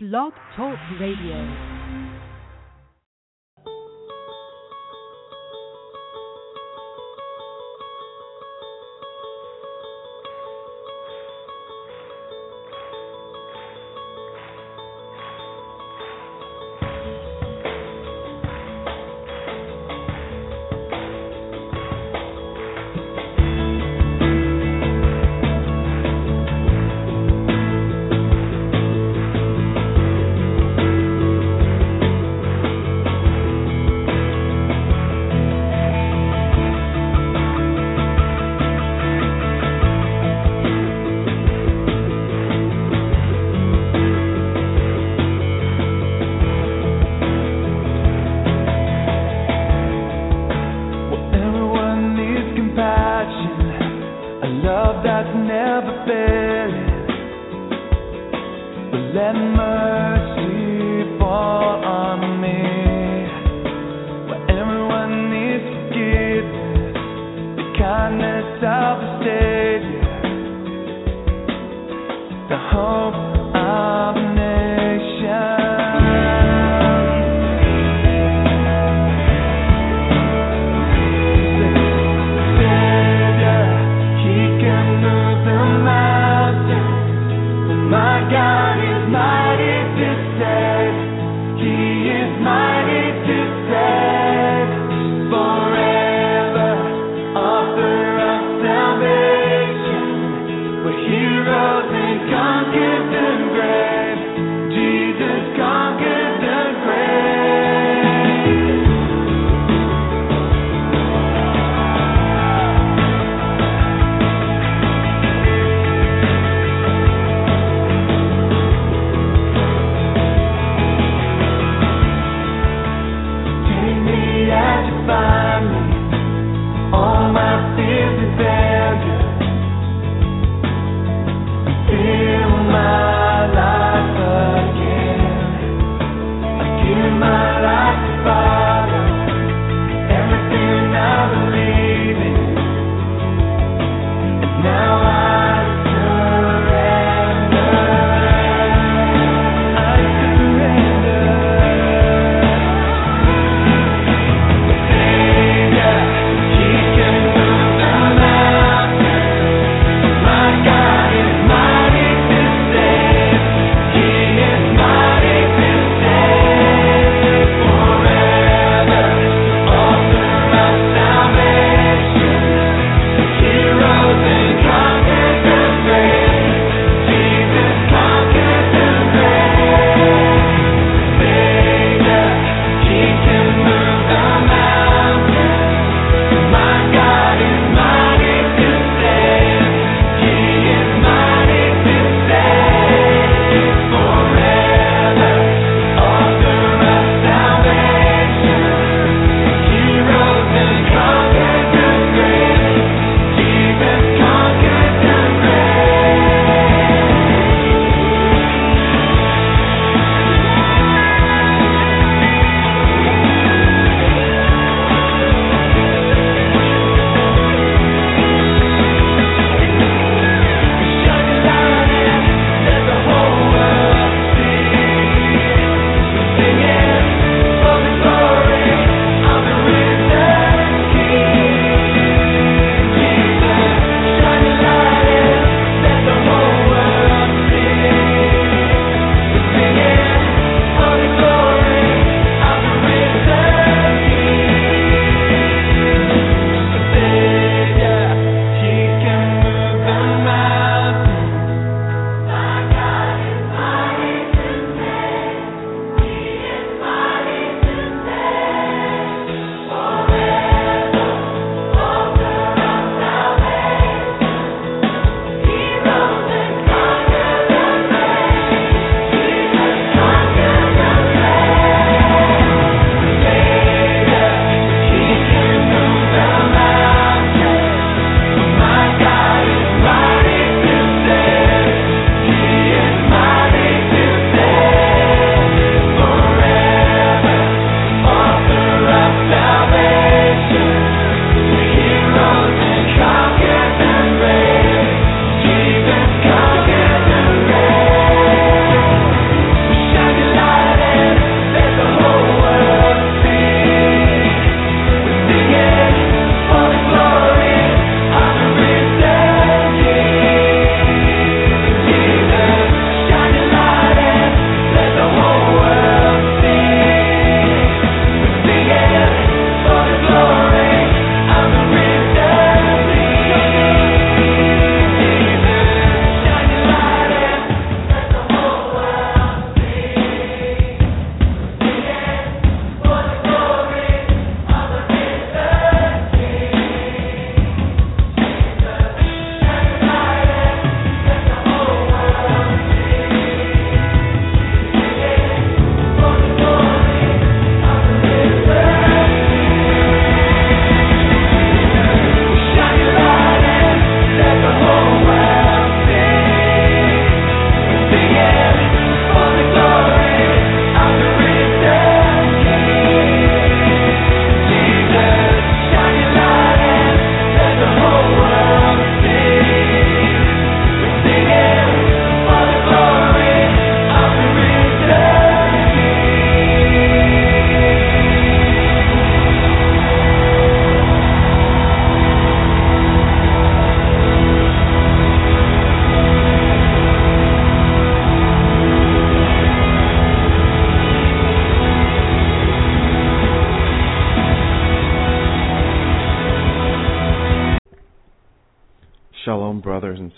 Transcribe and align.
Blog 0.00 0.32
Talk 0.54 0.78
Radio. 1.00 1.77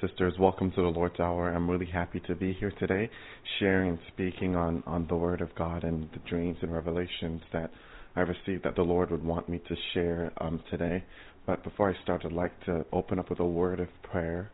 Sisters. 0.00 0.34
Welcome 0.38 0.70
to 0.72 0.82
the 0.82 0.88
Lord's 0.88 1.20
Hour. 1.20 1.50
I'm 1.50 1.68
really 1.68 1.86
happy 1.86 2.20
to 2.26 2.34
be 2.34 2.54
here 2.54 2.72
today, 2.78 3.10
sharing 3.58 3.90
and 3.90 3.98
speaking 4.12 4.56
on, 4.56 4.82
on 4.86 5.06
the 5.08 5.16
Word 5.16 5.40
of 5.42 5.54
God 5.56 5.84
and 5.84 6.08
the 6.12 6.20
dreams 6.28 6.56
and 6.62 6.72
revelations 6.72 7.42
that 7.52 7.70
I 8.16 8.20
received 8.20 8.64
that 8.64 8.76
the 8.76 8.82
Lord 8.82 9.10
would 9.10 9.24
want 9.24 9.48
me 9.48 9.60
to 9.68 9.76
share 9.92 10.32
um, 10.40 10.62
today. 10.70 11.04
But 11.46 11.62
before 11.64 11.90
I 11.90 12.02
start, 12.02 12.22
I'd 12.24 12.32
like 12.32 12.58
to 12.64 12.86
open 12.92 13.18
up 13.18 13.28
with 13.28 13.40
a 13.40 13.44
word 13.44 13.80
of 13.80 13.88
prayer 14.02 14.50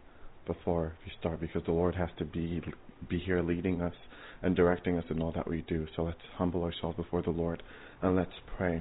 before 0.47 0.95
we 1.05 1.13
start, 1.21 1.41
because 1.41 1.63
the 1.65 1.73
Lord 1.73 1.95
has 1.95 2.09
to 2.19 2.25
be 2.25 2.63
be 3.09 3.19
here 3.19 3.43
leading 3.43 3.83
us 3.83 3.95
and 4.43 4.57
directing 4.57 4.97
us 4.97 5.05
in 5.11 5.21
all 5.21 5.33
that 5.33 5.49
we 5.49 5.65
do. 5.69 5.87
So 5.95 6.03
let's 6.03 6.19
humble 6.37 6.65
ourselves 6.65 6.97
before 6.97 7.23
the 7.23 7.31
Lord 7.31 7.63
and 8.03 8.17
let's 8.17 8.31
pray. 8.57 8.81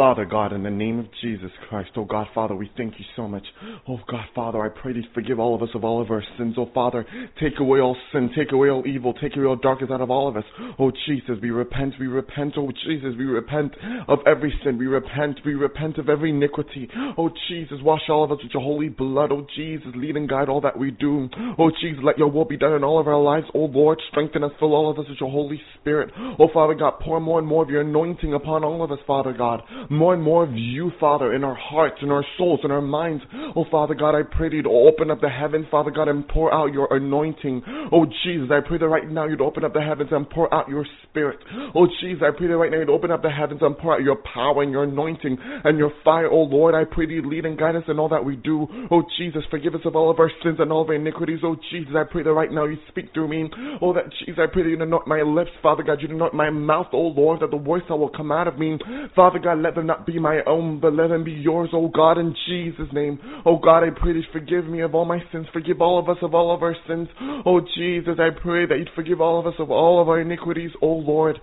Father 0.00 0.24
God, 0.24 0.54
in 0.54 0.62
the 0.62 0.70
name 0.70 0.98
of 0.98 1.04
Jesus 1.20 1.50
Christ, 1.68 1.90
oh 1.94 2.06
God, 2.06 2.26
Father, 2.34 2.54
we 2.54 2.70
thank 2.74 2.94
you 2.98 3.04
so 3.16 3.28
much. 3.28 3.42
Oh 3.86 3.98
God, 4.10 4.24
Father, 4.34 4.64
I 4.64 4.70
pray 4.70 4.94
that 4.94 4.98
you 5.00 5.08
forgive 5.12 5.38
all 5.38 5.54
of 5.54 5.60
us 5.60 5.68
of 5.74 5.84
all 5.84 6.00
of 6.00 6.10
our 6.10 6.24
sins. 6.38 6.54
Oh 6.56 6.70
Father, 6.72 7.04
take 7.38 7.60
away 7.60 7.80
all 7.80 7.94
sin, 8.10 8.30
take 8.34 8.52
away 8.52 8.70
all 8.70 8.82
evil, 8.86 9.12
take 9.12 9.36
away 9.36 9.44
all 9.44 9.56
darkness 9.56 9.90
out 9.92 10.00
of 10.00 10.10
all 10.10 10.26
of 10.26 10.38
us. 10.38 10.44
Oh 10.78 10.90
Jesus, 11.06 11.36
we 11.42 11.50
repent, 11.50 11.96
we 12.00 12.06
repent, 12.06 12.54
oh 12.56 12.72
Jesus, 12.86 13.12
we 13.18 13.26
repent 13.26 13.72
of 14.08 14.20
every 14.26 14.58
sin, 14.64 14.78
we 14.78 14.86
repent, 14.86 15.38
we 15.44 15.52
repent 15.52 15.98
of 15.98 16.08
every 16.08 16.30
iniquity. 16.30 16.88
Oh 17.18 17.28
Jesus, 17.50 17.76
wash 17.82 18.08
all 18.08 18.24
of 18.24 18.32
us 18.32 18.38
with 18.42 18.54
your 18.54 18.62
holy 18.62 18.88
blood. 18.88 19.30
Oh 19.30 19.46
Jesus, 19.54 19.88
lead 19.94 20.16
and 20.16 20.30
guide 20.30 20.48
all 20.48 20.62
that 20.62 20.78
we 20.78 20.92
do. 20.92 21.28
Oh 21.58 21.70
Jesus, 21.78 22.00
let 22.02 22.16
your 22.16 22.30
will 22.30 22.46
be 22.46 22.56
done 22.56 22.72
in 22.72 22.84
all 22.84 22.98
of 22.98 23.06
our 23.06 23.20
lives. 23.20 23.48
Oh 23.54 23.66
Lord, 23.66 24.00
strengthen 24.10 24.44
us, 24.44 24.52
fill 24.58 24.72
all 24.72 24.90
of 24.90 24.98
us 24.98 25.04
with 25.10 25.20
your 25.20 25.30
Holy 25.30 25.60
Spirit. 25.78 26.10
Oh 26.38 26.48
Father 26.54 26.74
God, 26.74 26.94
pour 27.04 27.20
more 27.20 27.38
and 27.38 27.46
more 27.46 27.62
of 27.62 27.68
your 27.68 27.82
anointing 27.82 28.32
upon 28.32 28.64
all 28.64 28.82
of 28.82 28.90
us, 28.90 28.98
Father 29.06 29.34
God 29.36 29.60
more 29.90 30.14
and 30.14 30.22
more 30.22 30.44
of 30.44 30.50
you, 30.54 30.92
Father, 31.00 31.34
in 31.34 31.42
our 31.42 31.56
hearts, 31.56 31.96
in 32.00 32.10
our 32.10 32.24
souls, 32.38 32.60
in 32.62 32.70
our 32.70 32.80
minds. 32.80 33.22
Oh, 33.56 33.64
Father 33.70 33.94
God, 33.94 34.14
I 34.14 34.22
pray 34.22 34.48
that 34.48 34.54
you'd 34.54 34.66
open 34.66 35.10
up 35.10 35.20
the 35.20 35.28
heavens, 35.28 35.66
Father 35.70 35.90
God, 35.90 36.08
and 36.08 36.26
pour 36.28 36.52
out 36.54 36.72
your 36.72 36.92
anointing. 36.94 37.62
Oh, 37.92 38.06
Jesus, 38.24 38.48
I 38.52 38.66
pray 38.66 38.78
that 38.78 38.88
right 38.88 39.08
now 39.10 39.26
you'd 39.26 39.40
open 39.40 39.64
up 39.64 39.74
the 39.74 39.82
heavens 39.82 40.10
and 40.12 40.28
pour 40.30 40.52
out 40.54 40.68
your 40.68 40.86
spirit. 41.08 41.38
Oh, 41.74 41.88
Jesus, 42.00 42.22
I 42.22 42.36
pray 42.36 42.46
that 42.46 42.56
right 42.56 42.70
now 42.70 42.78
you'd 42.78 42.88
open 42.88 43.10
up 43.10 43.22
the 43.22 43.30
heavens 43.30 43.60
and 43.62 43.76
pour 43.76 43.94
out 43.94 44.02
your 44.02 44.18
power 44.32 44.62
and 44.62 44.70
your 44.70 44.84
anointing 44.84 45.36
and 45.64 45.76
your 45.76 45.92
fire. 46.04 46.28
Oh, 46.30 46.42
Lord, 46.42 46.74
I 46.74 46.84
pray 46.84 47.06
that 47.06 47.12
you'd 47.12 47.26
lead 47.26 47.44
and 47.44 47.58
guide 47.58 47.74
us 47.74 47.84
in 47.88 47.98
all 47.98 48.08
that 48.10 48.24
we 48.24 48.36
do. 48.36 48.66
Oh, 48.90 49.02
Jesus, 49.18 49.42
forgive 49.50 49.74
us 49.74 49.80
of 49.84 49.96
all 49.96 50.10
of 50.10 50.20
our 50.20 50.30
sins 50.44 50.58
and 50.60 50.70
all 50.70 50.82
of 50.82 50.88
our 50.88 50.94
iniquities. 50.94 51.40
Oh, 51.42 51.56
Jesus, 51.72 51.92
I 51.96 52.04
pray 52.10 52.22
that 52.22 52.32
right 52.32 52.52
now 52.52 52.64
you 52.64 52.76
speak 52.88 53.12
through 53.12 53.28
me. 53.28 53.50
Oh, 53.82 53.92
that 53.92 54.04
Jesus, 54.20 54.38
I 54.38 54.46
pray 54.52 54.62
that 54.62 54.68
you 54.68 54.80
anoint 54.80 55.08
my 55.08 55.22
lips, 55.22 55.50
Father 55.62 55.82
God, 55.82 55.98
you 56.00 56.08
anoint 56.14 56.34
my 56.34 56.50
mouth, 56.50 56.86
oh 56.92 57.08
Lord, 57.08 57.40
that 57.40 57.50
the 57.50 57.56
words 57.56 57.84
that 57.88 57.96
will 57.96 58.08
come 58.08 58.30
out 58.30 58.46
of 58.46 58.58
me, 58.58 58.78
Father 59.16 59.40
God, 59.40 59.58
let 59.58 59.74
them 59.80 59.86
not 59.86 60.06
be 60.06 60.18
my 60.18 60.40
own, 60.46 60.80
but 60.80 60.92
let 60.92 61.08
them 61.08 61.24
be 61.24 61.32
yours, 61.32 61.70
oh 61.72 61.88
God, 61.88 62.18
in 62.18 62.34
Jesus' 62.46 62.92
name. 62.92 63.18
Oh 63.44 63.58
God, 63.58 63.82
I 63.82 63.90
pray 63.90 64.12
that 64.12 64.18
you 64.18 64.24
forgive 64.32 64.66
me 64.66 64.80
of 64.80 64.94
all 64.94 65.04
my 65.04 65.18
sins. 65.32 65.46
Forgive 65.52 65.80
all 65.80 65.98
of 65.98 66.08
us 66.08 66.18
of 66.22 66.34
all 66.34 66.54
of 66.54 66.62
our 66.62 66.76
sins. 66.86 67.08
Oh 67.46 67.60
Jesus, 67.76 68.18
I 68.18 68.28
pray 68.30 68.66
that 68.66 68.78
you'd 68.78 68.90
forgive 68.94 69.20
all 69.20 69.40
of 69.40 69.46
us 69.46 69.54
of 69.58 69.70
all 69.70 70.00
of 70.00 70.08
our 70.08 70.20
iniquities, 70.20 70.70
O 70.82 70.86
Lord. 70.86 71.40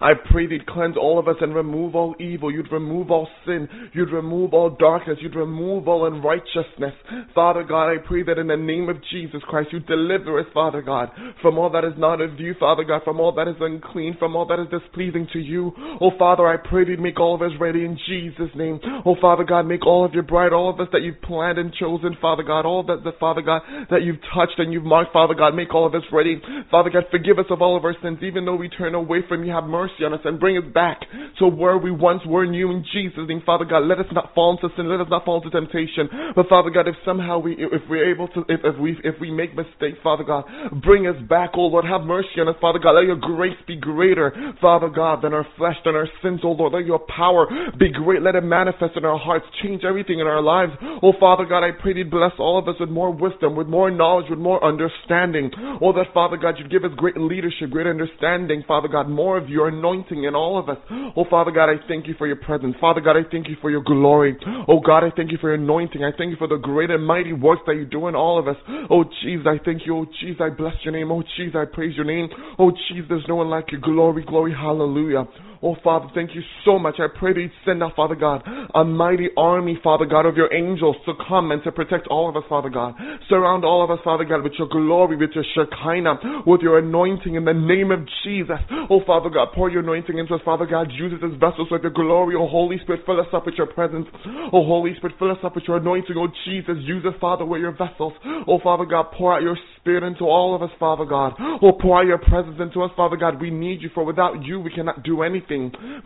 I 0.00 0.12
pray 0.30 0.46
you'd 0.48 0.66
cleanse 0.66 0.96
all 0.96 1.18
of 1.18 1.28
us 1.28 1.36
and 1.40 1.54
remove 1.54 1.94
all 1.94 2.14
evil. 2.18 2.50
You'd 2.50 2.72
remove 2.72 3.10
all 3.10 3.28
sin. 3.46 3.68
You'd 3.92 4.12
remove 4.12 4.52
all 4.52 4.70
darkness. 4.70 5.18
You'd 5.20 5.36
remove 5.36 5.88
all 5.88 6.06
unrighteousness. 6.06 6.94
Father 7.34 7.62
God, 7.62 7.90
I 7.90 7.96
pray 7.98 8.22
that 8.24 8.38
in 8.38 8.48
the 8.48 8.56
name 8.56 8.88
of 8.88 8.96
Jesus 9.10 9.40
Christ, 9.48 9.68
you 9.72 9.80
deliver 9.80 10.38
us, 10.38 10.46
Father 10.52 10.82
God, 10.82 11.10
from 11.40 11.58
all 11.58 11.70
that 11.70 11.84
is 11.84 11.94
not 11.96 12.20
of 12.20 12.38
you, 12.38 12.54
Father 12.58 12.84
God, 12.84 13.02
from 13.04 13.20
all 13.20 13.32
that 13.34 13.48
is 13.48 13.56
unclean, 13.60 14.16
from 14.18 14.36
all 14.36 14.46
that 14.46 14.60
is 14.60 14.68
displeasing 14.68 15.28
to 15.32 15.38
you. 15.38 15.72
Oh, 16.00 16.10
Father, 16.18 16.46
I 16.46 16.56
pray 16.56 16.84
you'd 16.86 17.00
make 17.00 17.20
all 17.20 17.34
of 17.34 17.42
us 17.42 17.52
ready 17.60 17.84
in 17.84 17.98
Jesus' 18.06 18.50
name. 18.54 18.80
Oh, 19.06 19.16
Father 19.20 19.44
God, 19.44 19.62
make 19.62 19.86
all 19.86 20.04
of 20.04 20.12
your 20.12 20.22
bride, 20.22 20.52
all 20.52 20.70
of 20.70 20.80
us 20.80 20.88
that 20.92 21.02
you've 21.02 21.22
planned 21.22 21.58
and 21.58 21.72
chosen, 21.72 22.16
Father 22.20 22.42
God, 22.42 22.66
all 22.66 22.82
that, 22.84 23.04
the 23.04 23.12
Father 23.18 23.42
God, 23.42 23.62
that 23.90 24.02
you've 24.02 24.20
touched 24.34 24.58
and 24.58 24.72
you've 24.72 24.84
marked, 24.84 25.12
Father 25.12 25.34
God, 25.34 25.54
make 25.54 25.74
all 25.74 25.86
of 25.86 25.94
us 25.94 26.02
ready. 26.12 26.40
Father 26.70 26.90
God, 26.90 27.04
forgive 27.10 27.38
us 27.38 27.46
of 27.50 27.62
all 27.62 27.76
of 27.76 27.84
our 27.84 27.94
sins, 28.02 28.18
even 28.22 28.44
though 28.44 28.56
we 28.56 28.68
turn 28.68 28.94
away 28.94 29.20
from 29.28 29.44
you. 29.44 29.52
Have 29.52 29.64
mercy 29.64 29.83
on 30.04 30.14
us 30.14 30.20
and 30.24 30.38
bring 30.38 30.56
us 30.58 30.64
back 30.72 31.00
to 31.38 31.46
where 31.48 31.78
we 31.78 31.90
once 31.90 32.20
were 32.26 32.44
in 32.44 32.54
you 32.54 32.70
in 32.70 32.84
Jesus' 32.92 33.26
name. 33.26 33.42
Father 33.44 33.64
God, 33.64 33.84
let 33.84 33.98
us 33.98 34.06
not 34.12 34.34
fall 34.34 34.52
into 34.56 34.74
sin, 34.76 34.88
let 34.88 35.00
us 35.00 35.08
not 35.10 35.24
fall 35.24 35.42
into 35.42 35.50
temptation. 35.50 36.08
But 36.36 36.48
Father 36.48 36.70
God, 36.70 36.86
if 36.88 36.94
somehow 37.04 37.38
we, 37.38 37.52
if 37.58 37.82
we're 37.88 38.10
able 38.10 38.28
to, 38.28 38.40
if, 38.48 38.60
if 38.64 38.78
we, 38.78 38.96
if 39.02 39.14
we 39.20 39.30
make 39.30 39.56
mistakes, 39.56 39.98
Father 40.02 40.24
God, 40.24 40.44
bring 40.84 41.06
us 41.06 41.16
back, 41.28 41.50
oh 41.54 41.66
Lord, 41.66 41.84
have 41.84 42.02
mercy 42.02 42.38
on 42.38 42.48
us, 42.48 42.56
Father 42.60 42.78
God. 42.78 42.92
Let 42.92 43.06
your 43.06 43.16
grace 43.16 43.58
be 43.66 43.76
greater, 43.76 44.32
Father 44.60 44.88
God, 44.88 45.22
than 45.22 45.34
our 45.34 45.46
flesh, 45.56 45.76
than 45.84 45.94
our 45.94 46.08
sins, 46.22 46.40
oh 46.44 46.52
Lord. 46.52 46.72
Let 46.72 46.86
your 46.86 47.00
power 47.08 47.46
be 47.78 47.90
great. 47.90 48.22
Let 48.22 48.34
it 48.34 48.44
manifest 48.44 48.96
in 48.96 49.04
our 49.04 49.18
hearts, 49.18 49.46
change 49.62 49.84
everything 49.84 50.20
in 50.20 50.26
our 50.26 50.42
lives. 50.42 50.72
Oh 51.02 51.12
Father 51.18 51.44
God, 51.44 51.64
I 51.64 51.70
pray 51.70 51.94
you 51.94 52.04
bless 52.04 52.32
all 52.38 52.58
of 52.58 52.68
us 52.68 52.74
with 52.80 52.88
more 52.88 53.12
wisdom, 53.12 53.56
with 53.56 53.66
more 53.66 53.90
knowledge, 53.90 54.26
with 54.30 54.38
more 54.38 54.62
understanding. 54.64 55.50
Oh, 55.80 55.92
that 55.92 56.12
Father 56.12 56.36
God, 56.36 56.54
you'd 56.58 56.70
give 56.70 56.84
us 56.84 56.90
great 56.96 57.16
leadership, 57.16 57.70
great 57.70 57.86
understanding, 57.86 58.64
Father 58.66 58.88
God, 58.88 59.08
more 59.08 59.36
of 59.36 59.48
your 59.48 59.70
anointing 59.76 60.24
in 60.24 60.34
all 60.34 60.58
of 60.58 60.68
us. 60.68 60.78
Oh, 61.16 61.24
Father 61.28 61.50
God, 61.50 61.68
I 61.68 61.76
thank 61.88 62.06
you 62.06 62.14
for 62.16 62.26
your 62.26 62.36
presence. 62.36 62.74
Father 62.80 63.00
God, 63.00 63.16
I 63.16 63.22
thank 63.30 63.48
you 63.48 63.56
for 63.60 63.70
your 63.70 63.82
glory. 63.82 64.36
Oh, 64.68 64.80
God, 64.80 65.04
I 65.04 65.10
thank 65.14 65.32
you 65.32 65.38
for 65.38 65.48
your 65.48 65.62
anointing. 65.62 66.02
I 66.04 66.10
thank 66.16 66.30
you 66.30 66.36
for 66.36 66.48
the 66.48 66.56
great 66.56 66.90
and 66.90 67.04
mighty 67.06 67.32
works 67.32 67.62
that 67.66 67.74
you 67.74 67.84
do 67.84 68.08
in 68.08 68.14
all 68.14 68.38
of 68.38 68.48
us. 68.48 68.56
Oh, 68.90 69.04
Jesus, 69.22 69.46
I 69.46 69.58
thank 69.64 69.86
you. 69.86 69.96
Oh, 69.96 70.06
Jesus, 70.20 70.40
I 70.40 70.50
bless 70.50 70.74
your 70.82 70.92
name. 70.92 71.10
Oh, 71.10 71.22
Jesus, 71.36 71.54
I 71.56 71.64
praise 71.64 71.96
your 71.96 72.06
name. 72.06 72.28
Oh, 72.58 72.70
Jesus, 72.88 73.06
there's 73.08 73.24
no 73.28 73.36
one 73.36 73.50
like 73.50 73.72
you. 73.72 73.80
Glory, 73.80 74.24
glory, 74.24 74.52
hallelujah. 74.52 75.24
Oh, 75.64 75.76
Father, 75.82 76.08
thank 76.14 76.34
you 76.34 76.42
so 76.66 76.78
much. 76.78 76.96
I 76.98 77.06
pray 77.08 77.32
that 77.32 77.40
you 77.40 77.48
send 77.64 77.82
out, 77.82 77.96
Father 77.96 78.14
God, 78.14 78.42
a 78.74 78.84
mighty 78.84 79.30
army, 79.34 79.78
Father 79.82 80.04
God, 80.04 80.26
of 80.26 80.36
your 80.36 80.52
angels 80.52 80.94
to 81.06 81.14
come 81.26 81.52
and 81.52 81.64
to 81.64 81.72
protect 81.72 82.06
all 82.08 82.28
of 82.28 82.36
us, 82.36 82.42
Father 82.50 82.68
God. 82.68 82.94
Surround 83.30 83.64
all 83.64 83.82
of 83.82 83.90
us, 83.90 83.98
Father 84.04 84.24
God, 84.24 84.42
with 84.42 84.52
your 84.58 84.68
glory, 84.68 85.16
with 85.16 85.30
your 85.34 85.44
Shekinah, 85.54 86.44
with 86.46 86.60
your 86.60 86.80
anointing 86.80 87.34
in 87.34 87.46
the 87.46 87.54
name 87.54 87.90
of 87.90 88.00
Jesus. 88.22 88.60
Oh, 88.90 89.00
Father 89.06 89.30
God, 89.30 89.48
pour 89.54 89.70
your 89.70 89.80
anointing 89.80 90.18
into 90.18 90.34
us, 90.34 90.42
Father 90.44 90.66
God. 90.66 90.92
Use 90.92 91.14
us 91.14 91.32
as 91.32 91.40
vessels 91.40 91.68
with 91.70 91.80
your 91.80 91.92
glory. 91.92 92.36
Oh, 92.38 92.46
Holy 92.46 92.76
Spirit, 92.82 93.00
fill 93.06 93.18
us 93.18 93.32
up 93.32 93.46
with 93.46 93.54
your 93.56 93.66
presence. 93.66 94.06
Oh, 94.52 94.66
Holy 94.68 94.94
Spirit, 94.98 95.16
fill 95.18 95.30
us 95.30 95.38
up 95.42 95.54
with 95.54 95.64
your 95.66 95.78
anointing. 95.78 96.14
Oh, 96.18 96.28
Jesus, 96.44 96.76
use 96.84 97.06
us, 97.06 97.14
Father, 97.18 97.46
with 97.46 97.62
your 97.62 97.72
vessels. 97.72 98.12
Oh, 98.46 98.60
Father 98.62 98.84
God, 98.84 99.06
pour 99.16 99.34
out 99.34 99.40
your 99.40 99.56
Spirit 99.80 100.02
into 100.02 100.24
all 100.24 100.54
of 100.54 100.62
us, 100.62 100.70
Father 100.78 101.04
God. 101.06 101.32
Oh, 101.62 101.72
pour 101.72 102.00
out 102.00 102.06
your 102.06 102.18
presence 102.18 102.56
into 102.60 102.82
us, 102.82 102.90
Father 102.96 103.16
God. 103.16 103.40
We 103.40 103.50
need 103.50 103.80
you, 103.80 103.88
for 103.94 104.04
without 104.04 104.42
you, 104.42 104.60
we 104.60 104.70
cannot 104.70 105.02
do 105.02 105.22
anything. 105.22 105.53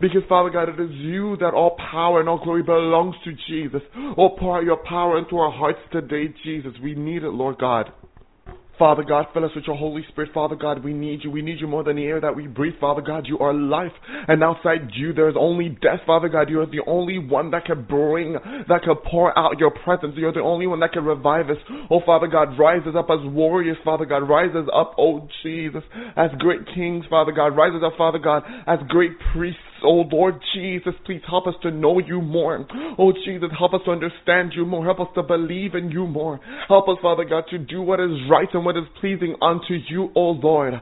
Because, 0.01 0.21
Father 0.27 0.49
God, 0.49 0.69
it 0.69 0.79
is 0.79 0.91
you 0.91 1.37
that 1.37 1.53
all 1.53 1.77
power 1.91 2.19
and 2.19 2.29
all 2.29 2.43
glory 2.43 2.63
belongs 2.63 3.15
to 3.23 3.31
Jesus. 3.47 3.81
Oh, 4.17 4.29
pour 4.39 4.61
your 4.63 4.77
power 4.77 5.17
into 5.17 5.37
our 5.37 5.51
hearts 5.51 5.79
today, 5.91 6.33
Jesus. 6.43 6.71
We 6.81 6.95
need 6.95 7.23
it, 7.23 7.29
Lord 7.29 7.57
God. 7.59 7.91
Father 8.79 9.03
God, 9.03 9.25
fill 9.33 9.43
us 9.43 9.51
with 9.53 9.65
your 9.67 9.75
Holy 9.75 10.05
Spirit. 10.09 10.31
Father 10.33 10.55
God, 10.55 10.83
we 10.83 10.93
need 10.93 11.19
you. 11.23 11.29
We 11.29 11.41
need 11.41 11.59
you 11.59 11.67
more 11.67 11.83
than 11.83 11.97
the 11.97 12.05
air 12.05 12.21
that 12.21 12.33
we 12.33 12.47
breathe. 12.47 12.75
Father 12.79 13.01
God, 13.01 13.27
you 13.27 13.37
are 13.39 13.53
life. 13.53 13.91
And 14.29 14.41
outside 14.41 14.91
you, 14.95 15.11
there 15.11 15.27
is 15.27 15.35
only 15.37 15.67
death. 15.69 15.99
Father 16.07 16.29
God, 16.29 16.49
you 16.49 16.61
are 16.61 16.65
the 16.65 16.81
only 16.87 17.19
one 17.19 17.51
that 17.51 17.65
can 17.65 17.83
bring, 17.83 18.33
that 18.69 18.83
can 18.83 18.95
pour 19.11 19.37
out 19.37 19.59
your 19.59 19.71
presence. 19.71 20.13
You're 20.15 20.31
the 20.31 20.39
only 20.39 20.65
one 20.65 20.79
that 20.79 20.93
can 20.93 21.03
revive 21.03 21.49
us. 21.49 21.57
Oh, 21.91 21.99
Father 22.05 22.27
God, 22.27 22.57
rise 22.57 22.87
us 22.87 22.95
up 22.97 23.09
as 23.09 23.19
warriors. 23.25 23.77
Father 23.83 24.05
God, 24.05 24.29
rise 24.29 24.55
us 24.55 24.67
up, 24.73 24.95
oh 24.97 25.27
Jesus, 25.43 25.83
as 26.15 26.31
great 26.39 26.61
kings. 26.73 27.03
Father 27.09 27.33
God, 27.33 27.57
rise 27.57 27.73
us 27.75 27.83
up, 27.85 27.97
Father 27.97 28.19
God, 28.19 28.43
as 28.65 28.79
great 28.87 29.11
priests. 29.33 29.59
Oh 29.83 30.03
Lord 30.11 30.35
Jesus, 30.53 30.93
please 31.05 31.21
help 31.27 31.47
us 31.47 31.55
to 31.63 31.71
know 31.71 31.99
you 31.99 32.21
more. 32.21 32.65
Oh 32.97 33.11
Jesus, 33.25 33.49
help 33.57 33.73
us 33.73 33.81
to 33.85 33.91
understand 33.91 34.53
you 34.55 34.65
more. 34.65 34.83
Help 34.85 34.99
us 34.99 35.07
to 35.15 35.23
believe 35.23 35.75
in 35.75 35.91
you 35.91 36.07
more. 36.07 36.39
Help 36.67 36.87
us, 36.89 36.97
Father 37.01 37.25
God, 37.25 37.45
to 37.51 37.57
do 37.57 37.81
what 37.81 37.99
is 37.99 38.11
right 38.29 38.47
and 38.53 38.65
what 38.65 38.77
is 38.77 38.83
pleasing 38.99 39.35
unto 39.41 39.73
you, 39.89 40.09
O 40.15 40.31
Lord. 40.31 40.73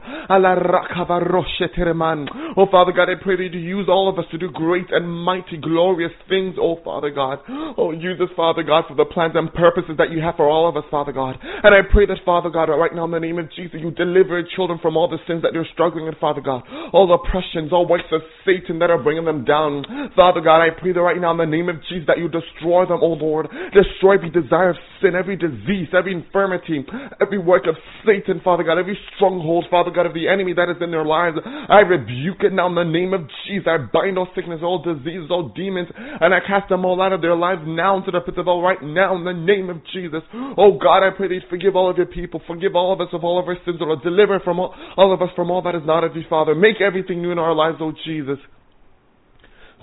Oh 2.56 2.66
Father 2.70 2.92
God, 2.92 3.08
I 3.08 3.14
pray 3.22 3.36
that 3.36 3.50
you 3.52 3.60
use 3.60 3.88
all 3.88 4.08
of 4.08 4.18
us 4.18 4.24
to 4.30 4.38
do 4.38 4.50
great 4.50 4.90
and 4.90 5.08
mighty, 5.10 5.56
glorious 5.60 6.12
things, 6.28 6.56
oh 6.60 6.78
Father 6.84 7.10
God. 7.10 7.38
Oh, 7.76 7.92
use 7.92 8.20
us, 8.20 8.28
Father 8.36 8.62
God, 8.62 8.84
for 8.88 8.94
the 8.94 9.04
plans 9.04 9.34
and 9.36 9.52
purposes 9.52 9.96
that 9.98 10.10
you 10.10 10.20
have 10.20 10.36
for 10.36 10.48
all 10.48 10.68
of 10.68 10.76
us, 10.76 10.84
Father 10.90 11.12
God. 11.12 11.36
And 11.42 11.74
I 11.74 11.80
pray 11.90 12.06
that, 12.06 12.18
Father 12.24 12.50
God, 12.50 12.68
right 12.68 12.94
now 12.94 13.04
in 13.04 13.10
the 13.10 13.20
name 13.20 13.38
of 13.38 13.50
Jesus, 13.54 13.80
you 13.80 13.90
deliver 13.90 14.42
children 14.56 14.78
from 14.80 14.96
all 14.96 15.08
the 15.08 15.18
sins 15.26 15.42
that 15.42 15.50
they're 15.52 15.68
struggling 15.72 16.06
in, 16.06 16.14
Father 16.20 16.40
God. 16.40 16.62
All 16.92 17.12
oppressions, 17.12 17.72
all 17.72 17.86
works 17.86 18.10
of 18.12 18.22
Satan 18.44 18.78
that 18.78 18.87
are 18.90 19.02
bringing 19.02 19.24
them 19.24 19.44
down. 19.44 19.84
Father 20.14 20.40
God, 20.40 20.60
I 20.60 20.70
pray 20.70 20.92
that 20.92 21.00
right 21.00 21.20
now 21.20 21.32
in 21.32 21.38
the 21.38 21.46
name 21.46 21.68
of 21.68 21.76
Jesus 21.88 22.06
that 22.06 22.18
you 22.18 22.28
destroy 22.28 22.86
them, 22.86 23.00
oh 23.02 23.14
Lord. 23.14 23.48
Destroy 23.72 24.14
every 24.14 24.30
desire 24.30 24.70
of 24.70 24.76
sin, 25.00 25.14
every 25.14 25.36
disease, 25.36 25.88
every 25.96 26.12
infirmity, 26.12 26.84
every 27.20 27.38
work 27.38 27.66
of 27.66 27.76
Satan, 28.06 28.40
Father 28.42 28.64
God, 28.64 28.78
every 28.78 28.98
stronghold, 29.16 29.66
Father 29.70 29.90
God, 29.90 30.06
of 30.06 30.14
the 30.14 30.28
enemy 30.28 30.52
that 30.54 30.68
is 30.68 30.76
in 30.80 30.90
their 30.90 31.04
lives. 31.04 31.36
I 31.44 31.80
rebuke 31.80 32.42
it 32.42 32.52
now 32.52 32.66
in 32.66 32.74
the 32.74 32.84
name 32.84 33.14
of 33.14 33.22
Jesus. 33.46 33.66
I 33.66 33.78
bind 33.92 34.18
all 34.18 34.28
sickness, 34.34 34.60
all 34.62 34.82
diseases, 34.82 35.28
all 35.30 35.50
demons, 35.54 35.88
and 35.94 36.34
I 36.34 36.40
cast 36.40 36.68
them 36.68 36.84
all 36.84 37.00
out 37.00 37.12
of 37.12 37.20
their 37.20 37.36
lives 37.36 37.62
now 37.66 37.96
into 37.96 38.10
the 38.10 38.20
pit 38.20 38.38
of 38.38 38.46
hell 38.46 38.62
right 38.62 38.82
now 38.82 39.16
in 39.16 39.24
the 39.24 39.32
name 39.32 39.70
of 39.70 39.78
Jesus. 39.92 40.22
Oh 40.56 40.78
God, 40.78 41.06
I 41.06 41.10
pray 41.10 41.28
that 41.28 41.34
you 41.34 41.40
forgive 41.50 41.76
all 41.76 41.90
of 41.90 41.96
your 41.96 42.06
people, 42.06 42.40
forgive 42.46 42.74
all 42.74 42.92
of 42.92 43.00
us 43.00 43.08
of 43.12 43.24
all 43.24 43.38
of 43.38 43.46
our 43.46 43.56
sins, 43.64 43.76
Lord. 43.80 44.02
Deliver 44.02 44.40
from 44.40 44.58
all, 44.58 44.74
all 44.96 45.12
of 45.12 45.22
us 45.22 45.28
from 45.36 45.50
all 45.50 45.62
that 45.62 45.74
is 45.74 45.82
not 45.84 46.04
of 46.04 46.16
you, 46.16 46.22
Father. 46.28 46.54
Make 46.54 46.80
everything 46.80 47.22
new 47.22 47.32
in 47.32 47.38
our 47.38 47.54
lives, 47.54 47.78
oh 47.80 47.92
Jesus. 48.04 48.38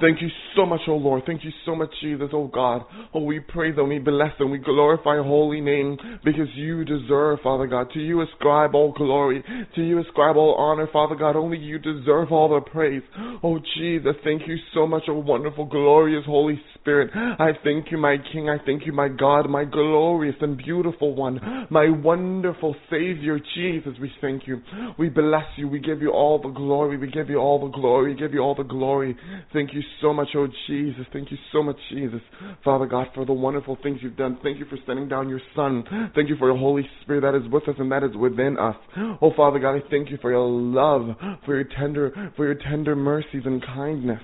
Thank 0.01 0.21
you 0.21 0.27
so 0.55 0.65
much, 0.65 0.81
oh 0.87 0.95
Lord. 0.95 1.23
Thank 1.25 1.45
you 1.45 1.51
so 1.65 1.73
much, 1.73 1.89
Jesus, 2.01 2.27
oh 2.33 2.47
God. 2.47 2.83
Oh, 3.13 3.21
we 3.21 3.39
praise 3.39 3.75
and 3.77 3.87
we 3.87 3.99
bless 3.99 4.31
and 4.39 4.51
we 4.51 4.57
glorify 4.57 5.15
your 5.15 5.23
holy 5.23 5.61
name 5.61 5.97
because 6.23 6.47
you 6.55 6.83
deserve, 6.83 7.39
Father 7.41 7.65
God. 7.65 7.89
To 7.93 7.99
you 7.99 8.21
ascribe 8.21 8.75
all 8.75 8.91
glory. 8.91 9.43
To 9.75 9.81
you 9.81 10.01
ascribe 10.01 10.35
all 10.35 10.55
honor, 10.55 10.87
Father 10.91 11.15
God. 11.15 11.37
Only 11.37 11.57
you 11.57 11.79
deserve 11.79 12.31
all 12.31 12.49
the 12.49 12.61
praise. 12.69 13.03
Oh, 13.41 13.59
Jesus, 13.77 14.15
thank 14.23 14.47
you 14.47 14.57
so 14.73 14.85
much, 14.85 15.03
oh 15.07 15.19
wonderful, 15.19 15.65
glorious 15.65 16.25
Holy 16.25 16.59
Spirit. 16.75 17.11
I 17.15 17.51
thank 17.63 17.89
you, 17.89 17.97
my 17.97 18.17
King. 18.33 18.49
I 18.49 18.57
thank 18.65 18.85
you, 18.85 18.91
my 18.91 19.07
God, 19.07 19.49
my 19.49 19.63
glorious 19.63 20.35
and 20.41 20.57
beautiful 20.57 21.15
one, 21.15 21.39
my 21.69 21.89
wonderful 21.89 22.75
Savior, 22.91 23.39
Jesus. 23.55 23.93
We 24.01 24.11
thank 24.19 24.45
you. 24.45 24.61
We 24.99 25.09
bless 25.09 25.45
you. 25.57 25.67
We 25.69 25.79
give 25.79 26.01
you 26.01 26.11
all 26.11 26.41
the 26.41 26.49
glory. 26.49 26.97
We 26.97 27.09
give 27.09 27.29
you 27.29 27.37
all 27.37 27.59
the 27.59 27.75
glory. 27.75 28.13
We 28.13 28.19
give 28.19 28.33
you 28.33 28.41
all 28.41 28.55
the 28.55 28.63
glory. 28.63 29.15
Thank 29.53 29.73
you 29.73 29.81
so 30.01 30.13
much, 30.13 30.29
oh 30.35 30.47
Jesus. 30.67 31.05
Thank 31.11 31.31
you 31.31 31.37
so 31.51 31.63
much, 31.63 31.77
Jesus. 31.89 32.21
Father 32.63 32.85
God, 32.85 33.07
for 33.13 33.25
the 33.25 33.33
wonderful 33.33 33.77
things 33.81 33.99
you've 34.01 34.17
done. 34.17 34.37
Thank 34.43 34.59
you 34.59 34.65
for 34.65 34.77
sending 34.85 35.07
down 35.07 35.29
your 35.29 35.41
Son. 35.55 35.83
Thank 36.15 36.29
you 36.29 36.35
for 36.37 36.47
your 36.47 36.57
Holy 36.57 36.87
Spirit 37.01 37.21
that 37.21 37.35
is 37.35 37.51
with 37.51 37.67
us 37.67 37.75
and 37.77 37.91
that 37.91 38.03
is 38.03 38.15
within 38.15 38.57
us. 38.57 38.75
Oh 39.21 39.31
Father 39.35 39.59
God, 39.59 39.75
I 39.75 39.89
thank 39.89 40.09
you 40.09 40.17
for 40.21 40.31
your 40.31 40.47
love, 40.47 41.15
for 41.45 41.55
your 41.55 41.67
tender, 41.79 42.31
for 42.35 42.45
your 42.45 42.55
tender 42.55 42.95
mercies 42.95 43.43
and 43.45 43.63
kindness. 43.65 44.21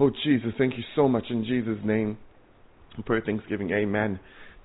Oh 0.00 0.10
Jesus, 0.24 0.50
thank 0.58 0.76
you 0.76 0.84
so 0.96 1.08
much 1.08 1.24
in 1.30 1.44
Jesus' 1.44 1.78
name. 1.84 2.18
Pray 3.06 3.20
Thanksgiving. 3.24 3.70
Amen. 3.70 4.20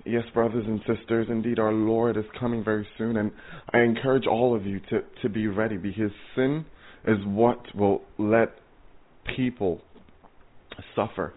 Yes, 0.05 0.23
brothers 0.33 0.65
and 0.65 0.79
sisters, 0.87 1.27
indeed 1.29 1.59
our 1.59 1.73
Lord 1.73 2.15
is 2.15 2.23
coming 2.39 2.63
very 2.63 2.87
soon, 2.97 3.17
and 3.17 3.31
I 3.73 3.79
encourage 3.79 4.25
all 4.27 4.55
of 4.55 4.65
you 4.65 4.79
to, 4.89 5.01
to 5.21 5.29
be 5.29 5.47
ready 5.47 5.77
because 5.77 6.11
sin 6.35 6.65
is 7.05 7.17
what 7.25 7.59
will 7.75 8.01
let 8.17 8.59
people 9.35 9.81
suffer. 10.95 11.33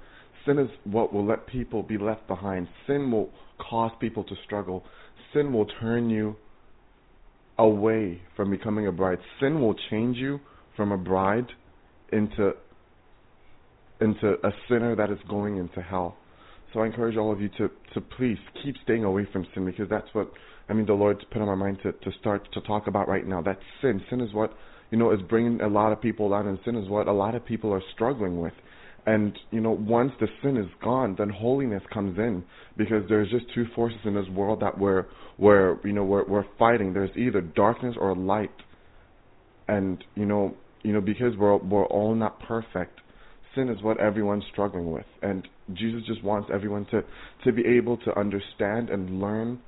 Sin 0.47 0.59
is 0.59 0.69
what 0.85 1.13
will 1.13 1.27
let 1.27 1.47
people 1.47 1.83
be 1.83 1.99
left 1.99 2.27
behind. 2.27 2.69
Sin 2.87 3.11
will 3.11 3.31
cause 3.59 3.93
people 4.01 4.25
to 4.25 4.35
struggle. 4.45 4.85
Sin 5.33 5.53
will 5.53 5.67
turn 5.81 6.11
you 6.11 6.37
away 7.59 8.21
from 8.37 8.51
becoming 8.51 8.87
a 8.87 8.93
bride. 8.93 9.19
Sin 9.41 9.61
will 9.61 9.75
change 9.91 10.17
you 10.17 10.41
from 10.77 10.93
a 10.93 10.99
bride 10.99 11.47
into 12.13 12.53
into 14.01 14.35
a 14.45 14.51
sinner 14.69 14.97
that 14.97 15.11
is 15.11 15.19
going 15.29 15.59
into 15.59 15.81
hell. 15.81 16.17
So 16.73 16.81
I 16.81 16.87
encourage 16.87 17.17
all 17.17 17.31
of 17.31 17.41
you 17.41 17.49
to, 17.59 17.71
to 17.95 18.01
please 18.01 18.39
keep 18.65 18.75
staying 18.83 19.05
away 19.05 19.29
from 19.33 19.47
sin 19.55 19.65
because 19.65 19.89
that's 19.89 20.09
what 20.13 20.33
I 20.69 20.73
mean 20.73 20.87
the 20.87 20.95
Lord's 20.95 21.21
put 21.31 21.41
on 21.41 21.47
my 21.47 21.55
mind 21.55 21.79
to, 21.83 21.93
to 21.93 22.19
start 22.19 22.49
to 22.53 22.61
talk 22.63 22.87
about 22.87 23.09
right 23.09 23.27
now. 23.27 23.43
That 23.43 23.59
sin, 23.81 24.03
sin 24.11 24.21
is 24.21 24.33
what 24.33 24.53
you 24.91 24.99
know 24.99 25.13
is 25.13 25.21
bringing 25.29 25.61
a 25.61 25.69
lot 25.69 25.93
of 25.93 26.01
people 26.01 26.31
down, 26.31 26.47
and 26.47 26.59
sin 26.65 26.77
is 26.77 26.89
what 26.89 27.09
a 27.09 27.13
lot 27.13 27.35
of 27.35 27.45
people 27.45 27.73
are 27.73 27.83
struggling 27.95 28.41
with. 28.41 28.55
And 29.05 29.37
you 29.51 29.61
know, 29.61 29.73
once 29.73 30.13
the 30.21 30.29
sin 30.43 30.57
is 30.57 30.69
gone, 30.83 31.17
then 31.19 31.29
holiness 31.29 31.83
comes 31.93 32.19
in 32.19 32.45
because 32.77 33.03
there's 33.09 33.31
just 33.31 33.47
two 33.55 33.67
forces 33.75 33.99
in 34.05 34.15
this 34.15 34.29
world 34.29 34.61
that 34.61 34.79
we're, 34.79 35.07
we're 35.39 35.79
you 35.85 35.93
know, 35.93 36.05
we're, 36.05 36.25
we're 36.25 36.47
fighting. 36.59 36.93
There's 36.93 37.11
either 37.17 37.41
darkness 37.41 37.97
or 37.99 38.15
light, 38.15 38.51
and 39.67 40.03
you 40.15 40.25
know, 40.25 40.55
you 40.83 40.93
know, 40.93 41.01
because 41.01 41.37
we're 41.37 41.57
we're 41.57 41.87
all 41.87 42.15
not 42.15 42.41
perfect. 42.41 43.01
Sin 43.57 43.69
is 43.69 43.83
what 43.83 43.99
everyone's 43.99 44.45
struggling 44.53 44.93
with, 44.93 45.07
and 45.21 45.47
Jesus 45.75 46.03
just 46.07 46.23
wants 46.23 46.49
everyone 46.53 46.87
to 46.93 47.03
to 47.45 47.53
be 47.53 47.67
able 47.67 47.97
to 47.99 48.17
understand 48.19 48.89
and 48.89 49.21
learn 49.21 49.59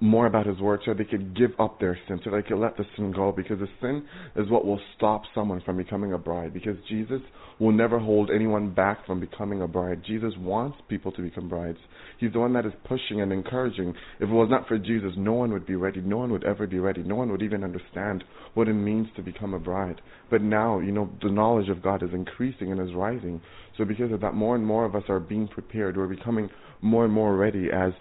more 0.00 0.26
about 0.26 0.46
his 0.46 0.58
word 0.60 0.80
so 0.84 0.94
they 0.94 1.04
could 1.04 1.36
give 1.36 1.50
up 1.58 1.80
their 1.80 1.98
sin, 2.06 2.20
so 2.24 2.30
they 2.30 2.42
could 2.42 2.58
let 2.58 2.76
the 2.76 2.84
sin 2.96 3.12
go 3.12 3.32
because 3.32 3.58
the 3.58 3.68
sin 3.80 4.06
is 4.36 4.48
what 4.48 4.64
will 4.64 4.80
stop 4.96 5.22
someone 5.34 5.60
from 5.64 5.76
becoming 5.76 6.12
a 6.12 6.18
bride 6.18 6.54
because 6.54 6.76
Jesus 6.88 7.20
will 7.58 7.72
never 7.72 7.98
hold 7.98 8.30
anyone 8.30 8.72
back 8.72 9.04
from 9.06 9.18
becoming 9.18 9.62
a 9.62 9.66
bride. 9.66 10.02
Jesus 10.06 10.32
wants 10.38 10.78
people 10.88 11.10
to 11.12 11.22
become 11.22 11.48
brides. 11.48 11.78
He's 12.18 12.32
the 12.32 12.38
one 12.38 12.52
that 12.52 12.66
is 12.66 12.72
pushing 12.84 13.20
and 13.20 13.32
encouraging. 13.32 13.94
If 14.20 14.28
it 14.28 14.32
was 14.32 14.48
not 14.48 14.68
for 14.68 14.78
Jesus, 14.78 15.12
no 15.16 15.32
one 15.32 15.52
would 15.52 15.66
be 15.66 15.74
ready. 15.74 16.00
No 16.00 16.18
one 16.18 16.30
would 16.30 16.44
ever 16.44 16.66
be 16.66 16.78
ready. 16.78 17.02
No 17.02 17.16
one 17.16 17.30
would 17.32 17.42
even 17.42 17.64
understand 17.64 18.22
what 18.54 18.68
it 18.68 18.74
means 18.74 19.08
to 19.16 19.22
become 19.22 19.54
a 19.54 19.58
bride. 19.58 20.00
But 20.30 20.42
now, 20.42 20.78
you 20.78 20.92
know, 20.92 21.10
the 21.22 21.30
knowledge 21.30 21.68
of 21.68 21.82
God 21.82 22.02
is 22.02 22.10
increasing 22.12 22.70
and 22.70 22.80
is 22.80 22.94
rising. 22.94 23.40
So 23.76 23.84
because 23.84 24.12
of 24.12 24.20
that, 24.20 24.34
more 24.34 24.54
and 24.54 24.64
more 24.64 24.84
of 24.84 24.94
us 24.94 25.04
are 25.08 25.20
being 25.20 25.48
prepared. 25.48 25.96
We're 25.96 26.06
becoming 26.06 26.50
more 26.80 27.04
and 27.04 27.12
more 27.12 27.36
ready 27.36 27.68
as 27.72 27.92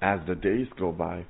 as 0.00 0.20
the 0.26 0.34
days 0.34 0.66
go 0.78 0.92
by. 0.92 1.24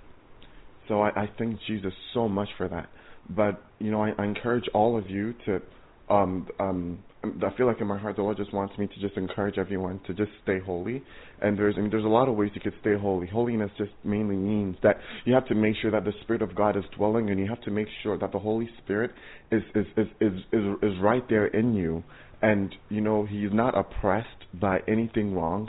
So 0.88 1.02
I, 1.02 1.08
I 1.10 1.30
thank 1.38 1.58
Jesus 1.66 1.92
so 2.14 2.28
much 2.28 2.48
for 2.56 2.68
that. 2.68 2.88
But 3.28 3.62
you 3.78 3.90
know, 3.90 4.02
I, 4.02 4.12
I 4.18 4.25
encourage 4.25 4.64
all 4.75 4.98
of 4.98 5.08
you 5.08 5.34
to. 5.46 5.60
Um, 6.08 6.48
um, 6.58 6.98
I 7.25 7.54
feel 7.56 7.66
like 7.66 7.80
in 7.80 7.87
my 7.87 7.98
heart 7.98 8.16
the 8.16 8.22
Lord 8.22 8.37
just 8.37 8.54
wants 8.54 8.78
me 8.78 8.87
to 8.87 9.00
just 9.00 9.16
encourage 9.16 9.58
everyone 9.58 10.00
to 10.06 10.14
just 10.14 10.30
stay 10.42 10.60
holy. 10.60 11.02
And 11.42 11.58
there's 11.58 11.75
I 11.76 11.80
mean 11.80 11.90
there's 11.90 12.04
a 12.04 12.08
lot 12.08 12.28
of 12.28 12.37
ways 12.37 12.52
you 12.54 12.60
could 12.60 12.75
stay 12.80 12.94
holy. 12.98 13.26
Holiness 13.26 13.70
just 13.76 13.90
mainly 14.04 14.37
means 14.37 14.76
that 14.82 14.98
you 15.25 15.34
have 15.34 15.46
to 15.48 15.54
make 15.54 15.75
sure 15.82 15.90
that 15.90 16.04
the 16.04 16.12
Spirit 16.22 16.42
of 16.42 16.54
God 16.54 16.76
is 16.76 16.84
dwelling 16.96 17.30
and 17.30 17.38
you 17.38 17.46
have 17.48 17.60
to 17.62 17.70
make 17.70 17.88
sure 18.02 18.16
that 18.18 18.32
the 18.32 18.38
Holy 18.38 18.68
Spirit 18.82 19.10
is 19.50 19.62
is 19.75 19.87
is 19.96 20.06
is 20.20 20.32
is, 20.52 20.64
is 20.82 20.92
right 21.02 21.28
there 21.28 21.46
in 21.48 21.75
you. 21.75 22.04
And 22.40 22.75
you 22.88 23.00
know, 23.00 23.26
He's 23.26 23.52
not 23.52 23.76
oppressed 23.76 24.28
by 24.54 24.78
anything 24.87 25.34
wrong. 25.34 25.68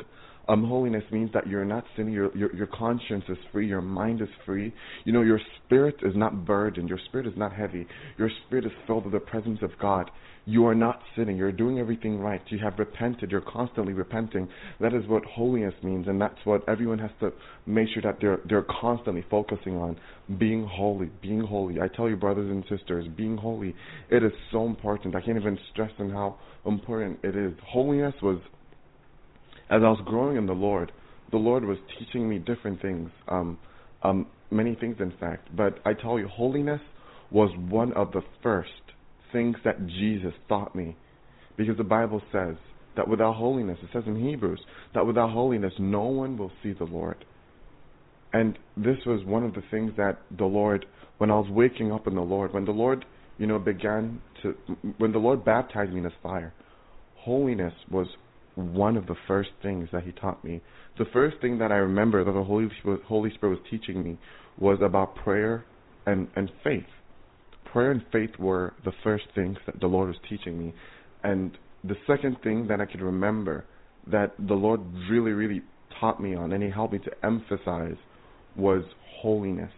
Um, 0.50 0.64
holiness 0.66 1.04
means 1.12 1.30
that 1.36 1.46
you're 1.46 1.64
not 1.64 1.86
sinning. 1.96 2.12
Your, 2.12 2.36
your 2.36 2.54
your 2.56 2.66
conscience 2.66 3.24
is 3.30 3.38
free. 3.52 3.68
Your 3.68 3.82
mind 3.82 4.20
is 4.20 4.28
free. 4.48 4.74
You 5.06 5.14
know, 5.14 5.22
your 5.22 5.40
spirit 5.64 5.98
is 6.02 6.14
not 6.16 6.44
burdened. 6.44 6.90
Your 6.90 6.98
spirit 7.06 7.28
is 7.28 7.34
not 7.38 7.54
heavy. 7.54 7.86
Your 8.18 8.32
spirit 8.48 8.66
is 8.66 8.72
filled 8.88 9.04
with 9.06 9.14
the 9.14 9.20
presence 9.20 9.60
of 9.62 9.70
God. 9.80 10.10
You 10.46 10.66
are 10.66 10.74
not 10.74 11.02
sinning. 11.16 11.38
You're 11.38 11.52
doing 11.52 11.78
everything 11.78 12.18
right. 12.18 12.42
You 12.48 12.58
have 12.64 12.80
repented. 12.80 13.30
You're 13.30 13.42
constantly 13.42 13.94
repenting. 13.94 14.48
That 14.82 14.96
is 14.96 15.08
what 15.08 15.24
holiness 15.24 15.76
means, 15.84 16.08
and 16.08 16.20
that's 16.20 16.44
what 16.46 16.68
everyone 16.68 16.98
has 16.98 17.12
to 17.20 17.32
make 17.68 17.90
sure 17.94 18.02
that 18.02 18.18
they're 18.20 18.40
they're 18.50 18.66
constantly 18.82 19.24
focusing 19.30 19.78
on 19.78 19.98
being 20.40 20.66
holy, 20.66 21.12
being 21.22 21.42
holy. 21.42 21.80
I 21.80 21.90
tell 21.96 22.10
you, 22.10 22.16
brothers 22.16 22.50
and 22.50 22.64
sisters, 22.76 23.06
being 23.16 23.38
holy, 23.38 23.76
it 24.10 24.24
is 24.24 24.32
so 24.52 24.66
important. 24.66 25.16
I 25.16 25.22
can't 25.22 25.38
even 25.38 25.60
stress 25.72 25.92
on 26.00 26.10
how 26.10 26.38
important 26.66 27.20
it 27.22 27.36
is. 27.36 27.54
Holiness 27.68 28.16
was 28.24 28.40
as 29.70 29.82
I 29.84 29.90
was 29.90 30.02
growing 30.06 30.38
in 30.38 30.46
the 30.46 30.54
Lord, 30.54 30.92
the 31.32 31.38
Lord 31.38 31.64
was 31.64 31.78
teaching 31.98 32.28
me 32.28 32.40
different 32.40 32.82
things, 32.82 33.10
um, 33.28 33.58
um, 34.04 34.28
many 34.52 34.76
things 34.76 34.98
in 35.00 35.14
fact. 35.20 35.56
But 35.56 35.80
I 35.86 35.94
tell 35.94 36.18
you, 36.18 36.28
holiness 36.28 36.82
was 37.32 37.52
one 37.70 37.94
of 37.94 38.12
the 38.12 38.22
first 38.42 38.70
things 39.32 39.56
that 39.64 39.86
Jesus 39.86 40.34
taught 40.48 40.76
me, 40.76 40.96
because 41.58 41.78
the 41.78 41.84
Bible 41.84 42.22
says 42.32 42.56
that 42.96 43.08
without 43.08 43.36
holiness, 43.36 43.78
it 43.84 43.90
says 43.94 44.04
in 44.08 44.16
Hebrews 44.20 44.60
that 44.96 45.06
without 45.06 45.30
holiness, 45.32 45.74
no 45.80 46.06
one 46.06 46.38
will 46.38 46.52
see 46.64 46.74
the 46.74 46.86
Lord. 46.86 47.24
And 48.34 48.58
this 48.76 48.98
was 49.06 49.24
one 49.26 49.44
of 49.44 49.54
the 49.54 49.64
things 49.70 49.92
that 49.98 50.20
the 50.38 50.46
Lord, 50.46 50.86
when 51.18 51.30
I 51.32 51.36
was 51.36 51.50
waking 51.50 51.92
up 51.92 52.08
in 52.08 52.16
the 52.16 52.22
Lord, 52.22 52.54
when 52.54 52.66
the 52.66 52.72
Lord, 52.72 53.06
you 53.38 53.48
know, 53.48 53.60
began 53.60 54.22
to, 54.42 54.56
when 54.98 55.12
the 55.12 55.20
Lord 55.20 55.46
baptized 55.46 55.92
me 55.92 56.00
in 56.00 56.04
His 56.04 56.14
fire, 56.24 56.54
holiness 57.16 57.74
was 57.92 58.08
one 58.56 58.98
of 58.98 59.08
the 59.08 59.16
first 59.28 59.50
things 59.62 59.90
that 59.92 60.04
he 60.04 60.12
taught 60.12 60.44
me. 60.44 60.62
The 60.98 61.06
first 61.14 61.38
thing 61.42 61.58
that 61.60 61.72
I 61.72 61.76
remember 61.76 62.24
that 62.24 62.32
the 62.32 62.44
Holy 62.44 62.68
Spirit, 62.80 63.02
Holy 63.04 63.32
Spirit 63.34 63.60
was 63.60 63.68
teaching 63.70 64.04
me 64.04 64.18
was 64.60 64.80
about 64.82 65.16
prayer 65.16 65.66
and, 66.06 66.28
and 66.36 66.52
faith. 66.64 66.84
Prayer 67.72 67.92
and 67.92 68.04
faith 68.12 68.32
were 68.40 68.74
the 68.84 68.92
first 69.04 69.26
things 69.36 69.58
that 69.66 69.80
the 69.80 69.88
Lord 69.88 70.08
was 70.08 70.18
teaching 70.28 70.58
me. 70.58 70.74
And 71.24 71.58
the 71.84 71.96
second 72.08 72.38
thing 72.44 72.68
that 72.68 72.82
I 72.82 72.86
could 72.86 73.02
remember 73.02 73.66
that 74.08 74.34
the 74.40 74.56
Lord 74.56 74.82
really, 75.10 75.32
really 75.32 75.62
taught 76.00 76.22
me 76.22 76.36
on 76.36 76.52
and 76.52 76.64
He 76.64 76.70
helped 76.70 76.94
me 76.94 77.00
to 77.00 77.12
emphasize 77.26 77.98
was 78.56 78.84
holiness. 79.22 79.72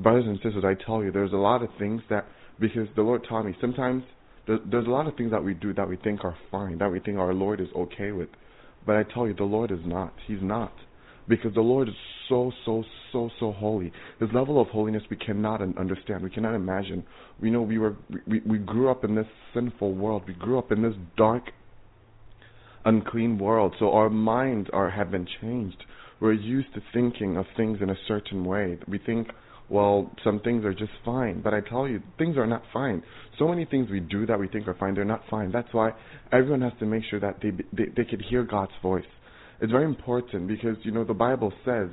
Brothers 0.00 0.24
and 0.26 0.36
sisters, 0.42 0.64
I 0.64 0.74
tell 0.86 1.02
you, 1.02 1.10
there's 1.10 1.32
a 1.32 1.36
lot 1.36 1.62
of 1.62 1.68
things 1.78 2.02
that, 2.08 2.26
because 2.60 2.88
the 2.96 3.02
Lord 3.02 3.26
taught 3.28 3.44
me, 3.44 3.54
sometimes 3.60 4.04
there's, 4.46 4.86
a 4.86 4.90
lot 4.90 5.06
of 5.06 5.16
things 5.16 5.30
that 5.30 5.42
we 5.42 5.54
do 5.54 5.72
that 5.74 5.88
we 5.88 5.96
think 5.96 6.24
are 6.24 6.36
fine, 6.50 6.78
that 6.78 6.90
we 6.90 7.00
think 7.00 7.18
our 7.18 7.32
Lord 7.32 7.60
is 7.60 7.68
okay 7.76 8.12
with. 8.12 8.28
But 8.84 8.96
I 8.96 9.04
tell 9.04 9.26
you, 9.26 9.34
the 9.34 9.44
Lord 9.44 9.70
is 9.70 9.78
not. 9.84 10.12
He's 10.26 10.42
not. 10.42 10.72
Because 11.28 11.54
the 11.54 11.60
Lord 11.60 11.88
is 11.88 11.94
so, 12.28 12.50
so, 12.64 12.82
so, 13.12 13.30
so 13.38 13.52
holy. 13.52 13.92
His 14.18 14.28
level 14.34 14.60
of 14.60 14.68
holiness 14.68 15.02
we 15.08 15.16
cannot 15.16 15.62
understand. 15.62 16.22
We 16.22 16.30
cannot 16.30 16.54
imagine. 16.54 17.04
We 17.40 17.50
know 17.50 17.62
we 17.62 17.78
were 17.78 17.96
we, 18.26 18.40
we 18.40 18.58
grew 18.58 18.90
up 18.90 19.04
in 19.04 19.14
this 19.14 19.26
sinful 19.54 19.94
world. 19.94 20.24
We 20.26 20.34
grew 20.34 20.58
up 20.58 20.72
in 20.72 20.82
this 20.82 20.94
dark, 21.16 21.44
unclean 22.84 23.38
world. 23.38 23.74
So 23.78 23.92
our 23.92 24.10
minds 24.10 24.68
are 24.72 24.90
have 24.90 25.12
been 25.12 25.28
changed. 25.40 25.84
We're 26.18 26.32
used 26.32 26.74
to 26.74 26.82
thinking 26.92 27.36
of 27.36 27.46
things 27.56 27.78
in 27.80 27.90
a 27.90 27.96
certain 28.08 28.44
way. 28.44 28.78
We 28.88 28.98
think 28.98 29.28
well, 29.72 30.10
some 30.22 30.38
things 30.40 30.66
are 30.66 30.74
just 30.74 30.92
fine. 31.02 31.40
But 31.40 31.54
I 31.54 31.60
tell 31.60 31.88
you, 31.88 32.02
things 32.18 32.36
are 32.36 32.46
not 32.46 32.62
fine. 32.74 33.02
So 33.38 33.48
many 33.48 33.64
things 33.64 33.88
we 33.90 34.00
do 34.00 34.26
that 34.26 34.38
we 34.38 34.46
think 34.46 34.68
are 34.68 34.74
fine, 34.74 34.94
they're 34.94 35.06
not 35.06 35.22
fine. 35.30 35.50
That's 35.50 35.72
why 35.72 35.92
everyone 36.30 36.60
has 36.60 36.74
to 36.80 36.84
make 36.84 37.04
sure 37.08 37.18
that 37.20 37.38
they 37.42 37.52
they, 37.72 37.90
they 37.96 38.04
could 38.04 38.22
hear 38.28 38.44
God's 38.44 38.72
voice. 38.82 39.06
It's 39.62 39.72
very 39.72 39.86
important 39.86 40.46
because 40.46 40.76
you 40.82 40.92
know 40.92 41.04
the 41.04 41.14
Bible 41.14 41.54
says, 41.64 41.88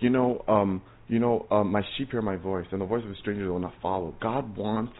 you 0.00 0.10
know, 0.10 0.44
um, 0.46 0.82
you 1.08 1.20
know, 1.20 1.46
um, 1.50 1.72
my 1.72 1.80
sheep 1.96 2.10
hear 2.10 2.20
my 2.20 2.36
voice, 2.36 2.66
and 2.70 2.82
the 2.82 2.86
voice 2.86 3.02
of 3.02 3.10
a 3.10 3.16
stranger 3.16 3.50
will 3.50 3.58
not 3.58 3.72
follow. 3.80 4.14
God 4.20 4.58
wants 4.58 4.92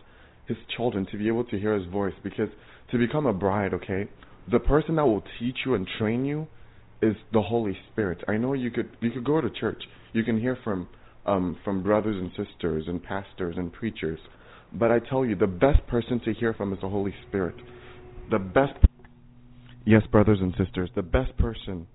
his 0.47 0.57
children 0.75 1.07
to 1.13 1.19
be 1.19 1.29
able 1.29 1.45
to 1.45 1.59
hear 1.59 1.79
his 1.79 1.87
voice 1.93 2.15
because 2.25 2.49
to 2.93 2.99
become 2.99 3.27
a 3.27 3.35
bride, 3.35 3.75
okay, 3.75 4.09
the 4.51 4.59
person 4.59 4.97
that 4.97 5.05
will 5.05 5.23
teach 5.39 5.57
you 5.67 5.75
and 5.75 5.87
train 5.99 6.25
you 6.25 6.47
is 7.03 7.15
the 7.35 7.43
Holy 7.43 7.77
Spirit. 7.93 8.25
I 8.27 8.39
know 8.39 8.55
you 8.55 8.71
could 8.71 8.89
you 9.03 9.11
could 9.11 9.25
go 9.25 9.43
to 9.43 9.51
church. 9.51 9.83
You 10.15 10.25
can 10.25 10.41
hear 10.41 10.57
from 10.65 10.89
um 11.27 11.59
from 11.65 11.83
brothers 11.83 12.17
and 12.17 12.31
sisters 12.31 12.85
and 12.87 13.03
pastors 13.03 13.57
and 13.57 13.73
preachers. 13.73 14.19
But 14.73 14.91
I 14.91 15.01
tell 15.01 15.25
you 15.25 15.35
the 15.35 15.47
best 15.47 15.85
person 15.87 16.21
to 16.25 16.33
hear 16.33 16.55
from 16.55 16.73
is 16.73 16.81
the 16.81 16.89
Holy 16.89 17.15
Spirit. 17.29 17.57
The 18.31 18.39
best 18.39 18.75
Yes, 19.85 20.03
brothers 20.13 20.39
and 20.41 20.55
sisters, 20.63 20.91
the 20.95 21.03
best 21.03 21.37
person 21.39 21.87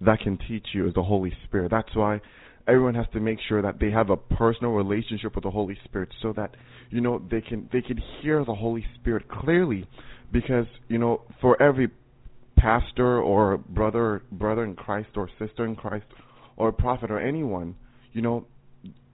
that 0.00 0.20
can 0.20 0.38
teach 0.48 0.66
you 0.72 0.88
is 0.88 0.94
the 0.94 1.02
Holy 1.02 1.32
Spirit. 1.44 1.70
That's 1.70 1.94
why 1.94 2.20
everyone 2.66 2.94
has 2.94 3.06
to 3.12 3.20
make 3.20 3.38
sure 3.48 3.60
that 3.62 3.78
they 3.80 3.90
have 3.90 4.10
a 4.10 4.16
personal 4.16 4.72
relationship 4.72 5.34
with 5.34 5.44
the 5.44 5.50
Holy 5.50 5.76
Spirit 5.84 6.08
so 6.22 6.32
that 6.34 6.54
you 6.90 7.00
know 7.00 7.20
they 7.30 7.40
can 7.40 7.68
they 7.72 7.82
can 7.82 8.00
hear 8.20 8.44
the 8.44 8.54
Holy 8.54 8.84
Spirit 8.98 9.28
clearly 9.28 9.86
because 10.32 10.66
you 10.88 10.98
know 10.98 11.22
for 11.40 11.60
every 11.62 11.88
pastor 12.56 13.20
or 13.20 13.58
brother 13.58 14.22
brother 14.32 14.64
in 14.64 14.74
Christ 14.74 15.10
or 15.16 15.28
sister 15.38 15.64
in 15.64 15.76
Christ 15.76 16.06
or 16.56 16.72
prophet 16.72 17.10
or 17.10 17.20
anyone 17.20 17.74
you 18.12 18.22
know 18.22 18.46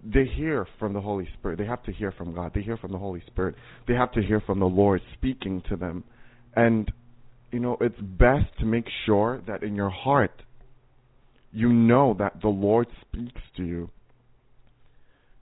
they 0.04 0.24
hear 0.24 0.66
from 0.78 0.92
the 0.92 1.00
Holy 1.00 1.28
Spirit 1.38 1.58
they 1.58 1.66
have 1.66 1.82
to 1.84 1.92
hear 1.92 2.12
from 2.12 2.34
God 2.34 2.52
they 2.54 2.62
hear 2.62 2.76
from 2.76 2.92
the 2.92 2.98
Holy 2.98 3.22
Spirit 3.26 3.54
they 3.88 3.94
have 3.94 4.12
to 4.12 4.22
hear 4.22 4.40
from 4.40 4.60
the 4.60 4.66
Lord 4.66 5.00
speaking 5.14 5.62
to 5.68 5.76
them 5.76 6.04
and 6.54 6.90
you 7.50 7.60
know 7.60 7.76
it's 7.80 7.98
best 8.00 8.46
to 8.58 8.66
make 8.66 8.86
sure 9.06 9.42
that 9.46 9.62
in 9.62 9.74
your 9.74 9.90
heart 9.90 10.42
you 11.54 11.72
know 11.72 12.16
that 12.18 12.42
the 12.42 12.48
Lord 12.48 12.88
speaks 13.00 13.40
to 13.56 13.64
you. 13.64 13.88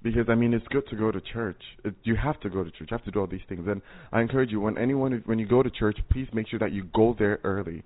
Because 0.03 0.27
I 0.29 0.35
mean, 0.35 0.53
it's 0.53 0.67
good 0.69 0.87
to 0.91 0.97
go 0.97 1.11
to 1.11 1.21
church. 1.21 1.61
It, 1.85 1.95
you 2.03 2.17
have 2.17 2.39
to 2.41 2.51
go 2.51 2.63
to 2.63 2.71
church. 2.71 2.89
You 2.91 2.97
have 2.97 3.05
to 3.05 3.11
do 3.11 3.21
all 3.21 3.27
these 3.27 3.41
things. 3.49 3.67
And 3.67 3.81
I 4.13 4.21
encourage 4.21 4.51
you, 4.51 4.61
when 4.61 4.77
anyone, 4.77 5.23
when 5.25 5.39
you 5.39 5.47
go 5.47 5.63
to 5.63 5.71
church, 5.71 5.97
please 6.11 6.29
make 6.35 6.49
sure 6.49 6.59
that 6.59 6.73
you 6.73 6.85
go 6.95 7.17
there 7.19 7.41
early. 7.45 7.83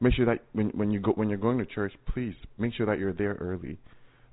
Make 0.00 0.14
sure 0.14 0.26
that 0.26 0.40
when 0.52 0.70
when 0.70 0.90
you 0.90 1.00
go 1.00 1.12
when 1.12 1.28
you're 1.28 1.38
going 1.38 1.58
to 1.58 1.66
church, 1.66 1.92
please 2.12 2.34
make 2.58 2.74
sure 2.74 2.86
that 2.86 2.98
you're 2.98 3.12
there 3.12 3.36
early, 3.40 3.78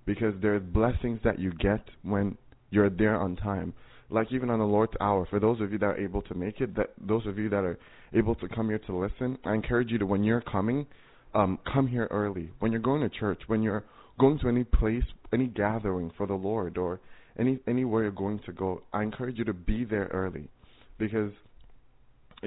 because 0.05 0.33
there's 0.41 0.61
blessings 0.61 1.19
that 1.23 1.39
you 1.39 1.51
get 1.53 1.83
when 2.03 2.37
you're 2.69 2.89
there 2.89 3.19
on 3.19 3.35
time. 3.35 3.73
Like 4.09 4.31
even 4.31 4.49
on 4.49 4.59
the 4.59 4.65
Lord's 4.65 4.93
hour, 4.99 5.25
for 5.29 5.39
those 5.39 5.61
of 5.61 5.71
you 5.71 5.77
that 5.77 5.85
are 5.85 5.97
able 5.97 6.21
to 6.23 6.35
make 6.35 6.59
it, 6.59 6.75
that 6.75 6.89
those 6.99 7.25
of 7.25 7.37
you 7.37 7.49
that 7.49 7.63
are 7.63 7.79
able 8.13 8.35
to 8.35 8.47
come 8.49 8.67
here 8.67 8.79
to 8.79 8.97
listen, 8.97 9.37
I 9.45 9.53
encourage 9.53 9.89
you 9.89 9.97
to 9.99 10.05
when 10.05 10.23
you're 10.23 10.41
coming, 10.41 10.85
um, 11.33 11.59
come 11.71 11.87
here 11.87 12.07
early. 12.11 12.49
When 12.59 12.71
you're 12.71 12.81
going 12.81 13.01
to 13.01 13.09
church, 13.09 13.39
when 13.47 13.61
you're 13.61 13.85
going 14.19 14.37
to 14.39 14.49
any 14.49 14.65
place, 14.65 15.03
any 15.33 15.47
gathering 15.47 16.11
for 16.17 16.27
the 16.27 16.33
Lord, 16.33 16.77
or 16.77 16.99
any 17.39 17.59
anywhere 17.67 18.03
you're 18.03 18.11
going 18.11 18.39
to 18.45 18.51
go, 18.51 18.81
I 18.91 19.03
encourage 19.03 19.37
you 19.37 19.45
to 19.45 19.53
be 19.53 19.85
there 19.85 20.09
early, 20.11 20.49
because 20.97 21.31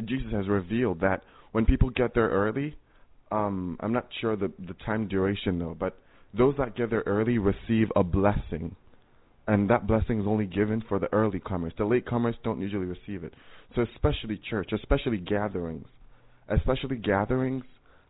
Jesus 0.05 0.31
has 0.33 0.49
revealed 0.49 1.01
that 1.01 1.23
when 1.53 1.65
people 1.65 1.89
get 1.89 2.15
there 2.15 2.29
early, 2.29 2.77
um, 3.33 3.79
I'm 3.81 3.93
not 3.93 4.09
sure 4.21 4.37
the 4.37 4.53
the 4.59 4.75
time 4.85 5.09
duration 5.09 5.59
though, 5.59 5.77
but 5.79 5.99
those 6.37 6.55
that 6.59 6.77
get 6.77 6.91
there 6.91 7.03
early 7.07 7.39
receive 7.39 7.89
a 7.97 8.05
blessing, 8.05 8.75
and 9.47 9.69
that 9.71 9.87
blessing 9.87 10.21
is 10.21 10.27
only 10.27 10.47
given 10.47 10.83
for 10.89 10.99
the 10.99 11.13
early 11.13 11.41
comers. 11.41 11.73
The 11.77 11.85
late 11.85 12.07
comers 12.07 12.35
don't 12.43 12.61
usually 12.61 12.87
receive 12.87 13.25
it. 13.25 13.35
So 13.75 13.87
especially 13.95 14.41
church, 14.49 14.71
especially 14.73 15.19
gatherings, 15.19 15.87
especially 16.49 16.97
gatherings 16.97 17.65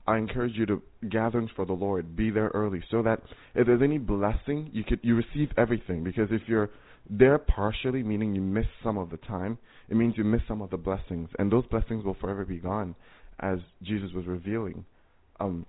I 0.06 0.18
encourage 0.18 0.52
you 0.54 0.66
to 0.66 0.82
gatherings 1.08 1.50
for 1.56 1.64
the 1.64 1.72
Lord. 1.72 2.14
Be 2.14 2.30
there 2.30 2.50
early 2.52 2.82
so 2.90 3.02
that 3.02 3.22
if 3.54 3.66
there's 3.66 3.82
any 3.82 3.98
blessing, 3.98 4.70
you 4.72 4.84
could 4.84 5.00
you 5.02 5.16
receive 5.16 5.50
everything. 5.56 6.04
Because 6.04 6.28
if 6.30 6.42
you're 6.46 6.70
there 7.08 7.38
partially, 7.38 8.02
meaning 8.02 8.34
you 8.34 8.42
miss 8.42 8.66
some 8.82 8.98
of 8.98 9.10
the 9.10 9.16
time, 9.18 9.58
it 9.88 9.96
means 9.96 10.14
you 10.16 10.24
miss 10.24 10.42
some 10.46 10.60
of 10.60 10.70
the 10.70 10.76
blessings, 10.76 11.28
and 11.38 11.50
those 11.50 11.66
blessings 11.66 12.04
will 12.04 12.14
forever 12.14 12.44
be 12.44 12.58
gone, 12.58 12.94
as 13.40 13.58
Jesus 13.82 14.10
was 14.14 14.26
revealing. 14.26 14.84
Um, 15.40 15.66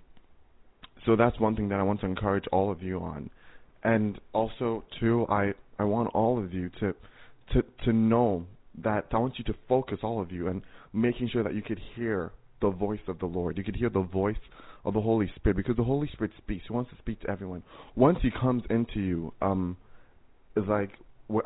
so 1.06 1.16
that's 1.16 1.38
one 1.40 1.56
thing 1.56 1.68
that 1.68 1.78
I 1.78 1.82
want 1.84 2.00
to 2.00 2.06
encourage 2.06 2.44
all 2.52 2.70
of 2.70 2.82
you 2.82 2.98
on, 2.98 3.30
and 3.84 4.20
also 4.32 4.84
too, 5.00 5.26
I 5.28 5.54
I 5.78 5.84
want 5.84 6.10
all 6.14 6.42
of 6.42 6.52
you 6.52 6.68
to 6.80 6.94
to 7.52 7.62
to 7.84 7.92
know 7.92 8.44
that 8.82 9.06
I 9.12 9.18
want 9.18 9.38
you 9.38 9.44
to 9.44 9.54
focus 9.68 9.98
all 10.02 10.20
of 10.20 10.30
you 10.32 10.48
and 10.48 10.62
making 10.92 11.28
sure 11.32 11.42
that 11.42 11.54
you 11.54 11.62
could 11.62 11.80
hear 11.94 12.32
the 12.60 12.70
voice 12.70 13.00
of 13.08 13.18
the 13.18 13.26
Lord. 13.26 13.56
You 13.56 13.64
could 13.64 13.76
hear 13.76 13.88
the 13.88 14.02
voice 14.02 14.36
of 14.84 14.94
the 14.94 15.00
Holy 15.00 15.30
Spirit 15.36 15.56
because 15.56 15.76
the 15.76 15.84
Holy 15.84 16.08
Spirit 16.12 16.32
speaks. 16.38 16.64
He 16.66 16.72
wants 16.72 16.90
to 16.90 16.96
speak 16.98 17.20
to 17.20 17.30
everyone. 17.30 17.62
Once 17.94 18.18
He 18.22 18.30
comes 18.30 18.62
into 18.68 19.00
you, 19.00 19.32
um, 19.40 19.76
like 20.56 20.90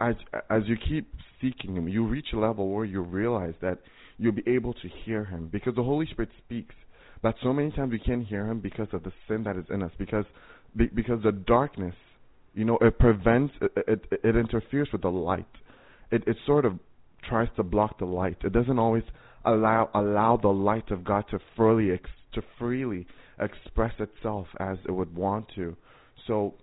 as 0.01 0.15
as 0.49 0.63
you 0.67 0.77
keep 0.77 1.13
seeking 1.41 1.77
Him, 1.77 1.89
you 1.89 2.07
reach 2.07 2.29
a 2.33 2.39
level 2.39 2.71
where 2.71 2.85
you 2.85 3.03
realize 3.03 3.55
that 3.61 3.79
you'll 4.19 4.33
be 4.33 4.45
able 4.47 4.75
to 4.75 4.89
hear 5.05 5.25
Him 5.25 5.49
because 5.53 5.75
the 5.75 5.83
Holy 5.83 6.07
Spirit 6.07 6.31
speaks. 6.47 6.75
But 7.23 7.35
so 7.43 7.53
many 7.53 7.71
times 7.71 7.93
we 7.93 7.99
can't 7.99 8.27
hear 8.27 8.47
Him 8.47 8.61
because 8.61 8.89
of 8.93 9.03
the 9.03 9.13
sin 9.29 9.45
that 9.45 9.57
is 9.57 9.65
in 9.71 9.83
us. 9.83 9.93
Because 9.99 10.25
because 10.77 11.23
the 11.23 11.33
darkness, 11.33 11.95
you 12.55 12.65
know, 12.65 12.79
it 12.81 12.99
prevents 12.99 13.55
it 13.61 13.73
it, 13.89 14.05
it 14.25 14.37
interferes 14.37 14.89
with 14.93 15.03
the 15.03 15.11
light. 15.11 15.47
It 16.11 16.25
it 16.27 16.37
sort 16.47 16.65
of 16.65 16.79
tries 17.29 17.49
to 17.57 17.63
block 17.63 17.99
the 17.99 18.07
light. 18.07 18.39
It 18.43 18.53
doesn't 18.53 18.79
always 18.79 19.05
allow 19.45 19.91
allow 19.95 20.37
the 20.37 20.49
light 20.49 20.91
of 20.91 21.05
God 21.05 21.25
to 21.31 21.39
freely 21.57 21.93
ex, 21.93 22.09
to 22.35 22.43
freely 22.59 23.07
express 23.39 23.95
itself 23.99 24.47
as 24.59 24.79
it 24.87 24.93
would 24.93 25.15
want 25.15 25.47
to. 25.57 25.77
So 26.27 26.55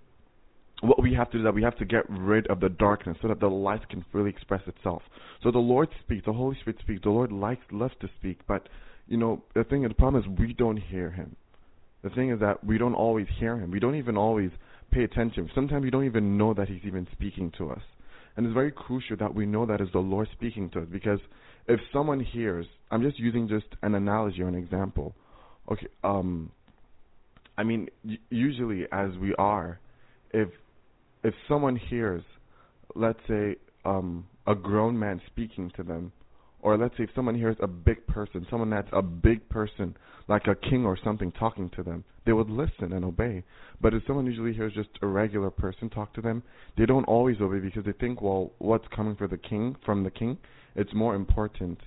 what 0.81 1.01
we 1.01 1.13
have 1.13 1.29
to 1.31 1.37
do 1.37 1.39
is 1.39 1.43
that 1.45 1.53
we 1.53 1.63
have 1.63 1.77
to 1.77 1.85
get 1.85 2.03
rid 2.09 2.47
of 2.47 2.59
the 2.59 2.69
darkness 2.69 3.17
so 3.21 3.27
that 3.27 3.39
the 3.39 3.47
light 3.47 3.87
can 3.89 4.05
freely 4.11 4.29
express 4.29 4.61
itself. 4.67 5.01
So 5.43 5.51
the 5.51 5.57
Lord 5.57 5.89
speaks, 6.03 6.25
the 6.25 6.33
Holy 6.33 6.55
Spirit 6.61 6.79
speaks, 6.81 7.01
the 7.03 7.09
Lord 7.09 7.31
likes 7.31 7.65
loves 7.71 7.95
to 8.01 8.09
speak, 8.19 8.39
but 8.47 8.69
you 9.07 9.17
know, 9.17 9.41
the 9.55 9.63
thing 9.63 9.83
the 9.83 9.93
problem 9.93 10.21
is 10.21 10.39
we 10.39 10.53
don't 10.53 10.77
hear 10.77 11.11
him. 11.11 11.35
The 12.03 12.09
thing 12.11 12.31
is 12.31 12.39
that 12.39 12.63
we 12.63 12.77
don't 12.77 12.93
always 12.93 13.27
hear 13.39 13.57
him. 13.57 13.71
We 13.71 13.79
don't 13.79 13.95
even 13.95 14.17
always 14.17 14.51
pay 14.91 15.03
attention. 15.03 15.49
Sometimes 15.55 15.83
we 15.83 15.89
don't 15.89 16.05
even 16.05 16.37
know 16.37 16.53
that 16.53 16.67
he's 16.67 16.83
even 16.85 17.07
speaking 17.11 17.51
to 17.57 17.71
us. 17.71 17.81
And 18.35 18.45
it's 18.45 18.53
very 18.53 18.71
crucial 18.71 19.17
that 19.17 19.33
we 19.33 19.45
know 19.45 19.65
that 19.65 19.81
is 19.81 19.89
the 19.93 19.99
Lord 19.99 20.27
speaking 20.33 20.69
to 20.71 20.81
us 20.81 20.87
because 20.91 21.19
if 21.67 21.79
someone 21.91 22.19
hears, 22.19 22.67
I'm 22.91 23.01
just 23.01 23.19
using 23.19 23.47
just 23.47 23.65
an 23.81 23.95
analogy 23.95 24.41
or 24.41 24.47
an 24.47 24.55
example. 24.55 25.15
Okay, 25.71 25.87
um, 26.03 26.51
I 27.57 27.63
mean, 27.63 27.89
usually 28.29 28.85
as 28.91 29.09
we 29.19 29.33
are, 29.35 29.79
if 30.31 30.49
if 31.23 31.33
someone 31.47 31.75
hears, 31.75 32.21
let's 32.95 33.19
say, 33.27 33.55
um, 33.83 34.27
a 34.45 34.53
grown 34.53 34.97
man 34.97 35.19
speaking 35.27 35.71
to 35.75 35.83
them, 35.83 36.11
or 36.67 36.77
let's 36.77 36.97
say 36.97 37.03
if 37.03 37.09
someone 37.15 37.35
hears 37.35 37.55
a 37.61 37.67
big 37.67 38.05
person, 38.07 38.45
someone 38.49 38.69
that's 38.69 38.89
a 38.91 39.01
big 39.01 39.47
person, 39.49 39.95
like 40.27 40.47
a 40.47 40.55
king 40.55 40.85
or 40.85 40.97
something, 41.01 41.31
talking 41.31 41.69
to 41.75 41.83
them, 41.83 42.03
they 42.25 42.33
would 42.33 42.49
listen 42.49 42.91
and 42.91 43.05
obey. 43.05 43.43
But 43.79 43.93
if 43.93 44.03
someone 44.05 44.25
usually 44.25 44.53
hears 44.53 44.73
just 44.73 44.89
a 45.01 45.07
regular 45.07 45.49
person 45.49 45.89
talk 45.89 46.13
to 46.15 46.21
them, 46.21 46.43
they 46.77 46.85
don't 46.85 47.05
always 47.05 47.37
obey 47.39 47.59
because 47.59 47.85
they 47.85 47.93
think, 47.93 48.21
well, 48.21 48.51
what's 48.57 48.87
coming 48.93 49.15
for 49.15 49.27
the 49.27 49.37
king 49.37 49.75
from 49.85 50.03
the 50.03 50.11
king 50.11 50.37
it's 50.77 50.93
more 50.93 51.15
important 51.15 51.79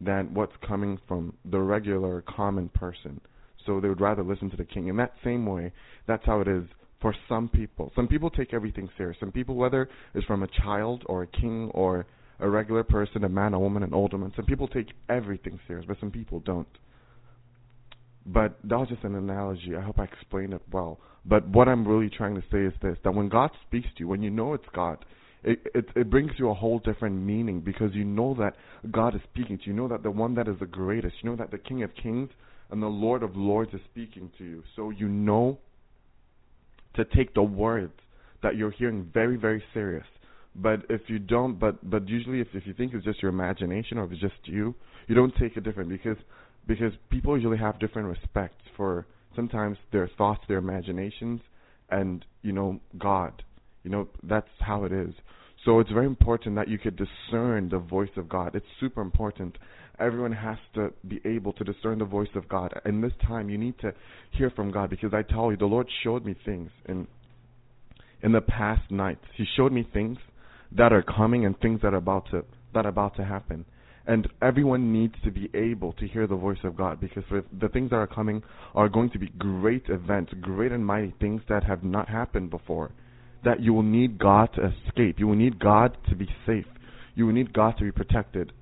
than 0.00 0.32
what's 0.32 0.52
coming 0.66 0.98
from 1.08 1.34
the 1.50 1.58
regular 1.58 2.22
common 2.22 2.68
person. 2.68 3.20
So 3.66 3.80
they 3.80 3.88
would 3.88 4.00
rather 4.00 4.22
listen 4.22 4.50
to 4.50 4.56
the 4.56 4.64
king. 4.64 4.86
In 4.86 4.96
that 4.96 5.14
same 5.24 5.44
way, 5.44 5.72
that's 6.06 6.24
how 6.24 6.40
it 6.40 6.48
is 6.48 6.64
for 7.00 7.14
some 7.28 7.48
people. 7.48 7.90
Some 7.96 8.06
people 8.06 8.30
take 8.30 8.54
everything 8.54 8.88
serious. 8.96 9.16
Some 9.18 9.32
people, 9.32 9.56
whether 9.56 9.88
it's 10.14 10.26
from 10.26 10.44
a 10.44 10.48
child 10.62 11.02
or 11.06 11.24
a 11.24 11.26
king 11.26 11.70
or 11.74 12.06
a 12.38 12.48
regular 12.48 12.82
person, 12.82 13.24
a 13.24 13.28
man, 13.28 13.54
a 13.54 13.58
woman, 13.58 13.82
an 13.82 13.94
older 13.94 14.18
man, 14.18 14.32
some 14.36 14.44
people 14.44 14.68
take 14.68 14.88
everything 15.08 15.58
serious, 15.66 15.86
but 15.86 15.96
some 16.00 16.10
people 16.10 16.40
don't. 16.40 16.68
But 18.26 18.58
that 18.64 18.78
was 18.78 18.88
just 18.88 19.04
an 19.04 19.14
analogy. 19.14 19.76
I 19.76 19.80
hope 19.80 19.98
I 19.98 20.04
explained 20.04 20.52
it 20.52 20.62
well. 20.72 20.98
But 21.24 21.48
what 21.48 21.68
I'm 21.68 21.86
really 21.86 22.10
trying 22.10 22.34
to 22.34 22.42
say 22.52 22.64
is 22.64 22.72
this 22.82 22.98
that 23.04 23.14
when 23.14 23.28
God 23.28 23.50
speaks 23.66 23.86
to 23.96 24.00
you, 24.00 24.08
when 24.08 24.22
you 24.22 24.30
know 24.30 24.54
it's 24.54 24.64
God, 24.74 25.04
it, 25.44 25.60
it 25.74 25.86
it 25.94 26.10
brings 26.10 26.32
you 26.36 26.50
a 26.50 26.54
whole 26.54 26.80
different 26.80 27.16
meaning 27.16 27.60
because 27.60 27.94
you 27.94 28.04
know 28.04 28.34
that 28.34 28.56
God 28.90 29.14
is 29.14 29.20
speaking 29.32 29.58
to 29.58 29.64
you. 29.66 29.72
You 29.72 29.80
know 29.80 29.88
that 29.88 30.02
the 30.02 30.10
one 30.10 30.34
that 30.34 30.48
is 30.48 30.56
the 30.58 30.66
greatest, 30.66 31.14
you 31.22 31.30
know 31.30 31.36
that 31.36 31.52
the 31.52 31.58
King 31.58 31.84
of 31.84 31.90
Kings 31.94 32.30
and 32.70 32.82
the 32.82 32.86
Lord 32.86 33.22
of 33.22 33.36
Lords 33.36 33.72
is 33.74 33.80
speaking 33.92 34.30
to 34.38 34.44
you. 34.44 34.62
So 34.74 34.90
you 34.90 35.08
know 35.08 35.58
to 36.96 37.04
take 37.04 37.34
the 37.34 37.42
words 37.42 37.92
that 38.42 38.56
you're 38.56 38.70
hearing 38.70 39.08
very, 39.12 39.36
very 39.36 39.62
serious. 39.72 40.06
But 40.58 40.86
if 40.88 41.02
you 41.08 41.18
don't, 41.18 41.58
but 41.58 41.88
but 41.88 42.08
usually 42.08 42.40
if 42.40 42.48
if 42.54 42.66
you 42.66 42.72
think 42.72 42.94
it's 42.94 43.04
just 43.04 43.22
your 43.22 43.30
imagination 43.30 43.98
or 43.98 44.04
if 44.04 44.12
it's 44.12 44.20
just 44.20 44.34
you, 44.44 44.74
you 45.06 45.14
don't 45.14 45.34
take 45.38 45.56
it 45.56 45.64
different 45.64 45.90
because 45.90 46.16
because 46.66 46.92
people 47.10 47.36
usually 47.36 47.58
have 47.58 47.78
different 47.78 48.08
respects 48.08 48.64
for 48.76 49.06
sometimes 49.34 49.76
their 49.92 50.10
thoughts, 50.16 50.40
their 50.48 50.58
imaginations, 50.58 51.40
and 51.90 52.24
you 52.42 52.52
know 52.52 52.80
God. 52.98 53.42
You 53.82 53.90
know 53.90 54.08
that's 54.22 54.48
how 54.60 54.84
it 54.84 54.92
is. 54.92 55.12
So 55.64 55.80
it's 55.80 55.90
very 55.90 56.06
important 56.06 56.54
that 56.56 56.68
you 56.68 56.78
could 56.78 56.96
discern 56.96 57.68
the 57.68 57.78
voice 57.78 58.10
of 58.16 58.28
God. 58.28 58.54
It's 58.54 58.66
super 58.78 59.02
important. 59.02 59.58
Everyone 59.98 60.32
has 60.32 60.58
to 60.74 60.92
be 61.06 61.20
able 61.24 61.52
to 61.54 61.64
discern 61.64 61.98
the 61.98 62.04
voice 62.04 62.28
of 62.34 62.48
God. 62.48 62.72
In 62.84 63.00
this 63.00 63.12
time, 63.26 63.50
you 63.50 63.58
need 63.58 63.78
to 63.80 63.92
hear 64.30 64.50
from 64.50 64.70
God 64.70 64.90
because 64.90 65.12
I 65.12 65.22
tell 65.22 65.50
you, 65.50 65.56
the 65.56 65.66
Lord 65.66 65.88
showed 66.02 66.24
me 66.24 66.34
things 66.44 66.70
in 66.88 67.06
in 68.22 68.32
the 68.32 68.40
past 68.40 68.90
nights. 68.90 69.24
He 69.36 69.44
showed 69.56 69.72
me 69.72 69.86
things 69.92 70.18
that 70.72 70.92
are 70.92 71.02
coming 71.02 71.44
and 71.44 71.58
things 71.60 71.80
that 71.82 71.94
are 71.94 71.98
about 71.98 72.30
to 72.30 72.44
that 72.74 72.86
are 72.86 72.90
about 72.90 73.16
to 73.16 73.24
happen. 73.24 73.64
And 74.06 74.28
everyone 74.40 74.92
needs 74.92 75.14
to 75.24 75.32
be 75.32 75.50
able 75.52 75.92
to 75.94 76.06
hear 76.06 76.26
the 76.26 76.36
voice 76.36 76.62
of 76.62 76.76
God 76.76 77.00
because 77.00 77.24
the- 77.28 77.68
things 77.68 77.90
that 77.90 77.96
are 77.96 78.06
coming 78.06 78.42
are 78.74 78.88
going 78.88 79.10
to 79.10 79.18
be 79.18 79.28
great 79.30 79.88
events, 79.88 80.32
great 80.40 80.70
and 80.70 80.86
mighty 80.86 81.12
things 81.18 81.42
that 81.48 81.64
have 81.64 81.82
not 81.82 82.08
happened 82.08 82.50
before. 82.50 82.92
That 83.44 83.60
you 83.60 83.72
will 83.74 83.82
need 83.82 84.18
God 84.18 84.52
to 84.54 84.66
escape. 84.66 85.18
You 85.18 85.26
will 85.26 85.36
need 85.36 85.58
God 85.58 85.96
to 86.08 86.14
be 86.14 86.28
safe. 86.46 86.66
You 87.14 87.26
will 87.26 87.32
need 87.32 87.52
God 87.52 87.76
to 87.78 87.84
be 87.84 87.90
protected. 87.90 88.52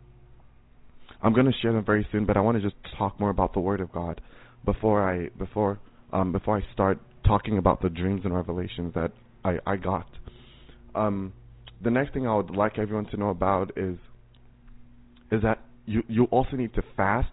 I'm 1.23 1.33
going 1.33 1.47
to 1.47 1.53
share 1.61 1.73
them 1.73 1.85
very 1.85 2.07
soon, 2.13 2.27
but 2.27 2.37
I 2.37 2.41
want 2.41 2.57
to 2.57 2.63
just 2.63 2.77
talk 2.99 3.19
more 3.19 3.31
about 3.31 3.53
the 3.55 3.61
Word 3.61 3.81
of 3.81 3.91
God 3.93 4.21
before 4.65 5.09
I 5.09 5.29
before 5.39 5.79
um, 6.13 6.33
before 6.33 6.59
I 6.59 6.73
start 6.73 6.99
talking 7.27 7.59
about 7.59 7.83
the 7.83 7.89
dreams 7.89 8.23
and 8.25 8.35
revelations 8.35 8.95
that 8.95 9.13
I, 9.45 9.59
I 9.67 9.77
got. 9.77 10.07
Um, 10.95 11.33
the 11.85 11.91
next 11.91 12.13
thing 12.15 12.27
I 12.27 12.35
would 12.35 12.51
like 12.51 12.79
everyone 12.79 13.07
to 13.07 13.17
know 13.17 13.29
about 13.31 13.73
is 13.77 13.97
is 15.31 15.43
that 15.43 15.59
you 15.87 16.03
you 16.09 16.25
also 16.25 16.57
need 16.57 16.75
to 16.75 16.83
fast 16.97 17.29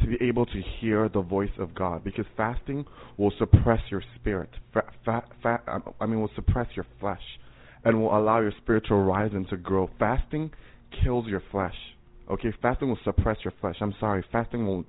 to 0.00 0.06
be 0.06 0.16
able 0.24 0.46
to 0.46 0.62
hear 0.80 1.08
the 1.08 1.20
voice 1.20 1.50
of 1.58 1.74
God 1.74 2.02
because 2.04 2.24
fasting 2.36 2.86
will 3.18 3.32
suppress 3.38 3.80
your 3.90 4.02
spirit. 4.16 4.48
Fa- 4.72 4.90
fa- 5.04 5.24
fa- 5.42 5.82
I 6.00 6.06
mean, 6.06 6.20
will 6.20 6.30
suppress 6.34 6.68
your 6.74 6.86
flesh 6.98 7.22
and 7.84 8.00
will 8.00 8.16
allow 8.16 8.40
your 8.40 8.52
spiritual 8.62 8.98
horizon 8.98 9.46
to 9.50 9.56
grow. 9.56 9.90
Fasting 9.98 10.50
kills 11.02 11.26
your 11.26 11.42
flesh. 11.50 11.74
Okay, 12.30 12.52
fasting 12.62 12.88
will 12.88 12.98
suppress 13.04 13.38
your 13.44 13.52
flesh. 13.60 13.76
I'm 13.80 13.94
sorry, 14.00 14.24
fasting 14.32 14.66
will 14.66 14.84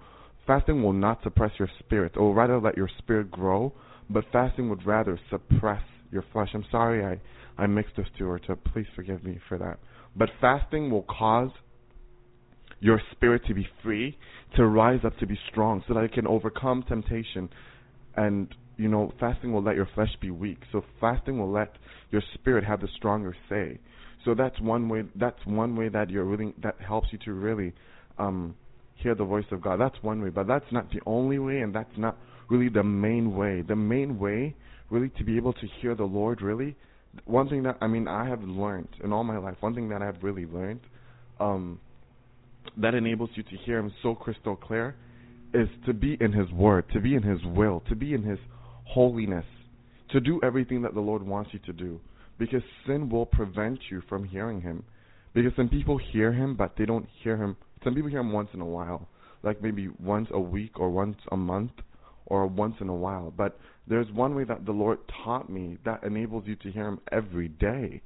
fasting 0.48 0.82
will 0.82 0.94
not 0.94 1.22
suppress 1.24 1.52
your 1.60 1.70
spirit. 1.80 2.14
It 2.16 2.20
will 2.20 2.34
rather 2.34 2.60
let 2.60 2.78
your 2.78 2.90
spirit 3.00 3.32
grow, 3.32 3.74
but 4.10 4.26
fasting 4.32 4.70
would 4.70 4.86
rather 4.86 5.20
suppress 5.30 5.84
your 6.12 6.24
flesh. 6.32 6.50
I'm 6.54 6.66
sorry 6.72 7.04
I 7.06 7.20
I 7.62 7.67
mixed 7.67 7.95
those 7.95 8.08
two, 8.17 8.28
or 8.28 8.39
to 8.39 8.56
please 8.56 8.88
forgive 8.95 9.24
me 9.24 9.39
for 9.47 9.58
that. 9.60 9.78
But 10.15 10.30
fasting 10.41 10.89
will 10.89 11.04
cause 11.04 11.52
your 12.80 13.00
spirit 13.12 13.43
to 13.47 13.54
be 13.54 13.67
free, 13.84 14.17
to 14.56 14.65
rise 14.65 15.02
up 15.06 15.15
to 15.19 15.28
be 15.28 15.38
strong, 15.52 15.84
so 15.88 15.93
that 15.93 16.04
it 16.04 16.13
can 16.13 16.26
overcome 16.26 16.84
temptation. 16.88 17.50
And 18.17 18.54
you 18.78 18.88
know, 18.88 19.13
fasting 19.19 19.54
will 19.54 19.62
let 19.62 19.76
your 19.76 19.88
flesh 19.93 20.10
be 20.19 20.32
weak. 20.32 20.58
So 20.71 20.84
fasting 21.00 21.38
will 21.38 21.52
let 21.52 21.76
your 22.10 22.24
spirit 22.34 22.63
have 22.63 22.82
the 22.82 22.88
stronger 22.97 23.36
say. 23.47 23.78
So 24.26 24.34
that's 24.34 24.60
one 24.60 24.89
way. 24.89 25.04
That's 25.15 25.45
one 25.45 25.76
way 25.76 25.88
that 25.89 26.10
you're 26.10 26.26
really 26.26 26.56
that 26.63 26.76
helps 26.82 27.10
you 27.12 27.19
to 27.26 27.34
really 27.34 27.74
um, 28.17 28.56
hear 28.95 29.13
the 29.13 29.24
voice 29.24 29.45
of 29.52 29.62
God. 29.62 29.80
That's 29.80 30.02
one 30.02 30.19
way, 30.24 30.30
but 30.30 30.47
that's 30.47 30.71
not 30.71 30.89
the 30.91 31.02
only 31.06 31.38
way, 31.38 31.60
and 31.60 31.76
that's 31.76 31.95
not 31.95 32.17
really 32.50 32.69
the 32.69 32.84
main 32.84 33.36
way. 33.36 33.62
The 33.62 33.76
main 33.76 34.17
way, 34.17 34.56
really, 34.89 35.10
to 35.19 35.24
be 35.24 35.38
able 35.38 35.54
to 35.54 35.67
hear 35.80 35.93
the 35.93 36.06
Lord, 36.06 36.41
really, 36.41 36.76
one 37.26 37.50
thing 37.50 37.63
that 37.63 37.78
I 37.82 37.88
mean 37.88 38.08
I 38.08 38.28
have 38.28 38.41
learned 38.43 38.89
in 39.04 39.12
all 39.12 39.24
my 39.24 39.38
life. 39.38 39.56
One 39.60 39.76
thing 39.76 39.89
that 39.89 40.02
I've 40.02 40.21
really 40.24 40.45
learned, 40.45 40.82
um, 41.39 41.80
that 42.78 42.93
enables 42.93 43.30
you 43.36 43.43
to 43.43 43.58
hear 43.65 43.80
Him 43.80 43.91
so 44.04 44.15
crystal 44.15 44.56
clear, 44.56 44.95
is 45.54 45.67
to 45.86 45.93
be 45.93 46.17
in 46.19 46.32
His 46.32 46.50
Word, 46.52 46.86
to 46.93 47.00
be 47.00 47.15
in 47.15 47.24
His 47.24 47.39
will, 47.45 47.84
to 47.89 47.95
be 47.95 48.13
in 48.13 48.24
His 48.24 48.39
holiness, 48.86 49.45
to 50.12 50.19
do 50.19 50.39
everything 50.43 50.82
that 50.84 50.93
the 50.93 51.00
Lord 51.00 51.24
wants 51.24 51.52
you 51.54 51.60
to 51.65 51.74
do 51.74 52.00
because 52.41 52.63
sin 52.88 53.08
will 53.08 53.28
prevent 53.28 53.78
you 53.91 54.02
from 54.10 54.24
hearing 54.24 54.62
him. 54.62 54.84
Because 55.32 55.52
some 55.56 55.69
people 55.69 56.00
hear 56.12 56.34
him, 56.34 56.56
but 56.56 56.74
they 56.76 56.86
don't 56.86 57.06
hear 57.24 57.38
him. 57.38 57.56
Some 57.84 57.93
people 57.93 58.10
hear 58.10 58.19
him 58.19 58.34
once 58.34 58.50
in 58.56 58.62
a 58.62 58.65
while, 58.65 59.08
like 59.43 59.62
maybe 59.62 59.89
once 60.00 60.28
a 60.32 60.39
week 60.39 60.80
or 60.80 60.89
once 60.89 61.17
a 61.32 61.38
month 61.38 61.71
or 62.26 62.47
once 62.47 62.74
in 62.82 62.89
a 62.89 62.95
while. 62.95 63.32
But 63.38 63.60
there's 63.88 64.12
one 64.12 64.36
way 64.36 64.44
that 64.44 64.65
the 64.65 64.72
Lord 64.72 65.00
taught 65.24 65.50
me 65.50 65.78
that 65.86 66.04
enables 66.04 66.46
you 66.48 66.56
to 66.58 66.72
hear 66.72 66.88
him 66.88 67.00
every 67.12 67.48
day. 67.48 68.02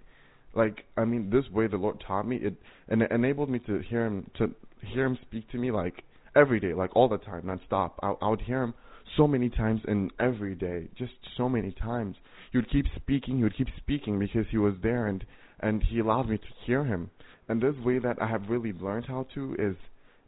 Like 0.54 0.86
I 0.98 1.06
mean, 1.06 1.30
this 1.30 1.50
way 1.52 1.68
the 1.68 1.78
Lord 1.78 2.02
taught 2.06 2.28
me 2.28 2.38
it, 2.38 2.56
and 2.88 3.02
it 3.02 3.12
enabled 3.12 3.50
me 3.50 3.60
to 3.60 3.80
hear 3.80 4.06
him 4.06 4.30
to 4.38 4.52
hear 4.94 5.06
him 5.06 5.18
speak 5.24 5.50
to 5.52 5.58
me 5.58 5.72
like 5.72 6.04
every 6.36 6.60
day, 6.60 6.74
like 6.74 6.96
all 6.96 7.08
the 7.10 7.18
time, 7.18 7.44
nonstop. 7.44 7.92
I, 8.02 8.14
I 8.22 8.30
would 8.30 8.42
hear 8.42 8.64
him 8.64 8.74
so 9.18 9.28
many 9.28 9.50
times 9.50 9.82
in 9.88 10.12
every 10.20 10.56
day, 10.56 10.88
just 10.98 11.14
so 11.38 11.48
many 11.48 11.72
times. 11.72 12.16
He 12.52 12.58
would 12.58 12.70
keep 12.70 12.86
speaking, 12.96 13.38
he 13.38 13.44
would 13.44 13.58
keep 13.58 13.68
speaking 13.78 14.20
because 14.20 14.46
he 14.50 14.58
was 14.58 14.74
there 14.82 15.08
and 15.08 15.26
and 15.60 15.84
he 15.84 16.00
allowed 16.00 16.30
me 16.30 16.38
to 16.38 16.48
hear 16.66 16.84
him. 16.84 17.10
And 17.48 17.62
this 17.62 17.76
way 17.84 18.00
that 18.00 18.22
I 18.22 18.28
have 18.28 18.50
really 18.50 18.74
learned 18.74 19.06
how 19.06 19.28
to 19.36 19.56
is 19.60 19.76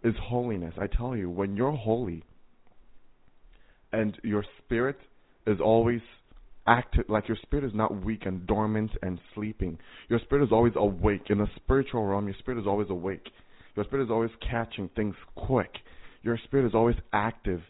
is 0.03 0.15
holiness. 0.21 0.73
I 0.79 0.87
tell 0.87 1.15
you, 1.15 1.29
when 1.29 1.55
you're 1.55 1.71
holy 1.71 2.23
and 3.91 4.17
your 4.23 4.45
spirit 4.59 4.97
is 5.47 5.59
always 5.59 6.01
active 6.67 7.05
like 7.07 7.27
your 7.27 7.37
spirit 7.41 7.63
is 7.63 7.71
not 7.73 8.03
weak 8.03 8.25
and 8.25 8.45
dormant 8.45 8.91
and 9.01 9.19
sleeping. 9.33 9.77
Your 10.09 10.19
spirit 10.19 10.43
is 10.43 10.51
always 10.51 10.73
awake. 10.75 11.29
In 11.29 11.39
the 11.39 11.47
spiritual 11.55 12.05
realm, 12.05 12.27
your 12.27 12.35
spirit 12.39 12.59
is 12.59 12.67
always 12.67 12.89
awake. 12.89 13.29
Your 13.75 13.85
spirit 13.85 14.03
is 14.03 14.11
always 14.11 14.31
catching 14.49 14.89
things 14.95 15.15
quick. 15.35 15.71
Your 16.23 16.37
spirit 16.45 16.67
is 16.67 16.75
always 16.75 16.97
active 17.13 17.61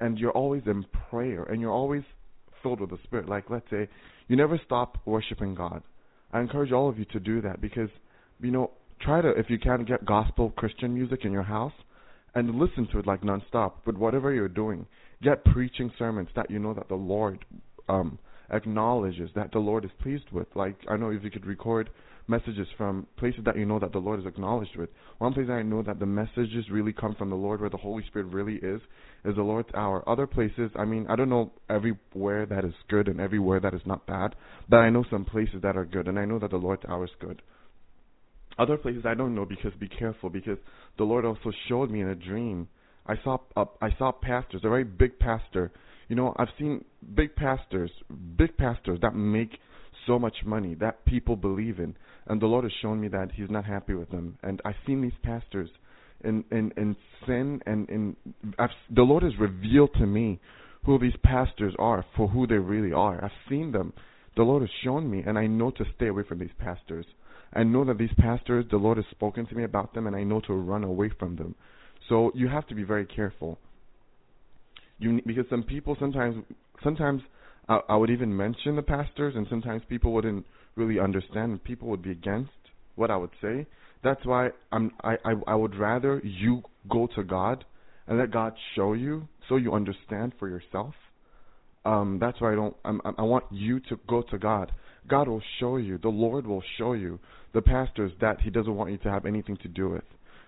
and 0.00 0.18
you're 0.18 0.30
always 0.32 0.62
in 0.66 0.84
prayer 1.10 1.44
and 1.44 1.60
you're 1.60 1.72
always 1.72 2.02
filled 2.62 2.80
with 2.80 2.90
the 2.90 2.98
Spirit. 3.04 3.28
Like, 3.28 3.50
let's 3.50 3.68
say, 3.70 3.88
you 4.28 4.36
never 4.36 4.60
stop 4.64 4.98
worshiping 5.04 5.54
God. 5.54 5.82
I 6.32 6.40
encourage 6.40 6.72
all 6.72 6.88
of 6.88 6.98
you 6.98 7.04
to 7.06 7.20
do 7.20 7.40
that 7.42 7.60
because, 7.60 7.90
you 8.40 8.50
know, 8.50 8.72
try 9.00 9.20
to, 9.20 9.28
if 9.30 9.48
you 9.48 9.58
can, 9.58 9.84
get 9.84 10.04
gospel 10.04 10.50
Christian 10.56 10.92
music 10.92 11.20
in 11.24 11.30
your 11.30 11.42
house 11.42 11.72
and 12.34 12.58
listen 12.58 12.88
to 12.90 12.98
it 12.98 13.06
like 13.06 13.20
nonstop. 13.20 13.74
But 13.84 13.96
whatever 13.96 14.32
you're 14.32 14.48
doing, 14.48 14.86
get 15.22 15.44
preaching 15.44 15.92
sermons 15.98 16.28
that 16.36 16.50
you 16.50 16.58
know 16.58 16.74
that 16.74 16.88
the 16.88 16.94
Lord 16.94 17.44
um, 17.88 18.18
acknowledges, 18.50 19.30
that 19.34 19.52
the 19.52 19.58
Lord 19.58 19.84
is 19.84 19.90
pleased 20.02 20.30
with. 20.32 20.48
Like, 20.54 20.76
I 20.88 20.96
know 20.96 21.10
if 21.10 21.22
you 21.22 21.30
could 21.30 21.46
record 21.46 21.90
messages 22.26 22.66
from 22.78 23.06
places 23.18 23.40
that 23.44 23.56
you 23.56 23.66
know 23.66 23.78
that 23.78 23.92
the 23.92 23.98
Lord 23.98 24.20
is 24.20 24.26
acknowledged 24.26 24.76
with. 24.76 24.88
One 25.18 25.34
place 25.34 25.48
I 25.50 25.62
know 25.62 25.82
that 25.82 25.98
the 25.98 26.06
messages 26.06 26.70
really 26.70 26.92
come 26.92 27.14
from 27.14 27.30
the 27.30 27.36
Lord, 27.36 27.60
where 27.60 27.70
the 27.70 27.76
Holy 27.76 28.04
Spirit 28.06 28.28
really 28.28 28.56
is, 28.56 28.80
is 29.24 29.36
the 29.36 29.42
Lord's 29.42 29.68
hour. 29.74 30.08
Other 30.08 30.26
places, 30.26 30.70
I 30.76 30.84
mean, 30.84 31.06
I 31.08 31.16
don't 31.16 31.28
know 31.28 31.52
everywhere 31.68 32.46
that 32.46 32.64
is 32.64 32.74
good 32.88 33.08
and 33.08 33.20
everywhere 33.20 33.60
that 33.60 33.74
is 33.74 33.82
not 33.84 34.06
bad, 34.06 34.34
but 34.68 34.78
I 34.78 34.90
know 34.90 35.04
some 35.10 35.24
places 35.24 35.56
that 35.62 35.76
are 35.76 35.84
good, 35.84 36.08
and 36.08 36.18
I 36.18 36.24
know 36.24 36.38
that 36.38 36.50
the 36.50 36.56
Lord's 36.56 36.84
hour 36.88 37.04
is 37.04 37.10
good. 37.20 37.42
Other 38.58 38.76
places 38.76 39.04
I 39.04 39.14
don't 39.14 39.34
know 39.34 39.44
because 39.44 39.72
be 39.78 39.88
careful 39.88 40.30
because 40.30 40.58
the 40.96 41.04
Lord 41.04 41.24
also 41.24 41.50
showed 41.68 41.90
me 41.90 42.00
in 42.00 42.08
a 42.08 42.14
dream. 42.14 42.68
I 43.06 43.14
saw 43.22 43.38
uh, 43.56 43.64
I 43.80 43.90
saw 43.98 44.12
pastors, 44.12 44.62
a 44.64 44.68
very 44.68 44.84
big 44.84 45.18
pastor. 45.18 45.72
You 46.08 46.16
know, 46.16 46.34
I've 46.36 46.48
seen 46.58 46.84
big 47.14 47.34
pastors, 47.36 47.90
big 48.36 48.56
pastors 48.56 48.98
that 49.02 49.14
make 49.14 49.58
so 50.06 50.18
much 50.18 50.36
money 50.44 50.74
that 50.76 51.04
people 51.04 51.36
believe 51.36 51.78
in, 51.78 51.96
and 52.26 52.40
the 52.40 52.46
Lord 52.46 52.64
has 52.64 52.72
shown 52.82 53.00
me 53.00 53.08
that 53.08 53.32
He's 53.32 53.50
not 53.50 53.64
happy 53.64 53.94
with 53.94 54.10
them. 54.10 54.38
And 54.42 54.60
I've 54.64 54.74
seen 54.86 55.02
these 55.02 55.18
pastors 55.22 55.68
in 56.22 56.44
in, 56.50 56.72
in 56.76 56.96
sin, 57.26 57.60
and 57.66 57.88
in 57.90 58.16
I've, 58.58 58.70
the 58.94 59.02
Lord 59.02 59.22
has 59.22 59.32
revealed 59.38 59.90
to 59.94 60.06
me 60.06 60.40
who 60.84 60.98
these 60.98 61.16
pastors 61.22 61.74
are 61.78 62.04
for 62.16 62.28
who 62.28 62.46
they 62.46 62.56
really 62.58 62.92
are. 62.92 63.22
I've 63.24 63.30
seen 63.48 63.72
them. 63.72 63.92
The 64.36 64.42
Lord 64.42 64.62
has 64.62 64.70
shown 64.82 65.10
me, 65.10 65.22
and 65.24 65.38
I 65.38 65.46
know 65.46 65.70
to 65.70 65.84
stay 65.96 66.08
away 66.08 66.24
from 66.28 66.38
these 66.38 66.50
pastors. 66.58 67.06
I 67.52 67.62
know 67.62 67.84
that 67.84 67.98
these 67.98 68.12
pastors, 68.18 68.64
the 68.70 68.76
Lord 68.78 68.96
has 68.96 69.06
spoken 69.12 69.46
to 69.46 69.54
me 69.54 69.62
about 69.62 69.94
them, 69.94 70.06
and 70.06 70.16
I 70.16 70.24
know 70.24 70.40
to 70.40 70.52
run 70.52 70.82
away 70.82 71.10
from 71.18 71.36
them. 71.36 71.54
So 72.08 72.32
you 72.34 72.48
have 72.48 72.66
to 72.68 72.74
be 72.74 72.84
very 72.84 73.06
careful. 73.06 73.58
You 74.98 75.20
because 75.26 75.46
some 75.50 75.62
people 75.62 75.96
sometimes 75.98 76.44
sometimes 76.82 77.22
I, 77.68 77.80
I 77.88 77.96
would 77.96 78.10
even 78.10 78.36
mention 78.36 78.76
the 78.76 78.82
pastors, 78.82 79.34
and 79.36 79.46
sometimes 79.48 79.82
people 79.88 80.12
wouldn't 80.12 80.46
really 80.76 80.98
understand, 80.98 81.52
and 81.52 81.64
people 81.64 81.88
would 81.88 82.02
be 82.02 82.10
against 82.10 82.50
what 82.94 83.10
I 83.10 83.16
would 83.16 83.30
say. 83.40 83.66
That's 84.02 84.24
why 84.24 84.50
I'm 84.70 84.92
I, 85.02 85.16
I 85.24 85.34
I 85.46 85.54
would 85.54 85.74
rather 85.76 86.20
you 86.22 86.62
go 86.90 87.08
to 87.16 87.24
God 87.24 87.64
and 88.06 88.18
let 88.18 88.30
God 88.30 88.52
show 88.76 88.92
you 88.92 89.28
so 89.48 89.56
you 89.56 89.72
understand 89.72 90.32
for 90.38 90.48
yourself. 90.48 90.94
Um, 91.84 92.18
that's 92.20 92.40
why 92.40 92.52
I 92.52 92.54
don't. 92.54 92.76
I'm, 92.84 93.00
I 93.04 93.22
want 93.22 93.44
you 93.50 93.80
to 93.80 93.98
go 94.08 94.22
to 94.30 94.38
God. 94.38 94.72
God 95.08 95.28
will 95.28 95.42
show 95.60 95.76
you. 95.76 95.98
The 95.98 96.08
Lord 96.08 96.46
will 96.46 96.62
show 96.78 96.94
you 96.94 97.18
the 97.52 97.60
pastors 97.60 98.12
that 98.20 98.40
He 98.40 98.50
doesn't 98.50 98.74
want 98.74 98.90
you 98.90 98.98
to 98.98 99.10
have 99.10 99.26
anything 99.26 99.56
to 99.58 99.68
do 99.68 99.90
with. 99.90 100.04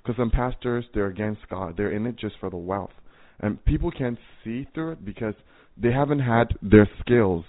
Because 0.07 0.21
some 0.21 0.31
pastors, 0.31 0.85
they're 0.95 1.09
against 1.09 1.41
God. 1.51 1.75
They're 1.77 1.91
in 1.91 2.07
it 2.07 2.17
just 2.17 2.37
for 2.39 2.49
the 2.49 2.57
wealth, 2.57 2.93
and 3.41 3.63
people 3.65 3.91
can't 3.91 4.19
see 4.45 4.65
through 4.73 4.93
it 4.93 5.05
because 5.05 5.35
they 5.77 5.91
haven't 5.91 6.21
had 6.21 6.55
their 6.63 6.89
skills. 7.01 7.45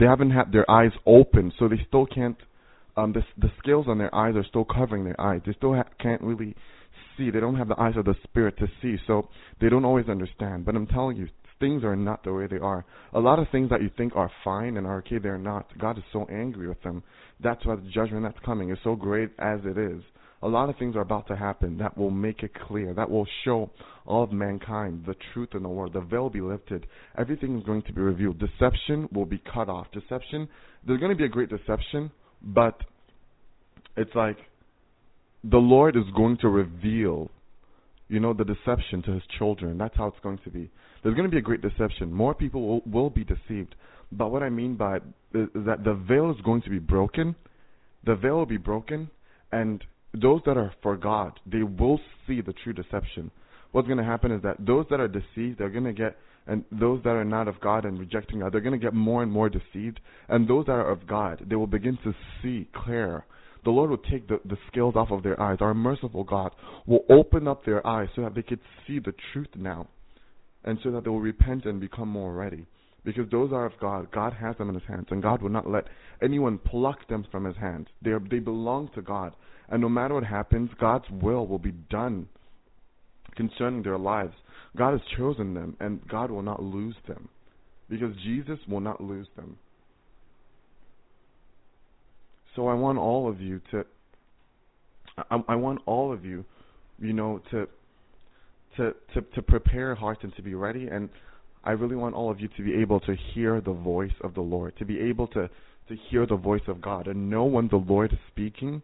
They 0.00 0.06
haven't 0.06 0.30
had 0.30 0.52
their 0.52 0.68
eyes 0.70 0.92
open, 1.04 1.52
so 1.58 1.68
they 1.68 1.84
still 1.86 2.06
can't. 2.06 2.38
Um, 2.96 3.12
the 3.12 3.22
the 3.36 3.52
scales 3.58 3.86
on 3.88 3.98
their 3.98 4.14
eyes 4.14 4.36
are 4.36 4.44
still 4.44 4.64
covering 4.64 5.04
their 5.04 5.20
eyes. 5.20 5.42
They 5.44 5.52
still 5.52 5.74
ha- 5.74 5.84
can't 6.00 6.22
really 6.22 6.54
see. 7.18 7.30
They 7.30 7.40
don't 7.40 7.56
have 7.56 7.68
the 7.68 7.78
eyes 7.78 7.94
of 7.98 8.06
the 8.06 8.14
spirit 8.24 8.56
to 8.58 8.68
see, 8.80 8.96
so 9.06 9.28
they 9.60 9.68
don't 9.68 9.84
always 9.84 10.08
understand. 10.08 10.64
But 10.64 10.76
I'm 10.76 10.86
telling 10.86 11.18
you, 11.18 11.28
things 11.60 11.84
are 11.84 11.94
not 11.94 12.24
the 12.24 12.32
way 12.32 12.46
they 12.46 12.56
are. 12.56 12.86
A 13.12 13.20
lot 13.20 13.38
of 13.38 13.48
things 13.52 13.68
that 13.68 13.82
you 13.82 13.90
think 13.98 14.16
are 14.16 14.30
fine 14.44 14.78
and 14.78 14.86
are 14.86 14.98
okay, 15.00 15.18
they're 15.18 15.36
not. 15.36 15.66
God 15.78 15.98
is 15.98 16.04
so 16.10 16.26
angry 16.32 16.68
with 16.68 16.82
them. 16.82 17.02
That's 17.40 17.66
why 17.66 17.76
the 17.76 17.90
judgment 17.90 18.22
that's 18.22 18.44
coming 18.46 18.70
is 18.70 18.78
so 18.82 18.96
great 18.96 19.28
as 19.38 19.60
it 19.64 19.76
is. 19.76 20.02
A 20.42 20.48
lot 20.48 20.68
of 20.68 20.76
things 20.76 20.96
are 20.96 21.00
about 21.00 21.28
to 21.28 21.36
happen 21.36 21.78
that 21.78 21.96
will 21.96 22.10
make 22.10 22.42
it 22.42 22.50
clear, 22.66 22.92
that 22.94 23.08
will 23.08 23.26
show 23.44 23.70
all 24.06 24.24
of 24.24 24.32
mankind 24.32 25.04
the 25.06 25.14
truth 25.32 25.50
in 25.54 25.62
the 25.62 25.68
world. 25.68 25.92
The 25.92 26.00
veil 26.00 26.22
will 26.22 26.30
be 26.30 26.40
lifted. 26.40 26.86
Everything 27.16 27.56
is 27.56 27.64
going 27.64 27.82
to 27.82 27.92
be 27.92 28.00
revealed. 28.00 28.40
Deception 28.40 29.08
will 29.12 29.26
be 29.26 29.40
cut 29.52 29.68
off. 29.68 29.86
Deception, 29.92 30.48
there's 30.86 30.98
going 30.98 31.12
to 31.12 31.16
be 31.16 31.24
a 31.24 31.28
great 31.28 31.48
deception, 31.48 32.10
but 32.42 32.80
it's 33.96 34.14
like 34.14 34.38
the 35.44 35.58
Lord 35.58 35.96
is 35.96 36.04
going 36.16 36.38
to 36.38 36.48
reveal 36.48 37.30
you 38.12 38.20
know, 38.20 38.34
the 38.34 38.44
deception 38.44 39.02
to 39.02 39.12
his 39.12 39.22
children. 39.38 39.78
That's 39.78 39.96
how 39.96 40.08
it's 40.08 40.20
going 40.22 40.38
to 40.44 40.50
be. 40.50 40.70
There's 41.02 41.14
going 41.14 41.28
to 41.28 41.30
be 41.30 41.38
a 41.38 41.42
great 41.42 41.62
deception. 41.62 42.12
More 42.12 42.34
people 42.34 42.68
will, 42.68 42.82
will 42.84 43.08
be 43.08 43.24
deceived. 43.24 43.74
But 44.12 44.30
what 44.30 44.42
I 44.42 44.50
mean 44.50 44.76
by 44.76 44.96
it 44.96 45.02
is, 45.32 45.48
that 45.54 45.82
the 45.82 45.94
veil 45.94 46.30
is 46.30 46.36
going 46.44 46.60
to 46.62 46.70
be 46.70 46.78
broken. 46.78 47.34
The 48.04 48.14
veil 48.14 48.36
will 48.36 48.46
be 48.46 48.58
broken, 48.58 49.08
and 49.50 49.82
those 50.14 50.40
that 50.46 50.56
are 50.56 50.72
for 50.82 50.96
God, 50.96 51.38
they 51.46 51.62
will 51.62 52.00
see 52.26 52.40
the 52.40 52.52
true 52.52 52.72
deception. 52.72 53.30
What's 53.72 53.88
going 53.88 53.98
to 53.98 54.04
happen 54.04 54.30
is 54.32 54.42
that 54.42 54.56
those 54.58 54.86
that 54.90 55.00
are 55.00 55.08
deceived, 55.08 55.58
they're 55.58 55.70
going 55.70 55.84
to 55.84 55.92
get, 55.92 56.16
and 56.46 56.64
those 56.70 57.02
that 57.04 57.10
are 57.10 57.24
not 57.24 57.48
of 57.48 57.60
God 57.60 57.84
and 57.84 57.98
rejecting 57.98 58.40
God, 58.40 58.52
they're 58.52 58.60
going 58.60 58.78
to 58.78 58.84
get 58.84 58.92
more 58.92 59.22
and 59.22 59.32
more 59.32 59.48
deceived. 59.48 60.00
And 60.28 60.46
those 60.46 60.66
that 60.66 60.72
are 60.72 60.90
of 60.90 61.06
God, 61.06 61.46
they 61.48 61.56
will 61.56 61.66
begin 61.66 61.98
to 62.04 62.14
see 62.42 62.68
clear. 62.74 63.24
The 63.64 63.70
Lord 63.70 63.90
will 63.90 63.98
take 63.98 64.28
the, 64.28 64.40
the 64.44 64.58
scales 64.70 64.96
off 64.96 65.10
of 65.10 65.22
their 65.22 65.40
eyes. 65.40 65.58
Our 65.60 65.72
merciful 65.72 66.24
God 66.24 66.50
will 66.86 67.04
open 67.08 67.48
up 67.48 67.64
their 67.64 67.86
eyes 67.86 68.08
so 68.14 68.22
that 68.22 68.34
they 68.34 68.42
could 68.42 68.60
see 68.86 68.98
the 68.98 69.14
truth 69.32 69.48
now, 69.56 69.88
and 70.64 70.78
so 70.82 70.90
that 70.90 71.04
they 71.04 71.10
will 71.10 71.20
repent 71.20 71.64
and 71.64 71.80
become 71.80 72.08
more 72.08 72.32
ready. 72.32 72.66
Because 73.04 73.28
those 73.30 73.52
are 73.52 73.66
of 73.66 73.72
God. 73.80 74.10
God 74.12 74.32
has 74.32 74.56
them 74.58 74.68
in 74.68 74.74
His 74.74 74.84
hands, 74.86 75.06
and 75.10 75.22
God 75.22 75.42
will 75.42 75.50
not 75.50 75.68
let 75.68 75.84
anyone 76.22 76.58
pluck 76.58 77.08
them 77.08 77.24
from 77.30 77.44
His 77.44 77.56
hands. 77.56 77.88
They 78.02 78.10
are, 78.10 78.20
they 78.20 78.38
belong 78.38 78.90
to 78.94 79.02
God, 79.02 79.34
and 79.72 79.80
no 79.80 79.88
matter 79.88 80.14
what 80.14 80.24
happens, 80.24 80.70
God's 80.78 81.06
will 81.10 81.46
will 81.46 81.58
be 81.58 81.72
done 81.72 82.28
concerning 83.34 83.82
their 83.82 83.96
lives. 83.96 84.34
God 84.76 84.92
has 84.92 85.00
chosen 85.16 85.54
them, 85.54 85.76
and 85.80 86.06
God 86.08 86.30
will 86.30 86.42
not 86.42 86.62
lose 86.62 86.94
them, 87.08 87.30
because 87.88 88.14
Jesus 88.22 88.58
will 88.68 88.80
not 88.80 89.00
lose 89.00 89.26
them. 89.34 89.56
So 92.54 92.68
I 92.68 92.74
want 92.74 92.98
all 92.98 93.28
of 93.30 93.40
you 93.40 93.62
to. 93.70 93.84
I, 95.30 95.42
I 95.48 95.56
want 95.56 95.80
all 95.86 96.12
of 96.12 96.22
you, 96.22 96.44
you 97.00 97.14
know, 97.14 97.40
to 97.50 97.66
to 98.76 98.92
to 99.14 99.22
to 99.22 99.42
prepare 99.42 99.86
your 99.86 99.94
heart 99.94 100.18
and 100.22 100.36
to 100.36 100.42
be 100.42 100.54
ready. 100.54 100.88
And 100.88 101.08
I 101.64 101.70
really 101.70 101.96
want 101.96 102.14
all 102.14 102.30
of 102.30 102.40
you 102.40 102.48
to 102.58 102.62
be 102.62 102.74
able 102.74 103.00
to 103.00 103.16
hear 103.32 103.62
the 103.62 103.72
voice 103.72 104.12
of 104.22 104.34
the 104.34 104.42
Lord, 104.42 104.76
to 104.80 104.84
be 104.84 105.00
able 105.00 105.28
to 105.28 105.48
to 105.88 105.96
hear 106.10 106.26
the 106.26 106.36
voice 106.36 106.68
of 106.68 106.82
God, 106.82 107.06
and 107.06 107.30
know 107.30 107.44
when 107.44 107.68
the 107.68 107.76
Lord 107.76 108.12
is 108.12 108.18
speaking, 108.30 108.82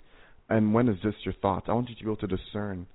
and 0.48 0.72
when 0.72 0.88
is 0.88 0.96
just 1.02 1.24
your 1.24 1.34
thoughts. 1.34 1.66
I 1.68 1.72
want 1.72 1.88
you 1.88 1.94
to 1.96 2.04
be 2.04 2.11
able 2.11 2.28
to 2.28 2.37
discern 2.37 2.87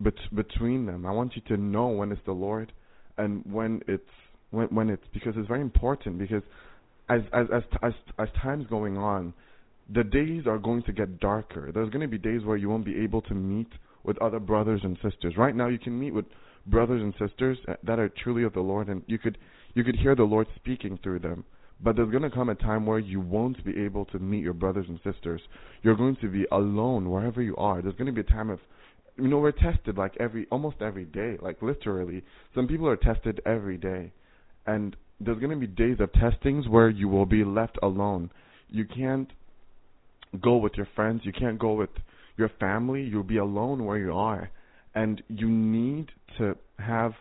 bet- 0.00 0.34
between 0.34 0.86
them. 0.86 1.06
I 1.06 1.12
want 1.12 1.36
you 1.36 1.42
to 1.48 1.56
know 1.56 1.88
when 1.88 2.12
it's 2.12 2.20
the 2.24 2.32
Lord 2.32 2.72
and 3.18 3.42
when 3.50 3.82
it's 3.86 4.02
when 4.50 4.68
when 4.68 4.90
it's 4.90 5.04
because 5.12 5.34
it's 5.36 5.48
very 5.48 5.60
important 5.60 6.18
because 6.18 6.42
as 7.08 7.20
as 7.32 7.46
as 7.52 7.62
as, 7.82 7.92
as 8.18 8.28
time's 8.42 8.66
going 8.66 8.96
on, 8.96 9.34
the 9.92 10.04
days 10.04 10.46
are 10.46 10.58
going 10.58 10.82
to 10.84 10.92
get 10.92 11.20
darker. 11.20 11.70
There's 11.72 11.90
going 11.90 12.02
to 12.02 12.08
be 12.08 12.18
days 12.18 12.44
where 12.44 12.56
you 12.56 12.68
won't 12.68 12.84
be 12.84 12.98
able 13.00 13.22
to 13.22 13.34
meet 13.34 13.68
with 14.04 14.20
other 14.22 14.38
brothers 14.38 14.80
and 14.84 14.96
sisters. 15.02 15.34
Right 15.36 15.54
now, 15.54 15.68
you 15.68 15.78
can 15.78 15.98
meet 15.98 16.14
with 16.14 16.26
brothers 16.66 17.02
and 17.02 17.12
sisters 17.18 17.58
that 17.82 17.98
are 17.98 18.08
truly 18.08 18.44
of 18.44 18.52
the 18.54 18.60
Lord, 18.60 18.88
and 18.88 19.02
you 19.06 19.18
could 19.18 19.38
you 19.74 19.84
could 19.84 19.96
hear 19.96 20.14
the 20.14 20.24
Lord 20.24 20.46
speaking 20.56 20.98
through 21.02 21.20
them. 21.20 21.44
But 21.80 21.96
there's 21.96 22.10
going 22.10 22.22
to 22.22 22.30
come 22.30 22.48
a 22.48 22.54
time 22.54 22.86
where 22.86 22.98
you 22.98 23.20
won't 23.20 23.64
be 23.64 23.78
able 23.82 24.04
to 24.06 24.18
meet 24.18 24.42
your 24.42 24.52
brothers 24.52 24.86
and 24.88 24.98
sisters. 25.04 25.40
You're 25.82 25.96
going 25.96 26.16
to 26.22 26.28
be 26.28 26.46
alone 26.50 27.10
wherever 27.10 27.42
you 27.42 27.56
are. 27.56 27.82
There's 27.82 27.96
going 27.96 28.06
to 28.06 28.12
be 28.12 28.20
a 28.20 28.32
time 28.32 28.50
of 28.50 28.60
you 29.16 29.28
know 29.28 29.38
we're 29.38 29.52
tested 29.52 29.96
like 29.96 30.16
every 30.18 30.46
almost 30.50 30.76
every 30.80 31.04
day 31.04 31.36
like 31.40 31.62
literally. 31.62 32.22
Some 32.54 32.66
people 32.66 32.88
are 32.88 32.96
tested 32.96 33.40
every 33.46 33.76
day. 33.76 34.12
And 34.66 34.96
there's 35.20 35.38
going 35.38 35.50
to 35.50 35.56
be 35.56 35.66
days 35.66 35.98
of 36.00 36.12
testings 36.12 36.68
where 36.68 36.88
you 36.88 37.08
will 37.08 37.26
be 37.26 37.44
left 37.44 37.78
alone. 37.82 38.30
You 38.68 38.86
can't 38.86 39.30
go 40.42 40.56
with 40.56 40.72
your 40.76 40.88
friends. 40.96 41.20
You 41.24 41.32
can't 41.32 41.58
go 41.58 41.74
with 41.74 41.90
your 42.36 42.50
family. 42.58 43.02
You'll 43.02 43.22
be 43.22 43.36
alone 43.36 43.84
where 43.84 43.98
you 43.98 44.12
are. 44.12 44.50
And 44.94 45.22
you 45.28 45.48
need 45.48 46.10
to 46.38 46.56
have 46.78 47.12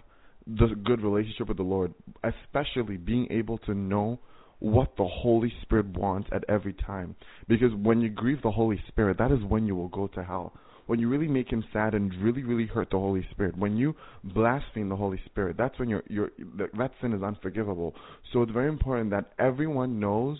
the 0.47 0.67
good 0.83 1.01
relationship 1.01 1.47
with 1.47 1.57
the 1.57 1.63
lord 1.63 1.93
especially 2.23 2.97
being 2.97 3.27
able 3.31 3.57
to 3.59 3.73
know 3.73 4.19
what 4.63 4.95
the 4.97 5.05
Holy 5.05 5.51
Spirit 5.61 5.87
wants 5.97 6.29
at 6.31 6.43
every 6.47 6.73
time. 6.73 7.15
Because 7.47 7.71
when 7.81 7.99
you 7.99 8.09
grieve 8.09 8.41
the 8.41 8.51
Holy 8.51 8.81
Spirit, 8.87 9.17
that 9.17 9.31
is 9.31 9.39
when 9.47 9.67
you 9.67 9.75
will 9.75 9.89
go 9.89 10.07
to 10.07 10.23
hell 10.23 10.53
when 10.85 10.99
you 10.99 11.07
really 11.07 11.27
make 11.27 11.49
him 11.49 11.63
sad 11.71 11.93
and 11.93 12.13
really 12.21 12.43
really 12.43 12.65
hurt 12.65 12.89
the 12.91 12.97
Holy 12.97 13.25
Spirit, 13.31 13.57
when 13.57 13.77
you 13.77 13.95
blaspheme 14.23 14.89
the 14.89 14.95
Holy 14.95 15.19
Spirit, 15.25 15.55
that's 15.57 15.77
when 15.79 15.89
your 15.89 16.03
your 16.09 16.29
that 16.75 16.91
sin 17.01 17.13
is 17.13 17.23
unforgivable. 17.23 17.95
So 18.31 18.41
it's 18.41 18.51
very 18.51 18.67
important 18.67 19.11
that 19.11 19.31
everyone 19.39 19.99
knows, 19.99 20.39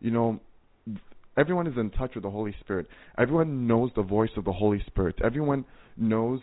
you 0.00 0.10
know, 0.10 0.38
everyone 1.36 1.66
is 1.66 1.78
in 1.78 1.90
touch 1.90 2.14
with 2.14 2.24
the 2.24 2.30
Holy 2.30 2.54
Spirit. 2.60 2.86
Everyone 3.16 3.66
knows 3.66 3.90
the 3.96 4.02
voice 4.02 4.30
of 4.36 4.44
the 4.44 4.52
Holy 4.52 4.82
Spirit. 4.86 5.16
Everyone 5.24 5.64
knows 5.96 6.40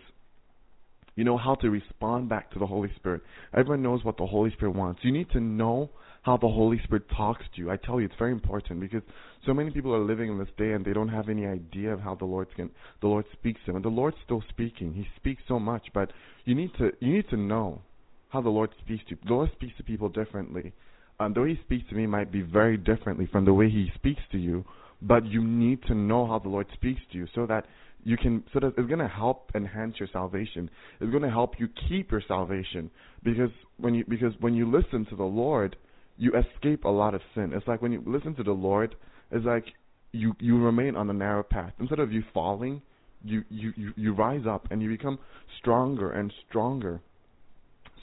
you 1.16 1.24
know 1.24 1.38
how 1.38 1.56
to 1.56 1.70
respond 1.70 2.30
back 2.30 2.52
to 2.52 2.60
the 2.60 2.68
Holy 2.68 2.92
Spirit. 2.96 3.22
Everyone 3.54 3.82
knows 3.82 4.04
what 4.04 4.18
the 4.18 4.26
Holy 4.26 4.52
Spirit 4.52 4.76
wants. 4.76 5.02
You 5.04 5.12
need 5.12 5.30
to 5.32 5.40
know 5.40 5.90
how 6.28 6.36
the 6.36 6.48
Holy 6.48 6.78
Spirit 6.84 7.04
talks 7.16 7.46
to 7.56 7.62
you. 7.62 7.72
I 7.72 7.78
tell 7.78 8.02
you, 8.02 8.06
it's 8.06 8.20
very 8.20 8.34
important 8.34 8.82
because 8.82 9.02
so 9.46 9.54
many 9.54 9.72
people 9.72 9.96
are 9.96 10.04
living 10.04 10.30
in 10.30 10.38
this 10.38 10.50
day 10.58 10.74
and 10.74 10.84
they 10.84 10.92
don't 10.92 11.08
have 11.08 11.30
any 11.30 11.46
idea 11.46 11.94
of 11.94 12.02
how 12.02 12.16
the 12.16 12.26
Lord 12.26 12.54
can 12.54 12.70
the 13.00 13.08
Lord 13.08 13.24
speaks 13.32 13.62
to 13.62 13.68
them. 13.68 13.78
And 13.78 13.86
the 13.86 13.90
Lord's 14.02 14.18
still 14.26 14.44
speaking. 14.50 14.94
He 14.94 15.08
speaks 15.16 15.42
so 15.48 15.58
much, 15.58 15.88
but 15.94 16.12
you 16.44 16.54
need 16.54 16.72
to 16.80 16.92
you 17.00 17.14
need 17.14 17.30
to 17.30 17.38
know 17.38 17.82
how 18.28 18.42
the 18.42 18.50
Lord 18.50 18.72
speaks 18.84 19.06
to 19.06 19.12
you. 19.12 19.18
The 19.26 19.34
Lord 19.34 19.52
speaks 19.54 19.78
to 19.78 19.84
people 19.84 20.10
differently. 20.10 20.74
Um, 21.18 21.34
the 21.34 21.42
way 21.44 21.56
He 21.56 21.62
speaks 21.64 21.88
to 21.92 21.96
me 21.96 22.06
might 22.06 22.30
be 22.30 22.42
very 22.42 22.76
differently 22.76 23.30
from 23.32 23.46
the 23.46 23.54
way 23.54 23.70
He 23.70 23.90
speaks 23.96 24.22
to 24.34 24.38
you, 24.38 24.66
but 25.02 25.26
you 25.26 25.42
need 25.42 25.82
to 25.84 25.96
know 25.96 26.28
how 26.28 26.40
the 26.40 26.50
Lord 26.50 26.68
speaks 26.74 27.00
to 27.14 27.18
you 27.18 27.28
so 27.36 27.46
that 27.46 27.68
you 28.04 28.18
can 28.18 28.44
so 28.52 28.60
that 28.60 28.74
it's 28.78 28.88
going 28.88 29.00
to 29.00 29.08
help 29.08 29.52
enhance 29.56 29.96
your 29.98 30.10
salvation. 30.12 30.70
It's 31.00 31.10
going 31.10 31.24
to 31.24 31.30
help 31.30 31.54
you 31.58 31.70
keep 31.88 32.12
your 32.12 32.24
salvation 32.28 32.92
because 33.24 33.52
when 33.78 33.94
you 33.94 34.04
because 34.10 34.34
when 34.42 34.56
you 34.56 34.70
listen 34.70 35.06
to 35.06 35.16
the 35.16 35.24
Lord, 35.24 35.78
you 36.18 36.34
escape 36.34 36.84
a 36.84 36.90
lot 36.90 37.14
of 37.14 37.22
sin. 37.36 37.52
It's 37.54 37.68
like 37.68 37.82
when 37.82 37.92
you 37.92 38.04
listen 38.06 38.36
to 38.36 38.44
the 38.44 38.52
Lord, 38.52 38.96
it's 39.32 39.46
like 39.46 39.66
you 40.12 40.34
you 40.40 40.58
remain 40.58 40.96
on 40.96 41.08
the 41.08 41.14
narrow 41.14 41.44
path. 41.44 41.74
Instead 41.80 42.00
of 42.00 42.12
you 42.12 42.24
falling, 42.34 42.82
you 43.24 43.44
you 43.50 43.74
you, 43.76 43.94
you 43.96 44.14
rise 44.14 44.44
up 44.50 44.68
and 44.72 44.82
you 44.82 44.90
become 44.90 45.20
stronger 45.60 46.12
and 46.12 46.34
stronger. 46.48 47.02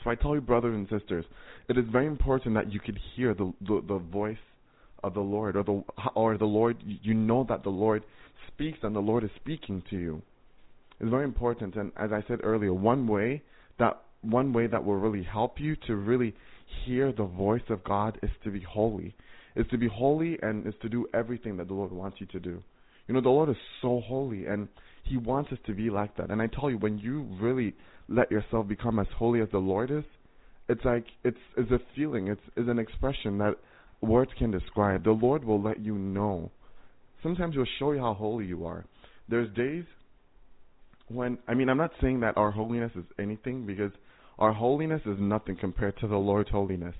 So 0.02 0.10
I 0.10 0.14
tell 0.14 0.34
you, 0.34 0.40
brothers 0.40 0.74
and 0.74 0.86
sisters, 1.00 1.24
it 1.68 1.78
is 1.78 1.84
very 1.90 2.06
important 2.06 2.54
that 2.54 2.72
you 2.72 2.80
could 2.80 2.98
hear 3.14 3.34
the 3.34 3.52
the, 3.62 3.82
the 3.86 3.98
voice 3.98 4.36
of 5.02 5.14
the 5.14 5.20
Lord, 5.20 5.56
or 5.56 5.64
the 5.64 5.82
or 6.14 6.38
the 6.38 6.44
Lord. 6.44 6.76
You 6.84 7.14
know 7.14 7.44
that 7.48 7.62
the 7.62 7.70
Lord 7.70 8.04
speaks 8.48 8.78
and 8.82 8.94
the 8.94 9.00
Lord 9.00 9.24
is 9.24 9.30
speaking 9.36 9.82
to 9.90 9.96
you. 9.96 10.22
It's 11.00 11.10
very 11.10 11.24
important, 11.24 11.74
and 11.74 11.90
as 11.96 12.12
I 12.12 12.22
said 12.28 12.40
earlier, 12.42 12.72
one 12.72 13.06
way 13.06 13.42
that 13.78 14.00
one 14.20 14.52
way 14.52 14.66
that 14.66 14.84
will 14.84 14.96
really 14.96 15.24
help 15.24 15.60
you 15.60 15.76
to 15.86 15.96
really 15.96 16.34
hear 16.84 17.12
the 17.12 17.24
voice 17.24 17.62
of 17.68 17.84
God 17.84 18.18
is 18.22 18.30
to 18.44 18.50
be 18.50 18.60
holy. 18.60 19.14
Is 19.56 19.66
to 19.70 19.78
be 19.78 19.88
holy 19.88 20.38
and 20.42 20.66
is 20.66 20.74
to 20.82 20.88
do 20.88 21.06
everything 21.14 21.56
that 21.58 21.68
the 21.68 21.74
Lord 21.74 21.92
wants 21.92 22.20
you 22.20 22.26
to 22.26 22.40
do. 22.40 22.62
You 23.06 23.14
know, 23.14 23.20
the 23.20 23.28
Lord 23.28 23.48
is 23.50 23.56
so 23.82 24.02
holy 24.06 24.46
and 24.46 24.68
He 25.04 25.16
wants 25.16 25.52
us 25.52 25.58
to 25.66 25.74
be 25.74 25.90
like 25.90 26.16
that. 26.16 26.30
And 26.30 26.42
I 26.42 26.48
tell 26.48 26.70
you, 26.70 26.78
when 26.78 26.98
you 26.98 27.26
really 27.40 27.74
let 28.08 28.30
yourself 28.30 28.66
become 28.66 28.98
as 28.98 29.06
holy 29.16 29.40
as 29.40 29.48
the 29.52 29.58
Lord 29.58 29.90
is, 29.90 30.04
it's 30.68 30.84
like 30.84 31.04
it's 31.22 31.38
it's 31.56 31.70
a 31.70 31.78
feeling, 31.94 32.28
it's 32.28 32.40
it's 32.56 32.68
an 32.68 32.78
expression 32.78 33.38
that 33.38 33.56
words 34.00 34.30
can 34.38 34.50
describe. 34.50 35.04
The 35.04 35.10
Lord 35.10 35.44
will 35.44 35.62
let 35.62 35.80
you 35.80 35.96
know. 35.96 36.50
Sometimes 37.22 37.54
He'll 37.54 37.66
show 37.78 37.92
you 37.92 38.00
how 38.00 38.14
holy 38.14 38.46
you 38.46 38.64
are. 38.64 38.84
There's 39.28 39.54
days 39.54 39.84
when 41.08 41.38
I 41.46 41.54
mean 41.54 41.68
I'm 41.68 41.76
not 41.76 41.92
saying 42.00 42.20
that 42.20 42.36
our 42.36 42.50
holiness 42.50 42.92
is 42.96 43.04
anything 43.18 43.66
because 43.66 43.92
our 44.38 44.52
holiness 44.52 45.02
is 45.06 45.16
nothing 45.18 45.56
compared 45.56 45.98
to 45.98 46.08
the 46.08 46.16
Lord's 46.16 46.50
holiness. 46.50 46.94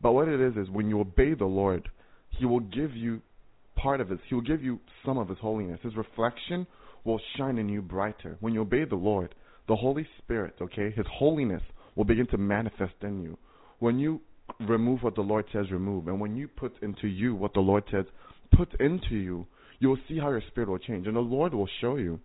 But 0.00 0.12
what 0.12 0.28
it 0.28 0.40
is 0.40 0.56
is 0.56 0.70
when 0.70 0.88
you 0.88 1.00
obey 1.00 1.34
the 1.34 1.44
Lord, 1.44 1.88
He 2.30 2.46
will 2.46 2.60
give 2.60 2.94
you 2.94 3.20
part 3.76 4.00
of 4.00 4.08
His, 4.08 4.18
He 4.28 4.34
will 4.34 4.42
give 4.42 4.62
you 4.62 4.80
some 5.04 5.18
of 5.18 5.28
His 5.28 5.38
holiness. 5.38 5.80
His 5.82 5.96
reflection 5.96 6.66
will 7.04 7.20
shine 7.36 7.58
in 7.58 7.68
you 7.68 7.82
brighter. 7.82 8.36
When 8.40 8.54
you 8.54 8.62
obey 8.62 8.84
the 8.84 8.96
Lord, 8.96 9.34
the 9.66 9.76
Holy 9.76 10.06
Spirit, 10.18 10.54
okay, 10.60 10.90
His 10.90 11.06
holiness 11.12 11.62
will 11.94 12.04
begin 12.04 12.26
to 12.28 12.38
manifest 12.38 12.94
in 13.02 13.22
you. 13.22 13.36
When 13.80 13.98
you 13.98 14.20
remove 14.60 15.02
what 15.02 15.14
the 15.14 15.20
Lord 15.20 15.44
says 15.52 15.70
remove, 15.70 16.08
and 16.08 16.20
when 16.20 16.36
you 16.36 16.48
put 16.48 16.74
into 16.82 17.06
you 17.06 17.34
what 17.34 17.54
the 17.54 17.60
Lord 17.60 17.84
says 17.90 18.04
put 18.56 18.80
into 18.80 19.14
you, 19.14 19.46
you 19.78 19.88
will 19.88 19.98
see 20.08 20.18
how 20.18 20.30
your 20.30 20.42
spirit 20.48 20.68
will 20.68 20.78
change, 20.78 21.06
and 21.06 21.16
the 21.16 21.20
Lord 21.20 21.54
will 21.54 21.68
show 21.80 21.96
you. 21.96 22.20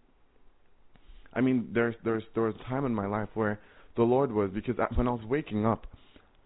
I 1.34 1.42
mean, 1.42 1.70
there's 1.74 1.96
there's 2.04 2.24
there 2.34 2.44
was 2.44 2.56
a 2.60 2.70
time 2.70 2.86
in 2.86 2.94
my 2.94 3.08
life 3.08 3.30
where 3.34 3.60
the 3.96 4.04
Lord 4.04 4.32
was 4.32 4.50
because 4.54 4.76
I, 4.80 4.94
when 4.96 5.08
I 5.08 5.12
was 5.12 5.26
waking 5.26 5.66
up, 5.66 5.88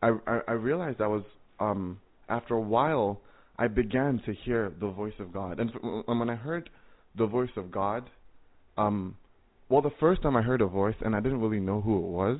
I, 0.01 0.11
I 0.27 0.41
I 0.47 0.51
realized 0.53 1.01
I 1.01 1.07
was 1.07 1.23
um 1.59 1.99
after 2.29 2.55
a 2.55 2.61
while 2.61 3.21
I 3.57 3.67
began 3.67 4.21
to 4.25 4.33
hear 4.33 4.71
the 4.79 4.89
voice 4.89 5.13
of 5.19 5.33
God, 5.33 5.59
and 5.59 5.71
when 6.05 6.29
I 6.29 6.35
heard 6.35 6.69
the 7.17 7.25
voice 7.25 7.49
of 7.55 7.71
God, 7.71 8.09
um, 8.77 9.15
well, 9.69 9.81
the 9.81 9.91
first 9.99 10.21
time 10.21 10.37
I 10.37 10.41
heard 10.41 10.61
a 10.61 10.67
voice 10.67 10.95
and 11.01 11.15
I 11.15 11.19
didn't 11.19 11.41
really 11.41 11.59
know 11.59 11.81
who 11.81 11.97
it 11.97 12.09
was. 12.09 12.39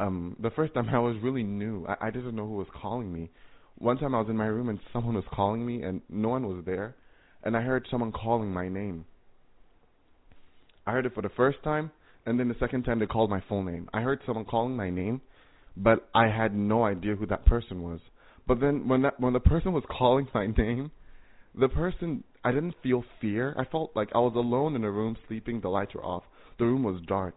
Um, 0.00 0.36
the 0.40 0.50
first 0.50 0.74
time 0.74 0.88
I 0.92 0.98
was 0.98 1.16
really 1.22 1.42
new. 1.42 1.86
I, 1.86 2.08
I 2.08 2.10
didn't 2.10 2.34
know 2.34 2.46
who 2.46 2.56
was 2.56 2.66
calling 2.74 3.12
me. 3.12 3.30
One 3.78 3.98
time 3.98 4.14
I 4.14 4.20
was 4.20 4.28
in 4.28 4.36
my 4.36 4.46
room 4.46 4.68
and 4.68 4.78
someone 4.92 5.14
was 5.14 5.24
calling 5.32 5.64
me 5.64 5.82
and 5.82 6.00
no 6.08 6.28
one 6.28 6.46
was 6.46 6.64
there, 6.64 6.94
and 7.42 7.56
I 7.56 7.60
heard 7.60 7.86
someone 7.90 8.12
calling 8.12 8.52
my 8.52 8.68
name. 8.68 9.04
I 10.86 10.92
heard 10.92 11.06
it 11.06 11.14
for 11.14 11.22
the 11.22 11.30
first 11.30 11.62
time, 11.64 11.90
and 12.26 12.38
then 12.38 12.48
the 12.48 12.56
second 12.58 12.84
time 12.84 12.98
they 12.98 13.06
called 13.06 13.30
my 13.30 13.42
full 13.48 13.62
name. 13.62 13.88
I 13.92 14.00
heard 14.00 14.20
someone 14.26 14.44
calling 14.44 14.76
my 14.76 14.90
name, 14.90 15.20
but 15.76 16.08
I 16.14 16.26
had 16.28 16.54
no 16.54 16.84
idea 16.84 17.16
who 17.16 17.26
that 17.26 17.44
person 17.46 17.82
was. 17.82 18.00
But 18.46 18.60
then 18.60 18.88
when 18.88 19.02
that 19.02 19.18
when 19.20 19.32
the 19.32 19.40
person 19.40 19.72
was 19.72 19.84
calling 19.90 20.28
my 20.34 20.46
name, 20.46 20.90
the 21.54 21.68
person 21.68 22.24
I 22.44 22.52
didn't 22.52 22.74
feel 22.82 23.04
fear. 23.20 23.54
I 23.58 23.64
felt 23.64 23.92
like 23.94 24.10
I 24.14 24.18
was 24.18 24.34
alone 24.36 24.76
in 24.76 24.84
a 24.84 24.90
room 24.90 25.16
sleeping. 25.28 25.60
The 25.60 25.68
lights 25.68 25.94
were 25.94 26.04
off. 26.04 26.24
The 26.58 26.64
room 26.64 26.82
was 26.82 27.00
dark. 27.06 27.34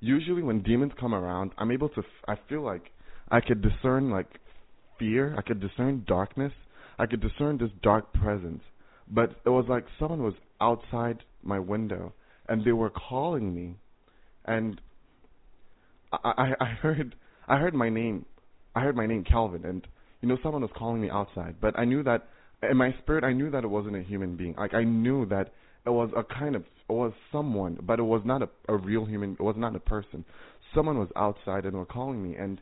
Usually 0.00 0.42
when 0.42 0.62
demons 0.62 0.92
come 0.98 1.14
around, 1.14 1.52
I'm 1.58 1.70
able 1.70 1.90
to. 1.90 2.02
I 2.26 2.36
feel 2.48 2.62
like 2.62 2.90
I 3.30 3.40
could 3.40 3.62
discern 3.62 4.10
like 4.10 4.38
fear. 4.98 5.34
I 5.36 5.42
could 5.42 5.60
discern 5.60 6.04
darkness. 6.06 6.52
I 6.98 7.06
could 7.06 7.20
discern 7.20 7.58
this 7.58 7.70
dark 7.82 8.12
presence. 8.14 8.62
But 9.10 9.36
it 9.44 9.50
was 9.50 9.66
like 9.68 9.84
someone 9.98 10.22
was 10.22 10.34
outside 10.60 11.18
my 11.42 11.58
window 11.58 12.12
and 12.50 12.64
they 12.64 12.72
were 12.72 12.90
calling 12.90 13.54
me, 13.54 13.76
and 14.44 14.80
I, 16.12 16.18
I, 16.60 16.64
I 16.64 16.66
heard 16.66 17.14
I 17.48 17.56
heard 17.56 17.74
my 17.74 17.88
name, 17.88 18.26
I 18.74 18.80
heard 18.80 18.96
my 18.96 19.06
name 19.06 19.24
Kelvin, 19.24 19.64
and 19.64 19.86
you 20.20 20.28
know 20.28 20.36
someone 20.42 20.60
was 20.60 20.70
calling 20.76 21.00
me 21.00 21.08
outside, 21.08 21.54
but 21.60 21.78
I 21.78 21.84
knew 21.84 22.02
that 22.02 22.26
in 22.68 22.76
my 22.76 22.92
spirit 23.02 23.22
I 23.24 23.32
knew 23.32 23.50
that 23.52 23.62
it 23.62 23.68
wasn't 23.68 23.96
a 23.96 24.02
human 24.02 24.36
being. 24.36 24.56
Like 24.58 24.74
I 24.74 24.82
knew 24.82 25.26
that 25.26 25.52
it 25.86 25.90
was 25.90 26.10
a 26.16 26.24
kind 26.24 26.56
of 26.56 26.62
it 26.62 26.92
was 26.92 27.12
someone, 27.30 27.78
but 27.82 28.00
it 28.00 28.02
was 28.02 28.22
not 28.24 28.42
a 28.42 28.48
a 28.68 28.76
real 28.76 29.04
human. 29.04 29.34
It 29.34 29.42
was 29.42 29.56
not 29.56 29.76
a 29.76 29.80
person. 29.80 30.24
Someone 30.74 30.98
was 30.98 31.08
outside 31.14 31.64
and 31.64 31.76
were 31.76 31.86
calling 31.86 32.20
me, 32.20 32.34
and 32.34 32.60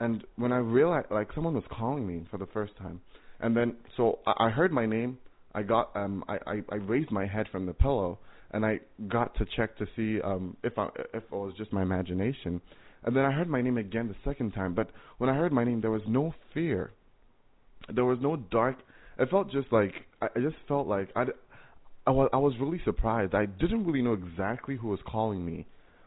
and 0.00 0.24
when 0.34 0.50
I 0.50 0.58
realized 0.58 1.06
like 1.12 1.28
someone 1.32 1.54
was 1.54 1.64
calling 1.70 2.04
me 2.04 2.26
for 2.28 2.38
the 2.38 2.46
first 2.46 2.76
time, 2.76 3.00
and 3.38 3.56
then 3.56 3.76
so 3.96 4.18
I, 4.26 4.46
I 4.46 4.50
heard 4.50 4.72
my 4.72 4.84
name. 4.84 5.18
I 5.54 5.62
got 5.62 5.94
um 5.94 6.24
I, 6.26 6.38
I 6.44 6.62
I 6.72 6.74
raised 6.74 7.12
my 7.12 7.24
head 7.24 7.46
from 7.52 7.66
the 7.66 7.72
pillow 7.72 8.18
and 8.56 8.64
I 8.64 8.80
got 9.08 9.36
to 9.36 9.44
check 9.56 9.76
to 9.76 9.86
see 9.94 10.20
um 10.22 10.56
if 10.64 10.78
I 10.78 10.86
if 11.12 11.24
it 11.24 11.32
was 11.32 11.52
just 11.56 11.72
my 11.72 11.82
imagination. 11.82 12.60
And 13.04 13.14
then 13.14 13.24
I 13.24 13.30
heard 13.30 13.48
my 13.48 13.62
name 13.62 13.76
again 13.76 14.08
the 14.08 14.16
second 14.28 14.52
time, 14.52 14.74
but 14.74 14.90
when 15.18 15.30
I 15.30 15.34
heard 15.34 15.52
my 15.52 15.62
name 15.62 15.80
there 15.82 15.90
was 15.90 16.02
no 16.08 16.34
fear. 16.54 16.92
There 17.94 18.06
was 18.06 18.18
no 18.20 18.36
dark 18.36 18.76
it 19.18 19.30
felt 19.30 19.50
just 19.50 19.70
like 19.72 19.92
I 20.22 20.26
I 20.36 20.40
just 20.40 20.56
felt 20.68 20.86
like 20.86 21.10
I 21.14 21.24
I 22.06 22.10
was 22.10 22.28
I 22.32 22.38
was 22.38 22.54
really 22.58 22.80
surprised. 22.84 23.34
I 23.34 23.46
didn't 23.46 23.84
really 23.84 24.02
know 24.02 24.14
exactly 24.14 24.76
who 24.76 24.88
was 24.88 25.00
calling 25.06 25.44
me, 25.44 25.66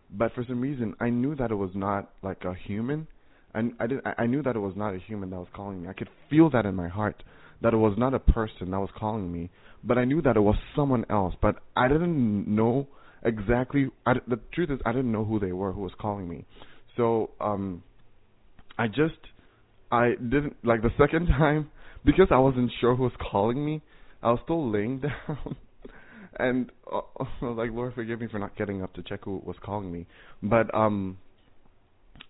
but 0.09 0.33
for 0.33 0.43
some 0.47 0.59
reason 0.59 0.95
I 0.99 1.09
knew 1.09 1.35
that 1.35 1.51
it 1.51 1.55
was 1.55 1.71
not 1.75 2.09
like 2.23 2.43
a 2.45 2.53
human. 2.53 3.07
And 3.53 3.73
I 3.79 3.87
did 3.87 3.99
I 4.17 4.25
knew 4.25 4.41
that 4.43 4.55
it 4.55 4.59
was 4.59 4.75
not 4.75 4.93
a 4.95 4.99
human 4.99 5.29
that 5.31 5.37
was 5.37 5.53
calling 5.53 5.83
me. 5.83 5.87
I 5.87 5.93
could 5.93 6.09
feel 6.29 6.49
that 6.51 6.65
in 6.65 6.75
my 6.75 6.87
heart 6.87 7.23
that 7.61 7.73
it 7.73 7.77
was 7.77 7.95
not 7.97 8.13
a 8.13 8.19
person 8.19 8.71
that 8.71 8.79
was 8.79 8.89
calling 8.97 9.31
me, 9.31 9.49
but 9.83 9.97
I 9.97 10.05
knew 10.05 10.21
that 10.21 10.37
it 10.37 10.41
was 10.41 10.55
someone 10.75 11.05
else. 11.09 11.35
But 11.41 11.55
I 11.75 11.87
didn't 11.87 12.47
know 12.47 12.87
exactly. 13.23 13.89
I, 14.05 14.13
the 14.27 14.39
truth 14.53 14.71
is, 14.71 14.79
I 14.85 14.91
didn't 14.91 15.11
know 15.11 15.25
who 15.25 15.39
they 15.39 15.51
were 15.51 15.71
who 15.71 15.81
was 15.81 15.91
calling 15.99 16.27
me. 16.27 16.45
So 16.97 17.31
um, 17.39 17.83
I 18.77 18.87
just 18.87 19.19
I 19.91 20.11
didn't 20.21 20.55
like 20.63 20.81
the 20.81 20.91
second 20.97 21.27
time 21.37 21.69
because 22.05 22.27
I 22.31 22.39
wasn't 22.39 22.71
sure 22.79 22.95
who 22.95 23.03
was 23.03 23.13
calling 23.31 23.63
me. 23.65 23.81
I 24.21 24.31
was 24.31 24.39
still 24.43 24.69
laying 24.69 24.99
down, 25.27 25.55
and 26.37 26.71
uh, 26.91 27.01
like, 27.41 27.71
Lord, 27.71 27.93
forgive 27.93 28.19
me 28.19 28.27
for 28.27 28.39
not 28.39 28.57
getting 28.57 28.83
up 28.83 28.93
to 28.95 29.03
check 29.03 29.21
who 29.23 29.41
was 29.45 29.55
calling 29.63 29.91
me. 29.91 30.05
But 30.43 30.73
um, 30.73 31.17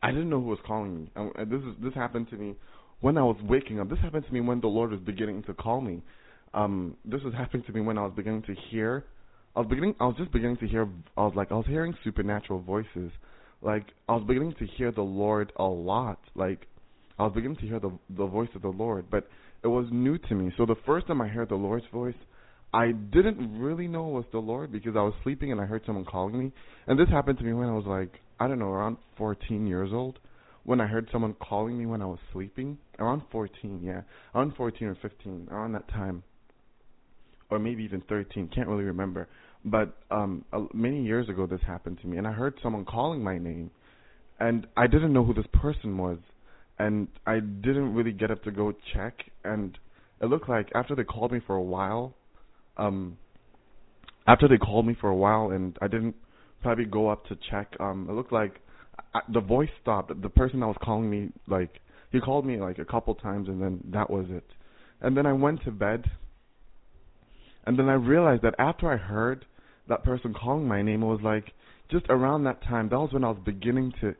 I 0.01 0.11
didn't 0.11 0.29
know 0.29 0.39
who 0.39 0.47
was 0.47 0.59
calling 0.65 0.95
me. 0.95 1.11
And 1.15 1.51
this 1.51 1.61
is 1.61 1.75
this 1.83 1.93
happened 1.93 2.29
to 2.29 2.35
me 2.35 2.55
when 3.01 3.17
I 3.17 3.23
was 3.23 3.37
waking 3.43 3.79
up. 3.79 3.89
This 3.89 3.99
happened 3.99 4.25
to 4.25 4.33
me 4.33 4.41
when 4.41 4.61
the 4.61 4.67
Lord 4.67 4.91
was 4.91 4.99
beginning 4.99 5.43
to 5.43 5.53
call 5.53 5.81
me. 5.81 6.01
Um, 6.53 6.95
this 7.05 7.21
was 7.23 7.33
happening 7.33 7.63
to 7.67 7.73
me 7.73 7.81
when 7.81 7.97
I 7.97 8.01
was 8.01 8.13
beginning 8.15 8.43
to 8.43 8.55
hear. 8.69 9.05
I 9.55 9.59
was 9.59 9.69
beginning. 9.69 9.95
I 9.99 10.05
was 10.05 10.15
just 10.17 10.31
beginning 10.31 10.57
to 10.57 10.67
hear. 10.67 10.87
I 11.17 11.21
was 11.21 11.33
like, 11.35 11.51
I 11.51 11.55
was 11.55 11.65
hearing 11.67 11.95
supernatural 12.03 12.61
voices. 12.61 13.11
Like 13.61 13.87
I 14.07 14.13
was 14.13 14.23
beginning 14.27 14.55
to 14.59 14.65
hear 14.77 14.91
the 14.91 15.01
Lord 15.01 15.51
a 15.57 15.63
lot. 15.63 16.19
Like 16.35 16.67
I 17.17 17.23
was 17.23 17.33
beginning 17.33 17.57
to 17.57 17.67
hear 17.67 17.79
the 17.79 17.91
the 18.09 18.25
voice 18.25 18.49
of 18.55 18.61
the 18.61 18.69
Lord, 18.69 19.05
but 19.09 19.27
it 19.63 19.67
was 19.67 19.87
new 19.91 20.17
to 20.17 20.35
me. 20.35 20.51
So 20.57 20.65
the 20.65 20.77
first 20.85 21.07
time 21.07 21.21
I 21.21 21.27
heard 21.27 21.49
the 21.49 21.55
Lord's 21.55 21.85
voice, 21.91 22.15
I 22.73 22.91
didn't 22.91 23.59
really 23.59 23.87
know 23.87 24.07
it 24.09 24.13
was 24.13 24.25
the 24.31 24.39
Lord 24.39 24.71
because 24.71 24.95
I 24.95 25.01
was 25.01 25.13
sleeping 25.23 25.51
and 25.51 25.59
I 25.59 25.65
heard 25.65 25.81
someone 25.85 26.05
calling 26.05 26.37
me. 26.39 26.51
And 26.87 26.97
this 26.97 27.09
happened 27.09 27.37
to 27.39 27.43
me 27.43 27.53
when 27.53 27.67
I 27.67 27.73
was 27.73 27.85
like, 27.85 28.21
I 28.39 28.47
don't 28.47 28.59
know, 28.59 28.69
around 28.69 28.97
14 29.17 29.67
years 29.67 29.89
old 29.91 30.19
when 30.69 30.79
I 30.79 30.85
heard 30.85 31.09
someone 31.11 31.33
calling 31.39 31.79
me 31.79 31.87
when 31.87 31.99
I 31.99 32.05
was 32.05 32.19
sleeping. 32.31 32.77
Around 32.99 33.23
14, 33.31 33.81
yeah. 33.83 34.01
Around 34.35 34.53
14 34.55 34.87
or 34.89 34.97
15, 35.01 35.47
around 35.49 35.71
that 35.71 35.87
time. 35.87 36.21
Or 37.49 37.57
maybe 37.57 37.83
even 37.83 38.03
13, 38.07 38.51
can't 38.53 38.67
really 38.67 38.83
remember. 38.83 39.27
But 39.65 39.97
um 40.11 40.45
many 40.71 41.03
years 41.03 41.27
ago 41.27 41.47
this 41.47 41.59
happened 41.65 41.97
to 42.01 42.07
me 42.07 42.17
and 42.17 42.27
I 42.27 42.33
heard 42.33 42.53
someone 42.61 42.85
calling 42.85 43.23
my 43.23 43.39
name 43.39 43.71
and 44.39 44.67
I 44.77 44.85
didn't 44.85 45.11
know 45.11 45.25
who 45.25 45.33
this 45.33 45.47
person 45.51 45.97
was 45.97 46.19
and 46.77 47.07
I 47.25 47.39
didn't 47.39 47.95
really 47.95 48.11
get 48.13 48.29
up 48.29 48.43
to 48.43 48.51
go 48.51 48.71
check 48.93 49.15
and 49.43 49.75
it 50.21 50.27
looked 50.27 50.49
like 50.49 50.69
after 50.75 50.95
they 50.95 51.03
called 51.03 51.31
me 51.31 51.41
for 51.47 51.55
a 51.55 51.63
while 51.75 52.13
um 52.77 53.17
after 54.27 54.47
they 54.47 54.57
called 54.57 54.85
me 54.85 54.95
for 55.01 55.09
a 55.09 55.15
while 55.15 55.49
and 55.49 55.77
I 55.81 55.87
didn't 55.87 56.15
probably 56.61 56.85
go 56.85 57.09
up 57.09 57.25
to 57.25 57.37
check 57.49 57.75
um 57.81 58.07
it 58.09 58.13
looked 58.13 58.31
like 58.31 58.61
I, 59.13 59.21
the 59.31 59.41
voice 59.41 59.69
stopped. 59.81 60.21
The 60.21 60.29
person 60.29 60.59
that 60.61 60.67
was 60.67 60.77
calling 60.81 61.09
me, 61.09 61.29
like, 61.47 61.79
he 62.11 62.19
called 62.19 62.45
me 62.45 62.57
like 62.57 62.79
a 62.79 62.85
couple 62.85 63.15
times, 63.15 63.47
and 63.47 63.61
then 63.61 63.83
that 63.91 64.09
was 64.09 64.25
it. 64.29 64.45
And 65.01 65.15
then 65.15 65.25
I 65.25 65.33
went 65.33 65.63
to 65.63 65.71
bed, 65.71 66.05
and 67.65 67.77
then 67.77 67.87
I 67.89 67.93
realized 67.93 68.43
that 68.43 68.55
after 68.59 68.91
I 68.91 68.97
heard 68.97 69.45
that 69.87 70.03
person 70.03 70.33
calling 70.33 70.67
my 70.67 70.81
name, 70.81 71.03
it 71.03 71.07
was 71.07 71.21
like 71.23 71.45
just 71.91 72.05
around 72.09 72.43
that 72.43 72.63
time. 72.63 72.89
That 72.89 72.99
was 72.99 73.13
when 73.13 73.23
I 73.23 73.29
was 73.29 73.39
beginning 73.45 73.93
to 74.01 74.15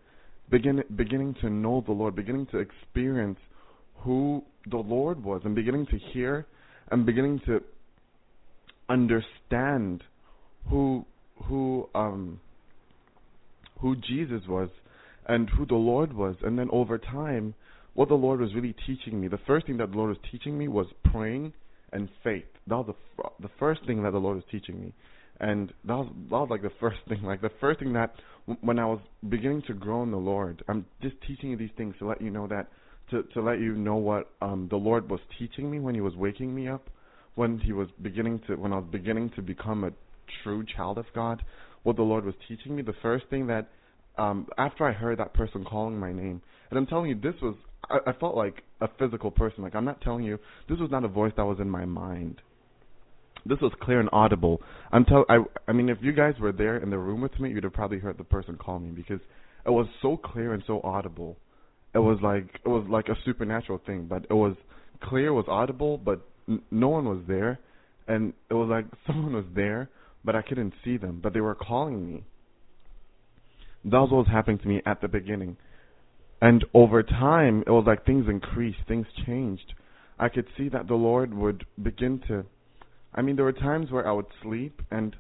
begin 0.49 0.83
beginning 0.95 1.35
to 1.41 1.49
know 1.49 1.83
the 1.85 1.91
Lord, 1.91 2.15
beginning 2.15 2.47
to 2.47 2.59
experience 2.59 3.39
who 3.97 4.43
the 4.69 4.77
Lord 4.77 5.23
was, 5.23 5.41
and 5.45 5.55
beginning 5.55 5.85
to 5.87 5.97
hear 6.13 6.45
and 6.91 7.05
beginning 7.05 7.39
to 7.45 7.61
understand 8.89 10.03
who 10.69 11.05
who 11.45 11.87
um 11.95 12.39
who 13.79 13.95
Jesus 13.95 14.41
was 14.47 14.69
and 15.27 15.49
who 15.49 15.65
the 15.65 15.75
Lord 15.75 16.13
was. 16.13 16.35
And 16.41 16.57
then 16.57 16.69
over 16.71 16.97
time, 16.97 17.53
what 17.93 18.09
the 18.09 18.15
Lord 18.15 18.39
was 18.39 18.53
really 18.53 18.75
teaching 18.85 19.19
me, 19.19 19.27
the 19.27 19.39
first 19.45 19.67
thing 19.67 19.77
that 19.77 19.91
the 19.91 19.97
Lord 19.97 20.09
was 20.09 20.17
teaching 20.31 20.57
me 20.57 20.67
was 20.67 20.87
praying 21.11 21.53
and 21.91 22.09
faith. 22.23 22.45
That 22.67 22.77
was 22.77 22.87
the 22.87 22.95
fr- 23.15 23.41
the 23.41 23.49
first 23.59 23.81
thing 23.85 24.03
that 24.03 24.11
the 24.11 24.19
Lord 24.19 24.35
was 24.35 24.45
teaching 24.51 24.79
me. 24.79 24.93
And 25.39 25.73
that 25.85 25.95
was 25.95 26.07
that 26.29 26.35
was 26.35 26.47
like 26.49 26.61
the 26.61 26.71
first 26.79 26.99
thing, 27.07 27.23
like 27.23 27.41
the 27.41 27.51
first 27.59 27.79
thing 27.79 27.93
that 27.93 28.13
w- 28.47 28.59
when 28.65 28.79
I 28.79 28.85
was 28.85 28.99
beginning 29.27 29.63
to 29.67 29.73
grow 29.73 30.03
in 30.03 30.11
the 30.11 30.17
Lord, 30.17 30.63
I'm 30.67 30.85
just 31.01 31.15
teaching 31.27 31.51
you 31.51 31.57
these 31.57 31.71
things 31.77 31.95
to 31.99 32.07
let 32.07 32.21
you 32.21 32.29
know 32.29 32.47
that 32.47 32.67
to 33.11 33.23
to 33.33 33.41
let 33.41 33.59
you 33.59 33.75
know 33.75 33.95
what 33.95 34.29
um 34.41 34.67
the 34.69 34.75
Lord 34.77 35.09
was 35.09 35.19
teaching 35.37 35.71
me 35.71 35.79
when 35.79 35.95
He 35.95 36.01
was 36.01 36.15
waking 36.15 36.53
me 36.53 36.67
up, 36.67 36.89
when 37.35 37.59
He 37.59 37.73
was 37.73 37.87
beginning 38.01 38.41
to 38.47 38.55
when 38.55 38.73
I 38.73 38.77
was 38.77 38.87
beginning 38.91 39.31
to 39.35 39.41
become 39.41 39.83
a 39.83 39.91
true 40.43 40.63
child 40.75 40.97
of 40.97 41.05
God, 41.15 41.43
what 41.83 41.95
the 41.95 42.03
Lord 42.03 42.25
was 42.25 42.35
teaching 42.47 42.75
me. 42.75 42.81
The 42.81 42.95
first 43.01 43.25
thing 43.29 43.47
that 43.47 43.69
um 44.17 44.47
after 44.57 44.85
I 44.85 44.91
heard 44.91 45.19
that 45.19 45.33
person 45.33 45.63
calling 45.63 45.99
my 45.99 46.11
name, 46.11 46.41
and 46.69 46.77
I'm 46.77 46.85
telling 46.85 47.09
you, 47.09 47.15
this 47.15 47.35
was 47.41 47.55
I, 47.89 47.99
I 48.07 48.13
felt 48.13 48.35
like 48.35 48.63
a 48.81 48.89
physical 48.99 49.31
person. 49.31 49.63
Like 49.63 49.75
I'm 49.75 49.85
not 49.85 50.01
telling 50.01 50.23
you, 50.23 50.39
this 50.67 50.79
was 50.79 50.91
not 50.91 51.03
a 51.03 51.07
voice 51.07 51.33
that 51.37 51.45
was 51.45 51.59
in 51.59 51.69
my 51.69 51.85
mind. 51.85 52.41
This 53.45 53.59
was 53.61 53.71
clear 53.81 53.99
and 53.99 54.09
audible. 54.11 54.61
I'm 54.91 55.05
tell 55.05 55.25
I 55.29 55.39
I 55.67 55.71
mean, 55.71 55.89
if 55.89 55.97
you 56.01 56.11
guys 56.11 56.33
were 56.39 56.51
there 56.51 56.77
in 56.77 56.89
the 56.89 56.97
room 56.97 57.21
with 57.21 57.39
me, 57.39 57.49
you'd 57.49 57.63
have 57.63 57.73
probably 57.73 57.99
heard 57.99 58.17
the 58.17 58.23
person 58.23 58.57
call 58.57 58.79
me 58.79 58.89
because 58.89 59.21
it 59.65 59.69
was 59.69 59.87
so 60.01 60.17
clear 60.17 60.53
and 60.53 60.63
so 60.67 60.81
audible. 60.83 61.37
It 61.93 61.99
was 61.99 62.19
like 62.21 62.59
it 62.65 62.69
was 62.69 62.85
like 62.89 63.07
a 63.07 63.15
supernatural 63.25 63.81
thing, 63.85 64.07
but 64.07 64.25
it 64.29 64.33
was 64.33 64.55
clear, 65.01 65.27
it 65.27 65.33
was 65.33 65.45
audible, 65.47 65.97
but 65.97 66.21
n- 66.47 66.61
no 66.71 66.89
one 66.89 67.05
was 67.05 67.19
there, 67.27 67.59
and 68.07 68.33
it 68.49 68.53
was 68.53 68.69
like 68.69 68.85
someone 69.07 69.33
was 69.33 69.45
there, 69.55 69.89
but 70.23 70.35
I 70.35 70.41
couldn't 70.41 70.73
see 70.83 70.97
them, 70.97 71.19
but 71.21 71.33
they 71.33 71.41
were 71.41 71.55
calling 71.55 72.05
me. 72.05 72.23
That 73.85 73.99
was 73.99 74.11
what 74.11 74.17
was 74.19 74.27
happening 74.27 74.59
to 74.59 74.67
me 74.67 74.81
at 74.85 75.01
the 75.01 75.07
beginning. 75.07 75.57
And 76.41 76.65
over 76.73 77.03
time, 77.03 77.63
it 77.65 77.71
was 77.71 77.85
like 77.87 78.05
things 78.05 78.25
increased, 78.29 78.79
things 78.87 79.07
changed. 79.25 79.73
I 80.17 80.29
could 80.29 80.47
see 80.57 80.69
that 80.69 80.87
the 80.87 80.95
Lord 80.95 81.33
would 81.33 81.65
begin 81.81 82.21
to. 82.27 82.45
I 83.13 83.21
mean, 83.21 83.35
there 83.35 83.45
were 83.45 83.53
times 83.53 83.89
where 83.91 84.07
I 84.07 84.11
would 84.11 84.27
sleep, 84.43 84.81
and 84.91 85.15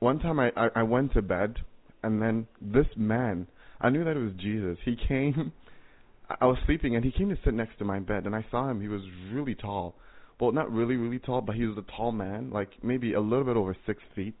one 0.00 0.18
time 0.18 0.38
I, 0.38 0.50
I, 0.56 0.68
I 0.76 0.82
went 0.82 1.12
to 1.14 1.22
bed, 1.22 1.56
and 2.02 2.20
then 2.20 2.46
this 2.60 2.86
man, 2.96 3.46
I 3.80 3.90
knew 3.90 4.04
that 4.04 4.16
it 4.16 4.20
was 4.20 4.32
Jesus. 4.38 4.76
He 4.84 4.96
came, 5.08 5.52
I 6.40 6.46
was 6.46 6.58
sleeping, 6.66 6.96
and 6.96 7.04
he 7.04 7.12
came 7.12 7.30
to 7.30 7.38
sit 7.44 7.54
next 7.54 7.78
to 7.78 7.84
my 7.84 8.00
bed, 8.00 8.26
and 8.26 8.34
I 8.34 8.44
saw 8.50 8.68
him. 8.68 8.80
He 8.80 8.88
was 8.88 9.02
really 9.32 9.54
tall. 9.54 9.94
Well, 10.40 10.52
not 10.52 10.70
really, 10.72 10.96
really 10.96 11.18
tall, 11.18 11.40
but 11.40 11.54
he 11.54 11.64
was 11.64 11.78
a 11.78 11.96
tall 11.96 12.12
man, 12.12 12.50
like 12.50 12.70
maybe 12.82 13.14
a 13.14 13.20
little 13.20 13.44
bit 13.44 13.56
over 13.56 13.76
six 13.86 14.02
feet. 14.14 14.36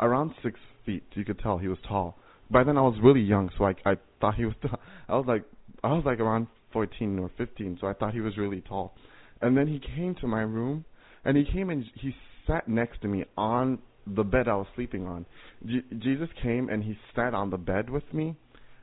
Around 0.00 0.34
six 0.42 0.58
feet, 0.84 1.04
you 1.14 1.24
could 1.24 1.38
tell 1.38 1.58
he 1.58 1.68
was 1.68 1.78
tall 1.86 2.16
by 2.50 2.64
then 2.64 2.76
I 2.76 2.82
was 2.82 2.96
really 3.02 3.20
young, 3.20 3.50
so 3.56 3.64
I 3.64 3.74
I 3.84 3.96
thought 4.20 4.34
he 4.34 4.44
was. 4.44 4.54
I 5.08 5.16
was 5.16 5.24
like 5.26 5.44
I 5.82 5.88
was 5.88 6.04
like 6.04 6.20
around 6.20 6.46
14 6.72 7.18
or 7.18 7.30
15, 7.36 7.78
so 7.80 7.86
I 7.86 7.92
thought 7.92 8.14
he 8.14 8.20
was 8.20 8.36
really 8.36 8.60
tall. 8.60 8.94
And 9.40 9.56
then 9.56 9.66
he 9.66 9.80
came 9.96 10.14
to 10.20 10.26
my 10.26 10.40
room, 10.40 10.84
and 11.24 11.36
he 11.36 11.44
came 11.44 11.70
and 11.70 11.84
he 11.94 12.14
sat 12.46 12.68
next 12.68 13.02
to 13.02 13.08
me 13.08 13.24
on 13.36 13.78
the 14.06 14.22
bed 14.22 14.48
I 14.48 14.54
was 14.54 14.66
sleeping 14.74 15.06
on. 15.06 15.24
Jesus 15.66 16.28
came 16.42 16.68
and 16.68 16.82
he 16.82 16.96
sat 17.14 17.34
on 17.34 17.50
the 17.50 17.58
bed 17.58 17.90
with 17.90 18.04
me, 18.12 18.36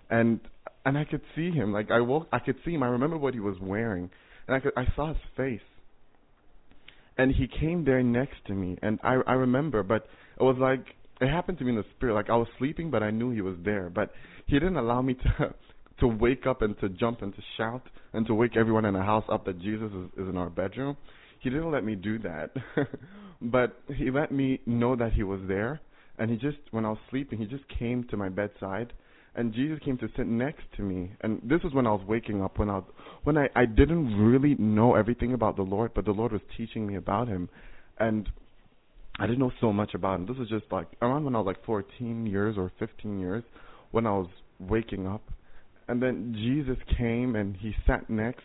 and 0.10 0.40
and 0.86 0.98
I 0.98 1.06
could 1.06 1.22
see 1.36 1.52
him. 1.52 1.72
Like 1.72 1.92
I 1.92 2.02
woke, 2.02 2.28
I 2.32 2.40
could 2.40 2.58
see 2.66 2.72
him. 2.72 2.84
I 2.84 2.88
remember 2.88 3.18
what 3.18 3.34
he 3.34 3.40
was 3.40 3.56
wearing, 3.62 4.10
and 4.48 4.56
I 4.56 4.60
could 4.60 4.74
I 4.76 4.86
saw 4.96 5.10
his 5.10 5.18
face. 5.38 5.62
And 7.18 7.34
he 7.34 7.48
came 7.48 7.84
there 7.84 8.02
next 8.02 8.38
to 8.48 8.54
me, 8.54 8.78
and 8.82 9.00
I 9.04 9.16
I 9.28 9.34
remember, 9.34 9.84
but 9.84 10.08
it 10.40 10.44
was 10.44 10.58
like 10.60 10.86
it 11.20 11.30
happened 11.30 11.58
to 11.60 11.64
me 11.64 11.72
in 11.72 11.76
the 11.76 11.86
spirit. 11.96 12.16
Like 12.16 12.30
I 12.30 12.36
was 12.36 12.48
sleeping, 12.58 12.90
but 12.90 13.04
I 13.04 13.12
knew 13.12 13.32
he 13.32 13.42
was 13.42 13.56
there. 13.64 13.90
But 13.90 14.12
he 14.48 14.60
didn't 14.60 14.78
allow 14.78 15.02
me 15.02 15.16
to 15.16 15.54
to 16.00 16.08
wake 16.08 16.48
up 16.48 16.62
and 16.62 16.78
to 16.80 16.90
jump 16.90 17.22
and 17.22 17.34
to 17.36 17.42
shout 17.58 17.84
and 18.14 18.26
to 18.28 18.34
wake 18.34 18.58
everyone 18.58 18.86
in 18.86 18.94
the 18.94 19.04
house 19.04 19.26
up 19.32 19.46
that 19.46 19.60
Jesus 19.60 19.92
is, 19.92 20.24
is 20.24 20.30
in 20.30 20.38
our 20.38 20.50
bedroom. 20.50 20.98
He 21.42 21.50
didn't 21.50 21.72
let 21.72 21.84
me 21.84 21.96
do 21.96 22.20
that, 22.20 22.52
but 23.42 23.80
he 23.96 24.12
let 24.12 24.32
me 24.32 24.60
know 24.66 24.96
that 24.96 25.14
he 25.14 25.24
was 25.24 25.40
there. 25.48 25.80
And 26.18 26.30
he 26.30 26.38
just, 26.38 26.58
when 26.70 26.86
I 26.86 26.90
was 26.90 27.00
sleeping, 27.10 27.40
he 27.40 27.46
just 27.46 27.64
came 27.80 28.04
to 28.10 28.18
my 28.18 28.30
bedside, 28.30 28.94
and 29.36 29.54
Jesus 29.54 29.80
came 29.84 29.98
to 30.00 30.10
sit 30.18 30.28
next 30.28 30.64
to 30.76 30.84
me. 30.84 31.12
And 31.22 31.42
this 31.44 31.62
was 31.64 31.74
when 31.74 31.88
I 31.88 31.92
was 31.92 32.06
waking 32.08 32.42
up, 32.42 32.60
when 32.60 32.70
I 32.70 32.76
was, 32.76 32.84
when 33.24 33.38
I 33.38 33.50
I 33.56 33.66
didn't 33.66 34.18
really 34.18 34.56
know 34.56 34.96
everything 34.96 35.34
about 35.34 35.56
the 35.56 35.62
Lord, 35.62 35.92
but 35.94 36.06
the 36.06 36.12
Lord 36.12 36.32
was 36.32 36.42
teaching 36.58 36.86
me 36.86 36.96
about 36.96 37.28
Him, 37.28 37.50
and 38.00 38.28
I 39.20 39.28
didn't 39.28 39.40
know 39.40 39.52
so 39.62 39.72
much 39.72 39.94
about 39.94 40.20
Him. 40.20 40.26
This 40.28 40.38
was 40.38 40.50
just 40.50 40.66
like 40.72 40.88
around 41.02 41.24
when 41.26 41.36
I 41.36 41.40
was 41.40 41.48
like 41.48 41.66
14 41.66 42.26
years 42.26 42.56
or 42.58 42.72
15 42.80 43.20
years, 43.20 43.44
when 43.92 44.06
I 44.06 44.12
was 44.12 44.28
waking 44.60 45.08
up, 45.08 45.24
and 45.88 46.02
then 46.02 46.34
Jesus 46.38 46.78
came 46.98 47.36
and 47.36 47.56
he 47.56 47.74
sat 47.88 48.10
next. 48.10 48.44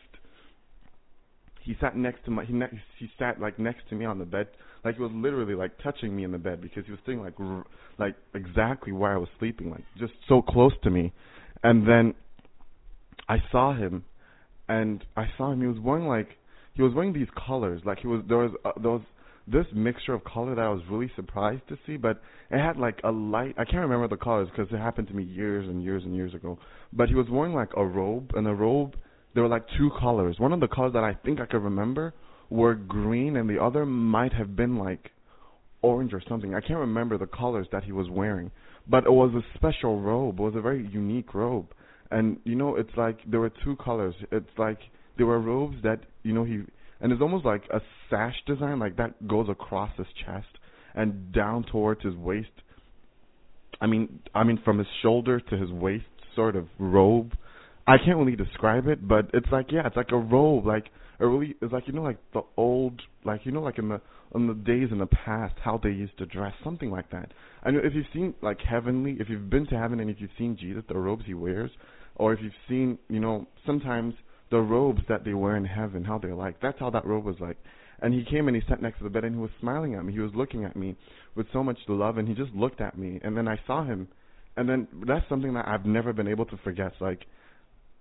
He 1.62 1.76
sat 1.80 1.96
next 1.96 2.24
to 2.26 2.30
my 2.30 2.44
he 2.44 2.52
ne- 2.52 2.82
he 2.98 3.10
sat 3.18 3.40
like 3.40 3.58
next 3.58 3.88
to 3.88 3.96
me 3.96 4.04
on 4.04 4.20
the 4.20 4.24
bed, 4.24 4.46
like 4.84 4.96
he 4.96 5.02
was 5.02 5.10
literally 5.14 5.54
like 5.54 5.72
touching 5.82 6.14
me 6.14 6.24
in 6.24 6.32
the 6.32 6.38
bed 6.38 6.60
because 6.60 6.84
he 6.84 6.92
was 6.92 7.00
sitting 7.04 7.20
like 7.20 7.34
r- 7.38 7.66
like 7.98 8.14
exactly 8.34 8.92
where 8.92 9.12
I 9.12 9.16
was 9.16 9.28
sleeping, 9.38 9.70
like 9.70 9.84
just 9.98 10.12
so 10.28 10.42
close 10.42 10.72
to 10.84 10.90
me. 10.90 11.12
And 11.62 11.86
then 11.86 12.14
I 13.28 13.38
saw 13.50 13.74
him, 13.74 14.04
and 14.68 15.04
I 15.16 15.26
saw 15.36 15.52
him. 15.52 15.60
He 15.60 15.66
was 15.66 15.78
wearing 15.78 16.06
like 16.06 16.28
he 16.74 16.82
was 16.82 16.92
wearing 16.94 17.12
these 17.12 17.28
colors, 17.46 17.82
like 17.84 17.98
he 18.00 18.06
was 18.06 18.22
there 18.28 18.38
was 18.38 18.52
uh, 18.64 18.72
there 18.80 18.92
was 18.92 19.02
this 19.48 19.66
mixture 19.74 20.12
of 20.12 20.24
color 20.24 20.54
that 20.54 20.60
I 20.60 20.68
was 20.68 20.82
really 20.90 21.10
surprised 21.14 21.62
to 21.68 21.78
see, 21.86 21.96
but 21.96 22.20
it 22.50 22.58
had 22.58 22.76
like 22.76 23.00
a 23.04 23.10
light. 23.10 23.54
I 23.56 23.64
can't 23.64 23.82
remember 23.82 24.08
the 24.08 24.16
colors 24.16 24.48
because 24.50 24.72
it 24.72 24.78
happened 24.78 25.08
to 25.08 25.14
me 25.14 25.22
years 25.22 25.68
and 25.68 25.82
years 25.82 26.02
and 26.04 26.14
years 26.14 26.34
ago. 26.34 26.58
But 26.92 27.08
he 27.08 27.14
was 27.14 27.26
wearing 27.30 27.54
like 27.54 27.70
a 27.76 27.84
robe, 27.84 28.32
and 28.34 28.46
a 28.46 28.54
robe 28.54 28.94
there 29.34 29.42
were 29.42 29.48
like 29.48 29.64
two 29.78 29.90
colors. 30.00 30.36
One 30.38 30.52
of 30.52 30.60
the 30.60 30.68
colors 30.68 30.92
that 30.94 31.04
I 31.04 31.14
think 31.24 31.40
I 31.40 31.46
could 31.46 31.62
remember 31.62 32.14
were 32.50 32.74
green, 32.74 33.36
and 33.36 33.48
the 33.48 33.62
other 33.62 33.84
might 33.86 34.32
have 34.32 34.56
been 34.56 34.76
like 34.76 35.10
orange 35.82 36.12
or 36.12 36.22
something. 36.28 36.54
I 36.54 36.60
can't 36.60 36.80
remember 36.80 37.18
the 37.18 37.26
colors 37.26 37.66
that 37.72 37.84
he 37.84 37.92
was 37.92 38.08
wearing, 38.10 38.50
but 38.88 39.04
it 39.04 39.12
was 39.12 39.32
a 39.34 39.58
special 39.58 40.00
robe. 40.00 40.38
It 40.38 40.42
was 40.42 40.54
a 40.56 40.60
very 40.60 40.86
unique 40.88 41.34
robe, 41.34 41.66
and 42.10 42.38
you 42.44 42.54
know, 42.54 42.76
it's 42.76 42.96
like 42.96 43.18
there 43.30 43.40
were 43.40 43.52
two 43.64 43.76
colors. 43.76 44.14
It's 44.32 44.58
like 44.58 44.78
there 45.16 45.26
were 45.26 45.40
robes 45.40 45.76
that 45.82 46.00
you 46.22 46.32
know 46.32 46.44
he 46.44 46.62
and 47.00 47.12
it's 47.12 47.20
almost 47.20 47.44
like 47.44 47.64
a 47.72 47.80
sash 48.10 48.36
design, 48.46 48.78
like 48.78 48.96
that 48.96 49.26
goes 49.28 49.48
across 49.48 49.90
his 49.96 50.06
chest 50.24 50.46
and 50.94 51.32
down 51.32 51.64
towards 51.64 52.02
his 52.02 52.14
waist. 52.14 52.48
I 53.80 53.86
mean, 53.86 54.20
I 54.34 54.44
mean 54.44 54.58
from 54.64 54.78
his 54.78 54.86
shoulder 55.02 55.40
to 55.40 55.56
his 55.56 55.70
waist, 55.70 56.06
sort 56.34 56.56
of 56.56 56.66
robe. 56.78 57.32
I 57.86 57.98
can't 57.98 58.16
really 58.18 58.36
describe 58.36 58.88
it, 58.88 59.06
but 59.06 59.30
it's 59.32 59.46
like 59.52 59.70
yeah, 59.70 59.86
it's 59.86 59.96
like 59.96 60.10
a 60.10 60.16
robe, 60.16 60.66
like 60.66 60.86
a 61.20 61.26
really, 61.26 61.54
it's 61.62 61.72
like 61.72 61.86
you 61.86 61.92
know, 61.92 62.02
like 62.02 62.18
the 62.32 62.42
old, 62.56 63.00
like 63.24 63.42
you 63.44 63.52
know, 63.52 63.62
like 63.62 63.78
in 63.78 63.88
the 63.88 64.00
in 64.34 64.48
the 64.48 64.54
days 64.54 64.88
in 64.90 64.98
the 64.98 65.06
past, 65.06 65.54
how 65.62 65.78
they 65.82 65.90
used 65.90 66.18
to 66.18 66.26
dress, 66.26 66.52
something 66.64 66.90
like 66.90 67.10
that. 67.10 67.32
I 67.62 67.70
know 67.70 67.80
if 67.82 67.94
you've 67.94 68.06
seen 68.12 68.34
like 68.42 68.60
heavenly, 68.60 69.16
if 69.20 69.28
you've 69.28 69.48
been 69.48 69.66
to 69.68 69.78
heaven 69.78 70.00
and 70.00 70.10
if 70.10 70.16
you've 70.18 70.30
seen 70.36 70.56
Jesus, 70.58 70.82
the 70.88 70.98
robes 70.98 71.24
he 71.26 71.34
wears, 71.34 71.70
or 72.16 72.32
if 72.32 72.40
you've 72.42 72.52
seen, 72.68 72.98
you 73.08 73.20
know, 73.20 73.46
sometimes 73.64 74.14
the 74.50 74.58
robes 74.58 75.00
that 75.08 75.24
they 75.24 75.34
wear 75.34 75.56
in 75.56 75.64
heaven, 75.64 76.04
how 76.04 76.18
they're 76.18 76.34
like. 76.34 76.60
That's 76.60 76.78
how 76.78 76.90
that 76.90 77.06
robe 77.06 77.24
was 77.24 77.36
like. 77.40 77.56
And 78.00 78.12
he 78.12 78.24
came 78.24 78.48
and 78.48 78.56
he 78.56 78.62
sat 78.68 78.82
next 78.82 78.98
to 78.98 79.04
the 79.04 79.10
bed 79.10 79.24
and 79.24 79.34
he 79.34 79.40
was 79.40 79.50
smiling 79.60 79.94
at 79.94 80.04
me. 80.04 80.12
He 80.12 80.20
was 80.20 80.32
looking 80.34 80.64
at 80.64 80.76
me 80.76 80.96
with 81.34 81.46
so 81.52 81.62
much 81.62 81.78
love 81.88 82.18
and 82.18 82.28
he 82.28 82.34
just 82.34 82.52
looked 82.52 82.80
at 82.80 82.98
me. 82.98 83.20
And 83.22 83.36
then 83.36 83.48
I 83.48 83.58
saw 83.66 83.84
him. 83.84 84.08
And 84.56 84.68
then 84.68 84.86
that's 85.06 85.28
something 85.28 85.54
that 85.54 85.66
I've 85.66 85.86
never 85.86 86.12
been 86.12 86.28
able 86.28 86.46
to 86.46 86.56
forget. 86.58 86.92
Like, 87.00 87.26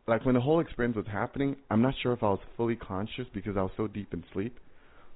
like 0.08 0.26
when 0.26 0.36
the 0.36 0.42
whole 0.42 0.60
experience 0.60 0.96
was 0.96 1.08
happening, 1.12 1.56
I'm 1.72 1.82
not 1.82 1.96
sure 2.02 2.14
if 2.14 2.22
I 2.22 2.30
was 2.30 2.40
fully 2.56 2.76
conscious 2.76 3.26
because 3.34 3.58
I 3.58 3.64
was 3.64 3.72
so 3.76 3.88
deep 3.88 4.14
in 4.14 4.24
sleep. 4.34 4.60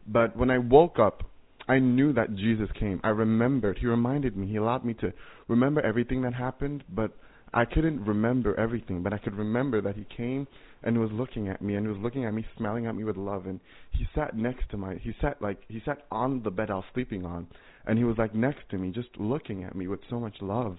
But 0.07 0.35
when 0.35 0.49
I 0.49 0.57
woke 0.57 0.97
up, 0.97 1.23
I 1.67 1.77
knew 1.77 2.11
that 2.13 2.35
Jesus 2.35 2.69
came. 2.79 2.99
I 3.03 3.09
remembered. 3.09 3.77
He 3.77 3.85
reminded 3.85 4.35
me. 4.35 4.47
He 4.47 4.55
allowed 4.55 4.83
me 4.83 4.95
to 4.95 5.13
remember 5.47 5.81
everything 5.81 6.23
that 6.23 6.33
happened, 6.33 6.83
but 6.89 7.11
I 7.53 7.65
couldn't 7.65 8.03
remember 8.03 8.59
everything, 8.59 9.03
but 9.03 9.13
I 9.13 9.19
could 9.19 9.35
remember 9.35 9.79
that 9.81 9.95
he 9.95 10.07
came 10.15 10.47
and 10.81 10.99
was 10.99 11.11
looking 11.11 11.49
at 11.49 11.61
me 11.61 11.75
and 11.75 11.85
he 11.85 11.91
was 11.91 12.01
looking 12.01 12.25
at 12.25 12.33
me, 12.33 12.43
smiling 12.57 12.87
at 12.87 12.95
me 12.95 13.03
with 13.03 13.17
love. 13.17 13.45
And 13.45 13.59
he 13.91 14.07
sat 14.15 14.35
next 14.35 14.69
to 14.71 14.77
my, 14.77 14.95
he 14.95 15.13
sat 15.21 15.39
like, 15.39 15.59
he 15.67 15.81
sat 15.85 16.05
on 16.11 16.41
the 16.43 16.49
bed 16.49 16.71
I 16.71 16.75
was 16.75 16.85
sleeping 16.95 17.25
on, 17.25 17.45
and 17.85 17.99
he 17.99 18.03
was 18.03 18.17
like 18.17 18.33
next 18.33 18.69
to 18.71 18.77
me, 18.79 18.89
just 18.89 19.09
looking 19.19 19.63
at 19.63 19.75
me 19.75 19.87
with 19.87 19.99
so 20.09 20.19
much 20.19 20.37
love. 20.41 20.77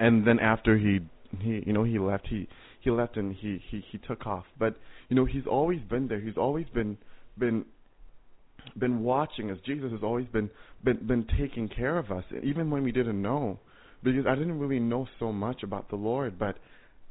And 0.00 0.26
then 0.26 0.40
after 0.40 0.76
he, 0.76 1.00
he, 1.40 1.62
you 1.66 1.72
know, 1.72 1.84
he 1.84 1.98
left, 1.98 2.26
he, 2.28 2.48
he 2.80 2.90
left 2.90 3.16
and 3.16 3.34
he, 3.34 3.62
he, 3.70 3.84
he 3.90 3.98
took 3.98 4.26
off. 4.26 4.44
But 4.58 4.76
you 5.08 5.16
know, 5.16 5.24
he's 5.24 5.46
always 5.46 5.80
been 5.88 6.08
there. 6.08 6.20
He's 6.20 6.36
always 6.36 6.66
been, 6.74 6.96
been 7.38 7.64
been 8.78 9.02
watching 9.02 9.50
us. 9.50 9.58
Jesus 9.64 9.92
has 9.92 10.02
always 10.02 10.26
been 10.26 10.50
been 10.82 11.06
been 11.06 11.26
taking 11.38 11.68
care 11.68 11.98
of 11.98 12.10
us, 12.10 12.24
even 12.42 12.70
when 12.70 12.82
we 12.82 12.92
didn't 12.92 13.20
know, 13.20 13.58
because 14.02 14.26
I 14.26 14.34
didn't 14.34 14.58
really 14.58 14.80
know 14.80 15.06
so 15.18 15.32
much 15.32 15.62
about 15.62 15.90
the 15.90 15.96
Lord, 15.96 16.38
but 16.38 16.56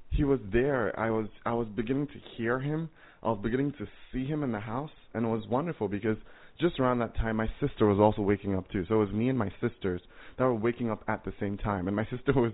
He 0.10 0.24
was 0.24 0.40
there. 0.52 0.98
I 1.00 1.10
was 1.10 1.28
I 1.46 1.54
was 1.54 1.68
beginning 1.76 2.08
to 2.08 2.20
hear 2.36 2.60
Him. 2.60 2.90
I 3.22 3.30
was 3.30 3.40
beginning 3.42 3.74
to 3.74 3.88
see 4.12 4.26
Him 4.26 4.44
in 4.44 4.52
the 4.52 4.60
house, 4.60 4.92
and 5.14 5.26
it 5.26 5.30
was 5.30 5.46
wonderful 5.48 5.88
because 5.88 6.18
just 6.60 6.80
around 6.80 7.00
that 7.00 7.16
time, 7.16 7.38
my 7.38 7.50
sister 7.60 7.88
was 7.88 8.00
also 8.00 8.22
waking 8.22 8.56
up 8.56 8.70
too. 8.70 8.86
So 8.88 8.96
it 8.96 9.06
was 9.06 9.12
me 9.12 9.30
and 9.30 9.38
my 9.38 9.52
sisters 9.62 10.02
that 10.38 10.44
were 10.44 10.54
waking 10.56 10.92
up 10.92 11.04
at 11.08 11.24
the 11.26 11.34
same 11.40 11.58
time, 11.58 11.88
and 11.88 11.96
my 11.96 12.06
sister 12.06 12.34
was 12.36 12.54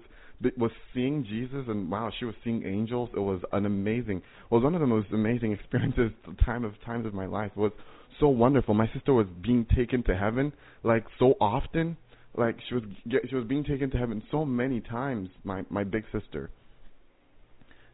was 0.58 0.72
seeing 0.94 1.26
Jesus, 1.26 1.66
and 1.68 1.92
wow, 1.92 2.12
she 2.18 2.26
was 2.26 2.36
seeing 2.44 2.66
angels. 2.66 3.10
It 3.16 3.20
was 3.20 3.42
an 3.52 3.66
amazing. 3.66 4.18
It 4.18 4.54
was 4.54 4.64
one 4.64 4.74
of 4.74 4.82
the 4.82 4.88
most 4.88 5.08
amazing 5.12 5.52
experiences, 5.60 6.12
time 6.46 6.64
of 6.64 6.74
times 6.86 7.06
of 7.06 7.14
my 7.14 7.26
life. 7.26 7.52
It 7.56 7.60
was 7.60 7.72
so 8.20 8.28
wonderful. 8.30 8.74
My 8.74 8.90
sister 8.94 9.14
was 9.14 9.28
being 9.42 9.66
taken 9.76 10.04
to 10.04 10.16
heaven 10.16 10.54
like 10.84 11.06
so 11.18 11.36
often. 11.42 11.98
Like 12.38 12.58
she 12.68 12.76
was 12.76 12.84
she 13.30 13.36
was 13.36 13.46
being 13.46 13.64
taken 13.64 13.90
to 13.92 13.98
heaven 13.98 14.24
so 14.32 14.46
many 14.46 14.82
times. 14.82 15.30
My 15.44 15.64
my 15.70 15.84
big 15.84 16.04
sister. 16.12 16.50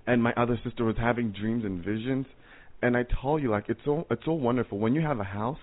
And 0.08 0.22
my 0.22 0.34
other 0.38 0.60
sister 0.64 0.84
was 0.84 0.98
having 1.00 1.32
dreams 1.32 1.66
and 1.66 1.84
visions. 1.84 2.28
And 2.82 2.96
I 2.96 3.06
tell 3.22 3.40
you, 3.40 3.50
like 3.50 3.66
it's 3.70 3.80
so 3.86 4.06
it's 4.12 4.26
so 4.26 4.34
wonderful 4.34 4.78
when 4.78 4.94
you 4.94 5.02
have 5.02 5.20
a 5.20 5.24
house 5.24 5.60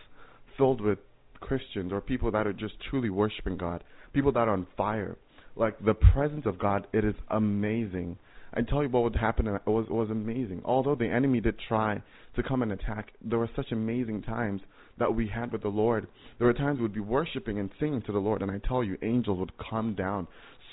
filled 0.56 0.80
with 0.80 0.98
Christians 1.40 1.92
or 1.92 2.00
people 2.00 2.30
that 2.32 2.46
are 2.46 2.52
just 2.52 2.74
truly 2.88 3.10
worshiping 3.10 3.56
God, 3.56 3.84
people 4.12 4.32
that 4.32 4.48
are 4.48 4.52
on 4.52 4.66
fire. 4.76 5.16
Like 5.54 5.84
the 5.84 5.94
presence 5.94 6.46
of 6.46 6.58
God, 6.58 6.86
it 6.92 7.04
is 7.04 7.14
amazing. 7.30 8.18
I 8.54 8.62
tell 8.62 8.82
you 8.82 8.88
what 8.88 9.02
would 9.04 9.16
happen. 9.16 9.46
It 9.46 9.62
was 9.66 9.86
it 9.88 9.92
was 9.92 10.10
amazing. 10.10 10.62
Although 10.64 10.94
the 10.94 11.06
enemy 11.06 11.40
did 11.40 11.56
try 11.68 12.02
to 12.36 12.42
come 12.42 12.62
and 12.62 12.72
attack, 12.72 13.12
there 13.22 13.38
were 13.38 13.50
such 13.56 13.72
amazing 13.72 14.22
times 14.22 14.60
that 14.98 15.14
we 15.14 15.26
had 15.26 15.52
with 15.52 15.62
the 15.62 15.68
Lord. 15.68 16.06
There 16.38 16.46
were 16.46 16.52
times 16.52 16.78
we'd 16.80 16.92
be 16.92 17.00
worshiping 17.00 17.58
and 17.58 17.70
singing 17.80 18.02
to 18.02 18.12
the 18.12 18.18
Lord, 18.18 18.42
and 18.42 18.50
I 18.50 18.58
tell 18.58 18.84
you, 18.84 18.98
angels 19.02 19.38
would 19.38 19.52
come 19.70 19.94
down. 19.94 20.28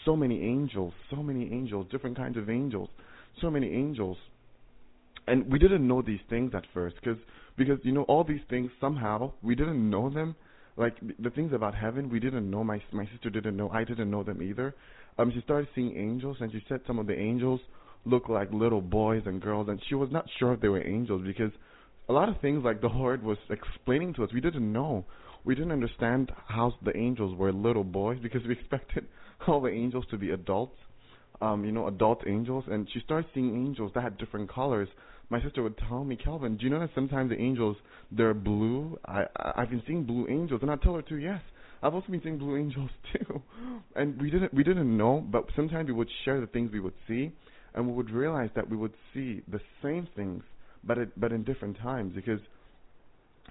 So 0.06 0.16
many 0.16 0.44
angels, 0.44 0.94
so 1.10 1.18
many 1.18 1.52
angels, 1.54 1.88
different 1.92 2.18
kinds 2.18 2.38
of 2.38 2.50
angels, 2.50 2.90
so 3.42 3.50
many 3.50 3.74
angels. 3.74 4.18
And 5.28 5.50
we 5.52 5.60
didn't 5.60 5.88
know 5.88 6.02
these 6.02 6.20
things 6.30 6.54
at 6.54 6.66
first, 6.74 6.96
because 6.96 7.20
because 7.58 7.80
you 7.84 7.92
know 7.92 8.04
all 8.04 8.24
these 8.24 8.42
things 8.50 8.72
somehow 8.80 9.34
we 9.42 9.56
didn't 9.56 9.90
know 9.90 10.10
them. 10.10 10.36
Like 10.80 10.96
the 11.20 11.30
things 11.30 11.52
about 11.54 11.76
heaven, 11.76 12.10
we 12.10 12.22
didn't 12.22 12.50
know. 12.50 12.64
My 12.64 12.82
my 12.94 13.06
sister 13.12 13.30
didn't 13.30 13.58
know. 13.58 13.70
I 13.70 13.84
didn't 13.84 14.10
know 14.10 14.24
them 14.24 14.42
either. 14.42 14.74
Um, 15.18 15.30
she 15.36 15.42
started 15.42 15.68
seeing 15.76 15.98
angels, 15.98 16.38
and 16.40 16.50
she 16.54 16.64
said 16.70 16.80
some 16.88 17.00
of 17.00 17.06
the 17.06 17.20
angels 17.20 17.60
look 18.06 18.30
like 18.30 18.48
little 18.54 18.80
boys 18.80 19.24
and 19.26 19.42
girls, 19.42 19.68
and 19.68 19.82
she 19.90 19.96
was 19.96 20.08
not 20.10 20.26
sure 20.40 20.54
if 20.54 20.62
they 20.62 20.70
were 20.70 20.82
angels 20.88 21.22
because 21.28 21.52
a 22.08 22.14
lot 22.14 22.30
of 22.30 22.40
things 22.40 22.64
like 22.64 22.80
the 22.80 22.88
Lord 22.88 23.22
was 23.22 23.38
explaining 23.50 24.14
to 24.14 24.24
us, 24.24 24.30
we 24.34 24.40
didn't 24.40 24.72
know. 24.72 25.04
We 25.44 25.54
didn't 25.54 25.74
understand 25.74 26.32
how 26.48 26.74
the 26.84 26.96
angels 26.96 27.38
were 27.38 27.52
little 27.52 27.84
boys 27.84 28.18
because 28.22 28.42
we 28.48 28.54
expected 28.60 29.06
all 29.48 29.60
the 29.60 29.70
angels 29.70 30.06
to 30.12 30.18
be 30.18 30.32
adults, 30.32 30.78
um, 31.42 31.66
you 31.66 31.74
know, 31.74 31.88
adult 31.88 32.24
angels. 32.26 32.64
And 32.70 32.88
she 32.94 33.02
started 33.02 33.30
seeing 33.34 33.54
angels 33.54 33.92
that 33.96 34.04
had 34.04 34.18
different 34.18 34.50
colors. 34.50 34.88
My 35.30 35.42
sister 35.44 35.62
would 35.62 35.78
tell 35.78 36.04
me, 36.04 36.16
Kelvin, 36.16 36.58
do 36.58 36.64
you 36.64 36.70
know 36.72 36.80
that 36.80 36.90
sometimes 36.96 37.30
the 37.30 37.40
angels 37.40 37.78
they're 38.12 38.34
blue? 38.34 38.98
I, 39.06 39.26
I 39.38 39.52
I've 39.58 39.70
been 39.70 39.84
seeing 39.86 40.04
blue 40.04 40.28
angels, 40.28 40.62
and 40.62 40.72
I 40.72 40.76
tell 40.78 40.96
her 40.96 41.02
too, 41.02 41.18
yes. 41.18 41.42
I've 41.82 41.94
also 41.94 42.08
been 42.10 42.22
seeing 42.22 42.38
blue 42.38 42.58
angels 42.58 42.90
too, 43.14 43.42
and 43.96 44.20
we 44.22 44.30
didn't 44.32 44.54
we 44.54 44.64
didn't 44.64 44.98
know, 44.98 45.24
but 45.32 45.46
sometimes 45.56 45.88
we 45.88 45.94
would 45.94 46.10
share 46.26 46.42
the 46.42 46.48
things 46.48 46.72
we 46.74 46.80
would 46.80 46.96
see, 47.08 47.32
and 47.74 47.88
we 47.88 47.94
would 47.94 48.10
realize 48.10 48.50
that 48.56 48.70
we 48.70 48.76
would 48.76 48.94
see 49.14 49.42
the 49.48 49.62
same 49.84 50.08
things, 50.16 50.44
but 50.84 50.98
it, 50.98 51.20
but 51.20 51.32
in 51.32 51.44
different 51.44 51.78
times 51.78 52.14
because 52.16 52.40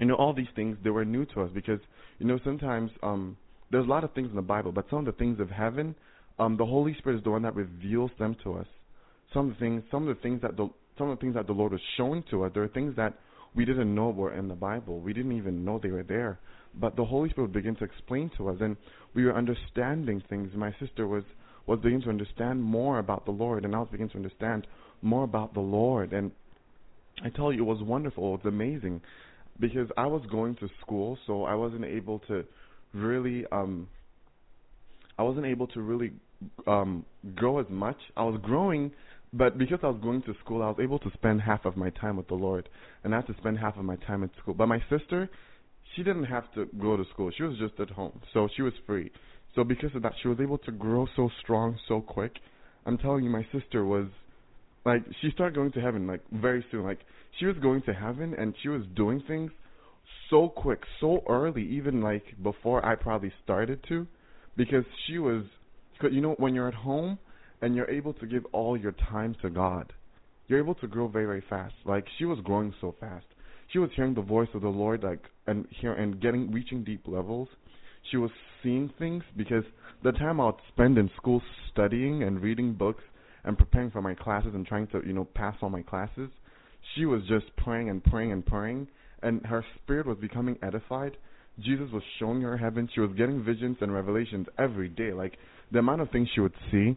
you 0.00 0.06
know 0.06 0.14
all 0.14 0.34
these 0.34 0.48
things 0.54 0.76
they 0.84 0.90
were 0.90 1.04
new 1.04 1.24
to 1.26 1.42
us 1.42 1.50
because 1.54 1.80
you 2.18 2.26
know 2.26 2.38
sometimes 2.44 2.90
um 3.02 3.36
there's 3.70 3.86
a 3.86 3.88
lot 3.88 4.04
of 4.04 4.12
things 4.14 4.28
in 4.30 4.36
the 4.36 4.42
Bible, 4.42 4.72
but 4.72 4.86
some 4.90 5.00
of 5.00 5.04
the 5.04 5.12
things 5.12 5.40
of 5.40 5.50
heaven, 5.50 5.94
um, 6.38 6.56
the 6.56 6.64
Holy 6.64 6.94
Spirit 6.98 7.18
is 7.18 7.24
the 7.24 7.30
one 7.30 7.42
that 7.42 7.54
reveals 7.54 8.10
them 8.18 8.36
to 8.42 8.54
us. 8.54 8.66
Some 9.34 9.48
of 9.48 9.54
the 9.54 9.60
things, 9.60 9.82
some 9.90 10.08
of 10.08 10.16
the 10.16 10.22
things 10.22 10.40
that 10.42 10.56
the 10.56 10.70
some 10.98 11.10
of 11.10 11.18
the 11.18 11.20
things 11.20 11.34
that 11.34 11.46
the 11.46 11.52
Lord 11.52 11.72
was 11.72 11.80
showing 11.96 12.24
to 12.30 12.44
us, 12.44 12.52
there 12.54 12.62
are 12.62 12.68
things 12.68 12.94
that 12.96 13.14
we 13.54 13.64
didn't 13.64 13.94
know 13.94 14.10
were 14.10 14.34
in 14.34 14.48
the 14.48 14.54
Bible. 14.54 15.00
We 15.00 15.12
didn't 15.12 15.36
even 15.36 15.64
know 15.64 15.80
they 15.82 15.90
were 15.90 16.02
there. 16.02 16.38
But 16.74 16.96
the 16.96 17.04
Holy 17.04 17.30
Spirit 17.30 17.52
began 17.52 17.76
to 17.76 17.84
explain 17.84 18.30
to 18.36 18.48
us, 18.50 18.56
and 18.60 18.76
we 19.14 19.24
were 19.24 19.34
understanding 19.34 20.22
things. 20.28 20.50
My 20.54 20.74
sister 20.80 21.06
was 21.06 21.24
was 21.66 21.78
beginning 21.80 22.02
to 22.02 22.08
understand 22.08 22.62
more 22.62 22.98
about 22.98 23.26
the 23.26 23.30
Lord, 23.30 23.64
and 23.64 23.74
I 23.74 23.78
was 23.78 23.88
beginning 23.90 24.10
to 24.10 24.16
understand 24.16 24.66
more 25.02 25.24
about 25.24 25.52
the 25.52 25.60
Lord. 25.60 26.14
And 26.14 26.30
I 27.22 27.28
tell 27.28 27.52
you, 27.52 27.62
it 27.62 27.66
was 27.66 27.82
wonderful. 27.82 28.34
It 28.34 28.44
was 28.44 28.46
amazing 28.46 29.02
because 29.60 29.88
I 29.96 30.06
was 30.06 30.22
going 30.30 30.54
to 30.56 30.68
school, 30.80 31.18
so 31.26 31.44
I 31.44 31.54
wasn't 31.54 31.84
able 31.84 32.20
to 32.20 32.44
really 32.94 33.44
um 33.52 33.88
I 35.18 35.22
wasn't 35.22 35.46
able 35.46 35.66
to 35.68 35.80
really 35.80 36.12
um 36.66 37.04
grow 37.34 37.58
as 37.58 37.66
much. 37.68 37.98
I 38.16 38.22
was 38.22 38.40
growing 38.42 38.92
but 39.32 39.58
because 39.58 39.80
I 39.82 39.88
was 39.88 40.00
going 40.02 40.22
to 40.22 40.34
school, 40.44 40.62
I 40.62 40.68
was 40.68 40.78
able 40.80 40.98
to 41.00 41.10
spend 41.12 41.42
half 41.42 41.64
of 41.64 41.76
my 41.76 41.90
time 41.90 42.16
with 42.16 42.28
the 42.28 42.34
Lord, 42.34 42.68
and 43.04 43.14
I 43.14 43.18
had 43.18 43.26
to 43.26 43.34
spend 43.38 43.58
half 43.58 43.76
of 43.76 43.84
my 43.84 43.96
time 43.96 44.24
at 44.24 44.30
school. 44.40 44.54
But 44.54 44.66
my 44.66 44.82
sister, 44.88 45.28
she 45.94 46.02
didn't 46.02 46.24
have 46.24 46.44
to 46.54 46.66
go 46.80 46.96
to 46.96 47.04
school; 47.12 47.30
she 47.36 47.42
was 47.42 47.58
just 47.58 47.78
at 47.80 47.90
home, 47.90 48.20
so 48.32 48.48
she 48.56 48.62
was 48.62 48.72
free. 48.86 49.10
So 49.54 49.64
because 49.64 49.94
of 49.94 50.02
that, 50.02 50.12
she 50.22 50.28
was 50.28 50.38
able 50.40 50.58
to 50.58 50.72
grow 50.72 51.06
so 51.16 51.30
strong 51.42 51.78
so 51.88 52.00
quick. 52.00 52.32
I'm 52.86 52.96
telling 52.96 53.24
you, 53.24 53.30
my 53.30 53.46
sister 53.52 53.84
was 53.84 54.06
like 54.86 55.04
she 55.20 55.30
started 55.30 55.54
going 55.54 55.72
to 55.72 55.80
heaven 55.80 56.06
like 56.06 56.22
very 56.32 56.64
soon. 56.70 56.84
Like 56.84 57.00
she 57.38 57.46
was 57.46 57.56
going 57.58 57.82
to 57.82 57.92
heaven, 57.92 58.34
and 58.38 58.54
she 58.62 58.68
was 58.68 58.82
doing 58.96 59.22
things 59.28 59.50
so 60.30 60.48
quick, 60.48 60.80
so 61.00 61.22
early, 61.28 61.62
even 61.62 62.00
like 62.00 62.24
before 62.42 62.84
I 62.84 62.94
probably 62.94 63.32
started 63.44 63.80
to, 63.88 64.06
because 64.56 64.84
she 65.06 65.18
was. 65.18 65.44
You 66.00 66.20
know, 66.20 66.36
when 66.38 66.54
you're 66.54 66.68
at 66.68 66.74
home 66.74 67.18
and 67.62 67.74
you're 67.74 67.90
able 67.90 68.12
to 68.14 68.26
give 68.26 68.44
all 68.52 68.76
your 68.76 68.92
time 68.92 69.36
to 69.42 69.50
God, 69.50 69.92
you're 70.46 70.58
able 70.58 70.74
to 70.76 70.86
grow 70.86 71.08
very, 71.08 71.26
very 71.26 71.44
fast. 71.48 71.74
Like 71.84 72.06
she 72.18 72.24
was 72.24 72.38
growing 72.44 72.74
so 72.80 72.94
fast. 73.00 73.26
She 73.72 73.78
was 73.78 73.90
hearing 73.94 74.14
the 74.14 74.22
voice 74.22 74.48
of 74.54 74.62
the 74.62 74.68
Lord, 74.68 75.02
like 75.02 75.24
and 75.46 75.66
here 75.80 75.92
and 75.92 76.20
getting 76.20 76.50
reaching 76.50 76.84
deep 76.84 77.06
levels. 77.06 77.48
She 78.10 78.16
was 78.16 78.30
seeing 78.62 78.90
things 78.98 79.22
because 79.36 79.64
the 80.02 80.12
time 80.12 80.40
I 80.40 80.46
would 80.46 80.54
spend 80.72 80.96
in 80.96 81.10
school 81.16 81.42
studying 81.70 82.22
and 82.22 82.40
reading 82.40 82.72
books 82.72 83.04
and 83.44 83.58
preparing 83.58 83.90
for 83.90 84.00
my 84.00 84.14
classes 84.14 84.52
and 84.54 84.66
trying 84.66 84.86
to, 84.88 85.02
you 85.06 85.12
know, 85.12 85.24
pass 85.24 85.54
all 85.60 85.68
my 85.68 85.82
classes, 85.82 86.30
she 86.94 87.04
was 87.04 87.20
just 87.28 87.44
praying 87.56 87.90
and 87.90 88.02
praying 88.02 88.32
and 88.32 88.44
praying 88.46 88.88
and 89.22 89.44
her 89.46 89.64
spirit 89.76 90.06
was 90.06 90.18
becoming 90.18 90.56
edified. 90.62 91.16
Jesus 91.60 91.88
was 91.92 92.02
showing 92.18 92.40
her 92.42 92.56
heaven. 92.56 92.88
She 92.94 93.00
was 93.00 93.10
getting 93.16 93.42
visions 93.42 93.76
and 93.80 93.92
revelations 93.92 94.46
every 94.58 94.88
day. 94.88 95.12
Like 95.12 95.36
the 95.72 95.80
amount 95.80 96.02
of 96.02 96.10
things 96.10 96.28
she 96.34 96.40
would 96.40 96.54
see, 96.70 96.96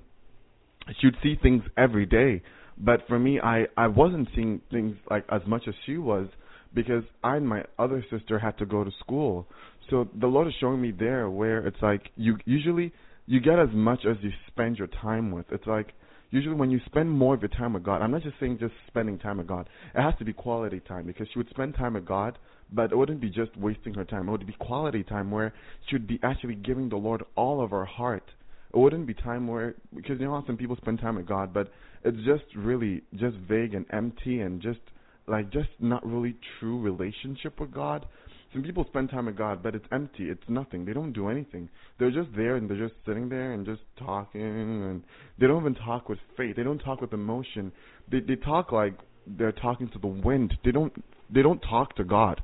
she 0.99 1.07
would 1.07 1.17
see 1.23 1.35
things 1.41 1.63
every 1.77 2.05
day. 2.05 2.41
But 2.77 3.01
for 3.07 3.19
me, 3.19 3.39
I 3.39 3.65
I 3.77 3.87
wasn't 3.87 4.29
seeing 4.35 4.61
things 4.71 4.95
like 5.09 5.25
as 5.29 5.41
much 5.47 5.63
as 5.67 5.75
she 5.85 5.97
was 5.97 6.27
because 6.73 7.03
I 7.23 7.37
and 7.37 7.47
my 7.47 7.63
other 7.77 8.03
sister 8.09 8.39
had 8.39 8.57
to 8.59 8.65
go 8.65 8.83
to 8.83 8.91
school. 8.99 9.47
So 9.89 10.07
the 10.19 10.27
Lord 10.27 10.47
is 10.47 10.53
showing 10.59 10.81
me 10.81 10.91
there 10.91 11.29
where 11.29 11.65
it's 11.67 11.81
like 11.81 12.09
you 12.15 12.37
usually 12.45 12.93
you 13.27 13.39
get 13.39 13.59
as 13.59 13.69
much 13.73 14.05
as 14.09 14.17
you 14.21 14.31
spend 14.47 14.77
your 14.77 14.87
time 14.87 15.31
with. 15.31 15.45
It's 15.51 15.67
like 15.67 15.93
usually 16.31 16.55
when 16.55 16.71
you 16.71 16.79
spend 16.85 17.09
more 17.11 17.35
of 17.35 17.41
your 17.41 17.49
time 17.49 17.73
with 17.73 17.83
God, 17.83 18.01
I'm 18.01 18.11
not 18.11 18.23
just 18.23 18.35
saying 18.39 18.57
just 18.59 18.73
spending 18.87 19.19
time 19.19 19.37
with 19.37 19.47
God. 19.47 19.69
It 19.93 20.01
has 20.01 20.13
to 20.19 20.25
be 20.25 20.33
quality 20.33 20.79
time 20.79 21.05
because 21.05 21.27
she 21.31 21.39
would 21.39 21.49
spend 21.49 21.75
time 21.75 21.93
with 21.93 22.05
God, 22.05 22.37
but 22.71 22.91
it 22.91 22.97
wouldn't 22.97 23.21
be 23.21 23.29
just 23.29 23.55
wasting 23.57 23.93
her 23.95 24.05
time. 24.05 24.27
It 24.27 24.31
would 24.31 24.47
be 24.47 24.55
quality 24.59 25.03
time 25.03 25.29
where 25.29 25.53
she 25.87 25.95
would 25.95 26.07
be 26.07 26.19
actually 26.23 26.55
giving 26.55 26.89
the 26.89 26.95
Lord 26.95 27.23
all 27.35 27.61
of 27.63 27.71
her 27.71 27.85
heart. 27.85 28.31
It 28.73 28.77
wouldn't 28.77 29.05
be 29.05 29.13
time 29.13 29.47
where 29.47 29.75
because 29.93 30.19
you 30.19 30.25
know 30.25 30.39
how 30.39 30.45
some 30.45 30.57
people 30.57 30.77
spend 30.77 30.99
time 30.99 31.15
with 31.15 31.27
God, 31.27 31.53
but 31.53 31.71
it's 32.03 32.17
just 32.25 32.43
really 32.55 33.01
just 33.15 33.35
vague 33.37 33.73
and 33.73 33.85
empty 33.91 34.41
and 34.41 34.61
just 34.61 34.79
like 35.27 35.51
just 35.51 35.69
not 35.79 36.05
really 36.05 36.35
true 36.59 36.79
relationship 36.79 37.59
with 37.59 37.73
God. 37.73 38.05
Some 38.53 38.63
people 38.63 38.85
spend 38.87 39.09
time 39.09 39.27
with 39.27 39.37
God, 39.37 39.63
but 39.63 39.75
it's 39.75 39.85
empty. 39.91 40.29
It's 40.29 40.43
nothing. 40.49 40.83
They 40.83 40.91
don't 40.93 41.13
do 41.13 41.29
anything. 41.29 41.69
They're 41.99 42.11
just 42.11 42.29
there 42.35 42.55
and 42.57 42.69
they're 42.69 42.77
just 42.77 42.95
sitting 43.05 43.29
there 43.29 43.53
and 43.53 43.65
just 43.65 43.81
talking 43.97 44.41
and 44.41 45.03
they 45.39 45.47
don't 45.47 45.61
even 45.61 45.75
talk 45.75 46.09
with 46.09 46.19
faith. 46.37 46.55
They 46.55 46.63
don't 46.63 46.79
talk 46.79 47.01
with 47.01 47.13
emotion. 47.13 47.71
They 48.09 48.19
they 48.21 48.35
talk 48.35 48.71
like 48.71 48.93
they're 49.27 49.51
talking 49.51 49.89
to 49.89 49.99
the 49.99 50.07
wind. 50.07 50.53
They 50.63 50.71
don't 50.71 50.93
they 51.33 51.41
don't 51.41 51.61
talk 51.61 51.95
to 51.97 52.05
God. 52.05 52.41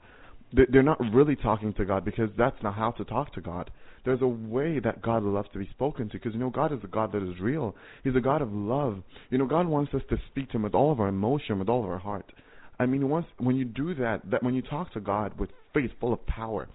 They 0.53 0.63
they're 0.69 0.84
not 0.84 0.99
really 1.13 1.36
talking 1.36 1.73
to 1.75 1.86
God 1.86 2.03
because 2.03 2.30
that's 2.38 2.61
not 2.63 2.75
how 2.75 2.91
to 2.91 3.05
talk 3.05 3.34
to 3.34 3.41
God. 3.41 3.71
There's 4.08 4.22
a 4.22 4.28
way 4.28 4.80
that 4.80 5.01
God 5.01 5.24
loves 5.24 5.49
to 5.51 5.60
be 5.60 5.68
spoken 5.72 6.08
to 6.08 6.14
because 6.14 6.32
you 6.32 6.39
know 6.39 6.49
God 6.49 6.72
is 6.72 6.80
a 6.82 6.88
God 6.88 7.12
that 7.12 7.22
is 7.22 7.41
real. 7.41 7.76
He's 8.05 8.16
a 8.16 8.22
God 8.22 8.41
of 8.41 8.53
love. 8.53 9.03
You 9.30 9.38
know 9.38 9.45
God 9.45 9.68
wants 9.68 9.93
us 9.93 10.01
to 10.10 10.18
speak 10.32 10.49
to 10.51 10.55
him 10.55 10.64
with 10.64 10.74
all 10.74 10.93
of 10.93 11.01
our 11.01 11.10
emotion, 11.10 11.60
with 11.60 11.68
all 11.68 11.84
of 11.84 11.89
our 11.89 11.97
heart. 11.97 12.32
I 12.80 12.86
mean, 12.86 13.10
once 13.10 13.26
when 13.38 13.58
you 13.58 13.66
do 13.66 13.93
that, 13.95 14.22
that 14.32 14.41
when 14.43 14.53
you 14.53 14.62
talk 14.62 14.93
to 14.93 15.01
God 15.01 15.38
with 15.38 15.49
faith, 15.74 15.91
full 15.99 16.14
of 16.14 16.26
power, 16.26 16.70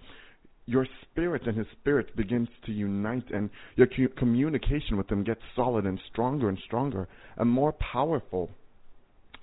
your 0.67 0.85
spirit 1.09 1.47
and 1.47 1.57
His 1.57 1.65
spirit 1.81 2.15
begins 2.15 2.49
to 2.67 2.71
unite, 2.71 3.25
and 3.33 3.49
your 3.77 3.87
communication 4.09 4.95
with 4.95 5.09
Him 5.09 5.23
gets 5.23 5.41
solid 5.55 5.87
and 5.87 5.99
stronger 6.11 6.49
and 6.49 6.59
stronger 6.67 7.07
and 7.37 7.49
more 7.49 7.71
powerful. 7.71 8.51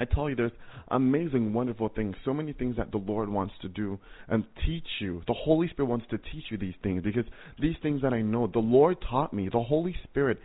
I 0.00 0.04
tell 0.06 0.28
you, 0.28 0.36
there's 0.36 0.52
amazing, 0.88 1.52
wonderful 1.52 1.90
things, 1.90 2.16
so 2.24 2.32
many 2.32 2.52
things 2.52 2.76
that 2.76 2.90
the 2.90 2.98
Lord 2.98 3.28
wants 3.28 3.54
to 3.62 3.68
do 3.68 3.98
and 4.28 4.44
teach 4.66 4.86
you. 5.00 5.22
The 5.26 5.34
Holy 5.34 5.68
Spirit 5.68 5.88
wants 5.88 6.06
to 6.10 6.18
teach 6.18 6.44
you 6.50 6.58
these 6.58 6.74
things 6.82 7.02
because 7.02 7.24
these 7.60 7.76
things 7.82 8.02
that 8.02 8.12
I 8.12 8.22
know, 8.22 8.46
the 8.46 8.58
Lord 8.58 8.96
taught 9.08 9.32
me. 9.32 9.48
The 9.52 9.62
Holy 9.62 9.94
Spirit, 10.04 10.38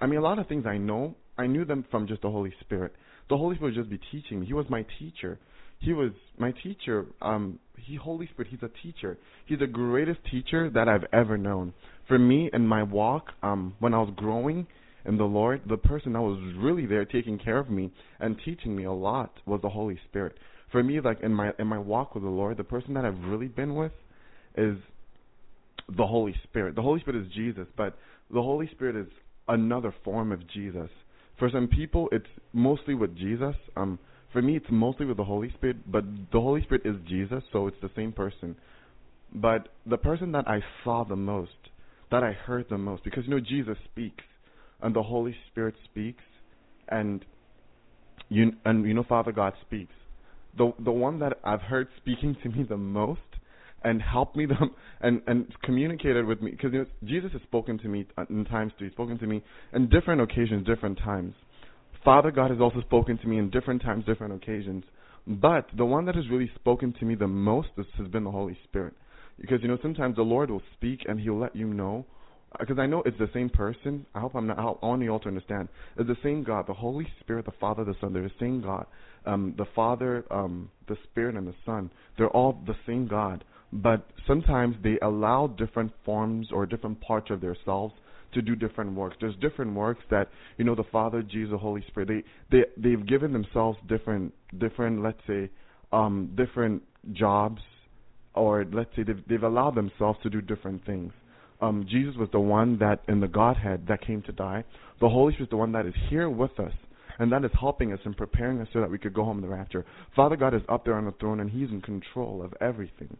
I 0.00 0.06
mean, 0.06 0.18
a 0.18 0.22
lot 0.22 0.38
of 0.38 0.48
things 0.48 0.66
I 0.66 0.78
know, 0.78 1.14
I 1.38 1.46
knew 1.46 1.64
them 1.64 1.84
from 1.90 2.08
just 2.08 2.22
the 2.22 2.30
Holy 2.30 2.52
Spirit. 2.60 2.94
The 3.28 3.36
Holy 3.36 3.56
Spirit 3.56 3.76
would 3.76 3.82
just 3.84 3.90
be 3.90 4.00
teaching 4.10 4.40
me. 4.40 4.46
He 4.46 4.54
was 4.54 4.66
my 4.68 4.84
teacher 4.98 5.38
he 5.84 5.92
was 5.92 6.12
my 6.38 6.52
teacher. 6.62 7.06
Um, 7.20 7.58
he 7.76 7.96
Holy 7.96 8.26
Spirit. 8.28 8.48
He's 8.50 8.62
a 8.62 8.70
teacher. 8.82 9.18
He's 9.46 9.58
the 9.58 9.66
greatest 9.66 10.20
teacher 10.30 10.70
that 10.70 10.88
I've 10.88 11.04
ever 11.12 11.36
known. 11.36 11.74
For 12.08 12.18
me 12.18 12.50
in 12.52 12.66
my 12.66 12.82
walk, 12.82 13.28
um, 13.42 13.74
when 13.78 13.94
I 13.94 13.98
was 13.98 14.12
growing 14.16 14.66
in 15.04 15.18
the 15.18 15.24
Lord, 15.24 15.62
the 15.68 15.76
person 15.76 16.14
that 16.14 16.22
was 16.22 16.38
really 16.56 16.86
there 16.86 17.04
taking 17.04 17.38
care 17.38 17.58
of 17.58 17.68
me 17.68 17.92
and 18.20 18.36
teaching 18.44 18.74
me 18.74 18.84
a 18.84 18.92
lot 18.92 19.32
was 19.46 19.60
the 19.62 19.68
Holy 19.68 19.98
Spirit. 20.08 20.36
For 20.72 20.82
me, 20.82 21.00
like 21.00 21.20
in 21.22 21.32
my 21.32 21.52
in 21.58 21.66
my 21.66 21.78
walk 21.78 22.14
with 22.14 22.24
the 22.24 22.30
Lord, 22.30 22.56
the 22.56 22.64
person 22.64 22.94
that 22.94 23.04
I've 23.04 23.18
really 23.24 23.48
been 23.48 23.74
with 23.74 23.92
is 24.56 24.76
the 25.88 26.06
Holy 26.06 26.34
Spirit. 26.44 26.74
The 26.74 26.82
Holy 26.82 27.00
Spirit 27.00 27.24
is 27.26 27.32
Jesus, 27.32 27.66
but 27.76 27.96
the 28.32 28.42
Holy 28.42 28.68
Spirit 28.72 28.96
is 28.96 29.12
another 29.48 29.94
form 30.04 30.32
of 30.32 30.40
Jesus. 30.48 30.88
For 31.38 31.50
some 31.50 31.68
people, 31.68 32.08
it's 32.12 32.26
mostly 32.52 32.94
with 32.94 33.16
Jesus. 33.16 33.54
Um, 33.76 33.98
for 34.32 34.40
me, 34.40 34.56
it's 34.56 34.66
mostly 34.70 35.06
with 35.06 35.16
the 35.16 35.24
Holy 35.24 35.50
Spirit, 35.50 35.76
but 35.90 36.04
the 36.32 36.40
Holy 36.40 36.62
Spirit 36.62 36.82
is 36.84 36.96
Jesus, 37.08 37.42
so 37.52 37.66
it's 37.66 37.76
the 37.82 37.90
same 37.94 38.12
person. 38.12 38.56
But 39.34 39.68
the 39.86 39.96
person 39.96 40.32
that 40.32 40.48
I 40.48 40.60
saw 40.82 41.04
the 41.04 41.16
most, 41.16 41.50
that 42.10 42.22
I 42.22 42.32
heard 42.32 42.66
the 42.70 42.78
most, 42.78 43.04
because 43.04 43.24
you 43.24 43.30
know 43.30 43.40
Jesus 43.40 43.76
speaks, 43.92 44.24
and 44.84 44.94
the 44.94 45.02
Holy 45.02 45.34
Spirit 45.50 45.74
speaks, 45.84 46.22
and 46.88 47.24
you 48.28 48.52
and 48.64 48.86
you 48.86 48.94
know 48.94 49.04
Father 49.08 49.32
God 49.32 49.54
speaks. 49.62 49.94
The 50.56 50.72
the 50.78 50.92
one 50.92 51.18
that 51.18 51.38
I've 51.42 51.62
heard 51.62 51.88
speaking 51.96 52.36
to 52.42 52.48
me 52.48 52.64
the 52.68 52.76
most 52.76 53.20
and 53.82 54.00
helped 54.00 54.36
me 54.36 54.46
the 54.46 54.54
and 55.00 55.20
and 55.26 55.52
communicated 55.62 56.24
with 56.24 56.40
me 56.40 56.52
because 56.52 56.72
you 56.72 56.80
know, 56.80 56.86
Jesus 57.04 57.32
has 57.32 57.42
spoken 57.42 57.78
to 57.78 57.88
me 57.88 58.06
in 58.30 58.44
times 58.44 58.72
too. 58.78 58.84
He's 58.84 58.92
spoken 58.92 59.18
to 59.18 59.26
me 59.26 59.42
in 59.72 59.88
different 59.88 60.20
occasions, 60.20 60.64
different 60.64 60.98
times. 60.98 61.34
Father 62.04 62.30
God 62.30 62.50
has 62.50 62.60
also 62.60 62.80
spoken 62.82 63.18
to 63.18 63.26
me 63.26 63.38
in 63.38 63.50
different 63.50 63.82
times, 63.82 64.04
different 64.04 64.34
occasions. 64.34 64.84
But 65.26 65.68
the 65.76 65.86
one 65.86 66.04
that 66.04 66.14
has 66.14 66.28
really 66.30 66.50
spoken 66.54 66.94
to 67.00 67.04
me 67.06 67.14
the 67.14 67.26
most 67.26 67.68
has 67.76 68.08
been 68.08 68.24
the 68.24 68.30
Holy 68.30 68.58
Spirit. 68.64 68.92
Because, 69.40 69.58
you 69.62 69.68
know, 69.68 69.78
sometimes 69.82 70.16
the 70.16 70.22
Lord 70.22 70.50
will 70.50 70.62
speak 70.74 71.00
and 71.08 71.18
He'll 71.18 71.38
let 71.38 71.56
you 71.56 71.66
know. 71.66 72.04
Because 72.58 72.78
I 72.78 72.86
know 72.86 73.02
it's 73.04 73.18
the 73.18 73.30
same 73.34 73.48
person. 73.48 74.06
I 74.14 74.20
hope 74.20 74.34
I'm 74.34 74.46
not, 74.46 74.58
I 74.58 74.86
want 74.86 75.02
you 75.02 75.10
all 75.10 75.20
to 75.20 75.28
understand. 75.28 75.68
It's 75.96 76.08
the 76.08 76.16
same 76.22 76.44
God, 76.44 76.66
the 76.66 76.74
Holy 76.74 77.06
Spirit, 77.20 77.46
the 77.46 77.52
Father, 77.60 77.84
the 77.84 77.94
Son. 78.00 78.12
They're 78.12 78.22
the 78.22 78.30
same 78.38 78.62
God. 78.62 78.86
Um, 79.26 79.54
the 79.56 79.66
Father, 79.74 80.24
um, 80.30 80.70
the 80.86 80.96
Spirit, 81.04 81.36
and 81.36 81.46
the 81.46 81.54
Son. 81.64 81.90
They're 82.16 82.28
all 82.28 82.60
the 82.66 82.76
same 82.86 83.08
God. 83.08 83.44
But 83.72 84.06
sometimes 84.26 84.76
they 84.84 84.98
allow 85.02 85.48
different 85.48 85.92
forms 86.04 86.48
or 86.52 86.64
different 86.64 87.00
parts 87.00 87.30
of 87.30 87.40
themselves 87.40 87.94
to 88.34 88.42
do 88.42 88.54
different 88.54 88.94
works. 88.94 89.16
There's 89.20 89.36
different 89.36 89.74
works 89.74 90.02
that 90.10 90.28
you 90.58 90.64
know 90.64 90.74
the 90.74 90.84
Father, 90.92 91.22
Jesus, 91.22 91.52
the 91.52 91.58
Holy 91.58 91.84
Spirit. 91.88 92.08
They 92.08 92.22
they 92.56 92.64
they've 92.76 93.06
given 93.06 93.32
themselves 93.32 93.78
different 93.88 94.32
different 94.58 95.02
let's 95.02 95.18
say 95.26 95.50
um 95.92 96.30
different 96.36 96.82
jobs, 97.12 97.62
or 98.34 98.64
let's 98.72 98.90
say 98.96 99.02
they've 99.02 99.22
they've 99.28 99.42
allowed 99.42 99.74
themselves 99.74 100.18
to 100.22 100.30
do 100.30 100.40
different 100.40 100.84
things. 100.84 101.12
Um, 101.64 101.86
Jesus 101.90 102.14
was 102.16 102.28
the 102.30 102.40
one 102.40 102.78
that 102.78 103.00
in 103.08 103.20
the 103.20 103.28
Godhead 103.28 103.86
that 103.88 104.06
came 104.06 104.22
to 104.22 104.32
die. 104.32 104.64
The 105.00 105.08
Holy 105.08 105.32
Spirit 105.32 105.46
is 105.46 105.50
the 105.50 105.56
one 105.56 105.72
that 105.72 105.86
is 105.86 105.94
here 106.10 106.28
with 106.28 106.58
us. 106.60 106.72
And 107.18 107.30
that 107.32 107.44
is 107.44 107.50
helping 107.58 107.92
us 107.92 108.00
and 108.04 108.16
preparing 108.16 108.60
us 108.60 108.68
so 108.72 108.80
that 108.80 108.90
we 108.90 108.98
could 108.98 109.14
go 109.14 109.24
home 109.24 109.38
in 109.38 109.42
the 109.42 109.48
rapture. 109.48 109.86
Father 110.16 110.36
God 110.36 110.52
is 110.52 110.62
up 110.68 110.84
there 110.84 110.94
on 110.94 111.04
the 111.04 111.12
throne 111.12 111.40
and 111.40 111.48
He's 111.48 111.70
in 111.70 111.80
control 111.80 112.42
of 112.42 112.52
everything. 112.60 113.16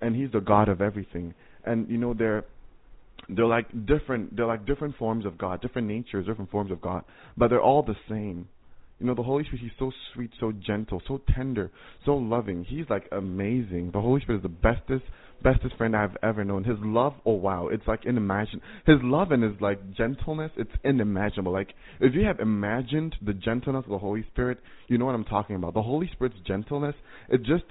And 0.00 0.16
He's 0.16 0.32
the 0.32 0.40
God 0.40 0.68
of 0.68 0.80
everything. 0.80 1.34
And 1.64 1.88
you 1.88 1.98
know, 1.98 2.14
they're 2.14 2.44
they're 3.28 3.46
like 3.46 3.68
different 3.86 4.34
they're 4.34 4.46
like 4.46 4.66
different 4.66 4.96
forms 4.96 5.24
of 5.26 5.38
God, 5.38 5.60
different 5.60 5.86
natures, 5.86 6.26
different 6.26 6.50
forms 6.50 6.72
of 6.72 6.80
God, 6.80 7.04
but 7.36 7.48
they're 7.48 7.62
all 7.62 7.82
the 7.82 7.96
same. 8.08 8.48
You 8.98 9.06
know, 9.06 9.14
the 9.14 9.22
Holy 9.22 9.44
Spirit, 9.44 9.60
He's 9.60 9.78
so 9.78 9.92
sweet, 10.12 10.30
so 10.40 10.52
gentle, 10.52 11.02
so 11.06 11.20
tender, 11.34 11.70
so 12.06 12.14
loving. 12.14 12.64
He's 12.64 12.86
like 12.88 13.08
amazing. 13.12 13.90
The 13.92 14.00
Holy 14.00 14.20
Spirit 14.22 14.38
is 14.38 14.42
the 14.42 14.48
bestest, 14.48 15.04
bestest 15.42 15.76
friend 15.76 15.94
I've 15.96 16.16
ever 16.22 16.44
known. 16.44 16.64
His 16.64 16.78
love, 16.80 17.14
oh 17.24 17.34
wow, 17.34 17.68
it's 17.68 17.86
like 17.86 18.04
inimaginable. 18.04 18.62
His 18.86 18.96
love 19.02 19.30
and 19.30 19.42
his 19.42 19.60
like 19.60 19.94
gentleness, 19.94 20.50
it's 20.56 20.70
unimaginable. 20.84 21.52
Like 21.52 21.74
if 22.00 22.14
you 22.14 22.24
have 22.24 22.40
imagined 22.40 23.16
the 23.24 23.34
gentleness 23.34 23.84
of 23.84 23.90
the 23.90 23.98
Holy 23.98 24.24
Spirit, 24.32 24.58
you 24.88 24.98
know 24.98 25.04
what 25.04 25.14
I'm 25.14 25.24
talking 25.24 25.56
about. 25.56 25.74
The 25.74 25.82
Holy 25.82 26.08
Spirit's 26.12 26.38
gentleness, 26.46 26.94
it's 27.28 27.46
just 27.46 27.64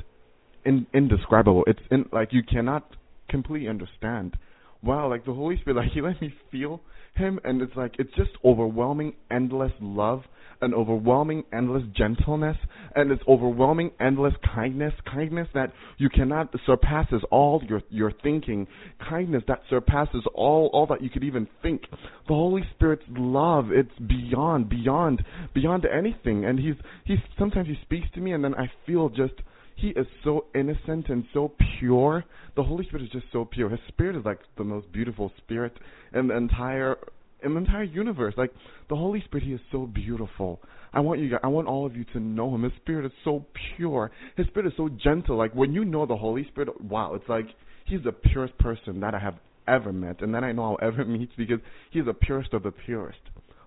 in, 0.66 0.88
indescribable. 0.94 1.64
It's 1.68 1.80
in 1.92 2.06
like 2.12 2.30
you 2.32 2.44
cannot 2.44 2.96
completely 3.30 3.68
understand. 3.68 4.38
Wow, 4.82 5.10
like 5.10 5.26
the 5.26 5.34
Holy 5.34 5.58
Spirit, 5.60 5.78
like 5.84 5.92
He 5.92 6.02
let 6.02 6.22
me 6.22 6.34
feel 6.52 6.82
Him, 7.16 7.40
and 7.44 7.62
it's 7.62 7.76
like 7.76 7.96
it's 8.00 8.14
just 8.16 8.32
overwhelming, 8.44 9.14
endless 9.32 9.72
love, 9.80 10.24
and 10.64 10.74
overwhelming, 10.74 11.44
endless 11.54 11.84
gentleness, 11.96 12.58
and 12.96 13.12
this 13.12 13.20
overwhelming, 13.28 13.92
endless 14.00 14.34
kindness, 14.56 14.94
kindness 15.06 15.48
that 15.54 15.72
you 15.98 16.10
cannot 16.10 16.54
surpasses 16.66 17.22
all 17.32 17.62
your 17.68 17.82
your 17.90 18.12
thinking, 18.24 18.68
kindness 19.10 19.44
that 19.48 19.62
surpasses 19.70 20.24
all 20.34 20.70
all 20.74 20.88
that 20.88 21.02
you 21.04 21.10
could 21.10 21.24
even 21.24 21.48
think. 21.62 21.82
The 21.92 22.34
Holy 22.34 22.64
Spirit's 22.76 23.04
love, 23.10 23.72
it's 23.72 23.92
beyond, 24.08 24.70
beyond, 24.70 25.24
beyond 25.54 25.86
anything, 25.86 26.46
and 26.46 26.60
He's 26.60 26.76
He's 27.06 27.20
sometimes 27.38 27.68
He 27.68 27.78
speaks 27.84 28.08
to 28.16 28.22
me, 28.22 28.32
and 28.34 28.44
then 28.44 28.56
I 28.56 28.72
feel 28.86 29.10
just 29.10 29.34
he 29.76 29.90
is 29.90 30.06
so 30.24 30.46
innocent 30.54 31.10
and 31.10 31.26
so 31.34 31.52
pure. 31.80 32.24
The 32.56 32.64
Holy 32.64 32.86
Spirit 32.86 33.04
is 33.04 33.10
just 33.10 33.26
so 33.32 33.44
pure. 33.44 33.70
His 33.70 33.80
spirit 33.88 34.16
is 34.16 34.24
like 34.24 34.40
the 34.58 34.64
most 34.64 34.92
beautiful 34.92 35.32
spirit 35.38 35.74
in 36.14 36.28
the 36.28 36.38
entire 36.38 36.98
in 37.44 37.54
the 37.54 37.60
entire 37.60 37.84
universe. 37.84 38.34
Like 38.38 38.52
the 38.90 38.96
Holy 38.96 39.22
Spirit, 39.26 39.46
He 39.46 39.54
is 39.54 39.62
so 39.72 39.86
beautiful. 39.86 40.62
I 40.94 41.00
want 41.00 41.20
you 41.20 41.38
I 41.44 41.48
want 41.48 41.68
all 41.68 41.86
of 41.86 41.96
you 41.96 42.06
to 42.14 42.20
know 42.20 42.54
Him. 42.54 42.64
His 42.64 42.74
spirit 42.78 43.06
is 43.06 43.12
so 43.24 43.46
pure. 43.76 44.12
His 44.38 44.48
spirit 44.48 44.68
is 44.68 44.74
so 44.78 44.90
gentle. 44.90 45.38
Like 45.38 45.54
when 45.54 45.74
you 45.74 45.86
know 45.86 46.06
the 46.06 46.18
Holy 46.18 46.46
Spirit, 46.50 46.82
wow, 46.82 47.16
it's 47.16 47.28
like 47.30 47.48
He's 47.86 48.04
the 48.04 48.12
purest 48.12 48.58
person 48.60 49.00
that 49.02 49.14
I 49.14 49.20
have 49.20 49.36
ever 49.68 49.92
met, 49.92 50.22
and 50.22 50.34
that 50.36 50.44
I 50.44 50.52
know 50.52 50.64
I'll 50.64 50.88
ever 50.88 51.06
meet 51.06 51.30
because 51.38 51.60
He's 51.92 52.06
the 52.06 52.14
purest 52.14 52.54
of 52.54 52.64
the 52.64 52.72
purest. 52.72 53.20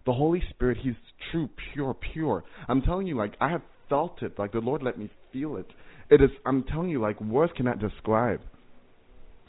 The 0.06 0.12
Holy 0.12 0.42
Spirit, 0.50 0.78
He's 0.82 0.94
true, 1.30 1.48
pure, 1.72 1.94
pure. 2.12 2.44
I'm 2.68 2.82
telling 2.82 3.06
you, 3.06 3.16
like 3.16 3.34
I 3.40 3.50
have 3.50 3.62
felt 3.88 4.22
it. 4.22 4.38
Like 4.38 4.52
the 4.52 4.60
Lord 4.60 4.82
let 4.82 4.98
me 4.98 5.10
feel 5.32 5.56
it. 5.56 5.66
It 6.08 6.20
is, 6.22 6.30
I'm 6.44 6.62
telling 6.64 6.88
you, 6.88 7.00
like 7.00 7.20
words 7.20 7.52
cannot 7.56 7.80
describe. 7.80 8.40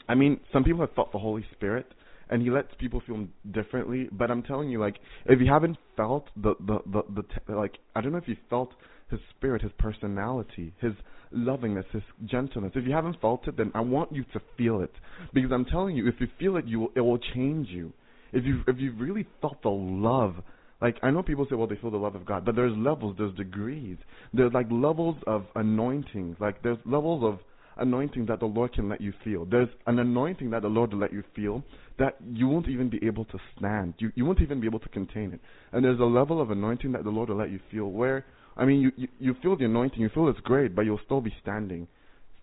I 0.08 0.14
mean, 0.14 0.40
some 0.52 0.64
people 0.64 0.80
have 0.80 0.94
felt 0.94 1.12
the 1.12 1.18
Holy 1.18 1.44
Spirit, 1.52 1.86
and 2.30 2.42
He 2.42 2.50
lets 2.50 2.68
people 2.78 3.02
feel 3.06 3.26
differently. 3.52 4.08
But 4.12 4.30
I'm 4.30 4.42
telling 4.42 4.68
you, 4.68 4.80
like, 4.80 4.96
if 5.26 5.40
you 5.40 5.46
haven't 5.46 5.76
felt 5.96 6.26
the 6.36 6.54
the 6.60 6.78
the, 6.86 7.02
the 7.14 7.22
t- 7.22 7.52
like, 7.52 7.78
I 7.94 8.00
don't 8.00 8.12
know 8.12 8.18
if 8.18 8.28
you 8.28 8.36
felt 8.50 8.70
His 9.10 9.20
Spirit, 9.36 9.62
His 9.62 9.72
personality, 9.78 10.72
His 10.80 10.92
lovingness, 11.32 11.86
His 11.92 12.02
gentleness. 12.26 12.72
If 12.74 12.86
you 12.86 12.92
haven't 12.92 13.20
felt 13.20 13.46
it, 13.48 13.56
then 13.56 13.72
I 13.74 13.80
want 13.80 14.12
you 14.12 14.24
to 14.32 14.40
feel 14.56 14.80
it, 14.80 14.92
because 15.32 15.50
I'm 15.52 15.64
telling 15.64 15.96
you, 15.96 16.08
if 16.08 16.14
you 16.20 16.28
feel 16.38 16.56
it, 16.56 16.66
you 16.66 16.80
will, 16.80 16.92
it 16.96 17.00
will 17.00 17.18
change 17.18 17.68
you. 17.68 17.92
If 18.32 18.44
you 18.44 18.62
if 18.66 18.78
you 18.78 18.92
really 18.92 19.26
felt 19.40 19.62
the 19.62 19.70
love 19.70 20.34
like 20.80 20.96
I 21.02 21.10
know 21.10 21.22
people 21.22 21.46
say, 21.50 21.56
well, 21.56 21.66
they 21.66 21.76
feel 21.76 21.90
the 21.90 21.96
love 21.96 22.14
of 22.14 22.24
God, 22.24 22.44
but 22.44 22.54
there's 22.54 22.76
levels, 22.76 23.16
there's 23.18 23.34
degrees, 23.34 23.96
there's 24.32 24.52
like 24.52 24.66
levels 24.70 25.16
of 25.26 25.46
anointings, 25.56 26.36
like 26.40 26.62
there's 26.62 26.78
levels 26.84 27.24
of 27.24 27.40
anointing 27.78 28.26
that 28.26 28.40
the 28.40 28.46
Lord 28.46 28.72
can 28.72 28.88
let 28.88 29.00
you 29.00 29.12
feel. 29.24 29.44
There's 29.44 29.68
an 29.86 29.98
anointing 29.98 30.50
that 30.50 30.62
the 30.62 30.68
Lord 30.68 30.92
will 30.92 31.00
let 31.00 31.12
you 31.12 31.22
feel 31.34 31.62
that 31.98 32.16
you 32.32 32.48
won't 32.48 32.68
even 32.68 32.88
be 32.88 33.00
able 33.04 33.24
to 33.26 33.38
stand. 33.56 33.94
You 33.98 34.12
you 34.14 34.24
won't 34.24 34.40
even 34.40 34.60
be 34.60 34.66
able 34.66 34.78
to 34.80 34.88
contain 34.88 35.32
it. 35.32 35.40
And 35.72 35.84
there's 35.84 36.00
a 36.00 36.04
level 36.04 36.40
of 36.40 36.50
anointing 36.50 36.92
that 36.92 37.04
the 37.04 37.10
Lord 37.10 37.28
will 37.28 37.36
let 37.36 37.50
you 37.50 37.60
feel 37.70 37.86
where 37.86 38.24
I 38.56 38.64
mean 38.64 38.80
you 38.80 38.92
you, 38.96 39.08
you 39.18 39.36
feel 39.42 39.56
the 39.56 39.64
anointing, 39.64 40.00
you 40.00 40.10
feel 40.14 40.28
it's 40.28 40.40
great, 40.40 40.74
but 40.74 40.82
you'll 40.82 41.00
still 41.04 41.20
be 41.20 41.34
standing. 41.42 41.88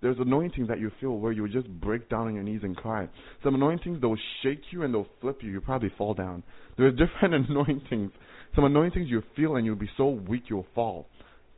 There's 0.01 0.17
anointing 0.19 0.67
that 0.67 0.79
you 0.79 0.91
feel 0.99 1.17
where 1.17 1.31
you 1.31 1.47
just 1.47 1.67
break 1.79 2.09
down 2.09 2.27
on 2.27 2.35
your 2.35 2.43
knees 2.43 2.61
and 2.63 2.75
cry. 2.75 3.07
Some 3.43 3.55
anointings 3.55 4.01
they'll 4.01 4.17
shake 4.43 4.61
you 4.71 4.83
and 4.83 4.93
they'll 4.93 5.07
flip 5.21 5.39
you. 5.41 5.49
You 5.49 5.61
probably 5.61 5.91
fall 5.97 6.13
down. 6.13 6.43
There's 6.77 6.93
different 6.97 7.49
anointings. 7.49 8.11
Some 8.55 8.65
anointings 8.65 9.09
you 9.09 9.23
feel 9.35 9.55
and 9.55 9.65
you'll 9.65 9.75
be 9.75 9.89
so 9.97 10.09
weak 10.09 10.43
you'll 10.47 10.67
fall. 10.75 11.07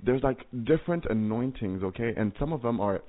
There's 0.05 0.21
like 0.23 0.45
different 0.65 1.05
anointings, 1.09 1.83
okay? 1.83 2.13
And 2.15 2.31
some 2.39 2.53
of 2.53 2.61
them 2.61 2.79
are 2.79 3.01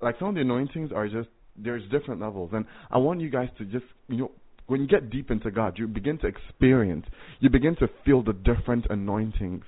like 0.00 0.16
some 0.18 0.28
of 0.28 0.34
the 0.34 0.40
anointings 0.40 0.90
are 0.92 1.08
just 1.08 1.28
there's 1.56 1.82
different 1.90 2.20
levels. 2.20 2.50
And 2.52 2.64
I 2.90 2.98
want 2.98 3.20
you 3.20 3.30
guys 3.30 3.48
to 3.58 3.64
just 3.64 3.84
you 4.08 4.16
know 4.16 4.30
when 4.66 4.80
you 4.80 4.86
get 4.86 5.10
deep 5.10 5.30
into 5.30 5.50
God, 5.50 5.78
you 5.78 5.86
begin 5.86 6.18
to 6.18 6.26
experience, 6.26 7.06
you 7.40 7.50
begin 7.50 7.76
to 7.76 7.88
feel 8.04 8.22
the 8.22 8.32
different 8.32 8.86
anointings. 8.88 9.64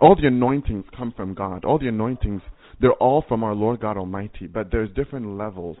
All 0.00 0.16
the 0.16 0.26
anointings 0.26 0.84
come 0.96 1.12
from 1.16 1.34
God. 1.34 1.64
All 1.64 1.78
the 1.78 1.88
anointings, 1.88 2.42
they're 2.80 2.92
all 2.94 3.24
from 3.28 3.44
our 3.44 3.54
Lord 3.54 3.80
God 3.80 3.96
Almighty, 3.96 4.46
but 4.46 4.72
there's 4.72 4.90
different 4.94 5.36
levels. 5.36 5.76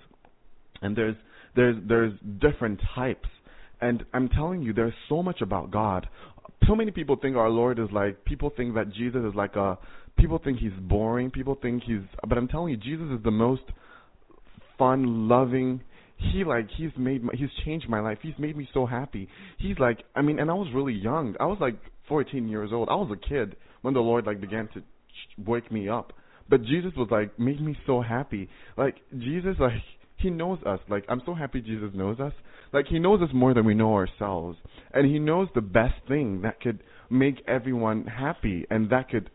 And 0.82 0.96
there's 0.96 1.16
there's 1.56 1.76
there's 1.88 2.12
different 2.40 2.80
types. 2.94 3.28
And 3.80 4.04
I'm 4.12 4.28
telling 4.28 4.62
you, 4.62 4.72
there's 4.72 4.92
so 5.08 5.22
much 5.22 5.40
about 5.40 5.70
God. 5.70 6.06
So 6.68 6.76
many 6.76 6.90
people 6.90 7.16
think 7.16 7.36
our 7.36 7.48
Lord 7.48 7.78
is 7.78 7.88
like 7.90 8.24
people 8.24 8.52
think 8.54 8.74
that 8.74 8.92
Jesus 8.92 9.22
is 9.24 9.34
like 9.34 9.56
a 9.56 9.78
people 10.18 10.40
think 10.42 10.58
he's 10.58 10.72
boring, 10.80 11.30
people 11.30 11.56
think 11.60 11.82
he's 11.84 12.02
but 12.28 12.38
I'm 12.38 12.48
telling 12.48 12.70
you, 12.70 12.76
Jesus 12.76 13.06
is 13.16 13.22
the 13.22 13.30
most 13.30 13.62
fun, 14.78 15.28
loving, 15.28 15.80
he 16.20 16.44
like 16.44 16.68
he's 16.76 16.90
made 16.96 17.22
my, 17.22 17.32
he's 17.36 17.48
changed 17.64 17.88
my 17.88 18.00
life. 18.00 18.18
He's 18.22 18.38
made 18.38 18.56
me 18.56 18.68
so 18.74 18.86
happy. 18.86 19.28
He's 19.58 19.78
like 19.78 20.04
I 20.14 20.22
mean, 20.22 20.38
and 20.38 20.50
I 20.50 20.54
was 20.54 20.68
really 20.74 20.92
young. 20.92 21.34
I 21.40 21.46
was 21.46 21.58
like 21.60 21.76
14 22.08 22.48
years 22.48 22.70
old. 22.72 22.88
I 22.88 22.94
was 22.94 23.10
a 23.10 23.28
kid 23.28 23.56
when 23.82 23.94
the 23.94 24.00
Lord 24.00 24.26
like 24.26 24.40
began 24.40 24.68
to 24.74 24.82
wake 25.38 25.70
me 25.72 25.88
up. 25.88 26.12
But 26.48 26.62
Jesus 26.62 26.92
was 26.96 27.08
like 27.10 27.38
made 27.38 27.60
me 27.60 27.76
so 27.86 28.02
happy. 28.02 28.48
Like 28.76 28.96
Jesus 29.18 29.56
like 29.58 29.72
he 30.16 30.30
knows 30.30 30.58
us. 30.66 30.80
Like 30.88 31.04
I'm 31.08 31.22
so 31.24 31.34
happy 31.34 31.60
Jesus 31.60 31.90
knows 31.94 32.20
us. 32.20 32.32
Like 32.72 32.86
he 32.86 32.98
knows 32.98 33.22
us 33.22 33.30
more 33.32 33.54
than 33.54 33.64
we 33.64 33.74
know 33.74 33.94
ourselves. 33.94 34.58
And 34.92 35.06
he 35.06 35.18
knows 35.18 35.48
the 35.54 35.60
best 35.60 35.94
thing 36.06 36.42
that 36.42 36.60
could 36.60 36.82
make 37.08 37.42
everyone 37.48 38.04
happy 38.04 38.66
and 38.70 38.90
that 38.90 39.08
could 39.08 39.30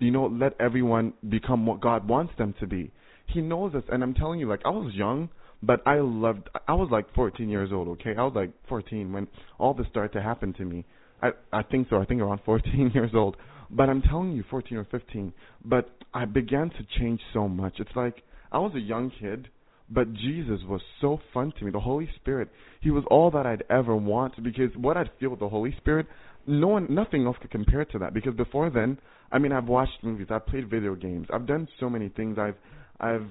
you 0.00 0.10
know 0.10 0.26
let 0.26 0.54
everyone 0.60 1.12
become 1.28 1.66
what 1.66 1.80
God 1.80 2.08
wants 2.08 2.32
them 2.38 2.54
to 2.60 2.66
be. 2.66 2.90
He 3.26 3.40
knows 3.40 3.74
us 3.74 3.84
and 3.90 4.02
I'm 4.02 4.14
telling 4.14 4.40
you 4.40 4.48
like 4.48 4.62
I 4.64 4.70
was 4.70 4.92
young 4.94 5.28
but 5.62 5.82
I 5.86 6.00
loved 6.00 6.48
I 6.66 6.74
was 6.74 6.88
like 6.90 7.12
14 7.14 7.48
years 7.48 7.70
old, 7.72 7.88
okay? 7.88 8.14
I 8.16 8.22
was 8.22 8.32
like 8.34 8.50
14 8.68 9.12
when 9.12 9.28
all 9.58 9.74
this 9.74 9.86
started 9.90 10.12
to 10.14 10.22
happen 10.22 10.52
to 10.54 10.64
me. 10.64 10.84
I 11.22 11.30
I 11.52 11.62
think 11.62 11.88
so. 11.90 12.00
I 12.00 12.04
think 12.04 12.20
around 12.20 12.40
14 12.46 12.92
years 12.94 13.10
old. 13.14 13.36
But 13.70 13.88
I'm 13.88 14.02
telling 14.02 14.32
you 14.32 14.44
14 14.50 14.78
or 14.78 14.84
15. 14.90 15.32
But 15.64 15.90
I 16.12 16.24
began 16.24 16.70
to 16.70 16.98
change 16.98 17.20
so 17.32 17.48
much. 17.48 17.74
It's 17.78 17.94
like 17.94 18.22
I 18.50 18.58
was 18.58 18.72
a 18.74 18.80
young 18.80 19.12
kid, 19.20 19.48
but 19.88 20.12
Jesus 20.12 20.60
was 20.66 20.80
so 21.00 21.20
fun 21.32 21.52
to 21.58 21.64
me. 21.64 21.70
The 21.70 21.80
Holy 21.80 22.08
Spirit, 22.16 22.48
he 22.80 22.90
was 22.90 23.04
all 23.10 23.30
that 23.32 23.46
I'd 23.46 23.64
ever 23.70 23.94
want 23.94 24.42
because 24.42 24.70
what 24.76 24.96
I'd 24.96 25.10
feel 25.20 25.30
with 25.30 25.40
the 25.40 25.48
Holy 25.48 25.74
Spirit, 25.76 26.06
no 26.46 26.68
one 26.68 26.86
nothing 26.90 27.26
else 27.26 27.36
could 27.40 27.50
compare 27.50 27.84
to 27.84 27.98
that 27.98 28.14
because 28.14 28.34
before 28.34 28.70
then, 28.70 28.98
I 29.32 29.38
mean, 29.38 29.52
I've 29.52 29.68
watched 29.68 30.02
movies, 30.02 30.28
I've 30.30 30.46
played 30.46 30.68
video 30.68 30.94
games. 30.94 31.26
I've 31.32 31.46
done 31.46 31.68
so 31.78 31.88
many 31.88 32.08
things. 32.08 32.38
I've 32.38 32.56
I've 33.00 33.26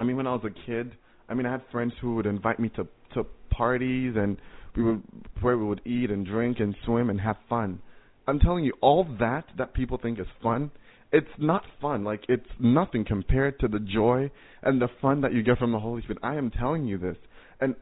I 0.00 0.04
mean, 0.04 0.16
when 0.16 0.26
I 0.26 0.32
was 0.32 0.44
a 0.44 0.66
kid, 0.66 0.96
I 1.28 1.34
mean, 1.34 1.46
I 1.46 1.52
had 1.52 1.62
friends 1.70 1.92
who 2.00 2.14
would 2.16 2.26
invite 2.26 2.58
me 2.58 2.70
to 2.70 2.86
to 3.14 3.24
parties 3.50 4.14
and 4.16 4.36
we 4.76 4.82
would 4.84 5.02
where 5.40 5.58
we 5.58 5.64
would 5.64 5.80
eat 5.84 6.10
and 6.10 6.26
drink 6.26 6.60
and 6.60 6.74
swim 6.84 7.10
and 7.10 7.20
have 7.20 7.36
fun. 7.48 7.80
I'm 8.26 8.38
telling 8.38 8.64
you, 8.64 8.74
all 8.80 9.04
that 9.20 9.44
that 9.56 9.74
people 9.74 9.98
think 10.00 10.18
is 10.18 10.26
fun, 10.42 10.70
it's 11.12 11.26
not 11.38 11.62
fun. 11.80 12.04
Like 12.04 12.24
it's 12.28 12.48
nothing 12.58 13.04
compared 13.04 13.58
to 13.60 13.68
the 13.68 13.80
joy 13.80 14.30
and 14.62 14.80
the 14.80 14.88
fun 15.00 15.20
that 15.22 15.32
you 15.32 15.42
get 15.42 15.58
from 15.58 15.72
the 15.72 15.78
Holy 15.78 16.02
Spirit. 16.02 16.18
I 16.22 16.36
am 16.36 16.50
telling 16.50 16.86
you 16.86 16.98
this, 16.98 17.16
and 17.60 17.74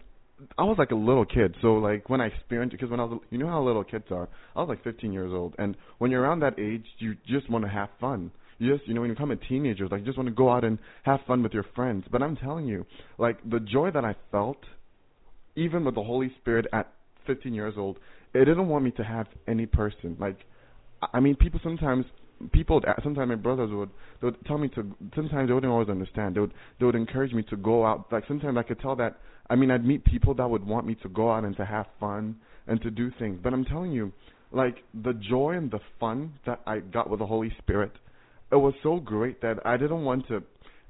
I 0.59 0.65
was 0.65 0.77
like 0.79 0.91
a 0.91 0.97
little 0.97 1.25
kid, 1.25 1.55
so 1.63 1.75
like 1.75 2.11
when 2.11 2.21
I 2.21 2.27
experienced 2.27 2.75
it, 2.75 2.79
because 2.79 2.91
when 2.91 3.01
I 3.01 3.05
was, 3.05 3.21
you 3.31 3.39
know 3.39 3.49
how 3.49 3.63
little 3.63 3.85
kids 3.85 4.05
are. 4.11 4.29
I 4.55 4.61
was 4.61 4.69
like 4.69 4.85
15 4.85 5.13
years 5.13 5.33
old, 5.33 5.55
and 5.59 5.77
when 5.99 6.11
you're 6.11 6.23
around 6.23 6.41
that 6.41 6.59
age, 6.59 6.85
you 6.99 7.17
just 7.27 7.49
want 7.51 7.65
to 7.65 7.71
have 7.71 7.89
fun. 8.01 8.31
You 8.59 8.75
just, 8.75 8.89
you 8.89 8.95
know, 8.95 9.03
when 9.03 9.11
you 9.11 9.15
become 9.15 9.31
a 9.31 9.37
teenager, 9.37 9.89
like 9.89 10.01
you 10.01 10.07
just 10.07 10.19
want 10.19 10.29
to 10.29 10.35
go 10.35 10.51
out 10.51 10.65
and 10.65 10.79
have 11.05 11.21
fun 11.27 11.43
with 11.43 11.53
your 11.53 11.65
friends. 11.75 12.05
But 12.11 12.23
I'm 12.23 12.37
telling 12.37 12.67
you, 12.67 12.87
like 13.19 13.39
the 13.49 13.61
joy 13.61 13.91
that 13.93 14.05
I 14.05 14.15
felt, 14.31 14.59
even 15.57 15.85
with 15.85 15.95
the 15.95 16.03
Holy 16.03 16.31
Spirit 16.41 16.67
at 16.73 16.93
15 17.27 17.55
years 17.55 17.75
old, 17.77 17.99
it 18.35 18.45
didn't 18.45 18.69
want 18.69 18.85
me 18.85 18.91
to 18.93 19.05
have 19.05 19.27
any 19.49 19.67
person. 19.67 20.17
Like, 20.19 20.39
I 21.13 21.21
mean, 21.21 21.37
people 21.37 21.61
sometimes, 21.63 22.05
people, 22.53 22.83
sometimes 23.03 23.29
my 23.29 23.35
brothers 23.35 23.71
would, 23.73 23.91
they 24.21 24.27
would 24.27 24.45
tell 24.47 24.59
me 24.59 24.69
to. 24.69 24.85
Sometimes 25.15 25.49
they 25.49 25.55
wouldn't 25.55 25.73
always 25.73 25.89
understand. 25.89 26.37
They 26.37 26.41
would, 26.41 26.53
they 26.79 26.87
would 26.87 26.95
encourage 26.95 27.33
me 27.33 27.43
to 27.45 27.57
go 27.57 27.87
out. 27.87 28.13
Like 28.13 28.25
sometimes 28.29 28.57
I 28.59 28.63
could 28.63 28.81
tell 28.81 28.97
that. 28.97 29.19
I 29.49 29.57
mean, 29.57 29.71
I'd 29.71 29.85
meet 29.85 30.05
people 30.05 30.35
that 30.35 30.49
would 30.49 30.67
want 30.67 30.87
me 30.87 30.97
to 31.03 31.09
go 31.09 31.31
out 31.31 31.45
and 31.45 31.57
to 31.57 31.65
have 31.65 31.87
fun 32.01 32.37
and 32.67 32.81
to 32.83 32.91
do 32.91 33.11
things. 33.19 33.39
But 33.43 33.53
I'm 33.53 33.65
telling 33.65 33.93
you, 33.93 34.13
like 34.53 34.77
the 34.95 35.13
joy 35.13 35.53
and 35.53 35.71
the 35.71 35.81
fun 36.01 36.35
that 36.47 36.61
I 36.67 36.79
got 36.81 37.11
with 37.11 37.21
the 37.21 37.27
Holy 37.27 37.53
Spirit, 37.59 37.93
it 38.51 38.57
was 38.57 38.75
so 38.83 38.97
great 38.97 39.41
that 39.43 39.59
I 39.65 39.77
didn't 39.77 40.05
want 40.05 40.27
to. 40.29 40.43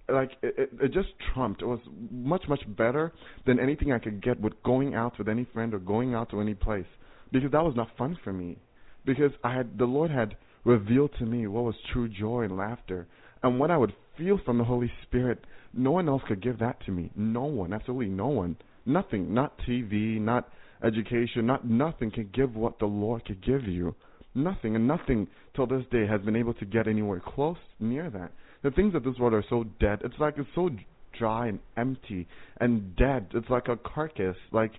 like 0.08 0.32
it, 0.42 0.54
it, 0.58 0.70
it 0.80 0.92
just 0.92 1.08
trumped. 1.34 1.62
It 1.62 1.66
was 1.66 1.80
much 2.10 2.44
much 2.48 2.62
better 2.76 3.12
than 3.46 3.58
anything 3.58 3.92
I 3.92 3.98
could 3.98 4.22
get 4.22 4.40
with 4.40 4.54
going 4.62 4.94
out 4.94 5.18
with 5.18 5.28
any 5.28 5.46
friend 5.52 5.74
or 5.74 5.78
going 5.78 6.14
out 6.14 6.30
to 6.30 6.40
any 6.40 6.54
place 6.54 6.86
because 7.32 7.50
that 7.52 7.64
was 7.64 7.74
not 7.76 7.88
fun 7.98 8.18
for 8.22 8.32
me. 8.32 8.58
Because 9.04 9.32
I 9.44 9.54
had 9.54 9.78
the 9.78 9.84
Lord 9.84 10.10
had 10.10 10.36
revealed 10.64 11.12
to 11.18 11.24
me 11.24 11.46
what 11.46 11.64
was 11.64 11.74
true 11.92 12.08
joy 12.08 12.42
and 12.42 12.56
laughter 12.56 13.06
and 13.42 13.58
what 13.58 13.70
I 13.70 13.76
would 13.76 13.94
feel 14.16 14.40
from 14.44 14.58
the 14.58 14.64
Holy 14.64 14.90
Spirit. 15.02 15.44
No 15.72 15.92
one 15.92 16.08
else 16.08 16.22
could 16.26 16.42
give 16.42 16.58
that 16.58 16.84
to 16.86 16.92
me. 16.92 17.10
No 17.14 17.44
one, 17.44 17.72
absolutely 17.72 18.08
no 18.08 18.28
one. 18.28 18.56
Nothing, 18.84 19.34
not 19.34 19.58
TV, 19.68 20.20
not 20.20 20.48
education, 20.84 21.46
not 21.46 21.66
nothing 21.66 22.10
can 22.10 22.30
give 22.32 22.54
what 22.54 22.78
the 22.78 22.86
Lord 22.86 23.24
could 23.24 23.44
give 23.44 23.64
you. 23.64 23.94
Nothing, 24.34 24.76
and 24.76 24.86
nothing 24.86 25.28
till 25.54 25.66
this 25.66 25.84
day 25.90 26.06
has 26.06 26.20
been 26.20 26.36
able 26.36 26.54
to 26.54 26.64
get 26.66 26.86
anywhere 26.86 27.22
close 27.24 27.56
near 27.80 28.10
that. 28.10 28.32
The 28.62 28.70
things 28.70 28.94
of 28.94 29.02
this 29.02 29.18
world 29.18 29.34
are 29.34 29.44
so 29.48 29.64
dead. 29.80 30.00
It's 30.04 30.18
like 30.18 30.34
it's 30.36 30.48
so 30.54 30.70
dry 31.18 31.48
and 31.48 31.58
empty 31.76 32.26
and 32.60 32.94
dead. 32.96 33.28
It's 33.34 33.48
like 33.48 33.68
a 33.68 33.76
carcass. 33.76 34.36
Like 34.52 34.72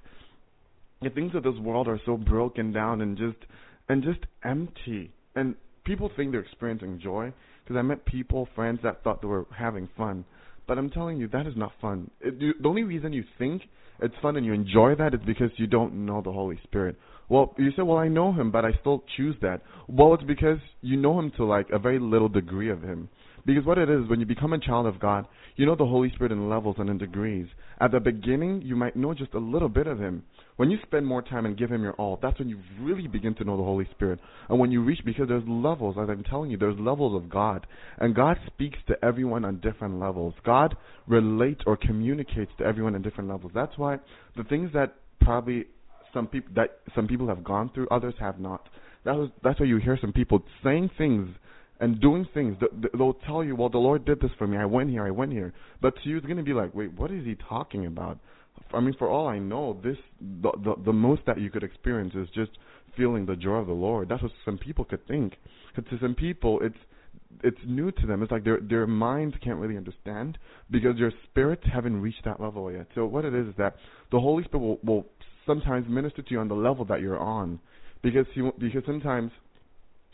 the 1.01 1.09
things 1.09 1.33
of 1.35 1.43
this 1.43 1.57
world 1.59 1.87
are 1.87 1.99
so 2.05 2.17
broken 2.17 2.71
down 2.71 3.01
and 3.01 3.17
just 3.17 3.37
and 3.89 4.03
just 4.03 4.19
empty. 4.43 5.11
And 5.35 5.55
people 5.85 6.11
think 6.15 6.31
they're 6.31 6.41
experiencing 6.41 6.99
joy 7.01 7.33
because 7.67 7.77
I 7.77 7.81
met 7.81 8.05
people, 8.05 8.47
friends 8.55 8.79
that 8.83 9.03
thought 9.03 9.21
they 9.21 9.27
were 9.27 9.45
having 9.55 9.89
fun. 9.97 10.23
But 10.67 10.77
I'm 10.77 10.89
telling 10.89 11.17
you, 11.17 11.27
that 11.29 11.45
is 11.45 11.53
not 11.57 11.73
fun. 11.81 12.09
It, 12.21 12.35
you, 12.39 12.53
the 12.61 12.69
only 12.69 12.83
reason 12.83 13.11
you 13.11 13.25
think 13.37 13.63
it's 14.01 14.15
fun 14.21 14.37
and 14.37 14.45
you 14.45 14.53
enjoy 14.53 14.95
that 14.95 15.13
is 15.13 15.19
because 15.25 15.49
you 15.57 15.67
don't 15.67 16.05
know 16.05 16.21
the 16.21 16.31
Holy 16.31 16.59
Spirit. 16.63 16.97
Well, 17.29 17.53
you 17.57 17.71
say, 17.75 17.81
well, 17.81 17.97
I 17.97 18.07
know 18.07 18.31
Him, 18.31 18.51
but 18.51 18.63
I 18.63 18.71
still 18.79 19.03
choose 19.17 19.35
that. 19.41 19.61
Well, 19.89 20.13
it's 20.13 20.23
because 20.23 20.59
you 20.81 20.95
know 20.95 21.19
Him 21.19 21.31
to 21.37 21.45
like 21.45 21.67
a 21.73 21.79
very 21.79 21.99
little 21.99 22.29
degree 22.29 22.69
of 22.69 22.81
Him. 22.81 23.09
Because 23.45 23.65
what 23.65 23.77
it 23.77 23.89
is, 23.89 24.07
when 24.09 24.19
you 24.19 24.25
become 24.25 24.53
a 24.53 24.59
child 24.59 24.85
of 24.85 24.99
God, 24.99 25.25
you 25.55 25.65
know 25.65 25.75
the 25.75 25.85
Holy 25.85 26.11
Spirit 26.15 26.31
in 26.31 26.49
levels 26.49 26.75
and 26.79 26.89
in 26.89 26.97
degrees. 26.97 27.47
At 27.81 27.91
the 27.91 27.99
beginning, 27.99 28.61
you 28.61 28.75
might 28.75 28.95
know 28.95 29.13
just 29.13 29.33
a 29.33 29.39
little 29.39 29.69
bit 29.69 29.87
of 29.87 29.99
Him. 29.99 30.23
When 30.57 30.71
you 30.71 30.79
spend 30.85 31.05
more 31.05 31.21
time 31.21 31.45
and 31.45 31.55
give 31.55 31.71
Him 31.71 31.83
your 31.83 31.93
all, 31.93 32.19
that's 32.21 32.37
when 32.39 32.49
you 32.49 32.59
really 32.79 33.07
begin 33.07 33.35
to 33.35 33.43
know 33.43 33.57
the 33.57 33.63
Holy 33.63 33.87
Spirit. 33.91 34.19
And 34.49 34.59
when 34.59 34.71
you 34.71 34.83
reach, 34.83 34.99
because 35.05 35.27
there's 35.27 35.43
levels, 35.47 35.95
as 36.01 36.09
I'm 36.09 36.23
telling 36.23 36.49
you, 36.49 36.57
there's 36.57 36.79
levels 36.79 37.15
of 37.21 37.29
God. 37.29 37.67
And 37.99 38.15
God 38.15 38.37
speaks 38.47 38.79
to 38.87 38.95
everyone 39.05 39.45
on 39.45 39.59
different 39.59 39.99
levels. 39.99 40.33
God 40.43 40.75
relates 41.07 41.61
or 41.67 41.77
communicates 41.77 42.51
to 42.57 42.65
everyone 42.65 42.95
on 42.95 43.03
different 43.03 43.29
levels. 43.29 43.51
That's 43.53 43.77
why 43.77 43.99
the 44.35 44.43
things 44.43 44.71
that 44.73 44.95
probably 45.21 45.65
some 46.13 46.27
people 46.27 46.51
that 46.55 46.79
some 46.95 47.07
people 47.07 47.27
have 47.27 47.43
gone 47.43 47.69
through, 47.73 47.87
others 47.89 48.15
have 48.19 48.39
not. 48.39 48.67
That 49.05 49.15
was, 49.15 49.29
that's 49.43 49.59
why 49.59 49.67
you 49.67 49.77
hear 49.77 49.97
some 50.01 50.11
people 50.11 50.43
saying 50.63 50.89
things 50.97 51.29
and 51.79 52.01
doing 52.01 52.25
things. 52.33 52.57
They'll 52.97 53.13
tell 53.25 53.43
you, 53.43 53.55
well, 53.55 53.69
the 53.69 53.77
Lord 53.77 54.05
did 54.05 54.19
this 54.19 54.31
for 54.37 54.47
me. 54.47 54.57
I 54.57 54.65
went 54.65 54.89
here, 54.89 55.05
I 55.05 55.11
went 55.11 55.31
here. 55.31 55.53
But 55.81 55.93
to 56.03 56.09
you, 56.09 56.17
it's 56.17 56.25
going 56.25 56.37
to 56.37 56.43
be 56.43 56.53
like, 56.53 56.73
wait, 56.73 56.93
what 56.93 57.11
is 57.11 57.23
he 57.23 57.35
talking 57.47 57.85
about? 57.85 58.17
I 58.73 58.79
mean, 58.79 58.95
for 58.97 59.09
all 59.09 59.27
I 59.27 59.39
know, 59.39 59.79
this 59.83 59.97
the, 60.19 60.51
the 60.63 60.75
the 60.85 60.93
most 60.93 61.21
that 61.25 61.39
you 61.39 61.49
could 61.49 61.63
experience 61.63 62.13
is 62.15 62.27
just 62.33 62.51
feeling 62.95 63.25
the 63.25 63.35
joy 63.35 63.55
of 63.55 63.67
the 63.67 63.73
Lord. 63.73 64.09
That's 64.09 64.21
what 64.21 64.31
some 64.43 64.57
people 64.57 64.85
could 64.85 65.05
think. 65.07 65.35
Because 65.75 65.89
to 65.91 65.99
some 65.99 66.15
people, 66.15 66.59
it's 66.61 66.77
it's 67.43 67.57
new 67.65 67.91
to 67.91 68.07
them. 68.07 68.23
It's 68.23 68.31
like 68.31 68.43
their 68.43 68.59
their 68.59 68.87
minds 68.87 69.35
can't 69.43 69.59
really 69.59 69.77
understand 69.77 70.37
because 70.71 70.97
their 70.97 71.13
spirits 71.29 71.63
haven't 71.71 72.01
reached 72.01 72.25
that 72.25 72.39
level 72.39 72.71
yet. 72.71 72.87
So 72.95 73.05
what 73.05 73.25
it 73.25 73.33
is 73.33 73.47
is 73.47 73.55
that 73.57 73.75
the 74.11 74.19
Holy 74.19 74.43
Spirit 74.43 74.63
will, 74.63 74.79
will 74.83 75.05
sometimes 75.45 75.87
minister 75.89 76.21
to 76.21 76.31
you 76.31 76.39
on 76.39 76.47
the 76.47 76.55
level 76.55 76.85
that 76.85 77.01
you're 77.01 77.19
on, 77.19 77.59
because 78.01 78.25
he 78.33 78.41
because 78.59 78.83
sometimes, 78.85 79.31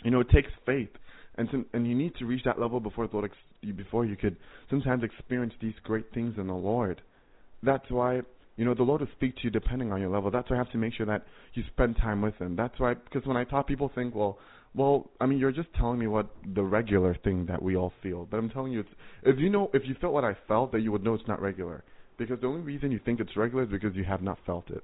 you 0.03 0.11
know, 0.11 0.19
it 0.19 0.29
takes 0.29 0.49
faith 0.65 0.89
and 1.35 1.65
and 1.73 1.87
you 1.87 1.95
need 1.95 2.15
to 2.15 2.25
reach 2.25 2.43
that 2.43 2.59
level 2.59 2.79
before 2.79 3.07
the 3.07 3.15
Lord 3.15 3.31
ex- 3.31 3.75
before 3.75 4.05
you 4.05 4.15
could 4.15 4.37
sometimes 4.69 5.03
experience 5.03 5.53
these 5.61 5.73
great 5.83 6.05
things 6.13 6.35
in 6.37 6.47
the 6.47 6.53
Lord. 6.53 7.01
That's 7.61 7.89
why 7.89 8.21
you 8.55 8.65
know 8.65 8.73
the 8.73 8.83
Lord 8.83 9.01
will 9.01 9.07
speak 9.15 9.35
to 9.37 9.43
you 9.43 9.49
depending 9.49 9.91
on 9.91 9.99
your 9.99 10.09
level. 10.09 10.29
That's 10.31 10.49
why 10.49 10.57
I 10.57 10.59
have 10.59 10.71
to 10.71 10.77
make 10.77 10.93
sure 10.93 11.05
that 11.05 11.25
you 11.53 11.63
spend 11.73 11.97
time 11.97 12.21
with 12.21 12.35
Him. 12.35 12.55
That's 12.55 12.79
why 12.79 12.93
because 12.93 13.25
when 13.25 13.37
I 13.37 13.43
talk, 13.43 13.67
people 13.67 13.91
think, 13.93 14.13
well, 14.15 14.37
well, 14.75 15.09
I 15.21 15.25
mean, 15.25 15.39
you're 15.39 15.51
just 15.51 15.73
telling 15.73 15.99
me 15.99 16.07
what 16.07 16.27
the 16.55 16.63
regular 16.63 17.15
thing 17.23 17.45
that 17.47 17.61
we 17.61 17.75
all 17.75 17.93
feel. 18.01 18.27
But 18.29 18.37
I'm 18.37 18.49
telling 18.49 18.71
you, 18.71 18.81
it's 18.81 18.89
if 19.23 19.39
you 19.39 19.49
know 19.49 19.69
if 19.73 19.83
you 19.85 19.95
felt 20.01 20.13
what 20.13 20.23
I 20.23 20.35
felt, 20.47 20.71
that 20.71 20.81
you 20.81 20.91
would 20.91 21.03
know 21.03 21.13
it's 21.13 21.27
not 21.27 21.41
regular. 21.41 21.83
Because 22.17 22.39
the 22.41 22.47
only 22.47 22.61
reason 22.61 22.91
you 22.91 22.99
think 23.03 23.19
it's 23.19 23.35
regular 23.35 23.63
is 23.63 23.69
because 23.69 23.95
you 23.95 24.03
have 24.03 24.21
not 24.21 24.37
felt 24.45 24.69
it. 24.69 24.83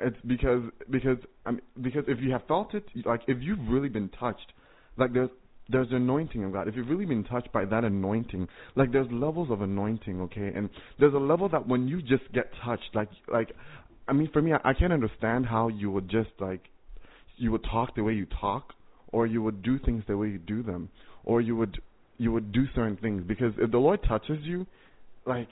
It's 0.00 0.16
because 0.26 0.62
because 0.90 1.18
I 1.46 1.52
mean, 1.52 1.60
because 1.80 2.04
if 2.08 2.20
you 2.20 2.32
have 2.32 2.42
felt 2.48 2.74
it, 2.74 2.84
like 3.04 3.22
if 3.28 3.38
you've 3.40 3.68
really 3.68 3.88
been 3.88 4.08
touched, 4.08 4.52
like 4.96 5.12
there's 5.12 5.30
there's 5.70 5.90
the 5.90 5.96
anointing 5.96 6.44
of 6.44 6.52
God. 6.52 6.68
If 6.68 6.76
you've 6.76 6.88
really 6.88 7.06
been 7.06 7.24
touched 7.24 7.52
by 7.52 7.64
that 7.66 7.84
anointing, 7.84 8.48
like 8.76 8.92
there's 8.92 9.10
levels 9.10 9.50
of 9.50 9.62
anointing, 9.62 10.20
okay? 10.22 10.52
And 10.54 10.70
there's 10.98 11.14
a 11.14 11.18
level 11.18 11.48
that 11.50 11.66
when 11.66 11.88
you 11.88 12.02
just 12.02 12.30
get 12.32 12.50
touched, 12.64 12.90
like 12.94 13.08
like 13.32 13.52
I 14.08 14.12
mean 14.12 14.30
for 14.32 14.42
me 14.42 14.52
I, 14.52 14.70
I 14.70 14.74
can't 14.74 14.92
understand 14.92 15.46
how 15.46 15.68
you 15.68 15.90
would 15.90 16.08
just 16.08 16.30
like 16.38 16.62
you 17.36 17.52
would 17.52 17.64
talk 17.64 17.94
the 17.94 18.02
way 18.02 18.12
you 18.12 18.26
talk 18.40 18.72
or 19.12 19.26
you 19.26 19.42
would 19.42 19.62
do 19.62 19.78
things 19.78 20.02
the 20.06 20.16
way 20.16 20.28
you 20.28 20.38
do 20.38 20.62
them 20.62 20.88
or 21.24 21.40
you 21.40 21.56
would 21.56 21.80
you 22.18 22.32
would 22.32 22.52
do 22.52 22.64
certain 22.74 22.96
things 22.96 23.22
because 23.26 23.52
if 23.58 23.70
the 23.70 23.78
Lord 23.78 24.00
touches 24.06 24.38
you, 24.42 24.66
like 25.26 25.48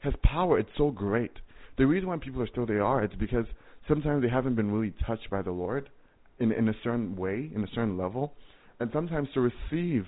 his 0.00 0.14
power 0.22 0.58
it's 0.58 0.70
so 0.76 0.90
great. 0.90 1.32
The 1.78 1.86
reason 1.86 2.08
why 2.08 2.18
people 2.18 2.42
are 2.42 2.48
still 2.48 2.66
they 2.66 2.74
are 2.74 3.04
it's 3.04 3.14
because 3.14 3.46
sometimes 3.88 4.22
they 4.22 4.28
haven't 4.28 4.56
been 4.56 4.70
really 4.70 4.94
touched 5.06 5.30
by 5.30 5.42
the 5.42 5.52
Lord 5.52 5.88
in 6.38 6.52
in 6.52 6.68
a 6.68 6.74
certain 6.82 7.16
way, 7.16 7.50
in 7.54 7.62
a 7.62 7.68
certain 7.68 7.96
level 7.96 8.34
and 8.80 8.90
sometimes 8.92 9.28
to 9.34 9.40
receive 9.40 10.06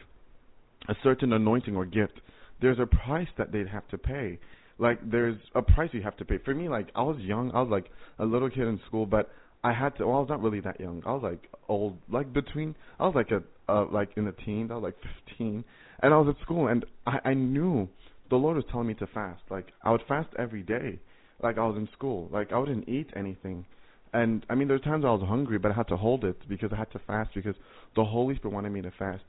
a 0.88 0.94
certain 1.02 1.32
anointing 1.32 1.76
or 1.76 1.84
gift, 1.84 2.20
there's 2.60 2.78
a 2.78 2.86
price 2.86 3.28
that 3.38 3.52
they'd 3.52 3.68
have 3.68 3.86
to 3.88 3.98
pay. 3.98 4.38
Like 4.78 4.98
there's 5.08 5.36
a 5.54 5.62
price 5.62 5.90
you 5.92 6.02
have 6.02 6.16
to 6.16 6.24
pay. 6.24 6.38
For 6.38 6.54
me, 6.54 6.68
like 6.68 6.88
I 6.94 7.02
was 7.02 7.18
young, 7.20 7.52
I 7.52 7.60
was 7.60 7.70
like 7.70 7.90
a 8.18 8.24
little 8.24 8.48
kid 8.50 8.66
in 8.66 8.80
school, 8.86 9.06
but 9.06 9.30
I 9.62 9.72
had 9.72 9.96
to. 9.98 10.06
Well, 10.06 10.16
I 10.16 10.20
was 10.20 10.28
not 10.28 10.42
really 10.42 10.60
that 10.60 10.80
young. 10.80 11.02
I 11.06 11.12
was 11.12 11.22
like 11.22 11.48
old, 11.68 11.98
like 12.10 12.32
between. 12.32 12.74
I 12.98 13.04
was 13.06 13.14
like 13.14 13.30
a 13.30 13.42
uh, 13.72 13.86
like 13.92 14.10
in 14.16 14.24
the 14.24 14.32
teens. 14.32 14.70
I 14.72 14.74
was 14.74 14.82
like 14.82 14.96
15, 15.28 15.64
and 16.02 16.14
I 16.14 16.16
was 16.16 16.34
at 16.36 16.42
school, 16.42 16.66
and 16.68 16.84
I 17.06 17.18
I 17.24 17.34
knew 17.34 17.88
the 18.30 18.36
Lord 18.36 18.56
was 18.56 18.64
telling 18.72 18.88
me 18.88 18.94
to 18.94 19.06
fast. 19.08 19.42
Like 19.50 19.68
I 19.84 19.92
would 19.92 20.02
fast 20.08 20.30
every 20.38 20.62
day. 20.62 20.98
Like 21.42 21.58
I 21.58 21.66
was 21.66 21.76
in 21.76 21.88
school. 21.92 22.28
Like 22.32 22.52
I 22.52 22.58
wouldn't 22.58 22.88
eat 22.88 23.10
anything. 23.14 23.66
And 24.12 24.44
I 24.50 24.54
mean, 24.54 24.68
there's 24.68 24.82
times 24.82 25.04
I 25.04 25.10
was 25.10 25.22
hungry, 25.26 25.58
but 25.58 25.70
I 25.70 25.74
had 25.74 25.88
to 25.88 25.96
hold 25.96 26.24
it 26.24 26.36
because 26.48 26.70
I 26.72 26.76
had 26.76 26.90
to 26.92 27.00
fast 27.06 27.30
because 27.34 27.54
the 27.96 28.04
Holy 28.04 28.36
Spirit 28.36 28.54
wanted 28.54 28.70
me 28.70 28.82
to 28.82 28.92
fast. 28.98 29.24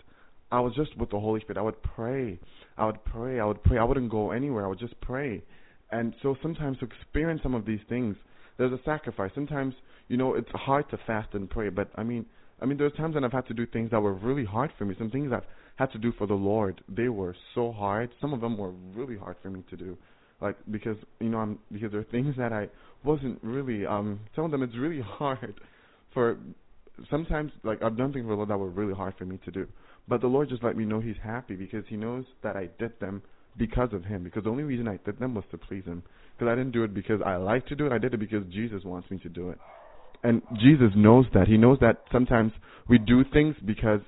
I 0.51 0.59
was 0.59 0.73
just 0.75 0.95
with 0.97 1.09
the 1.09 1.19
Holy 1.19 1.39
Spirit. 1.41 1.57
I 1.57 1.61
would 1.61 1.81
pray. 1.81 2.39
I 2.77 2.85
would 2.85 3.03
pray. 3.05 3.39
I 3.39 3.45
would 3.45 3.63
pray. 3.63 3.77
I 3.77 3.83
wouldn't 3.83 4.11
go 4.11 4.31
anywhere. 4.31 4.65
I 4.65 4.67
would 4.67 4.79
just 4.79 4.99
pray. 5.01 5.41
And 5.91 6.13
so 6.21 6.35
sometimes 6.41 6.79
to 6.79 6.85
experience 6.85 7.41
some 7.43 7.55
of 7.55 7.65
these 7.65 7.79
things, 7.87 8.15
there's 8.57 8.73
a 8.73 8.79
sacrifice. 8.83 9.31
Sometimes, 9.33 9.73
you 10.09 10.17
know, 10.17 10.35
it's 10.35 10.49
hard 10.53 10.89
to 10.91 10.97
fast 11.07 11.29
and 11.33 11.49
pray, 11.49 11.69
but 11.69 11.89
I 11.95 12.03
mean, 12.03 12.25
I 12.61 12.65
mean, 12.65 12.77
there's 12.77 12.93
times 12.93 13.15
when 13.15 13.23
I've 13.23 13.31
had 13.31 13.47
to 13.47 13.53
do 13.53 13.65
things 13.65 13.91
that 13.91 14.01
were 14.01 14.13
really 14.13 14.45
hard 14.45 14.71
for 14.77 14.85
me. 14.85 14.95
Some 14.97 15.11
things 15.11 15.31
I've 15.33 15.43
had 15.75 15.91
to 15.93 15.97
do 15.97 16.11
for 16.17 16.27
the 16.27 16.33
Lord, 16.33 16.81
they 16.87 17.09
were 17.09 17.35
so 17.55 17.71
hard. 17.71 18.11
Some 18.21 18.33
of 18.33 18.41
them 18.41 18.57
were 18.57 18.71
really 18.95 19.17
hard 19.17 19.37
for 19.41 19.49
me 19.49 19.63
to 19.69 19.77
do 19.77 19.97
like 20.43 20.57
because 20.69 20.97
you 21.19 21.29
know 21.29 21.39
I'm 21.39 21.59
because 21.71 21.91
there 21.91 22.01
are 22.01 22.05
things 22.05 22.35
that 22.37 22.51
I 22.51 22.67
wasn't 23.03 23.39
really 23.43 23.85
um 23.85 24.19
some 24.35 24.45
of 24.45 24.51
them 24.51 24.63
it's 24.63 24.77
really 24.77 25.01
hard 25.05 25.55
for 26.13 26.37
sometimes 27.09 27.51
like 27.63 27.81
I've 27.81 27.97
done 27.97 28.13
things 28.13 28.25
for 28.25 28.29
the 28.29 28.35
Lord 28.35 28.49
that 28.49 28.57
were 28.57 28.69
really 28.69 28.93
hard 28.93 29.15
for 29.17 29.25
me 29.25 29.39
to 29.45 29.51
do. 29.51 29.67
But 30.07 30.21
the 30.21 30.27
Lord 30.27 30.49
just 30.49 30.63
let 30.63 30.75
me 30.75 30.85
know 30.85 30.99
He's 30.99 31.15
happy 31.23 31.55
because 31.55 31.85
He 31.87 31.95
knows 31.95 32.25
that 32.43 32.55
I 32.55 32.69
did 32.79 32.99
them 32.99 33.21
because 33.57 33.93
of 33.93 34.03
Him. 34.03 34.23
Because 34.23 34.43
the 34.43 34.49
only 34.49 34.63
reason 34.63 34.87
I 34.87 34.99
did 35.05 35.19
them 35.19 35.33
was 35.33 35.45
to 35.51 35.57
please 35.57 35.85
Him. 35.85 36.03
Because 36.37 36.51
I 36.51 36.55
didn't 36.55 36.71
do 36.71 36.83
it 36.83 36.93
because 36.93 37.21
I 37.25 37.35
like 37.37 37.65
to 37.67 37.75
do 37.75 37.85
it. 37.85 37.91
I 37.91 37.97
did 37.97 38.13
it 38.13 38.19
because 38.19 38.43
Jesus 38.51 38.83
wants 38.83 39.09
me 39.09 39.17
to 39.19 39.29
do 39.29 39.49
it. 39.49 39.57
And 40.23 40.41
Jesus 40.59 40.91
knows 40.95 41.25
that. 41.33 41.47
He 41.47 41.57
knows 41.57 41.77
that 41.81 42.03
sometimes 42.11 42.53
we 42.87 42.97
do 42.97 43.23
things 43.31 43.55
because 43.65 44.01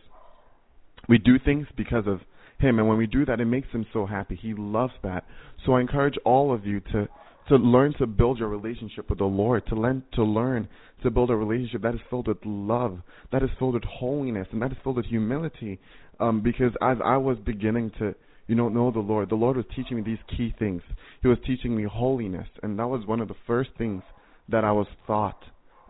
we 1.08 1.18
do 1.18 1.38
things 1.44 1.68
because 1.76 2.08
of 2.08 2.22
him. 2.60 2.80
And 2.80 2.88
when 2.88 2.98
we 2.98 3.06
do 3.06 3.26
that, 3.26 3.40
it 3.40 3.46
makes 3.46 3.68
him 3.70 3.86
so 3.92 4.06
happy. 4.06 4.38
He 4.42 4.54
loves 4.54 4.94
that. 5.04 5.26
So 5.66 5.74
I 5.74 5.82
encourage 5.82 6.16
all 6.24 6.54
of 6.54 6.66
you 6.66 6.80
to 6.92 7.08
to 7.50 7.56
learn 7.56 7.94
to 8.00 8.08
build 8.08 8.40
your 8.40 8.50
relationship 8.50 9.10
with 9.10 9.20
the 9.20 9.26
Lord, 9.26 9.66
to 9.68 9.76
learn 9.76 10.04
to 10.14 10.24
learn 10.24 10.68
to 11.04 11.12
build 11.12 11.30
a 11.30 11.36
relationship 11.36 11.82
that 11.84 11.94
is 11.94 12.02
filled 12.10 12.28
with 12.28 12.38
love, 12.44 13.00
that 13.32 13.44
is 13.44 13.50
filled 13.60 13.76
with 13.76 13.84
holiness, 13.84 14.48
and 14.52 14.62
that 14.62 14.72
is 14.72 14.78
filled 14.84 14.96
with 14.98 15.06
humility. 15.06 15.80
Um, 16.20 16.42
because 16.42 16.72
as 16.82 16.98
I 17.04 17.18
was 17.18 17.38
beginning 17.46 17.92
to 18.00 18.16
you 18.48 18.56
know 18.56 18.70
know 18.70 18.92
the 18.92 19.00
Lord, 19.00 19.30
the 19.30 19.36
Lord 19.36 19.58
was 19.58 19.66
teaching 19.76 19.98
me 19.98 20.04
these 20.04 20.38
key 20.38 20.54
things. 20.58 20.82
He 21.22 21.28
was 21.28 21.38
teaching 21.46 21.76
me 21.76 21.84
holiness, 21.84 22.48
and 22.64 22.80
that 22.80 22.88
was 22.88 23.06
one 23.06 23.22
of 23.22 23.28
the 23.28 23.36
first 23.46 23.70
things 23.78 24.02
that 24.50 24.64
I 24.64 24.72
was 24.72 24.88
taught. 25.06 25.42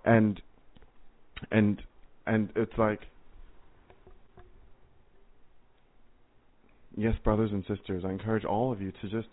And 0.04 0.42
and 1.52 1.82
and 2.26 2.50
it's 2.56 2.78
like 2.78 3.00
yes, 6.98 7.16
brothers 7.24 7.52
and 7.52 7.64
sisters, 7.68 8.04
I 8.06 8.12
encourage 8.12 8.46
all 8.46 8.72
of 8.72 8.82
you 8.82 8.92
to 8.92 9.10
just, 9.10 9.28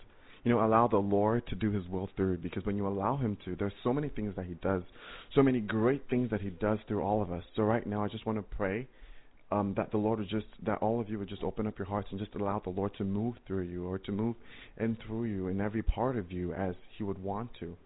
you 0.44 0.50
know, 0.50 0.64
allow 0.64 0.88
the 0.88 0.96
Lord 0.96 1.46
to 1.48 1.54
do 1.54 1.70
His 1.70 1.86
will 1.88 2.10
through 2.16 2.38
because 2.38 2.64
when 2.66 2.76
you 2.76 2.86
allow 2.86 3.16
Him 3.16 3.36
to, 3.44 3.54
there's 3.56 3.72
so 3.84 3.92
many 3.92 4.08
things 4.08 4.34
that 4.36 4.46
He 4.46 4.54
does, 4.54 4.82
so 5.34 5.42
many 5.42 5.60
great 5.60 6.02
things 6.10 6.30
that 6.30 6.40
He 6.40 6.50
does 6.50 6.78
through 6.88 7.02
all 7.02 7.22
of 7.22 7.30
us. 7.30 7.44
So 7.54 7.62
right 7.62 7.86
now, 7.86 8.04
I 8.04 8.08
just 8.08 8.26
want 8.26 8.38
to 8.38 8.56
pray 8.56 8.88
um, 9.52 9.74
that 9.76 9.90
the 9.90 9.98
Lord 9.98 10.18
would 10.18 10.28
just, 10.28 10.46
that 10.64 10.78
all 10.78 11.00
of 11.00 11.08
you 11.08 11.18
would 11.18 11.28
just 11.28 11.42
open 11.42 11.66
up 11.66 11.78
your 11.78 11.86
hearts 11.86 12.08
and 12.10 12.18
just 12.18 12.34
allow 12.34 12.60
the 12.64 12.70
Lord 12.70 12.92
to 12.98 13.04
move 13.04 13.34
through 13.46 13.62
you 13.62 13.86
or 13.86 13.98
to 13.98 14.12
move 14.12 14.34
in 14.78 14.96
through 15.06 15.24
you 15.24 15.48
in 15.48 15.60
every 15.60 15.82
part 15.82 16.16
of 16.16 16.32
you 16.32 16.52
as 16.54 16.74
He 16.96 17.04
would 17.04 17.22
want 17.22 17.50
to. 17.60 17.76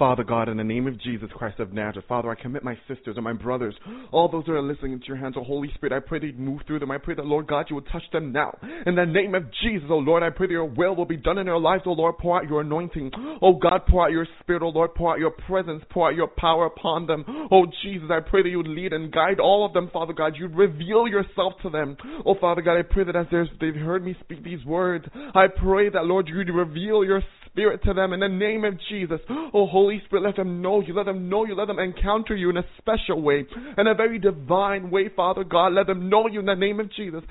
Father 0.00 0.24
God, 0.24 0.48
in 0.48 0.56
the 0.56 0.64
name 0.64 0.86
of 0.86 0.98
Jesus 0.98 1.28
Christ 1.34 1.60
of 1.60 1.74
Nazareth, 1.74 2.06
Father, 2.08 2.30
I 2.30 2.34
commit 2.34 2.64
my 2.64 2.74
sisters 2.88 3.16
and 3.16 3.22
my 3.22 3.34
brothers, 3.34 3.74
all 4.12 4.30
those 4.30 4.46
that 4.46 4.52
are 4.52 4.62
listening 4.62 4.94
into 4.94 5.04
your 5.08 5.18
hands, 5.18 5.34
oh 5.36 5.44
Holy 5.44 5.70
Spirit, 5.74 5.92
I 5.92 6.00
pray 6.00 6.18
that 6.18 6.24
you'd 6.24 6.38
move 6.38 6.62
through 6.66 6.78
them. 6.78 6.90
I 6.90 6.96
pray 6.96 7.14
that, 7.16 7.26
Lord 7.26 7.46
God, 7.46 7.66
you 7.68 7.76
would 7.76 7.86
touch 7.92 8.04
them 8.10 8.32
now. 8.32 8.56
In 8.86 8.94
the 8.94 9.04
name 9.04 9.34
of 9.34 9.42
Jesus, 9.62 9.88
oh 9.90 9.98
Lord, 9.98 10.22
I 10.22 10.30
pray 10.30 10.46
that 10.46 10.54
your 10.54 10.64
will 10.64 10.96
will 10.96 11.04
be 11.04 11.18
done 11.18 11.36
in 11.36 11.44
their 11.44 11.58
lives, 11.58 11.82
oh 11.84 11.92
Lord, 11.92 12.16
pour 12.16 12.40
out 12.40 12.48
your 12.48 12.62
anointing. 12.62 13.10
Oh 13.42 13.52
God, 13.52 13.82
pour 13.90 14.06
out 14.06 14.10
your 14.10 14.26
spirit, 14.40 14.62
oh 14.62 14.70
Lord, 14.70 14.94
pour 14.94 15.12
out 15.12 15.18
your 15.18 15.32
presence, 15.32 15.84
pour 15.90 16.08
out 16.08 16.16
your 16.16 16.28
power 16.28 16.64
upon 16.64 17.06
them. 17.06 17.22
Oh 17.50 17.66
Jesus, 17.82 18.08
I 18.10 18.20
pray 18.20 18.42
that 18.42 18.48
you 18.48 18.62
lead 18.62 18.94
and 18.94 19.12
guide 19.12 19.38
all 19.38 19.66
of 19.66 19.74
them, 19.74 19.90
Father 19.92 20.14
God. 20.14 20.32
You'd 20.34 20.56
reveal 20.56 21.08
yourself 21.08 21.52
to 21.62 21.68
them. 21.68 21.98
Oh 22.24 22.36
Father 22.40 22.62
God, 22.62 22.78
I 22.78 22.82
pray 22.88 23.04
that 23.04 23.16
as 23.16 23.26
they've 23.60 23.74
heard 23.74 24.02
me 24.02 24.16
speak 24.20 24.42
these 24.42 24.64
words, 24.64 25.04
I 25.34 25.48
pray 25.48 25.90
that, 25.90 26.06
Lord, 26.06 26.26
you'd 26.26 26.48
reveal 26.48 27.04
your 27.04 27.20
Spirit 27.52 27.82
to 27.84 27.94
them 27.94 28.12
in 28.12 28.20
the 28.20 28.28
name 28.28 28.64
of 28.64 28.74
Jesus. 28.88 29.20
Oh, 29.28 29.66
Holy 29.66 30.00
Spirit, 30.06 30.22
let 30.22 30.36
them 30.36 30.62
know 30.62 30.80
you. 30.80 30.94
Let 30.94 31.06
them 31.06 31.28
know 31.28 31.44
you. 31.44 31.54
Let 31.54 31.66
them 31.66 31.78
encounter 31.78 32.36
you 32.36 32.50
in 32.50 32.56
a 32.56 32.64
special 32.78 33.20
way, 33.20 33.44
in 33.76 33.86
a 33.86 33.94
very 33.94 34.18
divine 34.18 34.90
way, 34.90 35.08
Father 35.14 35.44
God. 35.44 35.72
Let 35.72 35.86
them 35.86 36.08
know 36.08 36.26
you 36.28 36.40
in 36.40 36.46
the 36.46 36.54
name 36.54 36.80
of 36.80 36.92
Jesus. 36.92 37.22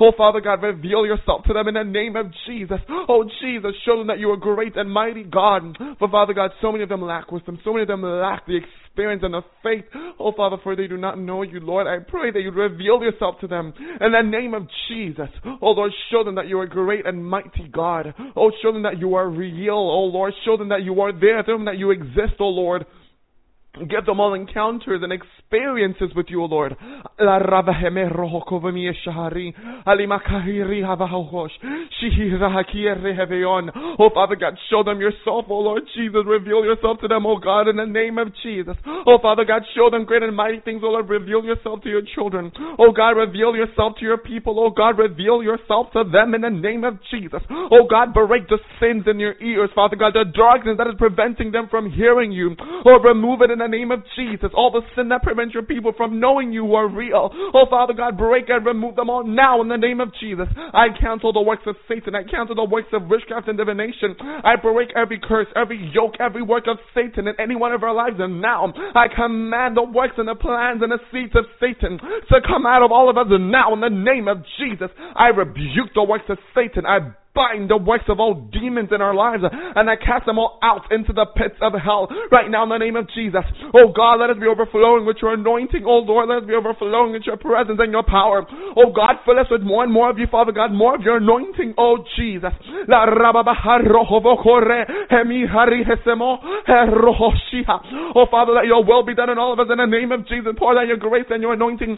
Oh, 0.00 0.12
Father 0.16 0.40
God, 0.40 0.62
reveal 0.62 1.06
yourself 1.06 1.44
to 1.44 1.52
them 1.52 1.68
in 1.68 1.74
the 1.74 1.84
name 1.84 2.16
of 2.16 2.26
Jesus. 2.46 2.78
Oh, 3.08 3.24
Jesus, 3.42 3.72
show 3.84 3.98
them 3.98 4.06
that 4.08 4.18
you 4.18 4.30
are 4.30 4.36
great 4.36 4.76
and 4.76 4.90
mighty 4.90 5.24
God. 5.24 5.76
For 5.98 6.08
Father 6.08 6.34
God, 6.34 6.52
so 6.60 6.70
many 6.72 6.84
of 6.84 6.88
them 6.88 7.02
lack 7.02 7.30
wisdom. 7.32 7.58
So 7.64 7.72
many 7.72 7.82
of 7.82 7.88
them 7.88 8.02
lack 8.02 8.46
the 8.46 8.56
experience 8.56 8.83
experience 8.94 9.24
and 9.24 9.34
of 9.34 9.42
faith. 9.60 9.84
Oh, 10.20 10.32
Father, 10.36 10.56
for 10.62 10.76
they 10.76 10.86
do 10.86 10.96
not 10.96 11.18
know 11.18 11.42
you, 11.42 11.58
Lord. 11.58 11.88
I 11.88 11.98
pray 12.08 12.30
that 12.30 12.40
you 12.40 12.52
reveal 12.52 13.02
yourself 13.02 13.40
to 13.40 13.48
them 13.48 13.74
in 13.76 14.12
the 14.12 14.22
name 14.22 14.54
of 14.54 14.68
Jesus. 14.88 15.28
Oh, 15.60 15.72
Lord, 15.72 15.90
show 16.12 16.22
them 16.22 16.36
that 16.36 16.46
you 16.46 16.60
are 16.60 16.66
great 16.66 17.04
and 17.04 17.26
mighty 17.26 17.68
God. 17.72 18.14
Oh, 18.36 18.52
show 18.62 18.72
them 18.72 18.84
that 18.84 19.00
you 19.00 19.16
are 19.16 19.28
real. 19.28 19.74
Oh, 19.74 20.04
Lord, 20.04 20.32
show 20.44 20.56
them 20.56 20.68
that 20.68 20.84
you 20.84 21.00
are 21.00 21.12
there. 21.12 21.42
Show 21.44 21.54
them 21.54 21.64
that 21.64 21.76
you 21.76 21.90
exist, 21.90 22.34
oh, 22.38 22.44
Lord. 22.46 22.86
Give 23.74 24.06
them 24.06 24.20
all 24.20 24.34
encounters 24.34 25.02
and 25.02 25.12
experiences 25.12 26.14
with 26.14 26.26
you, 26.28 26.42
O 26.42 26.46
Lord. 26.46 26.76
Oh, 33.98 34.10
Father 34.14 34.36
God, 34.36 34.54
show 34.70 34.82
them 34.84 35.00
yourself, 35.00 35.46
O 35.48 35.58
Lord 35.58 35.82
Jesus. 35.96 36.22
Reveal 36.24 36.64
yourself 36.64 37.00
to 37.00 37.08
them, 37.08 37.26
O 37.26 37.36
God, 37.38 37.66
in 37.66 37.76
the 37.76 37.84
name 37.84 38.18
of 38.18 38.28
Jesus. 38.44 38.76
Oh, 38.86 39.18
Father 39.20 39.44
God, 39.44 39.62
show 39.74 39.90
them 39.90 40.04
great 40.04 40.22
and 40.22 40.36
mighty 40.36 40.60
things, 40.60 40.82
O 40.84 40.88
Lord. 40.90 41.08
Reveal 41.08 41.44
yourself 41.44 41.82
to 41.82 41.88
your 41.88 42.02
children. 42.14 42.52
Oh, 42.78 42.92
God, 42.92 43.10
reveal 43.10 43.56
yourself 43.56 43.94
to 43.98 44.04
your 44.04 44.18
people. 44.18 44.60
Oh, 44.60 44.70
God, 44.70 44.98
reveal 44.98 45.42
yourself 45.42 45.90
to 45.94 46.04
them 46.04 46.34
in 46.34 46.42
the 46.42 46.50
name 46.50 46.84
of 46.84 46.94
Jesus. 47.10 47.42
Oh, 47.50 47.88
God, 47.90 48.14
break 48.14 48.48
the 48.48 48.58
sins 48.78 49.02
in 49.08 49.18
your 49.18 49.34
ears, 49.42 49.70
Father 49.74 49.96
God, 49.96 50.14
the 50.14 50.30
darkness 50.32 50.76
that 50.78 50.86
is 50.86 50.94
preventing 50.96 51.50
them 51.50 51.66
from 51.68 51.90
hearing 51.90 52.30
you. 52.30 52.54
Oh, 52.86 53.00
remove 53.02 53.42
it 53.42 53.50
in 53.50 53.58
the 53.58 53.63
name 53.66 53.90
of 53.90 54.00
Jesus. 54.16 54.50
All 54.54 54.70
the 54.70 54.82
sin 54.96 55.08
that 55.08 55.22
prevents 55.22 55.54
your 55.54 55.62
people 55.62 55.92
from 55.96 56.20
knowing 56.20 56.52
you 56.52 56.74
are 56.74 56.88
real. 56.88 57.30
Oh, 57.32 57.66
Father 57.68 57.94
God, 57.94 58.18
break 58.18 58.48
and 58.48 58.64
remove 58.64 58.96
them 58.96 59.10
all 59.10 59.24
now 59.24 59.60
in 59.62 59.68
the 59.68 59.76
name 59.76 60.00
of 60.00 60.08
Jesus. 60.20 60.46
I 60.56 60.88
cancel 61.00 61.32
the 61.32 61.42
works 61.42 61.62
of 61.66 61.76
Satan. 61.88 62.14
I 62.14 62.22
cancel 62.24 62.54
the 62.54 62.64
works 62.64 62.88
of 62.92 63.08
witchcraft 63.08 63.48
and 63.48 63.58
divination. 63.58 64.16
I 64.20 64.56
break 64.56 64.90
every 64.96 65.20
curse, 65.22 65.48
every 65.56 65.90
yoke, 65.94 66.14
every 66.20 66.42
work 66.42 66.64
of 66.66 66.78
Satan 66.94 67.28
in 67.28 67.34
any 67.38 67.56
one 67.56 67.72
of 67.72 67.82
our 67.82 67.94
lives. 67.94 68.16
And 68.18 68.40
now 68.40 68.72
I 68.94 69.06
command 69.08 69.76
the 69.76 69.82
works 69.82 70.14
and 70.18 70.28
the 70.28 70.34
plans 70.34 70.82
and 70.82 70.92
the 70.92 71.00
seeds 71.12 71.34
of 71.34 71.44
Satan 71.60 71.98
to 71.98 72.40
come 72.46 72.66
out 72.66 72.82
of 72.82 72.92
all 72.92 73.10
of 73.10 73.16
us. 73.16 73.26
Now 73.30 73.74
in 73.74 73.80
the 73.80 73.88
name 73.88 74.28
of 74.28 74.38
Jesus, 74.58 74.90
I 75.16 75.28
rebuke 75.28 75.94
the 75.94 76.04
works 76.04 76.26
of 76.28 76.38
Satan. 76.54 76.86
I 76.86 77.14
bind 77.34 77.68
the 77.70 77.76
works 77.76 78.04
of 78.08 78.20
all 78.20 78.34
demons 78.52 78.90
in 78.94 79.02
our 79.02 79.14
lives 79.14 79.42
and 79.42 79.90
I 79.90 79.96
cast 79.96 80.26
them 80.26 80.38
all 80.38 80.58
out 80.62 80.90
into 80.90 81.12
the 81.12 81.26
pits 81.36 81.56
of 81.60 81.72
hell 81.74 82.08
right 82.30 82.50
now 82.50 82.62
in 82.64 82.70
the 82.70 82.78
name 82.78 82.96
of 82.96 83.08
Jesus. 83.10 83.44
Oh 83.74 83.92
God, 83.94 84.20
let 84.20 84.30
us 84.30 84.38
be 84.38 84.46
overflowing 84.46 85.04
with 85.04 85.16
your 85.20 85.34
anointing. 85.34 85.84
Oh 85.84 85.98
Lord, 86.06 86.28
let 86.28 86.42
us 86.42 86.48
be 86.48 86.54
overflowing 86.54 87.12
with 87.12 87.26
your 87.26 87.36
presence 87.36 87.78
and 87.82 87.90
your 87.92 88.04
power. 88.04 88.46
Oh 88.76 88.92
God, 88.94 89.16
fill 89.24 89.38
us 89.38 89.46
with 89.50 89.62
more 89.62 89.82
and 89.82 89.92
more 89.92 90.10
of 90.10 90.18
you, 90.18 90.26
Father 90.30 90.52
God, 90.52 90.72
more 90.72 90.94
of 90.94 91.02
your 91.02 91.16
anointing. 91.18 91.74
Oh 91.76 91.98
Jesus. 92.16 92.52
Oh 98.14 98.26
Father, 98.30 98.52
let 98.52 98.66
your 98.66 98.84
will 98.84 99.02
be 99.02 99.14
done 99.14 99.30
in 99.30 99.38
all 99.38 99.52
of 99.52 99.58
us 99.58 99.66
in 99.70 99.78
the 99.78 99.86
name 99.86 100.12
of 100.12 100.26
Jesus. 100.28 100.52
Pour 100.58 100.78
out 100.78 100.86
your 100.86 100.96
grace 100.96 101.26
and 101.30 101.42
your 101.42 101.54
anointing. 101.54 101.96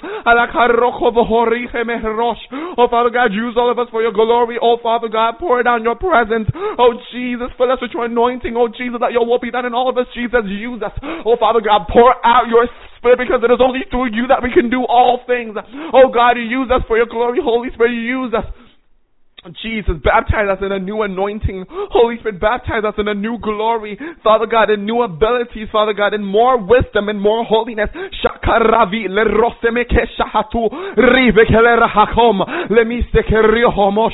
Oh 2.79 2.87
Father 2.91 3.11
God, 3.11 3.33
use 3.33 3.55
all 3.57 3.71
of 3.71 3.79
us 3.79 3.89
for 3.91 4.03
your 4.03 4.13
glory. 4.13 4.59
Oh 4.61 4.77
Father 4.83 5.09
God, 5.09 5.26
God, 5.27 5.39
pour 5.43 5.63
down 5.63 5.83
your 5.83 5.97
presence. 5.99 6.47
Oh, 6.55 6.95
Jesus, 7.11 7.51
fill 7.59 7.73
us 7.73 7.83
with 7.83 7.91
your 7.91 8.07
anointing. 8.07 8.55
Oh, 8.55 8.69
Jesus, 8.69 9.03
that 9.03 9.11
your 9.11 9.27
will 9.27 9.43
be 9.43 9.51
done 9.51 9.67
in 9.67 9.75
all 9.75 9.91
of 9.91 9.99
us. 9.99 10.07
Jesus, 10.15 10.47
use 10.47 10.83
us. 10.83 10.95
Oh, 11.27 11.37
Father 11.39 11.61
God, 11.61 11.91
pour 11.91 12.15
out 12.23 12.47
your 12.47 12.69
Spirit 12.99 13.19
because 13.19 13.43
it 13.43 13.51
is 13.51 13.59
only 13.61 13.83
through 13.91 14.15
you 14.15 14.27
that 14.29 14.43
we 14.43 14.55
can 14.55 14.71
do 14.71 14.87
all 14.87 15.21
things. 15.27 15.59
Oh, 15.93 16.09
God, 16.15 16.39
use 16.39 16.71
us 16.71 16.83
for 16.87 16.97
your 16.97 17.07
glory. 17.07 17.41
Holy 17.43 17.71
Spirit, 17.75 17.93
use 17.93 18.33
us. 18.35 18.47
Jesus, 19.63 19.97
baptize 20.03 20.49
us 20.51 20.59
in 20.61 20.73
a 20.73 20.79
new 20.79 21.03
anointing. 21.03 21.67
Holy 21.91 22.19
Spirit, 22.19 22.41
baptize 22.41 22.85
us 22.85 22.95
in 22.99 23.09
a 23.09 23.15
new 23.15 23.39
glory. 23.39 23.99
Father 24.23 24.47
God, 24.47 24.71
in 24.71 24.85
new 24.85 25.03
abilities, 25.03 25.69
Father 25.71 25.93
God, 25.93 26.15
in 26.15 26.25
more 26.25 26.59
wisdom 26.59 27.09
and 27.09 27.21
more 27.21 27.45
holiness. 27.45 27.89
Shakaravi 27.95 29.09
le 29.09 29.25
rosemeke 29.25 30.07
shahatu 30.19 30.69
rivekele 30.97 31.79
rahakom 31.79 32.43
lemiste 32.71 33.23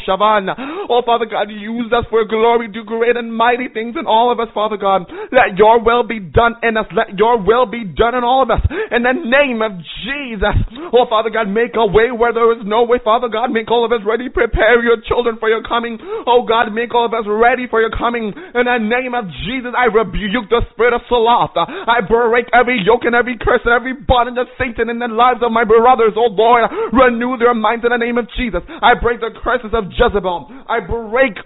shavan. 0.04 0.48
Oh, 0.88 1.02
Father 1.04 1.26
God, 1.26 1.50
use 1.50 1.92
us 1.92 2.04
for 2.10 2.24
glory. 2.24 2.68
Do 2.68 2.84
great 2.84 3.16
and 3.16 3.34
mighty 3.34 3.68
things 3.68 3.96
in 3.98 4.06
all 4.06 4.30
of 4.30 4.40
us, 4.40 4.48
Father 4.52 4.76
God. 4.76 5.10
Let 5.32 5.56
your 5.56 5.82
will 5.82 6.02
be 6.02 6.20
done 6.20 6.56
in 6.62 6.76
us. 6.76 6.86
Let 6.94 7.18
your 7.18 7.40
will 7.40 7.66
be 7.66 7.84
done 7.84 8.14
in 8.14 8.24
all 8.24 8.42
of 8.42 8.50
us. 8.50 8.60
In 8.90 9.02
the 9.02 9.12
name 9.12 9.62
of 9.62 9.72
Jesus. 10.04 10.56
Oh, 10.92 11.06
Father 11.08 11.30
God, 11.30 11.48
make 11.48 11.72
a 11.76 11.86
way 11.86 12.10
where 12.10 12.32
there 12.32 12.52
is 12.52 12.64
no 12.64 12.84
way. 12.84 12.98
Father 13.02 13.28
God, 13.28 13.50
make 13.50 13.70
all 13.70 13.84
of 13.84 13.92
us 13.92 14.00
ready. 14.06 14.28
Prepare 14.28 14.82
your 14.82 14.96
children 15.08 15.21
children 15.22 15.38
for 15.38 15.48
your 15.48 15.62
coming. 15.62 15.98
Oh 16.26 16.42
God, 16.42 16.74
make 16.74 16.90
all 16.94 17.06
of 17.06 17.14
us 17.14 17.22
ready 17.30 17.70
for 17.70 17.80
your 17.80 17.94
coming. 17.94 18.34
In 18.34 18.66
the 18.66 18.78
name 18.82 19.14
of 19.14 19.30
Jesus, 19.46 19.70
I 19.78 19.86
rebuke 19.86 20.50
the 20.50 20.66
spirit 20.74 20.98
of 20.98 21.06
sloth. 21.06 21.54
I 21.54 22.02
break 22.02 22.50
every 22.50 22.82
yoke 22.82 23.06
and 23.06 23.14
every 23.14 23.38
curse 23.38 23.62
and 23.62 23.70
every 23.70 23.94
bondage 23.94 24.42
of 24.42 24.50
Satan 24.58 24.90
in 24.90 24.98
the 24.98 25.06
lives 25.06 25.38
of 25.46 25.54
my 25.54 25.62
brothers. 25.62 26.18
Oh 26.18 26.34
Lord, 26.34 26.66
renew 26.90 27.38
their 27.38 27.54
minds 27.54 27.86
in 27.86 27.94
the 27.94 28.02
name 28.02 28.18
of 28.18 28.26
Jesus. 28.34 28.66
I 28.82 28.98
break 28.98 29.20
the 29.22 29.30
curses 29.38 29.70
of 29.70 29.94
Jezebel. 29.94 30.66
I 30.66 30.82
break 30.82 31.38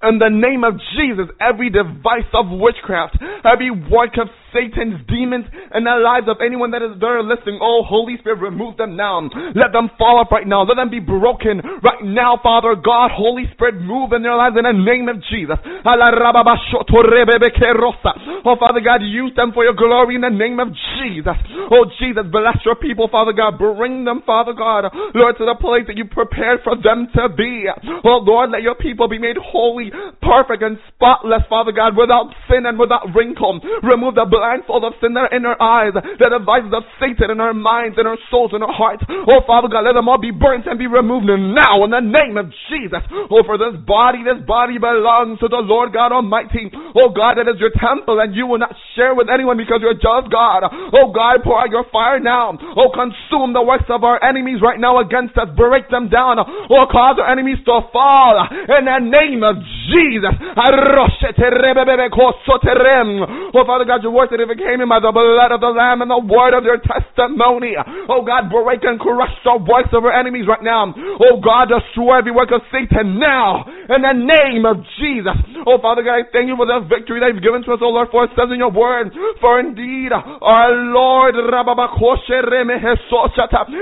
in 0.00 0.16
the 0.16 0.30
name 0.32 0.64
of 0.64 0.80
Jesus, 0.96 1.28
every 1.42 1.68
device 1.68 2.24
of 2.32 2.48
witchcraft, 2.48 3.18
every 3.44 3.68
work 3.68 4.16
of 4.16 4.32
Satan's 4.52 5.00
demons 5.06 5.46
in 5.74 5.84
the 5.84 5.96
lives 6.02 6.26
of 6.28 6.38
anyone 6.44 6.70
that 6.72 6.82
is 6.82 6.98
there 7.00 7.22
listening, 7.22 7.58
oh 7.62 7.82
Holy 7.86 8.18
Spirit, 8.18 8.40
remove 8.40 8.76
them 8.76 8.96
now. 8.96 9.20
Let 9.54 9.72
them 9.72 9.90
fall 9.98 10.18
off 10.18 10.28
right 10.30 10.46
now. 10.46 10.62
Let 10.62 10.76
them 10.76 10.90
be 10.90 11.00
broken 11.00 11.60
right 11.82 12.02
now, 12.04 12.38
Father 12.42 12.74
God. 12.74 13.10
Holy 13.12 13.46
Spirit, 13.52 13.80
move 13.80 14.12
in 14.12 14.22
their 14.22 14.36
lives 14.36 14.56
in 14.56 14.64
the 14.64 14.72
name 14.72 15.08
of 15.08 15.16
Jesus. 15.30 15.58
Oh 18.44 18.56
Father 18.58 18.80
God, 18.80 19.02
use 19.02 19.32
them 19.36 19.52
for 19.52 19.64
your 19.64 19.74
glory 19.74 20.14
in 20.14 20.22
the 20.22 20.30
name 20.30 20.60
of 20.60 20.68
Jesus. 20.98 21.36
Oh 21.70 21.84
Jesus, 21.98 22.24
bless 22.30 22.56
your 22.64 22.76
people, 22.76 23.08
Father 23.10 23.32
God. 23.32 23.58
Bring 23.58 24.04
them, 24.04 24.22
Father 24.24 24.52
God, 24.52 24.90
Lord, 25.14 25.36
to 25.38 25.44
the 25.44 25.56
place 25.60 25.84
that 25.86 25.96
you 25.96 26.04
prepared 26.06 26.60
for 26.64 26.76
them 26.76 27.08
to 27.14 27.28
be. 27.28 27.66
Oh 28.04 28.18
Lord, 28.22 28.50
let 28.50 28.62
your 28.62 28.74
people 28.74 29.08
be 29.08 29.18
made 29.18 29.36
holy 29.36 29.90
perfect 30.22 30.62
and 30.62 30.78
spotless, 30.94 31.42
Father 31.48 31.72
God, 31.72 31.96
without 31.96 32.32
sin 32.48 32.66
and 32.66 32.78
without 32.78 33.06
wrinkle. 33.14 33.60
Remove 33.82 34.14
the 34.14 34.24
blindfold 34.40 34.88
of 34.88 34.96
sin 35.04 35.12
that 35.12 35.28
are 35.28 35.34
in 35.36 35.44
our 35.44 35.60
eyes, 35.60 35.92
the 35.92 36.28
devices 36.32 36.72
of 36.72 36.88
Satan 36.96 37.28
in 37.28 37.44
our 37.44 37.52
minds, 37.52 38.00
in 38.00 38.08
our 38.08 38.16
souls, 38.32 38.56
in 38.56 38.64
our 38.64 38.72
hearts. 38.72 39.04
Oh, 39.04 39.44
Father 39.44 39.68
God, 39.68 39.84
let 39.84 39.92
them 39.92 40.08
all 40.08 40.16
be 40.16 40.32
burnt 40.32 40.64
and 40.64 40.80
be 40.80 40.88
removed 40.88 41.28
now 41.28 41.84
in 41.84 41.92
the 41.92 42.00
name 42.00 42.40
of 42.40 42.48
Jesus. 42.72 43.04
Oh, 43.28 43.44
for 43.44 43.60
this 43.60 43.76
body, 43.84 44.24
this 44.24 44.40
body 44.48 44.80
belongs 44.80 45.36
to 45.44 45.48
the 45.52 45.60
Lord 45.60 45.92
God 45.92 46.16
Almighty. 46.16 46.72
Oh, 46.96 47.12
God, 47.12 47.36
it 47.36 47.52
is 47.52 47.60
your 47.60 47.68
temple 47.76 48.16
and 48.24 48.32
you 48.32 48.48
will 48.48 48.56
not 48.56 48.72
share 48.96 49.12
with 49.12 49.28
anyone 49.28 49.60
because 49.60 49.84
you're 49.84 50.00
just 50.00 50.32
God. 50.32 50.64
Oh, 50.64 51.12
God, 51.12 51.44
pour 51.44 51.60
out 51.60 51.68
your 51.68 51.84
fire 51.92 52.16
now. 52.16 52.56
Oh, 52.56 52.88
consume 52.96 53.52
the 53.52 53.60
works 53.60 53.92
of 53.92 54.08
our 54.08 54.16
enemies 54.24 54.64
right 54.64 54.80
now 54.80 55.04
against 55.04 55.36
us. 55.36 55.52
Break 55.52 55.92
them 55.92 56.08
down. 56.08 56.40
Oh, 56.40 56.86
cause 56.88 57.20
our 57.20 57.28
enemies 57.28 57.60
to 57.68 57.84
fall 57.92 58.40
in 58.48 58.88
the 58.88 59.00
name 59.04 59.44
of 59.44 59.60
Jesus. 59.92 60.32
Oh, 63.52 63.64
Father 63.66 63.84
God, 63.84 64.02
your 64.02 64.12
word 64.12 64.29
that 64.30 64.40
overcame 64.40 64.80
him 64.80 64.88
by 64.88 65.00
the 65.02 65.12
blood 65.12 65.52
of 65.52 65.60
the 65.60 65.70
Lamb 65.70 66.02
and 66.02 66.10
the 66.10 66.22
word 66.22 66.54
of 66.54 66.64
their 66.64 66.78
testimony. 66.78 67.74
Oh 68.08 68.22
God, 68.22 68.50
break 68.50 68.82
and 68.86 68.98
crush 68.98 69.34
the 69.44 69.58
works 69.60 69.90
of 69.92 70.04
our 70.06 70.14
enemies 70.14 70.46
right 70.48 70.62
now. 70.62 70.94
Oh 71.20 71.42
God, 71.42 71.68
destroy 71.68 72.18
every 72.18 72.32
work 72.32 72.50
of 72.54 72.62
Satan 72.70 73.18
now 73.18 73.66
in 73.66 74.02
the 74.02 74.14
name 74.14 74.64
of 74.64 74.80
Jesus. 74.98 75.36
Oh 75.66 75.78
Father 75.82 76.02
God, 76.02 76.22
I 76.22 76.24
thank 76.32 76.48
you 76.48 76.56
for 76.56 76.66
the 76.66 76.80
victory 76.86 77.20
that 77.20 77.34
you've 77.34 77.42
given 77.42 77.62
to 77.66 77.74
us, 77.74 77.80
oh 77.82 77.90
Lord, 77.90 78.08
for 78.10 78.24
it 78.24 78.32
says 78.38 78.48
in 78.48 78.58
your 78.62 78.72
word, 78.72 79.12
for 79.40 79.60
indeed 79.60 80.14
our 80.14 80.70
Lord 80.94 81.34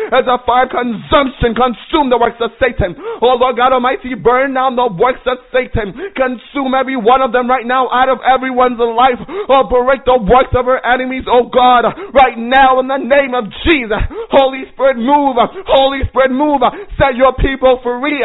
as 0.09 0.25
a 0.27 0.39
fire 0.47 0.69
consumption 0.69 1.55
consume 1.55 2.11
the 2.11 2.19
works 2.19 2.41
of 2.41 2.51
Satan. 2.59 2.97
Oh 3.21 3.37
Lord 3.37 3.57
God 3.57 3.73
Almighty, 3.73 4.15
burn 4.15 4.55
down 4.55 4.77
the 4.77 4.89
works 4.89 5.23
of 5.27 5.39
Satan. 5.53 5.93
Consume 6.17 6.75
every 6.75 6.97
one 6.97 7.23
of 7.23 7.33
them 7.33 7.49
right 7.49 7.67
now 7.67 7.89
out 7.91 8.09
of 8.09 8.19
everyone's 8.25 8.79
life. 8.79 9.21
Oh, 9.49 9.65
break 9.69 10.05
the 10.05 10.19
of 10.55 10.67
our 10.69 10.85
enemies, 10.85 11.25
oh 11.27 11.49
God, 11.49 11.85
right 12.15 12.37
now 12.37 12.81
in 12.81 12.89
the 12.89 12.99
name 12.99 13.35
of 13.35 13.45
Jesus. 13.67 13.99
Holy 14.31 14.65
Spirit, 14.73 14.97
move. 14.97 15.37
Holy 15.67 16.01
Spirit, 16.09 16.31
move. 16.31 16.63
Set 16.99 17.17
your 17.17 17.35
people 17.35 17.81
free. 17.83 18.23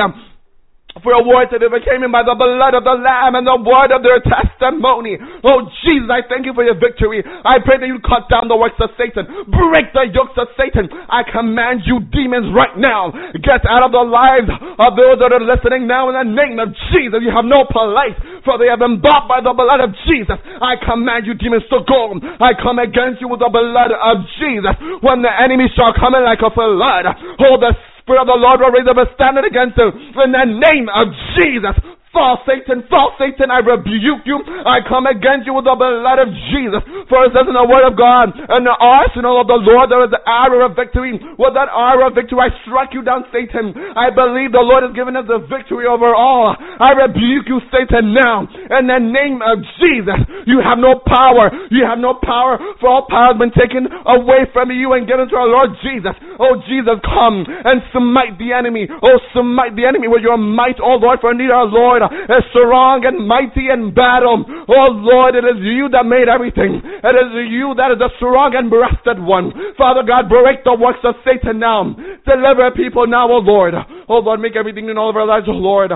For 1.02 1.10
a 1.10 1.26
word 1.26 1.50
that 1.50 1.66
overcame 1.66 2.06
him 2.06 2.14
by 2.14 2.22
the 2.22 2.38
blood 2.38 2.78
of 2.78 2.86
the 2.86 2.94
Lamb 2.94 3.34
and 3.34 3.50
the 3.50 3.58
word 3.58 3.90
of 3.90 4.06
their 4.06 4.22
testimony. 4.22 5.18
Oh 5.42 5.66
Jesus, 5.82 6.06
I 6.06 6.22
thank 6.30 6.46
you 6.46 6.54
for 6.54 6.62
your 6.62 6.78
victory. 6.78 7.26
I 7.26 7.58
pray 7.66 7.82
that 7.82 7.90
you 7.90 7.98
cut 8.06 8.30
down 8.30 8.46
the 8.46 8.54
works 8.54 8.78
of 8.78 8.94
Satan. 8.94 9.26
Break 9.50 9.90
the 9.98 10.14
yokes 10.14 10.38
of 10.38 10.54
Satan. 10.54 10.94
I 11.10 11.26
command 11.26 11.90
you 11.90 11.98
demons 12.14 12.54
right 12.54 12.78
now. 12.78 13.10
Get 13.42 13.66
out 13.66 13.90
of 13.90 13.92
the 13.92 14.06
lives 14.06 14.54
of 14.54 14.94
those 14.94 15.18
that 15.18 15.34
are 15.34 15.42
listening 15.42 15.90
now 15.90 16.14
in 16.14 16.16
the 16.16 16.30
name 16.30 16.62
of 16.62 16.70
Jesus. 16.94 17.26
You 17.26 17.34
have 17.34 17.50
no 17.50 17.66
place 17.66 18.14
for 18.46 18.62
they 18.62 18.70
have 18.70 18.80
been 18.80 19.02
bought 19.02 19.26
by 19.26 19.42
the 19.42 19.56
blood 19.56 19.82
of 19.82 19.96
Jesus. 20.06 20.38
I 20.62 20.78
command 20.78 21.26
you 21.26 21.34
demons 21.34 21.66
to 21.72 21.82
go. 21.90 22.22
I 22.38 22.54
come 22.54 22.78
against 22.78 23.18
you 23.18 23.32
with 23.32 23.40
the 23.42 23.50
blood 23.50 23.92
of 23.96 24.16
Jesus. 24.38 24.76
When 25.02 25.26
the 25.26 25.32
enemy 25.32 25.72
shall 25.74 25.96
come 25.96 26.14
in 26.14 26.22
like 26.22 26.44
a 26.44 26.52
flood. 26.52 27.10
Hold 27.40 27.66
the 27.66 27.74
Spirit 28.04 28.22
of 28.22 28.28
the 28.28 28.36
Lord 28.36 28.60
will 28.60 28.76
raise 28.76 28.88
up 28.88 29.00
a 29.00 29.08
standard 29.16 29.48
against 29.48 29.80
you 29.80 29.88
in 29.88 30.36
the 30.36 30.44
name 30.44 30.92
of 30.92 31.08
Jesus. 31.40 31.72
False 32.14 32.46
Satan, 32.46 32.86
false 32.94 33.18
Satan, 33.18 33.50
I 33.50 33.66
rebuke 33.66 34.22
you. 34.30 34.38
I 34.46 34.86
come 34.86 35.10
against 35.10 35.50
you 35.50 35.58
with 35.58 35.66
the 35.66 35.74
blood 35.74 36.22
of 36.22 36.30
Jesus. 36.54 36.86
For 37.10 37.26
it 37.26 37.34
says 37.34 37.50
in 37.50 37.58
the 37.58 37.66
word 37.66 37.90
of 37.90 37.98
God, 37.98 38.38
in 38.38 38.62
the 38.62 38.78
arsenal 38.78 39.42
of 39.42 39.50
the 39.50 39.58
Lord 39.58 39.90
there 39.90 40.06
is 40.06 40.14
the 40.14 40.22
arrow 40.22 40.70
of 40.70 40.78
victory. 40.78 41.18
With 41.18 41.58
that 41.58 41.74
arrow 41.74 42.14
of 42.14 42.14
victory 42.14 42.38
I 42.38 42.54
struck 42.62 42.94
you 42.94 43.02
down, 43.02 43.26
Satan. 43.34 43.74
I 43.98 44.14
believe 44.14 44.54
the 44.54 44.62
Lord 44.62 44.86
has 44.86 44.94
given 44.94 45.18
us 45.18 45.26
the 45.26 45.42
victory 45.50 45.90
over 45.90 46.14
all. 46.14 46.54
I 46.54 46.94
rebuke 46.94 47.50
you, 47.50 47.58
Satan, 47.74 48.14
now. 48.14 48.46
In 48.46 48.86
the 48.86 49.02
name 49.02 49.42
of 49.42 49.66
Jesus. 49.82 50.46
You 50.46 50.62
have 50.62 50.78
no 50.78 51.02
power. 51.02 51.50
You 51.74 51.82
have 51.90 51.98
no 51.98 52.14
power, 52.22 52.62
for 52.78 52.94
all 52.94 53.10
power 53.10 53.34
has 53.34 53.42
been 53.42 53.58
taken 53.58 53.90
away 53.90 54.46
from 54.54 54.70
you 54.70 54.94
and 54.94 55.10
given 55.10 55.26
to 55.34 55.36
our 55.36 55.50
Lord 55.50 55.74
Jesus. 55.82 56.14
Oh 56.38 56.62
Jesus, 56.70 57.02
come 57.02 57.42
and 57.50 57.82
smite 57.90 58.38
the 58.38 58.54
enemy. 58.54 58.86
Oh, 58.86 59.18
smite 59.34 59.74
the 59.74 59.90
enemy 59.90 60.06
with 60.06 60.22
your 60.22 60.38
might, 60.38 60.78
oh 60.78 61.02
Lord, 61.02 61.18
for 61.18 61.34
indeed 61.34 61.50
our 61.50 61.66
Lord 61.66 62.03
is 62.10 62.44
strong 62.52 63.06
and 63.06 63.28
mighty 63.28 63.70
in 63.70 63.94
battle. 63.94 64.44
Oh 64.48 64.90
Lord, 64.92 65.36
it 65.36 65.46
is 65.46 65.62
you 65.62 65.90
that 65.92 66.06
made 66.06 66.28
everything. 66.28 66.82
It 66.84 67.16
is 67.16 67.30
you 67.50 67.74
that 67.78 67.92
is 67.92 68.00
the 68.00 68.10
strong 68.18 68.56
and 68.56 68.70
breasted 68.70 69.22
one. 69.22 69.52
Father 69.78 70.04
God, 70.04 70.30
break 70.30 70.64
the 70.64 70.76
works 70.76 71.04
of 71.04 71.16
Satan 71.24 71.60
now. 71.60 71.96
Deliver 72.26 72.72
people 72.72 73.08
now, 73.08 73.30
oh 73.30 73.44
Lord. 73.44 73.74
Oh 74.08 74.20
Lord, 74.20 74.40
make 74.40 74.56
everything 74.56 74.90
in 74.90 74.98
all 74.98 75.10
of 75.10 75.16
our 75.16 75.28
lives, 75.28 75.46
oh 75.48 75.58
Lord. 75.58 75.92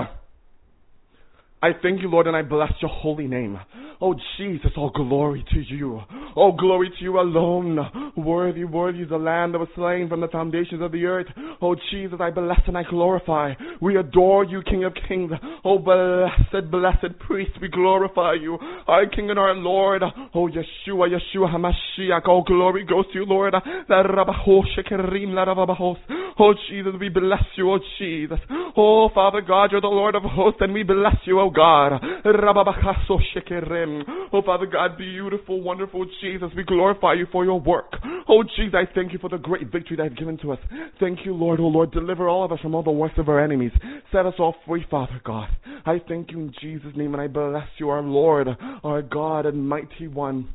I 1.60 1.70
thank 1.82 2.02
you, 2.02 2.08
Lord, 2.08 2.26
and 2.26 2.36
I 2.36 2.42
bless 2.42 2.72
your 2.80 2.90
holy 2.90 3.26
name. 3.26 3.58
Oh, 4.00 4.14
Jesus, 4.36 4.70
all 4.76 4.90
glory 4.90 5.44
to 5.52 5.60
you. 5.60 6.00
All 6.36 6.52
glory 6.56 6.88
to 6.88 7.02
you 7.02 7.18
alone. 7.18 8.12
Worthy, 8.16 8.64
worthy 8.64 9.00
is 9.00 9.08
the 9.08 9.16
Lamb 9.16 9.50
that 9.52 9.58
was 9.58 9.68
slain 9.74 10.08
from 10.08 10.20
the 10.20 10.28
foundations 10.28 10.80
of 10.82 10.92
the 10.92 11.04
earth. 11.04 11.26
Oh, 11.60 11.74
Jesus, 11.90 12.20
I 12.20 12.30
bless 12.30 12.60
and 12.68 12.78
I 12.78 12.84
glorify. 12.84 13.54
We 13.80 13.96
adore 13.96 14.44
you, 14.44 14.62
King 14.62 14.84
of 14.84 14.94
kings. 15.08 15.32
Oh, 15.64 15.78
blessed, 15.78 16.70
blessed 16.70 17.18
priest, 17.26 17.50
we 17.60 17.68
glorify 17.68 18.34
you. 18.34 18.56
Our 18.86 19.06
King 19.06 19.30
and 19.30 19.38
our 19.38 19.54
Lord. 19.54 20.02
Oh, 20.34 20.48
Yeshua, 20.48 21.08
Yeshua 21.08 21.48
HaMashiach. 21.52 22.28
All 22.28 22.44
glory 22.44 22.84
goes 22.84 23.06
to 23.12 23.18
you, 23.18 23.24
Lord. 23.24 23.54
Oh, 26.40 26.54
Jesus, 26.70 26.92
we 27.00 27.08
bless 27.08 27.42
you, 27.56 27.72
oh, 27.72 27.80
Jesus. 27.98 28.38
Oh, 28.76 29.08
Father 29.12 29.40
God, 29.40 29.72
you're 29.72 29.80
the 29.80 29.88
Lord 29.88 30.14
of 30.14 30.22
hosts, 30.22 30.60
and 30.60 30.72
we 30.72 30.84
bless 30.84 31.16
you, 31.24 31.40
oh 31.40 31.50
God. 31.50 32.00
Oh, 34.32 34.42
Father 34.42 34.66
God, 34.66 34.96
beautiful, 34.96 35.60
wonderful 35.60 36.06
Jesus, 36.20 36.50
we 36.56 36.64
glorify 36.64 37.14
you 37.14 37.26
for 37.32 37.44
your 37.44 37.60
work. 37.60 37.94
Oh, 38.28 38.42
Jesus, 38.56 38.74
I 38.74 38.92
thank 38.94 39.12
you 39.12 39.18
for 39.18 39.28
the 39.28 39.38
great 39.38 39.72
victory 39.72 39.96
that 39.96 40.04
you've 40.04 40.18
given 40.18 40.38
to 40.38 40.52
us. 40.52 40.58
Thank 41.00 41.20
you, 41.24 41.34
Lord. 41.34 41.60
Oh, 41.60 41.68
Lord, 41.68 41.90
deliver 41.92 42.28
all 42.28 42.44
of 42.44 42.52
us 42.52 42.60
from 42.60 42.74
all 42.74 42.82
the 42.82 42.90
works 42.90 43.14
of 43.18 43.28
our 43.28 43.42
enemies. 43.42 43.72
Set 44.12 44.26
us 44.26 44.34
all 44.38 44.54
free, 44.66 44.84
Father 44.90 45.20
God. 45.24 45.48
I 45.86 46.00
thank 46.08 46.30
you 46.30 46.40
in 46.40 46.54
Jesus' 46.60 46.92
name, 46.96 47.14
and 47.14 47.22
I 47.22 47.26
bless 47.26 47.68
you, 47.78 47.88
our 47.88 48.02
Lord, 48.02 48.48
our 48.84 49.02
God 49.02 49.46
and 49.46 49.68
mighty 49.68 50.08
one. 50.08 50.48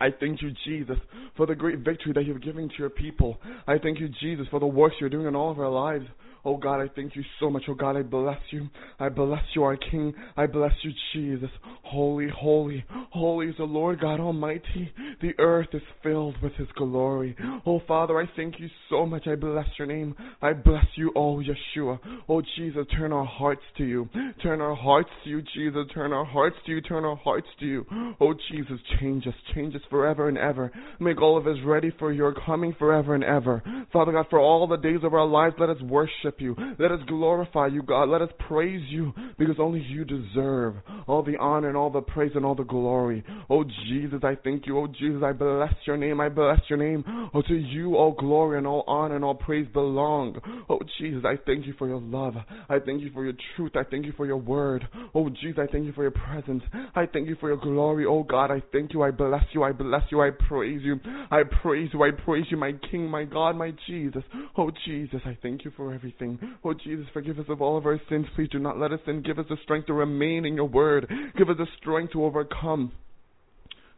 I 0.00 0.08
thank 0.18 0.42
you, 0.42 0.50
Jesus, 0.66 0.96
for 1.36 1.46
the 1.46 1.54
great 1.54 1.78
victory 1.78 2.12
that 2.14 2.24
you've 2.24 2.42
given 2.42 2.68
to 2.68 2.74
your 2.78 2.90
people. 2.90 3.38
I 3.66 3.78
thank 3.78 4.00
you, 4.00 4.08
Jesus, 4.20 4.46
for 4.50 4.60
the 4.60 4.66
works 4.66 4.96
you're 5.00 5.08
doing 5.08 5.26
in 5.26 5.36
all 5.36 5.50
of 5.50 5.58
our 5.58 5.70
lives. 5.70 6.04
Oh 6.44 6.56
God, 6.56 6.80
I 6.80 6.88
thank 6.94 7.16
you 7.16 7.22
so 7.40 7.48
much. 7.48 7.62
Oh 7.68 7.74
God, 7.74 7.96
I 7.96 8.02
bless 8.02 8.40
you. 8.50 8.68
I 9.00 9.08
bless 9.08 9.42
you, 9.54 9.62
our 9.62 9.76
King. 9.76 10.12
I 10.36 10.46
bless 10.46 10.72
you, 10.82 10.90
Jesus. 11.12 11.50
Holy, 11.82 12.28
holy, 12.28 12.84
holy 13.10 13.48
is 13.48 13.56
the 13.56 13.64
Lord 13.64 14.00
God 14.00 14.20
Almighty. 14.20 14.92
The 15.20 15.32
earth 15.38 15.68
is 15.72 15.82
filled 16.02 16.36
with 16.42 16.52
His 16.54 16.68
glory. 16.76 17.36
Oh 17.64 17.80
Father, 17.86 18.18
I 18.18 18.28
thank 18.36 18.60
you 18.60 18.68
so 18.90 19.06
much. 19.06 19.26
I 19.26 19.36
bless 19.36 19.66
your 19.78 19.86
name. 19.86 20.14
I 20.42 20.52
bless 20.52 20.84
you, 20.96 21.12
oh 21.16 21.40
Yeshua. 21.40 21.98
Oh 22.28 22.42
Jesus, 22.56 22.86
turn 22.96 23.12
our 23.12 23.24
hearts 23.24 23.62
to 23.78 23.84
you. 23.84 24.08
Turn 24.42 24.60
our 24.60 24.74
hearts 24.74 25.10
to 25.24 25.30
you, 25.30 25.42
Jesus. 25.54 25.86
Turn 25.94 26.12
our 26.12 26.24
hearts 26.24 26.56
to 26.66 26.72
you. 26.72 26.80
Turn 26.80 27.04
our 27.04 27.16
hearts 27.16 27.48
to 27.60 27.66
you. 27.66 27.86
Oh 28.20 28.34
Jesus, 28.50 28.78
change 29.00 29.26
us. 29.26 29.34
Change 29.54 29.74
us 29.74 29.82
forever 29.88 30.28
and 30.28 30.36
ever. 30.36 30.72
Make 31.00 31.22
all 31.22 31.38
of 31.38 31.46
us 31.46 31.56
ready 31.64 31.92
for 31.98 32.12
your 32.12 32.34
coming 32.34 32.74
forever 32.78 33.14
and 33.14 33.24
ever. 33.24 33.62
Father 33.92 34.12
God, 34.12 34.26
for 34.28 34.38
all 34.38 34.66
the 34.66 34.76
days 34.76 35.00
of 35.02 35.14
our 35.14 35.26
lives, 35.26 35.54
let 35.58 35.70
us 35.70 35.80
worship 35.82 36.33
you. 36.38 36.56
Let 36.78 36.92
us 36.92 37.00
glorify 37.06 37.68
you, 37.68 37.82
God. 37.82 38.08
Let 38.08 38.22
us 38.22 38.30
praise 38.48 38.82
you 38.88 39.12
because 39.38 39.56
only 39.58 39.80
you 39.80 40.04
deserve 40.04 40.76
all 41.06 41.22
the 41.22 41.36
honor 41.38 41.68
and 41.68 41.76
all 41.76 41.90
the 41.90 42.00
praise 42.00 42.32
and 42.34 42.44
all 42.44 42.54
the 42.54 42.64
glory. 42.64 43.24
Oh 43.50 43.64
Jesus, 43.86 44.20
I 44.22 44.36
thank 44.42 44.66
you. 44.66 44.78
Oh 44.78 44.86
Jesus, 44.86 45.22
I 45.24 45.32
bless 45.32 45.72
your 45.86 45.96
name. 45.96 46.20
I 46.20 46.28
bless 46.28 46.60
your 46.68 46.78
name. 46.78 47.04
Oh, 47.34 47.42
to 47.42 47.54
you 47.54 47.96
all 47.96 48.12
glory 48.12 48.58
and 48.58 48.66
all 48.66 48.84
honor 48.86 49.16
and 49.16 49.24
all 49.24 49.34
praise 49.34 49.66
belong. 49.72 50.38
Oh 50.68 50.80
Jesus, 50.98 51.24
I 51.24 51.34
thank 51.46 51.66
you 51.66 51.74
for 51.78 51.88
your 51.88 52.00
love. 52.00 52.34
I 52.68 52.78
thank 52.78 53.02
you 53.02 53.10
for 53.12 53.24
your 53.24 53.34
truth. 53.56 53.72
I 53.74 53.84
thank 53.84 54.06
you 54.06 54.12
for 54.16 54.26
your 54.26 54.36
word. 54.36 54.86
Oh 55.14 55.28
Jesus, 55.28 55.58
I 55.58 55.70
thank 55.70 55.84
you 55.84 55.92
for 55.92 56.02
your 56.02 56.12
presence. 56.12 56.62
I 56.94 57.06
thank 57.06 57.28
you 57.28 57.36
for 57.40 57.48
your 57.48 57.58
glory. 57.58 58.06
Oh 58.06 58.22
God, 58.22 58.50
I 58.50 58.62
thank 58.72 58.92
you. 58.92 59.02
I 59.02 59.10
bless 59.10 59.44
you. 59.52 59.62
I 59.62 59.72
bless 59.72 60.02
you. 60.10 60.20
I 60.20 60.30
praise 60.48 60.80
you. 60.82 60.98
I 61.30 61.42
praise 61.62 61.90
you. 61.92 62.02
I 62.02 62.10
praise 62.10 62.46
you, 62.50 62.56
my 62.56 62.72
King, 62.90 63.08
my 63.08 63.24
God, 63.24 63.56
my 63.56 63.72
Jesus. 63.86 64.22
Oh 64.56 64.70
Jesus, 64.86 65.20
I 65.24 65.36
thank 65.42 65.64
you 65.64 65.72
for 65.76 65.92
everything. 65.92 66.23
Oh 66.64 66.74
Jesus, 66.74 67.06
forgive 67.12 67.38
us 67.38 67.46
of 67.48 67.60
all 67.60 67.76
of 67.76 67.86
our 67.86 68.00
sins. 68.08 68.26
Please 68.34 68.48
do 68.50 68.58
not 68.58 68.78
let 68.78 68.92
us 68.92 69.00
sin. 69.06 69.22
Give 69.22 69.38
us 69.38 69.46
the 69.48 69.56
strength 69.62 69.86
to 69.86 69.92
remain 69.92 70.44
in 70.44 70.54
your 70.54 70.68
word. 70.68 71.10
Give 71.36 71.48
us 71.48 71.56
the 71.58 71.66
strength 71.78 72.12
to 72.12 72.24
overcome 72.24 72.92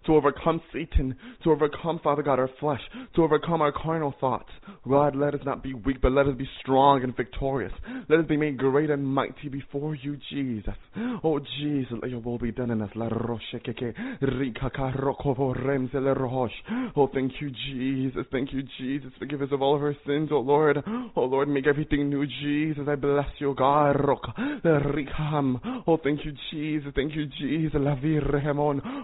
to 0.07 0.15
overcome 0.15 0.61
Satan, 0.73 1.15
to 1.45 1.51
overcome, 1.51 2.01
Father 2.03 2.23
God, 2.23 2.39
our 2.39 2.51
flesh, 2.61 2.81
to 3.15 3.23
overcome 3.23 3.61
our 3.61 3.73
carnal 3.73 4.15
thoughts. 4.21 4.51
God, 4.89 5.17
let 5.17 5.35
us 5.35 5.41
not 5.45 5.63
be 5.63 5.75
weak, 5.75 6.01
but 6.01 6.13
let 6.13 6.27
us 6.27 6.37
be 6.37 6.49
strong 6.61 7.03
and 7.03 7.17
victorious. 7.17 7.73
Let 8.09 8.21
us 8.21 8.27
be 8.27 8.37
made 8.37 8.57
great 8.59 8.91
and 8.91 9.05
mighty 9.07 9.49
before 9.51 9.95
you, 9.97 10.17
Jesus. 10.31 10.75
Oh, 11.25 11.41
Jesus, 11.61 11.93
let 12.01 12.11
your 12.11 12.21
will 12.21 12.39
be 12.39 12.53
done 12.53 12.71
in 12.71 12.83
us. 12.83 12.91
Oh, 16.97 17.09
thank 17.13 17.33
you, 17.41 17.51
Jesus. 17.67 18.27
Thank 18.31 18.53
you, 18.53 18.63
Jesus. 18.79 19.11
Forgive 19.19 19.43
us 19.43 19.49
of 19.53 19.63
all 19.63 19.75
of 19.77 19.83
our 19.83 19.97
sins, 20.07 20.29
oh 20.33 20.41
Lord. 20.41 20.83
Oh 21.17 21.25
Lord, 21.25 21.49
make 21.49 21.67
everything 21.67 22.09
new, 22.09 22.27
Jesus. 22.27 22.85
I 22.89 22.95
bless 22.95 23.27
you, 23.39 23.55
God. 23.57 23.97
Oh, 25.87 25.99
thank 26.03 26.25
you, 26.25 26.33
Jesus. 26.51 26.93
Thank 26.95 27.15
you, 27.15 27.27
Jesus. 27.27 27.81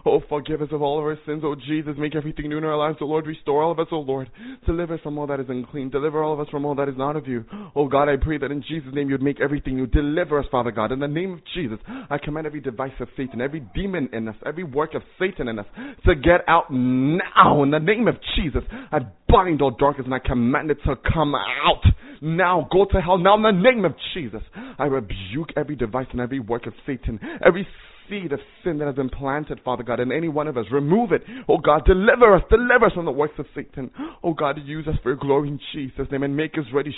Oh, 0.05 0.23
forgive 0.29 0.63
us 0.63 0.69
of 0.73 0.83
all 0.83 0.92
of 0.99 1.05
our 1.05 1.19
sins, 1.27 1.43
oh 1.45 1.55
Jesus. 1.55 1.95
Make 1.99 2.15
everything 2.15 2.49
new 2.49 2.59
in 2.59 2.65
our 2.65 2.77
lives, 2.77 2.99
oh 3.01 3.07
Lord. 3.07 3.27
Restore 3.27 3.63
all 3.63 3.73
of 3.73 3.79
us, 3.79 3.87
oh 3.93 4.01
Lord. 4.01 4.31
Deliver 4.67 4.95
us 4.95 5.01
from 5.03 5.19
all 5.19 5.27
that 5.27 5.41
is 5.41 5.47
unclean. 5.49 5.91
Deliver 5.91 6.23
all 6.23 6.33
of 6.33 6.41
us 6.41 6.49
from 6.51 6.65
all 6.65 6.75
that 6.77 6.89
is 6.89 6.97
not 6.97 7.17
of 7.17 7.27
you. 7.27 7.45
Oh 7.75 7.89
God, 7.89 8.09
I 8.09 8.17
pray 8.17 8.39
that 8.39 8.51
in 8.51 8.63
Jesus' 8.63 8.93
name 8.93 9.11
you'd 9.11 9.23
make 9.23 9.41
everything 9.41 9.77
new. 9.77 9.87
Deliver 9.87 10.39
us, 10.39 10.47
Father 10.51 10.71
God. 10.71 10.93
In 10.93 11.01
the 11.01 11.09
name 11.09 11.35
of 11.35 11.41
Jesus, 11.55 11.79
I 12.11 12.19
command 12.19 12.47
every 12.47 12.61
device 12.61 12.93
of 13.01 13.09
Satan, 13.17 13.41
every 13.41 13.61
demon 13.75 14.09
in 14.13 14.29
us, 14.29 14.37
every 14.47 14.65
work 14.65 14.95
of 14.95 15.03
Satan 15.19 15.49
in 15.49 15.59
us 15.59 15.67
to 16.07 16.15
get 16.15 16.41
out 16.49 16.67
now. 16.71 17.63
In 17.63 17.71
the 17.71 17.79
name 17.79 18.09
of 18.09 18.17
Jesus, 18.37 18.63
I 18.91 18.99
bind 19.29 19.63
all 19.63 19.71
darkness 19.71 20.05
and 20.05 20.15
I 20.15 20.19
command 20.19 20.71
it 20.71 20.79
to 20.87 20.95
come 21.13 21.35
out 21.35 21.83
now. 22.21 22.69
Go 22.73 22.87
to 22.91 23.01
hell 23.01 23.19
now 23.19 23.37
in 23.37 23.43
the 23.43 23.51
name 23.51 23.85
of 23.85 23.95
Jesus. 24.15 24.43
I 24.79 24.85
rebuke 24.85 25.51
every 25.57 25.77
device 25.77 26.07
and 26.13 26.21
every 26.21 26.41
work 26.41 26.67
of 26.67 26.75
Satan, 26.87 27.19
every 27.45 27.67
seed 28.13 28.33
of 28.33 28.41
sin 28.63 28.79
that 28.79 28.87
has 28.87 28.95
been 28.95 29.09
planted, 29.09 29.59
Father 29.65 29.83
God, 29.83 30.01
in 30.01 30.13
any 30.13 30.29
one 30.29 30.47
of 30.47 30.59
us. 30.59 30.67
Remove 30.71 31.13
it. 31.13 31.23
Oh 31.49 31.59
God, 31.59 31.85
deliver 31.87 32.37
us. 32.37 32.43
Deliver 32.51 32.87
us 32.87 32.93
from 32.93 33.07
the 33.07 33.11
works 33.11 33.39
of 33.39 33.47
Satan. 33.55 33.91
Oh 34.23 34.35
God, 34.35 34.59
use 34.65 34.87
us 34.87 34.97
for 35.03 35.11
your 35.11 35.17
glory 35.17 35.49
in 35.49 35.59
Jesus' 35.73 36.07
name 36.11 36.23
and 36.23 36.37
make 36.37 36.59
us 36.59 36.65
ready. 36.73 36.95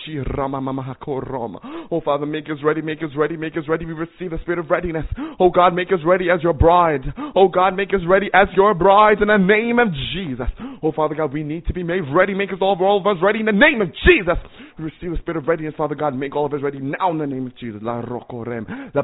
Oh 1.91 2.01
Father, 2.05 2.27
make 2.27 2.47
us 2.47 2.59
ready, 2.65 2.83
make 2.83 3.03
us 3.03 3.11
ready, 3.17 3.37
make 3.37 3.57
us 3.57 3.65
ready. 3.69 3.85
We 3.85 3.93
receive 3.93 4.31
the 4.31 4.39
spirit 4.43 4.59
of 4.59 4.71
readiness. 4.71 5.07
Oh 5.39 5.51
God, 5.51 5.75
make 5.75 5.93
us 5.93 6.01
ready 6.05 6.31
as 6.31 6.43
your 6.43 6.53
bride. 6.53 7.03
Oh 7.37 7.49
God, 7.49 7.77
make 7.77 7.91
us 7.91 8.01
ready 8.09 8.29
as 8.35 8.49
your 8.57 8.75
bride 8.75 9.23
in 9.23 9.29
the 9.29 9.37
name 9.37 9.79
of 9.79 9.89
Jesus. 10.13 10.49
Oh 10.83 10.93
Father 10.93 11.15
God, 11.15 11.33
we 11.33 11.43
need 11.43 11.67
to 11.67 11.73
be 11.73 11.83
made 11.83 12.03
ready. 12.13 12.35
Make 12.35 12.51
us 12.51 12.59
all, 12.61 12.77
all 12.81 13.01
of 13.01 13.07
us 13.07 13.23
ready 13.23 13.41
in 13.41 13.47
the 13.47 13.53
name 13.53 13.81
of 13.81 13.89
Jesus. 14.07 14.37
Receive 14.77 15.13
the 15.13 15.19
spirit 15.19 15.37
of 15.37 15.47
readiness, 15.47 15.75
Father 15.77 15.95
God. 15.95 16.17
Make 16.17 16.35
all 16.35 16.47
of 16.47 16.53
us 16.53 16.61
ready 16.61 16.81
now 16.81 17.11
in 17.13 17.19
the 17.19 17.27
name 17.27 17.47
of 17.47 17.57
Jesus. 17.57 17.81
La 17.83 18.03
rokorem. 18.03 18.67
La. 18.93 19.03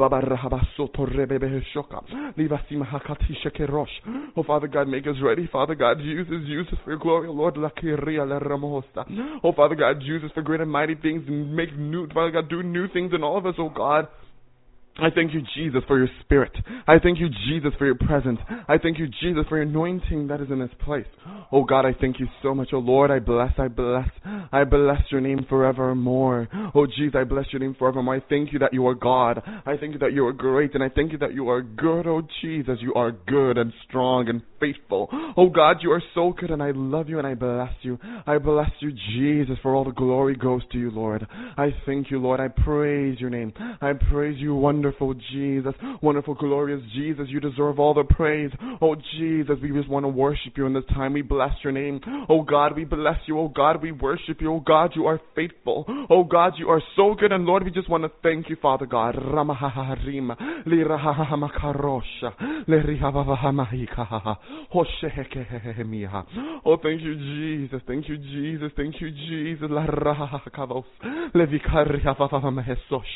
Oh 4.36 4.42
Father 4.42 4.66
God, 4.66 4.88
make 4.88 5.06
us 5.06 5.16
ready. 5.22 5.48
Father 5.52 5.74
God, 5.76 6.00
use 6.00 6.26
us, 6.26 6.42
use 6.46 6.66
us 6.72 6.78
for 6.84 6.90
your 6.90 6.98
glory, 6.98 7.28
Lord. 7.28 7.56
La 7.56 7.68
kiria 7.70 8.28
la 8.28 8.40
ramosta. 8.40 9.04
Oh 9.44 9.52
Father 9.52 9.76
God, 9.76 10.02
use 10.02 10.24
us 10.24 10.30
for 10.34 10.42
great 10.42 10.60
and 10.60 10.70
mighty 10.70 10.96
things 10.96 11.22
and 11.28 11.54
make 11.54 11.76
new, 11.76 12.08
Father 12.08 12.32
God, 12.32 12.48
do 12.48 12.62
new 12.62 12.88
things 12.88 13.12
in 13.14 13.22
all 13.22 13.38
of 13.38 13.46
us, 13.46 13.54
oh 13.58 13.70
God. 13.70 14.08
I 15.02 15.08
thank 15.10 15.32
you, 15.32 15.40
Jesus, 15.54 15.82
for 15.86 15.98
your 15.98 16.08
spirit. 16.20 16.52
I 16.86 16.98
thank 16.98 17.18
you, 17.18 17.28
Jesus, 17.48 17.72
for 17.78 17.86
your 17.86 17.94
presence. 17.94 18.38
I 18.68 18.76
thank 18.76 18.98
you, 18.98 19.06
Jesus, 19.06 19.44
for 19.48 19.56
your 19.56 19.62
anointing 19.62 20.26
that 20.28 20.40
is 20.40 20.50
in 20.50 20.58
this 20.58 20.70
place. 20.84 21.06
Oh 21.50 21.64
God, 21.64 21.86
I 21.86 21.94
thank 21.98 22.20
you 22.20 22.26
so 22.42 22.54
much. 22.54 22.68
Oh 22.72 22.78
Lord, 22.78 23.10
I 23.10 23.18
bless, 23.18 23.52
I 23.58 23.68
bless, 23.68 24.08
I 24.52 24.64
bless 24.64 25.00
your 25.10 25.20
name 25.20 25.46
forevermore. 25.48 26.48
Oh 26.74 26.86
Jesus, 26.86 27.14
I 27.16 27.24
bless 27.24 27.46
your 27.52 27.60
name 27.60 27.74
forevermore. 27.78 28.16
I 28.16 28.22
thank 28.28 28.52
you 28.52 28.58
that 28.58 28.74
you 28.74 28.86
are 28.86 28.94
God. 28.94 29.42
I 29.66 29.76
thank 29.78 29.94
you 29.94 29.98
that 30.00 30.12
you 30.12 30.26
are 30.26 30.32
great, 30.32 30.74
and 30.74 30.84
I 30.84 30.90
thank 30.90 31.12
you 31.12 31.18
that 31.18 31.32
you 31.32 31.48
are 31.48 31.62
good. 31.62 32.06
Oh 32.06 32.22
Jesus, 32.42 32.78
you 32.80 32.92
are 32.94 33.12
good 33.12 33.56
and 33.56 33.72
strong 33.88 34.28
and 34.28 34.42
faithful. 34.60 35.08
Oh 35.36 35.48
God, 35.48 35.78
you 35.80 35.92
are 35.92 36.02
so 36.14 36.34
good, 36.38 36.50
and 36.50 36.62
I 36.62 36.72
love 36.72 37.08
you 37.08 37.18
and 37.18 37.26
I 37.26 37.34
bless 37.34 37.72
you. 37.82 37.98
I 38.26 38.38
bless 38.38 38.70
you, 38.80 38.92
Jesus, 39.14 39.56
for 39.62 39.74
all 39.74 39.84
the 39.84 39.92
glory 39.92 40.36
goes 40.36 40.62
to 40.72 40.78
you, 40.78 40.90
Lord. 40.90 41.26
I 41.56 41.70
thank 41.86 42.10
you, 42.10 42.18
Lord. 42.18 42.38
I 42.38 42.48
praise 42.48 43.18
your 43.18 43.30
name. 43.30 43.52
I 43.80 43.92
praise 43.94 44.38
you, 44.38 44.54
wonderful 44.54 44.89
Jesus, 45.32 45.74
wonderful, 46.02 46.34
glorious 46.34 46.82
Jesus. 46.94 47.26
You 47.28 47.40
deserve 47.40 47.78
all 47.78 47.94
the 47.94 48.04
praise. 48.04 48.50
Oh 48.80 48.94
Jesus, 49.18 49.56
we 49.62 49.70
just 49.70 49.88
want 49.88 50.04
to 50.04 50.08
worship 50.08 50.56
you 50.56 50.66
in 50.66 50.72
this 50.72 50.84
time. 50.94 51.12
We 51.12 51.22
bless 51.22 51.52
your 51.62 51.72
name. 51.72 52.00
Oh 52.28 52.42
God, 52.42 52.76
we 52.76 52.84
bless 52.84 53.16
you. 53.26 53.38
Oh 53.38 53.48
God, 53.48 53.82
we 53.82 53.92
worship 53.92 54.40
you. 54.40 54.52
Oh 54.52 54.60
God, 54.60 54.92
you 54.94 55.06
are 55.06 55.20
faithful. 55.34 55.84
Oh 56.08 56.24
God, 56.24 56.54
you 56.56 56.68
are 56.68 56.82
so 56.96 57.14
good. 57.14 57.32
And 57.32 57.44
Lord, 57.44 57.64
we 57.64 57.70
just 57.70 57.88
want 57.88 58.04
to 58.04 58.10
thank 58.22 58.48
you, 58.48 58.56
Father 58.60 58.86
God. 58.86 59.16
Oh, 66.64 66.76
thank 66.82 67.00
you, 67.00 67.14
Jesus. 67.14 67.82
Thank 67.86 68.08
you, 68.08 68.16
Jesus. 68.16 68.72
Thank 68.76 69.00
you, 69.00 69.10
Jesus. 69.10 69.68
La 69.70 69.86
rahakavos, 69.86 70.84
levikarihavavamahesosh, 71.34 73.12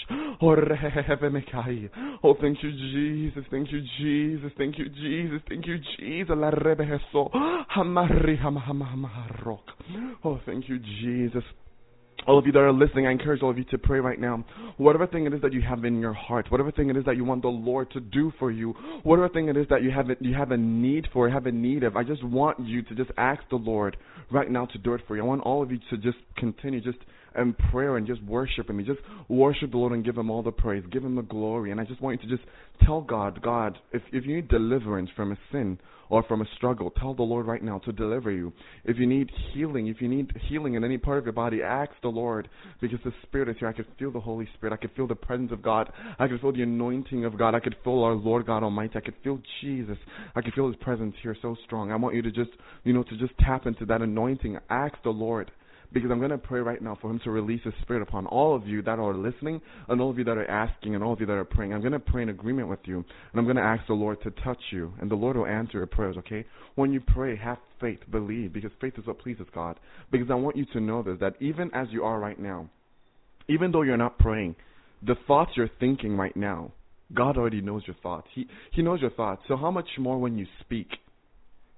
Oh, 2.22 2.34
thank 2.40 2.62
you, 2.62 2.70
Jesus. 2.70 3.44
Thank 3.50 3.72
you, 3.72 3.80
Jesus. 3.98 4.52
Thank 4.56 4.78
you, 4.78 4.88
Jesus. 4.88 5.40
Thank 5.48 5.66
you, 5.66 5.78
Jesus. 5.98 6.34
La 6.36 6.50
rebeheso, 6.50 7.30
hamari 7.74 8.38
hamahamaharok. 8.38 9.62
Oh, 10.24 10.40
thank 10.46 10.68
you, 10.68 10.78
Jesus. 10.78 11.42
All 12.26 12.38
of 12.38 12.46
you 12.46 12.52
that 12.52 12.60
are 12.60 12.72
listening, 12.72 13.06
I 13.06 13.10
encourage 13.10 13.42
all 13.42 13.50
of 13.50 13.58
you 13.58 13.64
to 13.64 13.76
pray 13.76 14.00
right 14.00 14.18
now. 14.18 14.44
Whatever 14.78 15.06
thing 15.06 15.26
it 15.26 15.34
is 15.34 15.42
that 15.42 15.52
you 15.52 15.60
have 15.60 15.84
in 15.84 16.00
your 16.00 16.14
heart, 16.14 16.46
whatever 16.50 16.70
thing 16.70 16.88
it 16.88 16.96
is 16.96 17.04
that 17.04 17.16
you 17.16 17.24
want 17.24 17.42
the 17.42 17.48
Lord 17.48 17.90
to 17.90 18.00
do 18.00 18.32
for 18.38 18.50
you, 18.50 18.74
whatever 19.02 19.28
thing 19.28 19.48
it 19.48 19.56
is 19.56 19.66
that 19.68 19.82
you 19.82 19.90
have 19.90 20.06
you 20.20 20.34
have 20.34 20.50
a 20.50 20.56
need 20.56 21.06
for, 21.12 21.28
have 21.28 21.46
a 21.46 21.52
need 21.52 21.82
of, 21.82 21.96
I 21.96 22.02
just 22.02 22.24
want 22.24 22.60
you 22.60 22.82
to 22.82 22.94
just 22.94 23.10
ask 23.18 23.42
the 23.50 23.56
Lord 23.56 23.98
right 24.30 24.50
now 24.50 24.64
to 24.66 24.78
do 24.78 24.94
it 24.94 25.02
for 25.06 25.16
you. 25.16 25.22
I 25.22 25.26
want 25.26 25.42
all 25.42 25.62
of 25.62 25.70
you 25.70 25.78
to 25.90 25.98
just 25.98 26.16
continue 26.36 26.80
just 26.80 26.98
in 27.37 27.55
prayer 27.70 27.97
and 27.97 28.07
just 28.07 28.22
worship 28.24 28.68
Him. 28.70 28.85
Just 28.85 29.01
worship 29.28 29.70
the 29.70 29.76
Lord 29.76 29.93
and 29.93 30.05
give 30.05 30.16
Him 30.16 30.30
all 30.30 30.43
the 30.43 30.53
praise, 30.53 30.85
give 30.91 31.05
Him 31.05 31.16
the 31.16 31.22
glory. 31.22 31.70
And 31.70 31.80
I 31.80 31.85
just 31.85 32.01
want 32.01 32.22
you 32.22 32.28
to 32.28 32.37
just 32.37 32.49
tell 32.85 33.01
God, 33.01 33.41
God, 33.43 33.78
if 33.93 34.03
if 34.12 34.24
you 34.24 34.37
need 34.37 34.49
deliverance 34.49 35.11
from 35.16 35.32
a 35.32 35.39
sin 35.53 35.78
or 36.11 36.22
from 36.24 36.43
a 36.43 36.47
struggle, 36.57 36.91
tell 36.91 37.14
the 37.14 37.22
Lord 37.22 37.46
right 37.46 37.63
now 37.63 37.79
to 37.80 37.92
deliver 37.92 38.30
you. 38.30 38.53
If 38.84 38.99
you 38.99 39.07
need 39.07 39.30
healing, 39.53 39.87
if 39.87 40.00
you 40.00 40.08
need 40.08 40.33
healing 40.49 40.75
in 40.75 40.84
any 40.84 40.99
part 40.99 41.18
of 41.18 41.25
your 41.25 41.33
body, 41.33 41.63
ask 41.63 41.92
the 42.03 42.08
Lord 42.08 42.49
because 42.80 42.99
the 43.04 43.13
Spirit 43.22 43.49
is 43.49 43.57
here. 43.58 43.68
I 43.68 43.72
can 43.72 43.87
feel 43.99 44.13
the 44.13 44.21
Holy 44.21 44.49
Spirit. 44.54 44.72
I 44.72 44.76
can 44.76 44.91
feel 44.91 45.07
the 45.07 45.14
presence 45.14 45.53
of 45.53 45.63
God. 45.63 45.91
I 46.18 46.26
can 46.26 46.38
feel 46.38 46.53
the 46.53 46.63
anointing 46.63 47.25
of 47.25 47.38
God. 47.38 47.54
I 47.54 47.61
could 47.61 47.76
feel 47.83 48.03
our 48.03 48.14
Lord 48.14 48.46
God 48.46 48.63
Almighty. 48.63 48.95
I 48.96 49.00
could 49.00 49.14
feel 49.22 49.41
Jesus. 49.61 49.99
I 50.34 50.42
could 50.42 50.54
feel 50.54 50.67
His 50.67 50.76
presence 50.76 51.14
here 51.22 51.37
so 51.41 51.57
strong. 51.64 51.91
I 51.91 51.96
want 51.96 52.14
you 52.14 52.22
to 52.22 52.30
just, 52.30 52.50
you 52.84 52.92
know, 52.92 53.03
to 53.03 53.17
just 53.17 53.33
tap 53.38 53.67
into 53.67 53.87
that 53.87 54.03
anointing. 54.03 54.58
Ask 54.68 54.95
the 55.03 55.11
Lord 55.11 55.50
because 55.92 56.11
I'm 56.11 56.18
going 56.18 56.30
to 56.30 56.38
pray 56.38 56.61
right 56.61 56.80
now 56.82 56.98
for 57.00 57.11
Him 57.11 57.20
to 57.24 57.30
release 57.30 57.61
His 57.64 57.74
Spirit 57.82 58.02
upon 58.02 58.26
all 58.26 58.54
of 58.54 58.66
you 58.66 58.82
that 58.82 58.98
are 58.98 59.14
listening 59.14 59.61
and 59.88 60.00
all 60.00 60.11
of 60.11 60.18
you 60.18 60.24
that 60.24 60.36
are 60.36 60.50
asking 60.50 60.94
and 60.94 61.04
all 61.04 61.12
of 61.12 61.20
you 61.20 61.26
that 61.26 61.32
are 61.32 61.44
praying. 61.44 61.72
I'm 61.72 61.80
going 61.80 61.92
to 61.92 61.98
pray 61.98 62.22
in 62.22 62.28
agreement 62.28 62.68
with 62.68 62.80
you 62.84 62.96
and 62.96 63.38
I'm 63.38 63.44
going 63.44 63.56
to 63.56 63.62
ask 63.62 63.86
the 63.86 63.94
Lord 63.94 64.20
to 64.22 64.30
touch 64.30 64.61
you 64.70 64.92
and 65.00 65.11
the 65.11 65.14
Lord 65.14 65.36
will 65.36 65.46
answer 65.46 65.78
your 65.78 65.86
prayers, 65.86 66.16
okay? 66.18 66.44
When 66.74 66.92
you 66.92 67.00
pray, 67.00 67.36
have 67.36 67.58
faith, 67.80 68.00
believe 68.11 68.52
because 68.52 68.70
faith 68.80 68.94
is 68.98 69.06
what 69.06 69.18
pleases 69.18 69.46
God. 69.54 69.78
Because 70.11 70.28
I 70.30 70.34
want 70.34 70.56
you 70.56 70.66
to 70.72 70.80
know 70.80 71.02
this 71.02 71.18
that 71.20 71.34
even 71.40 71.70
as 71.74 71.88
you 71.90 72.04
are 72.04 72.18
right 72.18 72.38
now, 72.38 72.68
even 73.48 73.72
though 73.72 73.82
you're 73.82 73.96
not 73.96 74.18
praying, 74.18 74.56
the 75.06 75.16
thoughts 75.26 75.52
you're 75.54 75.70
thinking 75.80 76.16
right 76.16 76.36
now, 76.36 76.72
God 77.12 77.36
already 77.36 77.61
knows 77.61 77.82
your 77.86 77.96
thoughts. 78.02 78.26
He 78.34 78.46
He 78.72 78.82
knows 78.82 79.00
your 79.00 79.11
thoughts. 79.11 79.42
So 79.48 79.56
how 79.56 79.70
much 79.70 79.88
more 79.98 80.18
when 80.18 80.38
you 80.38 80.46
speak? 80.61 80.88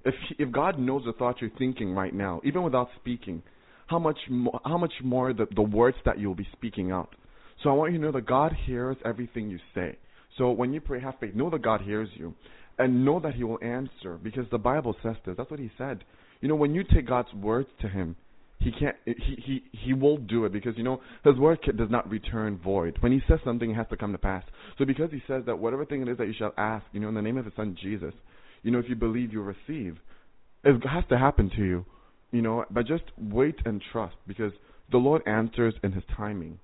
If 0.04 0.14
if 0.38 0.52
God 0.52 0.78
knows 0.78 1.02
the 1.04 1.12
thoughts 1.12 1.38
you're 1.40 1.50
thinking 1.58 1.92
right 1.92 2.14
now, 2.14 2.40
even 2.44 2.62
without 2.62 2.88
speaking, 3.00 3.42
how 3.86 3.98
much 3.98 4.18
more, 4.28 4.60
how 4.64 4.78
much 4.78 4.92
more 5.02 5.32
the, 5.32 5.46
the 5.54 5.62
words 5.62 5.96
that 6.04 6.18
you'll 6.18 6.34
be 6.34 6.48
speaking 6.52 6.90
out. 6.90 7.14
So 7.62 7.70
I 7.70 7.72
want 7.72 7.92
you 7.92 7.98
to 7.98 8.04
know 8.04 8.12
that 8.12 8.26
God 8.26 8.52
hears 8.66 8.96
everything 9.04 9.48
you 9.48 9.58
say. 9.74 9.96
So 10.36 10.50
when 10.50 10.72
you 10.72 10.80
pray, 10.80 11.00
have 11.00 11.14
faith. 11.18 11.34
Know 11.34 11.50
that 11.50 11.62
God 11.62 11.80
hears 11.80 12.08
you, 12.14 12.34
and 12.78 13.04
know 13.04 13.20
that 13.20 13.34
He 13.34 13.44
will 13.44 13.58
answer 13.62 14.18
because 14.22 14.44
the 14.50 14.58
Bible 14.58 14.94
says 15.02 15.16
this. 15.24 15.34
That's 15.36 15.50
what 15.50 15.60
He 15.60 15.70
said. 15.78 16.04
You 16.40 16.48
know, 16.48 16.56
when 16.56 16.74
you 16.74 16.84
take 16.84 17.08
God's 17.08 17.32
words 17.32 17.68
to 17.80 17.88
Him, 17.88 18.16
He 18.58 18.70
can't. 18.70 18.96
He 19.06 19.14
He 19.16 19.64
He 19.72 19.94
will 19.94 20.18
do 20.18 20.44
it 20.44 20.52
because 20.52 20.74
you 20.76 20.84
know 20.84 21.00
His 21.24 21.36
word 21.36 21.60
does 21.76 21.90
not 21.90 22.10
return 22.10 22.58
void. 22.62 22.98
When 23.00 23.12
He 23.12 23.22
says 23.26 23.38
something, 23.44 23.70
it 23.70 23.74
has 23.74 23.86
to 23.90 23.96
come 23.96 24.12
to 24.12 24.18
pass. 24.18 24.44
So 24.78 24.84
because 24.84 25.10
He 25.10 25.22
says 25.26 25.44
that 25.46 25.58
whatever 25.58 25.86
thing 25.86 26.02
it 26.02 26.08
is 26.08 26.18
that 26.18 26.26
you 26.26 26.34
shall 26.38 26.52
ask, 26.58 26.84
you 26.92 27.00
know, 27.00 27.08
in 27.08 27.14
the 27.14 27.22
name 27.22 27.38
of 27.38 27.46
His 27.46 27.54
Son 27.56 27.76
Jesus, 27.80 28.12
you 28.62 28.70
know, 28.70 28.78
if 28.78 28.88
you 28.88 28.96
believe, 28.96 29.32
you 29.32 29.40
receive. 29.40 29.96
It 30.64 30.84
has 30.86 31.04
to 31.08 31.16
happen 31.16 31.50
to 31.56 31.64
you 31.64 31.86
you 32.36 32.42
know, 32.42 32.64
but 32.70 32.86
just 32.86 33.04
wait 33.18 33.56
and 33.64 33.82
trust 33.92 34.16
because 34.26 34.52
the 34.92 34.98
Lord 34.98 35.22
answers 35.26 35.74
in 35.82 35.92
His 35.92 36.04
timing. 36.16 36.58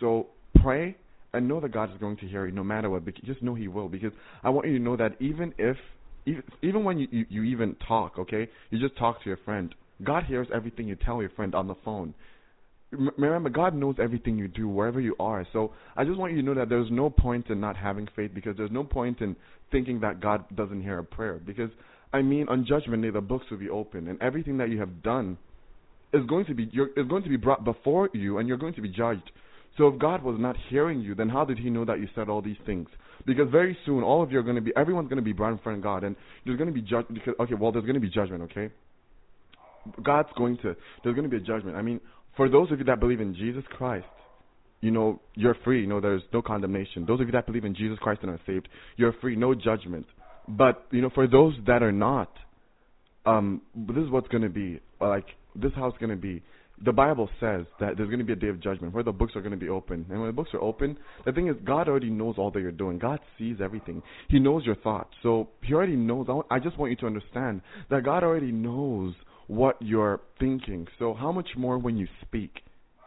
So 0.00 0.28
pray 0.62 0.96
and 1.34 1.48
know 1.48 1.60
that 1.60 1.72
God 1.72 1.92
is 1.92 1.98
going 1.98 2.16
to 2.18 2.26
hear 2.28 2.46
you 2.46 2.52
no 2.52 2.64
matter 2.64 2.88
what. 2.88 3.04
But 3.04 3.14
just 3.24 3.42
know 3.42 3.54
He 3.54 3.68
will 3.68 3.88
because 3.88 4.12
I 4.42 4.50
want 4.50 4.68
you 4.68 4.78
to 4.78 4.84
know 4.84 4.96
that 4.96 5.20
even 5.20 5.52
if, 5.58 5.76
even, 6.24 6.42
even 6.62 6.84
when 6.84 6.98
you, 6.98 7.08
you, 7.10 7.26
you 7.28 7.42
even 7.44 7.76
talk, 7.86 8.18
okay, 8.18 8.48
you 8.70 8.78
just 8.78 8.96
talk 8.96 9.22
to 9.22 9.28
your 9.28 9.38
friend, 9.44 9.74
God 10.04 10.24
hears 10.24 10.46
everything 10.54 10.88
you 10.88 10.96
tell 10.96 11.20
your 11.20 11.30
friend 11.30 11.54
on 11.54 11.66
the 11.66 11.76
phone. 11.84 12.14
Remember, 12.92 13.48
God 13.48 13.74
knows 13.74 13.96
everything 14.00 14.36
you 14.36 14.48
do 14.48 14.68
wherever 14.68 15.00
you 15.00 15.16
are. 15.18 15.46
So 15.52 15.72
I 15.96 16.04
just 16.04 16.18
want 16.18 16.32
you 16.32 16.42
to 16.42 16.46
know 16.46 16.54
that 16.54 16.68
there's 16.68 16.90
no 16.90 17.08
point 17.08 17.48
in 17.48 17.58
not 17.58 17.76
having 17.76 18.06
faith 18.14 18.32
because 18.34 18.56
there's 18.56 18.70
no 18.70 18.84
point 18.84 19.22
in 19.22 19.34
thinking 19.70 20.00
that 20.00 20.20
God 20.20 20.44
doesn't 20.54 20.82
hear 20.82 20.98
a 20.98 21.04
prayer 21.04 21.40
because 21.44 21.70
I 22.12 22.22
mean, 22.22 22.48
on 22.48 22.66
Judgment 22.66 23.02
Day, 23.02 23.10
the 23.10 23.20
books 23.20 23.46
will 23.50 23.58
be 23.58 23.70
open, 23.70 24.08
and 24.08 24.20
everything 24.20 24.58
that 24.58 24.68
you 24.68 24.78
have 24.80 25.02
done 25.02 25.38
is 26.12 26.24
going 26.26 26.44
to 26.46 26.54
be 26.54 26.68
you're, 26.72 26.88
is 26.88 27.06
going 27.08 27.22
to 27.22 27.28
be 27.28 27.36
brought 27.36 27.64
before 27.64 28.10
you, 28.12 28.38
and 28.38 28.46
you're 28.46 28.58
going 28.58 28.74
to 28.74 28.82
be 28.82 28.88
judged. 28.88 29.30
So 29.78 29.88
if 29.88 29.98
God 29.98 30.22
was 30.22 30.36
not 30.38 30.56
hearing 30.68 31.00
you, 31.00 31.14
then 31.14 31.30
how 31.30 31.44
did 31.44 31.58
He 31.58 31.70
know 31.70 31.84
that 31.86 31.98
you 31.98 32.08
said 32.14 32.28
all 32.28 32.42
these 32.42 32.58
things? 32.66 32.88
Because 33.24 33.48
very 33.50 33.76
soon, 33.86 34.02
all 34.02 34.22
of 34.22 34.30
you 34.30 34.38
are 34.38 34.42
going 34.42 34.56
to 34.56 34.62
be, 34.62 34.72
everyone's 34.76 35.08
going 35.08 35.16
to 35.16 35.24
be 35.24 35.32
brought 35.32 35.52
in 35.52 35.58
front 35.58 35.78
of 35.78 35.82
God, 35.82 36.04
and 36.04 36.14
there's 36.44 36.58
going 36.58 36.68
to 36.68 36.74
be 36.74 36.82
judged. 36.82 37.08
Because 37.12 37.34
okay, 37.40 37.54
well, 37.54 37.72
there's 37.72 37.84
going 37.84 37.94
to 37.94 38.00
be 38.00 38.10
judgment. 38.10 38.42
Okay, 38.42 38.68
God's 40.02 40.28
going 40.36 40.56
to, 40.58 40.76
there's 41.02 41.16
going 41.16 41.28
to 41.28 41.30
be 41.30 41.42
a 41.42 41.46
judgment. 41.46 41.76
I 41.76 41.82
mean, 41.82 42.00
for 42.36 42.48
those 42.48 42.70
of 42.70 42.78
you 42.78 42.84
that 42.86 43.00
believe 43.00 43.20
in 43.20 43.34
Jesus 43.34 43.64
Christ, 43.70 44.06
you 44.80 44.90
know, 44.90 45.20
you're 45.34 45.56
free. 45.64 45.82
You 45.82 45.86
know, 45.86 46.00
there's 46.00 46.22
no 46.32 46.42
condemnation. 46.42 47.06
Those 47.06 47.20
of 47.20 47.26
you 47.26 47.32
that 47.32 47.46
believe 47.46 47.64
in 47.64 47.74
Jesus 47.74 47.98
Christ 48.00 48.20
and 48.22 48.30
are 48.30 48.40
saved, 48.46 48.68
you're 48.96 49.14
free. 49.20 49.36
No 49.36 49.54
judgment. 49.54 50.06
But 50.48 50.86
you 50.90 51.02
know, 51.02 51.10
for 51.14 51.26
those 51.26 51.54
that 51.66 51.82
are 51.82 51.92
not, 51.92 52.30
um, 53.24 53.62
this 53.74 54.04
is 54.04 54.10
what's 54.10 54.28
going 54.28 54.42
to 54.42 54.48
be 54.48 54.80
like. 55.00 55.26
This 55.54 55.70
is 55.70 55.76
how 55.76 55.86
it's 55.86 55.98
going 55.98 56.10
to 56.10 56.16
be. 56.16 56.42
The 56.84 56.92
Bible 56.92 57.28
says 57.38 57.66
that 57.78 57.96
there's 57.96 58.08
going 58.08 58.18
to 58.18 58.24
be 58.24 58.32
a 58.32 58.36
day 58.36 58.48
of 58.48 58.60
judgment 58.60 58.94
where 58.94 59.04
the 59.04 59.12
books 59.12 59.36
are 59.36 59.40
going 59.40 59.52
to 59.52 59.58
be 59.58 59.68
open, 59.68 60.06
and 60.08 60.18
when 60.18 60.26
the 60.26 60.32
books 60.32 60.50
are 60.54 60.62
open, 60.62 60.96
the 61.24 61.32
thing 61.32 61.46
is, 61.46 61.54
God 61.64 61.88
already 61.88 62.10
knows 62.10 62.36
all 62.38 62.50
that 62.50 62.60
you're 62.60 62.72
doing. 62.72 62.98
God 62.98 63.20
sees 63.38 63.56
everything. 63.62 64.02
He 64.28 64.40
knows 64.40 64.64
your 64.64 64.74
thoughts, 64.76 65.10
so 65.22 65.48
He 65.62 65.74
already 65.74 65.94
knows. 65.94 66.26
I 66.50 66.58
just 66.58 66.78
want 66.78 66.90
you 66.90 66.96
to 66.96 67.06
understand 67.06 67.60
that 67.90 68.02
God 68.04 68.24
already 68.24 68.50
knows 68.50 69.14
what 69.46 69.76
you're 69.80 70.20
thinking. 70.40 70.88
So 70.98 71.14
how 71.14 71.30
much 71.30 71.50
more 71.56 71.78
when 71.78 71.96
you 71.96 72.08
speak? 72.22 72.62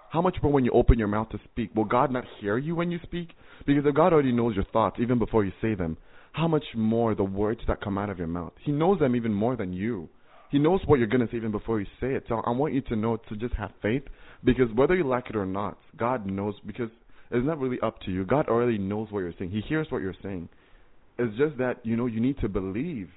How 0.09 0.21
much 0.21 0.37
more 0.41 0.51
when 0.51 0.63
you 0.63 0.71
open 0.71 0.97
your 0.97 1.07
mouth 1.07 1.29
to 1.29 1.39
speak? 1.51 1.75
Will 1.75 1.85
God 1.85 2.11
not 2.11 2.23
hear 2.39 2.57
you 2.57 2.75
when 2.75 2.91
you 2.91 2.99
speak? 3.03 3.29
Because 3.65 3.83
if 3.85 3.95
God 3.95 4.13
already 4.13 4.31
knows 4.31 4.55
your 4.55 4.65
thoughts 4.65 4.97
even 5.01 5.19
before 5.19 5.43
you 5.43 5.51
say 5.61 5.75
them, 5.75 5.97
how 6.35 6.49
much 6.49 6.65
more 6.75 7.15
the 7.15 7.23
words 7.23 7.61
that 7.65 7.79
come 7.81 7.97
out 7.97 8.09
of 8.09 8.17
your 8.17 8.27
mouth. 8.27 8.51
He 8.61 8.73
knows 8.73 8.99
them 8.99 9.15
even 9.15 9.33
more 9.33 9.55
than 9.55 9.71
you. 9.71 10.09
He 10.51 10.59
knows 10.59 10.81
what 10.85 10.99
you're 10.99 11.07
going 11.07 11.25
to 11.25 11.31
say 11.31 11.37
even 11.37 11.51
before 11.51 11.79
you 11.79 11.85
say 12.01 12.13
it. 12.13 12.25
So 12.27 12.41
I 12.45 12.49
want 12.51 12.73
you 12.73 12.81
to 12.81 12.95
know 12.97 13.15
to 13.29 13.35
just 13.37 13.53
have 13.53 13.71
faith 13.81 14.03
because 14.43 14.67
whether 14.75 14.95
you 14.95 15.05
like 15.05 15.29
it 15.29 15.37
or 15.37 15.45
not, 15.45 15.77
God 15.97 16.25
knows 16.25 16.55
because 16.67 16.89
it's 17.31 17.45
not 17.45 17.57
really 17.59 17.79
up 17.81 18.01
to 18.01 18.11
you. 18.11 18.25
God 18.25 18.49
already 18.49 18.77
knows 18.77 19.07
what 19.11 19.21
you're 19.21 19.33
saying. 19.39 19.51
He 19.51 19.61
hears 19.61 19.87
what 19.89 20.01
you're 20.01 20.15
saying. 20.21 20.49
It's 21.17 21.35
just 21.37 21.57
that, 21.57 21.75
you 21.83 21.95
know, 21.95 22.05
you 22.05 22.19
need 22.19 22.37
to 22.39 22.49
believe. 22.49 23.09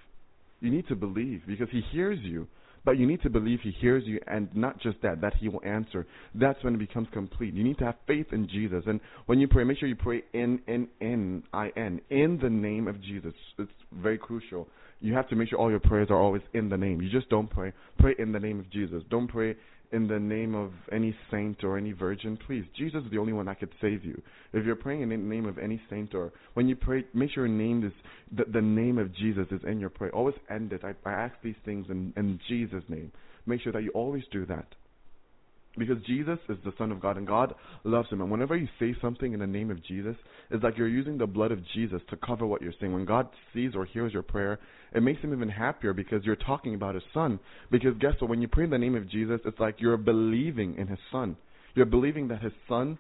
You 0.61 0.70
need 0.70 0.86
to 0.86 0.95
believe 0.95 1.43
because 1.47 1.69
He 1.73 1.82
hears 1.90 2.20
you. 2.23 2.47
But 2.84 2.98
you 2.98 3.06
need 3.06 3.22
to 3.22 3.30
believe 3.30 3.60
He 3.62 3.70
hears 3.70 4.05
you, 4.06 4.20
and 4.26 4.48
not 4.55 4.80
just 4.80 4.96
that, 5.02 5.20
that 5.20 5.34
He 5.34 5.48
will 5.48 5.62
answer. 5.64 6.06
That's 6.34 6.62
when 6.64 6.74
it 6.74 6.78
becomes 6.78 7.09
complete. 7.12 7.55
You 7.55 7.64
need 7.64 7.78
to 7.78 7.84
have 7.84 7.96
faith 8.06 8.26
in 8.32 8.48
Jesus. 8.48 8.84
And 8.86 9.00
when 9.26 9.38
you 9.38 9.48
pray, 9.48 9.64
make 9.64 9.78
sure 9.78 9.88
you 9.88 9.96
pray 9.96 10.22
in, 10.32 10.60
in, 10.66 10.88
in, 11.00 11.42
I 11.52 11.70
N, 11.76 12.00
in 12.10 12.38
the 12.42 12.50
name 12.50 12.88
of 12.88 13.00
Jesus. 13.02 13.32
It's 13.59 13.70
very 13.92 14.18
crucial. 14.18 14.68
You 15.00 15.14
have 15.14 15.28
to 15.28 15.36
make 15.36 15.50
sure 15.50 15.59
all 15.59 15.70
your 15.70 15.80
prayers 15.80 16.09
are 16.10 16.20
always 16.20 16.42
in 16.55 16.68
the 16.68 16.76
name. 16.76 17.00
You 17.00 17.09
just 17.09 17.28
don't 17.28 17.48
pray. 17.48 17.72
Pray 17.98 18.14
in 18.18 18.32
the 18.32 18.40
name 18.40 18.59
of 18.59 18.70
Jesus. 18.70 19.02
Don't 19.10 19.28
pray 19.28 19.55
in 19.93 20.06
the 20.06 20.19
name 20.19 20.55
of 20.55 20.73
any 20.93 21.16
saint 21.31 21.65
or 21.65 21.78
any 21.78 21.93
virgin, 21.93 22.39
please. 22.47 22.65
Jesus 22.77 23.02
is 23.05 23.10
the 23.10 23.19
only 23.19 23.32
one 23.32 23.47
that 23.47 23.59
could 23.59 23.73
save 23.81 24.05
you. 24.05 24.20
If 24.52 24.66
you're 24.66 24.77
praying 24.77 25.02
in 25.02 25.09
the 25.09 25.16
name 25.16 25.47
of 25.47 25.59
any 25.59 25.81
saint 25.89 26.15
or 26.15 26.32
when 26.55 26.69
you 26.69 26.77
pray, 26.77 27.05
make 27.15 27.31
sure 27.31 27.47
your 27.47 27.56
name 27.56 27.85
is 27.85 27.93
the, 28.36 28.44
the 28.51 28.60
name 28.60 28.98
of 28.98 29.15
Jesus 29.15 29.47
is 29.51 29.60
in 29.66 29.81
your 29.81 29.90
prayer. 29.90 30.15
Always 30.15 30.35
end 30.51 30.73
it. 30.73 30.82
I, 30.85 30.94
I 31.09 31.12
ask 31.12 31.35
these 31.43 31.56
things 31.65 31.86
in, 31.89 32.12
in 32.16 32.39
Jesus' 32.48 32.85
name. 32.89 33.12
Make 33.47 33.62
sure 33.62 33.73
that 33.73 33.82
you 33.82 33.90
always 33.90 34.24
do 34.31 34.44
that. 34.47 34.66
Because 35.77 35.99
Jesus 36.07 36.39
is 36.49 36.57
the 36.65 36.73
Son 36.77 36.90
of 36.90 37.01
God 37.01 37.16
and 37.16 37.27
God 37.27 37.55
loves 37.85 38.09
him. 38.09 38.20
And 38.20 38.31
whenever 38.31 38.57
you 38.57 38.66
say 38.81 38.95
something 39.01 39.32
in 39.32 39.39
the 39.39 39.47
name 39.47 39.70
of 39.70 39.85
Jesus, 39.85 40.16
it's 40.51 40.65
like 40.65 40.77
you're 40.77 40.89
using 40.89 41.19
the 41.19 41.27
blood 41.27 41.53
of 41.53 41.61
Jesus 41.74 42.01
to 42.11 42.16
cover 42.16 42.47
what 42.47 42.62
you're 42.62 42.73
saying. 42.81 42.93
When 42.93 43.05
God 43.05 43.28
sees 43.55 43.73
or 43.77 43.85
hears 43.85 44.12
your 44.12 44.23
prayer, 44.23 44.59
it 44.93 45.03
makes 45.03 45.20
him 45.20 45.32
even 45.32 45.49
happier 45.49 45.93
because 45.93 46.24
you're 46.24 46.36
talking 46.36 46.74
about 46.74 46.95
his 46.95 47.05
son. 47.15 47.39
Because 47.70 47.95
guess 48.01 48.15
what? 48.19 48.31
When 48.31 48.43
you 48.43 48.49
pray 48.49 48.65
in 48.65 48.70
the 48.70 48.78
name 48.78 48.97
of 48.97 49.09
Jesus, 49.09 49.40
it's 49.45 49.61
like 49.61 49.77
you're 49.78 49.97
believing 49.97 50.77
in 50.78 50.89
his 50.89 50.99
son. 51.12 51.36
You're 51.74 51.86
believing 51.86 52.28
that 52.28 52.43
his 52.43 52.53
son 52.69 52.99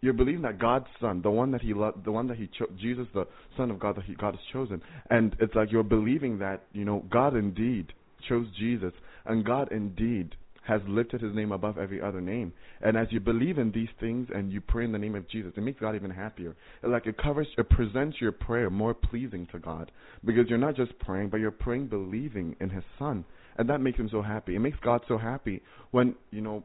you're 0.00 0.12
believing 0.12 0.42
that 0.42 0.58
God's 0.58 0.86
son, 1.00 1.22
the 1.22 1.30
one 1.30 1.50
that 1.52 1.60
he 1.60 1.74
loved, 1.74 2.04
the 2.04 2.12
one 2.12 2.28
that 2.28 2.36
he 2.36 2.48
chose, 2.58 2.68
Jesus, 2.80 3.06
the 3.14 3.26
Son 3.56 3.70
of 3.70 3.80
God 3.80 3.96
that 3.96 4.04
he, 4.04 4.14
God 4.14 4.34
has 4.34 4.44
chosen, 4.52 4.80
and 5.10 5.34
it's 5.40 5.54
like 5.54 5.72
you're 5.72 5.82
believing 5.82 6.38
that 6.38 6.64
you 6.72 6.84
know 6.84 7.04
God 7.10 7.36
indeed 7.36 7.92
chose 8.28 8.46
Jesus, 8.58 8.92
and 9.26 9.44
God 9.44 9.72
indeed 9.72 10.36
has 10.68 10.82
lifted 10.86 11.22
his 11.22 11.34
name 11.34 11.50
above 11.50 11.78
every 11.78 12.00
other 12.00 12.20
name. 12.20 12.52
And 12.82 12.94
as 12.94 13.08
you 13.10 13.20
believe 13.20 13.56
in 13.56 13.72
these 13.72 13.88
things 13.98 14.28
and 14.34 14.52
you 14.52 14.60
pray 14.60 14.84
in 14.84 14.92
the 14.92 14.98
name 14.98 15.14
of 15.14 15.26
Jesus, 15.28 15.52
it 15.56 15.62
makes 15.62 15.80
God 15.80 15.94
even 15.94 16.10
happier. 16.10 16.54
It, 16.82 16.88
like 16.88 17.06
it 17.06 17.16
covers, 17.16 17.46
it 17.56 17.70
presents 17.70 18.20
your 18.20 18.32
prayer 18.32 18.68
more 18.68 18.92
pleasing 18.92 19.48
to 19.52 19.58
God 19.58 19.90
because 20.26 20.44
you're 20.50 20.58
not 20.58 20.76
just 20.76 20.96
praying, 20.98 21.30
but 21.30 21.38
you're 21.38 21.50
praying 21.50 21.86
believing 21.86 22.54
in 22.60 22.68
His 22.68 22.84
Son, 22.98 23.24
and 23.56 23.68
that 23.70 23.80
makes 23.80 23.98
Him 23.98 24.10
so 24.12 24.20
happy. 24.20 24.56
It 24.56 24.58
makes 24.58 24.78
God 24.84 25.00
so 25.08 25.16
happy 25.16 25.62
when 25.90 26.14
you 26.30 26.42
know 26.42 26.62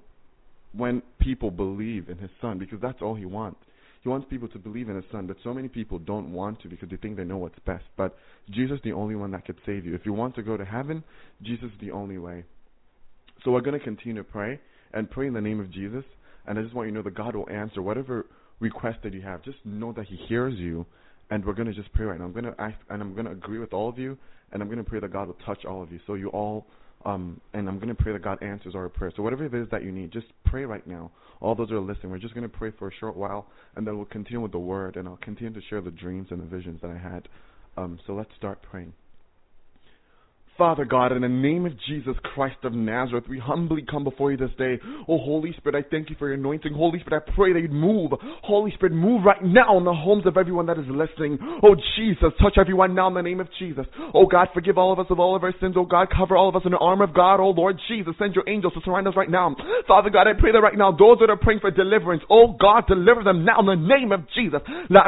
when 0.75 1.01
people 1.19 1.49
believe 1.49 2.09
in 2.09 2.17
His 2.17 2.31
Son 2.41 2.59
because 2.59 2.79
that's 2.81 3.01
all 3.01 3.15
He 3.15 3.25
wants. 3.25 3.61
He 4.01 4.09
wants 4.09 4.27
people 4.29 4.49
to 4.49 4.59
believe 4.59 4.89
in 4.89 4.97
His 4.97 5.05
Son, 5.13 5.27
but 5.27 5.37
so 5.45 5.53
many 5.53 5.69
people 5.69 5.97
don't 5.97 6.33
want 6.33 6.61
to 6.63 6.67
because 6.67 6.89
they 6.89 6.97
think 6.97 7.15
they 7.15 7.23
know 7.23 7.37
what's 7.37 7.59
best. 7.65 7.85
But 7.95 8.17
Jesus 8.49 8.75
is 8.75 8.83
the 8.83 8.91
only 8.91 9.15
one 9.15 9.31
that 9.31 9.45
could 9.45 9.59
save 9.65 9.85
you. 9.85 9.95
If 9.95 10.05
you 10.05 10.11
want 10.11 10.35
to 10.35 10.43
go 10.43 10.57
to 10.57 10.65
heaven, 10.65 11.05
Jesus 11.41 11.65
is 11.65 11.79
the 11.79 11.91
only 11.91 12.17
way. 12.17 12.43
So 13.43 13.51
we're 13.51 13.61
going 13.61 13.77
to 13.77 13.83
continue 13.83 14.21
to 14.21 14.23
pray 14.23 14.59
and 14.93 15.09
pray 15.09 15.27
in 15.27 15.33
the 15.33 15.41
name 15.41 15.59
of 15.59 15.71
Jesus. 15.71 16.03
And 16.47 16.57
I 16.57 16.61
just 16.61 16.73
want 16.73 16.87
you 16.87 16.93
to 16.93 16.99
know 16.99 17.03
that 17.03 17.15
God 17.15 17.35
will 17.35 17.49
answer 17.49 17.81
whatever 17.81 18.25
request 18.59 18.99
that 19.03 19.13
you 19.13 19.21
have. 19.21 19.43
Just 19.43 19.57
know 19.65 19.91
that 19.93 20.05
He 20.05 20.15
hears 20.27 20.55
you. 20.55 20.85
And 21.29 21.43
we're 21.45 21.53
going 21.53 21.67
to 21.67 21.73
just 21.73 21.91
pray 21.93 22.05
right 22.05 22.19
now. 22.19 22.25
I'm 22.25 22.33
going 22.33 22.45
to 22.45 22.55
ask, 22.59 22.75
and 22.89 23.01
I'm 23.01 23.13
going 23.13 23.25
to 23.25 23.31
agree 23.31 23.57
with 23.57 23.73
all 23.73 23.89
of 23.89 23.97
you, 23.97 24.17
and 24.51 24.61
I'm 24.61 24.67
going 24.67 24.77
to 24.77 24.83
pray 24.83 24.99
that 24.99 25.11
God 25.11 25.27
will 25.27 25.37
touch 25.45 25.65
all 25.65 25.81
of 25.81 25.91
you. 25.91 25.99
So 26.05 26.13
you 26.13 26.29
all, 26.29 26.67
um, 27.05 27.39
and 27.53 27.67
I'm 27.67 27.77
going 27.79 27.93
to 27.93 27.95
pray 27.95 28.13
that 28.13 28.21
God 28.21 28.43
answers 28.43 28.75
our 28.75 28.87
prayer. 28.89 29.11
So 29.15 29.23
whatever 29.23 29.45
it 29.45 29.53
is 29.53 29.67
that 29.71 29.83
you 29.83 29.91
need, 29.91 30.11
just 30.11 30.27
pray 30.45 30.65
right 30.65 30.85
now. 30.85 31.11
All 31.41 31.55
those 31.55 31.71
are 31.71 31.79
listening. 31.79 32.11
We're 32.11 32.19
just 32.19 32.35
going 32.35 32.49
to 32.49 32.55
pray 32.55 32.71
for 32.77 32.87
a 32.89 32.91
short 32.99 33.17
while, 33.17 33.47
and 33.75 33.87
then 33.87 33.97
we'll 33.97 34.05
continue 34.05 34.41
with 34.41 34.51
the 34.51 34.59
word, 34.59 34.95
and 34.95 35.07
I'll 35.07 35.17
continue 35.17 35.53
to 35.53 35.65
share 35.69 35.81
the 35.81 35.91
dreams 35.91 36.27
and 36.29 36.41
the 36.41 36.45
visions 36.45 36.81
that 36.81 36.91
I 36.91 36.97
had. 36.97 37.27
Um, 37.77 37.99
so 38.05 38.13
let's 38.13 38.31
start 38.37 38.61
praying. 38.61 38.93
Father 40.55 40.85
God, 40.85 41.11
in 41.11 41.23
the 41.23 41.29
name 41.29 41.65
of 41.65 41.73
Jesus 41.87 42.13
Christ 42.21 42.57
of 42.63 42.73
Nazareth, 42.73 43.25
we 43.27 43.39
humbly 43.39 43.83
come 43.89 44.03
before 44.03 44.31
you 44.31 44.37
this 44.37 44.51
day. 44.57 44.79
Oh, 45.07 45.17
Holy 45.17 45.51
Spirit, 45.57 45.83
I 45.83 45.89
thank 45.89 46.11
you 46.11 46.15
for 46.19 46.27
your 46.27 46.35
anointing. 46.35 46.73
Holy 46.73 46.99
Spirit, 46.99 47.23
I 47.27 47.31
pray 47.35 47.53
that 47.53 47.59
you'd 47.59 47.71
move. 47.71 48.11
Holy 48.43 48.71
Spirit, 48.71 48.93
move 48.93 49.25
right 49.25 49.43
now 49.43 49.77
in 49.79 49.83
the 49.83 49.93
homes 49.93 50.27
of 50.27 50.37
everyone 50.37 50.67
that 50.67 50.77
is 50.77 50.85
listening. 50.87 51.39
Oh, 51.63 51.75
Jesus, 51.97 52.29
touch 52.39 52.57
everyone 52.59 52.93
now 52.93 53.07
in 53.07 53.15
the 53.15 53.23
name 53.23 53.39
of 53.39 53.47
Jesus. 53.57 53.87
Oh, 54.13 54.27
God, 54.27 54.49
forgive 54.53 54.77
all 54.77 54.93
of 54.93 54.99
us 54.99 55.07
of 55.09 55.19
all 55.19 55.35
of 55.35 55.43
our 55.43 55.55
sins. 55.59 55.73
Oh, 55.75 55.85
God, 55.85 56.09
cover 56.15 56.37
all 56.37 56.49
of 56.49 56.55
us 56.55 56.61
in 56.65 56.71
the 56.71 56.77
armor 56.77 57.05
of 57.05 57.15
God. 57.15 57.39
Oh, 57.39 57.49
Lord 57.49 57.79
Jesus, 57.87 58.13
send 58.19 58.35
your 58.35 58.47
angels 58.47 58.73
to 58.73 58.81
surround 58.85 59.07
us 59.07 59.15
right 59.17 59.31
now. 59.31 59.55
Father 59.87 60.11
God, 60.11 60.27
I 60.27 60.33
pray 60.39 60.51
that 60.51 60.59
right 60.59 60.77
now, 60.77 60.91
those 60.91 61.17
that 61.21 61.31
are 61.31 61.37
praying 61.37 61.61
for 61.61 61.71
deliverance, 61.71 62.21
oh, 62.29 62.55
God, 62.61 62.85
deliver 62.87 63.23
them 63.23 63.43
now 63.43 63.59
in 63.59 63.65
the 63.65 63.75
name 63.75 64.11
of 64.11 64.21
Jesus. 64.35 64.61
La 64.91 65.07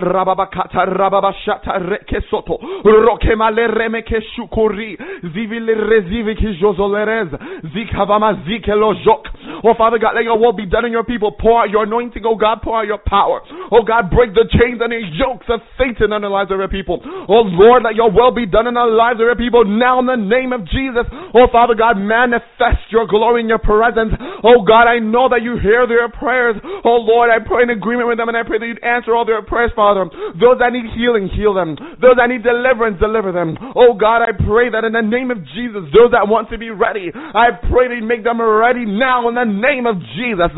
shukuri. 5.35 5.45
Zivile 5.45 5.73
rezivi 5.75 6.35
ki 6.35 6.57
jozolerez. 6.59 7.27
Zikavama 7.73 8.33
zikelojok. 8.33 9.27
Oh, 9.63 9.73
Father 9.73 9.97
God, 9.97 10.15
let 10.15 10.23
your 10.23 10.37
will 10.37 10.53
be 10.53 10.65
done 10.65 10.85
in 10.85 10.91
your 10.91 11.03
people. 11.03 11.31
Pour 11.31 11.61
out 11.61 11.69
your 11.69 11.83
anointing, 11.83 12.23
oh 12.25 12.35
God, 12.35 12.61
pour 12.61 12.79
out 12.79 12.87
your 12.87 12.97
power. 12.97 13.41
Oh 13.71 13.83
God, 13.83 14.09
break 14.09 14.33
the 14.33 14.45
chains 14.51 14.81
and 14.81 14.91
the 14.91 15.01
yokes 15.13 15.45
of 15.49 15.61
Satan 15.77 16.13
in 16.13 16.21
the 16.21 16.29
lives 16.29 16.51
of 16.51 16.59
your 16.59 16.67
people. 16.67 17.01
Oh 17.27 17.41
Lord, 17.41 17.83
let 17.83 17.95
your 17.95 18.11
will 18.11 18.31
be 18.31 18.45
done 18.45 18.67
in 18.67 18.73
the 18.73 18.85
lives 18.85 19.19
of 19.19 19.25
your 19.25 19.35
people 19.35 19.65
now 19.65 19.99
in 19.99 20.05
the 20.05 20.15
name 20.15 20.53
of 20.53 20.65
Jesus. 20.65 21.05
Oh 21.33 21.47
Father 21.51 21.73
God, 21.75 21.97
manifest 21.97 22.89
your 22.89 23.07
glory 23.07 23.41
in 23.41 23.49
your 23.49 23.59
presence. 23.59 24.13
Oh 24.43 24.61
God, 24.61 24.87
I 24.87 24.99
know 24.99 25.29
that 25.29 25.41
you 25.41 25.57
hear 25.57 25.87
their 25.87 26.09
prayers. 26.09 26.55
Oh 26.83 26.97
Lord, 27.01 27.29
I 27.29 27.39
pray 27.39 27.63
in 27.63 27.69
agreement 27.69 28.07
with 28.07 28.17
them 28.17 28.29
and 28.29 28.37
I 28.37 28.43
pray 28.43 28.59
that 28.59 28.67
you'd 28.67 28.83
answer 28.83 29.15
all 29.15 29.25
their 29.25 29.41
prayers, 29.41 29.71
Father. 29.75 30.05
Those 30.39 30.59
that 30.59 30.73
need 30.73 30.85
healing, 30.93 31.27
heal 31.29 31.53
them. 31.53 31.75
Those 32.01 32.17
that 32.17 32.29
need 32.29 32.43
deliverance, 32.43 32.99
deliver 32.99 33.31
them. 33.31 33.57
Oh 33.75 33.93
God, 33.93 34.21
I 34.21 34.31
pray 34.33 34.69
that 34.69 34.83
in 34.83 34.93
the 34.93 35.01
name 35.01 35.24
of 35.31 35.39
Jesus, 35.55 35.87
those 35.93 36.11
that 36.11 36.27
want 36.27 36.49
to 36.49 36.57
be 36.57 36.69
ready, 36.69 37.11
I 37.13 37.51
pray 37.71 37.87
that 37.87 37.95
you 37.95 38.05
make 38.05 38.23
them 38.23 38.41
ready 38.41 38.85
now 38.85 39.27
in 39.29 39.35
the 39.35 39.45
name 39.45 39.85
of 39.85 39.99
Jesus. 40.15 40.51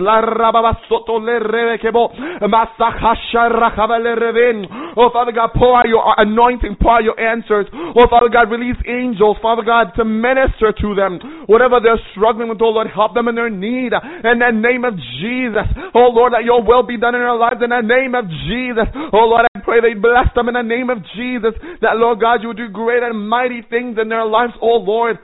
Oh 4.98 5.10
Father 5.14 5.32
God, 5.32 5.50
pour 5.56 5.78
out 5.78 5.88
your 5.88 6.04
anointing, 6.18 6.78
pour 6.82 6.98
out 6.98 7.04
your 7.04 7.20
answers. 7.20 7.68
Oh 7.74 8.08
Father 8.10 8.30
God, 8.30 8.50
release 8.50 8.78
angels, 8.88 9.38
Father 9.42 9.64
God, 9.64 9.94
to 9.96 10.06
minister 10.06 10.74
to 10.74 10.96
them. 10.96 11.46
Whatever 11.48 11.80
they're 11.82 12.00
struggling 12.12 12.50
with, 12.50 12.62
oh 12.62 12.70
Lord, 12.70 12.88
help 12.88 13.14
them 13.14 13.28
in 13.28 13.36
their 13.36 13.50
need. 13.50 13.94
In 14.24 14.40
the 14.40 14.52
name 14.52 14.84
of 14.84 14.96
Jesus. 15.20 15.68
Oh 15.94 16.10
Lord, 16.12 16.34
that 16.34 16.44
your 16.44 16.64
will 16.64 16.84
be 16.84 16.98
done 16.98 17.16
in 17.16 17.22
their 17.22 17.36
lives 17.36 17.62
in 17.62 17.70
the 17.70 17.82
name 17.82 18.16
of 18.16 18.26
Jesus. 18.50 18.88
Oh 19.14 19.26
Lord, 19.30 19.46
I 19.54 19.60
pray 19.62 19.78
you 19.78 20.02
bless 20.02 20.34
them 20.36 20.50
in 20.50 20.56
the 20.56 20.64
name 20.64 20.90
of 20.90 20.98
Jesus. 21.16 21.54
That 21.82 21.98
Lord 21.98 22.20
God, 22.20 22.42
you 22.42 22.50
would 22.50 22.58
do 22.58 22.68
great 22.70 23.04
and 23.04 23.30
mighty 23.30 23.62
things 23.70 23.98
in 24.02 24.10
their 24.10 24.26
lives, 24.26 24.54
oh 24.62 24.78
Lord. 24.78 25.20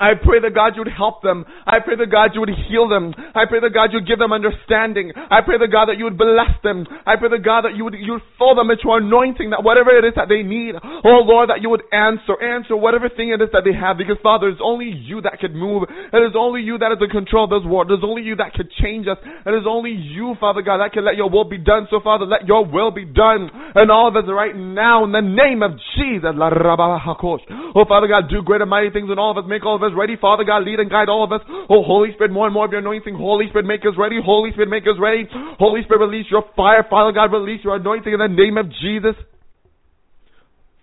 I 0.00 0.16
pray 0.16 0.40
that 0.40 0.54
God 0.54 0.74
you 0.74 0.82
would 0.82 0.92
help 0.92 1.22
them. 1.22 1.44
I 1.66 1.78
pray 1.84 1.94
that 1.96 2.10
God 2.10 2.32
you 2.32 2.40
would 2.40 2.50
heal 2.68 2.88
them. 2.88 3.14
I 3.34 3.44
pray 3.44 3.60
that 3.60 3.76
God 3.76 3.92
you 3.92 4.00
would 4.00 4.08
give 4.08 4.18
them 4.18 4.32
understanding. 4.32 5.12
I 5.14 5.44
pray 5.44 5.58
that 5.60 5.68
God 5.68 5.92
that 5.92 5.98
you 5.98 6.04
would 6.08 6.16
bless 6.16 6.56
them. 6.64 6.88
I 7.04 7.16
pray 7.16 7.28
that 7.28 7.44
God 7.44 7.68
that 7.68 7.76
you 7.76 7.84
would 7.84 7.94
you 8.00 8.16
would 8.16 8.26
fill 8.40 8.56
them 8.56 8.72
into 8.72 8.88
anointing 8.88 9.50
that 9.50 9.62
whatever 9.62 9.92
it 9.92 10.08
is 10.08 10.16
that 10.16 10.32
they 10.32 10.42
need, 10.42 10.74
oh 10.80 11.20
Lord, 11.28 11.50
that 11.52 11.60
you 11.60 11.68
would 11.68 11.84
answer, 11.92 12.40
answer 12.40 12.74
whatever 12.74 13.12
thing 13.12 13.30
it 13.30 13.44
is 13.44 13.52
that 13.52 13.62
they 13.68 13.76
have. 13.76 14.00
Because 14.00 14.16
Father, 14.22 14.48
it's 14.48 14.64
only 14.64 14.88
you 14.88 15.20
that 15.22 15.38
could 15.38 15.54
move. 15.54 15.84
It 15.84 16.22
is 16.24 16.32
only 16.32 16.62
you 16.62 16.78
that 16.78 16.92
is 16.92 16.98
in 17.00 17.10
control 17.10 17.44
of 17.44 17.52
this 17.52 17.68
world. 17.68 17.92
It 17.92 18.00
is 18.00 18.04
only 18.04 18.22
you 18.22 18.36
that 18.40 18.54
could 18.56 18.72
change 18.80 19.06
us. 19.06 19.18
It 19.20 19.52
is 19.52 19.68
only 19.68 19.92
you, 19.92 20.34
Father 20.40 20.62
God, 20.62 20.80
that 20.80 20.96
can 20.96 21.04
let 21.04 21.16
your 21.16 21.28
will 21.28 21.44
be 21.44 21.58
done. 21.58 21.86
So 21.90 22.00
Father, 22.00 22.24
let 22.24 22.48
your 22.48 22.64
will 22.64 22.90
be 22.90 23.04
done 23.04 23.52
in 23.76 23.90
all 23.90 24.08
of 24.08 24.16
us 24.16 24.24
right 24.28 24.56
now 24.56 25.04
in 25.04 25.12
the 25.12 25.20
name 25.20 25.62
of 25.62 25.76
Jesus. 26.00 26.32
Oh 26.40 27.84
Father 27.84 28.08
God, 28.08 28.32
do 28.32 28.40
great 28.40 28.60
and 28.60 28.70
mighty 28.70 28.88
things 28.90 29.10
in 29.12 29.18
all 29.18 29.30
of 29.30 29.36
us. 29.36 29.44
Make 29.46 29.64
all 29.64 29.76
of 29.76 29.82
us 29.82 29.89
ready. 29.96 30.16
Father 30.20 30.44
God, 30.44 30.64
lead 30.64 30.80
and 30.80 30.90
guide 30.90 31.08
all 31.08 31.24
of 31.24 31.32
us. 31.32 31.40
Oh, 31.68 31.82
Holy 31.82 32.12
Spirit, 32.14 32.32
more 32.32 32.46
and 32.46 32.54
more 32.54 32.64
of 32.64 32.72
your 32.72 32.80
anointing. 32.80 33.14
Holy 33.14 33.48
Spirit, 33.48 33.66
make 33.66 33.82
us 33.82 33.94
ready. 33.98 34.18
Holy 34.22 34.50
Spirit, 34.52 34.68
make 34.68 34.84
us 34.84 34.98
ready. 34.98 35.28
Holy 35.58 35.82
Spirit, 35.84 36.00
release 36.00 36.26
your 36.30 36.44
fire. 36.56 36.86
Father 36.88 37.12
God, 37.12 37.32
release 37.32 37.64
your 37.64 37.76
anointing 37.76 38.12
in 38.12 38.18
the 38.18 38.28
name 38.28 38.58
of 38.58 38.66
Jesus. 38.80 39.14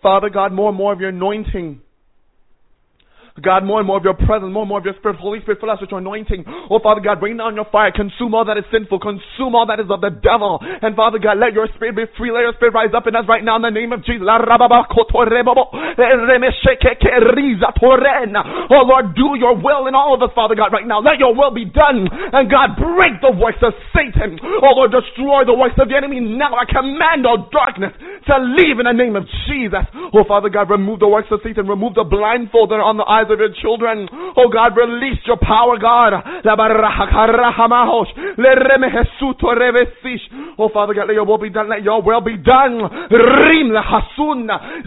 Father 0.01 0.29
God, 0.29 0.53
more 0.53 0.69
and 0.69 0.77
more 0.77 0.93
of 0.93 0.99
your 0.99 1.09
anointing. 1.09 1.81
God, 3.41 3.64
more 3.64 3.80
and 3.80 3.88
more 3.88 3.97
of 3.97 4.03
your 4.03 4.18
presence, 4.18 4.49
more 4.49 4.65
and 4.65 4.69
more 4.69 4.81
of 4.81 4.85
your 4.85 4.97
spirit. 4.97 5.22
Holy 5.22 5.39
Spirit, 5.45 5.61
fill 5.61 5.69
us 5.69 5.77
with 5.80 5.93
your 5.93 6.01
anointing. 6.01 6.43
Oh, 6.69 6.81
Father 6.81 7.01
God, 7.01 7.19
bring 7.19 7.38
down 7.38 7.53
your 7.53 7.69
fire. 7.69 7.93
Consume 7.93 8.34
all 8.34 8.45
that 8.45 8.57
is 8.57 8.65
sinful. 8.73 8.97
Consume 8.97 9.53
all 9.53 9.69
that 9.69 9.80
is 9.80 9.85
of 9.93 10.01
the 10.01 10.09
devil. 10.09 10.57
And 10.61 10.97
Father 10.97 11.22
God, 11.22 11.38
let 11.38 11.53
your 11.53 11.69
spirit 11.77 11.93
be 11.93 12.09
free. 12.18 12.34
Let 12.34 12.41
your 12.41 12.57
spirit 12.57 12.73
rise 12.73 12.97
up 12.97 13.05
in 13.05 13.14
us 13.14 13.30
right 13.30 13.45
now 13.45 13.61
in 13.61 13.61
the 13.61 13.69
name 13.69 13.93
of 13.93 14.01
Jesus. 14.01 14.26
Oh, 18.69 18.84
Lord, 18.89 19.14
do 19.14 19.38
your 19.38 19.53
will 19.53 19.85
in 19.85 19.93
all 19.93 20.18
of 20.18 20.22
us, 20.26 20.34
Father 20.34 20.55
God, 20.55 20.73
right 20.73 20.88
now. 20.88 20.99
Let 20.99 21.22
your 21.22 21.38
will 21.38 21.53
be 21.53 21.65
done. 21.65 22.09
And 22.09 22.49
God, 22.49 22.73
break 22.73 23.22
the 23.22 23.38
works 23.38 23.61
of 23.61 23.73
Satan. 23.93 24.41
Oh, 24.41 24.73
Lord, 24.73 24.89
destroy 24.89 25.45
the 25.45 25.53
works 25.53 25.77
of 25.77 25.89
the 25.89 25.95
enemy 25.95 26.19
now. 26.19 26.57
I 26.57 26.65
command 26.65 27.30
all 27.30 27.45
darkness 27.53 27.93
to 28.26 28.34
leave 28.57 28.81
in 28.81 28.89
the 28.89 28.97
name 28.97 29.15
of 29.15 29.30
Jesus. 29.45 29.85
Oh, 30.14 30.26
Father 30.27 30.49
God, 30.49 30.73
remove 30.73 30.99
the 30.99 31.07
works 31.07 31.30
of 31.30 31.39
Satan. 31.43 31.68
Remove 31.68 31.93
the 31.93 32.03
blindfold 32.03 32.72
that 32.72 32.81
are 32.81 32.88
on 32.88 32.97
the 32.97 33.05
eyes 33.05 33.26
of 33.31 33.39
your 33.39 33.53
children. 33.61 34.07
Oh, 34.35 34.49
God, 34.49 34.77
release 34.77 35.19
your 35.25 35.37
power, 35.37 35.77
God. 35.77 36.13
Oh, 40.57 40.69
Father 40.73 40.93
God, 40.93 41.07
let 41.07 41.13
your 41.13 41.25
will 41.25 41.37
be 41.37 41.49
done. 41.49 41.69
Let 41.69 41.83
your 41.83 42.01
will 42.01 42.21
be 42.21 42.37
done. 42.37 42.81
Rim 43.11 43.71
la. 43.71 43.83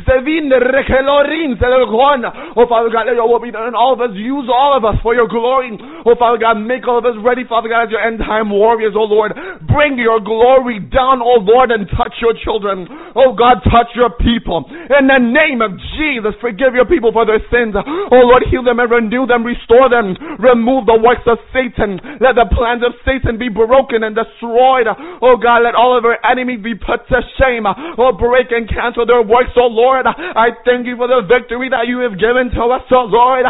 Zevin 0.06 0.50
rekelorin 0.50 1.58
zelgon. 1.58 2.24
Oh, 2.56 2.66
Father 2.66 2.90
God, 2.90 3.06
let 3.06 3.16
your 3.16 3.28
will 3.28 3.40
be 3.40 3.50
done. 3.50 3.66
And 3.68 3.76
all 3.76 3.92
of 3.92 4.00
us, 4.00 4.10
use 4.14 4.48
all 4.52 4.76
of 4.76 4.84
us 4.84 4.96
for 5.02 5.14
your 5.14 5.28
glory. 5.28 5.78
Oh, 6.06 6.14
Father 6.18 6.38
God, 6.38 6.54
make 6.54 6.86
all 6.88 6.98
of 6.98 7.04
us 7.04 7.16
ready, 7.22 7.44
Father 7.44 7.68
God, 7.68 7.84
as 7.84 7.90
your 7.90 8.00
end 8.00 8.18
time 8.18 8.50
warriors, 8.50 8.94
oh 8.96 9.04
Lord. 9.04 9.32
Bring 9.66 9.98
your 9.98 10.20
glory 10.20 10.80
down, 10.80 11.20
oh 11.22 11.38
Lord, 11.40 11.70
and 11.70 11.88
touch 11.96 12.14
your 12.20 12.34
children. 12.44 12.86
Oh 13.14 13.32
God, 13.34 13.62
touch 13.64 13.90
your 13.94 14.10
people. 14.18 14.64
In 14.70 15.06
the 15.06 15.18
name 15.18 15.60
of 15.62 15.74
Jesus, 15.98 16.34
forgive 16.40 16.74
your 16.74 16.86
people 16.86 17.12
for 17.12 17.26
their 17.26 17.42
sins. 17.50 17.74
Oh 17.74 18.24
Lord, 18.30 18.46
heal 18.46 18.62
them 18.62 18.78
and 18.78 18.86
renew 18.86 19.26
them, 19.26 19.42
restore 19.42 19.90
them. 19.90 20.14
Remove 20.38 20.86
the 20.86 20.94
works 20.94 21.26
of 21.26 21.42
Satan. 21.50 21.98
Let 22.22 22.38
the 22.38 22.46
plans 22.46 22.86
of 22.86 22.94
Satan 23.02 23.42
be 23.42 23.50
broken 23.50 24.06
and 24.06 24.14
destroyed. 24.14 24.86
Oh 25.18 25.34
God, 25.34 25.66
let 25.66 25.74
all 25.74 25.98
of 25.98 26.06
our 26.06 26.14
enemies 26.22 26.62
be 26.62 26.78
put 26.78 27.02
to 27.10 27.18
shame. 27.42 27.66
Oh, 27.66 28.14
break 28.14 28.54
and 28.54 28.70
cancel 28.70 29.02
their 29.02 29.26
works, 29.26 29.50
oh 29.58 29.66
Lord. 29.66 30.06
I 30.06 30.54
thank 30.62 30.86
you 30.86 30.94
for 30.94 31.10
the 31.10 31.26
victory 31.26 31.66
that 31.74 31.90
you 31.90 32.06
have 32.06 32.14
given 32.14 32.54
to 32.54 32.62
us, 32.70 32.86
oh 32.94 33.10
Lord. 33.10 33.42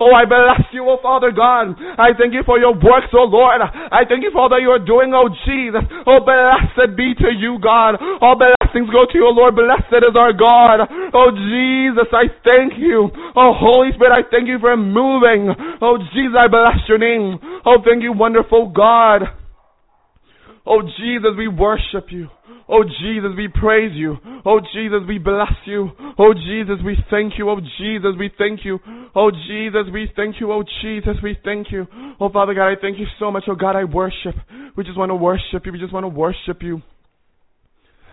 Oh, 0.00 0.10
I 0.10 0.24
bless 0.24 0.66
you, 0.74 0.82
oh 0.90 0.98
Father 0.98 1.30
God. 1.30 1.78
I 1.78 2.10
thank 2.18 2.34
you 2.34 2.42
for 2.42 2.58
your 2.58 2.74
works, 2.74 3.14
oh 3.14 3.30
Lord. 3.30 3.62
I 3.62 4.02
thank 4.08 4.24
you 4.24 4.32
for 4.34 4.40
all 4.42 4.48
that 4.50 4.66
you 4.66 4.74
are 4.74 4.82
doing, 4.82 5.14
oh 5.14 5.30
Jesus. 5.46 5.86
Oh, 6.10 6.18
blessed 6.18 6.96
be 6.96 7.14
to 7.22 7.30
you, 7.30 7.62
God. 7.62 8.02
All 8.18 8.34
blessings 8.34 8.90
go 8.90 9.06
to 9.06 9.14
you, 9.14 9.30
oh 9.30 9.36
Lord. 9.36 9.54
Blessed 9.54 10.02
is 10.02 10.16
our 10.16 10.32
God. 10.32 10.88
Oh 11.12 11.30
Jesus, 11.30 11.83
I 12.12 12.32
thank 12.44 12.74
you. 12.78 13.10
Oh 13.36 13.52
Holy 13.52 13.90
Spirit, 13.94 14.12
I 14.12 14.22
thank 14.30 14.48
you 14.48 14.58
for 14.58 14.76
moving. 14.76 15.52
Oh 15.80 15.98
Jesus, 16.12 16.36
I 16.38 16.48
bless 16.48 16.88
your 16.88 16.98
name. 16.98 17.38
Oh, 17.64 17.78
thank 17.84 18.02
you, 18.02 18.12
wonderful 18.12 18.72
God. 18.74 19.22
Oh 20.66 20.80
Jesus, 20.82 21.36
we 21.36 21.48
worship 21.48 22.06
you. 22.10 22.28
Oh 22.68 22.84
Jesus, 22.84 23.32
we 23.36 23.48
praise 23.48 23.92
you. 23.94 24.16
Oh 24.46 24.60
Jesus, 24.72 25.00
we 25.06 25.18
bless 25.18 25.52
you. 25.66 25.90
Oh 26.18 26.32
Jesus, 26.32 26.80
we 26.84 26.96
thank 27.10 27.34
you. 27.36 27.50
Oh 27.50 27.60
Jesus, 27.60 28.12
we 28.18 28.30
thank 28.38 28.64
you. 28.64 28.78
Oh 29.14 29.30
Jesus, 29.30 29.92
we 29.92 30.10
thank 30.16 30.40
you. 30.40 30.52
Oh 30.52 30.64
Jesus, 30.80 31.16
we 31.22 31.36
thank 31.44 31.70
you. 31.70 31.86
Oh 32.18 32.30
Father 32.30 32.54
God, 32.54 32.68
I 32.68 32.76
thank 32.80 32.98
you 32.98 33.06
so 33.18 33.30
much. 33.30 33.44
Oh 33.48 33.54
God, 33.54 33.76
I 33.76 33.84
worship. 33.84 34.34
We 34.76 34.84
just 34.84 34.96
want 34.96 35.10
to 35.10 35.14
worship 35.14 35.66
you. 35.66 35.72
We 35.72 35.78
just 35.78 35.92
want 35.92 36.04
to 36.04 36.08
worship 36.08 36.62
you. 36.62 36.80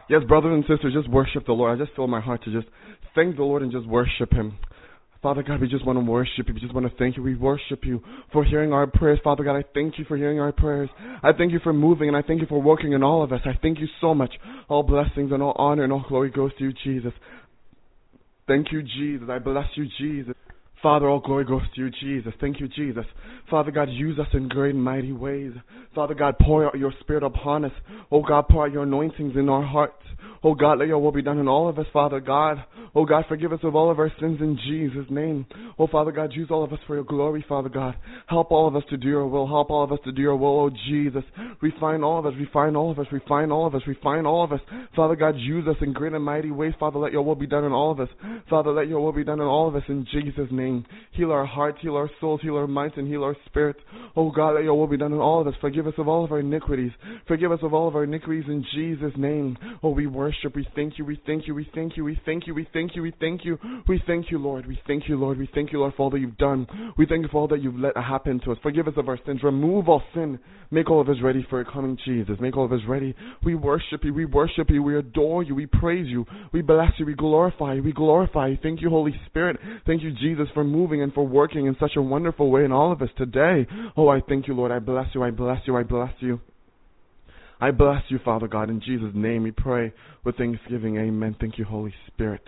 Yes, 0.09 0.23
brothers 0.27 0.51
and 0.51 0.63
sisters, 0.67 0.93
just 0.93 1.09
worship 1.09 1.45
the 1.45 1.53
Lord. 1.53 1.79
I 1.79 1.81
just 1.81 1.95
feel 1.95 2.07
my 2.07 2.19
heart 2.19 2.43
to 2.43 2.51
just 2.51 2.67
thank 3.15 3.35
the 3.35 3.43
Lord 3.43 3.61
and 3.61 3.71
just 3.71 3.87
worship 3.87 4.31
Him. 4.33 4.57
Father 5.21 5.43
God, 5.43 5.61
we 5.61 5.67
just 5.67 5.85
want 5.85 5.99
to 5.99 6.03
worship 6.03 6.47
you. 6.47 6.53
We 6.55 6.59
just 6.59 6.73
want 6.73 6.89
to 6.89 6.97
thank 6.97 7.15
you. 7.15 7.21
We 7.21 7.35
worship 7.35 7.85
you 7.85 8.01
for 8.33 8.43
hearing 8.43 8.73
our 8.73 8.87
prayers. 8.87 9.19
Father 9.23 9.43
God, 9.43 9.55
I 9.55 9.63
thank 9.71 9.99
you 9.99 10.05
for 10.05 10.17
hearing 10.17 10.39
our 10.39 10.51
prayers. 10.51 10.89
I 11.21 11.31
thank 11.31 11.51
you 11.51 11.59
for 11.59 11.73
moving 11.73 12.07
and 12.07 12.17
I 12.17 12.23
thank 12.23 12.41
you 12.41 12.47
for 12.47 12.59
working 12.59 12.93
in 12.93 13.03
all 13.03 13.23
of 13.23 13.31
us. 13.31 13.41
I 13.45 13.51
thank 13.61 13.79
you 13.79 13.87
so 13.99 14.15
much. 14.15 14.33
All 14.67 14.81
blessings 14.81 15.31
and 15.31 15.43
all 15.43 15.53
honor 15.57 15.83
and 15.83 15.93
all 15.93 16.03
glory 16.07 16.31
goes 16.31 16.51
to 16.57 16.63
you, 16.63 16.73
Jesus. 16.83 17.13
Thank 18.47 18.71
you, 18.71 18.81
Jesus. 18.81 19.29
I 19.29 19.37
bless 19.37 19.67
you, 19.75 19.85
Jesus. 19.99 20.33
Father, 20.81 21.07
all 21.07 21.19
glory 21.19 21.45
goes 21.45 21.61
to 21.75 21.81
you, 21.81 21.91
Jesus. 22.01 22.33
Thank 22.41 22.59
you, 22.59 22.67
Jesus. 22.67 23.05
Father 23.49 23.69
God, 23.71 23.89
use 23.89 24.17
us 24.17 24.27
in 24.33 24.47
great 24.47 24.73
and 24.73 24.83
mighty 24.83 25.11
ways. 25.11 25.51
Father 25.93 26.15
God, 26.15 26.35
pour 26.41 26.65
out 26.65 26.77
your 26.77 26.93
spirit 27.01 27.23
upon 27.23 27.65
us. 27.65 27.71
Oh 28.11 28.23
God, 28.23 28.45
pour 28.49 28.65
out 28.65 28.71
your 28.71 28.83
anointings 28.83 29.33
in 29.35 29.49
our 29.49 29.63
hearts. 29.63 30.01
Oh 30.43 30.55
God, 30.55 30.79
let 30.79 30.87
your 30.87 30.97
will 30.97 31.11
be 31.11 31.21
done 31.21 31.37
in 31.37 31.47
all 31.47 31.69
of 31.69 31.77
us, 31.77 31.85
Father 31.93 32.19
God. 32.19 32.63
Oh 32.95 33.05
God, 33.05 33.25
forgive 33.29 33.53
us 33.53 33.59
of 33.63 33.75
all 33.75 33.91
of 33.91 33.99
our 33.99 34.11
sins 34.19 34.39
in 34.41 34.57
Jesus' 34.65 35.05
name. 35.11 35.45
Oh 35.77 35.87
Father 35.87 36.11
God, 36.11 36.31
use 36.33 36.47
all 36.49 36.63
of 36.63 36.73
us 36.73 36.79
for 36.87 36.95
your 36.95 37.03
glory, 37.03 37.45
Father 37.47 37.69
God. 37.69 37.95
Help 38.27 38.51
all 38.51 38.67
of 38.67 38.75
us 38.75 38.83
to 38.89 38.97
do 38.97 39.07
your 39.07 39.27
will. 39.27 39.47
Help 39.47 39.69
all 39.69 39.83
of 39.83 39.91
us 39.91 39.99
to 40.05 40.11
do 40.11 40.21
your 40.21 40.35
will, 40.35 40.61
oh 40.61 40.69
Jesus. 40.89 41.23
Refine 41.61 42.03
all 42.03 42.17
of 42.17 42.25
us, 42.25 42.33
refine 42.39 42.75
all 42.75 42.91
of 42.91 42.97
us, 42.97 43.05
refine 43.11 43.51
all 43.51 43.67
of 43.67 43.75
us, 43.75 43.81
refine 43.85 44.25
all 44.25 44.43
of 44.43 44.51
us. 44.51 44.61
Father 44.95 45.15
God, 45.15 45.35
use 45.37 45.67
us 45.67 45.77
in 45.81 45.93
great 45.93 46.13
and 46.13 46.23
mighty 46.23 46.51
ways. 46.51 46.73
Father, 46.79 46.97
let 46.97 47.11
your 47.11 47.21
will 47.21 47.35
be 47.35 47.47
done 47.47 47.63
in 47.63 47.71
all 47.71 47.91
of 47.91 47.99
us. 47.99 48.09
Father, 48.49 48.71
let 48.71 48.87
your 48.87 49.01
will 49.01 49.13
be 49.13 49.23
done 49.23 49.41
in 49.41 49.47
all 49.47 49.67
of 49.67 49.75
us 49.75 49.83
in 49.89 50.07
Jesus' 50.11 50.49
name. 50.51 50.70
Heal 51.13 51.31
our 51.31 51.45
hearts, 51.45 51.79
heal 51.81 51.95
our 51.95 52.09
souls, 52.19 52.41
heal 52.41 52.57
our 52.57 52.67
minds, 52.67 52.95
and 52.97 53.07
heal 53.07 53.23
our 53.23 53.35
spirits. 53.45 53.79
Oh 54.15 54.31
God, 54.31 54.55
let 54.55 54.63
your 54.63 54.75
will 54.75 54.87
be 54.87 54.97
done 54.97 55.13
in 55.13 55.19
all 55.19 55.41
of 55.41 55.47
us. 55.47 55.53
Forgive 55.61 55.87
us 55.87 55.93
of 55.97 56.07
all 56.07 56.23
of 56.23 56.31
our 56.31 56.39
iniquities. 56.39 56.91
Forgive 57.27 57.51
us 57.51 57.59
of 57.63 57.73
all 57.73 57.87
of 57.87 57.95
our 57.95 58.03
iniquities 58.03 58.45
in 58.47 58.65
Jesus' 58.73 59.13
name. 59.17 59.57
Oh, 59.83 59.89
we 59.89 60.07
worship, 60.07 60.55
we 60.55 60.67
thank 60.75 60.97
you, 60.97 61.05
we 61.05 61.19
thank 61.25 61.47
you, 61.47 61.55
we 61.55 61.69
thank 61.75 61.97
you, 61.97 62.03
we 62.03 62.19
thank 62.25 62.47
you, 62.47 62.53
we 62.53 62.67
thank 62.73 62.95
you, 62.95 63.01
we 63.01 63.13
thank 63.19 63.45
you, 63.45 63.57
we 63.87 64.01
thank 64.07 64.31
you, 64.31 64.37
Lord. 64.37 64.65
We 64.67 64.79
thank 64.87 65.07
you, 65.07 65.17
Lord. 65.17 65.37
We 65.37 65.49
thank 65.53 65.71
you, 65.71 65.79
Lord, 65.79 65.93
for 65.95 66.03
all 66.03 66.09
that 66.11 66.19
you've 66.19 66.37
done. 66.37 66.67
We 66.97 67.05
thank 67.05 67.23
you 67.23 67.29
for 67.31 67.41
all 67.41 67.47
that 67.49 67.61
you've 67.61 67.75
let 67.75 67.95
happen 67.97 68.39
to 68.45 68.51
us. 68.51 68.57
Forgive 68.63 68.87
us 68.87 68.93
of 68.97 69.09
our 69.09 69.19
sins. 69.25 69.41
Remove 69.43 69.89
all 69.89 70.03
sin. 70.13 70.39
Make 70.73 70.89
all 70.89 71.01
of 71.01 71.09
us 71.09 71.17
ready 71.21 71.45
for 71.49 71.61
your 71.61 71.69
coming, 71.69 71.97
Jesus. 72.05 72.37
Make 72.39 72.55
all 72.55 72.63
of 72.63 72.71
us 72.71 72.79
ready. 72.87 73.13
We 73.43 73.55
worship 73.55 74.05
you, 74.05 74.13
we 74.13 74.23
worship 74.23 74.69
you, 74.69 74.81
we 74.81 74.97
adore 74.97 75.43
you, 75.43 75.53
we 75.53 75.65
praise 75.65 76.07
you, 76.07 76.25
we 76.53 76.61
bless 76.61 76.91
you, 76.97 77.05
we 77.05 77.13
glorify 77.13 77.73
you, 77.73 77.83
we 77.83 77.91
glorify 77.91 78.47
you. 78.47 78.57
Thank 78.63 78.81
you, 78.81 78.89
Holy 78.89 79.13
Spirit. 79.25 79.59
Thank 79.85 80.01
you, 80.01 80.11
Jesus, 80.13 80.47
for 80.53 80.60
moving 80.63 81.01
and 81.01 81.13
for 81.13 81.25
working 81.25 81.65
in 81.65 81.75
such 81.79 81.93
a 81.95 82.01
wonderful 82.01 82.49
way 82.49 82.65
in 82.65 82.71
all 82.71 82.91
of 82.91 83.01
us 83.01 83.09
today. 83.17 83.67
Oh, 83.95 84.07
I 84.07 84.21
thank 84.21 84.47
you, 84.47 84.53
Lord. 84.53 84.71
I 84.71 84.79
bless 84.79 85.07
you, 85.13 85.23
I 85.23 85.31
bless 85.31 85.59
you, 85.65 85.75
I 85.75 85.83
bless 85.83 86.13
you. 86.19 86.39
I 87.59 87.69
bless 87.69 88.01
you, 88.09 88.19
Father 88.25 88.47
God. 88.47 88.69
In 88.71 88.81
Jesus' 88.81 89.11
name 89.13 89.43
we 89.43 89.51
pray 89.51 89.93
with 90.23 90.37
thanksgiving. 90.37 90.97
Amen. 90.97 91.35
Thank 91.39 91.59
you, 91.59 91.65
Holy 91.65 91.93
Spirit. 92.07 92.41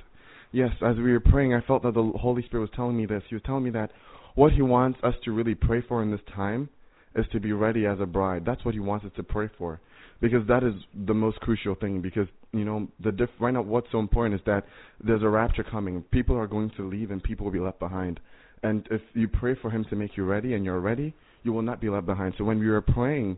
Yes, 0.51 0.71
as 0.85 0.97
we 0.97 1.11
were 1.11 1.19
praying, 1.19 1.53
I 1.53 1.61
felt 1.61 1.83
that 1.83 1.93
the 1.93 2.11
Holy 2.19 2.43
Spirit 2.43 2.61
was 2.61 2.69
telling 2.75 2.97
me 2.97 3.05
this. 3.05 3.23
He 3.29 3.35
was 3.35 3.43
telling 3.45 3.63
me 3.63 3.69
that 3.71 3.91
what 4.35 4.53
He 4.53 4.63
wants 4.63 4.99
us 5.03 5.13
to 5.25 5.31
really 5.31 5.55
pray 5.55 5.83
for 5.87 6.01
in 6.01 6.11
this 6.11 6.21
time 6.35 6.69
is 7.15 7.25
to 7.31 7.39
be 7.39 7.53
ready 7.53 7.85
as 7.85 7.99
a 7.99 8.05
bride. 8.05 8.43
That's 8.45 8.65
what 8.65 8.73
He 8.73 8.79
wants 8.79 9.05
us 9.05 9.11
to 9.15 9.23
pray 9.23 9.49
for. 9.57 9.79
Because 10.23 10.47
that 10.47 10.63
is 10.63 10.73
the 11.05 11.13
most 11.13 11.37
crucial 11.41 11.75
thing. 11.75 12.01
Because, 12.01 12.27
you 12.53 12.63
know, 12.63 12.87
the 13.03 13.11
diff- 13.11 13.41
right 13.41 13.53
now 13.53 13.61
what's 13.61 13.91
so 13.91 13.99
important 13.99 14.39
is 14.39 14.45
that 14.45 14.65
there's 15.03 15.21
a 15.21 15.27
rapture 15.27 15.65
coming. 15.65 16.01
People 16.11 16.37
are 16.37 16.47
going 16.47 16.71
to 16.77 16.87
leave 16.89 17.11
and 17.11 17.21
people 17.21 17.43
will 17.43 17.51
be 17.51 17.59
left 17.59 17.77
behind. 17.77 18.21
And 18.63 18.87
if 18.89 19.01
you 19.13 19.27
pray 19.27 19.53
for 19.61 19.69
Him 19.69 19.85
to 19.89 19.97
make 19.97 20.15
you 20.15 20.23
ready 20.23 20.53
and 20.53 20.63
you're 20.63 20.79
ready, 20.79 21.13
you 21.43 21.51
will 21.51 21.61
not 21.61 21.81
be 21.81 21.89
left 21.89 22.05
behind. 22.05 22.35
So 22.37 22.45
when 22.45 22.57
we 22.57 22.69
were 22.69 22.79
praying, 22.79 23.37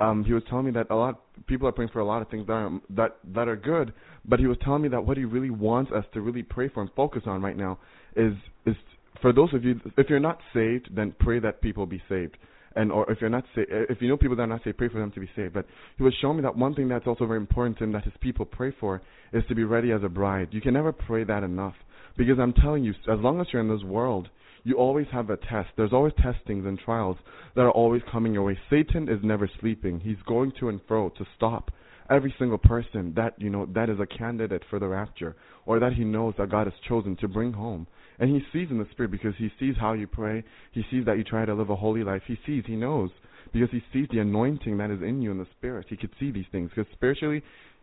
um, 0.00 0.22
he 0.22 0.34
was 0.34 0.42
telling 0.50 0.66
me 0.66 0.70
that 0.72 0.90
a 0.90 0.94
lot 0.94 1.22
people 1.46 1.66
are 1.66 1.72
praying 1.72 1.90
for 1.92 2.00
a 2.00 2.04
lot 2.04 2.20
of 2.20 2.28
things 2.28 2.46
that 2.46 2.52
are, 2.52 2.80
that 2.90 3.16
that 3.34 3.48
are 3.48 3.56
good, 3.56 3.94
but 4.26 4.38
he 4.38 4.46
was 4.46 4.58
telling 4.62 4.82
me 4.82 4.88
that 4.90 5.04
what 5.04 5.16
he 5.16 5.24
really 5.24 5.50
wants 5.50 5.90
us 5.92 6.04
to 6.12 6.20
really 6.20 6.42
pray 6.42 6.68
for 6.68 6.82
and 6.82 6.90
focus 6.94 7.22
on 7.26 7.42
right 7.42 7.56
now 7.56 7.78
is 8.14 8.34
is 8.66 8.76
for 9.20 9.32
those 9.32 9.52
of 9.54 9.64
you 9.64 9.80
if 9.96 10.08
you're 10.08 10.20
not 10.20 10.38
saved, 10.54 10.90
then 10.94 11.14
pray 11.18 11.40
that 11.40 11.60
people 11.62 11.84
be 11.84 12.00
saved. 12.08 12.36
And 12.76 12.92
or 12.92 13.10
if 13.10 13.20
you're 13.20 13.30
not 13.30 13.44
sa- 13.54 13.62
eh, 13.62 13.86
if 13.88 14.00
you 14.00 14.08
know 14.08 14.16
people 14.16 14.36
that 14.36 14.42
are 14.42 14.46
not 14.46 14.62
saved, 14.64 14.78
pray 14.78 14.88
for 14.88 14.98
them 15.00 15.10
to 15.12 15.20
be 15.20 15.30
saved. 15.34 15.54
But 15.54 15.66
he 15.96 16.02
was 16.02 16.14
showing 16.20 16.36
me 16.36 16.42
that 16.42 16.56
one 16.56 16.74
thing 16.74 16.88
that's 16.88 17.06
also 17.06 17.26
very 17.26 17.38
important 17.38 17.78
to 17.78 17.84
him 17.84 17.92
that 17.92 18.04
his 18.04 18.12
people 18.20 18.44
pray 18.44 18.72
for 18.78 19.02
is 19.32 19.42
to 19.48 19.54
be 19.54 19.64
ready 19.64 19.92
as 19.92 20.02
a 20.02 20.08
bride. 20.08 20.48
You 20.52 20.60
can 20.60 20.74
never 20.74 20.92
pray 20.92 21.24
that 21.24 21.42
enough 21.42 21.74
because 22.16 22.38
I'm 22.38 22.52
telling 22.52 22.84
you, 22.84 22.92
as 23.10 23.18
long 23.20 23.40
as 23.40 23.46
you're 23.52 23.62
in 23.62 23.68
this 23.68 23.84
world, 23.84 24.28
you 24.64 24.76
always 24.76 25.06
have 25.12 25.30
a 25.30 25.36
test. 25.36 25.70
There's 25.76 25.92
always 25.92 26.12
testings 26.22 26.66
and 26.66 26.78
trials 26.78 27.16
that 27.54 27.62
are 27.62 27.70
always 27.70 28.02
coming 28.10 28.34
your 28.34 28.42
way. 28.42 28.58
Satan 28.68 29.08
is 29.08 29.18
never 29.22 29.48
sleeping. 29.60 30.00
He's 30.00 30.16
going 30.26 30.52
to 30.60 30.68
and 30.68 30.80
fro 30.86 31.10
to 31.10 31.24
stop 31.36 31.70
every 32.10 32.34
single 32.38 32.58
person 32.58 33.12
that 33.16 33.34
you 33.38 33.50
know 33.50 33.66
that 33.74 33.90
is 33.90 33.98
a 34.00 34.06
candidate 34.06 34.62
for 34.70 34.78
the 34.78 34.88
rapture 34.88 35.36
or 35.66 35.78
that 35.78 35.92
he 35.92 36.04
knows 36.04 36.34
that 36.38 36.50
God 36.50 36.66
has 36.66 36.74
chosen 36.88 37.16
to 37.16 37.28
bring 37.28 37.52
home. 37.52 37.86
And 38.18 38.30
he 38.30 38.40
sees 38.52 38.70
in 38.70 38.78
the 38.78 38.86
spirit 38.90 39.10
because 39.10 39.34
he 39.38 39.50
sees 39.60 39.74
how 39.78 39.92
you 39.92 40.06
pray. 40.06 40.42
He 40.72 40.82
sees 40.90 41.04
that 41.06 41.18
you 41.18 41.24
try 41.24 41.44
to 41.44 41.54
live 41.54 41.70
a 41.70 41.76
holy 41.76 42.02
life. 42.02 42.22
He 42.26 42.36
sees, 42.46 42.64
he 42.66 42.74
knows 42.74 43.10
because 43.52 43.68
he 43.70 43.82
sees 43.92 44.08
the 44.12 44.18
anointing 44.18 44.76
that 44.78 44.90
is 44.90 45.00
in 45.02 45.22
you 45.22 45.30
in 45.30 45.38
the 45.38 45.46
spirit. 45.56 45.86
He 45.88 45.96
could 45.96 46.10
see 46.18 46.30
these 46.30 46.44
things 46.50 46.70
because 46.74 46.90
spiritually, 46.92 47.42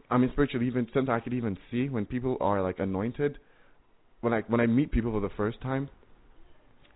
I 0.09 0.17
mean 0.17 0.29
spiritually 0.33 0.67
even 0.67 0.87
sometimes 0.93 1.21
I 1.21 1.23
could 1.23 1.33
even 1.33 1.57
see 1.71 1.89
when 1.89 2.05
people 2.05 2.37
are 2.41 2.61
like 2.61 2.79
anointed. 2.79 3.39
When 4.21 4.33
I 4.33 4.41
when 4.47 4.59
I 4.59 4.65
meet 4.65 4.91
people 4.91 5.11
for 5.11 5.21
the 5.21 5.33
first 5.35 5.61
time, 5.61 5.89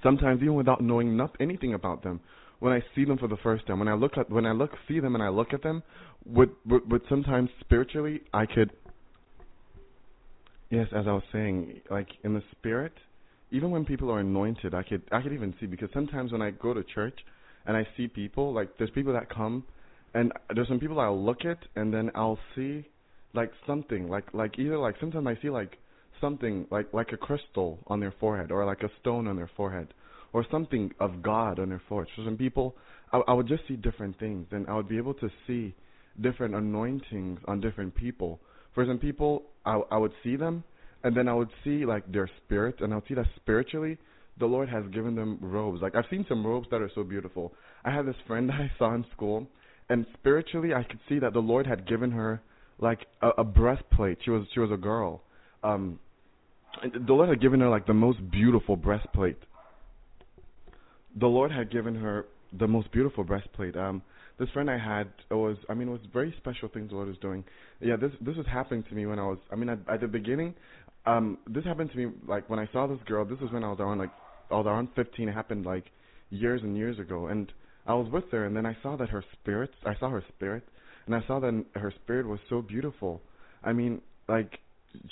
sometimes 0.03 0.41
even 0.41 0.55
without 0.55 0.81
knowing 0.81 1.15
not 1.15 1.35
anything 1.39 1.73
about 1.73 2.03
them 2.03 2.19
when 2.59 2.73
I 2.73 2.81
see 2.93 3.05
them 3.05 3.17
for 3.17 3.29
the 3.29 3.37
first 3.37 3.65
time 3.67 3.79
when 3.79 3.87
I 3.87 3.93
look 3.93 4.17
at 4.17 4.29
when 4.29 4.45
I 4.45 4.51
look 4.51 4.71
see 4.87 4.99
them 4.99 5.15
and 5.15 5.23
I 5.23 5.29
look 5.29 5.53
at 5.53 5.63
them 5.63 5.81
with 6.25 6.49
with, 6.65 6.83
with 6.85 7.01
sometimes 7.07 7.49
spiritually 7.61 8.21
I 8.33 8.45
could 8.45 8.71
Yes, 10.69 10.87
as 10.95 11.07
I 11.07 11.13
was 11.13 11.23
saying, 11.31 11.81
like 11.89 12.07
in 12.23 12.33
the 12.35 12.43
spirit, 12.51 12.93
even 13.51 13.71
when 13.71 13.85
people 13.85 14.11
are 14.11 14.19
anointed, 14.19 14.73
I 14.73 14.83
could 14.83 15.01
I 15.11 15.21
could 15.21 15.33
even 15.33 15.53
see 15.59 15.65
because 15.65 15.89
sometimes 15.93 16.31
when 16.31 16.41
I 16.41 16.51
go 16.51 16.73
to 16.73 16.83
church 16.83 17.17
and 17.65 17.75
I 17.75 17.87
see 17.97 18.07
people, 18.07 18.53
like 18.53 18.77
there's 18.77 18.91
people 18.91 19.13
that 19.13 19.29
come 19.29 19.63
and 20.13 20.31
there's 20.53 20.67
some 20.67 20.79
people 20.79 20.99
I'll 20.99 21.23
look 21.23 21.45
at 21.45 21.59
and 21.75 21.93
then 21.93 22.11
I'll 22.15 22.39
see 22.55 22.87
like 23.33 23.51
something, 23.67 24.07
like 24.07 24.33
like 24.33 24.57
either 24.59 24.77
like 24.77 24.95
sometimes 24.99 25.27
I 25.27 25.41
see 25.41 25.49
like 25.49 25.77
something 26.21 26.67
like 26.71 26.93
like 26.93 27.11
a 27.11 27.17
crystal 27.17 27.79
on 27.87 27.99
their 27.99 28.13
forehead 28.19 28.51
or 28.51 28.65
like 28.65 28.83
a 28.83 28.89
stone 29.01 29.27
on 29.27 29.35
their 29.35 29.49
forehead 29.55 29.93
or 30.33 30.45
something 30.51 30.91
of 30.99 31.21
God 31.21 31.59
on 31.59 31.69
their 31.69 31.81
forehead. 31.87 32.11
For 32.15 32.23
some 32.23 32.37
people, 32.37 32.75
I, 33.11 33.21
I 33.27 33.33
would 33.33 33.47
just 33.47 33.63
see 33.67 33.75
different 33.75 34.19
things 34.19 34.47
and 34.51 34.67
I 34.67 34.75
would 34.75 34.87
be 34.87 34.97
able 34.97 35.15
to 35.15 35.29
see 35.47 35.73
different 36.21 36.55
anointings 36.55 37.39
on 37.47 37.61
different 37.61 37.95
people. 37.95 38.39
For 38.75 38.85
some 38.85 38.97
people, 38.99 39.43
I, 39.65 39.79
I 39.91 39.97
would 39.97 40.13
see 40.23 40.35
them, 40.35 40.63
and 41.03 41.15
then 41.15 41.27
I 41.27 41.33
would 41.33 41.49
see 41.63 41.85
like 41.85 42.11
their 42.11 42.29
spirit, 42.45 42.81
and 42.81 42.93
I 42.93 42.97
would 42.97 43.07
see 43.07 43.15
that 43.15 43.27
spiritually, 43.35 43.97
the 44.39 44.45
Lord 44.45 44.69
has 44.69 44.83
given 44.93 45.15
them 45.15 45.37
robes. 45.41 45.81
Like 45.81 45.95
I've 45.95 46.05
seen 46.09 46.25
some 46.27 46.45
robes 46.45 46.67
that 46.71 46.81
are 46.81 46.91
so 46.95 47.03
beautiful. 47.03 47.53
I 47.83 47.91
had 47.91 48.05
this 48.05 48.15
friend 48.27 48.49
that 48.49 48.55
I 48.55 48.71
saw 48.77 48.93
in 48.95 49.05
school, 49.11 49.47
and 49.89 50.05
spiritually, 50.19 50.73
I 50.73 50.83
could 50.83 50.99
see 51.07 51.19
that 51.19 51.33
the 51.33 51.39
Lord 51.39 51.65
had 51.65 51.87
given 51.87 52.11
her 52.11 52.41
like 52.79 53.05
a, 53.21 53.29
a 53.39 53.43
breastplate. 53.43 54.19
She 54.23 54.31
was 54.31 54.45
she 54.53 54.59
was 54.59 54.71
a 54.71 54.77
girl. 54.77 55.21
Um, 55.63 55.99
the 56.83 57.13
Lord 57.13 57.29
had 57.29 57.41
given 57.41 57.59
her 57.59 57.69
like 57.69 57.87
the 57.87 57.93
most 57.93 58.19
beautiful 58.31 58.75
breastplate. 58.75 59.37
The 61.19 61.27
Lord 61.27 61.51
had 61.51 61.71
given 61.71 61.95
her 61.95 62.25
the 62.57 62.67
most 62.67 62.91
beautiful 62.91 63.23
breastplate. 63.23 63.75
Um, 63.75 64.01
this 64.39 64.49
friend 64.51 64.69
I 64.69 64.77
had 64.77 65.09
was 65.29 65.57
I 65.69 65.73
mean 65.73 65.89
it 65.89 65.91
was 65.91 66.01
very 66.13 66.33
special 66.37 66.69
things 66.69 66.89
the 66.89 66.95
Lord 66.95 67.09
was 67.09 67.17
doing. 67.17 67.43
Yeah, 67.81 67.97
this 67.97 68.11
this 68.21 68.35
was 68.35 68.45
happening 68.45 68.83
to 68.83 68.95
me 68.95 69.05
when 69.05 69.19
I 69.19 69.23
was 69.23 69.37
I 69.51 69.55
mean 69.55 69.69
at, 69.69 69.79
at 69.91 70.01
the 70.01 70.07
beginning, 70.07 70.53
um, 71.09 71.37
this 71.47 71.63
happened 71.63 71.91
to 71.91 71.97
me 71.97 72.11
like 72.27 72.49
when 72.49 72.59
I 72.59 72.67
saw 72.71 72.87
this 72.87 72.99
girl. 73.05 73.25
This 73.25 73.39
was 73.39 73.51
when 73.51 73.63
I 73.63 73.69
was 73.69 73.79
around 73.79 73.99
like 73.99 74.11
I 74.51 74.55
was 74.55 74.65
around 74.65 74.89
15. 74.95 75.29
It 75.29 75.33
happened 75.33 75.65
like 75.65 75.85
years 76.29 76.61
and 76.63 76.77
years 76.77 76.99
ago, 76.99 77.27
and 77.27 77.51
I 77.85 77.93
was 77.93 78.11
with 78.11 78.25
her, 78.31 78.45
and 78.45 78.55
then 78.55 78.65
I 78.65 78.77
saw 78.83 78.95
that 78.97 79.09
her 79.09 79.23
spirit. 79.33 79.71
I 79.85 79.95
saw 79.99 80.09
her 80.09 80.23
spirit, 80.35 80.63
and 81.05 81.15
I 81.15 81.21
saw 81.27 81.39
that 81.39 81.65
her 81.75 81.93
spirit 82.03 82.27
was 82.27 82.39
so 82.49 82.61
beautiful. 82.61 83.21
I 83.63 83.73
mean, 83.73 84.01
like 84.27 84.59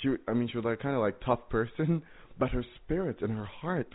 she. 0.00 0.10
I 0.26 0.32
mean, 0.34 0.48
she 0.48 0.56
was 0.56 0.64
like 0.64 0.80
kind 0.80 0.94
of 0.94 1.02
like 1.02 1.20
tough 1.24 1.48
person, 1.48 2.02
but 2.38 2.50
her 2.50 2.64
spirit 2.84 3.22
and 3.22 3.32
her 3.32 3.46
heart 3.46 3.88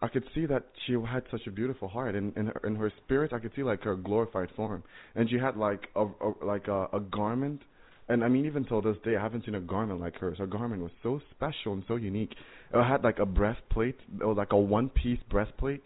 I 0.00 0.08
could 0.08 0.24
see 0.34 0.46
that 0.46 0.64
she 0.86 0.92
had 0.92 1.24
such 1.30 1.46
a 1.46 1.50
beautiful 1.50 1.88
heart, 1.88 2.14
and 2.14 2.36
in 2.36 2.46
her, 2.46 2.60
in 2.64 2.76
her 2.76 2.92
spirit, 3.04 3.32
I 3.32 3.40
could 3.40 3.50
see 3.56 3.64
like 3.64 3.82
her 3.82 3.96
glorified 3.96 4.48
form, 4.54 4.84
and 5.16 5.28
she 5.28 5.38
had 5.38 5.56
like 5.56 5.88
a, 5.96 6.04
a 6.04 6.32
like 6.44 6.68
a, 6.68 6.86
a 6.92 7.00
garment, 7.00 7.62
and 8.08 8.24
I 8.24 8.28
mean 8.28 8.46
even 8.46 8.64
till 8.64 8.82
this 8.82 8.96
day, 9.04 9.16
I 9.16 9.22
haven't 9.22 9.44
seen 9.44 9.54
a 9.54 9.60
garment 9.60 10.00
like 10.00 10.16
hers. 10.16 10.38
Her 10.38 10.46
garment 10.46 10.82
was 10.82 10.90
so 11.02 11.20
special 11.30 11.72
and 11.72 11.84
so 11.88 11.96
unique. 11.96 12.34
It 12.72 12.82
had 12.82 13.04
like 13.04 13.18
a 13.18 13.26
breastplate, 13.26 13.98
was 14.20 14.36
like 14.36 14.52
a 14.52 14.58
one-piece 14.58 15.20
breastplate, 15.30 15.84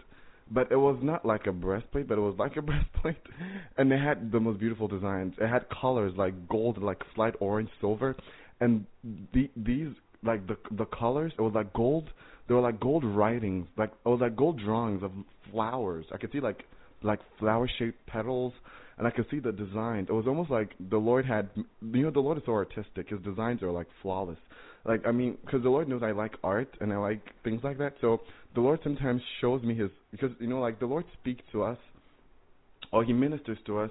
but 0.50 0.70
it 0.70 0.76
was 0.76 0.98
not 1.02 1.24
like 1.24 1.46
a 1.46 1.52
breastplate, 1.52 2.08
but 2.08 2.18
it 2.18 2.22
was 2.22 2.34
like 2.38 2.56
a 2.56 2.62
breastplate, 2.70 3.16
and 3.76 3.92
it 3.92 4.00
had 4.00 4.32
the 4.32 4.40
most 4.40 4.60
beautiful 4.60 4.88
designs. 4.88 5.34
It 5.40 5.48
had 5.48 5.66
colors 5.70 6.12
like 6.16 6.48
gold, 6.48 6.82
like 6.82 7.02
slight 7.14 7.34
orange, 7.40 7.70
silver, 7.80 8.16
and 8.60 8.86
the, 9.32 9.50
these 9.56 9.88
like 10.22 10.46
the 10.46 10.56
the 10.70 10.86
colors, 10.86 11.32
it 11.36 11.42
was 11.42 11.52
like 11.54 11.72
gold 11.72 12.08
there 12.46 12.56
were 12.56 12.62
like 12.62 12.80
gold 12.80 13.04
writings, 13.04 13.66
like 13.76 13.90
it 14.04 14.08
was 14.08 14.20
like 14.20 14.36
gold 14.36 14.58
drawings 14.58 15.02
of 15.02 15.12
flowers. 15.50 16.04
I 16.12 16.18
could 16.18 16.32
see 16.32 16.40
like 16.40 16.64
like 17.02 17.20
flower 17.38 17.68
shaped 17.78 18.04
petals, 18.06 18.52
and 18.98 19.06
I 19.06 19.10
could 19.10 19.26
see 19.30 19.38
the 19.38 19.52
designs. 19.52 20.08
It 20.08 20.12
was 20.12 20.26
almost 20.26 20.50
like 20.50 20.72
the 20.90 20.98
Lord 20.98 21.24
had, 21.24 21.48
you 21.56 22.02
know, 22.02 22.10
the 22.10 22.20
Lord 22.20 22.38
is 22.38 22.44
so 22.46 22.52
artistic. 22.52 23.08
His 23.08 23.20
designs 23.20 23.62
are 23.62 23.70
like 23.70 23.86
flawless. 24.02 24.38
Like 24.84 25.06
I 25.06 25.12
mean, 25.12 25.38
because 25.44 25.62
the 25.62 25.70
Lord 25.70 25.88
knows 25.88 26.02
I 26.02 26.10
like 26.10 26.32
art 26.42 26.68
and 26.80 26.92
I 26.92 26.96
like 26.96 27.20
things 27.44 27.60
like 27.62 27.78
that. 27.78 27.94
So 28.00 28.20
the 28.54 28.60
Lord 28.60 28.80
sometimes 28.82 29.22
shows 29.40 29.62
me 29.62 29.74
His 29.74 29.90
because 30.10 30.30
you 30.40 30.48
know, 30.48 30.60
like 30.60 30.80
the 30.80 30.86
Lord 30.86 31.04
speaks 31.20 31.42
to 31.52 31.62
us, 31.62 31.78
or 32.92 33.04
He 33.04 33.12
ministers 33.12 33.58
to 33.66 33.78
us, 33.78 33.90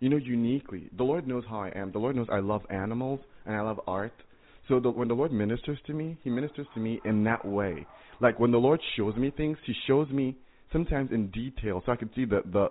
you 0.00 0.08
know, 0.08 0.16
uniquely. 0.16 0.90
The 0.96 1.04
Lord 1.04 1.26
knows 1.26 1.44
how 1.48 1.60
I 1.60 1.68
am. 1.76 1.92
The 1.92 1.98
Lord 1.98 2.16
knows 2.16 2.26
I 2.30 2.40
love 2.40 2.62
animals 2.70 3.20
and 3.46 3.54
I 3.54 3.60
love 3.60 3.80
art. 3.86 4.12
So 4.68 4.80
the, 4.80 4.90
when 4.90 5.08
the 5.08 5.14
Lord 5.14 5.32
ministers 5.32 5.78
to 5.86 5.92
me, 5.92 6.18
He 6.22 6.30
ministers 6.30 6.66
to 6.74 6.80
me 6.80 7.00
in 7.04 7.24
that 7.24 7.44
way. 7.44 7.86
Like 8.20 8.38
when 8.38 8.50
the 8.50 8.58
Lord 8.58 8.80
shows 8.96 9.16
me 9.16 9.30
things, 9.30 9.58
He 9.64 9.74
shows 9.86 10.08
me 10.10 10.36
sometimes 10.72 11.10
in 11.12 11.28
detail, 11.28 11.82
so 11.84 11.92
I 11.92 11.96
can 11.96 12.10
see 12.14 12.24
the 12.24 12.42
the 12.44 12.70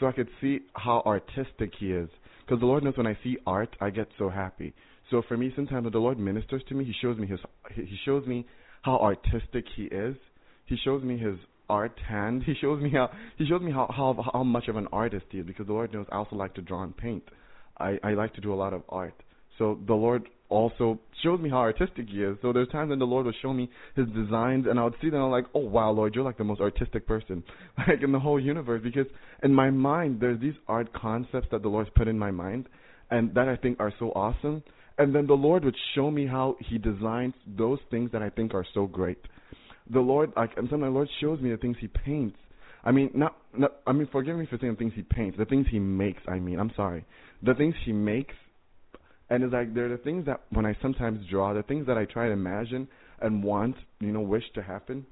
so 0.00 0.06
I 0.06 0.12
could 0.12 0.28
see 0.40 0.60
how 0.74 1.02
artistic 1.04 1.72
He 1.78 1.92
is. 1.92 2.08
Because 2.44 2.60
the 2.60 2.66
Lord 2.66 2.82
knows 2.82 2.96
when 2.96 3.06
I 3.06 3.18
see 3.22 3.36
art, 3.46 3.76
I 3.80 3.90
get 3.90 4.08
so 4.18 4.30
happy. 4.30 4.74
So 5.10 5.22
for 5.26 5.36
me, 5.36 5.52
sometimes 5.54 5.84
when 5.84 5.92
the 5.92 5.98
Lord 5.98 6.18
ministers 6.18 6.62
to 6.68 6.74
me, 6.74 6.84
He 6.84 6.94
shows 7.00 7.18
me 7.18 7.26
His 7.26 7.40
He 7.74 7.98
shows 8.04 8.26
me 8.26 8.46
how 8.82 8.98
artistic 8.98 9.64
He 9.76 9.84
is. 9.84 10.16
He 10.66 10.76
shows 10.84 11.02
me 11.02 11.18
His 11.18 11.36
art 11.68 11.98
hand. 12.08 12.42
He 12.46 12.54
shows 12.60 12.82
me 12.82 12.90
how 12.90 13.10
He 13.36 13.46
shows 13.46 13.62
me 13.62 13.72
how 13.72 13.92
how 13.94 14.30
how 14.32 14.42
much 14.42 14.68
of 14.68 14.76
an 14.76 14.88
artist 14.92 15.26
He 15.30 15.38
is. 15.38 15.46
Because 15.46 15.66
the 15.66 15.72
Lord 15.72 15.92
knows 15.92 16.06
I 16.10 16.16
also 16.16 16.36
like 16.36 16.54
to 16.54 16.62
draw 16.62 16.82
and 16.82 16.96
paint. 16.96 17.24
I 17.78 17.98
I 18.02 18.12
like 18.12 18.34
to 18.34 18.40
do 18.40 18.52
a 18.52 18.56
lot 18.56 18.72
of 18.72 18.82
art. 18.88 19.14
So 19.58 19.78
the 19.86 19.94
Lord 19.94 20.28
also 20.48 20.98
shows 21.22 21.40
me 21.40 21.50
how 21.50 21.58
artistic 21.58 22.08
he 22.08 22.22
is. 22.22 22.36
So 22.42 22.52
there's 22.52 22.68
times 22.68 22.90
when 22.90 22.98
the 22.98 23.04
Lord 23.04 23.26
would 23.26 23.34
show 23.42 23.52
me 23.52 23.70
his 23.96 24.06
designs 24.08 24.66
and 24.68 24.78
I 24.78 24.84
would 24.84 24.94
see 25.00 25.10
them 25.10 25.20
I'm 25.20 25.30
like, 25.30 25.46
Oh 25.54 25.60
wow, 25.60 25.90
Lord, 25.90 26.14
you're 26.14 26.24
like 26.24 26.38
the 26.38 26.44
most 26.44 26.60
artistic 26.60 27.06
person 27.06 27.42
like 27.78 28.02
in 28.02 28.12
the 28.12 28.18
whole 28.18 28.40
universe 28.40 28.80
because 28.82 29.06
in 29.42 29.52
my 29.52 29.70
mind 29.70 30.20
there's 30.20 30.40
these 30.40 30.54
art 30.66 30.92
concepts 30.92 31.48
that 31.50 31.62
the 31.62 31.68
Lord's 31.68 31.90
put 31.94 32.08
in 32.08 32.18
my 32.18 32.30
mind 32.30 32.68
and 33.10 33.34
that 33.34 33.48
I 33.48 33.56
think 33.56 33.78
are 33.80 33.92
so 33.98 34.10
awesome. 34.10 34.62
And 34.96 35.14
then 35.14 35.26
the 35.26 35.34
Lord 35.34 35.64
would 35.64 35.76
show 35.94 36.10
me 36.10 36.26
how 36.26 36.56
he 36.60 36.78
designs 36.78 37.34
those 37.46 37.78
things 37.90 38.10
that 38.12 38.22
I 38.22 38.30
think 38.30 38.54
are 38.54 38.66
so 38.74 38.86
great. 38.86 39.18
The 39.90 40.00
Lord 40.00 40.32
like 40.36 40.56
and 40.56 40.68
sometimes 40.70 40.90
the 40.90 40.94
Lord 40.94 41.08
shows 41.20 41.40
me 41.40 41.50
the 41.50 41.56
things 41.56 41.76
he 41.80 41.88
paints. 41.88 42.36
I 42.84 42.92
mean 42.92 43.10
not, 43.14 43.36
not 43.56 43.76
I 43.86 43.92
mean 43.92 44.08
forgive 44.10 44.36
me 44.36 44.46
for 44.46 44.58
saying 44.58 44.72
the 44.74 44.78
things 44.78 44.92
he 44.94 45.02
paints, 45.02 45.36
the 45.36 45.44
things 45.44 45.66
he 45.70 45.78
makes, 45.78 46.22
I 46.26 46.38
mean, 46.38 46.58
I'm 46.58 46.72
sorry. 46.76 47.04
The 47.42 47.54
things 47.54 47.74
he 47.84 47.92
makes 47.92 48.34
and 49.30 49.44
it's 49.44 49.52
like 49.52 49.74
they're 49.74 49.88
the 49.88 49.98
things 49.98 50.26
that 50.26 50.42
when 50.50 50.64
I 50.64 50.76
sometimes 50.80 51.26
draw, 51.30 51.52
the 51.52 51.62
things 51.62 51.86
that 51.86 51.98
I 51.98 52.04
try 52.04 52.26
to 52.26 52.32
imagine 52.32 52.88
and 53.20 53.42
want, 53.42 53.76
you 54.00 54.12
know, 54.12 54.20
wish 54.20 54.44
to 54.54 54.62
happen 54.62 55.06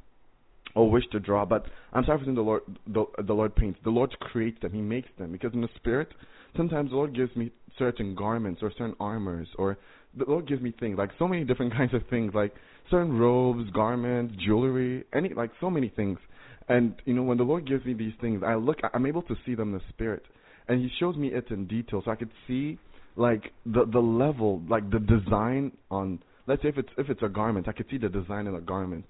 or 0.74 0.90
wish 0.90 1.05
to 1.12 1.20
draw. 1.20 1.44
But 1.44 1.66
I'm 1.93 2.05
sorry 2.05 2.18
for 2.18 2.24
saying 2.24 2.36
the 2.36 2.43
Lord, 2.43 2.62
the, 2.86 3.05
the 3.26 3.32
Lord 3.32 3.55
paints. 3.55 3.78
The 3.84 3.90
Lord 3.90 4.18
creates 4.20 4.60
them. 4.62 4.72
He 4.72 4.80
makes 4.80 5.09
them 5.18 5.32
because 5.32 5.52
in 5.55 5.60
the 5.60 5.68
spirit, 5.76 6.09
sometimes 6.56 6.90
the 6.90 6.97
Lord 6.97 7.14
gives 7.14 7.34
me 7.36 7.52
certain 7.78 8.14
garments 8.14 8.62
or 8.62 8.70
certain 8.72 8.94
armors, 9.01 9.48
or 9.59 9.76
the 10.16 10.24
Lord 10.26 10.48
gives 10.48 10.62
me 10.62 10.72
things 10.78 10.97
like 10.97 11.10
so 11.18 11.28
many 11.28 11.44
different 11.44 11.72
kinds 11.76 11.93
of 11.93 12.02
things, 12.09 12.32
like 12.34 12.55
certain 12.90 13.18
robes, 13.18 13.70
garments, 13.70 14.34
jewelry, 14.44 15.05
any 15.14 15.30
like 15.34 15.51
so 15.60 15.68
many 15.68 15.88
things. 15.88 16.18
And 16.68 16.94
you 17.05 17.14
know, 17.14 17.22
when 17.22 17.38
the 17.38 17.44
Lord 17.44 17.68
gives 17.68 17.84
me 17.84 17.93
these 17.94 18.14
things, 18.20 18.43
I 18.44 18.55
look, 18.55 18.78
I'm 18.94 19.06
able 19.06 19.22
to 19.22 19.36
see 19.44 19.55
them 19.55 19.74
in 19.74 19.78
the 19.78 19.84
spirit, 19.90 20.22
and 20.68 20.80
He 20.80 20.90
shows 20.98 21.16
me 21.16 21.28
it 21.28 21.47
in 21.51 21.66
detail, 21.66 22.02
so 22.05 22.10
I 22.10 22.16
could 22.16 22.30
see 22.47 22.78
like 23.16 23.52
the 23.64 23.86
the 23.86 23.98
level, 23.98 24.62
like 24.68 24.90
the 24.90 25.01
design 25.01 25.72
on. 25.90 26.22
Let's 26.47 26.62
say 26.62 26.68
if 26.68 26.78
it's 26.78 26.88
if 26.97 27.09
it's 27.10 27.22
a 27.22 27.28
garment, 27.28 27.66
I 27.68 27.72
could 27.72 27.86
see 27.90 27.98
the 27.98 28.09
design 28.09 28.47
in 28.47 28.55
a 28.55 28.60
garment, 28.60 29.05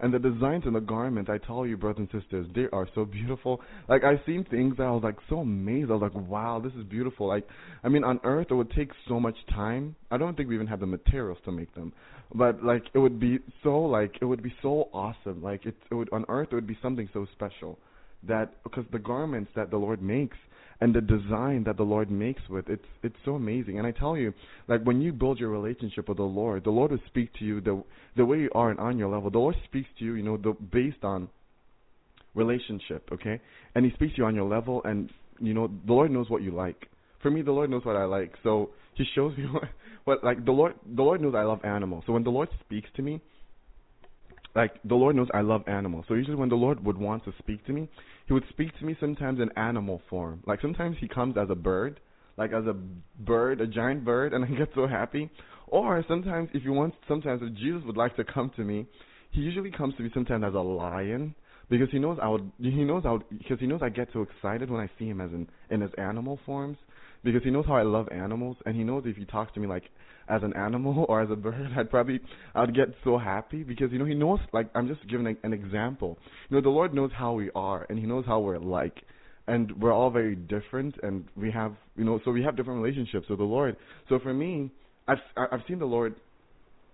and 0.00 0.12
the 0.12 0.18
designs 0.18 0.64
in 0.66 0.72
the 0.72 0.80
garment. 0.80 1.28
I 1.28 1.38
tell 1.38 1.66
you, 1.66 1.76
brothers 1.76 2.08
and 2.10 2.22
sisters, 2.22 2.46
they 2.54 2.66
are 2.72 2.88
so 2.94 3.04
beautiful. 3.04 3.60
Like 3.88 4.02
I've 4.02 4.20
seen 4.26 4.44
things 4.50 4.76
that 4.78 4.84
I 4.84 4.90
was 4.90 5.02
like 5.04 5.18
so 5.28 5.40
amazed. 5.40 5.90
I 5.90 5.94
was 5.94 6.10
like, 6.12 6.28
wow, 6.28 6.60
this 6.62 6.72
is 6.72 6.84
beautiful. 6.84 7.28
Like, 7.28 7.46
I 7.84 7.88
mean, 7.88 8.02
on 8.02 8.18
Earth 8.24 8.48
it 8.50 8.54
would 8.54 8.72
take 8.72 8.90
so 9.06 9.20
much 9.20 9.36
time. 9.50 9.94
I 10.10 10.16
don't 10.16 10.36
think 10.36 10.48
we 10.48 10.54
even 10.54 10.66
have 10.66 10.80
the 10.80 10.86
materials 10.86 11.38
to 11.44 11.52
make 11.52 11.72
them, 11.74 11.92
but 12.34 12.64
like 12.64 12.84
it 12.94 12.98
would 12.98 13.20
be 13.20 13.38
so 13.62 13.78
like 13.78 14.16
it 14.20 14.24
would 14.24 14.42
be 14.42 14.54
so 14.62 14.88
awesome. 14.92 15.42
Like 15.42 15.66
it, 15.66 15.76
it 15.90 15.94
would 15.94 16.08
on 16.12 16.24
Earth 16.28 16.48
it 16.50 16.54
would 16.54 16.66
be 16.66 16.78
something 16.82 17.08
so 17.12 17.26
special 17.34 17.78
that 18.22 18.62
because 18.64 18.84
the 18.92 18.98
garments 18.98 19.50
that 19.54 19.70
the 19.70 19.76
Lord 19.76 20.02
makes 20.02 20.36
and 20.80 20.94
the 20.94 21.00
design 21.00 21.64
that 21.64 21.76
the 21.76 21.82
Lord 21.82 22.10
makes 22.10 22.42
with 22.48 22.68
it's 22.68 22.84
it's 23.02 23.16
so 23.24 23.34
amazing. 23.34 23.78
And 23.78 23.86
I 23.86 23.90
tell 23.90 24.16
you, 24.16 24.32
like 24.66 24.82
when 24.82 25.00
you 25.00 25.12
build 25.12 25.38
your 25.38 25.50
relationship 25.50 26.08
with 26.08 26.16
the 26.16 26.22
Lord, 26.22 26.64
the 26.64 26.70
Lord 26.70 26.90
will 26.90 26.98
speak 27.06 27.32
to 27.38 27.44
you 27.44 27.60
the 27.60 27.82
the 28.16 28.24
way 28.24 28.38
you 28.38 28.50
are 28.54 28.70
and 28.70 28.80
on 28.80 28.98
your 28.98 29.08
level. 29.08 29.30
The 29.30 29.38
Lord 29.38 29.56
speaks 29.64 29.88
to 29.98 30.04
you, 30.04 30.14
you 30.14 30.22
know, 30.22 30.36
the, 30.36 30.52
based 30.52 31.04
on 31.04 31.28
relationship, 32.34 33.08
okay? 33.12 33.40
And 33.74 33.84
He 33.84 33.92
speaks 33.92 34.14
to 34.14 34.22
you 34.22 34.24
on 34.24 34.34
your 34.34 34.48
level, 34.48 34.80
and 34.84 35.10
you 35.38 35.54
know, 35.54 35.68
the 35.86 35.92
Lord 35.92 36.10
knows 36.10 36.30
what 36.30 36.42
you 36.42 36.50
like. 36.50 36.88
For 37.22 37.30
me, 37.30 37.42
the 37.42 37.52
Lord 37.52 37.68
knows 37.70 37.84
what 37.84 37.96
I 37.96 38.04
like, 38.04 38.34
so 38.42 38.70
He 38.94 39.04
shows 39.14 39.36
me 39.36 39.44
what, 39.52 39.64
what 40.04 40.24
like 40.24 40.44
the 40.44 40.52
Lord. 40.52 40.74
The 40.96 41.02
Lord 41.02 41.20
knows 41.20 41.34
I 41.34 41.42
love 41.42 41.60
animals, 41.64 42.04
so 42.06 42.14
when 42.14 42.24
the 42.24 42.30
Lord 42.30 42.48
speaks 42.64 42.88
to 42.96 43.02
me, 43.02 43.20
like 44.54 44.80
the 44.84 44.94
Lord 44.94 45.16
knows 45.16 45.28
I 45.32 45.42
love 45.42 45.62
animals. 45.66 46.06
So 46.08 46.14
usually 46.14 46.36
when 46.36 46.48
the 46.48 46.56
Lord 46.56 46.84
would 46.84 46.98
want 46.98 47.24
to 47.24 47.32
speak 47.38 47.64
to 47.66 47.72
me, 47.72 47.88
he 48.30 48.34
would 48.34 48.44
speak 48.50 48.70
to 48.78 48.84
me 48.84 48.96
sometimes 49.00 49.40
in 49.40 49.50
animal 49.58 50.00
form. 50.08 50.40
Like 50.46 50.60
sometimes 50.60 50.96
he 51.00 51.08
comes 51.08 51.36
as 51.36 51.50
a 51.50 51.56
bird, 51.56 51.98
like 52.38 52.52
as 52.52 52.64
a 52.64 52.76
bird, 53.18 53.60
a 53.60 53.66
giant 53.66 54.04
bird, 54.04 54.32
and 54.32 54.44
I 54.44 54.48
get 54.56 54.68
so 54.72 54.86
happy. 54.86 55.28
Or 55.66 56.04
sometimes 56.06 56.48
if 56.54 56.62
you 56.62 56.72
want 56.72 56.94
sometimes 57.08 57.42
if 57.42 57.52
Jesus 57.54 57.82
would 57.84 57.96
like 57.96 58.14
to 58.14 58.24
come 58.24 58.52
to 58.54 58.62
me, 58.62 58.86
he 59.32 59.40
usually 59.40 59.72
comes 59.72 59.96
to 59.96 60.04
me 60.04 60.10
sometimes 60.14 60.44
as 60.46 60.54
a 60.54 60.60
lion 60.60 61.34
because 61.70 61.88
he 61.90 61.98
knows 61.98 62.18
I 62.22 62.28
would 62.28 62.52
he 62.60 62.84
knows 62.84 63.02
I 63.04 63.10
would 63.10 63.24
because 63.36 63.58
he 63.58 63.66
knows 63.66 63.80
I 63.82 63.88
get 63.88 64.06
so 64.12 64.22
excited 64.22 64.70
when 64.70 64.80
I 64.80 64.88
see 64.96 65.08
him 65.08 65.20
as 65.20 65.32
in 65.32 65.48
in 65.68 65.80
his 65.80 65.90
animal 65.98 66.38
forms 66.46 66.78
because 67.24 67.42
he 67.42 67.50
knows 67.50 67.64
how 67.66 67.74
I 67.74 67.82
love 67.82 68.06
animals 68.12 68.58
and 68.64 68.76
he 68.76 68.84
knows 68.84 69.02
if 69.06 69.16
he 69.16 69.24
talks 69.24 69.52
to 69.54 69.60
me 69.60 69.66
like 69.66 69.90
as 70.30 70.42
an 70.42 70.54
animal 70.54 71.04
or 71.08 71.20
as 71.20 71.30
a 71.30 71.36
bird, 71.36 71.70
I'd 71.76 71.90
probably 71.90 72.20
I'd 72.54 72.74
get 72.74 72.88
so 73.04 73.18
happy 73.18 73.62
because 73.62 73.92
you 73.92 73.98
know 73.98 74.04
He 74.04 74.14
knows. 74.14 74.40
Like 74.52 74.70
I'm 74.74 74.88
just 74.88 75.06
giving 75.08 75.26
a, 75.26 75.46
an 75.46 75.52
example. 75.52 76.18
You 76.48 76.56
know, 76.56 76.62
the 76.62 76.70
Lord 76.70 76.94
knows 76.94 77.10
how 77.14 77.32
we 77.32 77.50
are 77.54 77.86
and 77.88 77.98
He 77.98 78.06
knows 78.06 78.24
how 78.26 78.40
we're 78.40 78.58
like, 78.58 79.02
and 79.46 79.72
we're 79.80 79.92
all 79.92 80.10
very 80.10 80.36
different, 80.36 80.94
and 81.02 81.24
we 81.36 81.50
have 81.50 81.74
you 81.96 82.04
know 82.04 82.20
so 82.24 82.30
we 82.30 82.42
have 82.42 82.56
different 82.56 82.82
relationships 82.82 83.28
with 83.28 83.38
the 83.38 83.44
Lord. 83.44 83.76
So 84.08 84.18
for 84.20 84.32
me, 84.32 84.70
I've 85.08 85.18
I've 85.36 85.62
seen 85.68 85.78
the 85.78 85.86
Lord 85.86 86.14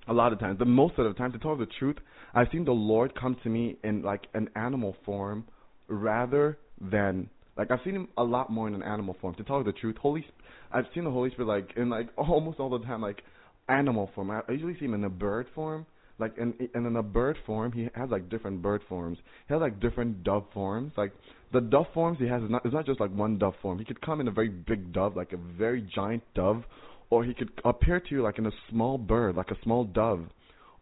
a 0.09 0.13
lot 0.13 0.33
of 0.33 0.39
times. 0.39 0.59
The 0.59 0.65
most 0.65 0.95
of 0.99 1.05
the 1.05 1.15
time, 1.15 1.33
to 1.33 1.39
tell 1.39 1.57
the 1.57 1.67
truth, 1.79 1.97
I've 2.35 2.49
seen 2.53 2.65
the 2.65 2.73
Lord 2.73 3.19
come 3.19 3.37
to 3.43 3.49
me 3.49 3.77
in 3.85 4.03
like 4.03 4.27
an 4.35 4.49
animal 4.57 4.97
form 5.05 5.45
rather 5.89 6.59
than 6.81 7.29
like 7.57 7.71
I've 7.71 7.81
seen 7.85 7.95
him 7.95 8.09
a 8.17 8.25
lot 8.25 8.51
more 8.51 8.69
in 8.69 8.75
an 8.75 8.83
animal 8.83 9.17
form. 9.21 9.35
To 9.37 9.45
tell 9.45 9.59
you 9.59 9.65
the 9.65 9.73
truth, 9.73 9.97
Holy, 10.01 10.25
I've 10.73 10.85
seen 10.95 11.05
the 11.05 11.11
Holy 11.11 11.31
Spirit 11.31 11.49
like 11.49 11.77
in 11.77 11.89
like 11.89 12.09
almost 12.17 12.61
all 12.61 12.71
the 12.71 12.85
time 12.85 13.01
like 13.03 13.23
animal 13.69 14.11
form. 14.15 14.31
I 14.31 14.41
I 14.49 14.53
usually 14.53 14.79
see 14.79 14.85
him 14.85 14.95
in 14.95 15.05
a 15.05 15.11
bird 15.11 15.47
form. 15.55 15.87
Like 16.19 16.35
and 16.39 16.55
and 16.75 16.87
in 16.87 16.97
a 16.97 17.03
bird 17.03 17.37
form, 17.45 17.73
he 17.73 17.89
has 17.95 18.09
like 18.11 18.31
different 18.31 18.63
bird 18.63 18.83
forms. 18.89 19.19
He 19.49 19.55
has 19.55 19.61
like 19.61 19.81
different 19.81 20.25
dove 20.25 20.45
forms. 20.55 20.93
Like 20.97 21.13
the 21.53 21.61
dove 21.61 21.87
forms 21.93 22.19
he 22.19 22.27
has 22.27 22.43
is 22.43 22.51
not 22.51 22.65
it's 22.65 22.75
not 22.75 22.87
just 22.87 23.01
like 23.01 23.11
one 23.11 23.39
dove 23.39 23.55
form. 23.61 23.79
He 23.79 23.85
could 23.85 24.01
come 24.01 24.21
in 24.21 24.29
a 24.29 24.31
very 24.31 24.49
big 24.49 24.93
dove, 24.93 25.15
like 25.15 25.33
a 25.33 25.37
very 25.37 25.87
giant 25.95 26.23
dove, 26.35 26.65
or 27.11 27.25
he 27.25 27.35
could 27.35 27.51
appear 27.65 28.01
to 28.01 28.11
you 28.11 28.23
like 28.23 28.39
in 28.39 28.47
a 28.47 28.53
small 28.71 28.97
bird, 28.97 29.37
like 29.37 29.51
a 29.51 29.63
small 29.63 29.85
dove. 29.85 30.27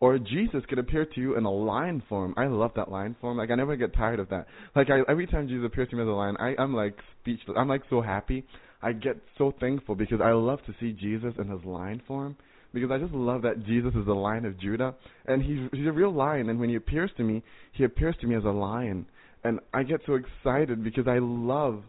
Or 0.01 0.19
Jesus 0.19 0.63
could 0.69 0.79
appear 0.79 1.07
to 1.07 1.21
you 1.21 1.37
in 1.37 1.45
a 1.45 1.51
lion 1.51 2.03
form. 2.09 2.35
I 2.37 2.47
love 2.47 2.73
that 2.77 2.91
lion 2.91 3.17
form. 3.21 3.39
Like 3.39 3.51
I 3.51 3.55
never 3.55 3.77
get 3.77 3.95
tired 3.95 4.21
of 4.21 4.29
that. 4.31 4.47
Like 4.75 4.89
I, 4.91 5.01
every 5.09 5.27
time 5.27 5.49
Jesus 5.49 5.65
appears 5.65 5.89
to 5.91 5.97
me 5.97 6.03
as 6.03 6.09
a 6.09 6.13
lion, 6.13 6.37
I, 6.39 6.55
I'm 6.59 6.75
like 6.75 6.99
speechless. 7.21 7.57
I'm 7.59 7.69
like 7.69 7.83
so 7.89 8.01
happy. 8.01 8.45
I 8.83 8.93
get 8.93 9.17
so 9.39 9.55
thankful 9.61 9.95
because 9.95 10.21
I 10.23 10.33
love 10.33 10.59
to 10.67 10.75
see 10.79 10.93
Jesus 10.93 11.33
in 11.39 11.49
his 11.49 11.65
lion 11.65 12.03
form. 12.07 12.37
Because 12.75 12.91
I 12.91 12.99
just 12.99 13.13
love 13.13 13.43
that 13.43 13.65
Jesus 13.65 13.95
is 13.95 14.05
the 14.05 14.15
lion 14.15 14.45
of 14.45 14.59
Judah, 14.59 14.97
and 15.27 15.41
he's 15.41 15.61
he's 15.73 15.87
a 15.87 15.93
real 15.93 16.13
lion. 16.13 16.51
And 16.51 16.59
when 16.59 16.69
he 16.69 16.75
appears 16.75 17.09
to 17.19 17.23
me, 17.23 17.41
he 17.73 17.85
appears 17.85 18.17
to 18.21 18.27
me 18.27 18.35
as 18.35 18.43
a 18.43 18.49
lion, 18.49 19.07
and 19.45 19.61
I 19.73 19.85
get 19.85 20.01
so 20.07 20.15
excited 20.15 20.83
because 20.83 21.07
I 21.07 21.19
love 21.21 21.85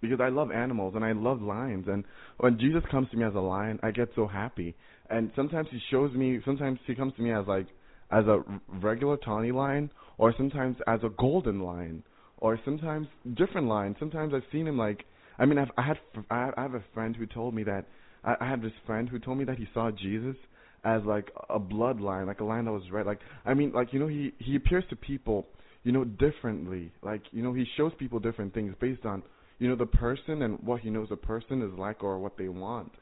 because 0.00 0.20
I 0.20 0.28
love 0.28 0.50
animals 0.50 0.94
and 0.96 1.04
I 1.04 1.12
love 1.12 1.42
lions. 1.42 1.86
And 1.88 2.04
when 2.38 2.58
Jesus 2.58 2.82
comes 2.90 3.10
to 3.10 3.16
me 3.16 3.24
as 3.24 3.34
a 3.34 3.40
lion, 3.40 3.78
I 3.82 3.90
get 3.90 4.08
so 4.14 4.26
happy. 4.26 4.74
And 5.10 5.30
sometimes 5.34 5.68
he 5.70 5.80
shows 5.90 6.14
me, 6.14 6.40
sometimes 6.44 6.78
he 6.86 6.94
comes 6.94 7.12
to 7.16 7.22
me 7.22 7.32
as 7.32 7.46
like 7.46 7.66
as 8.12 8.24
a 8.26 8.42
regular 8.82 9.16
tawny 9.16 9.52
lion, 9.52 9.90
or 10.18 10.34
sometimes 10.36 10.76
as 10.86 11.00
a 11.02 11.08
golden 11.10 11.60
lion, 11.60 12.02
or 12.38 12.58
sometimes 12.64 13.06
different 13.36 13.68
lions. 13.68 13.96
Sometimes 13.98 14.32
I've 14.34 14.42
seen 14.50 14.66
him 14.66 14.78
like, 14.78 15.04
I 15.38 15.46
mean, 15.46 15.58
I've, 15.58 15.70
I 15.76 15.82
had 15.82 15.98
I 16.30 16.52
have 16.56 16.74
a 16.74 16.84
friend 16.94 17.14
who 17.16 17.26
told 17.26 17.54
me 17.54 17.64
that 17.64 17.86
I, 18.24 18.34
I 18.40 18.56
this 18.56 18.72
friend 18.86 19.08
who 19.08 19.18
told 19.18 19.38
me 19.38 19.44
that 19.44 19.58
he 19.58 19.66
saw 19.72 19.90
Jesus 19.90 20.36
as 20.84 21.02
like 21.04 21.30
a 21.48 21.58
blood 21.58 22.00
lion, 22.00 22.26
like 22.26 22.40
a 22.40 22.44
lion 22.44 22.64
that 22.66 22.72
was 22.72 22.82
red. 22.90 23.06
Like 23.06 23.20
I 23.44 23.54
mean, 23.54 23.72
like 23.72 23.92
you 23.92 23.98
know, 24.00 24.08
he 24.08 24.32
he 24.38 24.56
appears 24.56 24.84
to 24.90 24.96
people, 24.96 25.46
you 25.82 25.92
know, 25.92 26.04
differently. 26.04 26.92
Like 27.02 27.22
you 27.32 27.42
know, 27.42 27.52
he 27.52 27.64
shows 27.76 27.92
people 27.98 28.18
different 28.18 28.54
things 28.54 28.74
based 28.80 29.04
on 29.04 29.22
you 29.58 29.68
know 29.68 29.76
the 29.76 29.86
person 29.86 30.42
and 30.42 30.58
what 30.60 30.80
he 30.80 30.90
knows 30.90 31.08
the 31.08 31.16
person 31.16 31.62
is 31.62 31.78
like 31.78 32.02
or 32.02 32.18
what 32.18 32.36
they 32.36 32.48
want. 32.48 32.92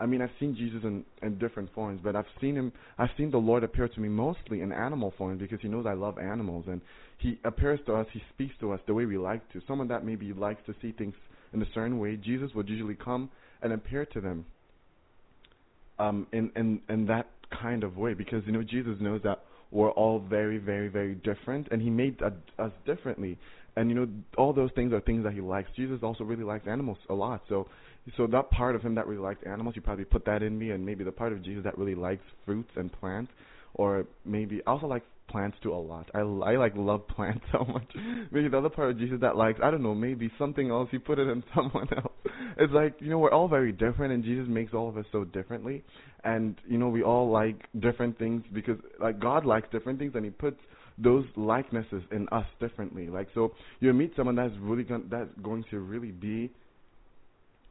I 0.00 0.06
mean, 0.06 0.22
I've 0.22 0.30
seen 0.38 0.54
Jesus 0.56 0.80
in 0.84 1.04
in 1.22 1.38
different 1.38 1.72
forms, 1.74 2.00
but 2.02 2.14
I've 2.14 2.26
seen 2.40 2.54
him. 2.54 2.72
I've 2.98 3.10
seen 3.16 3.30
the 3.30 3.38
Lord 3.38 3.64
appear 3.64 3.88
to 3.88 4.00
me 4.00 4.08
mostly 4.08 4.60
in 4.60 4.72
animal 4.72 5.12
form 5.18 5.38
because 5.38 5.60
He 5.60 5.68
knows 5.68 5.86
I 5.86 5.94
love 5.94 6.18
animals, 6.18 6.66
and 6.68 6.80
He 7.18 7.38
appears 7.44 7.80
to 7.86 7.94
us. 7.94 8.06
He 8.12 8.22
speaks 8.34 8.54
to 8.60 8.72
us 8.72 8.80
the 8.86 8.94
way 8.94 9.06
we 9.06 9.18
like 9.18 9.50
to. 9.52 9.60
Someone 9.66 9.88
that 9.88 10.04
maybe 10.04 10.32
likes 10.32 10.60
to 10.66 10.74
see 10.80 10.92
things 10.92 11.14
in 11.52 11.62
a 11.62 11.66
certain 11.74 11.98
way, 11.98 12.16
Jesus 12.16 12.50
would 12.54 12.68
usually 12.68 12.94
come 12.94 13.30
and 13.62 13.72
appear 13.72 14.04
to 14.06 14.20
them. 14.20 14.44
Um, 15.98 16.26
in 16.32 16.50
in 16.54 16.80
in 16.88 17.06
that 17.06 17.28
kind 17.50 17.82
of 17.82 17.96
way, 17.96 18.14
because 18.14 18.42
you 18.46 18.52
know 18.52 18.62
Jesus 18.62 18.96
knows 19.00 19.20
that 19.24 19.42
we're 19.70 19.90
all 19.90 20.18
very, 20.20 20.58
very, 20.58 20.88
very 20.88 21.14
different, 21.16 21.68
and 21.70 21.82
He 21.82 21.90
made 21.90 22.20
us 22.22 22.72
differently. 22.86 23.38
And 23.76 23.90
you 23.90 23.96
know, 23.96 24.08
all 24.36 24.52
those 24.52 24.70
things 24.74 24.92
are 24.92 25.00
things 25.00 25.24
that 25.24 25.34
He 25.34 25.40
likes. 25.40 25.68
Jesus 25.76 26.00
also 26.02 26.24
really 26.24 26.44
likes 26.44 26.66
animals 26.66 26.98
a 27.10 27.14
lot, 27.14 27.42
so 27.48 27.68
so 28.16 28.26
that 28.26 28.50
part 28.50 28.74
of 28.74 28.82
him 28.82 28.94
that 28.94 29.06
really 29.06 29.22
likes 29.22 29.40
animals, 29.46 29.76
you 29.76 29.82
probably 29.82 30.04
put 30.04 30.24
that 30.26 30.42
in 30.42 30.58
me, 30.58 30.70
and 30.70 30.84
maybe 30.84 31.04
the 31.04 31.12
part 31.12 31.32
of 31.32 31.42
Jesus 31.42 31.64
that 31.64 31.76
really 31.78 31.94
likes 31.94 32.24
fruits 32.44 32.70
and 32.76 32.92
plants, 32.92 33.30
or 33.74 34.06
maybe 34.24 34.60
I 34.66 34.70
also 34.70 34.86
like 34.86 35.04
plants 35.28 35.56
too 35.62 35.72
a 35.72 35.76
lot. 35.76 36.08
I 36.14 36.20
I 36.20 36.56
like 36.56 36.72
love 36.76 37.06
plants 37.16 37.44
so 37.52 37.64
much. 37.64 37.88
Maybe 38.30 38.48
the 38.48 38.58
other 38.58 38.70
part 38.70 38.90
of 38.90 38.98
Jesus 38.98 39.18
that 39.20 39.36
likes, 39.36 39.60
I 39.62 39.70
don't 39.70 39.82
know, 39.82 39.94
maybe 39.94 40.30
something 40.38 40.70
else. 40.70 40.88
You 40.92 41.00
put 41.00 41.18
it 41.18 41.28
in 41.28 41.42
someone 41.54 41.88
else. 41.94 42.12
It's 42.56 42.72
like 42.72 42.94
you 43.00 43.10
know 43.10 43.18
we're 43.18 43.32
all 43.32 43.48
very 43.48 43.72
different, 43.72 44.12
and 44.12 44.24
Jesus 44.24 44.46
makes 44.48 44.74
all 44.74 44.88
of 44.88 44.96
us 44.96 45.06
so 45.12 45.24
differently, 45.24 45.84
and 46.24 46.56
you 46.66 46.78
know 46.78 46.88
we 46.88 47.02
all 47.02 47.30
like 47.30 47.66
different 47.78 48.18
things 48.18 48.42
because 48.52 48.78
like 49.00 49.20
God 49.20 49.44
likes 49.44 49.68
different 49.70 49.98
things, 49.98 50.12
and 50.14 50.24
He 50.24 50.30
puts 50.30 50.58
those 51.00 51.24
likenesses 51.36 52.02
in 52.10 52.28
us 52.30 52.46
differently. 52.58 53.08
Like 53.08 53.28
so, 53.34 53.52
you 53.80 53.92
meet 53.92 54.12
someone 54.16 54.34
that's 54.34 54.54
really 54.60 54.82
going 54.82 55.04
that's 55.10 55.30
going 55.42 55.64
to 55.70 55.78
really 55.80 56.10
be 56.10 56.50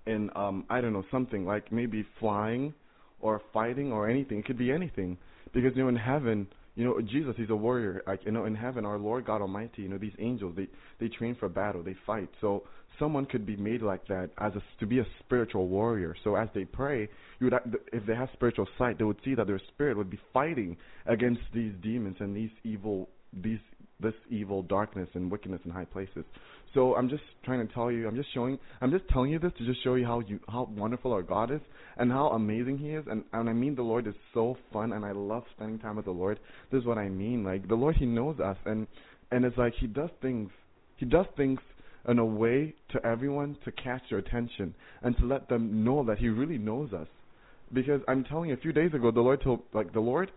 in 0.08 0.30
um 0.36 0.66
I 0.70 0.82
don't 0.82 0.94
know 0.94 1.06
something 1.12 1.46
like 1.46 1.72
maybe 1.72 2.06
flying 2.20 2.74
or 3.20 3.42
fighting 3.54 3.92
or 3.92 4.10
anything. 4.10 4.40
It 4.40 4.46
could 4.46 4.58
be 4.58 4.72
anything 4.72 5.18
because 5.54 5.72
you 5.76 5.84
know 5.84 5.90
in 5.90 5.96
heaven, 5.96 6.48
you 6.76 6.86
know 6.86 7.00
Jesus 7.02 7.36
he's 7.38 7.50
a 7.50 7.56
warrior. 7.56 8.02
Like 8.08 8.26
you 8.26 8.32
know 8.32 8.46
in 8.46 8.56
heaven, 8.56 8.86
our 8.86 8.98
Lord 8.98 9.26
God 9.26 9.42
Almighty, 9.42 9.84
you 9.84 9.90
know 9.90 9.98
these 9.98 10.16
angels 10.20 10.56
they 10.56 10.68
they 11.00 11.10
train 11.10 11.36
for 11.40 11.50
battle, 11.50 11.84
they 11.84 11.96
fight. 12.06 12.30
So 12.42 12.64
someone 13.00 13.26
could 13.26 13.46
be 13.46 13.56
made 13.56 13.82
like 13.82 14.08
that 14.08 14.30
as 14.40 14.54
a, 14.56 14.64
to 14.80 14.88
be 14.88 15.00
a 15.00 15.06
spiritual 15.20 15.68
warrior. 15.68 16.16
So 16.24 16.36
as 16.36 16.50
they 16.56 16.66
pray, 16.66 17.02
you 17.40 17.46
would 17.46 17.54
have- 17.54 17.76
if 17.94 18.06
they 18.08 18.16
have 18.16 18.30
spiritual 18.34 18.68
sight, 18.78 18.98
they 18.98 19.04
would 19.04 19.22
see 19.24 19.36
that 19.36 19.46
their 19.48 19.60
spirit 19.60 19.98
would 19.98 20.10
be 20.10 20.20
fighting 20.34 20.78
against 21.06 21.42
these 21.54 21.74
demons 21.82 22.18
and 22.20 22.36
these 22.36 22.52
evil 22.64 23.10
these 23.34 23.60
this 24.00 24.14
evil 24.30 24.62
darkness 24.64 25.10
and 25.16 25.32
wickedness 25.32 25.62
in 25.66 25.72
high 25.72 25.86
places. 25.86 26.24
So 26.74 26.96
I'm 26.96 27.10
just 27.10 27.24
trying 27.44 27.66
to 27.66 27.74
tell 27.74 27.92
you, 27.92 28.08
I'm 28.08 28.16
just 28.16 28.34
showing, 28.34 28.60
I'm 28.82 28.92
just 28.92 29.08
telling 29.10 29.32
you 29.32 29.40
this 29.40 29.52
to 29.58 29.66
just 29.66 29.84
show 29.84 29.96
you 29.96 30.06
how 30.06 30.20
you, 30.20 30.40
how 30.48 30.70
wonderful 30.76 31.14
our 31.14 31.22
God 31.22 31.52
is 31.52 31.62
and 31.98 32.12
how 32.12 32.28
amazing 32.30 32.78
He 32.78 32.90
is. 32.90 33.06
And 33.10 33.24
and 33.34 33.50
I 33.50 33.54
mean 33.54 33.76
the 33.76 33.84
Lord 33.84 34.08
is 34.08 34.16
so 34.34 34.58
fun, 34.72 34.94
and 34.94 35.06
I 35.06 35.12
love 35.12 35.44
spending 35.56 35.80
time 35.80 35.96
with 35.96 36.06
the 36.06 36.12
Lord. 36.12 36.40
This 36.72 36.82
is 36.82 36.86
what 36.86 36.98
I 36.98 37.10
mean. 37.10 37.44
Like 37.44 37.68
the 37.68 37.76
Lord, 37.76 37.96
He 37.96 38.06
knows 38.06 38.40
us, 38.40 38.58
and 38.66 38.88
and 39.32 39.46
it's 39.46 39.58
like 39.58 39.74
He 39.80 39.88
does 39.88 40.10
things, 40.22 40.50
He 40.98 41.06
does 41.06 41.26
things 41.36 41.60
in 42.08 42.20
a 42.20 42.26
way 42.26 42.74
to 42.92 43.06
everyone 43.06 43.58
to 43.66 43.72
catch 43.72 44.04
your 44.10 44.20
attention 44.20 44.74
and 45.02 45.18
to 45.18 45.26
let 45.26 45.50
them 45.50 45.84
know 45.84 46.04
that 46.06 46.18
He 46.18 46.30
really 46.30 46.58
knows 46.58 46.94
us. 46.94 47.08
Because 47.74 48.02
I'm 48.08 48.24
telling 48.24 48.50
you, 48.50 48.56
a 48.56 48.60
few 48.60 48.72
days 48.72 48.94
ago, 48.94 49.12
the 49.12 49.20
Lord 49.20 49.42
told, 49.42 49.62
like 49.74 49.92
the 49.92 50.00
Lord 50.00 50.32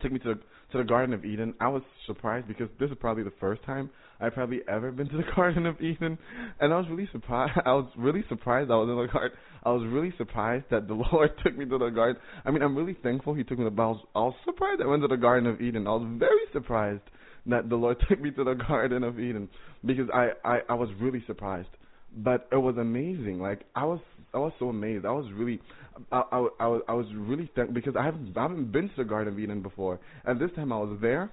took 0.00 0.12
me 0.12 0.18
to 0.20 0.34
the 0.34 0.40
to 0.72 0.78
the 0.78 0.84
Garden 0.84 1.14
of 1.14 1.24
Eden. 1.24 1.54
I 1.60 1.68
was 1.68 1.82
surprised 2.06 2.48
because 2.48 2.68
this 2.80 2.90
is 2.90 2.96
probably 2.98 3.22
the 3.22 3.32
first 3.38 3.62
time 3.64 3.90
I've 4.22 4.34
probably 4.34 4.60
ever 4.68 4.92
been 4.92 5.08
to 5.08 5.16
the 5.16 5.24
Garden 5.34 5.66
of 5.66 5.80
Eden, 5.80 6.16
and 6.60 6.72
I 6.72 6.76
was 6.78 6.86
really 6.88 7.08
surprised. 7.10 7.58
I 7.66 7.72
was 7.72 7.90
really 7.96 8.24
surprised 8.28 8.70
I 8.70 8.76
was 8.76 8.88
in 8.88 8.96
the 8.96 9.12
garden. 9.12 9.36
I 9.64 9.70
was 9.70 9.82
really 9.88 10.14
surprised 10.16 10.66
that 10.70 10.86
the 10.86 10.94
Lord 10.94 11.30
took 11.44 11.58
me 11.58 11.64
to 11.64 11.78
the 11.78 11.88
garden. 11.88 12.22
I 12.44 12.52
mean, 12.52 12.62
I'm 12.62 12.76
really 12.76 12.96
thankful 13.02 13.34
He 13.34 13.42
took 13.42 13.58
me 13.58 13.64
to. 13.64 13.70
But 13.70 13.82
I 13.82 13.86
was, 13.86 14.06
I 14.14 14.18
was 14.20 14.34
surprised 14.44 14.80
I 14.80 14.86
went 14.86 15.02
to 15.02 15.08
the 15.08 15.16
Garden 15.16 15.48
of 15.48 15.60
Eden. 15.60 15.86
I 15.86 15.90
was 15.90 16.06
very 16.18 16.46
surprised 16.52 17.02
that 17.46 17.68
the 17.68 17.74
Lord 17.74 17.96
took 18.08 18.20
me 18.20 18.30
to 18.30 18.44
the 18.44 18.54
Garden 18.54 19.02
of 19.02 19.18
Eden 19.18 19.48
because 19.84 20.08
I 20.14 20.30
I, 20.44 20.60
I 20.68 20.74
was 20.74 20.88
really 21.00 21.24
surprised. 21.26 21.68
But 22.16 22.46
it 22.52 22.56
was 22.56 22.76
amazing. 22.78 23.40
Like 23.40 23.64
I 23.74 23.84
was 23.84 24.00
I 24.32 24.38
was 24.38 24.52
so 24.60 24.68
amazed. 24.68 25.04
I 25.04 25.10
was 25.12 25.26
really 25.34 25.60
I, 26.12 26.22
I, 26.60 26.78
I 26.88 26.92
was 26.92 27.06
really 27.14 27.50
thank 27.56 27.72
because 27.74 27.96
I 27.98 28.04
haven't 28.04 28.36
I 28.36 28.42
haven't 28.42 28.70
been 28.70 28.88
to 28.88 28.94
the 28.98 29.04
Garden 29.04 29.32
of 29.32 29.38
Eden 29.40 29.62
before, 29.62 29.98
and 30.24 30.40
this 30.40 30.50
time 30.54 30.72
I 30.72 30.78
was 30.78 30.96
there. 31.00 31.30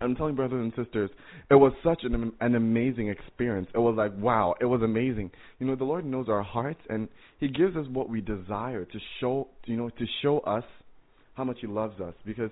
I'm 0.00 0.14
telling 0.14 0.36
brothers 0.36 0.60
and 0.60 0.84
sisters, 0.84 1.10
it 1.50 1.56
was 1.56 1.72
such 1.82 2.04
an 2.04 2.32
an 2.40 2.54
amazing 2.54 3.08
experience. 3.08 3.68
It 3.74 3.78
was 3.78 3.96
like 3.96 4.12
wow, 4.16 4.54
it 4.60 4.66
was 4.66 4.82
amazing. 4.82 5.30
You 5.58 5.66
know, 5.66 5.76
the 5.76 5.84
Lord 5.84 6.04
knows 6.04 6.28
our 6.28 6.42
hearts, 6.42 6.80
and 6.88 7.08
He 7.38 7.48
gives 7.48 7.76
us 7.76 7.86
what 7.90 8.08
we 8.08 8.20
desire 8.20 8.84
to 8.84 8.98
show. 9.20 9.48
You 9.64 9.76
know, 9.76 9.90
to 9.90 10.04
show 10.22 10.38
us 10.40 10.64
how 11.34 11.44
much 11.44 11.58
He 11.60 11.66
loves 11.66 12.00
us 12.00 12.14
because 12.24 12.50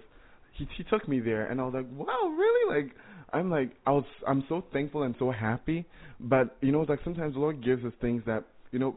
He 0.55 0.67
He 0.77 0.85
took 0.85 1.09
me 1.09 1.21
there, 1.21 1.47
and 1.47 1.61
I 1.61 1.65
was 1.65 1.75
like, 1.75 1.87
wow, 1.93 2.29
really? 2.29 2.83
Like 2.83 2.95
I'm 3.33 3.51
like 3.51 3.71
I 3.87 3.93
was 3.93 4.05
I'm 4.27 4.45
so 4.49 4.65
thankful 4.73 5.05
and 5.05 5.15
so 5.19 5.31
happy. 5.31 5.87
But 6.19 6.57
you 6.61 6.73
know, 6.73 6.81
it's 6.81 6.91
like 6.91 7.01
sometimes 7.05 7.35
the 7.35 7.41
Lord 7.41 7.65
gives 7.65 7.85
us 7.85 7.93
things 8.01 8.23
that 8.27 8.45
you 8.73 8.79
know 8.79 8.97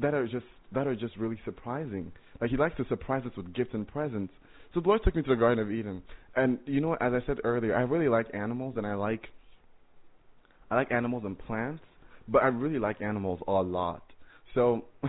that 0.00 0.14
are 0.14 0.26
just 0.26 0.46
that 0.72 0.86
are 0.86 0.94
just 0.94 1.16
really 1.16 1.38
surprising. 1.44 2.12
Like 2.40 2.50
He 2.50 2.56
likes 2.56 2.76
to 2.78 2.86
surprise 2.88 3.24
us 3.26 3.32
with 3.36 3.52
gifts 3.52 3.74
and 3.74 3.86
presents. 3.86 4.32
So 4.72 4.80
the 4.80 4.88
Lord 4.88 5.02
took 5.04 5.16
me 5.16 5.22
to 5.22 5.28
the 5.30 5.36
Garden 5.36 5.58
of 5.58 5.72
Eden, 5.72 6.02
and 6.36 6.58
you 6.66 6.80
know, 6.80 6.94
as 6.94 7.12
I 7.12 7.24
said 7.26 7.38
earlier, 7.44 7.76
I 7.76 7.82
really 7.82 8.08
like 8.08 8.26
animals, 8.34 8.74
and 8.76 8.86
I 8.86 8.94
like 8.94 9.28
I 10.70 10.76
like 10.76 10.92
animals 10.92 11.24
and 11.24 11.38
plants, 11.38 11.82
but 12.28 12.42
I 12.42 12.46
really 12.46 12.78
like 12.78 13.00
animals 13.02 13.40
a 13.46 13.52
lot. 13.52 14.02
So 14.54 14.84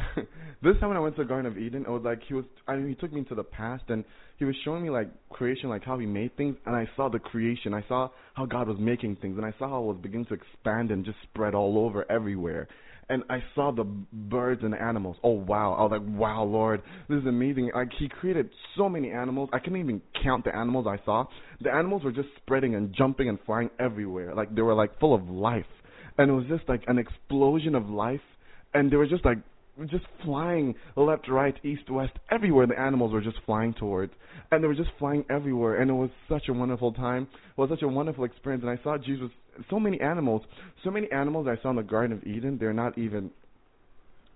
this 0.62 0.76
time 0.80 0.90
when 0.90 0.98
I 0.98 1.00
went 1.00 1.16
to 1.16 1.24
the 1.24 1.28
Garden 1.28 1.52
of 1.52 1.58
Eden, 1.58 1.84
it 1.84 1.90
was 1.90 2.02
like 2.04 2.22
he 2.28 2.34
was. 2.34 2.46
I 2.68 2.76
mean, 2.76 2.90
he 2.90 2.96
took 2.96 3.12
me 3.12 3.20
into 3.20 3.36
the 3.36 3.44
past, 3.44 3.84
and 3.90 4.04
he 4.38 4.46
was 4.46 4.56
showing 4.64 4.84
me 4.84 4.90
like 4.90 5.10
creation, 5.30 5.70
like 5.70 5.84
how 5.84 5.98
he 5.98 6.06
made 6.06 6.36
things, 6.38 6.56
and 6.66 6.76
I 6.76 6.88
saw 6.96 7.10
the 7.10 7.20
creation. 7.20 7.74
I 7.74 7.84
saw 7.88 8.10
how 8.34 8.46
God 8.46 8.68
was 8.68 8.78
making 8.80 9.18
things, 9.18 9.38
and 9.38 9.46
I 9.46 9.54
saw 9.60 9.70
how 9.70 9.84
it 9.84 9.86
was 9.86 9.98
beginning 10.02 10.26
to 10.28 10.34
expand 10.36 10.92
and 10.92 11.06
just 11.06 11.18
spread 11.24 11.56
all 11.56 11.78
over 11.78 12.10
everywhere. 12.12 12.68
And 13.12 13.24
I 13.30 13.44
saw 13.56 13.72
the 13.72 13.84
birds 13.84 14.62
and 14.64 14.72
the 14.72 14.82
animals. 14.82 15.18
Oh 15.24 15.32
wow! 15.32 15.74
I 15.74 15.84
was 15.84 15.92
like, 15.92 16.18
wow, 16.18 16.44
Lord, 16.44 16.82
this 17.10 17.20
is 17.20 17.28
amazing. 17.28 17.72
Like 17.76 17.90
He 18.00 18.08
created 18.08 18.50
so 18.78 18.88
many 18.88 19.12
animals. 19.12 19.50
I 19.52 19.60
couldn't 19.60 19.80
even 19.80 20.02
count 20.24 20.46
the 20.46 20.56
animals 20.56 20.88
I 20.88 21.04
saw. 21.04 21.26
The 21.60 21.72
animals 21.72 22.06
were 22.06 22.14
just 22.14 22.30
spreading 22.38 22.74
and 22.76 22.96
jumping 22.96 23.28
and 23.28 23.38
flying 23.46 23.70
everywhere. 23.80 24.34
Like 24.34 24.56
they 24.56 24.62
were 24.62 24.74
like 24.74 24.98
full 25.00 25.14
of 25.14 25.28
life, 25.30 25.66
and 26.18 26.32
it 26.32 26.34
was 26.34 26.46
just 26.48 26.68
like 26.70 26.84
an 26.88 26.98
explosion 26.98 27.76
of 27.76 27.90
life. 27.90 28.22
And 28.74 28.90
they 28.90 28.96
were 28.96 29.08
just 29.08 29.26
like 29.26 29.40
just 29.90 30.06
flying 30.24 30.76
left, 30.96 31.30
right, 31.30 31.56
east, 31.64 31.90
west, 31.90 32.14
everywhere 32.30 32.68
the 32.68 32.80
animals 32.80 33.14
were 33.14 33.22
just 33.22 33.38
flying 33.46 33.74
towards. 33.74 34.14
And 34.52 34.64
they 34.64 34.68
were 34.68 34.76
just 34.76 34.90
flying 35.00 35.24
everywhere. 35.30 35.82
And 35.82 35.90
it 35.90 35.94
was 35.94 36.10
such 36.30 36.50
a 36.50 36.54
wonderful 36.54 36.92
time. 36.94 37.24
It 37.24 37.58
was 37.60 37.70
such 37.70 37.82
a 37.82 37.88
wonderful 37.88 38.24
experience. 38.26 38.64
And 38.64 38.72
I 38.78 38.82
saw 38.84 38.98
Jesus, 38.98 39.30
so 39.70 39.80
many 39.80 40.00
animals, 40.02 40.42
so 40.84 40.92
many 40.92 41.12
animals 41.12 41.48
I 41.50 41.62
saw 41.62 41.70
in 41.72 41.78
the 41.78 41.84
Garden 41.84 42.18
of 42.18 42.24
Eden, 42.26 42.58
they're 42.60 42.74
not 42.74 42.98
even, 42.98 43.32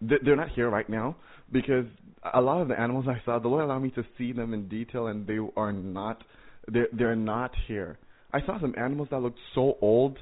they- 0.01 0.19
they're 0.23 0.35
not 0.35 0.49
here 0.49 0.69
right 0.69 0.87
now 0.89 1.15
because 1.51 1.85
a 2.33 2.41
lot 2.41 2.61
of 2.61 2.67
the 2.67 2.79
animals 2.79 3.05
I 3.07 3.21
saw, 3.25 3.39
the 3.39 3.47
Lord 3.47 3.63
allowed 3.65 3.79
me 3.79 3.91
to 3.91 4.03
see 4.17 4.31
them 4.31 4.53
in 4.53 4.67
detail 4.67 5.07
and 5.07 5.27
they 5.27 5.37
are 5.57 5.71
not, 5.73 6.23
they're, 6.67 6.87
they're 6.93 7.15
not 7.15 7.51
here. 7.67 7.97
I 8.33 8.41
saw 8.45 8.59
some 8.59 8.73
animals 8.77 9.09
that 9.11 9.19
looked 9.21 9.39
so 9.53 9.77
old. 9.81 10.17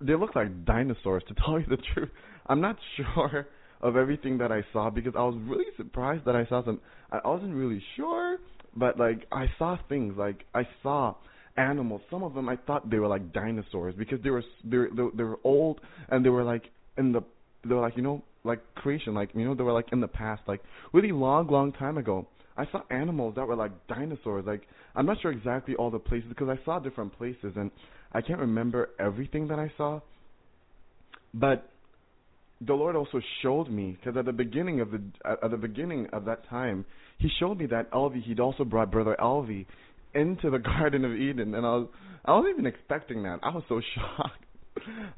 They 0.00 0.14
looked 0.14 0.36
like 0.36 0.64
dinosaurs, 0.64 1.22
to 1.28 1.34
tell 1.34 1.58
you 1.60 1.66
the 1.68 1.76
truth. 1.94 2.10
I'm 2.46 2.60
not 2.60 2.76
sure 2.96 3.46
of 3.80 3.96
everything 3.96 4.38
that 4.38 4.52
I 4.52 4.64
saw 4.72 4.90
because 4.90 5.14
I 5.16 5.22
was 5.22 5.36
really 5.46 5.64
surprised 5.76 6.24
that 6.24 6.36
I 6.36 6.46
saw 6.46 6.64
some. 6.64 6.80
I 7.10 7.20
wasn't 7.26 7.54
really 7.54 7.82
sure, 7.96 8.38
but 8.74 8.98
like 8.98 9.26
I 9.32 9.46
saw 9.58 9.76
things 9.88 10.14
like 10.16 10.44
I 10.54 10.66
saw 10.82 11.14
animals. 11.56 12.02
Some 12.10 12.22
of 12.22 12.34
them 12.34 12.48
I 12.48 12.56
thought 12.56 12.90
they 12.90 12.98
were 12.98 13.08
like 13.08 13.32
dinosaurs 13.32 13.94
because 13.96 14.20
they 14.22 14.30
were 14.30 14.44
they 14.64 14.76
were, 14.78 14.90
they 15.14 15.22
were- 15.22 15.38
old 15.44 15.80
and 16.08 16.24
they 16.24 16.30
were 16.30 16.44
like 16.44 16.64
in 16.98 17.12
the 17.12 17.22
they 17.64 17.74
were 17.74 17.80
like 17.80 17.96
you 17.96 18.02
know 18.02 18.22
like 18.44 18.60
creation 18.76 19.14
like 19.14 19.30
you 19.34 19.44
know 19.44 19.54
they 19.54 19.62
were 19.62 19.72
like 19.72 19.92
in 19.92 20.00
the 20.00 20.08
past 20.08 20.42
like 20.46 20.60
really 20.92 21.12
long 21.12 21.46
long 21.48 21.72
time 21.72 21.98
ago. 21.98 22.26
I 22.58 22.64
saw 22.72 22.80
animals 22.90 23.34
that 23.36 23.46
were 23.46 23.56
like 23.56 23.72
dinosaurs. 23.86 24.44
Like 24.46 24.62
I'm 24.94 25.06
not 25.06 25.20
sure 25.20 25.30
exactly 25.30 25.74
all 25.76 25.90
the 25.90 25.98
places 25.98 26.28
because 26.28 26.48
I 26.48 26.64
saw 26.64 26.78
different 26.78 27.16
places 27.18 27.52
and 27.56 27.70
I 28.12 28.22
can't 28.22 28.40
remember 28.40 28.90
everything 28.98 29.48
that 29.48 29.58
I 29.58 29.70
saw. 29.76 30.00
But 31.34 31.68
the 32.60 32.74
Lord 32.74 32.96
also 32.96 33.20
showed 33.42 33.68
me 33.68 33.96
because 33.98 34.16
at 34.16 34.24
the 34.24 34.32
beginning 34.32 34.80
of 34.80 34.90
the 34.90 35.02
at 35.42 35.50
the 35.50 35.56
beginning 35.56 36.08
of 36.12 36.24
that 36.24 36.48
time, 36.48 36.84
He 37.18 37.28
showed 37.38 37.58
me 37.58 37.66
that 37.66 37.90
Elvi 37.92 38.22
He'd 38.22 38.40
also 38.40 38.64
brought 38.64 38.90
brother 38.90 39.16
Elvi 39.18 39.66
into 40.14 40.50
the 40.50 40.58
Garden 40.72 41.04
of 41.04 41.12
Eden, 41.12 41.54
and 41.54 41.66
I 41.66 41.74
was 41.76 41.88
I 42.24 42.32
wasn't 42.32 42.54
even 42.54 42.66
expecting 42.66 43.22
that. 43.24 43.40
I 43.42 43.50
was 43.50 43.62
so 43.68 43.80
shocked. 43.94 44.42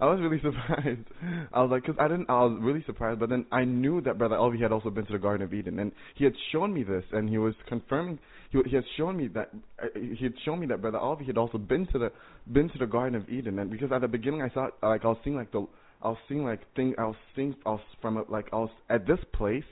I 0.00 0.06
was 0.06 0.20
really 0.20 0.40
surprised. 0.42 1.06
I 1.52 1.62
was 1.62 1.70
like, 1.70 1.82
because 1.82 1.96
I 2.00 2.08
didn't. 2.08 2.28
I 2.28 2.44
was 2.44 2.58
really 2.60 2.82
surprised, 2.86 3.20
but 3.20 3.28
then 3.28 3.46
I 3.50 3.64
knew 3.64 4.00
that 4.02 4.18
brother 4.18 4.36
Elvi 4.36 4.60
had 4.60 4.72
also 4.72 4.90
been 4.90 5.06
to 5.06 5.12
the 5.12 5.18
Garden 5.18 5.44
of 5.46 5.54
Eden, 5.54 5.78
and 5.78 5.92
he 6.16 6.24
had 6.24 6.34
shown 6.52 6.72
me 6.72 6.82
this, 6.82 7.04
and 7.12 7.28
he 7.28 7.38
was 7.38 7.54
confirming. 7.68 8.18
He 8.50 8.58
he 8.66 8.76
had 8.76 8.84
shown 8.96 9.16
me 9.16 9.28
that 9.28 9.50
uh, 9.82 9.86
he 9.94 10.24
had 10.24 10.34
shown 10.44 10.60
me 10.60 10.66
that 10.66 10.80
brother 10.80 10.98
Elvi 10.98 11.26
had 11.26 11.38
also 11.38 11.58
been 11.58 11.86
to 11.88 11.98
the 11.98 12.12
been 12.52 12.68
to 12.70 12.78
the 12.78 12.86
Garden 12.86 13.14
of 13.14 13.28
Eden, 13.28 13.58
and 13.58 13.70
because 13.70 13.92
at 13.92 14.00
the 14.00 14.08
beginning 14.08 14.42
I 14.42 14.48
thought 14.48 14.74
like 14.82 15.04
I 15.04 15.08
was 15.08 15.18
seeing 15.24 15.36
like 15.36 15.52
the 15.52 15.66
I 16.02 16.08
was 16.08 16.18
seeing 16.28 16.44
like 16.44 16.60
thing 16.74 16.94
I 16.98 17.04
was 17.04 17.16
seeing 17.34 17.54
I 17.66 17.76
from 18.00 18.18
a, 18.18 18.22
like 18.30 18.48
I 18.52 18.56
was 18.56 18.70
at 18.88 19.06
this 19.06 19.18
place 19.32 19.64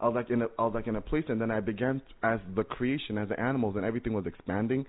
I 0.00 0.06
was 0.06 0.14
like 0.14 0.30
in 0.30 0.42
a 0.42 0.46
I 0.58 0.62
was 0.62 0.72
like 0.74 0.86
in 0.86 0.96
a 0.96 1.00
place 1.00 1.24
and 1.28 1.40
then 1.40 1.50
I 1.50 1.60
began 1.60 2.02
as 2.22 2.40
the 2.54 2.64
creation 2.64 3.18
as 3.18 3.28
the 3.28 3.40
animals 3.40 3.76
and 3.76 3.84
everything 3.84 4.12
was 4.12 4.26
expanding 4.26 4.86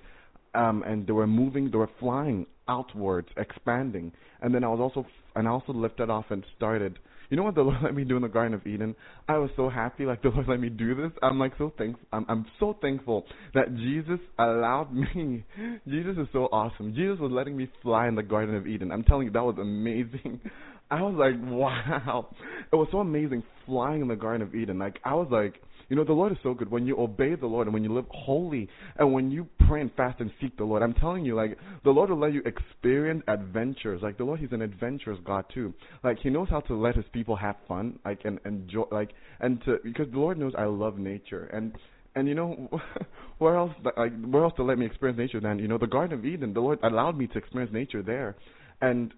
um 0.55 0.83
and 0.85 1.07
they 1.07 1.13
were 1.13 1.27
moving 1.27 1.71
they 1.71 1.77
were 1.77 1.89
flying 1.99 2.45
outwards 2.67 3.27
expanding 3.37 4.11
and 4.41 4.53
then 4.53 4.63
I 4.63 4.67
was 4.67 4.79
also 4.79 5.07
and 5.35 5.47
I 5.47 5.51
also 5.51 5.73
lifted 5.73 6.09
off 6.09 6.25
and 6.29 6.43
started 6.57 6.99
you 7.33 7.37
know 7.37 7.43
what 7.43 7.55
the 7.55 7.61
Lord 7.63 7.77
let 7.81 7.95
me 7.95 8.03
do 8.03 8.15
in 8.15 8.21
the 8.21 8.27
Garden 8.27 8.53
of 8.53 8.67
Eden? 8.67 8.95
I 9.27 9.39
was 9.39 9.49
so 9.55 9.67
happy, 9.67 10.05
like 10.05 10.21
the 10.21 10.29
Lord 10.29 10.47
let 10.47 10.59
me 10.59 10.69
do 10.69 10.93
this. 10.93 11.11
I'm 11.23 11.39
like 11.39 11.53
so 11.57 11.73
thankful. 11.77 12.05
I'm 12.11 12.25
I'm 12.29 12.45
so 12.59 12.77
thankful 12.79 13.25
that 13.55 13.75
Jesus 13.75 14.19
allowed 14.37 14.93
me. 15.15 15.43
Jesus 15.87 16.15
is 16.17 16.27
so 16.31 16.45
awesome. 16.51 16.93
Jesus 16.93 17.19
was 17.19 17.31
letting 17.31 17.57
me 17.57 17.69
fly 17.81 18.07
in 18.07 18.13
the 18.13 18.21
Garden 18.21 18.55
of 18.55 18.67
Eden. 18.67 18.91
I'm 18.91 19.03
telling 19.03 19.25
you, 19.25 19.33
that 19.33 19.43
was 19.43 19.55
amazing. 19.59 20.41
I 20.91 21.01
was 21.01 21.15
like, 21.17 21.35
wow. 21.43 22.27
It 22.71 22.75
was 22.75 22.87
so 22.91 22.99
amazing 22.99 23.43
flying 23.65 24.01
in 24.01 24.07
the 24.07 24.15
Garden 24.15 24.41
of 24.41 24.55
Eden. 24.55 24.79
Like 24.79 24.99
I 25.03 25.15
was 25.15 25.27
like, 25.31 25.61
you 25.89 25.95
know, 25.95 26.03
the 26.03 26.13
Lord 26.13 26.31
is 26.31 26.37
so 26.43 26.53
good. 26.53 26.71
When 26.71 26.87
you 26.87 26.99
obey 26.99 27.35
the 27.35 27.45
Lord 27.45 27.67
and 27.67 27.73
when 27.73 27.83
you 27.83 27.93
live 27.93 28.05
holy 28.09 28.67
and 28.97 29.13
when 29.13 29.31
you 29.31 29.47
pray 29.67 29.81
and 29.81 29.93
fast 29.93 30.19
and 30.19 30.31
seek 30.41 30.57
the 30.57 30.63
Lord, 30.63 30.81
I'm 30.81 30.93
telling 30.93 31.25
you, 31.25 31.35
like, 31.35 31.57
the 31.83 31.91
Lord 31.91 32.09
will 32.09 32.19
let 32.19 32.33
you 32.33 32.41
experience 32.45 33.21
adventures. 33.27 34.01
Like, 34.01 34.17
the 34.17 34.23
Lord, 34.23 34.39
He's 34.39 34.51
an 34.51 34.61
adventurous 34.61 35.19
God, 35.25 35.45
too. 35.53 35.73
Like, 36.03 36.19
He 36.19 36.29
knows 36.29 36.47
how 36.49 36.61
to 36.61 36.75
let 36.75 36.95
His 36.95 37.05
people 37.11 37.35
have 37.35 37.57
fun, 37.67 37.99
like, 38.05 38.21
and 38.25 38.39
enjoy, 38.45 38.85
like, 38.91 39.11
and 39.39 39.63
to, 39.65 39.77
because 39.83 40.07
the 40.11 40.17
Lord 40.17 40.37
knows 40.37 40.53
I 40.57 40.65
love 40.65 40.97
nature. 40.97 41.45
And, 41.53 41.73
and 42.15 42.27
you 42.27 42.35
know, 42.35 42.69
where 43.37 43.55
else, 43.55 43.71
like, 43.97 44.13
where 44.23 44.43
else 44.43 44.53
to 44.57 44.63
let 44.63 44.77
me 44.77 44.85
experience 44.85 45.19
nature 45.19 45.39
than, 45.39 45.59
you 45.59 45.67
know, 45.67 45.77
the 45.77 45.87
Garden 45.87 46.17
of 46.17 46.25
Eden? 46.25 46.53
The 46.53 46.59
Lord 46.59 46.79
allowed 46.83 47.17
me 47.17 47.27
to 47.27 47.37
experience 47.37 47.73
nature 47.73 48.01
there. 48.01 48.35
And, 48.81 49.13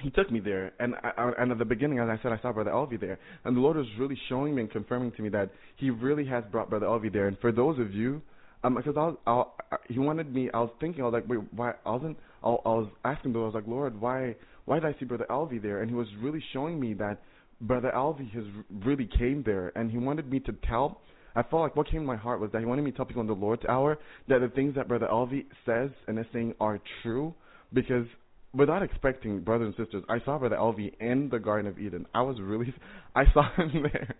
he 0.00 0.10
took 0.10 0.30
me 0.30 0.40
there, 0.40 0.72
and 0.80 0.94
I, 1.02 1.32
and 1.38 1.52
at 1.52 1.58
the 1.58 1.66
beginning, 1.66 1.98
as 1.98 2.08
I 2.08 2.18
said, 2.22 2.32
I 2.32 2.40
saw 2.40 2.52
Brother 2.52 2.70
Elvi 2.70 2.98
there, 2.98 3.18
and 3.44 3.54
the 3.54 3.60
Lord 3.60 3.76
was 3.76 3.86
really 3.98 4.18
showing 4.28 4.54
me 4.54 4.62
and 4.62 4.70
confirming 4.70 5.12
to 5.12 5.22
me 5.22 5.28
that 5.30 5.50
He 5.76 5.90
really 5.90 6.24
has 6.26 6.44
brought 6.50 6.70
Brother 6.70 6.86
Elvi 6.86 7.12
there. 7.12 7.28
And 7.28 7.38
for 7.40 7.52
those 7.52 7.78
of 7.78 7.92
you, 7.92 8.22
um, 8.64 8.74
because 8.76 8.94
I 8.96 9.00
was, 9.00 9.16
I, 9.26 9.74
I, 9.74 9.78
He 9.88 9.98
wanted 9.98 10.34
me, 10.34 10.48
I 10.54 10.60
was 10.60 10.70
thinking, 10.80 11.02
I 11.02 11.06
was 11.08 11.12
like, 11.12 11.28
wait, 11.28 11.40
why? 11.54 11.74
I 11.84 11.90
wasn't, 11.90 12.16
I, 12.42 12.48
was 12.48 12.88
asking, 13.04 13.34
Lord, 13.34 13.44
I 13.44 13.46
was 13.48 13.54
like, 13.54 13.70
Lord, 13.70 14.00
why, 14.00 14.34
why 14.64 14.80
did 14.80 14.86
I 14.86 14.98
see 14.98 15.04
Brother 15.04 15.26
Elvi 15.28 15.60
there? 15.60 15.82
And 15.82 15.90
He 15.90 15.94
was 15.94 16.08
really 16.20 16.42
showing 16.54 16.80
me 16.80 16.94
that 16.94 17.18
Brother 17.60 17.92
Elvi 17.94 18.32
has 18.32 18.44
really 18.84 19.08
came 19.18 19.42
there, 19.44 19.72
and 19.76 19.90
He 19.90 19.98
wanted 19.98 20.30
me 20.30 20.40
to 20.40 20.54
tell. 20.66 21.02
I 21.36 21.42
felt 21.42 21.62
like 21.62 21.76
what 21.76 21.90
came 21.90 22.00
to 22.00 22.06
my 22.06 22.16
heart 22.16 22.40
was 22.40 22.50
that 22.52 22.60
He 22.60 22.64
wanted 22.64 22.82
me 22.82 22.92
to 22.92 22.96
tell 22.96 23.06
people 23.06 23.20
in 23.20 23.26
the 23.26 23.34
Lord's 23.34 23.64
hour 23.68 23.98
that 24.28 24.40
the 24.40 24.48
things 24.48 24.74
that 24.74 24.88
Brother 24.88 25.08
Elvi 25.12 25.44
says 25.66 25.90
and 26.08 26.18
is 26.18 26.26
saying 26.32 26.54
are 26.60 26.80
true, 27.02 27.34
because 27.74 28.06
without 28.54 28.82
expecting 28.82 29.40
brothers 29.40 29.74
and 29.76 29.86
sisters, 29.86 30.04
I 30.08 30.18
saw 30.24 30.38
Brother 30.38 30.56
Elvi 30.56 30.92
in 31.00 31.28
the 31.30 31.38
Garden 31.38 31.70
of 31.70 31.78
Eden. 31.78 32.06
I 32.14 32.22
was 32.22 32.36
really, 32.40 32.74
I 33.14 33.24
saw 33.32 33.44
him 33.56 33.82
there. 33.82 34.14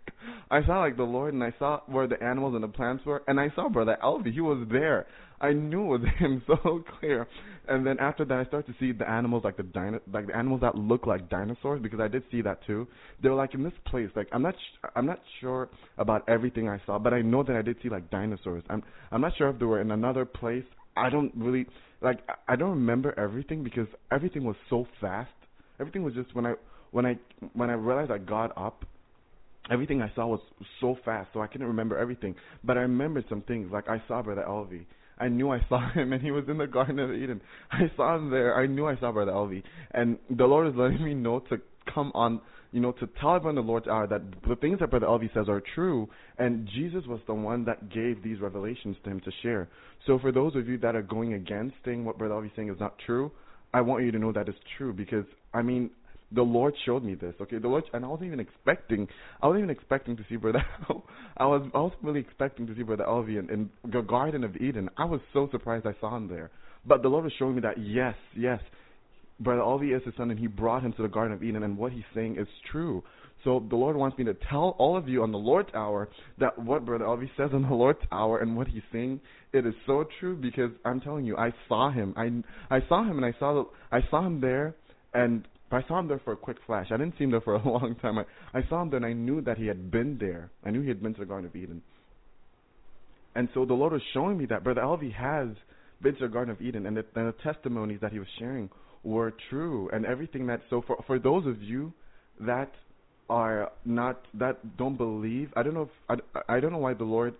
I 0.51 0.65
saw 0.67 0.81
like 0.81 0.97
the 0.97 1.03
Lord, 1.03 1.35
and 1.35 1.43
I 1.43 1.55
saw 1.59 1.81
where 1.87 2.07
the 2.07 2.23
animals 2.23 2.55
and 2.55 2.63
the 2.63 2.69
plants 2.69 3.05
were, 3.05 3.23
and 3.27 3.41
I 3.41 3.49
saw 3.55 3.69
Brother 3.69 3.97
Elvi. 4.03 4.33
He 4.33 4.41
was 4.41 4.67
there. 4.71 5.07
I 5.41 5.53
knew 5.53 5.95
it 5.95 6.01
was 6.01 6.09
him 6.19 6.43
so 6.47 6.85
clear. 6.99 7.27
And 7.69 7.87
then 7.87 7.99
after 8.01 8.25
that, 8.25 8.39
I 8.39 8.45
started 8.45 8.73
to 8.73 8.79
see 8.79 8.93
the 8.93 9.09
animals, 9.09 9.45
like 9.45 9.57
the 9.57 9.63
dino, 9.63 10.01
like 10.13 10.27
the 10.27 10.37
animals 10.37 10.61
that 10.63 10.75
look 10.75 11.07
like 11.07 11.29
dinosaurs, 11.29 11.81
because 11.83 12.01
I 12.01 12.09
did 12.09 12.23
see 12.31 12.43
that 12.43 12.65
too. 12.67 12.87
They 13.23 13.29
were 13.29 13.35
like 13.35 13.55
in 13.55 13.63
this 13.63 13.73
place. 13.87 14.09
Like 14.15 14.29
I'm 14.33 14.43
not, 14.43 14.55
sh- 14.55 14.87
I'm 14.97 15.07
not 15.07 15.21
sure 15.41 15.69
about 15.99 16.29
everything 16.29 16.69
I 16.69 16.81
saw, 16.87 16.99
but 16.99 17.13
I 17.13 17.23
know 17.23 17.43
that 17.43 17.57
I 17.57 17.63
did 17.63 17.77
see 17.83 17.89
like 17.89 18.11
dinosaurs. 18.11 18.63
I'm, 18.69 18.83
I'm 19.11 19.21
not 19.21 19.33
sure 19.37 19.49
if 19.49 19.59
they 19.59 19.65
were 19.65 19.81
in 19.81 19.91
another 19.91 20.25
place. 20.25 20.65
I 20.97 21.09
don't 21.09 21.33
really 21.35 21.67
like 22.03 22.21
I 22.49 22.57
don't 22.57 22.71
remember 22.71 23.19
everything 23.19 23.63
because 23.63 23.87
everything 24.11 24.45
was 24.45 24.57
so 24.69 24.87
fast. 25.01 25.31
Everything 25.81 26.03
was 26.03 26.15
just 26.15 26.35
when 26.35 26.47
I 26.47 26.55
when 26.91 27.07
I 27.07 27.19
when 27.55 27.71
I 27.71 27.75
realized 27.75 28.11
I 28.11 28.19
got 28.19 28.57
up, 28.57 28.85
everything 29.71 30.03
I 30.03 30.13
saw 30.15 30.27
was 30.27 30.41
so 30.81 30.97
fast, 31.05 31.31
so 31.33 31.41
I 31.41 31.47
couldn't 31.47 31.67
remember 31.67 31.99
everything. 31.99 32.35
But 32.65 32.77
I 32.77 32.83
remembered 32.83 33.25
some 33.29 33.43
things. 33.43 33.71
Like 33.73 33.89
I 33.89 34.03
saw 34.09 34.23
Brother 34.23 34.45
Elvi. 34.47 34.87
I 35.19 35.29
knew 35.29 35.51
I 35.51 35.61
saw 35.69 35.91
him, 35.93 36.13
and 36.13 36.23
he 36.23 36.31
was 36.31 36.45
in 36.49 36.59
the 36.59 36.67
Garden 36.67 36.99
of 36.99 37.13
Eden. 37.13 37.41
I 37.71 37.91
saw 37.97 38.17
him 38.17 38.31
there. 38.31 38.57
I 38.57 38.67
knew 38.67 38.87
I 38.87 38.99
saw 38.99 39.13
Brother 39.13 39.33
Elvi, 39.33 39.63
and 39.93 40.19
the 40.31 40.45
Lord 40.45 40.67
is 40.69 40.75
letting 40.77 41.03
me 41.03 41.15
know 41.15 41.41
to 41.51 41.59
come 41.93 42.13
on, 42.15 42.41
you 42.73 42.81
know, 42.81 42.93
to 42.93 43.09
tell 43.21 43.37
everyone 43.37 43.55
the 43.55 43.61
Lord's 43.61 43.87
hour 43.87 44.07
that 44.07 44.23
the 44.49 44.57
things 44.57 44.81
that 44.81 44.91
Brother 44.91 45.07
Elvi 45.07 45.33
says 45.35 45.49
are 45.49 45.63
true, 45.75 46.09
and 46.39 46.69
Jesus 46.75 47.05
was 47.07 47.21
the 47.27 47.35
one 47.35 47.65
that 47.67 47.91
gave 47.91 48.23
these 48.23 48.41
revelations 48.41 48.97
to 49.05 49.11
him 49.11 49.21
to 49.21 49.31
share. 49.43 49.69
So 50.07 50.19
for 50.19 50.33
those 50.33 50.57
of 50.57 50.67
you 50.69 50.79
that 50.79 50.97
are 50.97 51.03
going 51.03 51.35
against 51.35 51.77
saying 51.85 52.05
what 52.05 52.19
Brother 52.19 52.35
Elvi 52.35 52.47
is 52.47 52.53
saying 52.57 52.71
is 52.71 52.81
not 52.81 52.95
true, 53.05 53.31
I 53.75 53.83
want 53.83 54.05
you 54.05 54.11
to 54.11 54.19
know 54.19 54.33
that 54.33 54.49
it's 54.49 54.59
true 54.77 54.93
because 54.93 55.25
I 55.55 55.63
mean 55.63 55.91
the 56.35 56.43
Lord 56.43 56.75
showed 56.87 57.05
me 57.05 57.15
this. 57.15 57.35
Okay, 57.41 57.59
the 57.59 57.69
Lord, 57.69 57.85
and 57.93 58.05
I 58.05 58.09
wasn't 58.09 58.29
even 58.29 58.41
expecting. 58.41 59.07
I 59.43 59.47
wasn't 59.47 59.65
even 59.65 59.71
expecting 59.71 60.17
to 60.17 60.25
see 60.29 60.37
Brother. 60.37 60.65
I 61.37 61.45
was. 61.45 61.69
I 61.75 61.79
was 61.79 61.93
really 62.03 62.21
expecting 62.21 62.67
to 62.67 62.75
see 62.75 62.83
Brother 62.83 63.05
Elvi 63.05 63.39
in, 63.39 63.51
in 63.51 63.71
the 63.91 64.01
Garden 64.01 64.45
of 64.45 64.57
Eden. 64.57 64.89
I 64.97 65.05
was 65.05 65.21
so 65.33 65.49
surprised 65.51 65.87
I 65.87 65.95
saw 66.01 66.17
him 66.17 66.29
there. 66.29 66.51
But 66.87 67.03
the 67.03 67.09
Lord 67.09 67.25
was 67.25 67.33
showing 67.39 67.57
me 67.57 67.61
that 67.61 67.79
yes, 67.79 68.15
yes, 68.37 68.61
Brother 69.41 69.63
Elvi 69.63 69.97
is 69.97 70.03
his 70.05 70.15
son, 70.17 70.31
and 70.31 70.39
He 70.39 70.47
brought 70.47 70.83
him 70.83 70.93
to 70.95 71.03
the 71.03 71.09
Garden 71.09 71.33
of 71.33 71.43
Eden, 71.43 71.63
and 71.63 71.77
what 71.77 71.93
He's 71.93 72.05
saying 72.15 72.37
is 72.39 72.47
true. 72.71 73.03
So 73.45 73.65
the 73.69 73.77
Lord 73.77 73.97
wants 73.97 74.17
me 74.19 74.25
to 74.25 74.35
tell 74.35 74.77
all 74.79 74.97
of 74.97 75.09
you 75.09 75.23
on 75.23 75.33
the 75.33 75.39
Lord's 75.39 75.71
hour 75.75 76.09
that 76.39 76.57
what 76.59 76.85
Brother 76.85 77.05
Elvi 77.05 77.29
says 77.37 77.51
on 77.53 77.63
the 77.63 77.75
Lord's 77.75 77.99
hour 78.13 78.39
and 78.39 78.57
what 78.57 78.69
he's 78.69 78.83
saying, 78.93 79.21
it 79.53 79.67
is 79.67 79.75
so 79.87 80.05
true 80.21 80.37
because 80.37 80.71
I'm 80.85 81.01
telling 81.01 81.25
you, 81.25 81.37
I 81.37 81.53
saw 81.69 81.91
him. 81.91 82.15
I 82.17 82.75
I 82.75 82.81
saw 82.89 83.03
him 83.03 83.17
and 83.17 83.27
I 83.27 83.37
saw 83.39 83.55
the, 83.55 83.97
I 83.97 84.01
saw 84.11 84.25
him 84.25 84.41
there, 84.41 84.77
and 85.13 85.47
I 85.73 85.83
saw 85.89 85.99
him 85.99 86.09
there 86.09 86.21
for 86.25 86.33
a 86.33 86.37
quick 86.37 86.59
flash. 86.67 86.87
I 86.91 86.97
didn't 86.97 87.15
see 87.19 87.25
him 87.25 87.33
there 87.33 87.41
for 87.41 87.55
a 87.55 87.69
long 87.69 87.97
time. 88.01 88.19
I 88.19 88.25
I 88.55 88.63
saw 88.69 88.83
him 88.83 88.91
there 88.91 88.99
and 88.99 89.07
I 89.07 89.13
knew 89.13 89.41
that 89.41 89.59
he 89.59 89.67
had 89.67 89.91
been 89.91 90.19
there. 90.21 90.51
I 90.65 90.71
knew 90.71 90.83
he 90.83 90.89
had 90.89 91.03
been 91.03 91.15
to 91.15 91.21
the 91.21 91.27
Garden 91.27 91.49
of 91.49 91.57
Eden. 91.57 91.83
And 93.35 93.49
so 93.55 93.65
the 93.65 93.75
Lord 93.75 93.93
was 93.93 94.03
showing 94.13 94.39
me 94.39 94.47
that 94.47 94.63
Brother 94.63 94.83
Elvi 94.83 95.13
has 95.15 95.49
been 96.03 96.15
to 96.15 96.21
the 96.21 96.29
Garden 96.29 96.53
of 96.53 96.61
Eden, 96.61 96.87
and 96.87 96.97
the, 96.97 97.05
and 97.17 97.29
the 97.29 97.35
testimonies 97.43 97.99
that 98.03 98.13
he 98.13 98.19
was 98.19 98.29
sharing 98.39 98.69
were 99.05 99.35
true, 99.51 99.91
and 99.93 100.07
everything 100.07 100.47
that. 100.47 100.61
So 100.71 100.83
for 100.87 101.03
for 101.07 101.19
those 101.19 101.47
of 101.47 101.63
you 101.63 101.93
that 102.41 102.73
are 103.29 103.73
not 103.85 104.21
that 104.35 104.77
don't 104.77 104.97
believe. 104.97 105.51
I 105.57 105.63
don't 105.63 105.75
know 105.75 105.89
if 106.09 106.21
I, 106.37 106.57
I 106.57 106.61
don't 106.61 106.73
know 106.73 106.79
why 106.79 106.95
the 106.95 107.05
Lord 107.05 107.35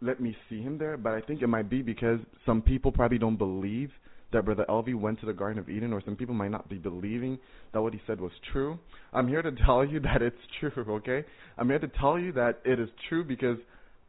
let 0.00 0.20
me 0.20 0.36
see 0.48 0.60
him 0.60 0.78
there, 0.78 0.96
but 0.96 1.12
I 1.14 1.20
think 1.20 1.42
it 1.42 1.46
might 1.48 1.68
be 1.68 1.82
because 1.82 2.20
some 2.46 2.62
people 2.62 2.92
probably 2.92 3.18
don't 3.18 3.36
believe 3.36 3.90
that 4.32 4.44
Brother 4.44 4.66
Elvi 4.68 4.94
went 4.94 5.18
to 5.20 5.26
the 5.26 5.32
Garden 5.32 5.58
of 5.58 5.70
Eden, 5.70 5.92
or 5.92 6.02
some 6.04 6.14
people 6.14 6.34
might 6.34 6.50
not 6.50 6.68
be 6.68 6.76
believing 6.76 7.38
that 7.72 7.80
what 7.80 7.94
he 7.94 8.00
said 8.06 8.20
was 8.20 8.32
true. 8.52 8.78
I'm 9.12 9.26
here 9.26 9.40
to 9.42 9.52
tell 9.66 9.84
you 9.84 10.00
that 10.00 10.20
it's 10.22 10.36
true, 10.60 10.84
okay? 10.88 11.24
I'm 11.56 11.68
here 11.68 11.78
to 11.78 11.88
tell 11.88 12.18
you 12.18 12.32
that 12.32 12.60
it 12.64 12.78
is 12.78 12.88
true 13.08 13.24
because 13.24 13.58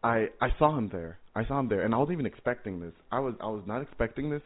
I 0.03 0.27
I 0.41 0.49
saw 0.59 0.77
him 0.77 0.89
there. 0.91 1.19
I 1.35 1.45
saw 1.45 1.59
him 1.59 1.69
there, 1.69 1.81
and 1.81 1.93
I 1.93 1.97
wasn't 1.97 2.13
even 2.13 2.25
expecting 2.25 2.79
this. 2.79 2.93
I 3.11 3.19
was 3.19 3.35
I 3.41 3.47
was 3.47 3.63
not 3.65 3.81
expecting 3.81 4.29
this. 4.29 4.41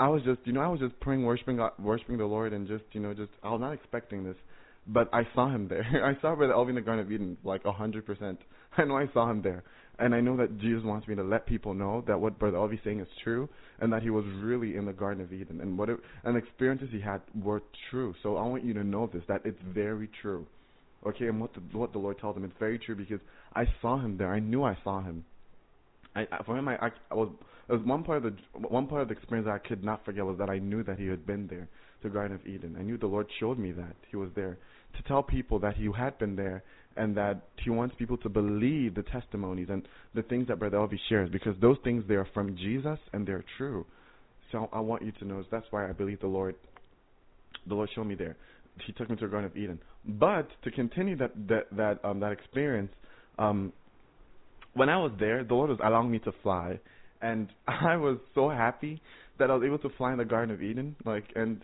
I 0.00 0.08
was 0.08 0.22
just 0.22 0.40
you 0.44 0.54
know 0.54 0.62
I 0.62 0.68
was 0.68 0.80
just 0.80 0.98
praying, 1.00 1.24
worshiping 1.24 1.58
God, 1.58 1.72
worshiping 1.78 2.16
the 2.16 2.24
Lord, 2.24 2.54
and 2.54 2.66
just 2.66 2.84
you 2.92 3.00
know 3.00 3.12
just 3.12 3.30
I 3.42 3.50
was 3.50 3.60
not 3.60 3.72
expecting 3.72 4.24
this, 4.24 4.36
but 4.86 5.10
I 5.12 5.28
saw 5.34 5.50
him 5.50 5.68
there. 5.68 5.84
I 6.04 6.18
saw 6.22 6.34
Brother 6.34 6.54
Elvi 6.54 6.70
in 6.70 6.74
the 6.76 6.80
Garden 6.80 7.04
of 7.04 7.12
Eden 7.12 7.36
like 7.44 7.66
a 7.66 7.72
hundred 7.72 8.06
percent. 8.06 8.38
I 8.78 8.84
know 8.84 8.96
I 8.96 9.10
saw 9.12 9.30
him 9.30 9.42
there, 9.42 9.62
and 9.98 10.14
I 10.14 10.22
know 10.22 10.38
that 10.38 10.58
Jesus 10.58 10.82
wants 10.84 11.06
me 11.06 11.16
to 11.16 11.22
let 11.22 11.44
people 11.44 11.74
know 11.74 12.02
that 12.06 12.18
what 12.18 12.38
Brother 12.38 12.56
Elvi 12.56 12.74
is 12.74 12.80
saying 12.82 13.00
is 13.00 13.08
true, 13.22 13.46
and 13.80 13.92
that 13.92 14.02
he 14.02 14.08
was 14.08 14.24
really 14.42 14.74
in 14.74 14.86
the 14.86 14.92
Garden 14.94 15.22
of 15.22 15.34
Eden, 15.34 15.60
and 15.60 15.76
what 15.76 15.90
it, 15.90 15.98
and 16.24 16.34
experiences 16.34 16.88
he 16.90 17.00
had 17.00 17.20
were 17.38 17.62
true. 17.90 18.14
So 18.22 18.38
I 18.38 18.46
want 18.46 18.64
you 18.64 18.72
to 18.72 18.84
know 18.84 19.10
this 19.12 19.22
that 19.28 19.42
it's 19.44 19.60
very 19.68 20.08
true. 20.22 20.46
Okay, 21.06 21.26
and 21.26 21.38
what 21.42 21.52
the 21.52 21.60
what 21.76 21.92
the 21.92 21.98
Lord 21.98 22.18
tells 22.18 22.38
him, 22.38 22.44
it's 22.44 22.54
very 22.58 22.78
true 22.78 22.96
because 22.96 23.20
I 23.54 23.64
saw 23.82 24.00
him 24.00 24.16
there. 24.16 24.32
I 24.32 24.38
knew 24.38 24.62
I 24.62 24.78
saw 24.82 25.02
him. 25.02 25.26
I, 26.16 26.26
for 26.44 26.56
him, 26.56 26.68
I, 26.68 26.76
I 27.10 27.14
was 27.14 27.28
it 27.70 27.74
was 27.74 27.82
one 27.84 28.02
part 28.02 28.24
of 28.24 28.34
the 28.34 28.68
one 28.68 28.88
part 28.88 29.02
of 29.02 29.08
the 29.08 29.14
experience 29.14 29.46
that 29.46 29.54
I 29.54 29.58
could 29.58 29.84
not 29.84 30.04
forget 30.04 30.24
was 30.24 30.36
that 30.38 30.50
I 30.50 30.58
knew 30.58 30.82
that 30.84 30.98
he 30.98 31.06
had 31.06 31.24
been 31.24 31.46
there, 31.46 31.68
the 32.02 32.08
Garden 32.08 32.34
of 32.34 32.44
Eden. 32.44 32.76
I 32.76 32.82
knew 32.82 32.98
the 32.98 33.06
Lord 33.06 33.28
showed 33.38 33.58
me 33.58 33.70
that 33.72 33.94
he 34.10 34.16
was 34.16 34.28
there 34.34 34.58
to 34.96 35.02
tell 35.04 35.22
people 35.22 35.60
that 35.60 35.76
he 35.76 35.88
had 35.96 36.18
been 36.18 36.34
there 36.34 36.64
and 36.96 37.16
that 37.16 37.42
he 37.62 37.70
wants 37.70 37.94
people 37.96 38.16
to 38.18 38.28
believe 38.28 38.96
the 38.96 39.04
testimonies 39.04 39.68
and 39.70 39.86
the 40.14 40.22
things 40.22 40.48
that 40.48 40.58
Brother 40.58 40.78
Elvi 40.78 40.98
shares 41.08 41.30
because 41.30 41.54
those 41.60 41.76
things 41.84 42.02
they 42.08 42.14
are 42.14 42.26
from 42.34 42.56
Jesus 42.56 42.98
and 43.12 43.24
they're 43.24 43.44
true. 43.56 43.86
So 44.50 44.68
I 44.72 44.80
want 44.80 45.04
you 45.04 45.12
to 45.12 45.24
know 45.24 45.44
that's 45.48 45.66
why 45.70 45.88
I 45.88 45.92
believe 45.92 46.20
the 46.20 46.26
Lord 46.26 46.56
the 47.68 47.74
Lord 47.74 47.88
showed 47.94 48.04
me 48.04 48.16
there. 48.16 48.36
He 48.84 48.92
took 48.94 49.08
me 49.08 49.14
to 49.16 49.26
the 49.26 49.30
Garden 49.30 49.48
of 49.48 49.56
Eden. 49.56 49.78
But 50.04 50.48
to 50.64 50.72
continue 50.72 51.16
that 51.18 51.30
that 51.46 51.66
that 51.76 52.04
um 52.04 52.18
that 52.18 52.32
experience, 52.32 52.90
um 53.38 53.72
when 54.74 54.88
I 54.88 54.96
was 54.96 55.12
there, 55.20 55.44
the 55.44 55.54
Lord 55.54 55.70
was 55.70 55.78
allowing 55.84 56.10
me 56.10 56.18
to 56.20 56.32
fly 56.42 56.80
and 57.22 57.48
I 57.68 57.96
was 57.96 58.18
so 58.34 58.50
happy 58.50 59.00
that 59.38 59.50
I 59.50 59.54
was 59.54 59.64
able 59.64 59.78
to 59.78 59.90
fly 59.96 60.12
in 60.12 60.18
the 60.18 60.24
Garden 60.24 60.54
of 60.54 60.62
Eden. 60.62 60.96
Like 61.04 61.24
and 61.34 61.62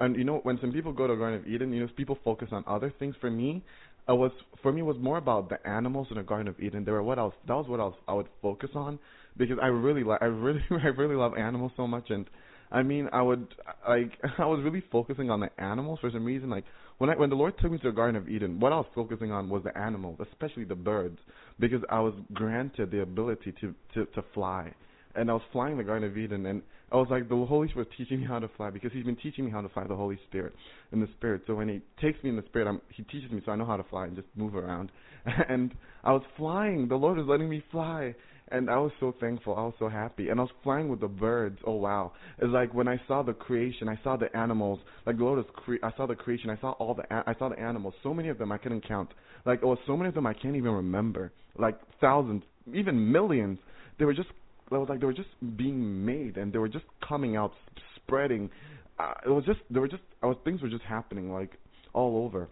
and 0.00 0.16
you 0.16 0.24
know 0.24 0.40
when 0.42 0.58
some 0.60 0.72
people 0.72 0.92
go 0.92 1.06
to 1.06 1.16
Garden 1.16 1.40
of 1.40 1.46
Eden, 1.46 1.72
you 1.72 1.80
know 1.80 1.88
people 1.96 2.18
focus 2.24 2.48
on 2.52 2.64
other 2.66 2.92
things. 2.98 3.14
For 3.20 3.30
me, 3.30 3.62
it 4.08 4.12
was 4.12 4.32
for 4.62 4.72
me 4.72 4.80
it 4.80 4.84
was 4.84 4.96
more 5.00 5.18
about 5.18 5.48
the 5.48 5.64
animals 5.66 6.08
in 6.10 6.16
the 6.16 6.22
Garden 6.22 6.48
of 6.48 6.58
Eden. 6.60 6.84
They 6.84 6.92
were 6.92 7.02
what 7.02 7.18
else 7.18 7.34
that 7.46 7.54
was 7.54 7.66
what 7.68 7.80
else 7.80 7.94
I 8.08 8.14
would 8.14 8.28
focus 8.42 8.70
on 8.74 8.98
because 9.36 9.58
I 9.62 9.66
really 9.66 10.04
like 10.04 10.22
I 10.22 10.26
really 10.26 10.62
I 10.70 10.88
really 10.88 11.14
love 11.14 11.36
animals 11.36 11.72
so 11.76 11.86
much 11.86 12.10
and 12.10 12.26
I 12.72 12.82
mean 12.82 13.08
I 13.12 13.22
would 13.22 13.46
like 13.88 14.12
I 14.38 14.46
was 14.46 14.60
really 14.64 14.82
focusing 14.90 15.30
on 15.30 15.40
the 15.40 15.50
animals 15.58 15.98
for 16.00 16.10
some 16.10 16.24
reason 16.24 16.50
like 16.50 16.64
when 16.98 17.10
I 17.10 17.16
when 17.16 17.30
the 17.30 17.36
Lord 17.36 17.54
took 17.60 17.70
me 17.70 17.78
to 17.78 17.90
the 17.90 17.94
Garden 17.94 18.16
of 18.16 18.28
Eden 18.28 18.58
what 18.58 18.72
I 18.72 18.76
was 18.76 18.86
focusing 18.94 19.32
on 19.32 19.48
was 19.48 19.62
the 19.64 19.76
animals 19.76 20.18
especially 20.30 20.64
the 20.64 20.74
birds 20.74 21.18
because 21.58 21.82
I 21.90 22.00
was 22.00 22.14
granted 22.32 22.90
the 22.90 23.02
ability 23.02 23.54
to 23.60 23.74
to 23.94 24.06
to 24.06 24.24
fly 24.34 24.72
and 25.14 25.30
I 25.30 25.34
was 25.34 25.42
flying 25.52 25.76
the 25.76 25.84
Garden 25.84 26.08
of 26.08 26.16
Eden, 26.16 26.46
and 26.46 26.62
I 26.92 26.96
was 26.96 27.08
like, 27.10 27.28
the 27.28 27.36
Holy 27.36 27.68
Spirit 27.68 27.88
was 27.88 27.96
teaching 27.96 28.20
me 28.20 28.26
how 28.26 28.38
to 28.38 28.48
fly 28.56 28.70
because 28.70 28.92
He's 28.92 29.04
been 29.04 29.16
teaching 29.16 29.44
me 29.44 29.50
how 29.50 29.60
to 29.60 29.68
fly 29.68 29.84
the 29.86 29.96
Holy 29.96 30.18
Spirit 30.28 30.54
in 30.92 31.00
the 31.00 31.08
Spirit. 31.18 31.42
So 31.46 31.54
when 31.54 31.68
He 31.68 31.80
takes 32.00 32.22
me 32.22 32.30
in 32.30 32.36
the 32.36 32.42
Spirit, 32.42 32.68
I'm, 32.68 32.80
He 32.94 33.02
teaches 33.04 33.30
me, 33.30 33.42
so 33.44 33.52
I 33.52 33.56
know 33.56 33.66
how 33.66 33.76
to 33.76 33.84
fly 33.84 34.06
and 34.06 34.16
just 34.16 34.28
move 34.36 34.54
around. 34.54 34.90
And 35.48 35.72
I 36.02 36.12
was 36.12 36.22
flying. 36.36 36.88
The 36.88 36.96
Lord 36.96 37.18
was 37.18 37.26
letting 37.28 37.48
me 37.50 37.62
fly, 37.70 38.14
and 38.50 38.70
I 38.70 38.78
was 38.78 38.90
so 39.00 39.14
thankful. 39.20 39.54
I 39.54 39.62
was 39.62 39.74
so 39.78 39.88
happy, 39.88 40.28
and 40.28 40.40
I 40.40 40.44
was 40.44 40.52
flying 40.62 40.88
with 40.88 41.00
the 41.00 41.08
birds. 41.08 41.58
Oh 41.66 41.74
wow! 41.74 42.12
It's 42.38 42.50
like 42.50 42.72
when 42.74 42.88
I 42.88 43.00
saw 43.06 43.22
the 43.22 43.32
creation, 43.32 43.88
I 43.88 43.98
saw 44.02 44.16
the 44.16 44.34
animals. 44.36 44.80
Like 45.06 45.18
the 45.18 45.24
Lord 45.24 45.46
cre- 45.52 45.82
I 45.82 45.90
saw 45.96 46.06
the 46.06 46.14
creation. 46.14 46.50
I 46.50 46.58
saw 46.60 46.70
all 46.72 46.94
the 46.94 47.02
a- 47.14 47.24
I 47.26 47.34
saw 47.38 47.48
the 47.50 47.60
animals. 47.60 47.94
So 48.02 48.14
many 48.14 48.28
of 48.28 48.38
them 48.38 48.50
I 48.50 48.58
couldn't 48.58 48.86
count. 48.86 49.10
Like 49.44 49.60
oh, 49.62 49.76
so 49.86 49.96
many 49.96 50.08
of 50.08 50.14
them 50.14 50.26
I 50.26 50.34
can't 50.34 50.56
even 50.56 50.72
remember. 50.72 51.32
Like 51.58 51.78
thousands, 52.00 52.42
even 52.72 53.12
millions. 53.12 53.58
They 53.98 54.06
were 54.06 54.14
just 54.14 54.30
it 54.76 54.80
was 54.80 54.88
like 54.88 55.00
they 55.00 55.06
were 55.06 55.12
just 55.12 55.28
being 55.56 56.04
made 56.04 56.36
and 56.36 56.52
they 56.52 56.58
were 56.58 56.68
just 56.68 56.84
coming 57.06 57.36
out, 57.36 57.52
spreading. 57.96 58.50
Uh, 58.98 59.14
it 59.26 59.30
was 59.30 59.44
just 59.44 59.60
there 59.70 59.80
were 59.80 59.88
just 59.88 60.02
was 60.22 60.36
things 60.44 60.62
were 60.62 60.68
just 60.68 60.84
happening 60.84 61.32
like 61.32 61.52
all 61.92 62.24
over. 62.24 62.48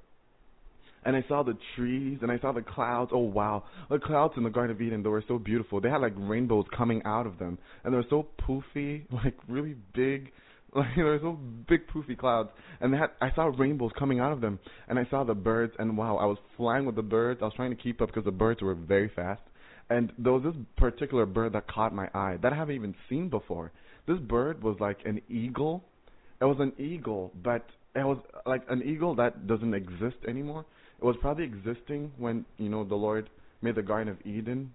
And 1.05 1.15
I 1.15 1.25
saw 1.29 1.43
the 1.45 1.57
trees 1.77 2.19
and 2.23 2.31
I 2.31 2.39
saw 2.41 2.53
the 2.53 2.63
clouds. 2.63 3.13
Oh 3.15 3.19
wow, 3.19 3.65
the 3.89 3.99
clouds 3.99 4.35
in 4.37 4.43
the 4.43 4.51
Garden 4.51 4.75
of 4.75 4.83
Eden 4.83 5.03
they 5.03 5.09
were 5.09 5.25
so 5.29 5.39
beautiful. 5.39 5.81
They 5.81 5.89
had 5.89 6.01
like 6.01 6.15
rainbows 6.17 6.67
coming 6.77 7.03
out 7.05 7.27
of 7.27 7.39
them, 7.39 7.59
and 7.85 7.93
they 7.93 7.97
were 7.97 8.05
so 8.11 8.27
poofy, 8.43 9.05
like 9.13 9.35
really 9.49 9.77
big. 9.95 10.33
Like 10.77 10.97
they 10.97 11.03
were 11.03 11.19
so 11.23 11.39
big 11.67 11.89
poofy 11.89 12.17
clouds, 12.17 12.51
and 12.83 12.93
they 12.93 12.99
had 12.99 13.09
I 13.23 13.35
saw 13.35 13.45
rainbows 13.47 13.91
coming 13.99 14.21
out 14.21 14.33
of 14.33 14.43
them, 14.43 14.59
and 14.87 14.99
I 14.99 15.07
saw 15.09 15.25
the 15.25 15.33
birds, 15.33 15.73
and 15.79 15.97
wow, 15.97 16.19
I 16.19 16.27
was 16.27 16.37
flying 16.59 16.85
with 16.85 16.95
the 16.95 17.03
birds. 17.03 17.41
I 17.41 17.47
was 17.47 17.55
trying 17.57 17.71
to 17.71 17.83
keep 17.83 18.03
up 18.03 18.09
because 18.09 18.27
the 18.27 18.33
birds 18.33 18.61
were 18.61 18.75
very 18.75 19.11
fast, 19.17 19.41
and 19.91 20.13
there 20.19 20.33
was 20.33 20.43
this 20.43 20.55
particular 20.77 21.25
bird 21.27 21.55
that 21.55 21.67
caught 21.69 21.95
my 21.95 22.09
eye 22.15 22.39
that 22.43 22.53
I 22.53 22.57
haven't 22.57 22.75
even 22.75 22.95
seen 23.09 23.29
before. 23.29 23.73
This 24.07 24.19
bird 24.19 24.63
was 24.63 24.77
like 24.81 24.99
an 25.05 25.21
eagle. 25.29 25.85
It 26.41 26.45
was 26.45 26.59
an 26.61 26.73
eagle, 26.79 27.33
but 27.43 27.65
it 27.95 28.05
was 28.05 28.19
like 28.47 28.63
an 28.69 28.83
eagle 28.83 29.15
that 29.17 29.47
doesn't 29.47 29.75
exist 29.75 30.17
anymore. 30.29 30.65
It 31.01 31.05
was 31.05 31.17
probably 31.21 31.45
existing 31.45 32.13
when 32.19 32.45
you 32.59 32.69
know 32.69 32.85
the 32.85 32.95
Lord 32.95 33.31
made 33.63 33.77
the 33.77 33.83
Garden 33.83 34.13
of 34.13 34.19
Eden, 34.27 34.73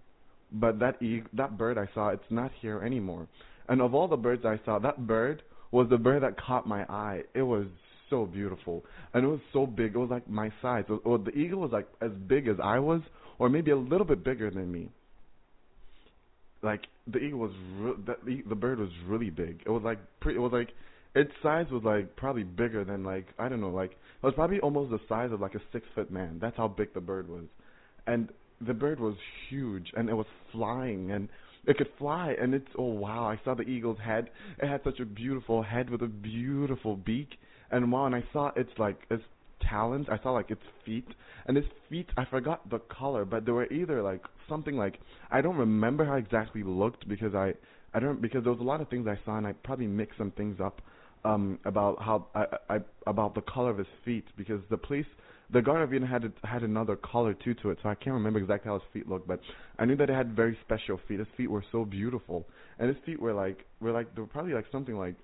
but 0.52 0.80
that 0.80 1.02
e- 1.02 1.24
that 1.34 1.58
bird 1.58 1.78
I 1.78 1.88
saw, 1.94 2.10
it's 2.10 2.24
not 2.30 2.52
here 2.62 2.82
anymore. 2.82 3.28
And 3.70 3.82
of 3.82 3.94
all 3.94 4.08
the 4.08 4.18
birds 4.18 4.44
I 4.46 4.60
saw, 4.66 4.80
that 4.80 5.06
bird 5.08 5.44
was 5.72 5.88
the 5.90 5.98
bird 5.98 6.24
that 6.24 6.40
caught 6.40 6.68
my 6.68 6.84
eye. 6.90 7.22
It 7.34 7.44
was 7.44 7.68
so 8.10 8.26
beautiful, 8.26 8.84
and 9.14 9.24
it 9.24 9.28
was 9.28 9.40
so 9.54 9.66
big. 9.66 9.96
It 9.96 9.98
was 9.98 10.10
like 10.10 10.28
my 10.30 10.52
size. 10.62 10.86
Was, 10.90 11.22
the 11.26 11.32
eagle 11.32 11.62
was 11.62 11.72
like 11.72 11.88
as 12.02 12.12
big 12.28 12.48
as 12.48 12.58
I 12.64 12.80
was, 12.80 13.02
or 13.38 13.50
maybe 13.50 13.72
a 13.72 13.78
little 13.78 14.06
bit 14.06 14.24
bigger 14.24 14.50
than 14.50 14.72
me 14.72 14.90
like 16.64 16.82
the 17.08 17.20
eagle 17.20 17.40
was 17.40 17.52
re- 17.78 18.16
the, 18.26 18.50
the 18.50 18.56
bird 18.56 18.80
was 18.80 18.90
really 19.06 19.30
big. 19.30 19.62
It 19.66 19.70
was 19.70 19.84
like 19.84 20.00
pretty. 20.20 20.38
It 20.38 20.42
was 20.42 20.54
like 20.54 20.70
its 21.16 21.32
size 21.44 21.66
was 21.72 21.84
like 21.84 22.16
probably 22.16 22.44
bigger 22.44 22.84
than 22.84 23.04
like 23.04 23.28
I 23.38 23.50
don't 23.50 23.62
know 23.62 23.70
like 23.70 23.92
it 23.92 24.26
was 24.26 24.34
probably 24.36 24.60
almost 24.62 24.92
the 24.92 25.00
size 25.08 25.32
of 25.32 25.42
like 25.42 25.56
a 25.56 25.62
six 25.72 25.86
foot 25.94 26.10
man. 26.12 26.40
That's 26.42 26.58
how 26.58 26.68
big 26.68 26.94
the 26.94 27.02
bird 27.02 27.30
was, 27.30 27.46
and 28.08 28.30
the 28.66 28.74
bird 28.74 29.00
was 29.00 29.16
huge 29.50 29.92
and 29.96 30.10
it 30.10 30.14
was 30.14 30.26
flying 30.52 31.12
and 31.12 31.28
it 31.66 31.78
could 31.78 31.90
fly 31.98 32.36
and 32.40 32.54
it's 32.54 32.68
oh 32.78 32.84
wow 32.84 33.26
I 33.26 33.40
saw 33.44 33.54
the 33.56 33.64
eagle's 33.64 34.00
head. 34.00 34.30
It 34.62 34.68
had 34.68 34.82
such 34.84 35.00
a 35.00 35.06
beautiful 35.06 35.64
head 35.64 35.90
with 35.90 36.02
a 36.02 36.08
beautiful 36.08 36.96
beak 36.96 37.30
and 37.72 37.92
wow 37.92 38.06
and 38.06 38.16
I 38.16 38.24
saw 38.32 38.52
its 38.56 38.72
like 38.78 39.00
its 39.10 39.24
talons. 39.70 40.08
I 40.10 40.20
saw 40.22 40.32
like 40.32 40.52
its 40.52 40.62
feet, 40.86 41.08
and 41.48 41.58
its 41.58 41.68
feet. 41.90 42.10
I 42.18 42.26
forgot 42.26 42.70
the 42.70 42.80
color, 42.80 43.26
but 43.26 43.46
they 43.46 43.52
were 43.52 43.72
either 43.72 44.02
like 44.02 44.24
something 44.50 44.76
like 44.78 45.00
I 45.32 45.42
don't 45.42 45.58
remember 45.58 46.06
how 46.06 46.16
exactly 46.16 46.64
looked 46.64 47.08
because 47.08 47.34
I 47.36 47.54
I 47.94 48.00
don't 48.00 48.22
because 48.22 48.44
there 48.44 48.52
was 48.52 48.62
a 48.62 48.66
lot 48.66 48.82
of 48.82 48.90
things 48.90 49.08
I 49.08 49.20
saw, 49.26 49.38
and 49.38 49.48
I 49.48 49.54
probably 49.54 49.88
mixed 49.88 50.18
some 50.18 50.32
things 50.32 50.60
up 50.60 50.82
um 51.26 51.60
about 51.66 52.02
how 52.02 52.28
I, 52.36 52.46
I 52.70 52.80
about 53.08 53.36
the 53.36 53.42
color 53.42 53.70
of 53.70 53.78
his 53.78 53.88
feet 54.04 54.26
because 54.38 54.62
the 54.70 54.78
place 54.78 55.06
the 55.52 55.62
Garden 55.62 55.84
of 55.84 55.94
Eden 55.94 56.08
had 56.08 56.32
had 56.44 56.64
another 56.64 56.96
color 56.96 57.34
too 57.34 57.54
to 57.56 57.70
it, 57.70 57.78
so 57.84 57.90
I 57.90 57.96
can't 57.96 58.14
remember 58.14 58.40
exactly 58.40 58.70
how 58.70 58.80
his 58.80 58.88
feet 58.92 59.08
looked, 59.08 59.28
but 59.28 59.40
I 59.78 59.86
knew 59.86 59.96
that 59.98 60.10
it 60.10 60.14
had 60.14 60.36
very 60.36 60.58
special 60.66 61.00
feet. 61.08 61.20
His 61.20 61.28
feet 61.38 61.50
were 61.50 61.64
so 61.72 61.86
beautiful, 61.86 62.48
and 62.80 62.88
his 62.88 62.98
feet 63.06 63.20
were 63.20 63.34
like 63.34 63.66
were 63.80 63.92
like 63.92 64.14
they 64.16 64.22
were 64.22 64.28
probably 64.28 64.54
like 64.54 64.66
something 64.72 64.98
like 64.98 65.16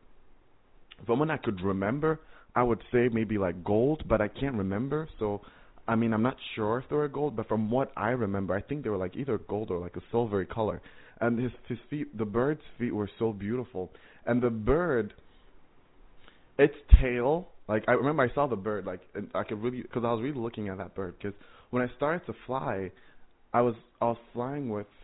someone 1.08 1.32
I 1.32 1.38
could 1.38 1.62
remember 1.62 2.20
I 2.56 2.64
would 2.64 2.82
say 2.92 3.10
maybe 3.12 3.38
like 3.38 3.64
gold, 3.64 4.04
but 4.08 4.22
I 4.22 4.28
can't 4.28 4.56
remember. 4.56 5.08
So, 5.20 5.42
I 5.88 5.96
mean, 5.96 6.14
I'm 6.14 6.24
not 6.24 6.38
sure 6.56 6.80
if 6.80 6.90
they 6.90 6.96
were 6.96 7.08
gold, 7.08 7.36
but 7.36 7.48
from 7.48 7.70
what 7.70 7.92
I 7.96 8.10
remember, 8.10 8.54
I 8.56 8.62
think 8.62 8.84
they 8.84 8.90
were 8.90 8.98
like 8.98 9.16
either 9.16 9.38
gold 9.38 9.72
or 9.72 9.80
like 9.80 9.96
a 9.96 10.02
silvery 10.12 10.46
color. 10.46 10.82
And 11.22 11.40
his 11.40 11.52
his 11.68 11.78
feet, 11.90 12.18
the 12.18 12.26
bird's 12.26 12.62
feet 12.78 12.94
were 12.94 13.10
so 13.20 13.34
beautiful. 13.34 13.92
And 14.26 14.42
the 14.42 14.50
bird, 14.50 15.14
its 16.58 16.76
tail, 17.02 17.50
like 17.68 17.84
I 17.88 17.92
remember 17.92 18.24
I 18.24 18.34
saw 18.34 18.48
the 18.48 18.56
bird, 18.56 18.86
like 18.86 19.02
and 19.16 19.30
I 19.36 19.44
could 19.44 19.62
really, 19.62 19.82
because 19.82 20.04
I 20.06 20.12
was 20.12 20.22
really 20.22 20.40
looking 20.40 20.70
at 20.70 20.78
that 20.78 20.96
bird. 20.96 21.16
Because 21.18 21.38
when 21.70 21.84
I 21.84 21.88
started 21.98 22.26
to 22.28 22.34
fly, 22.48 22.92
I 23.54 23.62
was 23.62 23.76
I 24.02 24.06
was 24.06 24.18
flying 24.34 24.70
with 24.70 24.88
with 24.90 24.99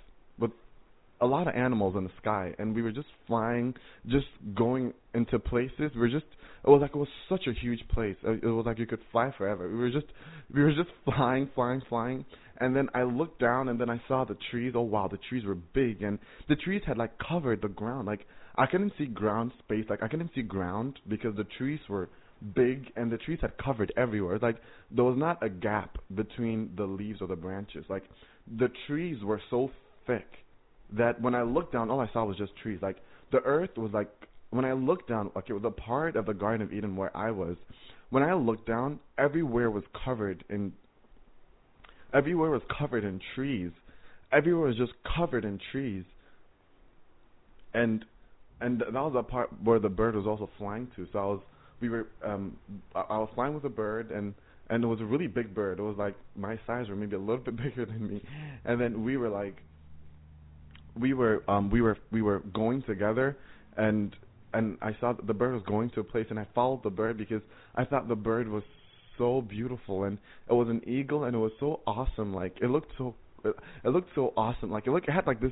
a 1.25 1.27
lot 1.27 1.47
of 1.47 1.55
animals 1.55 1.95
in 1.97 2.03
the 2.03 2.11
sky, 2.21 2.53
and 2.59 2.73
we 2.73 2.81
were 2.81 2.91
just 2.91 3.07
flying, 3.27 3.73
just 4.07 4.27
going 4.53 4.93
into 5.13 5.39
places. 5.39 5.91
We 5.93 6.01
were 6.01 6.09
just 6.09 6.25
it 6.63 6.69
was 6.69 6.81
like 6.81 6.91
it 6.91 6.97
was 6.97 7.07
such 7.29 7.47
a 7.47 7.53
huge 7.53 7.87
place. 7.89 8.15
It 8.23 8.45
was 8.45 8.65
like 8.65 8.79
you 8.79 8.87
could 8.87 9.01
fly 9.11 9.31
forever. 9.37 9.69
We 9.69 9.77
were 9.77 9.91
just 9.91 10.07
we 10.53 10.61
were 10.61 10.71
just 10.71 10.89
flying, 11.05 11.49
flying, 11.53 11.81
flying. 11.89 12.25
And 12.57 12.75
then 12.75 12.87
I 12.93 13.03
looked 13.03 13.39
down 13.39 13.69
and 13.69 13.79
then 13.79 13.89
I 13.89 14.01
saw 14.07 14.23
the 14.23 14.37
trees. 14.49 14.73
Oh 14.75 14.81
wow, 14.81 15.07
the 15.09 15.19
trees 15.29 15.43
were 15.45 15.55
big 15.55 16.01
and 16.01 16.19
the 16.47 16.55
trees 16.55 16.81
had 16.85 16.97
like 16.97 17.11
covered 17.19 17.61
the 17.61 17.67
ground. 17.67 18.07
Like 18.07 18.25
I 18.55 18.65
couldn't 18.67 18.93
see 18.97 19.05
ground 19.05 19.51
space. 19.59 19.85
Like 19.89 20.01
I 20.01 20.07
couldn't 20.07 20.31
see 20.33 20.41
ground 20.41 20.99
because 21.07 21.35
the 21.35 21.45
trees 21.57 21.79
were 21.89 22.09
big, 22.55 22.91
and 22.95 23.11
the 23.11 23.17
trees 23.17 23.39
had 23.41 23.57
covered 23.57 23.93
everywhere. 23.97 24.39
Like 24.41 24.57
there 24.91 25.05
was 25.05 25.17
not 25.17 25.43
a 25.43 25.49
gap 25.49 25.97
between 26.13 26.71
the 26.77 26.85
leaves 26.85 27.21
or 27.21 27.27
the 27.27 27.35
branches. 27.35 27.85
Like 27.89 28.03
the 28.57 28.69
trees 28.87 29.23
were 29.23 29.41
so 29.49 29.71
thick 30.07 30.27
that 30.97 31.21
when 31.21 31.35
I 31.35 31.43
looked 31.43 31.73
down, 31.73 31.89
all 31.89 31.99
I 31.99 32.09
saw 32.13 32.25
was 32.25 32.37
just 32.37 32.55
trees. 32.57 32.79
Like 32.81 32.97
the 33.31 33.39
earth 33.39 33.77
was 33.77 33.91
like 33.93 34.09
when 34.49 34.65
I 34.65 34.73
looked 34.73 35.09
down, 35.09 35.31
like 35.35 35.49
it 35.49 35.53
was 35.53 35.63
a 35.65 35.71
part 35.71 36.15
of 36.15 36.25
the 36.25 36.33
Garden 36.33 36.65
of 36.65 36.73
Eden 36.73 36.95
where 36.95 37.15
I 37.15 37.31
was. 37.31 37.57
When 38.09 38.23
I 38.23 38.33
looked 38.33 38.67
down, 38.67 38.99
everywhere 39.17 39.69
was 39.69 39.83
covered 40.03 40.43
in. 40.49 40.73
Everywhere 42.13 42.49
was 42.49 42.61
covered 42.77 43.03
in 43.03 43.19
trees. 43.35 43.71
Everywhere 44.31 44.67
was 44.67 44.77
just 44.77 44.93
covered 45.17 45.43
in 45.43 45.59
trees. 45.71 46.03
And 47.73 48.05
and 48.61 48.79
that 48.79 48.93
was 48.93 49.13
the 49.13 49.23
part 49.23 49.49
where 49.63 49.79
the 49.79 49.89
bird 49.89 50.15
was 50.15 50.25
also 50.25 50.49
flying 50.57 50.87
to. 50.95 51.07
So 51.11 51.19
I 51.19 51.25
was, 51.25 51.41
we 51.81 51.89
were, 51.89 52.07
um, 52.23 52.55
I 52.95 53.17
was 53.17 53.29
flying 53.35 53.53
with 53.53 53.65
a 53.65 53.69
bird, 53.69 54.11
and 54.11 54.33
and 54.69 54.83
it 54.83 54.87
was 54.87 55.01
a 55.01 55.05
really 55.05 55.27
big 55.27 55.53
bird. 55.53 55.79
It 55.79 55.83
was 55.83 55.97
like 55.97 56.15
my 56.35 56.57
size, 56.65 56.87
or 56.89 56.95
maybe 56.95 57.15
a 57.15 57.19
little 57.19 57.37
bit 57.37 57.57
bigger 57.63 57.85
than 57.85 58.07
me. 58.07 58.23
And 58.63 58.79
then 58.79 59.03
we 59.03 59.17
were 59.17 59.29
like, 59.29 59.57
we 60.99 61.13
were, 61.13 61.43
um, 61.49 61.69
we 61.69 61.81
were, 61.81 61.97
we 62.11 62.21
were 62.21 62.39
going 62.53 62.83
together, 62.83 63.37
and 63.77 64.15
and 64.53 64.77
I 64.81 64.95
saw 65.01 65.13
that 65.13 65.27
the 65.27 65.33
bird 65.33 65.53
was 65.53 65.63
going 65.67 65.89
to 65.91 65.99
a 65.99 66.03
place, 66.03 66.27
and 66.29 66.39
I 66.39 66.47
followed 66.55 66.83
the 66.83 66.89
bird 66.89 67.17
because 67.17 67.41
I 67.75 67.83
thought 67.83 68.07
the 68.07 68.15
bird 68.15 68.47
was 68.47 68.63
so 69.17 69.41
beautiful, 69.41 70.05
and 70.05 70.17
it 70.49 70.53
was 70.53 70.69
an 70.69 70.81
eagle, 70.87 71.25
and 71.25 71.35
it 71.35 71.39
was 71.39 71.51
so 71.59 71.81
awesome. 71.85 72.33
Like 72.33 72.57
it 72.61 72.69
looked 72.69 72.91
so, 72.97 73.15
it, 73.43 73.55
looked 73.83 74.09
so 74.15 74.33
awesome. 74.37 74.71
Like 74.71 74.87
it 74.87 74.91
looked, 74.91 75.09
it 75.09 75.11
had 75.11 75.27
like 75.27 75.41
this 75.41 75.51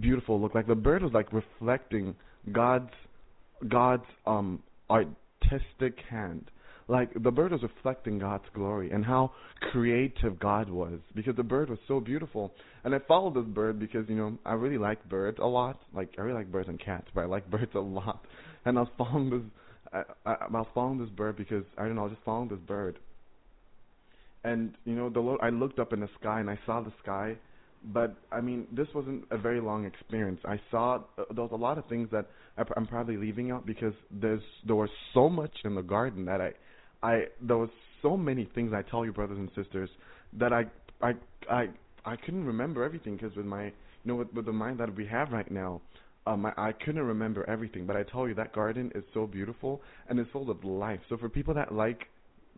beautiful 0.00 0.40
look. 0.40 0.54
Like 0.54 0.68
the 0.68 0.74
bird 0.74 1.02
was 1.02 1.12
like 1.12 1.32
reflecting 1.32 2.14
God's 2.52 2.92
God's 3.68 4.04
um 4.26 4.62
artistic 4.88 5.98
hand. 6.08 6.50
Like 6.86 7.10
the 7.14 7.30
bird 7.30 7.52
was 7.52 7.62
reflecting 7.62 8.18
God's 8.18 8.44
glory 8.54 8.90
and 8.90 9.04
how 9.04 9.32
creative 9.72 10.38
God 10.38 10.68
was 10.68 11.00
because 11.14 11.34
the 11.36 11.42
bird 11.42 11.70
was 11.70 11.78
so 11.88 11.98
beautiful. 11.98 12.52
And 12.84 12.94
I 12.94 12.98
followed 13.08 13.34
this 13.34 13.44
bird 13.44 13.78
because 13.78 14.06
you 14.08 14.16
know 14.16 14.38
I 14.44 14.52
really 14.52 14.78
like 14.78 15.08
birds 15.08 15.38
a 15.40 15.46
lot. 15.46 15.80
Like 15.94 16.10
I 16.18 16.22
really 16.22 16.38
like 16.38 16.52
birds 16.52 16.68
and 16.68 16.78
cats, 16.78 17.06
but 17.14 17.22
I 17.22 17.24
like 17.24 17.50
birds 17.50 17.72
a 17.74 17.80
lot. 17.80 18.24
And 18.64 18.78
I 18.78 18.82
was 18.82 18.90
following 18.98 19.30
this. 19.30 19.40
I, 19.92 20.30
I, 20.30 20.34
I 20.34 20.50
was 20.50 20.66
following 20.74 20.98
this 20.98 21.10
bird 21.10 21.36
because 21.36 21.64
I 21.78 21.84
don't 21.84 21.94
know. 21.94 22.02
I 22.02 22.04
was 22.04 22.12
just 22.12 22.24
following 22.24 22.48
this 22.48 22.60
bird. 22.66 22.98
And 24.42 24.74
you 24.84 24.94
know 24.94 25.08
the 25.08 25.20
Lord. 25.20 25.40
I 25.42 25.48
looked 25.48 25.78
up 25.78 25.94
in 25.94 26.00
the 26.00 26.08
sky 26.20 26.40
and 26.40 26.50
I 26.50 26.58
saw 26.66 26.82
the 26.82 26.92
sky 27.02 27.36
but 27.92 28.16
I 28.32 28.40
mean, 28.40 28.66
this 28.72 28.88
wasn't 28.94 29.24
a 29.30 29.36
very 29.36 29.60
long 29.60 29.84
experience. 29.84 30.40
I 30.44 30.58
saw 30.70 31.02
uh, 31.18 31.24
there 31.34 31.44
was 31.44 31.52
a 31.52 31.56
lot 31.56 31.76
of 31.76 31.84
things 31.86 32.08
that 32.12 32.26
I, 32.56 32.62
I'm 32.76 32.86
probably 32.86 33.16
leaving 33.16 33.50
out 33.50 33.66
because 33.66 33.92
there's 34.10 34.42
there 34.66 34.76
was 34.76 34.88
so 35.12 35.28
much 35.28 35.52
in 35.64 35.74
the 35.74 35.82
garden 35.82 36.24
that 36.24 36.40
I, 36.40 36.52
I 37.04 37.24
there 37.40 37.58
was 37.58 37.68
so 38.02 38.16
many 38.16 38.48
things 38.54 38.72
I 38.72 38.82
tell 38.82 39.04
you, 39.04 39.12
brothers 39.12 39.38
and 39.38 39.50
sisters, 39.54 39.90
that 40.38 40.52
I 40.52 40.64
I 41.02 41.12
I 41.50 41.68
I 42.04 42.16
couldn't 42.16 42.46
remember 42.46 42.82
everything 42.82 43.16
because 43.16 43.36
with 43.36 43.46
my 43.46 43.64
you 43.66 43.72
know 44.04 44.16
with, 44.16 44.32
with 44.32 44.46
the 44.46 44.52
mind 44.52 44.80
that 44.80 44.94
we 44.96 45.06
have 45.06 45.30
right 45.30 45.50
now, 45.50 45.82
um, 46.26 46.46
I, 46.46 46.52
I 46.56 46.72
couldn't 46.72 47.02
remember 47.02 47.48
everything. 47.48 47.86
But 47.86 47.96
I 47.96 48.04
tell 48.04 48.26
you 48.26 48.34
that 48.34 48.54
garden 48.54 48.90
is 48.94 49.04
so 49.12 49.26
beautiful 49.26 49.82
and 50.08 50.18
it's 50.18 50.30
full 50.30 50.50
of 50.50 50.64
life. 50.64 51.00
So 51.08 51.16
for 51.18 51.28
people 51.28 51.54
that 51.54 51.72
like 51.74 52.06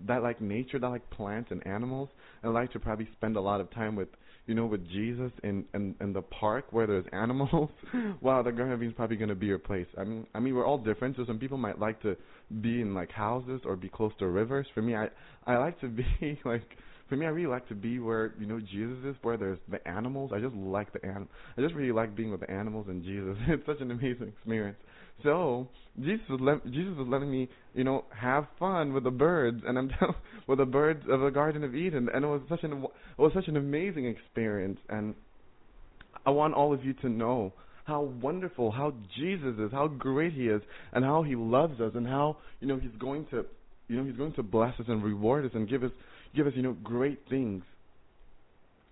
that 0.06 0.22
like 0.22 0.40
nature, 0.40 0.78
that 0.78 0.88
like 0.88 1.08
plants 1.10 1.50
and 1.50 1.66
animals, 1.66 2.08
and 2.42 2.54
like 2.54 2.70
to 2.72 2.78
probably 2.78 3.08
spend 3.16 3.36
a 3.36 3.40
lot 3.40 3.60
of 3.60 3.70
time 3.72 3.96
with 3.96 4.08
you 4.46 4.54
know, 4.54 4.66
with 4.66 4.86
Jesus 4.88 5.32
in 5.42 5.64
in, 5.74 5.94
in 6.00 6.12
the 6.12 6.22
park 6.22 6.66
where 6.70 6.86
there's 6.86 7.04
animals, 7.12 7.70
wow, 8.20 8.42
the 8.42 8.52
Garden 8.52 8.72
of 8.72 8.80
Eden 8.80 8.92
is 8.92 8.96
probably 8.96 9.16
going 9.16 9.28
to 9.28 9.34
be 9.34 9.46
your 9.46 9.58
place. 9.58 9.86
I 9.98 10.04
mean, 10.04 10.26
I 10.34 10.40
mean, 10.40 10.54
we're 10.54 10.66
all 10.66 10.78
different. 10.78 11.16
So 11.16 11.24
some 11.26 11.38
people 11.38 11.58
might 11.58 11.78
like 11.78 12.00
to 12.02 12.16
be 12.60 12.80
in 12.80 12.94
like 12.94 13.10
houses 13.10 13.60
or 13.64 13.76
be 13.76 13.88
close 13.88 14.12
to 14.20 14.26
rivers. 14.26 14.66
For 14.74 14.82
me, 14.82 14.94
I 14.94 15.08
I 15.46 15.56
like 15.58 15.80
to 15.80 15.88
be 15.88 16.06
like. 16.44 16.62
For 17.08 17.14
me, 17.14 17.24
I 17.24 17.28
really 17.28 17.46
like 17.46 17.68
to 17.68 17.74
be 17.76 18.00
where 18.00 18.34
you 18.36 18.46
know 18.46 18.58
Jesus 18.58 18.98
is, 19.04 19.14
where 19.22 19.36
there's 19.36 19.60
the 19.70 19.86
animals. 19.86 20.32
I 20.34 20.40
just 20.40 20.56
like 20.56 20.92
the 20.92 21.04
anim. 21.06 21.28
I 21.56 21.60
just 21.60 21.72
really 21.74 21.92
like 21.92 22.16
being 22.16 22.32
with 22.32 22.40
the 22.40 22.50
animals 22.50 22.86
and 22.88 23.04
Jesus. 23.04 23.36
It's 23.48 23.64
such 23.64 23.80
an 23.80 23.92
amazing 23.92 24.26
experience. 24.26 24.76
So 25.22 25.68
Jesus 26.00 26.26
was 26.28 26.40
let, 26.42 26.64
Jesus 26.72 26.96
was 26.96 27.06
letting 27.08 27.30
me, 27.30 27.48
you 27.74 27.84
know, 27.84 28.04
have 28.10 28.46
fun 28.58 28.92
with 28.92 29.04
the 29.04 29.10
birds, 29.10 29.62
and 29.66 29.78
I'm 29.78 29.88
telling 29.98 30.14
with 30.46 30.58
the 30.58 30.66
birds 30.66 31.04
of 31.08 31.20
the 31.20 31.30
Garden 31.30 31.64
of 31.64 31.74
Eden, 31.74 32.08
and 32.12 32.24
it 32.24 32.28
was 32.28 32.42
such 32.48 32.62
an 32.62 32.72
it 32.72 33.20
was 33.20 33.32
such 33.34 33.48
an 33.48 33.56
amazing 33.56 34.06
experience, 34.06 34.78
and 34.88 35.14
I 36.24 36.30
want 36.30 36.54
all 36.54 36.72
of 36.72 36.84
you 36.84 36.92
to 36.94 37.08
know 37.08 37.52
how 37.84 38.02
wonderful, 38.02 38.72
how 38.72 38.92
Jesus 39.16 39.54
is, 39.58 39.70
how 39.72 39.86
great 39.86 40.32
He 40.32 40.48
is, 40.48 40.60
and 40.92 41.04
how 41.04 41.22
He 41.22 41.36
loves 41.36 41.80
us, 41.80 41.92
and 41.94 42.06
how 42.06 42.36
you 42.60 42.66
know 42.68 42.78
He's 42.78 42.96
going 42.98 43.26
to, 43.30 43.44
you 43.88 43.96
know, 43.96 44.04
He's 44.04 44.16
going 44.16 44.34
to 44.34 44.42
bless 44.42 44.78
us 44.80 44.86
and 44.88 45.02
reward 45.02 45.44
us 45.44 45.52
and 45.54 45.68
give 45.68 45.82
us 45.82 45.92
give 46.34 46.46
us 46.46 46.52
you 46.56 46.62
know 46.62 46.76
great 46.82 47.20
things. 47.30 47.62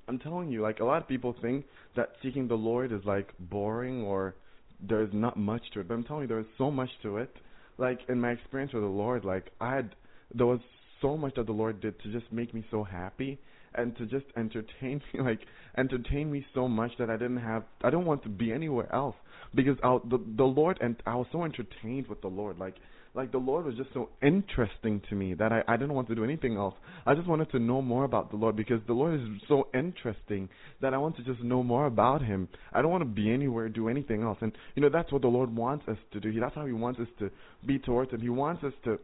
I'm 0.07 0.19
telling 0.19 0.51
you, 0.51 0.63
like 0.63 0.81
a 0.81 0.85
lot 0.85 1.03
of 1.03 1.09
people 1.09 1.35
think 1.41 1.65
that 1.97 2.11
seeking 2.23 2.49
the 2.49 2.55
Lord 2.55 2.93
is 2.93 3.01
like 3.05 3.29
boring 3.39 4.03
or 4.03 4.35
there's 4.81 5.11
not 5.13 5.37
much 5.37 5.63
to 5.73 5.81
it. 5.81 5.89
But 5.89 5.95
I'm 5.95 6.05
telling 6.05 6.23
you, 6.23 6.29
there 6.29 6.41
is 6.41 6.47
so 6.59 6.71
much 6.71 6.91
to 7.03 7.19
it. 7.19 7.35
Like 7.79 8.01
in 8.09 8.21
my 8.21 8.31
experience 8.31 8.73
with 8.73 8.83
the 8.83 8.89
Lord, 8.89 9.25
like 9.25 9.51
I 9.61 9.75
had, 9.75 9.95
there 10.35 10.47
was 10.47 10.61
so 11.01 11.17
much 11.17 11.35
that 11.37 11.47
the 11.47 11.53
Lord 11.53 11.81
did 11.81 12.01
to 12.03 12.13
just 12.13 12.31
make 12.33 12.55
me 12.55 12.65
so 12.71 12.85
happy 12.85 13.39
and 13.75 13.97
to 13.97 14.07
just 14.07 14.27
entertain 14.37 15.03
me, 15.15 15.21
like 15.21 15.41
entertain 15.77 16.31
me 16.31 16.47
so 16.55 16.69
much 16.69 16.93
that 16.99 17.11
I 17.11 17.17
didn't 17.17 17.39
have, 17.39 17.65
I 17.83 17.91
don't 17.91 18.07
want 18.07 18.23
to 18.25 18.29
be 18.29 18.53
anywhere 18.53 18.93
else 18.95 19.17
because 19.55 19.77
I, 19.83 19.99
the 20.09 20.19
the 20.37 20.45
Lord 20.45 20.79
and 20.81 20.97
I 21.07 21.17
was 21.17 21.27
so 21.33 21.45
entertained 21.45 22.07
with 22.09 22.21
the 22.21 22.29
Lord, 22.29 22.59
like 22.59 22.77
like 23.15 23.31
the 23.31 23.39
Lord 23.39 23.65
was 23.65 23.77
just 23.77 23.91
so 23.95 24.09
interesting 24.23 25.01
to 25.09 25.15
me 25.15 25.35
that 25.35 25.53
I, 25.53 25.63
I 25.69 25.77
didn't 25.77 25.95
want 25.95 26.09
to 26.09 26.17
do 26.17 26.25
anything 26.25 26.57
else. 26.57 26.75
I 27.07 27.15
just 27.15 27.29
wanted 27.29 27.51
to 27.53 27.61
know 27.61 27.81
more 27.81 28.05
about 28.05 28.31
the 28.31 28.37
Lord 28.37 28.57
because 28.57 28.81
the 28.89 28.93
Lord 28.93 29.15
is 29.15 29.27
so 29.47 29.69
interesting 29.73 30.49
that 30.83 30.93
I 30.93 30.99
want 30.99 31.17
to 31.19 31.23
just 31.23 31.41
know 31.41 31.63
more 31.63 31.87
about 31.87 32.23
Him. 32.23 32.49
I 32.73 32.83
don't 32.83 32.91
want 32.91 33.03
to 33.03 33.09
be 33.09 33.33
anywhere, 33.33 33.69
do 33.69 33.89
anything 33.89 34.23
else. 34.23 34.39
And 34.41 34.53
you 34.75 34.83
know 34.83 34.89
that's 34.89 35.13
what 35.13 35.23
the 35.23 35.29
Lord 35.29 35.55
wants 35.55 35.87
us 35.87 35.99
to 36.13 36.21
do. 36.21 36.31
He, 36.31 36.41
that's 36.41 36.57
how 36.57 36.67
He 36.67 36.73
wants 36.73 36.99
us 36.99 37.09
to 37.21 37.31
be 37.65 37.79
towards 37.79 38.11
Him. 38.13 38.21
He 38.21 38.31
wants 38.31 38.65
us 38.65 38.73
to 38.85 38.99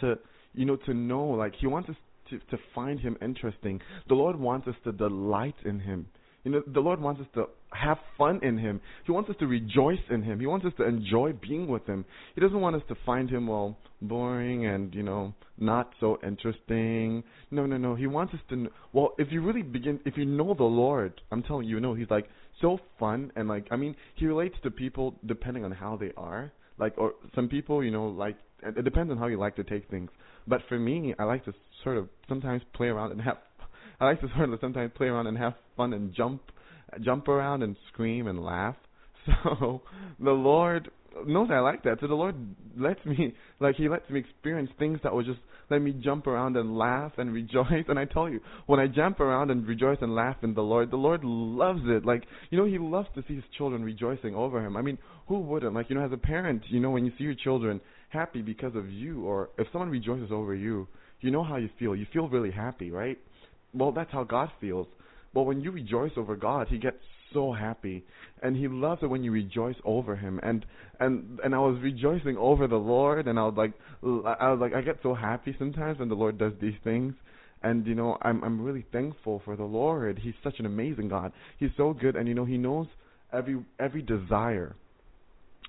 to 0.00 0.14
you 0.54 0.64
know 0.64 0.76
to 0.76 0.94
know 0.94 1.24
like 1.24 1.54
He 1.60 1.66
wants 1.66 1.90
us 1.90 1.96
to 2.30 2.38
to 2.38 2.58
find 2.74 2.98
Him 2.98 3.18
interesting. 3.20 3.80
The 4.08 4.14
Lord 4.14 4.40
wants 4.40 4.68
us 4.68 4.74
to 4.84 4.92
delight 4.92 5.56
in 5.66 5.80
Him. 5.80 6.06
You 6.46 6.52
know, 6.52 6.62
the 6.64 6.78
Lord 6.78 7.00
wants 7.00 7.20
us 7.20 7.26
to 7.34 7.46
have 7.72 7.98
fun 8.16 8.38
in 8.40 8.56
Him. 8.56 8.80
He 9.04 9.10
wants 9.10 9.28
us 9.28 9.34
to 9.40 9.48
rejoice 9.48 9.98
in 10.10 10.22
Him. 10.22 10.38
He 10.38 10.46
wants 10.46 10.64
us 10.64 10.72
to 10.76 10.86
enjoy 10.86 11.32
being 11.32 11.66
with 11.66 11.84
Him. 11.86 12.04
He 12.36 12.40
doesn't 12.40 12.60
want 12.60 12.76
us 12.76 12.82
to 12.86 12.94
find 13.04 13.28
Him, 13.28 13.48
well, 13.48 13.76
boring 14.00 14.64
and, 14.64 14.94
you 14.94 15.02
know, 15.02 15.34
not 15.58 15.90
so 15.98 16.20
interesting. 16.24 17.24
No, 17.50 17.66
no, 17.66 17.76
no. 17.78 17.96
He 17.96 18.06
wants 18.06 18.32
us 18.32 18.38
to, 18.50 18.68
well, 18.92 19.14
if 19.18 19.32
you 19.32 19.42
really 19.42 19.64
begin, 19.64 19.98
if 20.04 20.16
you 20.16 20.24
know 20.24 20.54
the 20.54 20.62
Lord, 20.62 21.20
I'm 21.32 21.42
telling 21.42 21.66
you, 21.66 21.74
you 21.74 21.80
know, 21.80 21.94
He's 21.94 22.10
like 22.10 22.28
so 22.60 22.78
fun 23.00 23.32
and 23.34 23.48
like, 23.48 23.66
I 23.72 23.76
mean, 23.76 23.96
He 24.14 24.26
relates 24.26 24.54
to 24.62 24.70
people 24.70 25.16
depending 25.26 25.64
on 25.64 25.72
how 25.72 25.96
they 25.96 26.12
are. 26.16 26.52
Like, 26.78 26.96
or 26.96 27.14
some 27.34 27.48
people, 27.48 27.82
you 27.82 27.90
know, 27.90 28.06
like, 28.06 28.36
it 28.62 28.84
depends 28.84 29.10
on 29.10 29.18
how 29.18 29.26
you 29.26 29.36
like 29.36 29.56
to 29.56 29.64
take 29.64 29.90
things. 29.90 30.10
But 30.46 30.60
for 30.68 30.78
me, 30.78 31.12
I 31.18 31.24
like 31.24 31.44
to 31.46 31.54
sort 31.82 31.96
of 31.96 32.08
sometimes 32.28 32.62
play 32.72 32.86
around 32.86 33.10
and 33.10 33.20
have 33.20 33.38
I 34.00 34.04
like 34.04 34.20
to 34.20 34.28
sort 34.36 34.52
of 34.52 34.58
sometimes 34.60 34.92
play 34.96 35.06
around 35.06 35.26
and 35.26 35.38
have 35.38 35.54
fun 35.76 35.92
and 35.92 36.14
jump, 36.14 36.42
jump 37.02 37.28
around 37.28 37.62
and 37.62 37.76
scream 37.92 38.26
and 38.26 38.42
laugh. 38.42 38.76
So 39.42 39.82
the 40.20 40.30
Lord 40.30 40.88
knows 41.26 41.48
I 41.50 41.58
like 41.58 41.82
that. 41.84 41.98
So 42.00 42.06
the 42.06 42.14
Lord 42.14 42.36
lets 42.76 43.04
me, 43.06 43.34
like 43.60 43.76
He 43.76 43.88
lets 43.88 44.08
me 44.10 44.20
experience 44.20 44.70
things 44.78 45.00
that 45.02 45.12
will 45.12 45.24
just 45.24 45.40
let 45.70 45.80
me 45.80 45.92
jump 45.92 46.26
around 46.26 46.56
and 46.56 46.76
laugh 46.76 47.12
and 47.16 47.32
rejoice. 47.32 47.84
And 47.88 47.98
I 47.98 48.04
tell 48.04 48.28
you, 48.28 48.40
when 48.66 48.80
I 48.80 48.86
jump 48.86 49.20
around 49.20 49.50
and 49.50 49.66
rejoice 49.66 49.98
and 50.00 50.14
laugh 50.14 50.36
in 50.42 50.54
the 50.54 50.62
Lord, 50.62 50.90
the 50.90 50.96
Lord 50.96 51.24
loves 51.24 51.82
it. 51.86 52.04
Like 52.04 52.24
you 52.50 52.58
know, 52.58 52.66
He 52.66 52.78
loves 52.78 53.08
to 53.14 53.24
see 53.26 53.34
His 53.34 53.44
children 53.56 53.82
rejoicing 53.82 54.34
over 54.34 54.64
Him. 54.64 54.76
I 54.76 54.82
mean, 54.82 54.98
who 55.28 55.40
wouldn't? 55.40 55.74
Like 55.74 55.88
you 55.88 55.96
know, 55.96 56.04
as 56.04 56.12
a 56.12 56.18
parent, 56.18 56.62
you 56.68 56.80
know, 56.80 56.90
when 56.90 57.04
you 57.04 57.12
see 57.18 57.24
your 57.24 57.34
children 57.34 57.80
happy 58.10 58.42
because 58.42 58.76
of 58.76 58.90
you, 58.90 59.24
or 59.24 59.50
if 59.58 59.66
someone 59.72 59.90
rejoices 59.90 60.30
over 60.30 60.54
you, 60.54 60.86
you 61.20 61.30
know 61.30 61.42
how 61.42 61.56
you 61.56 61.70
feel. 61.78 61.96
You 61.96 62.06
feel 62.12 62.28
really 62.28 62.50
happy, 62.50 62.90
right? 62.90 63.18
Well, 63.74 63.92
that's 63.92 64.12
how 64.12 64.24
God 64.24 64.50
feels. 64.60 64.86
But 65.34 65.42
when 65.42 65.60
you 65.60 65.70
rejoice 65.70 66.12
over 66.16 66.34
God, 66.36 66.68
He 66.68 66.78
gets 66.78 66.96
so 67.32 67.52
happy, 67.52 68.04
and 68.42 68.56
He 68.56 68.68
loves 68.68 69.02
it 69.02 69.06
when 69.10 69.22
you 69.22 69.32
rejoice 69.32 69.76
over 69.84 70.16
Him. 70.16 70.40
And 70.42 70.64
and 70.98 71.40
and 71.44 71.54
I 71.54 71.58
was 71.58 71.78
rejoicing 71.82 72.36
over 72.38 72.66
the 72.66 72.76
Lord, 72.76 73.28
and 73.28 73.38
I 73.38 73.42
was 73.42 73.54
like, 73.56 73.72
I 74.02 74.50
was 74.50 74.58
like, 74.60 74.72
I 74.72 74.80
get 74.80 74.96
so 75.02 75.14
happy 75.14 75.54
sometimes 75.58 75.98
when 75.98 76.08
the 76.08 76.14
Lord 76.14 76.38
does 76.38 76.52
these 76.60 76.78
things. 76.84 77.14
And 77.62 77.86
you 77.86 77.94
know, 77.94 78.16
I'm 78.22 78.42
I'm 78.44 78.60
really 78.60 78.86
thankful 78.92 79.42
for 79.44 79.56
the 79.56 79.64
Lord. 79.64 80.18
He's 80.22 80.34
such 80.42 80.58
an 80.58 80.66
amazing 80.66 81.08
God. 81.08 81.32
He's 81.58 81.70
so 81.76 81.92
good, 81.92 82.16
and 82.16 82.28
you 82.28 82.34
know, 82.34 82.44
He 82.44 82.58
knows 82.58 82.86
every 83.32 83.58
every 83.78 84.02
desire 84.02 84.74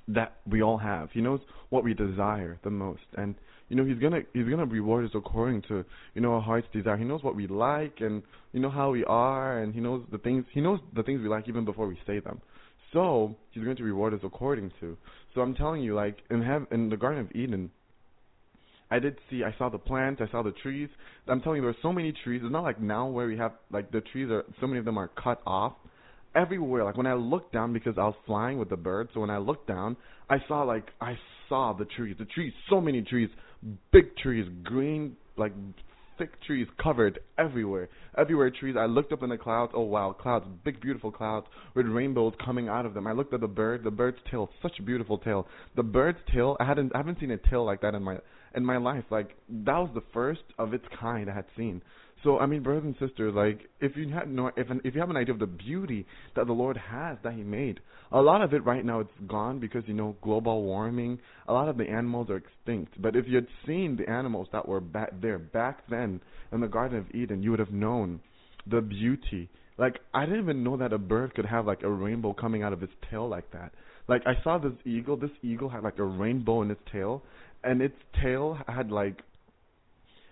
that 0.07 0.37
we 0.49 0.61
all 0.61 0.77
have. 0.77 1.09
He 1.11 1.21
knows 1.21 1.41
what 1.69 1.83
we 1.83 1.93
desire 1.93 2.57
the 2.63 2.69
most, 2.69 3.01
and 3.17 3.35
you 3.69 3.75
know 3.75 3.85
he's 3.85 3.99
gonna 3.99 4.21
he's 4.33 4.47
gonna 4.47 4.65
reward 4.65 5.05
us 5.05 5.11
according 5.13 5.61
to 5.63 5.83
you 6.13 6.21
know 6.21 6.33
our 6.33 6.41
heart's 6.41 6.67
desire. 6.73 6.97
He 6.97 7.03
knows 7.03 7.23
what 7.23 7.35
we 7.35 7.47
like 7.47 7.97
and 7.99 8.23
you 8.53 8.59
know 8.59 8.69
how 8.69 8.91
we 8.91 9.03
are 9.05 9.59
and 9.59 9.73
he 9.73 9.81
knows 9.81 10.03
the 10.11 10.17
things 10.17 10.45
he 10.53 10.61
knows 10.61 10.79
the 10.95 11.03
things 11.03 11.21
we 11.21 11.27
like 11.27 11.47
even 11.47 11.65
before 11.65 11.87
we 11.87 11.99
say 12.07 12.19
them. 12.19 12.41
So 12.93 13.35
he's 13.51 13.63
going 13.63 13.75
to 13.75 13.83
reward 13.83 14.13
us 14.13 14.21
according 14.23 14.71
to. 14.79 14.97
So 15.35 15.41
I'm 15.41 15.55
telling 15.55 15.83
you, 15.83 15.93
like 15.93 16.17
in 16.29 16.41
heaven, 16.41 16.67
in 16.71 16.89
the 16.89 16.97
Garden 16.97 17.21
of 17.21 17.31
Eden, 17.35 17.69
I 18.89 18.99
did 18.99 19.17
see, 19.29 19.43
I 19.43 19.53
saw 19.57 19.69
the 19.69 19.77
plants, 19.77 20.21
I 20.25 20.31
saw 20.31 20.41
the 20.43 20.53
trees. 20.63 20.89
I'm 21.27 21.41
telling 21.41 21.57
you, 21.57 21.61
there 21.63 21.71
were 21.71 21.77
so 21.81 21.91
many 21.91 22.13
trees. 22.23 22.41
It's 22.43 22.51
not 22.51 22.63
like 22.63 22.79
now 22.79 23.07
where 23.07 23.27
we 23.27 23.37
have 23.37 23.53
like 23.71 23.91
the 23.91 24.01
trees 24.01 24.29
are 24.31 24.45
so 24.61 24.67
many 24.67 24.79
of 24.79 24.85
them 24.85 24.97
are 24.97 25.09
cut 25.09 25.41
off. 25.45 25.73
Everywhere, 26.35 26.83
like 26.83 26.95
when 26.95 27.07
I 27.07 27.15
looked 27.15 27.51
down 27.51 27.73
because 27.73 27.95
I 27.97 28.03
was 28.03 28.15
flying 28.25 28.59
with 28.59 28.69
the 28.69 28.77
bird, 28.77 29.09
so 29.13 29.21
when 29.21 29.29
I 29.29 29.39
looked 29.39 29.67
down, 29.67 29.97
I 30.29 30.37
saw 30.47 30.63
like 30.63 30.87
I 31.01 31.17
saw 31.49 31.73
the 31.73 31.85
trees, 31.85 32.15
the 32.17 32.25
trees, 32.25 32.53
so 32.69 32.79
many 32.79 33.01
trees, 33.01 33.29
big 33.91 34.15
trees, 34.17 34.47
green, 34.63 35.15
like 35.37 35.53
thick 36.17 36.41
trees 36.43 36.67
covered 36.81 37.19
everywhere. 37.37 37.89
Everywhere 38.17 38.51
trees. 38.51 38.75
I 38.77 38.85
looked 38.85 39.13
up 39.13 39.23
in 39.23 39.29
the 39.29 39.37
clouds. 39.37 39.71
Oh 39.75 39.81
wow, 39.81 40.15
clouds, 40.19 40.45
big 40.63 40.81
beautiful 40.81 41.11
clouds 41.11 41.47
with 41.75 41.85
rainbows 41.85 42.33
coming 42.43 42.67
out 42.69 42.85
of 42.85 42.93
them. 42.93 43.07
I 43.07 43.11
looked 43.11 43.33
at 43.33 43.41
the 43.41 43.47
bird. 43.47 43.83
The 43.83 43.91
bird's 43.91 44.17
tail, 44.29 44.49
such 44.61 44.79
a 44.79 44.83
beautiful 44.83 45.17
tail. 45.17 45.47
The 45.75 45.83
bird's 45.83 46.19
tail. 46.33 46.57
I 46.59 46.65
hadn't, 46.65 46.93
I 46.95 46.99
haven't 46.99 47.19
seen 47.19 47.31
a 47.31 47.37
tail 47.37 47.65
like 47.65 47.81
that 47.81 47.95
in 47.95 48.03
my 48.03 48.17
in 48.55 48.65
my 48.65 48.77
life. 48.77 49.03
Like 49.09 49.35
that 49.49 49.77
was 49.77 49.91
the 49.93 50.03
first 50.13 50.41
of 50.57 50.73
its 50.73 50.85
kind 50.99 51.29
I 51.29 51.35
had 51.35 51.45
seen. 51.55 51.81
So 52.27 52.39
I 52.39 52.45
mean, 52.45 52.61
brothers 52.61 52.83
and 52.83 52.93
sisters, 52.99 53.33
like 53.33 53.69
if 53.79 53.95
you 53.95 54.09
had 54.09 54.29
no, 54.29 54.47
if 54.57 54.67
if 54.83 54.93
you 54.93 54.99
have 54.99 55.09
an 55.09 55.15
idea 55.15 55.33
of 55.33 55.39
the 55.39 55.47
beauty 55.47 56.05
that 56.35 56.45
the 56.45 56.51
Lord 56.51 56.75
has 56.75 57.17
that 57.23 57.31
He 57.31 57.41
made, 57.41 57.79
a 58.11 58.21
lot 58.21 58.41
of 58.41 58.53
it 58.53 58.65
right 58.65 58.83
now 58.83 58.99
it's 58.99 59.09
gone 59.27 59.59
because 59.59 59.83
you 59.87 59.93
know 59.93 60.17
global 60.21 60.63
warming. 60.63 61.19
A 61.47 61.53
lot 61.53 61.69
of 61.69 61.77
the 61.77 61.85
animals 61.85 62.29
are 62.29 62.35
extinct. 62.35 63.01
But 63.01 63.15
if 63.15 63.29
you 63.29 63.35
had 63.35 63.47
seen 63.65 63.95
the 63.95 64.11
animals 64.11 64.49
that 64.51 64.67
were 64.67 64.81
back 64.81 65.13
there 65.21 65.39
back 65.39 65.87
then 65.89 66.19
in 66.51 66.59
the 66.59 66.67
Garden 66.67 66.97
of 66.97 67.05
Eden, 67.15 67.41
you 67.41 67.51
would 67.51 67.61
have 67.61 67.71
known 67.71 68.19
the 68.69 68.81
beauty. 68.81 69.47
Like 69.77 69.95
I 70.13 70.25
didn't 70.25 70.41
even 70.41 70.65
know 70.65 70.75
that 70.75 70.91
a 70.91 70.97
bird 70.97 71.33
could 71.33 71.45
have 71.45 71.65
like 71.65 71.83
a 71.83 71.89
rainbow 71.89 72.33
coming 72.33 72.61
out 72.61 72.73
of 72.73 72.83
its 72.83 72.91
tail 73.09 73.29
like 73.29 73.49
that. 73.53 73.71
Like 74.09 74.23
I 74.25 74.33
saw 74.43 74.57
this 74.57 74.73
eagle. 74.83 75.15
This 75.15 75.31
eagle 75.43 75.69
had 75.69 75.81
like 75.81 75.97
a 75.97 76.03
rainbow 76.03 76.61
in 76.61 76.71
its 76.71 76.81
tail, 76.91 77.23
and 77.63 77.81
its 77.81 77.95
tail 78.21 78.57
had 78.67 78.91
like 78.91 79.21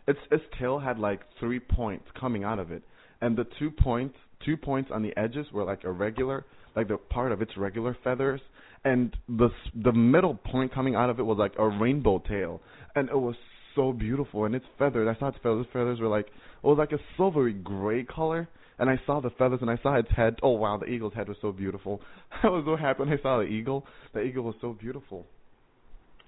its 0.07 0.19
its 0.31 0.43
tail 0.59 0.79
had 0.79 0.99
like 0.99 1.21
three 1.39 1.59
points 1.59 2.05
coming 2.19 2.43
out 2.43 2.59
of 2.59 2.71
it, 2.71 2.83
and 3.21 3.37
the 3.37 3.45
two 3.59 3.71
points 3.71 4.17
two 4.45 4.57
points 4.57 4.91
on 4.93 5.01
the 5.01 5.17
edges 5.17 5.47
were 5.51 5.63
like 5.63 5.83
irregular, 5.83 6.45
like 6.75 6.87
the 6.87 6.97
part 6.97 7.31
of 7.31 7.41
its 7.41 7.57
regular 7.57 7.97
feathers, 8.03 8.41
and 8.83 9.15
the 9.27 9.49
the 9.83 9.91
middle 9.91 10.35
point 10.35 10.73
coming 10.73 10.95
out 10.95 11.09
of 11.09 11.19
it 11.19 11.23
was 11.23 11.37
like 11.37 11.53
a 11.57 11.67
rainbow 11.67 12.19
tail, 12.19 12.61
and 12.95 13.09
it 13.09 13.17
was 13.17 13.35
so 13.75 13.91
beautiful. 13.91 14.45
And 14.45 14.55
its 14.55 14.65
feathers, 14.77 15.13
I 15.13 15.19
saw 15.19 15.29
its 15.29 15.37
feathers. 15.41 15.65
Feathers 15.73 15.99
were 15.99 16.07
like 16.07 16.27
it 16.27 16.67
was 16.67 16.77
like 16.77 16.91
a 16.91 16.99
silvery 17.17 17.53
gray 17.53 18.03
color. 18.03 18.47
And 18.77 18.89
I 18.89 18.99
saw 19.05 19.21
the 19.21 19.29
feathers 19.29 19.59
and 19.61 19.71
I 19.71 19.77
saw 19.81 19.95
its 19.95 20.09
head. 20.13 20.35
Oh 20.43 20.49
wow, 20.49 20.77
the 20.77 20.87
eagle's 20.87 21.13
head 21.13 21.29
was 21.29 21.37
so 21.41 21.53
beautiful. 21.53 22.01
I 22.43 22.47
was 22.47 22.65
so 22.65 22.75
happy 22.75 23.03
when 23.03 23.09
I 23.09 23.21
saw 23.21 23.37
the 23.37 23.45
eagle. 23.45 23.85
The 24.13 24.21
eagle 24.21 24.43
was 24.43 24.55
so 24.59 24.73
beautiful 24.73 25.25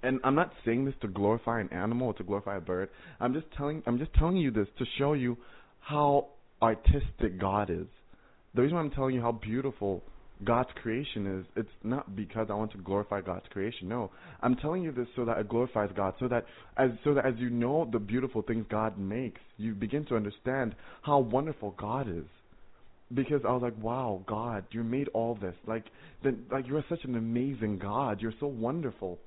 and 0.04 0.20
I'm 0.24 0.36
not 0.36 0.52
saying 0.66 0.86
this 0.86 0.94
to 1.02 1.08
glorify 1.08 1.60
an 1.60 1.70
animal 1.72 2.08
or 2.08 2.14
to 2.16 2.24
glorify 2.24 2.58
a 2.58 2.62
bird. 2.62 2.90
I'm 3.20 3.34
just 3.34 3.48
telling 3.56 3.84
I'm 3.86 3.98
just 3.98 4.14
telling 4.16 4.38
you 4.38 4.52
this 4.52 4.68
to 4.80 4.86
show 4.98 5.14
you 5.14 5.38
how 5.80 6.28
artistic 6.62 7.40
God 7.40 7.70
is. 7.70 7.88
The 8.56 8.62
reason 8.62 8.76
why 8.76 8.82
I'm 8.84 8.92
telling 8.92 9.16
you 9.16 9.22
how 9.22 9.32
beautiful 9.32 10.04
God's 10.44 10.70
creation 10.82 11.40
is, 11.40 11.46
it's 11.56 11.70
not 11.84 12.16
because 12.16 12.48
I 12.50 12.54
want 12.54 12.72
to 12.74 12.78
glorify 12.78 13.22
God's 13.22 13.46
creation. 13.50 13.88
No. 13.88 14.12
I'm 14.42 14.56
telling 14.56 14.84
you 14.84 14.92
this 14.92 15.08
so 15.16 15.26
that 15.26 15.38
it 15.40 15.50
glorifies 15.50 15.90
God, 15.96 16.14
so 16.20 16.28
that 16.28 16.46
as 16.78 16.92
so 17.04 17.14
that 17.16 17.26
as 17.26 17.34
you 17.38 17.50
know 17.50 17.90
the 17.92 18.00
beautiful 18.00 18.42
things 18.42 18.66
God 18.70 18.98
makes, 18.98 19.42
you 19.58 19.74
begin 19.74 20.06
to 20.06 20.16
understand 20.16 20.76
how 21.02 21.20
wonderful 21.20 21.74
God 21.78 22.08
is 22.08 22.26
because 23.14 23.42
I 23.48 23.52
was 23.52 23.62
like, 23.62 23.82
wow, 23.82 24.22
God, 24.28 24.66
you 24.72 24.84
made 24.84 25.08
all 25.10 25.36
this. 25.36 25.56
Like, 25.66 25.86
then, 26.24 26.46
like 26.52 26.68
you're 26.68 26.84
such 26.90 27.04
an 27.04 27.16
amazing 27.16 27.80
God. 27.80 28.22
You're 28.22 28.34
so 28.40 28.48
wonderful. 28.48 29.20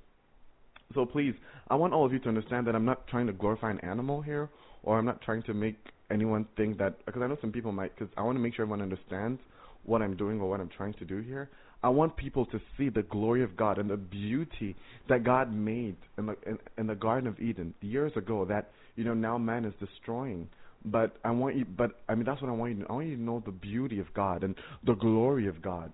So 0.95 1.07
please, 1.07 1.35
I 1.69 1.77
want 1.77 1.93
all 1.93 2.05
of 2.05 2.13
you 2.13 2.19
to 2.21 2.29
understand 2.29 2.67
that 2.67 2.75
I'm 2.75 2.85
not 2.85 3.07
trying 3.07 3.27
to 3.29 3.33
glorify 3.33 3.71
an 3.71 3.79
animal 3.81 4.23
here, 4.23 4.49
or 4.83 4.99
I'm 4.99 5.05
not 5.05 5.21
trying 5.23 5.43
to 5.45 5.55
make 5.55 5.77
anyone 6.11 6.47
think 6.57 6.79
that. 6.79 7.05
Because 7.07 7.23
I 7.23 7.27
know 7.29 7.37
some 7.41 7.53
people 7.53 7.73
might. 7.73 7.97
Because 7.97 8.13
I 8.17 8.23
want 8.23 8.37
to 8.37 8.41
make 8.41 8.55
sure 8.55 8.65
everyone 8.65 8.83
understands 8.83 9.41
what 9.85 10.03
I'm 10.03 10.17
doing 10.17 10.41
or 10.41 10.51
what 10.51 10.61
I'm 10.61 10.71
trying 10.77 10.95
to 10.95 11.05
do 11.05 11.19
here. 11.19 11.49
I 11.83 11.89
want 11.89 12.17
people 12.17 12.45
to 12.47 12.61
see 12.77 12.91
the 12.91 13.03
glory 13.03 13.43
of 13.43 13.57
God 13.57 13.79
and 13.79 13.89
the 13.89 13.97
beauty 13.97 14.77
that 15.09 15.25
God 15.25 15.53
made 15.55 15.97
in 16.19 16.27
the 16.27 16.37
in, 16.47 16.59
in 16.77 16.87
the 16.87 16.95
Garden 16.95 17.29
of 17.29 17.39
Eden 17.39 17.73
years 17.81 18.13
ago. 18.17 18.45
That 18.45 18.73
you 18.97 19.05
know 19.05 19.15
now 19.15 19.39
man 19.39 19.65
is 19.65 19.75
destroying. 19.79 20.49
But 20.85 21.17
I 21.25 21.31
want 21.31 21.57
you. 21.57 21.65
But 21.65 22.01
I 22.09 22.15
mean 22.17 22.25
that's 22.25 22.43
what 22.43 22.51
I 22.51 22.55
want 22.55 22.77
you. 22.77 22.85
To, 22.85 22.91
I 22.91 22.93
want 22.95 23.07
you 23.07 23.17
to 23.17 23.23
know 23.23 23.43
the 23.45 23.53
beauty 23.53 24.01
of 24.01 24.13
God 24.13 24.43
and 24.43 24.57
the 24.85 24.95
glory 24.95 25.47
of 25.47 25.63
God 25.63 25.93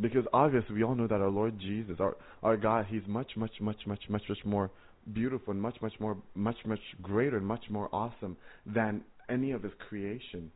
because 0.00 0.24
obviously 0.32 0.74
we 0.74 0.84
all 0.84 0.94
know 0.94 1.06
that 1.06 1.20
our 1.20 1.30
Lord 1.30 1.58
Jesus, 1.58 1.96
our 2.00 2.16
our 2.42 2.56
God, 2.56 2.86
He's 2.88 3.02
much, 3.06 3.32
much, 3.36 3.52
much, 3.60 3.76
much, 3.86 4.00
much, 4.08 4.22
much 4.28 4.38
more 4.44 4.70
beautiful 5.12 5.52
and 5.52 5.60
much, 5.60 5.76
much 5.80 5.94
more, 6.00 6.16
much, 6.34 6.56
much 6.66 6.80
greater 7.02 7.38
and 7.38 7.46
much 7.46 7.64
more 7.70 7.88
awesome 7.92 8.36
than 8.66 9.02
any 9.28 9.52
of 9.52 9.62
His 9.62 9.72
creation. 9.88 10.50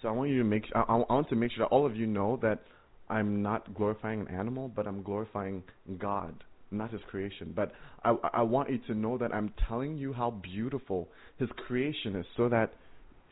So 0.00 0.08
I 0.08 0.12
want 0.12 0.30
you 0.30 0.38
to 0.38 0.44
make, 0.44 0.64
I, 0.74 0.80
I 0.80 0.94
want 0.96 1.28
to 1.30 1.36
make 1.36 1.52
sure 1.52 1.64
that 1.64 1.74
all 1.74 1.86
of 1.86 1.96
you 1.96 2.06
know 2.06 2.38
that 2.42 2.60
I'm 3.08 3.42
not 3.42 3.74
glorifying 3.74 4.20
an 4.20 4.28
animal, 4.28 4.70
but 4.74 4.86
I'm 4.86 5.02
glorifying 5.02 5.62
God, 5.98 6.44
not 6.70 6.92
His 6.92 7.00
creation. 7.10 7.52
But 7.54 7.72
I 8.04 8.14
I 8.32 8.42
want 8.42 8.70
you 8.70 8.78
to 8.88 8.94
know 8.94 9.18
that 9.18 9.34
I'm 9.34 9.52
telling 9.68 9.96
you 9.96 10.12
how 10.12 10.30
beautiful 10.30 11.08
His 11.38 11.48
creation 11.66 12.16
is, 12.16 12.26
so 12.36 12.48
that 12.48 12.72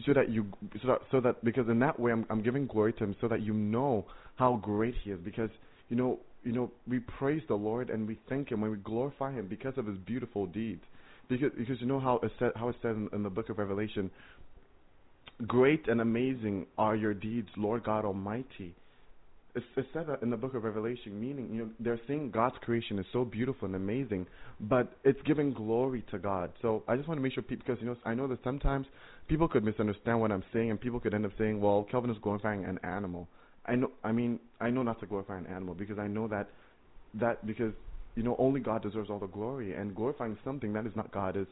so 0.05 0.13
that 0.13 0.31
you 0.31 0.47
so 0.83 0.89
that 0.89 0.99
so 1.11 1.21
that 1.21 1.43
because 1.45 1.69
in 1.69 1.79
that 1.79 1.99
way 1.99 2.13
I'm 2.13 2.27
I'm 2.29 2.43
giving 2.43 2.67
glory 2.67 2.93
to 2.95 3.05
him 3.05 3.17
so 3.21 3.29
that 3.29 3.43
you 3.43 3.53
know 3.53 4.05
how 4.37 4.57
great 4.57 4.95
he 5.03 5.11
is. 5.11 5.21
Because 5.25 5.51
you 5.89 5.97
know 5.97 6.19
you 6.45 6.53
know 6.53 6.71
we 6.87 6.99
praise 7.01 7.43
the 7.49 7.55
Lord 7.55 7.91
and 7.91 8.07
we 8.07 8.19
thank 8.29 8.51
him 8.51 8.61
when 8.61 8.71
we 8.71 8.77
glorify 8.79 9.33
him 9.33 9.47
because 9.47 9.75
of 9.77 9.87
his 9.87 9.97
beautiful 9.99 10.47
deeds. 10.47 10.83
Because 11.29 11.51
because 11.57 11.81
you 11.81 11.87
know 11.87 12.01
how 12.01 12.21
it 12.23 12.33
said 12.39 12.53
how 12.57 12.69
it 12.69 12.77
says 12.83 12.97
in, 12.97 13.09
in 13.13 13.23
the 13.23 13.31
book 13.31 13.49
of 13.49 13.59
Revelation 13.59 14.11
great 15.47 15.87
and 15.89 16.01
amazing 16.01 16.67
are 16.79 16.97
your 16.97 17.13
deeds 17.13 17.49
Lord 17.57 17.85
God 17.85 18.05
Almighty 18.05 18.75
it's, 19.57 19.67
it's 19.77 19.89
said 19.95 20.07
in 20.23 20.31
the 20.31 20.37
book 20.37 20.55
of 20.55 20.65
Revelation, 20.65 21.19
meaning 21.19 21.49
you 21.51 21.63
know 21.63 21.71
they're 21.81 22.01
saying 22.07 22.31
God's 22.31 22.57
creation 22.61 22.99
is 22.99 23.07
so 23.13 23.25
beautiful 23.25 23.67
and 23.67 23.75
amazing, 23.75 24.27
but 24.61 24.93
it's 25.03 25.19
giving 25.25 25.55
glory 25.55 26.05
to 26.11 26.19
God. 26.19 26.53
So 26.61 26.85
I 26.87 26.97
just 26.97 27.09
want 27.09 27.19
to 27.19 27.23
make 27.23 27.33
sure 27.33 27.43
people, 27.43 27.65
because 27.67 27.81
you 27.81 27.89
know 27.89 27.97
I 28.05 28.15
know 28.15 28.29
that 28.29 28.39
sometimes 28.45 28.87
people 29.29 29.49
could 29.49 29.65
misunderstand 29.65 30.21
what 30.21 30.31
I'm 30.31 30.45
saying, 30.53 30.71
and 30.71 30.81
people 30.81 31.01
could 31.01 31.15
end 31.15 31.25
up 31.25 31.33
saying, 31.39 31.61
"Well, 31.61 31.87
Kelvin 31.91 32.11
is 32.11 32.19
glorifying 32.23 32.65
an 32.67 32.79
animal." 32.85 33.29
I 33.65 33.75
know, 33.77 33.91
I 34.05 34.13
mean, 34.13 34.39
I 34.61 34.71
know 34.71 34.83
not 34.83 35.01
to 35.01 35.07
glorify 35.07 35.39
an 35.39 35.47
animal 35.47 35.75
because 35.75 35.99
I 35.99 36.07
know 36.07 36.29
that 36.29 36.51
that 37.15 37.45
because 37.47 37.73
you 38.15 38.23
know 38.23 38.37
only 38.39 38.61
God 38.61 38.83
deserves 38.83 39.09
all 39.09 39.19
the 39.19 39.27
glory, 39.27 39.75
and 39.75 39.95
glorifying 39.95 40.37
something 40.45 40.75
that 40.75 40.87
is 40.87 40.93
not 40.95 41.11
God 41.13 41.37
is 41.37 41.47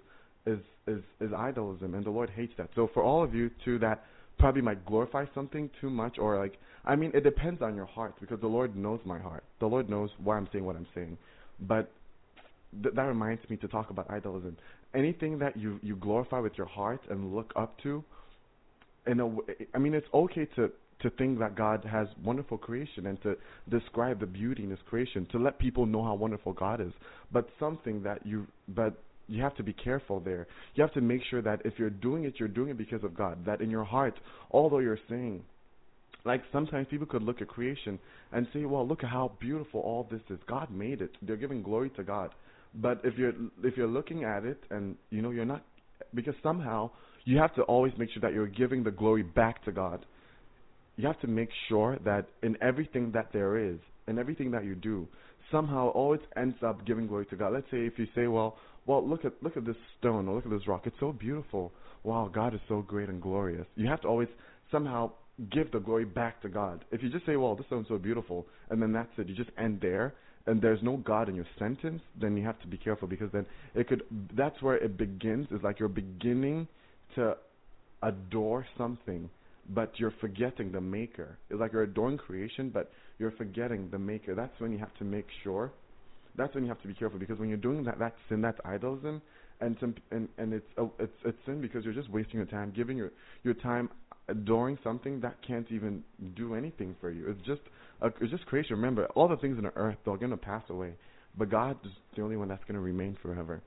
is 0.47 0.59
is 0.86 1.02
is 1.20 1.31
idolism, 1.31 1.94
and 1.94 2.05
the 2.05 2.10
Lord 2.10 2.28
hates 2.28 2.52
that. 2.59 2.68
So 2.74 2.90
for 2.93 3.02
all 3.02 3.24
of 3.24 3.35
you 3.35 3.51
too 3.64 3.78
that 3.78 4.05
probably 4.39 4.62
might 4.62 4.85
glorify 4.86 5.24
something 5.35 5.70
too 5.81 5.90
much 5.90 6.19
or 6.19 6.39
like 6.39 6.59
I 6.85 6.97
mean 6.97 7.11
it 7.15 7.24
depends 7.24 7.62
on 7.62 7.74
your 7.77 7.86
heart 7.86 8.15
because 8.20 8.40
the 8.40 8.47
Lord 8.47 8.77
knows 8.77 9.01
my 9.05 9.19
heart. 9.19 9.44
The 9.61 9.66
Lord 9.66 9.89
knows 9.89 10.11
why 10.23 10.36
I'm 10.36 10.48
saying 10.52 10.65
what 10.65 10.77
I'm 10.77 10.86
saying. 10.94 11.16
But 11.61 11.90
th- 12.82 12.94
that 12.94 13.02
reminds 13.02 13.48
me 13.48 13.56
to 13.59 13.69
talk 13.69 13.90
about 13.90 14.09
idolism. 14.09 14.55
Anything 14.94 15.39
that 15.39 15.56
you 15.56 15.78
you 15.82 15.97
glorify 15.97 16.40
with 16.40 16.56
your 16.56 16.66
heart 16.66 17.01
and 17.11 17.35
look 17.35 17.52
up 17.56 17.81
to 17.82 18.05
in 19.06 19.20
a 19.20 19.28
w- 19.28 19.44
I 19.74 19.78
mean 19.78 19.94
it's 19.94 20.06
okay 20.12 20.47
to 20.56 20.70
to 21.01 21.11
think 21.11 21.39
that 21.39 21.55
God 21.55 21.85
has 21.85 22.09
wonderful 22.24 22.56
creation 22.56 23.06
and 23.06 23.20
to 23.23 23.36
describe 23.69 24.20
the 24.20 24.27
beauty 24.27 24.65
in 24.65 24.70
his 24.70 24.78
creation 24.89 25.27
to 25.32 25.39
let 25.39 25.59
people 25.59 25.86
know 25.86 26.02
how 26.02 26.15
wonderful 26.15 26.52
God 26.52 26.81
is. 26.81 26.93
But 27.32 27.48
something 27.59 28.02
that 28.05 28.24
you 28.27 28.47
but 28.69 28.94
you 29.29 29.43
have 29.43 29.57
to 29.57 29.63
be 29.63 29.73
careful 29.73 30.21
there. 30.21 30.47
You 30.75 30.83
have 30.83 30.93
to 30.95 31.01
make 31.01 31.23
sure 31.31 31.43
that 31.43 31.63
if 31.65 31.75
you're 31.79 31.91
doing 31.91 32.25
it, 32.25 32.35
you're 32.39 32.49
doing 32.49 32.71
it 32.71 32.79
because 32.79 33.03
of 33.05 33.17
God. 33.17 33.45
That 33.47 33.61
in 33.61 33.71
your 33.71 33.85
heart, 33.85 34.19
although 34.51 34.81
you're 34.81 34.99
saying, 35.09 35.43
like 36.25 36.43
sometimes 36.53 36.87
people 36.91 37.07
could 37.07 37.23
look 37.23 37.41
at 37.41 37.49
creation 37.49 37.99
and 38.33 38.47
say, 38.53 38.65
"Well, 38.65 38.87
look 38.87 39.05
at 39.05 39.11
how 39.11 39.33
beautiful 39.41 39.81
all 39.81 40.05
this 40.11 40.23
is. 40.31 40.39
God 40.47 40.71
made 40.71 41.03
it." 41.03 41.17
They're 41.23 41.37
giving 41.37 41.63
glory 41.63 41.91
to 41.91 42.03
God. 42.03 42.35
But 42.75 43.01
if 43.05 43.17
you're 43.19 43.33
if 43.63 43.77
you're 43.77 43.87
looking 43.87 44.25
at 44.25 44.45
it 44.45 44.63
and 44.71 44.97
you 45.11 45.23
know 45.23 45.31
you're 45.31 45.45
not, 45.45 45.63
because 46.15 46.35
somehow 46.43 46.91
you 47.25 47.39
have 47.39 47.55
to 47.55 47.63
always 47.63 47.93
make 47.99 48.11
sure 48.11 48.21
that 48.23 48.33
you're 48.33 48.47
giving 48.47 48.83
the 48.83 48.91
glory 48.91 49.23
back 49.23 49.65
to 49.65 49.73
God. 49.73 50.05
You 50.97 51.07
have 51.07 51.21
to 51.21 51.27
make 51.27 51.49
sure 51.69 51.99
that 52.05 52.27
in 52.43 52.57
everything 52.63 53.11
that 53.13 53.33
there 53.33 53.57
is, 53.59 53.79
in 54.07 54.19
everything 54.19 54.51
that 54.53 54.65
you 54.65 54.75
do, 54.75 55.09
somehow 55.51 55.89
always 55.89 56.21
ends 56.37 56.57
up 56.63 56.87
giving 56.87 57.07
glory 57.07 57.27
to 57.27 57.37
God. 57.37 57.53
Let's 57.53 57.71
say 57.71 57.87
if 57.87 57.99
you 57.99 58.07
say, 58.15 58.29
"Well, 58.29 58.57
well, 58.86 59.06
look 59.06 59.24
at 59.24 59.32
look 59.43 59.56
at 59.56 59.65
this 59.65 59.77
stone 59.98 60.28
or 60.28 60.35
look 60.35 60.44
at 60.44 60.51
this 60.51 60.66
rock. 60.66 60.86
It's 60.86 60.97
so 61.01 61.12
beautiful. 61.12 61.73
Wow, 62.02 62.31
God 62.32 62.55
is 62.55 62.61
so 62.69 62.82
great 62.82 63.09
and 63.09 63.20
glorious." 63.20 63.66
You 63.77 63.89
have 63.89 64.01
to 64.02 64.09
always 64.09 64.28
somehow 64.70 65.12
give 65.51 65.70
the 65.73 65.81
glory 65.81 66.05
back 66.05 66.40
to 66.43 66.48
God. 66.48 66.85
If 66.90 67.02
you 67.02 67.11
just 67.11 67.27
say, 67.27 67.36
"Well, 67.36 67.55
this 67.56 67.66
stone's 67.66 67.89
so 67.89 67.98
beautiful," 67.98 68.47
and 68.70 68.81
then 68.81 68.93
that's 68.93 69.19
it, 69.19 69.28
you 69.28 69.35
just 69.35 69.51
end 69.59 69.81
there, 69.81 70.15
and 70.47 70.61
there's 70.61 70.82
no 70.82 70.97
God 70.98 71.28
in 71.28 71.35
your 71.35 71.47
sentence, 71.59 72.02
then 72.20 72.36
you 72.36 72.44
have 72.44 72.61
to 72.61 72.69
be 72.69 72.77
careful 72.77 73.09
because 73.09 73.31
then 73.32 73.47
it 73.74 73.89
could. 73.89 74.02
That's 74.35 74.61
where 74.62 74.77
it 74.77 74.97
begins. 74.97 75.51
Is 75.51 75.62
like 75.62 75.78
you're 75.78 75.89
beginning 75.89 76.69
to 77.15 77.36
adore 78.02 78.66
something, 78.77 79.31
but 79.70 79.98
you're 79.98 80.15
forgetting 80.20 80.70
the 80.73 80.81
Maker. 80.81 81.39
It's 81.48 81.59
like 81.59 81.73
you're 81.73 81.85
adoring 81.85 82.19
creation, 82.19 82.70
but 82.70 82.93
you're 83.19 83.32
forgetting 83.32 83.89
the 83.90 83.98
Maker. 83.98 84.35
That's 84.35 84.59
when 84.61 84.73
you 84.73 84.78
have 84.78 84.94
to 84.98 85.05
make 85.05 85.27
sure 85.43 85.73
that's 86.36 86.55
when 86.55 86.65
you 86.65 86.69
have 86.69 86.81
to 86.82 86.89
be 86.89 86.94
careful 86.94 87.19
because 87.19 87.39
when 87.39 87.48
you're 87.48 87.59
doing 87.59 87.85
that, 87.85 87.98
that 87.98 88.15
sin, 88.28 88.40
that's 88.40 88.59
idolism, 88.61 89.20
and 89.61 89.77
some, 89.81 89.94
and 90.11 90.28
and 90.39 90.52
it's 90.52 90.66
uh, 90.78 90.86
it's 90.98 91.12
it's 91.24 91.39
sin 91.47 91.61
because 91.61 91.85
you're 91.85 91.94
just 91.94 92.11
wasting 92.11 92.36
your 92.36 92.47
time, 92.47 92.73
giving 92.74 92.97
your 92.97 93.12
your 93.43 93.55
time 93.55 93.89
adoring 94.28 94.78
something 94.82 95.20
that 95.20 95.36
can't 95.47 95.70
even 95.70 96.02
do 96.35 96.55
anything 96.55 96.97
for 97.01 97.11
you. 97.11 97.28
It's 97.28 97.47
just 97.47 97.61
uh, 98.02 98.11
it's 98.20 98.31
just 98.31 98.47
creation. 98.47 98.77
Remember, 98.77 99.06
all 99.15 99.28
the 99.28 99.36
things 99.36 99.56
in 99.59 99.65
the 99.65 99.77
earth 99.77 99.97
they're 100.05 100.16
gonna 100.16 100.36
pass 100.36 100.62
away, 100.70 100.94
but 101.39 101.51
God 101.51 101.77
is 101.85 101.93
the 102.16 102.23
only 102.23 102.36
one 102.36 102.48
that's 102.48 102.65
gonna 102.66 102.81
remain 102.81 103.16
forever. 103.23 103.62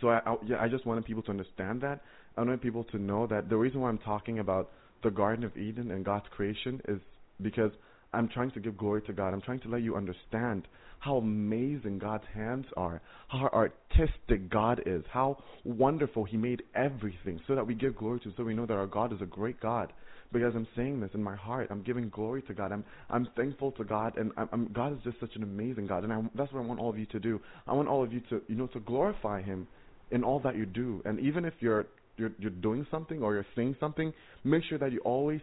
So 0.00 0.08
I, 0.08 0.20
I 0.26 0.36
yeah, 0.46 0.56
I 0.60 0.68
just 0.68 0.86
wanted 0.86 1.04
people 1.04 1.22
to 1.24 1.30
understand 1.30 1.80
that. 1.82 2.00
I 2.36 2.40
wanted 2.40 2.62
people 2.62 2.84
to 2.84 2.98
know 2.98 3.26
that 3.26 3.48
the 3.48 3.56
reason 3.56 3.80
why 3.80 3.88
I'm 3.88 3.98
talking 3.98 4.38
about 4.38 4.70
the 5.02 5.10
Garden 5.10 5.44
of 5.44 5.56
Eden 5.56 5.90
and 5.90 6.04
God's 6.04 6.26
creation 6.34 6.80
is 6.88 6.98
because 7.40 7.72
I'm 8.12 8.28
trying 8.28 8.50
to 8.52 8.60
give 8.60 8.76
glory 8.76 9.02
to 9.02 9.12
God. 9.12 9.32
I'm 9.32 9.40
trying 9.40 9.60
to 9.60 9.68
let 9.68 9.82
you 9.82 9.96
understand 9.96 10.66
how 11.02 11.16
amazing 11.16 11.98
God's 11.98 12.22
hands 12.32 12.64
are, 12.76 13.02
how 13.26 13.48
artistic 13.52 14.48
God 14.48 14.80
is, 14.86 15.02
how 15.10 15.36
wonderful 15.64 16.22
He 16.22 16.36
made 16.36 16.62
everything, 16.76 17.40
so 17.48 17.56
that 17.56 17.66
we 17.66 17.74
give 17.74 17.96
glory 17.96 18.20
to, 18.20 18.32
so 18.36 18.44
we 18.44 18.54
know 18.54 18.66
that 18.66 18.74
our 18.74 18.86
God 18.86 19.12
is 19.12 19.20
a 19.20 19.26
great 19.26 19.60
God. 19.60 19.92
Because 20.32 20.54
I'm 20.54 20.66
saying 20.76 21.00
this 21.00 21.10
in 21.12 21.22
my 21.22 21.34
heart, 21.34 21.68
I'm 21.72 21.82
giving 21.82 22.08
glory 22.08 22.40
to 22.42 22.54
God. 22.54 22.70
I'm 22.70 22.84
I'm 23.10 23.26
thankful 23.36 23.72
to 23.72 23.84
God, 23.84 24.16
and 24.16 24.30
I'm, 24.36 24.48
I'm, 24.52 24.72
God 24.72 24.92
is 24.92 24.98
just 25.02 25.18
such 25.18 25.34
an 25.34 25.42
amazing 25.42 25.88
God, 25.88 26.04
and 26.04 26.12
I, 26.12 26.22
that's 26.36 26.52
what 26.52 26.62
I 26.62 26.66
want 26.66 26.78
all 26.78 26.88
of 26.90 26.96
you 26.96 27.06
to 27.06 27.18
do. 27.18 27.40
I 27.66 27.72
want 27.72 27.88
all 27.88 28.04
of 28.04 28.12
you 28.12 28.20
to 28.30 28.40
you 28.46 28.54
know 28.54 28.68
to 28.68 28.80
glorify 28.80 29.42
Him 29.42 29.66
in 30.12 30.22
all 30.22 30.38
that 30.40 30.56
you 30.56 30.66
do, 30.66 31.02
and 31.04 31.18
even 31.18 31.44
if 31.44 31.54
you're 31.58 31.86
you're 32.16 32.30
you're 32.38 32.50
doing 32.50 32.86
something 32.92 33.20
or 33.22 33.34
you're 33.34 33.46
saying 33.56 33.74
something, 33.80 34.12
make 34.44 34.62
sure 34.68 34.78
that 34.78 34.92
you 34.92 35.00
always 35.00 35.40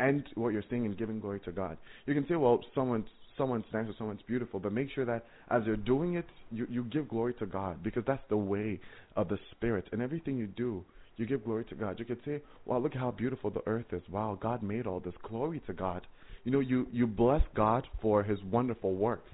end 0.00 0.24
what 0.34 0.52
you're 0.52 0.64
saying 0.68 0.84
in 0.84 0.94
giving 0.94 1.20
glory 1.20 1.40
to 1.44 1.52
God. 1.52 1.78
You 2.06 2.14
can 2.14 2.26
say, 2.28 2.34
well, 2.34 2.60
someone's 2.74 3.06
someone's 3.36 3.64
nice 3.72 3.88
or 3.88 3.94
someone's 3.98 4.22
beautiful, 4.26 4.60
but 4.60 4.72
make 4.72 4.90
sure 4.90 5.04
that 5.04 5.24
as 5.50 5.62
you're 5.66 5.76
doing 5.76 6.14
it, 6.14 6.26
you 6.50 6.66
you 6.70 6.84
give 6.84 7.08
glory 7.08 7.34
to 7.34 7.46
God 7.46 7.82
because 7.82 8.04
that's 8.06 8.22
the 8.28 8.36
way 8.36 8.80
of 9.16 9.28
the 9.28 9.38
Spirit. 9.52 9.86
And 9.92 10.02
everything 10.02 10.36
you 10.36 10.46
do, 10.46 10.84
you 11.16 11.26
give 11.26 11.44
glory 11.44 11.64
to 11.66 11.74
God. 11.74 11.98
You 11.98 12.04
could 12.04 12.22
say, 12.24 12.40
"Wow, 12.64 12.78
look 12.78 12.94
how 12.94 13.10
beautiful 13.10 13.50
the 13.50 13.66
earth 13.66 13.92
is. 13.92 14.02
Wow, 14.08 14.38
God 14.40 14.62
made 14.62 14.86
all 14.86 15.00
this. 15.00 15.14
Glory 15.22 15.60
to 15.66 15.72
God." 15.72 16.06
You 16.44 16.52
know, 16.52 16.60
you 16.60 16.86
you 16.92 17.06
bless 17.06 17.42
God 17.54 17.86
for 18.00 18.22
His 18.22 18.42
wonderful 18.42 18.94
works. 18.94 19.30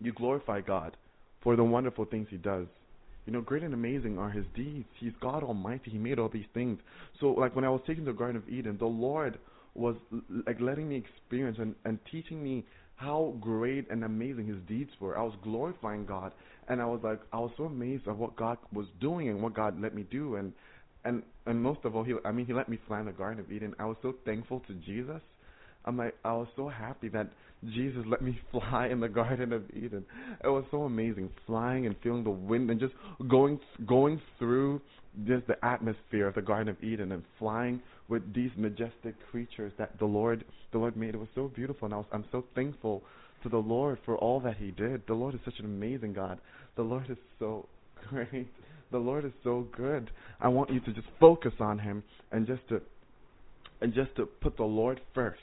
You 0.00 0.12
glorify 0.12 0.60
God 0.60 0.96
for 1.42 1.56
the 1.56 1.64
wonderful 1.64 2.04
things 2.04 2.28
He 2.30 2.36
does. 2.36 2.66
You 3.26 3.32
know, 3.32 3.40
great 3.40 3.62
and 3.62 3.74
amazing 3.74 4.18
are 4.18 4.30
His 4.30 4.46
deeds. 4.54 4.88
He's 4.98 5.12
God 5.20 5.42
Almighty. 5.42 5.90
He 5.90 5.98
made 5.98 6.18
all 6.18 6.28
these 6.28 6.46
things. 6.54 6.78
So, 7.20 7.30
like 7.30 7.56
when 7.56 7.64
I 7.64 7.70
was 7.70 7.80
taking 7.86 8.04
the 8.04 8.12
Garden 8.12 8.36
of 8.36 8.48
Eden, 8.48 8.78
the 8.78 8.86
Lord 8.86 9.38
was 9.76 9.96
like 10.46 10.60
letting 10.60 10.88
me 10.88 10.96
experience 10.96 11.58
and, 11.60 11.74
and 11.84 11.98
teaching 12.10 12.42
me 12.42 12.64
how 12.96 13.34
great 13.40 13.90
and 13.90 14.04
amazing 14.04 14.46
his 14.46 14.56
deeds 14.66 14.90
were. 15.00 15.18
I 15.18 15.22
was 15.22 15.34
glorifying 15.42 16.06
God 16.06 16.32
and 16.68 16.80
I 16.80 16.86
was 16.86 17.00
like 17.02 17.20
I 17.32 17.38
was 17.38 17.50
so 17.56 17.64
amazed 17.64 18.08
at 18.08 18.16
what 18.16 18.36
God 18.36 18.58
was 18.72 18.86
doing 19.00 19.28
and 19.28 19.42
what 19.42 19.54
God 19.54 19.80
let 19.80 19.94
me 19.94 20.04
do 20.10 20.36
and 20.36 20.52
and 21.04 21.22
and 21.46 21.62
most 21.62 21.80
of 21.84 21.94
all 21.94 22.04
he 22.04 22.14
I 22.24 22.32
mean 22.32 22.46
he 22.46 22.52
let 22.52 22.68
me 22.68 22.78
fly 22.86 23.00
in 23.00 23.06
the 23.06 23.12
Garden 23.12 23.44
of 23.44 23.52
Eden. 23.52 23.74
I 23.78 23.84
was 23.84 23.96
so 24.02 24.14
thankful 24.24 24.60
to 24.66 24.74
Jesus. 24.74 25.20
I'm 25.84 25.96
like 25.96 26.14
I 26.24 26.32
was 26.32 26.48
so 26.56 26.68
happy 26.68 27.08
that 27.10 27.30
Jesus 27.64 28.02
let 28.06 28.22
me 28.22 28.38
fly 28.50 28.88
in 28.88 29.00
the 29.00 29.08
Garden 29.08 29.52
of 29.52 29.62
Eden. 29.70 30.04
It 30.42 30.48
was 30.48 30.64
so 30.70 30.82
amazing 30.82 31.30
flying 31.46 31.86
and 31.86 31.94
feeling 32.02 32.24
the 32.24 32.30
wind 32.30 32.70
and 32.70 32.80
just 32.80 32.94
going 33.28 33.60
going 33.86 34.20
through 34.38 34.80
just 35.24 35.46
the 35.46 35.64
atmosphere 35.64 36.26
of 36.26 36.34
the 36.34 36.42
Garden 36.42 36.68
of 36.68 36.82
Eden 36.82 37.12
and 37.12 37.22
flying 37.38 37.80
with 38.08 38.34
these 38.34 38.50
majestic 38.56 39.14
creatures 39.30 39.72
that 39.78 39.98
the 39.98 40.04
Lord 40.04 40.44
the 40.72 40.78
Lord 40.78 40.96
made. 40.96 41.14
It 41.14 41.18
was 41.18 41.28
so 41.34 41.48
beautiful, 41.48 41.86
and 41.86 41.94
I 41.94 41.98
was, 41.98 42.06
I'm 42.12 42.24
so 42.30 42.44
thankful 42.54 43.02
to 43.42 43.48
the 43.48 43.56
Lord 43.56 43.98
for 44.04 44.16
all 44.16 44.40
that 44.40 44.56
He 44.56 44.70
did. 44.70 45.06
The 45.06 45.14
Lord 45.14 45.34
is 45.34 45.40
such 45.44 45.58
an 45.58 45.64
amazing 45.64 46.12
God. 46.12 46.38
The 46.76 46.82
Lord 46.82 47.08
is 47.10 47.18
so 47.38 47.66
great. 48.08 48.48
The 48.92 48.98
Lord 48.98 49.24
is 49.24 49.32
so 49.42 49.66
good. 49.76 50.10
I 50.40 50.48
want 50.48 50.70
you 50.70 50.80
to 50.80 50.92
just 50.92 51.08
focus 51.18 51.52
on 51.60 51.78
Him 51.78 52.02
and 52.30 52.46
just 52.46 52.66
to 52.68 52.80
and 53.80 53.92
just 53.92 54.14
to 54.16 54.26
put 54.26 54.56
the 54.56 54.64
Lord 54.64 55.00
first. 55.14 55.40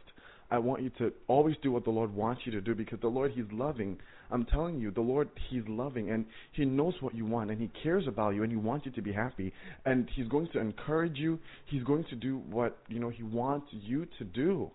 I 0.50 0.60
want 0.60 0.84
you 0.84 0.92
to 1.00 1.12
always 1.28 1.56
do 1.64 1.72
what 1.72 1.84
the 1.84 1.90
Lord 1.90 2.14
wants 2.14 2.42
you 2.46 2.52
to 2.52 2.62
do 2.62 2.76
because 2.76 3.00
the 3.02 3.08
Lord, 3.08 3.32
He's 3.32 3.46
loving. 3.52 3.98
I'm 4.34 4.46
telling 4.46 4.80
you, 4.80 4.92
the 4.92 5.02
Lord, 5.02 5.30
He's 5.50 5.62
loving 5.68 6.10
and 6.10 6.26
He 6.54 6.66
knows 6.66 6.96
what 7.00 7.14
you 7.14 7.26
want 7.26 7.52
and 7.52 7.62
He 7.62 7.70
cares 7.84 8.08
about 8.08 8.32
you 8.32 8.44
and 8.44 8.52
He 8.52 8.58
wants 8.58 8.86
you 8.86 8.92
to 8.94 9.02
be 9.02 9.14
happy. 9.14 9.54
And 9.86 10.10
He's 10.16 10.28
going 10.28 10.50
to 10.54 10.60
encourage 10.60 11.18
you. 11.18 11.40
He's 11.68 11.84
going 11.84 12.04
to 12.10 12.16
do 12.16 12.42
what, 12.50 12.78
you 12.88 13.00
know, 13.00 13.10
He 13.10 13.24
wants 13.24 13.68
you 13.72 14.08
to 14.18 14.24
do. 14.26 14.72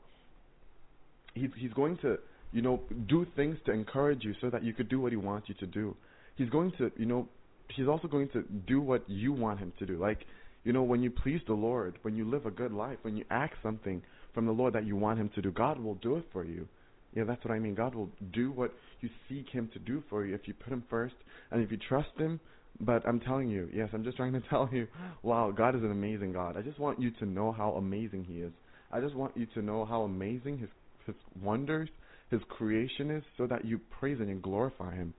He's, 1.34 1.50
he's 1.58 1.72
going 1.72 1.98
to, 1.98 2.18
you 2.52 2.62
know, 2.62 2.80
do 3.08 3.26
things 3.36 3.58
to 3.66 3.72
encourage 3.72 4.24
you 4.24 4.34
so 4.40 4.48
that 4.48 4.62
you 4.62 4.72
could 4.72 4.88
do 4.88 5.00
what 5.00 5.12
He 5.12 5.16
wants 5.16 5.48
you 5.48 5.54
to 5.56 5.66
do. 5.66 5.96
He's 6.36 6.48
going 6.50 6.72
to, 6.78 6.90
you 6.96 7.06
know, 7.06 7.28
He's 7.74 7.88
also 7.88 8.08
going 8.08 8.28
to 8.30 8.44
do 8.66 8.80
what 8.80 9.02
you 9.08 9.32
want 9.32 9.58
Him 9.58 9.72
to 9.80 9.86
do. 9.86 9.98
Like, 9.98 10.24
you 10.64 10.72
know, 10.72 10.82
when 10.82 11.02
you 11.02 11.10
please 11.10 11.40
the 11.46 11.54
Lord, 11.54 11.98
when 12.02 12.14
you 12.14 12.28
live 12.28 12.46
a 12.46 12.50
good 12.50 12.72
life, 12.72 12.98
when 13.02 13.16
you 13.16 13.24
act 13.30 13.54
something 13.62 14.02
from 14.34 14.46
the 14.46 14.52
Lord 14.52 14.74
that 14.74 14.86
you 14.86 14.96
want 14.96 15.18
Him 15.18 15.30
to 15.34 15.42
do, 15.42 15.50
God 15.50 15.80
will 15.80 15.96
do 15.96 16.16
it 16.16 16.26
for 16.32 16.44
you. 16.44 16.68
Yeah, 17.14 17.24
that's 17.24 17.42
what 17.44 17.52
I 17.52 17.58
mean. 17.58 17.74
God 17.74 17.94
will 17.94 18.10
do 18.32 18.52
what 18.52 18.72
you 19.00 19.08
seek 19.28 19.48
Him 19.50 19.70
to 19.72 19.78
do 19.78 20.02
for 20.08 20.24
you 20.24 20.34
if 20.34 20.46
you 20.46 20.54
put 20.54 20.72
Him 20.72 20.84
first 20.88 21.14
and 21.50 21.62
if 21.62 21.70
you 21.70 21.78
trust 21.88 22.10
Him. 22.16 22.40
But 22.80 23.06
I'm 23.06 23.20
telling 23.20 23.50
you, 23.50 23.68
yes, 23.74 23.88
I'm 23.92 24.04
just 24.04 24.16
trying 24.16 24.32
to 24.34 24.40
tell 24.50 24.68
you, 24.72 24.86
wow, 25.22 25.52
God 25.56 25.74
is 25.74 25.82
an 25.82 25.90
amazing 25.90 26.32
God. 26.32 26.56
I 26.56 26.62
just 26.62 26.78
want 26.78 27.00
you 27.00 27.10
to 27.12 27.26
know 27.26 27.52
how 27.52 27.72
amazing 27.72 28.24
He 28.24 28.40
is. 28.40 28.52
I 28.92 29.00
just 29.00 29.14
want 29.14 29.36
you 29.36 29.46
to 29.54 29.62
know 29.62 29.84
how 29.84 30.02
amazing 30.02 30.58
His 30.58 30.70
His 31.06 31.16
wonders, 31.42 31.88
His 32.30 32.40
creation 32.48 33.10
is, 33.10 33.24
so 33.36 33.46
that 33.46 33.64
you 33.64 33.80
praise 33.98 34.18
and 34.20 34.42
glorify 34.42 34.94
Him. 34.94 35.14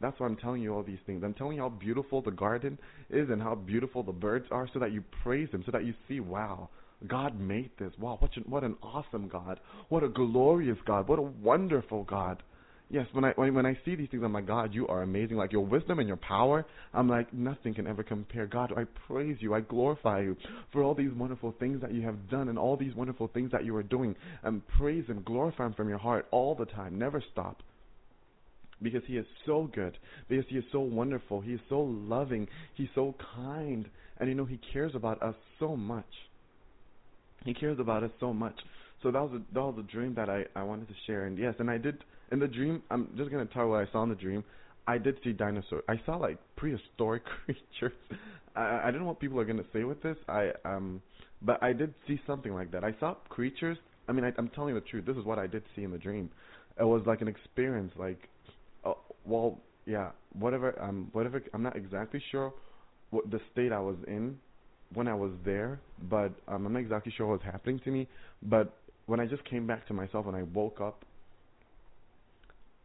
That's 0.00 0.18
why 0.18 0.26
I'm 0.26 0.36
telling 0.36 0.62
you 0.62 0.74
all 0.74 0.82
these 0.82 0.98
things. 1.04 1.22
I'm 1.22 1.34
telling 1.34 1.56
you 1.56 1.62
how 1.62 1.68
beautiful 1.68 2.22
the 2.22 2.30
garden 2.30 2.78
is 3.10 3.28
and 3.28 3.42
how 3.42 3.54
beautiful 3.54 4.02
the 4.02 4.12
birds 4.12 4.46
are, 4.50 4.68
so 4.72 4.78
that 4.78 4.92
you 4.92 5.04
praise 5.22 5.50
Him, 5.50 5.62
so 5.66 5.72
that 5.72 5.84
you 5.84 5.94
see, 6.08 6.20
wow, 6.20 6.70
God 7.06 7.38
made 7.38 7.70
this. 7.78 7.92
Wow, 7.98 8.16
what 8.20 8.30
what 8.46 8.64
an 8.64 8.76
awesome 8.82 9.28
God. 9.28 9.60
What 9.88 10.02
a 10.02 10.08
glorious 10.08 10.78
God. 10.86 11.08
What 11.08 11.18
a 11.18 11.22
wonderful 11.22 12.04
God. 12.04 12.42
Yes, 12.92 13.06
when 13.12 13.24
I 13.24 13.30
when, 13.36 13.54
when 13.54 13.66
I 13.66 13.78
see 13.84 13.94
these 13.94 14.08
things, 14.10 14.22
I'm 14.24 14.32
like, 14.32 14.48
God, 14.48 14.74
you 14.74 14.88
are 14.88 15.02
amazing. 15.02 15.36
Like 15.36 15.52
your 15.52 15.64
wisdom 15.64 16.00
and 16.00 16.08
your 16.08 16.16
power, 16.16 16.66
I'm 16.92 17.08
like, 17.08 17.32
nothing 17.32 17.72
can 17.72 17.86
ever 17.86 18.02
compare. 18.02 18.46
God, 18.46 18.72
I 18.76 18.82
praise 19.06 19.36
you. 19.38 19.54
I 19.54 19.60
glorify 19.60 20.22
you 20.22 20.36
for 20.72 20.82
all 20.82 20.94
these 20.94 21.12
wonderful 21.12 21.54
things 21.60 21.80
that 21.82 21.94
you 21.94 22.02
have 22.02 22.28
done 22.28 22.48
and 22.48 22.58
all 22.58 22.76
these 22.76 22.94
wonderful 22.96 23.28
things 23.28 23.52
that 23.52 23.64
you 23.64 23.76
are 23.76 23.84
doing. 23.84 24.16
And 24.42 24.66
praise 24.76 25.04
and 25.08 25.24
glorify 25.24 25.66
Him 25.66 25.74
from 25.74 25.88
your 25.88 25.98
heart 25.98 26.26
all 26.32 26.56
the 26.56 26.66
time. 26.66 26.98
Never 26.98 27.22
stop 27.32 27.62
because 28.82 29.02
he 29.06 29.16
is 29.16 29.26
so 29.46 29.70
good, 29.72 29.96
because 30.28 30.46
he 30.48 30.56
is 30.56 30.64
so 30.72 30.80
wonderful, 30.80 31.40
he 31.40 31.52
is 31.52 31.60
so 31.68 31.80
loving, 31.80 32.48
he's 32.74 32.88
so 32.94 33.14
kind, 33.36 33.88
and 34.18 34.28
you 34.28 34.34
know 34.34 34.44
he 34.44 34.58
cares 34.72 34.92
about 34.94 35.22
us 35.22 35.34
so 35.58 35.76
much. 35.76 36.06
He 37.44 37.54
cares 37.54 37.78
about 37.78 38.02
us 38.02 38.10
so 38.20 38.32
much. 38.32 38.58
So 39.02 39.10
that 39.10 39.20
was 39.20 39.32
a, 39.32 39.54
that 39.54 39.60
was 39.60 39.76
a 39.78 39.82
dream 39.82 40.14
that 40.14 40.28
I 40.28 40.44
I 40.54 40.62
wanted 40.62 40.88
to 40.88 40.94
share, 41.06 41.26
and 41.26 41.38
yes, 41.38 41.54
and 41.58 41.70
I 41.70 41.78
did 41.78 42.02
in 42.32 42.38
the 42.38 42.48
dream. 42.48 42.82
I'm 42.90 43.08
just 43.16 43.30
gonna 43.30 43.46
tell 43.46 43.68
what 43.68 43.86
I 43.86 43.90
saw 43.92 44.02
in 44.02 44.08
the 44.08 44.14
dream. 44.14 44.44
I 44.86 44.98
did 44.98 45.18
see 45.22 45.32
dinosaurs. 45.32 45.82
I 45.88 46.00
saw 46.06 46.16
like 46.16 46.38
prehistoric 46.56 47.22
creatures. 47.44 47.92
I 48.56 48.82
I 48.84 48.90
don't 48.90 49.00
know 49.00 49.06
what 49.06 49.20
people 49.20 49.38
are 49.40 49.44
gonna 49.44 49.64
say 49.72 49.84
with 49.84 50.02
this. 50.02 50.16
I 50.28 50.50
um, 50.64 51.02
but 51.42 51.62
I 51.62 51.72
did 51.72 51.94
see 52.06 52.20
something 52.26 52.54
like 52.54 52.70
that. 52.72 52.84
I 52.84 52.94
saw 53.00 53.14
creatures. 53.28 53.78
I 54.08 54.12
mean, 54.12 54.24
I, 54.24 54.32
I'm 54.38 54.48
telling 54.48 54.74
you 54.74 54.80
the 54.80 54.86
truth. 54.86 55.06
This 55.06 55.16
is 55.16 55.24
what 55.24 55.38
I 55.38 55.46
did 55.46 55.62
see 55.74 55.84
in 55.84 55.92
the 55.92 55.98
dream. 55.98 56.30
It 56.78 56.84
was 56.84 57.02
like 57.06 57.20
an 57.20 57.28
experience. 57.28 57.92
Like, 57.96 58.28
uh, 58.84 58.94
well, 59.24 59.60
yeah, 59.86 60.10
whatever. 60.32 60.80
Um, 60.82 61.08
whatever. 61.12 61.42
I'm 61.54 61.62
not 61.62 61.76
exactly 61.76 62.22
sure 62.30 62.52
what 63.10 63.30
the 63.30 63.40
state 63.52 63.72
I 63.72 63.80
was 63.80 63.96
in 64.06 64.38
when 64.94 65.06
I 65.06 65.14
was 65.14 65.30
there, 65.44 65.80
but 66.08 66.32
um, 66.48 66.66
I'm 66.66 66.72
not 66.72 66.80
exactly 66.80 67.12
sure 67.16 67.26
what 67.26 67.44
was 67.44 67.52
happening 67.52 67.80
to 67.84 67.90
me. 67.90 68.08
But 68.42 68.74
when 69.06 69.20
I 69.20 69.26
just 69.26 69.44
came 69.44 69.66
back 69.66 69.86
to 69.88 69.94
myself 69.94 70.26
and 70.26 70.36
I 70.36 70.42
woke 70.42 70.80
up, 70.80 71.04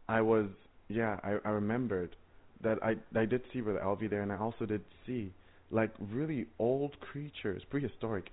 I 0.08 0.20
was 0.20 0.46
yeah, 0.88 1.18
I 1.22 1.36
I 1.44 1.50
remembered 1.50 2.16
that 2.62 2.78
I 2.82 2.96
I 3.18 3.24
did 3.24 3.42
see 3.52 3.60
Brother 3.60 3.80
Elvi 3.80 4.08
there, 4.08 4.22
and 4.22 4.32
I 4.32 4.38
also 4.38 4.66
did 4.66 4.82
see 5.06 5.32
like 5.70 5.90
really 5.98 6.46
old 6.58 6.98
creatures, 7.00 7.62
prehistoric. 7.70 8.30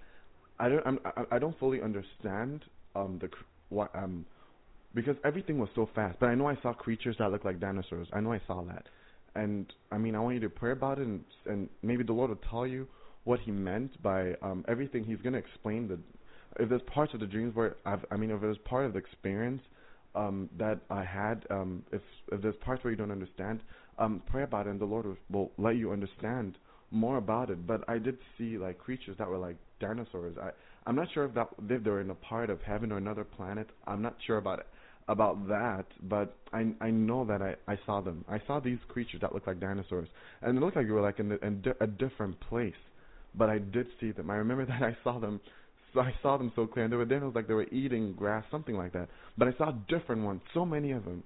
I 0.60 0.70
don't 0.70 0.86
I'm, 0.86 1.00
I 1.06 1.36
I 1.36 1.40
don't 1.40 1.58
fully 1.60 1.82
understand 1.82 2.66
um 2.95 3.20
the 3.20 3.30
what 3.70 3.94
um 3.95 4.26
because 4.94 5.16
everything 5.26 5.58
was 5.58 5.70
so 5.74 5.90
fast. 5.95 6.20
But 6.20 6.28
I 6.28 6.36
know 6.36 6.48
I 6.48 6.58
saw 6.62 6.74
creatures 6.74 7.16
that 7.20 7.32
looked 7.32 7.45
like 7.45 7.60
dinosaurs. 7.60 8.08
I 8.14 8.20
know 8.20 8.34
I 8.34 8.41
saw 8.45 8.62
that, 8.64 8.88
and 9.36 9.72
I 9.91 9.98
mean 9.98 10.16
I 10.16 10.20
want 10.20 10.36
you 10.36 10.41
to 10.41 10.50
pray 10.50 10.72
about 10.72 11.00
it, 11.00 11.08
and 11.08 11.24
and 11.45 11.70
maybe 11.82 12.04
the 12.04 12.14
Lord 12.14 12.30
will 12.30 12.40
tell 12.50 12.68
you 12.68 12.88
what 13.24 13.40
He 13.40 13.52
meant 13.52 14.02
by 14.04 14.34
um 14.41 14.64
everything. 14.68 15.04
He's 15.04 15.22
gonna 15.24 15.40
explain 15.40 15.88
the 15.88 16.00
if 16.62 16.70
there's 16.70 16.84
parts 16.84 17.16
of 17.16 17.20
the 17.20 17.26
dreams 17.26 17.56
where 17.56 17.78
I've 17.84 18.06
I 18.12 18.16
mean 18.18 18.30
if 18.30 18.41
there's 18.41 18.60
part 18.60 18.86
of 18.86 18.94
the 18.94 19.00
experience 19.00 19.64
um 20.15 20.49
that 20.57 20.80
I 20.90 21.03
had 21.03 21.45
um 21.49 21.84
if 21.91 22.02
if 22.31 22.41
there's 22.41 22.56
parts 22.57 22.84
where 22.84 22.91
you 22.91 22.98
don't 22.98 23.11
understand 23.11 23.61
um 23.99 24.22
pray 24.27 24.44
about 24.44 24.68
it 24.68 24.72
and 24.72 24.80
the 24.80 24.85
Lord 24.85 25.06
will, 25.30 25.52
let 25.57 25.76
you 25.77 25.91
understand 25.91 26.57
more 26.91 27.18
about 27.18 27.49
it. 27.49 27.65
But 27.65 27.84
I 27.88 27.98
did 27.98 28.18
see 28.38 28.57
like 28.57 28.77
creatures 28.77 29.18
that 29.18 29.27
were 29.27 29.38
like 29.38 29.57
dinosaurs. 29.80 30.35
I 30.41 30.52
I'm 30.85 30.95
not 30.95 31.07
sure 31.14 31.26
if 31.26 31.34
that 31.35 31.48
if 31.69 31.84
they 31.84 31.90
were 31.90 32.02
in 32.02 32.10
a 32.10 32.15
part 32.15 32.49
of 32.49 32.61
heaven 32.61 32.91
or 32.91 32.98
another 32.98 33.23
planet. 33.23 33.68
I'm 33.88 34.02
not 34.02 34.15
sure 34.26 34.38
about 34.38 34.60
it. 34.60 34.68
about 35.07 35.48
that, 35.49 35.85
but 36.03 36.38
I 36.53 36.61
I 36.81 36.90
know 36.91 37.26
that 37.26 37.41
I 37.41 37.56
I 37.68 37.77
saw 37.85 38.02
them. 38.02 38.23
I 38.30 38.40
saw 38.48 38.60
these 38.60 38.80
creatures 38.88 39.22
that 39.22 39.34
looked 39.34 39.48
like 39.48 39.60
dinosaurs, 39.60 40.07
and 40.41 40.57
it 40.57 40.61
looked 40.61 40.76
like 40.77 40.88
they 40.88 40.94
were 40.94 41.02
like 41.02 41.19
in, 41.19 41.30
the, 41.30 41.45
in 41.45 41.61
di- 41.61 41.80
a 41.81 41.88
different 41.88 42.40
place. 42.40 42.81
But 43.35 43.49
I 43.49 43.57
did 43.57 43.88
see 43.99 44.11
them. 44.11 44.30
I 44.30 44.35
remember 44.35 44.65
that 44.73 44.81
I 44.84 44.95
saw 45.03 45.19
them. 45.19 45.41
So 45.94 45.99
I 45.99 46.14
saw 46.22 46.38
them 46.38 46.52
so 46.56 46.65
clear, 46.65 46.86
and 46.86 46.91
they 46.91 46.98
were 46.98 47.06
there. 47.06 47.20
It 47.20 47.26
was 47.26 47.36
like 47.36 47.48
they 47.48 47.53
were 47.53 47.68
eating 47.72 48.14
grass, 48.14 48.44
something 48.49 48.76
like 48.76 48.94
that. 48.94 49.10
But 49.38 49.48
I 49.48 49.53
saw 49.57 49.72
different 49.88 50.24
ones, 50.24 50.41
so 50.53 50.65
many 50.65 50.91
of 50.91 51.06
them, 51.06 51.24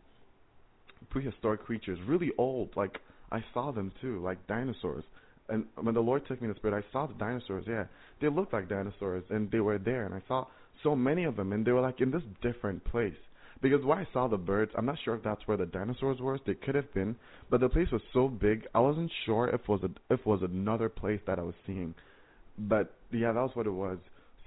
prehistoric 1.10 1.64
creatures, 1.64 2.00
really 2.08 2.32
old. 2.38 2.70
Like 2.76 2.98
I 3.32 3.44
saw 3.54 3.72
them 3.72 3.92
too, 4.02 4.22
like 4.22 4.46
dinosaurs. 4.48 5.04
And 5.50 5.66
when 5.82 5.94
the 5.94 6.02
Lord 6.02 6.28
took 6.28 6.42
me 6.42 6.50
the 6.50 6.56
spirit, 6.56 6.84
I 6.84 6.92
saw 6.92 7.08
the 7.08 7.14
dinosaurs. 7.14 7.64
Yeah, 7.68 7.86
they 8.22 8.28
looked 8.28 8.52
like 8.52 8.68
dinosaurs, 8.68 9.24
and 9.30 9.50
they 9.50 9.62
were 9.62 9.78
there. 9.78 10.06
And 10.06 10.14
I 10.14 10.22
saw 10.28 10.48
so 10.84 10.96
many 10.96 11.24
of 11.24 11.38
them, 11.38 11.54
and 11.54 11.66
they 11.66 11.72
were 11.72 11.82
like 11.82 12.02
in 12.02 12.12
this 12.12 12.24
different 12.42 12.84
place. 12.84 13.14
Because 13.62 13.84
where 13.84 13.98
I 13.98 14.08
saw 14.14 14.28
the 14.28 14.38
birds, 14.38 14.72
I'm 14.78 14.86
not 14.86 14.98
sure 15.04 15.16
if 15.16 15.24
that's 15.24 15.42
where 15.48 15.58
the 15.58 15.66
dinosaurs 15.66 16.20
were. 16.20 16.38
They 16.46 16.54
could 16.54 16.76
have 16.76 16.94
been, 16.94 17.16
but 17.50 17.60
the 17.60 17.70
place 17.70 17.88
was 17.92 18.02
so 18.14 18.28
big, 18.28 18.68
I 18.76 18.80
wasn't 18.80 19.12
sure 19.26 19.48
if 19.48 19.68
was 19.68 19.82
a, 19.84 20.14
if 20.14 20.24
was 20.26 20.42
another 20.44 20.90
place 20.90 21.20
that 21.26 21.40
I 21.40 21.42
was 21.42 21.56
seeing. 21.66 21.96
But 22.60 22.94
yeah, 23.12 23.32
that 23.32 23.42
was 23.42 23.52
what 23.56 23.66
it 23.66 23.72
was. 23.72 23.98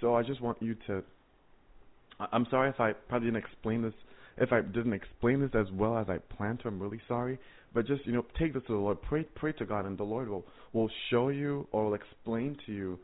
So 0.00 0.14
I 0.14 0.22
just 0.22 0.40
want 0.40 0.60
you 0.62 0.76
to. 0.86 1.02
I'm 2.32 2.46
sorry 2.50 2.70
if 2.70 2.80
I 2.80 2.92
probably 3.08 3.28
didn't 3.28 3.44
explain 3.44 3.82
this. 3.82 3.94
If 4.36 4.52
I 4.52 4.60
didn't 4.60 4.92
explain 4.92 5.40
this 5.40 5.50
as 5.54 5.66
well 5.72 5.98
as 5.98 6.06
I 6.08 6.18
planned 6.36 6.60
to, 6.60 6.68
I'm 6.68 6.80
really 6.80 7.00
sorry. 7.08 7.38
But 7.74 7.86
just 7.86 8.06
you 8.06 8.12
know, 8.12 8.24
take 8.38 8.54
this 8.54 8.62
to 8.66 8.72
the 8.72 8.78
Lord. 8.78 9.00
Pray, 9.02 9.24
pray 9.34 9.52
to 9.52 9.64
God, 9.64 9.86
and 9.86 9.96
the 9.96 10.04
Lord 10.04 10.28
will 10.28 10.44
will 10.72 10.90
show 11.10 11.28
you 11.28 11.66
or 11.72 11.86
will 11.86 11.94
explain 11.94 12.56
to 12.66 12.72
you 12.72 12.98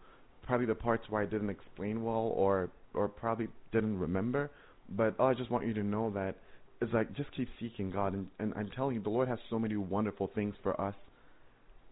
probably 0.47 0.67
the 0.67 0.75
parts 0.75 1.05
where 1.09 1.23
I 1.23 1.27
didn't 1.27 1.51
explain 1.51 2.03
well 2.03 2.33
or 2.35 2.71
or 2.95 3.09
probably 3.09 3.49
didn't 3.73 3.99
remember. 3.99 4.51
But 4.89 5.21
I 5.21 5.35
just 5.35 5.51
want 5.51 5.67
you 5.67 5.75
to 5.75 5.83
know 5.83 6.11
that 6.11 6.37
it's 6.81 6.93
like 6.93 7.13
just 7.15 7.31
keep 7.37 7.49
seeking 7.61 7.91
God, 7.91 8.15
and 8.15 8.29
and 8.39 8.53
I'm 8.57 8.71
telling 8.75 8.97
you, 8.97 9.03
the 9.03 9.11
Lord 9.11 9.29
has 9.29 9.39
so 9.51 9.59
many 9.59 9.77
wonderful 9.77 10.31
things 10.35 10.55
for 10.63 10.81
us 10.81 10.95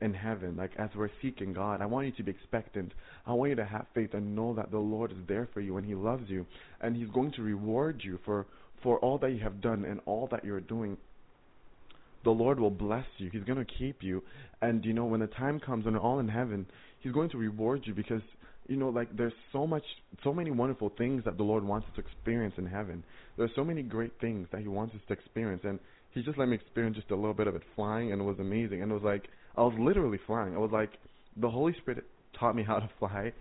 in 0.04 0.14
heaven. 0.14 0.56
Like 0.56 0.72
as 0.78 0.90
we're 0.94 1.10
seeking 1.22 1.52
God, 1.52 1.80
I 1.80 1.86
want 1.86 2.06
you 2.06 2.12
to 2.12 2.22
be 2.22 2.30
expectant. 2.30 2.92
I 3.26 3.32
want 3.32 3.50
you 3.50 3.56
to 3.56 3.64
have 3.64 3.86
faith 3.94 4.12
and 4.12 4.36
know 4.36 4.54
that 4.54 4.70
the 4.70 4.78
Lord 4.78 5.10
is 5.10 5.18
there 5.26 5.48
for 5.52 5.60
you 5.60 5.78
and 5.78 5.86
He 5.86 5.94
loves 5.94 6.28
you, 6.28 6.46
and 6.80 6.94
He's 6.94 7.08
going 7.08 7.32
to 7.32 7.42
reward 7.42 8.02
you 8.04 8.18
for 8.24 8.46
for 8.82 8.98
all 8.98 9.16
that 9.18 9.30
you 9.30 9.40
have 9.40 9.62
done 9.62 9.84
and 9.86 10.00
all 10.04 10.28
that 10.30 10.44
you're 10.44 10.60
doing. 10.60 10.98
The 12.22 12.30
Lord 12.30 12.60
will 12.60 12.70
bless 12.70 13.06
you. 13.16 13.30
He's 13.32 13.44
going 13.44 13.58
to 13.58 13.72
keep 13.78 14.02
you, 14.02 14.22
and 14.62 14.84
you 14.84 14.92
know 14.92 15.06
when 15.06 15.20
the 15.20 15.26
time 15.26 15.58
comes 15.58 15.86
when 15.86 15.94
we're 15.94 16.00
all 16.00 16.20
in 16.20 16.28
heaven, 16.28 16.66
He's 17.00 17.12
going 17.12 17.30
to 17.30 17.38
reward 17.38 17.82
you 17.84 17.94
because 17.94 18.22
you 18.68 18.76
know 18.76 18.90
like 18.90 19.14
there's 19.16 19.32
so 19.52 19.66
much, 19.66 19.84
so 20.22 20.32
many 20.32 20.50
wonderful 20.50 20.92
things 20.98 21.24
that 21.24 21.38
the 21.38 21.42
Lord 21.42 21.64
wants 21.64 21.86
us 21.88 21.94
to 21.96 22.00
experience 22.02 22.54
in 22.58 22.66
heaven. 22.66 23.02
There's 23.38 23.50
so 23.56 23.64
many 23.64 23.82
great 23.82 24.12
things 24.20 24.48
that 24.52 24.60
He 24.60 24.68
wants 24.68 24.94
us 24.94 25.00
to 25.08 25.14
experience, 25.14 25.62
and 25.64 25.78
He 26.12 26.22
just 26.22 26.36
let 26.36 26.48
me 26.48 26.56
experience 26.56 26.96
just 26.96 27.10
a 27.10 27.16
little 27.16 27.34
bit 27.34 27.46
of 27.46 27.54
it 27.54 27.62
flying, 27.74 28.12
and 28.12 28.20
it 28.20 28.24
was 28.24 28.38
amazing. 28.38 28.82
And 28.82 28.90
it 28.90 28.94
was 28.94 29.02
like 29.02 29.28
I 29.56 29.62
was 29.62 29.74
literally 29.78 30.18
flying. 30.26 30.54
I 30.54 30.58
was 30.58 30.70
like 30.72 30.90
the 31.36 31.50
Holy 31.50 31.74
Spirit 31.80 32.04
taught 32.38 32.56
me 32.56 32.62
how 32.62 32.78
to 32.78 32.90
fly 32.98 33.32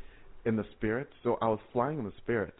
in 0.45 0.55
the 0.55 0.65
spirit, 0.77 1.09
so 1.23 1.37
I 1.41 1.47
was 1.47 1.59
flying 1.71 1.99
in 1.99 2.05
the 2.05 2.13
spirit. 2.17 2.53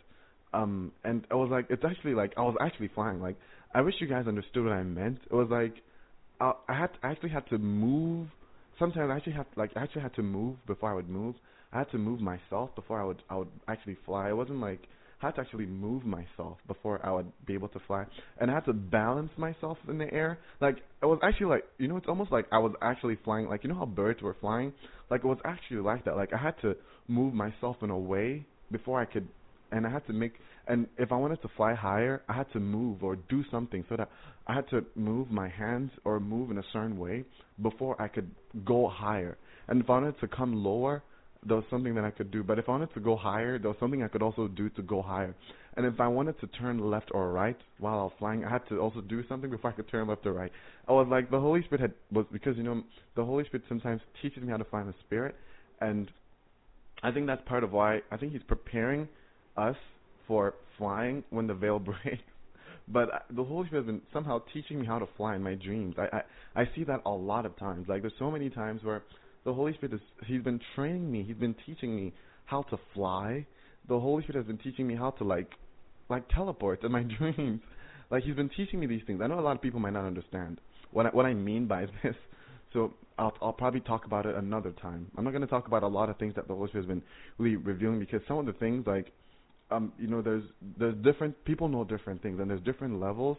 Um, 0.53 0.91
and 1.03 1.25
I 1.31 1.35
was 1.35 1.49
like, 1.49 1.67
it's 1.69 1.83
actually 1.83 2.13
like 2.13 2.33
I 2.37 2.41
was 2.41 2.55
actually 2.61 2.89
flying. 2.93 3.21
Like 3.21 3.35
I 3.73 3.81
wish 3.81 3.95
you 3.99 4.07
guys 4.07 4.27
understood 4.27 4.65
what 4.65 4.73
I 4.73 4.83
meant. 4.83 5.19
It 5.29 5.33
was 5.33 5.47
like 5.49 5.73
I, 6.39 6.53
I 6.67 6.77
had 6.77 6.89
I 7.01 7.11
actually 7.11 7.29
had 7.29 7.47
to 7.49 7.57
move. 7.57 8.27
Sometimes 8.79 9.09
I 9.11 9.15
actually 9.15 9.33
have 9.33 9.47
like 9.55 9.71
I 9.75 9.83
actually 9.83 10.03
had 10.03 10.15
to 10.15 10.23
move 10.23 10.57
before 10.67 10.91
I 10.91 10.95
would 10.95 11.09
move. 11.09 11.35
I 11.71 11.79
had 11.79 11.91
to 11.91 11.97
move 11.97 12.21
myself 12.21 12.75
before 12.75 13.01
I 13.01 13.05
would 13.05 13.23
I 13.29 13.37
would 13.37 13.49
actually 13.67 13.97
fly. 14.05 14.29
It 14.29 14.37
wasn't 14.37 14.59
like 14.59 14.81
I 15.23 15.27
had 15.27 15.35
to 15.35 15.41
actually 15.41 15.65
move 15.65 16.05
myself 16.05 16.57
before 16.67 16.99
I 17.05 17.11
would 17.11 17.31
be 17.45 17.53
able 17.53 17.69
to 17.69 17.79
fly, 17.87 18.05
and 18.39 18.51
I 18.51 18.55
had 18.55 18.65
to 18.65 18.73
balance 18.73 19.31
myself 19.37 19.77
in 19.87 19.97
the 19.97 20.13
air. 20.13 20.39
Like 20.59 20.77
it 21.01 21.05
was 21.05 21.19
actually 21.23 21.47
like 21.47 21.65
you 21.77 21.87
know 21.87 21.97
it's 21.97 22.07
almost 22.07 22.31
like 22.31 22.45
I 22.51 22.59
was 22.59 22.73
actually 22.81 23.17
flying. 23.23 23.47
Like 23.47 23.63
you 23.63 23.69
know 23.69 23.77
how 23.77 23.85
birds 23.85 24.21
were 24.21 24.35
flying. 24.41 24.73
Like 25.09 25.21
it 25.23 25.27
was 25.27 25.39
actually 25.45 25.77
like 25.77 26.05
that. 26.05 26.17
Like 26.17 26.33
I 26.33 26.37
had 26.37 26.55
to 26.61 26.75
move 27.07 27.33
myself 27.33 27.77
in 27.81 27.89
a 27.89 27.97
way 27.97 28.45
before 28.71 28.99
I 28.99 29.05
could 29.05 29.27
and 29.71 29.87
I 29.87 29.89
had 29.89 30.05
to 30.07 30.13
make 30.13 30.33
and 30.67 30.87
if 30.97 31.11
I 31.11 31.15
wanted 31.15 31.41
to 31.41 31.49
fly 31.57 31.73
higher, 31.73 32.21
I 32.29 32.33
had 32.33 32.51
to 32.53 32.59
move 32.59 33.03
or 33.03 33.15
do 33.15 33.43
something 33.51 33.83
so 33.89 33.97
that 33.97 34.09
I 34.47 34.53
had 34.53 34.69
to 34.69 34.85
move 34.95 35.29
my 35.29 35.49
hands 35.49 35.91
or 36.05 36.19
move 36.19 36.51
in 36.51 36.57
a 36.57 36.63
certain 36.71 36.97
way 36.97 37.25
before 37.61 38.01
I 38.01 38.07
could 38.07 38.29
go 38.63 38.87
higher. 38.87 39.37
And 39.67 39.81
if 39.81 39.89
I 39.89 39.93
wanted 39.93 40.19
to 40.21 40.27
come 40.27 40.63
lower, 40.63 41.03
there 41.45 41.57
was 41.57 41.65
something 41.69 41.95
that 41.95 42.03
I 42.03 42.11
could 42.11 42.31
do. 42.31 42.43
But 42.43 42.59
if 42.59 42.67
I 42.67 42.71
wanted 42.71 42.93
to 42.93 42.99
go 42.99 43.15
higher, 43.15 43.59
there 43.59 43.69
was 43.69 43.77
something 43.79 44.03
I 44.03 44.07
could 44.07 44.21
also 44.21 44.47
do 44.47 44.69
to 44.71 44.81
go 44.81 45.01
higher. 45.01 45.35
And 45.75 45.85
if 45.85 45.99
I 45.99 46.07
wanted 46.07 46.39
to 46.41 46.47
turn 46.47 46.89
left 46.89 47.09
or 47.13 47.31
right 47.31 47.57
while 47.79 47.99
I 47.99 48.03
was 48.03 48.11
flying, 48.19 48.45
I 48.45 48.49
had 48.49 48.67
to 48.69 48.79
also 48.79 49.01
do 49.01 49.23
something 49.27 49.49
before 49.49 49.71
I 49.71 49.73
could 49.73 49.89
turn 49.89 50.07
left 50.07 50.25
or 50.25 50.33
right. 50.33 50.51
I 50.87 50.91
was 50.91 51.07
like 51.09 51.31
the 51.31 51.39
Holy 51.39 51.63
Spirit 51.63 51.81
had 51.81 51.93
was 52.11 52.25
because 52.31 52.57
you 52.57 52.63
know 52.63 52.83
the 53.15 53.25
Holy 53.25 53.43
Spirit 53.45 53.63
sometimes 53.67 54.01
teaches 54.21 54.43
me 54.43 54.49
how 54.49 54.57
to 54.57 54.65
fly 54.65 54.81
in 54.81 54.87
the 54.87 54.93
Spirit, 55.05 55.35
and 55.81 56.11
I 57.01 57.11
think 57.11 57.25
that's 57.25 57.41
part 57.47 57.63
of 57.63 57.71
why 57.71 58.01
I 58.11 58.17
think 58.17 58.33
He's 58.33 58.43
preparing 58.47 59.07
us 59.57 59.75
for 60.27 60.53
flying 60.77 61.23
when 61.31 61.47
the 61.47 61.55
veil 61.55 61.79
breaks. 61.79 62.23
But 62.87 63.25
the 63.33 63.43
Holy 63.43 63.65
Spirit 63.67 63.85
has 63.85 63.93
been 63.93 64.01
somehow 64.11 64.41
teaching 64.53 64.81
me 64.81 64.85
how 64.85 64.99
to 64.99 65.07
fly 65.17 65.35
in 65.35 65.41
my 65.41 65.55
dreams. 65.55 65.95
I, 65.97 66.17
I 66.17 66.61
I 66.61 66.69
see 66.75 66.83
that 66.83 67.01
a 67.05 67.11
lot 67.11 67.45
of 67.47 67.57
times. 67.57 67.87
Like 67.87 68.01
there's 68.01 68.13
so 68.19 68.29
many 68.29 68.49
times 68.51 68.83
where 68.83 69.01
the 69.45 69.53
Holy 69.53 69.73
Spirit 69.73 69.95
is 69.95 70.01
He's 70.25 70.41
been 70.41 70.59
training 70.75 71.11
me. 71.11 71.23
He's 71.23 71.35
been 71.35 71.55
teaching 71.65 71.95
me 71.95 72.13
how 72.45 72.63
to 72.63 72.77
fly. 72.93 73.45
The 73.87 73.99
Holy 73.99 74.23
Spirit 74.23 74.37
has 74.37 74.47
been 74.47 74.57
teaching 74.57 74.87
me 74.87 74.95
how 74.95 75.11
to 75.11 75.23
like 75.23 75.51
like 76.09 76.27
teleport 76.29 76.83
in 76.83 76.91
my 76.91 77.03
dreams. 77.17 77.61
Like 78.09 78.23
He's 78.23 78.35
been 78.35 78.49
teaching 78.49 78.79
me 78.79 78.87
these 78.87 79.01
things. 79.05 79.21
I 79.23 79.27
know 79.27 79.39
a 79.39 79.41
lot 79.41 79.55
of 79.55 79.61
people 79.61 79.79
might 79.79 79.93
not 79.93 80.05
understand 80.05 80.59
what 80.91 81.07
I, 81.07 81.09
what 81.09 81.25
I 81.25 81.33
mean 81.33 81.67
by 81.67 81.85
this. 82.03 82.15
So 82.71 82.93
I'll 83.17 83.33
I'll 83.41 83.53
probably 83.53 83.81
talk 83.81 84.05
about 84.05 84.25
it 84.25 84.35
another 84.35 84.71
time. 84.71 85.07
I'm 85.17 85.23
not 85.23 85.31
going 85.31 85.41
to 85.41 85.47
talk 85.47 85.67
about 85.67 85.83
a 85.83 85.87
lot 85.87 86.09
of 86.09 86.17
things 86.17 86.35
that 86.35 86.47
the 86.47 86.55
Holy 86.55 86.69
Spirit 86.69 86.85
has 86.85 86.89
been 86.89 87.03
really 87.37 87.57
revealing 87.57 87.99
because 87.99 88.21
some 88.27 88.37
of 88.37 88.45
the 88.45 88.53
things 88.53 88.85
like 88.87 89.11
um 89.71 89.93
you 89.97 90.07
know 90.07 90.21
there's 90.21 90.43
there's 90.77 90.95
different 91.03 91.35
people 91.45 91.67
know 91.67 91.83
different 91.83 92.21
things 92.21 92.39
and 92.39 92.49
there's 92.49 92.61
different 92.61 92.99
levels 92.99 93.37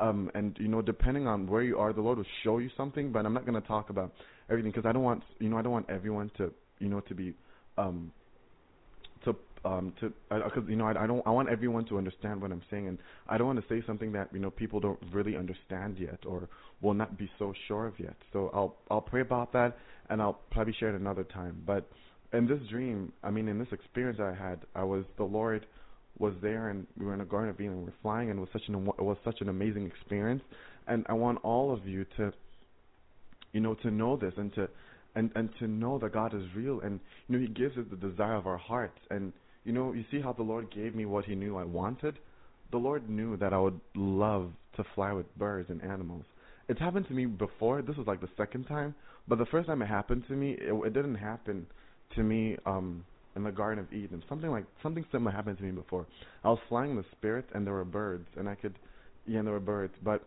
um 0.00 0.30
and 0.34 0.56
you 0.60 0.68
know 0.68 0.82
depending 0.82 1.26
on 1.26 1.46
where 1.46 1.62
you 1.62 1.78
are 1.78 1.92
the 1.92 2.00
lord 2.00 2.18
will 2.18 2.24
show 2.42 2.58
you 2.58 2.70
something 2.76 3.12
but 3.12 3.24
i'm 3.24 3.34
not 3.34 3.46
going 3.46 3.60
to 3.60 3.66
talk 3.66 3.90
about 3.90 4.12
everything 4.50 4.70
because 4.70 4.86
i 4.86 4.92
don't 4.92 5.02
want 5.02 5.22
you 5.38 5.48
know 5.48 5.56
i 5.56 5.62
don't 5.62 5.72
want 5.72 5.88
everyone 5.88 6.30
to 6.36 6.52
you 6.78 6.88
know 6.88 7.00
to 7.00 7.14
be 7.14 7.34
um 7.78 8.12
to 9.24 9.34
um 9.64 9.92
to 10.00 10.12
because 10.28 10.64
you 10.68 10.76
know 10.76 10.86
I, 10.86 11.04
I 11.04 11.06
don't 11.06 11.22
I 11.26 11.30
want 11.30 11.48
everyone 11.48 11.84
to 11.86 11.98
understand 11.98 12.40
what 12.40 12.52
I'm 12.52 12.62
saying 12.70 12.88
and 12.88 12.98
I 13.28 13.38
don't 13.38 13.46
want 13.46 13.60
to 13.60 13.68
say 13.68 13.84
something 13.86 14.12
that 14.12 14.28
you 14.32 14.38
know 14.40 14.50
people 14.50 14.80
don't 14.80 14.98
really 15.12 15.36
understand 15.36 15.98
yet 15.98 16.20
or 16.26 16.48
will 16.82 16.94
not 16.94 17.16
be 17.16 17.30
so 17.38 17.52
sure 17.66 17.86
of 17.86 17.98
yet. 17.98 18.16
So 18.32 18.50
I'll 18.52 18.76
I'll 18.90 19.00
pray 19.00 19.22
about 19.22 19.52
that 19.52 19.76
and 20.10 20.20
I'll 20.20 20.40
probably 20.50 20.74
share 20.78 20.94
it 20.94 21.00
another 21.00 21.24
time. 21.24 21.62
But 21.66 21.88
in 22.32 22.46
this 22.46 22.60
dream, 22.70 23.12
I 23.22 23.30
mean 23.30 23.48
in 23.48 23.58
this 23.58 23.68
experience 23.72 24.18
I 24.20 24.34
had, 24.34 24.60
I 24.74 24.84
was 24.84 25.04
the 25.16 25.24
Lord 25.24 25.66
was 26.18 26.34
there 26.40 26.68
and 26.68 26.86
we 26.98 27.06
were 27.06 27.14
in 27.14 27.20
a 27.20 27.24
garden 27.24 27.50
of 27.50 27.60
Eden. 27.60 27.78
We 27.78 27.84
were 27.84 27.92
flying 28.02 28.30
and 28.30 28.38
it 28.38 28.40
was 28.40 28.50
such 28.52 28.68
an 28.68 28.74
it 28.74 29.02
was 29.02 29.16
such 29.24 29.40
an 29.40 29.48
amazing 29.48 29.86
experience. 29.86 30.42
And 30.86 31.04
I 31.08 31.14
want 31.14 31.38
all 31.42 31.72
of 31.72 31.86
you 31.86 32.04
to 32.16 32.32
you 33.52 33.60
know 33.60 33.74
to 33.74 33.90
know 33.90 34.16
this 34.16 34.32
and 34.36 34.52
to 34.54 34.68
and 35.14 35.30
and 35.34 35.50
to 35.58 35.66
know 35.66 35.98
that 35.98 36.12
God 36.12 36.34
is 36.34 36.42
real 36.54 36.80
and 36.80 37.00
you 37.28 37.36
know 37.36 37.46
He 37.46 37.52
gives 37.52 37.76
us 37.76 37.84
the 37.90 37.96
desire 37.96 38.34
of 38.34 38.46
our 38.46 38.58
hearts 38.58 38.98
and 39.10 39.32
you 39.64 39.72
know 39.72 39.92
you 39.92 40.04
see 40.10 40.20
how 40.20 40.32
the 40.32 40.42
Lord 40.42 40.72
gave 40.74 40.94
me 40.94 41.04
what 41.06 41.24
He 41.24 41.34
knew 41.34 41.56
I 41.56 41.64
wanted. 41.64 42.18
The 42.70 42.78
Lord 42.78 43.08
knew 43.08 43.36
that 43.36 43.52
I 43.52 43.58
would 43.58 43.80
love 43.94 44.50
to 44.76 44.84
fly 44.94 45.12
with 45.12 45.26
birds 45.38 45.70
and 45.70 45.82
animals. 45.82 46.24
It's 46.68 46.80
happened 46.80 47.06
to 47.08 47.14
me 47.14 47.26
before. 47.26 47.82
This 47.82 47.96
was 47.96 48.06
like 48.06 48.20
the 48.20 48.28
second 48.36 48.64
time, 48.64 48.94
but 49.28 49.38
the 49.38 49.46
first 49.46 49.68
time 49.68 49.82
it 49.82 49.86
happened 49.86 50.24
to 50.28 50.34
me, 50.34 50.56
it, 50.58 50.72
it 50.86 50.94
didn't 50.94 51.16
happen 51.16 51.66
to 52.16 52.22
me 52.22 52.56
um 52.66 53.04
in 53.36 53.42
the 53.42 53.50
Garden 53.50 53.84
of 53.84 53.92
Eden. 53.92 54.22
Something 54.28 54.50
like 54.50 54.64
something 54.82 55.04
similar 55.10 55.32
happened 55.32 55.58
to 55.58 55.64
me 55.64 55.70
before. 55.70 56.06
I 56.42 56.48
was 56.48 56.58
flying 56.68 56.90
in 56.92 56.96
the 56.96 57.04
spirit 57.12 57.46
and 57.54 57.66
there 57.66 57.74
were 57.74 57.84
birds 57.84 58.28
and 58.36 58.48
I 58.48 58.54
could 58.54 58.74
yeah, 59.26 59.38
and 59.38 59.46
there 59.46 59.54
were 59.54 59.60
birds, 59.60 59.94
but 60.02 60.22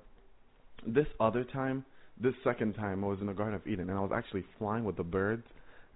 this 0.86 1.08
other 1.20 1.44
time 1.44 1.86
this 2.20 2.34
second 2.44 2.74
time 2.74 3.04
I 3.04 3.08
was 3.08 3.20
in 3.22 3.28
the 3.28 3.34
Garden 3.34 3.56
of 3.56 3.68
Eden 3.68 3.90
and 3.90 3.98
I 3.98 4.02
was 4.02 4.12
actually 4.14 4.44
flying 4.58 4.84
with 4.84 4.98
the 4.98 5.04
birds. 5.04 5.46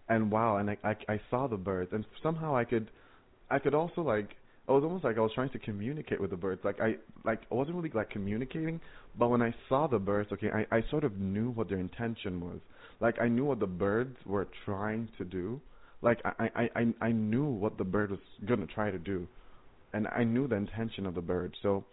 And 0.10 0.32
wow 0.32 0.58
and 0.58 0.70
I, 0.70 0.78
I 0.84 0.96
I 1.14 1.22
saw 1.30 1.48
the 1.48 1.58
birds 1.58 1.92
and 1.94 2.06
somehow 2.24 2.56
I 2.56 2.64
could 2.64 2.90
I 3.50 3.60
could 3.60 3.74
also 3.74 4.02
like 4.02 4.36
it 4.68 4.72
was 4.72 4.84
almost 4.84 5.04
like 5.04 5.18
I 5.18 5.22
was 5.22 5.32
trying 5.34 5.50
to 5.50 5.60
communicate 5.60 6.22
with 6.22 6.30
the 6.30 6.38
birds. 6.38 6.62
Like 6.64 6.80
I 6.80 6.96
like 7.26 7.42
I 7.52 7.56
wasn't 7.56 7.76
really 7.76 7.92
like 7.94 8.10
communicating 8.10 8.80
but 9.18 9.30
when 9.30 9.42
I 9.42 9.54
saw 9.68 9.88
the 9.88 10.00
birds 10.00 10.32
okay 10.32 10.50
I 10.50 10.78
I 10.78 10.84
sort 10.90 11.04
of 11.04 11.18
knew 11.18 11.52
what 11.52 11.70
their 11.70 11.80
intention 11.80 12.40
was. 12.40 12.60
Like 13.00 13.20
I 13.20 13.28
knew 13.28 13.46
what 13.46 13.60
the 13.60 13.68
birds 13.68 14.18
were 14.26 14.48
trying 14.66 15.10
to 15.18 15.26
do 15.26 15.60
like 16.02 16.19
I 16.26 16.49
I 16.56 16.69
I 16.76 16.94
I 17.07 17.11
knew 17.11 17.45
what 17.45 17.78
the 17.78 17.84
bird 17.84 18.11
was 18.11 18.19
gonna 18.48 18.68
try 18.68 18.91
to 18.91 18.99
do 18.99 19.28
and 19.94 20.07
I 20.07 20.23
knew 20.23 20.48
the 20.48 20.56
intention 20.56 21.06
of 21.06 21.15
the 21.15 21.22
bird 21.22 21.56
so 21.61 21.84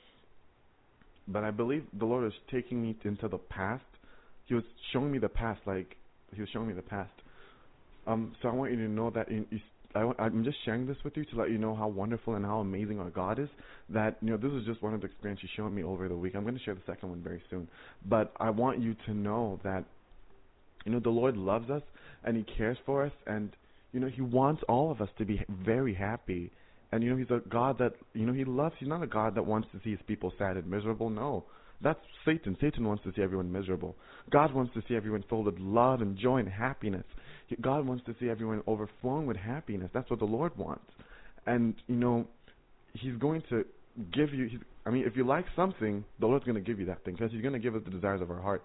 but 1.26 1.44
I 1.44 1.50
believe 1.50 1.84
the 1.98 2.06
Lord 2.06 2.26
is 2.26 2.32
taking 2.50 2.82
me 2.82 2.96
into 3.04 3.28
the 3.28 3.38
past 3.38 3.84
he 4.46 4.54
was 4.54 4.64
showing 4.92 5.10
me 5.10 5.18
the 5.18 5.28
past 5.28 5.60
like 5.66 5.96
he 6.34 6.40
was 6.40 6.50
showing 6.52 6.68
me 6.68 6.74
the 6.74 6.82
past 6.82 7.12
um 8.06 8.34
so 8.40 8.48
i 8.48 8.52
want 8.52 8.70
you 8.70 8.76
to 8.76 8.88
know 8.88 9.10
that 9.10 9.28
in, 9.28 9.46
I, 9.94 10.10
I'm 10.18 10.44
just 10.44 10.58
sharing 10.64 10.86
this 10.86 10.96
with 11.02 11.16
you 11.16 11.24
to 11.24 11.36
let 11.36 11.50
you 11.50 11.58
know 11.58 11.74
how 11.74 11.88
wonderful 11.88 12.34
and 12.34 12.44
how 12.44 12.60
amazing 12.60 13.00
our 13.00 13.10
God 13.10 13.38
is. 13.38 13.48
That 13.88 14.18
you 14.20 14.30
know 14.30 14.36
this 14.36 14.52
is 14.52 14.66
just 14.66 14.82
one 14.82 14.94
of 14.94 15.00
the 15.00 15.06
experiences 15.06 15.48
He 15.50 15.56
showed 15.56 15.70
me 15.70 15.82
over 15.82 16.08
the 16.08 16.16
week. 16.16 16.34
I'm 16.36 16.42
going 16.42 16.56
to 16.56 16.62
share 16.62 16.74
the 16.74 16.82
second 16.86 17.08
one 17.08 17.22
very 17.22 17.42
soon, 17.48 17.68
but 18.06 18.32
I 18.38 18.50
want 18.50 18.80
you 18.80 18.94
to 19.06 19.14
know 19.14 19.58
that 19.64 19.84
you 20.84 20.92
know 20.92 21.00
the 21.00 21.10
Lord 21.10 21.36
loves 21.36 21.70
us 21.70 21.82
and 22.24 22.36
He 22.36 22.44
cares 22.56 22.76
for 22.84 23.06
us, 23.06 23.12
and 23.26 23.50
you 23.92 24.00
know 24.00 24.08
He 24.08 24.20
wants 24.20 24.62
all 24.68 24.90
of 24.90 25.00
us 25.00 25.08
to 25.18 25.24
be 25.24 25.40
very 25.48 25.94
happy. 25.94 26.50
And 26.90 27.02
you 27.02 27.10
know 27.10 27.16
He's 27.16 27.30
a 27.30 27.40
God 27.48 27.78
that 27.78 27.92
you 28.14 28.26
know 28.26 28.32
He 28.32 28.44
loves. 28.44 28.74
He's 28.78 28.88
not 28.88 29.02
a 29.02 29.06
God 29.06 29.34
that 29.34 29.44
wants 29.44 29.68
to 29.72 29.80
see 29.84 29.90
His 29.90 30.00
people 30.06 30.32
sad 30.38 30.56
and 30.56 30.66
miserable. 30.66 31.10
No, 31.10 31.44
that's 31.80 32.00
Satan. 32.24 32.56
Satan 32.60 32.86
wants 32.86 33.04
to 33.04 33.12
see 33.14 33.22
everyone 33.22 33.52
miserable. 33.52 33.94
God 34.30 34.52
wants 34.54 34.72
to 34.74 34.82
see 34.88 34.96
everyone 34.96 35.24
filled 35.28 35.46
with 35.46 35.58
love 35.58 36.00
and 36.00 36.16
joy 36.16 36.38
and 36.38 36.48
happiness. 36.48 37.04
God 37.60 37.86
wants 37.86 38.04
to 38.06 38.14
see 38.20 38.28
everyone 38.28 38.62
overflowing 38.66 39.26
with 39.26 39.36
happiness. 39.36 39.90
That's 39.94 40.10
what 40.10 40.18
the 40.18 40.26
Lord 40.26 40.56
wants. 40.56 40.90
And 41.46 41.74
you 41.86 41.96
know, 41.96 42.26
He's 42.94 43.16
going 43.16 43.42
to 43.50 43.64
give 44.12 44.32
you. 44.32 44.46
He's, 44.48 44.60
I 44.86 44.90
mean, 44.90 45.04
if 45.06 45.16
you 45.16 45.26
like 45.26 45.44
something, 45.54 46.04
the 46.20 46.26
Lord's 46.26 46.44
going 46.44 46.56
to 46.56 46.60
give 46.60 46.80
you 46.80 46.86
that 46.86 47.04
thing 47.04 47.14
because 47.14 47.32
He's 47.32 47.42
going 47.42 47.54
to 47.54 47.58
give 47.58 47.74
us 47.74 47.82
the 47.84 47.90
desires 47.90 48.22
of 48.22 48.30
our 48.30 48.40
heart. 48.40 48.64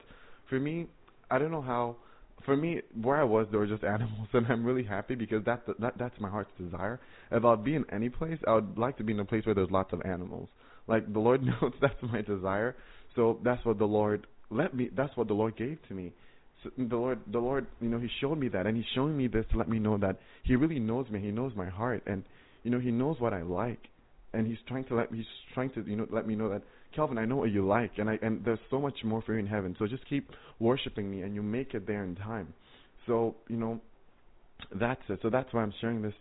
For 0.50 0.60
me, 0.60 0.88
I 1.30 1.40
don't 1.40 1.52
know 1.52 1.62
how. 1.62 1.98
For 2.46 2.58
me, 2.58 2.82
where 3.02 3.18
I 3.18 3.24
was, 3.24 3.48
there 3.52 3.60
were 3.60 3.68
just 3.68 3.84
animals, 3.96 4.28
and 4.34 4.46
I'm 4.48 4.66
really 4.66 4.84
happy 4.84 5.16
because 5.16 5.44
that's 5.46 5.62
the, 5.66 5.76
that 5.80 5.94
that's 5.98 6.20
my 6.20 6.30
heart's 6.30 6.52
desire. 6.60 7.00
If 7.32 7.46
I'd 7.46 7.64
be 7.64 7.76
in 7.76 7.86
any 7.92 8.10
place, 8.10 8.38
I 8.48 8.56
would 8.56 8.78
like 8.78 8.98
to 8.98 9.04
be 9.04 9.14
in 9.14 9.20
a 9.20 9.26
place 9.26 9.46
where 9.46 9.56
there's 9.56 9.72
lots 9.72 9.94
of 9.94 10.02
animals. 10.06 10.50
Like 10.88 11.12
the 11.12 11.20
Lord 11.20 11.44
knows 11.62 11.74
that's 11.82 12.02
my 12.02 12.22
desire, 12.22 12.76
so 13.16 13.40
that's 13.44 13.64
what 13.66 13.78
the 13.78 13.86
Lord 13.86 14.28
let 14.50 14.74
me. 14.74 14.90
That's 14.96 15.16
what 15.18 15.28
the 15.28 15.34
Lord 15.34 15.56
gave 15.58 15.78
to 15.88 15.94
me. 15.94 16.14
So 16.64 16.70
the 16.78 16.96
Lord, 16.96 17.20
the 17.32 17.40
Lord, 17.40 17.68
you 17.82 17.90
know, 17.90 18.00
He 18.00 18.10
showed 18.22 18.38
me 18.38 18.48
that, 18.50 18.66
and 18.68 18.78
He's 18.78 18.86
showing 18.96 19.18
me 19.18 19.28
this 19.28 19.46
to 19.52 19.58
let 19.58 19.68
me 19.68 19.80
know 19.80 19.98
that 19.98 20.18
He 20.44 20.56
really 20.56 20.80
knows 20.80 21.10
me. 21.10 21.20
He 21.20 21.32
knows 21.32 21.54
my 21.56 21.70
heart, 21.70 22.04
and 22.06 22.24
you 22.64 22.72
know, 22.72 22.80
He 22.80 22.92
knows 22.92 23.20
what 23.20 23.34
I 23.34 23.42
like, 23.42 23.88
and 24.34 24.48
He's 24.48 24.58
trying 24.68 24.86
to 24.86 24.96
let 24.96 25.12
me. 25.12 25.20
He's 25.20 25.28
trying 25.54 25.72
to, 25.72 25.84
you 25.86 25.96
know, 25.96 26.08
let 26.12 26.28
me 26.28 26.36
know 26.36 26.50
that 26.50 26.64
Kelvin, 26.96 27.18
I 27.18 27.26
know 27.26 27.36
what 27.36 27.52
you 27.52 27.66
like, 27.66 27.92
and 27.98 28.10
I 28.10 28.20
and 28.22 28.44
there's 28.46 28.60
so 28.70 28.80
much 28.80 29.04
more 29.04 29.22
for 29.22 29.34
you 29.34 29.40
in 29.40 29.48
heaven. 29.48 29.76
So 29.80 29.88
just 29.88 30.08
keep 30.08 30.30
worshiping 30.60 31.10
me, 31.10 31.22
and 31.22 31.36
you 31.36 31.42
make 31.42 31.74
it 31.74 31.88
there 31.88 32.04
in 32.04 32.16
time. 32.16 32.54
So 33.08 33.36
you 33.48 33.58
know, 33.58 33.82
that's 34.80 35.02
it. 35.10 35.20
So 35.22 35.30
that's 35.30 35.52
why 35.54 35.62
I'm 35.62 35.74
sharing 35.82 36.02
this 36.02 36.14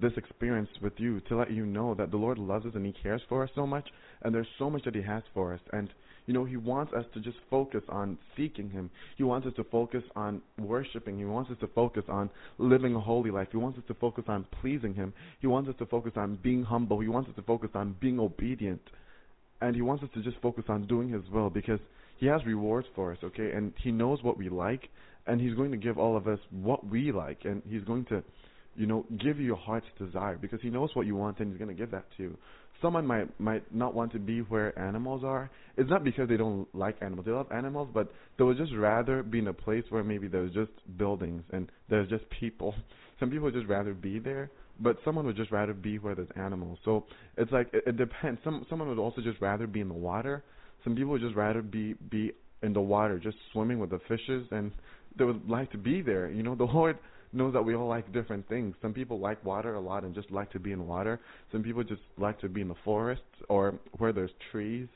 this 0.00 0.12
experience 0.16 0.68
with 0.80 0.94
you 0.96 1.20
to 1.28 1.36
let 1.36 1.50
you 1.50 1.66
know 1.66 1.94
that 1.94 2.10
the 2.10 2.16
Lord 2.16 2.38
loves 2.38 2.66
us 2.66 2.72
and 2.74 2.86
He 2.86 2.94
cares 3.02 3.20
for 3.28 3.42
us 3.44 3.50
so 3.54 3.66
much, 3.66 3.88
and 4.22 4.34
there's 4.34 4.46
so 4.58 4.70
much 4.70 4.84
that 4.84 4.94
He 4.94 5.02
has 5.02 5.22
for 5.34 5.52
us, 5.52 5.60
and 5.72 5.90
you 6.26 6.34
know 6.34 6.44
He 6.44 6.56
wants 6.56 6.92
us 6.94 7.04
to 7.14 7.20
just 7.20 7.36
focus 7.50 7.82
on 7.88 8.18
seeking 8.36 8.70
Him. 8.70 8.90
He 9.16 9.24
wants 9.24 9.46
us 9.46 9.52
to 9.56 9.64
focus 9.64 10.02
on 10.16 10.40
worshiping. 10.58 11.18
He 11.18 11.24
wants 11.24 11.50
us 11.50 11.58
to 11.60 11.66
focus 11.68 12.04
on 12.08 12.30
living 12.58 12.94
a 12.94 13.00
holy 13.00 13.30
life. 13.30 13.48
He 13.50 13.58
wants 13.58 13.78
us 13.78 13.84
to 13.88 13.94
focus 13.94 14.24
on 14.28 14.46
pleasing 14.60 14.94
Him. 14.94 15.12
He 15.40 15.46
wants 15.46 15.68
us 15.68 15.76
to 15.78 15.86
focus 15.86 16.12
on 16.16 16.38
being 16.42 16.62
humble. 16.62 17.00
He 17.00 17.08
wants 17.08 17.28
us 17.28 17.36
to 17.36 17.42
focus 17.42 17.70
on 17.74 17.96
being 18.00 18.18
obedient, 18.18 18.80
and 19.60 19.74
He 19.74 19.82
wants 19.82 20.02
us 20.02 20.10
to 20.14 20.22
just 20.22 20.36
focus 20.40 20.64
on 20.68 20.86
doing 20.86 21.10
His 21.10 21.22
will 21.32 21.50
because 21.50 21.80
He 22.18 22.26
has 22.26 22.44
rewards 22.44 22.86
for 22.94 23.12
us. 23.12 23.18
Okay, 23.22 23.52
and 23.52 23.72
He 23.82 23.92
knows 23.92 24.22
what 24.22 24.36
we 24.36 24.48
like, 24.48 24.88
and 25.26 25.40
He's 25.40 25.54
going 25.54 25.70
to 25.70 25.76
give 25.76 25.98
all 25.98 26.16
of 26.16 26.28
us 26.28 26.38
what 26.50 26.86
we 26.86 27.12
like, 27.12 27.44
and 27.44 27.62
He's 27.68 27.84
going 27.84 28.04
to 28.06 28.22
you 28.76 28.86
know, 28.86 29.04
give 29.18 29.38
you 29.38 29.44
your 29.44 29.56
heart's 29.56 29.86
desire 29.98 30.36
because 30.36 30.60
he 30.62 30.70
knows 30.70 30.90
what 30.94 31.06
you 31.06 31.16
want 31.16 31.38
and 31.40 31.50
he's 31.50 31.58
going 31.58 31.68
to 31.68 31.74
give 31.74 31.90
that 31.90 32.04
to 32.16 32.22
you. 32.22 32.38
Someone 32.80 33.06
might 33.06 33.38
might 33.38 33.74
not 33.74 33.94
want 33.94 34.12
to 34.12 34.18
be 34.18 34.40
where 34.40 34.76
animals 34.78 35.22
are. 35.22 35.50
It's 35.76 35.90
not 35.90 36.02
because 36.02 36.28
they 36.28 36.38
don't 36.38 36.66
like 36.74 36.96
animals. 37.02 37.26
They 37.26 37.32
love 37.32 37.52
animals, 37.52 37.90
but 37.92 38.10
they 38.38 38.44
would 38.44 38.56
just 38.56 38.72
rather 38.74 39.22
be 39.22 39.40
in 39.40 39.48
a 39.48 39.52
place 39.52 39.84
where 39.90 40.02
maybe 40.02 40.28
there's 40.28 40.52
just 40.54 40.70
buildings 40.96 41.42
and 41.52 41.70
there's 41.90 42.08
just 42.08 42.24
people. 42.30 42.74
Some 43.20 43.28
people 43.28 43.44
would 43.44 43.54
just 43.54 43.66
rather 43.66 43.92
be 43.92 44.18
there, 44.18 44.50
but 44.80 44.96
someone 45.04 45.26
would 45.26 45.36
just 45.36 45.50
rather 45.50 45.74
be 45.74 45.98
where 45.98 46.14
there's 46.14 46.28
animals. 46.36 46.78
So 46.84 47.04
it's 47.36 47.52
like 47.52 47.68
it, 47.72 47.84
it 47.86 47.96
depends. 47.96 48.40
Some 48.44 48.66
someone 48.68 48.88
would 48.88 48.98
also 48.98 49.20
just 49.20 49.40
rather 49.40 49.66
be 49.66 49.80
in 49.80 49.88
the 49.88 49.94
water. 49.94 50.42
Some 50.84 50.94
people 50.94 51.12
would 51.12 51.20
just 51.20 51.36
rather 51.36 51.62
be 51.62 51.94
be 52.10 52.32
in 52.62 52.72
the 52.72 52.80
water, 52.80 53.18
just 53.18 53.36
swimming 53.52 53.78
with 53.78 53.90
the 53.90 54.00
fishes, 54.08 54.46
and 54.50 54.70
they 55.18 55.24
would 55.24 55.48
like 55.48 55.70
to 55.72 55.78
be 55.78 56.02
there. 56.02 56.30
You 56.30 56.42
know, 56.42 56.54
the 56.56 56.64
Lord 56.64 56.98
knows 57.32 57.52
that 57.52 57.62
we 57.62 57.74
all 57.74 57.88
like 57.88 58.12
different 58.12 58.48
things. 58.48 58.74
Some 58.82 58.92
people 58.92 59.20
like 59.20 59.44
water 59.44 59.74
a 59.74 59.80
lot 59.80 60.02
and 60.04 60.14
just 60.14 60.30
like 60.30 60.50
to 60.52 60.58
be 60.58 60.72
in 60.72 60.86
water. 60.86 61.20
Some 61.52 61.62
people 61.62 61.84
just 61.84 62.02
like 62.18 62.40
to 62.40 62.48
be 62.48 62.60
in 62.60 62.68
the 62.68 62.74
forest 62.84 63.22
or 63.48 63.78
where 63.98 64.12
there's 64.12 64.32
trees. 64.50 64.88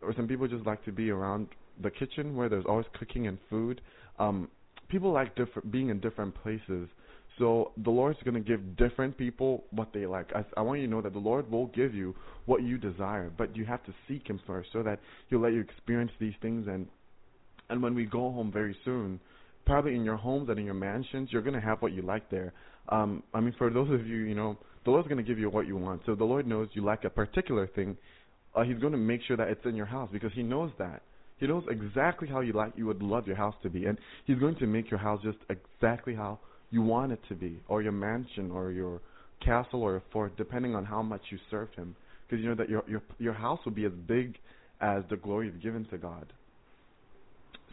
Or 0.00 0.14
some 0.14 0.28
people 0.28 0.46
just 0.46 0.66
like 0.66 0.84
to 0.84 0.92
be 0.92 1.10
around 1.10 1.48
the 1.82 1.90
kitchen 1.90 2.36
where 2.36 2.48
there's 2.48 2.64
always 2.68 2.86
cooking 2.98 3.26
and 3.26 3.38
food. 3.50 3.80
Um, 4.18 4.48
people 4.88 5.12
like 5.12 5.34
different 5.34 5.72
being 5.72 5.88
in 5.88 6.00
different 6.00 6.34
places. 6.42 6.88
So 7.38 7.72
the 7.82 7.90
Lord's 7.90 8.18
going 8.24 8.34
to 8.34 8.40
give 8.40 8.76
different 8.76 9.16
people 9.16 9.64
what 9.70 9.92
they 9.92 10.06
like. 10.06 10.30
I, 10.34 10.44
I 10.56 10.60
want 10.60 10.80
you 10.80 10.86
to 10.86 10.90
know 10.90 11.00
that 11.00 11.12
the 11.12 11.18
Lord 11.18 11.50
will 11.50 11.66
give 11.68 11.94
you 11.94 12.14
what 12.46 12.62
you 12.62 12.78
desire, 12.78 13.30
but 13.36 13.56
you 13.56 13.64
have 13.64 13.82
to 13.84 13.94
seek 14.06 14.28
Him 14.28 14.40
first 14.46 14.68
so 14.72 14.82
that 14.82 15.00
He'll 15.28 15.40
let 15.40 15.52
you 15.52 15.60
experience 15.60 16.12
these 16.20 16.34
things. 16.42 16.66
And 16.68 16.86
and 17.70 17.82
when 17.82 17.94
we 17.94 18.04
go 18.04 18.30
home 18.32 18.52
very 18.52 18.76
soon, 18.84 19.18
probably 19.64 19.94
in 19.94 20.04
your 20.04 20.16
homes 20.16 20.48
and 20.50 20.58
in 20.58 20.64
your 20.64 20.74
mansions, 20.74 21.30
you're 21.32 21.42
going 21.42 21.54
to 21.54 21.60
have 21.60 21.80
what 21.80 21.92
you 21.92 22.02
like 22.02 22.30
there. 22.30 22.52
Um, 22.90 23.22
I 23.32 23.40
mean, 23.40 23.54
for 23.56 23.70
those 23.70 23.90
of 23.90 24.06
you, 24.06 24.16
you 24.16 24.34
know, 24.34 24.58
the 24.84 24.90
Lord's 24.90 25.08
going 25.08 25.24
to 25.24 25.28
give 25.28 25.38
you 25.38 25.48
what 25.48 25.66
you 25.66 25.76
want. 25.76 26.02
So 26.04 26.14
the 26.14 26.24
Lord 26.24 26.46
knows 26.46 26.68
you 26.72 26.84
like 26.84 27.04
a 27.04 27.10
particular 27.10 27.66
thing. 27.68 27.96
Uh, 28.54 28.62
he's 28.64 28.78
going 28.78 28.92
to 28.92 28.98
make 28.98 29.20
sure 29.26 29.36
that 29.36 29.48
it's 29.48 29.64
in 29.64 29.76
your 29.76 29.86
house 29.86 30.10
because 30.12 30.32
He 30.34 30.42
knows 30.42 30.70
that. 30.78 31.02
He 31.38 31.46
knows 31.46 31.64
exactly 31.70 32.28
how 32.28 32.40
you 32.40 32.52
like, 32.52 32.74
you 32.76 32.86
would 32.86 33.02
love 33.02 33.26
your 33.26 33.36
house 33.36 33.54
to 33.62 33.70
be, 33.70 33.86
and 33.86 33.98
He's 34.26 34.38
going 34.38 34.56
to 34.56 34.66
make 34.66 34.90
your 34.90 35.00
house 35.00 35.20
just 35.22 35.38
exactly 35.48 36.14
how 36.14 36.40
you 36.72 36.82
want 36.82 37.12
it 37.12 37.20
to 37.28 37.34
be, 37.36 37.60
or 37.68 37.82
your 37.82 37.92
mansion, 37.92 38.50
or 38.50 38.72
your 38.72 39.00
castle, 39.44 39.82
or 39.82 39.96
a 39.96 40.02
fort, 40.12 40.36
depending 40.36 40.74
on 40.74 40.84
how 40.84 41.02
much 41.02 41.20
you 41.30 41.38
served 41.50 41.76
Him. 41.76 41.94
Because 42.26 42.42
you 42.42 42.48
know 42.48 42.56
that 42.56 42.68
your 42.68 42.82
your 42.88 43.02
your 43.18 43.34
house 43.34 43.60
will 43.64 43.72
be 43.72 43.84
as 43.84 43.92
big 44.08 44.38
as 44.80 45.04
the 45.10 45.16
glory 45.16 45.46
you've 45.46 45.62
given 45.62 45.84
to 45.90 45.98
God. 45.98 46.32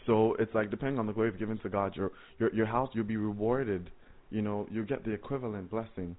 So 0.06 0.36
it's 0.38 0.54
like 0.54 0.70
depending 0.70 1.00
on 1.00 1.08
the 1.08 1.14
glory 1.14 1.30
you've 1.30 1.40
given 1.40 1.58
to 1.60 1.70
God, 1.70 1.96
your 1.96 2.12
your 2.38 2.54
your 2.54 2.66
house 2.66 2.90
you'll 2.94 3.06
be 3.06 3.18
rewarded. 3.18 3.90
You 4.30 4.42
know, 4.42 4.68
you 4.70 4.86
get 4.86 5.04
the 5.06 5.12
equivalent 5.12 5.72
blessing. 5.72 6.16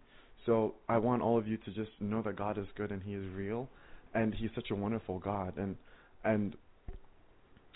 So 0.47 0.74
I 0.89 0.97
want 0.97 1.23
all 1.23 1.39
of 1.39 1.47
you 1.47 1.59
to 1.59 1.70
just 1.73 1.90
know 2.01 2.23
that 2.23 2.36
God 2.36 2.59
is 2.59 2.66
good 2.77 2.90
and 2.90 3.02
He 3.02 3.12
is 3.12 3.24
real, 3.36 3.69
and 4.15 4.35
He's 4.35 4.51
such 4.55 4.70
a 4.70 4.74
wonderful 4.74 5.19
God. 5.19 5.59
And 5.59 5.77
and 6.24 6.57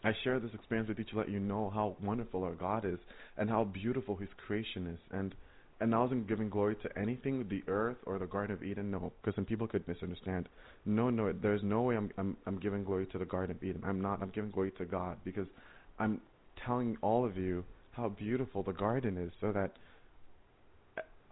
I 0.04 0.12
share 0.22 0.38
this 0.38 0.50
experience 0.52 0.88
with 0.88 0.98
you 0.98 1.04
to 1.04 1.18
let 1.18 1.30
you 1.30 1.40
know 1.40 1.70
how 1.74 1.96
wonderful 2.02 2.44
our 2.44 2.54
God 2.54 2.84
is 2.84 2.98
and 3.38 3.48
how 3.48 3.64
beautiful 3.64 4.16
His 4.16 4.28
creation 4.46 4.86
is. 4.86 5.00
And 5.10 5.34
and 5.80 5.94
I 5.94 5.98
wasn't 5.98 6.28
giving 6.28 6.48
glory 6.48 6.76
to 6.76 6.98
anything, 6.98 7.46
the 7.48 7.62
earth 7.70 7.96
or 8.06 8.18
the 8.18 8.26
Garden 8.26 8.54
of 8.54 8.62
Eden, 8.62 8.92
no, 8.92 9.12
because 9.20 9.34
some 9.34 9.44
people 9.44 9.66
could 9.66 9.86
misunderstand. 9.88 10.48
No, 10.86 11.10
no, 11.10 11.32
there's 11.32 11.62
no 11.64 11.82
way 11.82 11.96
I'm 11.96 12.10
I'm 12.16 12.36
I'm 12.46 12.60
giving 12.60 12.84
glory 12.84 13.06
to 13.06 13.18
the 13.18 13.24
Garden 13.24 13.56
of 13.56 13.62
Eden. 13.64 13.82
I'm 13.84 14.00
not. 14.00 14.22
I'm 14.22 14.30
giving 14.30 14.50
glory 14.50 14.72
to 14.78 14.84
God 14.84 15.16
because 15.24 15.46
I'm 15.98 16.20
telling 16.64 16.96
all 17.02 17.24
of 17.24 17.36
you 17.36 17.64
how 17.92 18.08
beautiful 18.08 18.62
the 18.62 18.72
garden 18.72 19.16
is, 19.16 19.32
so 19.40 19.52
that 19.52 19.72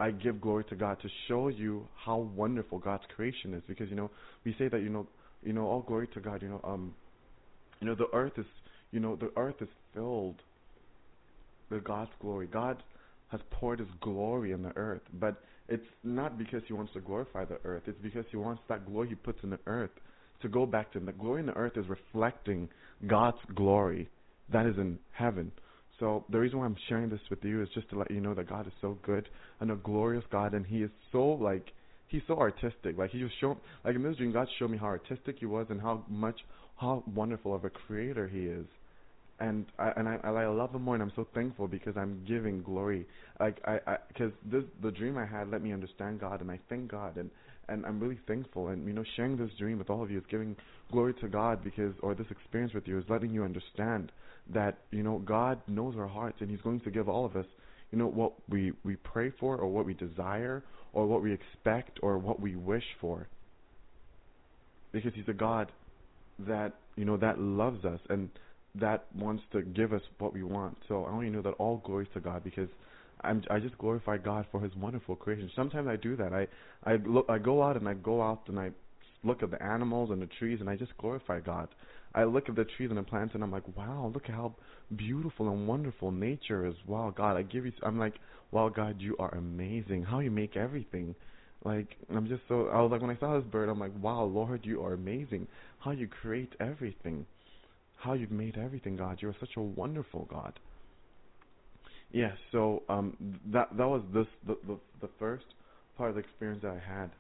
I 0.01 0.11
give 0.11 0.41
glory 0.41 0.65
to 0.65 0.77
God 0.77 0.99
to 1.03 1.09
show 1.29 1.49
you 1.49 1.87
how 2.05 2.19
wonderful 2.19 2.79
God's 2.79 3.05
creation 3.15 3.55
is. 3.55 3.63
Because 3.69 3.89
you 3.91 3.97
know 3.97 4.11
we 4.45 4.55
say 4.59 4.69
that 4.69 4.81
you 4.81 4.89
know 4.89 5.07
you 5.45 5.53
know 5.53 5.67
all 5.67 5.83
glory 5.83 6.09
to 6.15 6.21
God. 6.21 6.43
You 6.43 6.49
know 6.49 6.61
um 6.65 6.95
you 7.81 7.87
know 7.87 7.95
the 7.95 8.09
earth 8.13 8.33
is 8.37 8.47
you 8.93 9.01
know 9.01 9.17
the 9.17 9.33
earth 9.37 9.57
is 9.61 9.69
filled 9.95 10.37
with 11.71 11.85
God's 11.85 12.11
glory. 12.21 12.47
God 12.47 12.83
has 13.29 13.41
poured 13.51 13.81
His 13.81 13.89
glory 14.01 14.53
in 14.53 14.63
the 14.63 14.77
earth, 14.77 15.03
but 15.15 15.43
it's 15.69 15.83
not 16.05 16.39
because 16.39 16.63
He 16.67 16.75
wants 16.75 16.93
to 16.93 17.01
glorify 17.01 17.45
the 17.45 17.59
earth. 17.65 17.83
It's 17.87 18.01
because 18.03 18.25
He 18.31 18.37
wants 18.37 18.63
that 18.69 18.87
glory 18.87 19.09
He 19.09 19.15
puts 19.15 19.39
in 19.43 19.51
the 19.51 19.61
earth 19.67 19.91
to 20.43 20.49
go 20.49 20.67
back 20.67 20.93
to 20.93 20.99
Him. 20.99 21.07
The 21.07 21.13
glory 21.13 21.41
in 21.41 21.47
the 21.47 21.57
earth 21.57 21.77
is 21.77 21.87
reflecting 21.89 22.69
God's 23.07 23.39
glory 23.55 24.09
that 24.53 24.67
is 24.67 24.77
in 24.77 24.99
heaven. 25.13 25.51
So 25.99 26.25
the 26.31 26.39
reason 26.39 26.59
why 26.59 26.67
I'm 26.67 26.77
sharing 26.89 27.09
this 27.09 27.21
with 27.31 27.45
you 27.45 27.63
is 27.63 27.69
just 27.75 27.89
to 27.91 27.99
let 27.99 28.11
you 28.11 28.21
know 28.21 28.35
that 28.35 28.49
God 28.49 28.67
is 28.67 28.73
so 28.81 28.99
good 29.05 29.29
and 29.61 29.71
a 29.71 29.77
glorious 29.77 30.25
God, 30.31 30.55
and 30.55 30.67
He 30.67 30.83
is 30.83 30.91
so 31.11 31.25
like 31.25 31.73
He's 32.09 32.23
so 32.27 32.37
artistic. 32.39 32.99
Like 32.99 33.11
He 33.11 33.21
just 33.21 33.41
showed, 33.41 33.57
like 33.85 33.95
in 33.95 34.03
this 34.03 34.17
dream, 34.17 34.33
God 34.33 34.49
showed 34.59 34.71
me 34.71 34.79
how 34.79 34.87
artistic 34.87 35.37
He 35.39 35.47
was 35.47 35.67
and 35.71 35.81
how 35.81 36.05
much, 36.09 36.41
how 36.77 37.03
wonderful 37.15 37.55
of 37.55 37.65
a 37.65 37.71
Creator 37.71 38.29
He 38.29 38.41
is. 38.41 38.67
And 39.41 39.67
I 39.79 39.93
and 39.97 40.09
I 40.09 40.19
I 40.23 40.47
love 40.47 40.75
Him 40.75 40.83
more, 40.83 40.95
and 40.95 41.03
I'm 41.03 41.13
so 41.17 41.27
thankful 41.35 41.67
because 41.67 41.97
I'm 41.97 42.25
giving 42.27 42.63
glory. 42.63 43.07
Like 43.41 43.61
I 43.67 43.97
because 44.09 44.33
this 44.45 44.63
the 44.83 44.91
dream 44.91 45.19
I 45.19 45.27
had 45.27 45.51
let 45.51 45.63
me 45.63 45.73
understand 45.73 46.21
God, 46.21 46.41
and 46.41 46.51
I 46.51 46.61
thank 46.69 46.91
God, 46.91 47.17
and 47.17 47.31
and 47.69 47.87
I'm 47.87 48.01
really 48.01 48.19
thankful. 48.27 48.69
And 48.69 48.87
you 48.87 48.93
know, 48.93 49.05
sharing 49.17 49.37
this 49.37 49.51
dream 49.59 49.79
with 49.79 49.91
all 49.91 50.03
of 50.03 50.11
you 50.11 50.19
is 50.19 50.25
giving 50.31 50.57
glory 50.91 51.15
to 51.15 51.29
God 51.29 51.63
because, 51.65 51.95
or 52.03 52.15
this 52.15 52.27
experience 52.31 52.75
with 52.75 52.87
you 52.87 52.99
is 52.99 53.05
letting 53.09 53.33
you 53.33 53.45
understand 53.45 54.13
that 54.53 54.79
you 54.91 55.03
know 55.03 55.19
God 55.19 55.61
knows 55.67 55.95
our 55.97 56.09
hearts, 56.09 56.39
and 56.41 56.51
He's 56.51 56.61
going 56.61 56.81
to 56.81 56.91
give 56.91 57.09
all 57.09 57.25
of 57.25 57.37
us, 57.37 57.47
you 57.91 57.99
know, 57.99 58.07
what 58.07 58.33
we 58.49 58.73
we 58.85 58.97
pray 58.97 59.33
for, 59.39 59.57
or 59.57 59.69
what 59.69 59.87
we 59.87 59.95
desire, 59.95 60.63
or 60.93 61.07
what 61.07 61.23
we 61.23 61.33
expect, 61.33 61.99
or 62.03 62.19
what 62.19 62.41
we 62.41 62.57
wish 62.57 62.85
for. 63.01 63.29
Because 64.93 65.13
He's 65.15 65.29
a 65.29 65.35
God 65.35 65.73
that 66.41 66.75
you 66.97 67.05
know 67.05 67.17
that 67.17 67.39
loves 67.39 67.85
us, 67.85 68.01
and 68.09 68.29
that 68.75 69.07
wants 69.15 69.43
to 69.53 69.63
give 69.63 69.93
us 69.93 70.03
what 70.19 70.33
we 70.33 70.43
want. 70.43 70.77
So 70.89 71.05
I 71.05 71.11
only 71.11 71.31
know 71.31 71.43
that 71.43 71.51
all 71.53 71.79
glory 71.85 72.09
to 72.15 72.21
God 72.21 72.43
because 72.43 72.69
I'm 73.23 73.43
I 73.51 73.59
just 73.59 73.77
glorify 73.79 74.17
God 74.19 74.47
for 74.51 74.61
His 74.61 74.75
wonderful 74.77 75.17
creation. 75.17 75.51
Sometimes 75.55 75.89
I 75.89 75.97
do 75.97 76.17
that. 76.17 76.33
I 76.33 76.47
I 76.85 76.97
look 76.97 77.27
I 77.29 77.39
go 77.39 77.63
out 77.63 77.77
and 77.77 77.89
I 77.89 77.95
go 77.95 78.23
out 78.23 78.43
and 78.49 78.59
I 78.59 78.71
look 79.25 79.43
at 79.43 79.51
the 79.51 79.63
animals 79.63 80.11
and 80.11 80.21
the 80.21 80.29
trees 80.39 80.59
and 80.61 80.69
I 80.69 80.77
just 80.77 80.97
glorify 80.99 81.41
God. 81.41 81.69
I 82.15 82.25
look 82.25 82.49
at 82.49 82.57
the 82.57 82.65
trees 82.65 82.91
and 82.91 82.99
the 82.99 83.03
plants 83.03 83.35
and 83.35 83.43
I'm 83.43 83.53
like, 83.53 83.77
wow, 83.77 84.11
look 84.13 84.25
at 84.25 84.35
how 84.35 84.55
beautiful 84.97 85.49
and 85.49 85.67
wonderful 85.67 86.11
nature 86.11 86.67
is. 86.67 86.75
Wow, 86.87 87.13
God, 87.17 87.37
I 87.37 87.43
give 87.43 87.65
you. 87.65 87.73
I'm 87.83 87.99
like, 87.99 88.15
wow, 88.51 88.69
God, 88.69 88.97
you 89.01 89.17
are 89.19 89.35
amazing. 89.35 90.03
How 90.03 90.19
you 90.19 90.31
make 90.31 90.57
everything. 90.57 91.15
Like 91.65 91.97
I'm 92.15 92.27
just 92.27 92.43
so. 92.49 92.69
I 92.69 92.81
was 92.81 92.91
like 92.91 93.01
when 93.01 93.11
I 93.11 93.19
saw 93.21 93.39
this 93.39 93.49
bird, 93.51 93.69
I'm 93.69 93.79
like, 93.79 93.93
wow, 94.01 94.25
Lord, 94.25 94.63
you 94.65 94.83
are 94.83 94.95
amazing. 94.95 95.47
How 95.79 95.93
you 95.93 96.09
create 96.09 96.55
everything. 96.59 97.27
How 98.03 98.15
you've 98.15 98.31
made 98.31 98.57
everything, 98.59 98.97
God. 98.97 99.19
You 99.21 99.29
are 99.29 99.37
such 99.39 99.57
a 99.57 99.61
wonderful 99.61 100.27
God. 100.31 100.59
Yes. 102.11 102.33
Yeah, 102.33 102.51
so 102.53 102.83
um, 102.89 103.17
that 103.53 103.69
that 103.77 103.89
was 103.89 104.03
this 104.13 104.27
the, 104.47 104.57
the 104.67 104.79
the 105.01 105.09
first 105.19 105.45
part 105.97 106.11
of 106.11 106.17
the 106.17 106.21
experience 106.21 106.63
that 106.63 106.73
I 106.73 106.99
had 106.99 107.11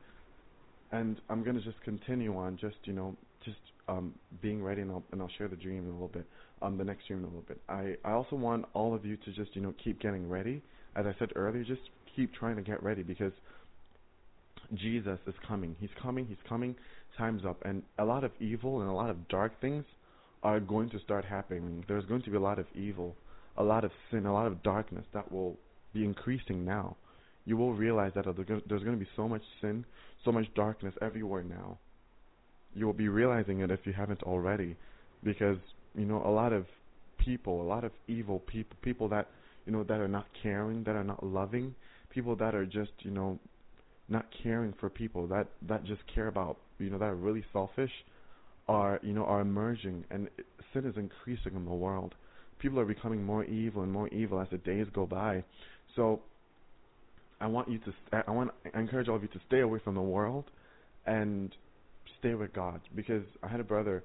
and 0.92 1.20
I'm 1.28 1.42
gonna 1.42 1.60
just 1.60 1.80
continue 1.82 2.36
on, 2.36 2.59
just 2.59 2.76
you 2.84 2.92
know, 2.92 3.16
just 3.44 3.59
um, 3.88 4.14
being 4.40 4.62
ready, 4.62 4.82
and 4.82 4.90
I'll 4.90 5.02
and 5.10 5.20
I'll 5.20 5.30
share 5.38 5.48
the 5.48 5.56
dream 5.56 5.84
in 5.84 5.88
a 5.88 5.92
little 5.92 6.09
bit, 6.09 6.26
um, 6.60 6.76
the 6.78 6.84
next 6.84 7.06
dream 7.06 7.20
in 7.20 7.24
a 7.24 7.28
little 7.28 7.44
bit. 7.48 7.60
I 7.68 7.96
I 8.04 8.12
also 8.12 8.36
want 8.36 8.66
all 8.74 8.94
of 8.94 9.04
you 9.04 9.16
to 9.16 9.32
just 9.32 9.56
you 9.56 9.62
know 9.62 9.74
keep 9.82 10.00
getting 10.00 10.28
ready. 10.28 10.62
As 10.94 11.06
I 11.06 11.14
said 11.18 11.32
earlier, 11.34 11.64
just 11.64 11.80
keep 12.14 12.32
trying 12.34 12.56
to 12.56 12.62
get 12.62 12.82
ready 12.82 13.02
because 13.02 13.32
Jesus 14.74 15.18
is 15.26 15.34
coming. 15.48 15.74
He's 15.80 15.90
coming. 16.00 16.26
He's 16.26 16.36
coming. 16.46 16.76
Time's 17.16 17.44
up, 17.44 17.62
and 17.64 17.82
a 17.98 18.04
lot 18.04 18.22
of 18.22 18.30
evil 18.38 18.80
and 18.80 18.88
a 18.88 18.92
lot 18.92 19.10
of 19.10 19.28
dark 19.28 19.60
things 19.60 19.84
are 20.43 20.60
going 20.60 20.90
to 20.90 21.01
start 21.01 21.24
happening. 21.24 21.85
There's 21.89 22.05
going 22.06 22.23
to 22.23 22.31
be 22.31 22.36
a 22.36 22.40
lot 22.40 22.59
of 22.59 22.66
evil, 22.74 23.14
a 23.56 23.62
lot 23.62 23.85
of 23.85 23.90
sin, 24.10 24.27
a 24.27 24.32
lot 24.32 24.47
of 24.47 24.62
darkness 24.62 25.05
that 25.14 25.31
will 25.31 25.56
be 25.93 26.05
increasing 26.05 26.64
now. 26.64 26.97
You 27.44 27.56
will 27.56 27.74
realize 27.74 28.12
that 28.14 28.24
there's 28.24 28.82
going 28.82 28.98
to 28.98 29.05
be 29.05 29.09
so 29.16 29.28
much 29.28 29.43
sin, 29.60 29.85
so 30.24 30.32
much 30.32 30.47
darkness 30.55 30.94
everywhere 31.02 31.43
now. 31.43 31.78
You 32.74 32.86
will 32.86 32.93
be 32.93 33.09
realizing 33.09 33.60
it 33.60 33.70
if 33.70 33.81
you 33.85 33.93
haven't 33.93 34.23
already, 34.23 34.77
because 35.23 35.59
you 35.94 36.06
know 36.06 36.23
a 36.24 36.31
lot 36.31 36.52
of 36.52 36.66
people, 37.19 37.60
a 37.60 37.64
lot 37.64 37.85
of 37.85 37.93
evil 38.09 38.39
people, 38.40 38.77
people 38.82 39.09
that 39.09 39.28
you 39.66 39.73
know 39.73 39.82
that 39.85 40.01
are 40.01 40.09
not 40.09 40.27
caring, 40.43 40.85
that 40.85 40.97
are 40.97 41.05
not 41.05 41.24
loving, 41.24 41.74
people 42.10 42.36
that 42.36 42.55
are 42.55 42.64
just 42.64 42.93
you 43.01 43.10
know 43.10 43.39
not 44.09 44.27
caring 44.43 44.73
for 44.81 44.89
people, 44.89 45.27
that 45.27 45.48
that 45.69 45.85
just 45.85 46.01
care 46.14 46.28
about 46.28 46.56
you 46.78 46.90
know 46.90 46.98
that 46.98 47.09
are 47.09 47.14
really 47.14 47.44
selfish, 47.52 47.93
are 48.68 49.01
you 49.02 49.12
know 49.12 49.24
are 49.24 49.40
emerging, 49.40 50.05
and 50.10 50.28
sin 50.72 50.84
is 50.84 50.97
increasing 50.97 51.55
in 51.55 51.64
the 51.64 51.72
world. 51.72 52.14
People 52.59 52.78
are 52.78 52.84
becoming 52.84 53.24
more 53.24 53.44
evil 53.44 53.82
and 53.82 53.93
more 53.93 54.09
evil 54.09 54.40
as 54.40 54.48
the 54.51 54.59
days 54.59 54.86
go 54.94 55.06
by. 55.06 55.43
So 55.97 56.20
I 57.40 57.47
want 57.47 57.68
you 57.68 57.78
to 57.80 58.24
I 58.26 58.30
want 58.30 58.51
I 58.74 58.78
encourage 58.78 59.09
all 59.09 59.16
of 59.16 59.22
you 59.22 59.28
to 59.28 59.40
stay 59.47 59.60
away 59.60 59.80
from 59.82 59.94
the 59.94 60.02
world 60.02 60.44
and 61.06 61.55
stay 62.20 62.34
with 62.34 62.52
God 62.52 62.80
because 62.94 63.24
I 63.43 63.48
had 63.48 63.60
a 63.60 63.64
brother 63.64 64.05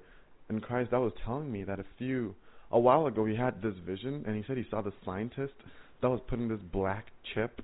in 0.50 0.60
Christ 0.60 0.90
that 0.90 1.00
was 1.00 1.12
telling 1.24 1.50
me 1.50 1.62
that 1.64 1.78
a 1.78 1.84
few 1.98 2.34
a 2.70 2.78
while 2.78 3.06
ago 3.06 3.24
he 3.24 3.36
had 3.36 3.62
this 3.62 3.74
vision 3.86 4.24
and 4.26 4.36
he 4.36 4.42
said 4.46 4.56
he 4.56 4.66
saw 4.70 4.82
the 4.82 4.92
scientist 5.04 5.54
that 6.02 6.08
was 6.08 6.20
putting 6.28 6.48
this 6.48 6.60
black 6.72 7.06
chip 7.34 7.62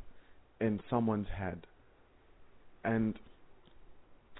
in 0.60 0.80
someone's 0.88 1.28
head. 1.36 1.66
And 2.84 3.18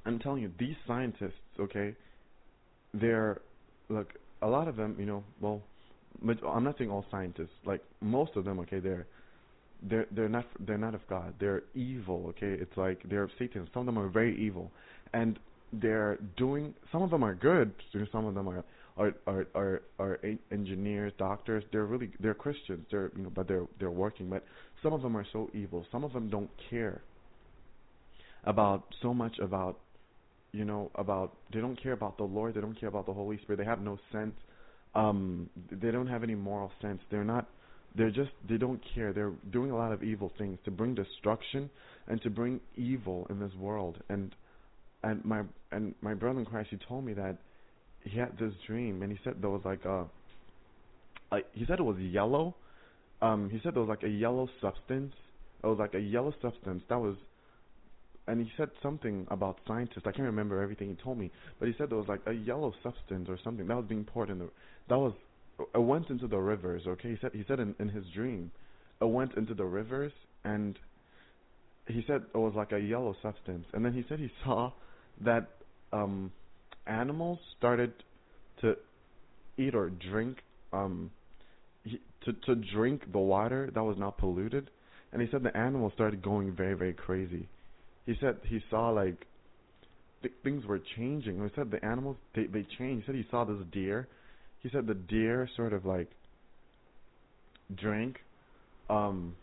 I'm 0.05 0.18
telling 0.18 0.43
you, 0.43 0.51
these 0.59 0.76
scientists, 0.86 1.32
okay, 1.59 1.94
they're 2.94 3.40
look 3.88 4.08
a 4.42 4.46
lot 4.46 4.68
of 4.68 4.76
them, 4.76 4.96
you 4.98 5.06
know, 5.06 5.24
well, 5.40 5.62
I'm 6.46 6.64
not 6.64 6.78
saying 6.78 6.90
all 6.90 7.04
scientists, 7.10 7.54
like 7.64 7.82
most 8.00 8.36
of 8.36 8.44
them, 8.44 8.60
okay, 8.60 8.78
they're 8.78 9.06
they're 9.82 10.06
they're 10.12 10.28
not 10.28 10.46
they're 10.60 10.78
not 10.78 10.94
of 10.94 11.06
God. 11.08 11.34
They're 11.38 11.62
evil. 11.74 12.26
Okay, 12.30 12.60
it's 12.60 12.76
like 12.76 13.02
they're 13.08 13.28
Satan. 13.38 13.68
Some 13.74 13.80
of 13.80 13.86
them 13.86 13.98
are 13.98 14.08
very 14.08 14.38
evil, 14.40 14.70
and 15.12 15.38
they're 15.72 16.18
doing. 16.36 16.74
Some 16.92 17.02
of 17.02 17.10
them 17.10 17.22
are 17.24 17.34
good. 17.34 17.72
Some 18.12 18.24
of 18.24 18.34
them 18.34 18.48
are 18.48 18.64
are 18.96 19.14
are 19.26 19.46
are, 19.54 19.82
are 19.98 20.20
engineers, 20.50 21.12
doctors. 21.18 21.64
They're 21.72 21.84
really 21.84 22.10
they're 22.20 22.34
Christians. 22.34 22.86
They're 22.90 23.10
you 23.16 23.24
know, 23.24 23.32
but 23.34 23.48
they're 23.48 23.66
they're 23.78 23.90
working. 23.90 24.30
But 24.30 24.44
some 24.82 24.92
of 24.92 25.02
them 25.02 25.16
are 25.16 25.26
so 25.32 25.50
evil. 25.52 25.84
Some 25.92 26.04
of 26.04 26.12
them 26.12 26.30
don't 26.30 26.50
care 26.70 27.02
about 28.44 28.84
so 29.02 29.12
much 29.12 29.38
about 29.38 29.78
you 30.55 30.64
know 30.64 30.90
about 30.94 31.36
they 31.52 31.60
don't 31.60 31.81
care 31.82 31.93
about 31.93 32.16
the 32.16 32.24
Lord. 32.24 32.55
They 32.55 32.60
don't 32.60 32.78
care 32.78 32.89
about 32.89 33.06
the 33.06 33.12
Holy 33.12 33.39
Spirit. 33.43 33.59
They 33.59 33.64
have 33.64 33.81
no 33.81 33.98
sense. 34.12 34.35
Um, 34.94 35.51
they 35.72 35.90
don't 35.90 36.06
have 36.06 36.22
any 36.22 36.36
moral 36.36 36.70
sense. 36.81 37.01
They're 37.10 37.24
not 37.24 37.48
they're 37.97 38.10
just 38.10 38.31
they 38.48 38.56
don't 38.56 38.81
care. 38.94 39.12
They're 39.12 39.32
doing 39.52 39.72
a 39.72 39.76
lot 39.76 39.93
of 39.93 40.05
evil 40.05 40.32
things 40.39 40.59
to 40.64 40.70
bring 40.70 40.94
destruction 40.94 41.68
and 42.06 42.22
to 42.22 42.31
bring 42.31 42.60
evil 42.76 43.26
in 43.31 43.40
this 43.40 43.52
world. 43.59 43.98
And 44.09 44.35
and 45.02 45.24
my 45.24 45.43
and 45.72 45.94
my 46.01 46.14
brother 46.14 46.39
in 46.39 46.47
Christ 46.47 46.68
he 46.70 46.78
told 46.89 47.05
me 47.05 47.14
that 47.14 47.39
he 48.02 48.18
had 48.18 48.39
this 48.39 48.52
dream 48.66 49.02
and 49.02 49.10
he 49.10 49.18
said 49.24 49.35
there 49.40 49.51
was 49.51 49.62
like 49.64 49.85
a, 49.85 50.06
a 51.32 51.39
he 51.52 51.66
said 51.66 51.81
it 51.81 51.85
was 51.85 51.98
yellow. 51.98 52.55
Um 53.20 53.51
he 53.51 53.59
said 53.62 53.74
there 53.74 53.82
was 53.82 53.89
like 53.89 54.05
a 54.05 54.09
yellow 54.09 54.48
substance. 54.60 55.14
It 55.64 55.66
was 55.66 55.78
like 55.81 55.94
a 55.94 56.01
yellow 56.01 56.32
substance 56.40 56.85
that 56.89 57.01
was 57.01 57.16
and 58.26 58.40
he 58.40 58.51
said 58.56 58.70
something 58.82 59.26
about 59.30 59.59
scientists. 59.66 60.02
I 60.06 60.12
can't 60.12 60.24
remember 60.24 60.62
everything 60.62 60.88
he 60.88 60.94
told 61.02 61.18
me, 61.18 61.30
but 61.59 61.68
he 61.68 61.74
said 61.76 61.90
there 61.90 61.98
was 61.98 62.09
like 62.09 62.22
a 62.26 62.32
yellow 62.32 62.72
substance 62.82 63.28
or 63.28 63.38
something 63.44 63.66
that 63.66 63.76
was 63.76 63.86
being 63.86 64.05
poured 64.05 64.30
in 64.30 64.38
the 64.38 64.48
that 64.88 64.98
was 64.98 65.12
I 65.74 65.78
went 65.78 66.10
into 66.10 66.26
the 66.26 66.38
rivers. 66.38 66.82
Okay, 66.86 67.10
he 67.10 67.16
said 67.20 67.30
he 67.34 67.44
said 67.46 67.60
in, 67.60 67.74
in 67.78 67.88
his 67.88 68.05
dream, 68.14 68.51
I 69.01 69.05
went 69.05 69.34
into 69.36 69.55
the 69.55 69.64
rivers 69.64 70.12
and 70.44 70.78
he 71.86 72.02
said 72.06 72.22
it 72.34 72.38
was 72.38 72.55
like 72.56 72.72
a 72.72 72.78
yellow 72.78 73.14
substance. 73.22 73.66
And 73.72 73.84
then 73.84 73.92
he 73.92 74.05
said 74.09 74.18
he 74.18 74.30
saw 74.44 74.72
that 75.20 75.48
um 75.92 76.32
animals 76.86 77.38
started 77.59 77.92
to 78.62 78.76
eat 79.59 79.74
or 79.74 79.90
drink 79.90 80.38
um 80.72 81.10
he, 81.84 82.01
to 82.24 82.32
to 82.46 82.55
drink 82.55 83.12
the 83.12 83.18
water 83.18 83.70
that 83.74 83.84
was 83.84 83.96
not 83.98 84.16
polluted. 84.16 84.70
And 85.12 85.20
he 85.20 85.28
said 85.30 85.42
the 85.42 85.56
animals 85.56 85.92
started 85.94 86.22
going 86.22 86.56
very 86.56 86.74
very 86.74 86.94
crazy. 86.94 87.48
He 88.06 88.14
said 88.20 88.36
he 88.47 88.60
saw 88.70 88.90
like 88.90 89.26
th- 90.22 90.35
things 90.43 90.64
were 90.66 90.81
changing. 90.97 91.43
He 91.43 91.51
said 91.55 91.70
the 91.70 91.85
animals 91.85 92.16
they 92.35 92.47
they 92.47 92.66
changed. 92.78 93.06
He 93.06 93.12
said 93.12 93.14
he 93.14 93.26
saw 93.31 93.44
this 93.44 93.64
deer 93.72 94.09
he 94.64 94.70
said 94.70 94.86
the 94.86 94.94
deer 94.94 95.48
sort 95.56 95.74
of 95.74 95.85
like 95.85 96.09
drank 97.76 98.16
um 98.89 99.36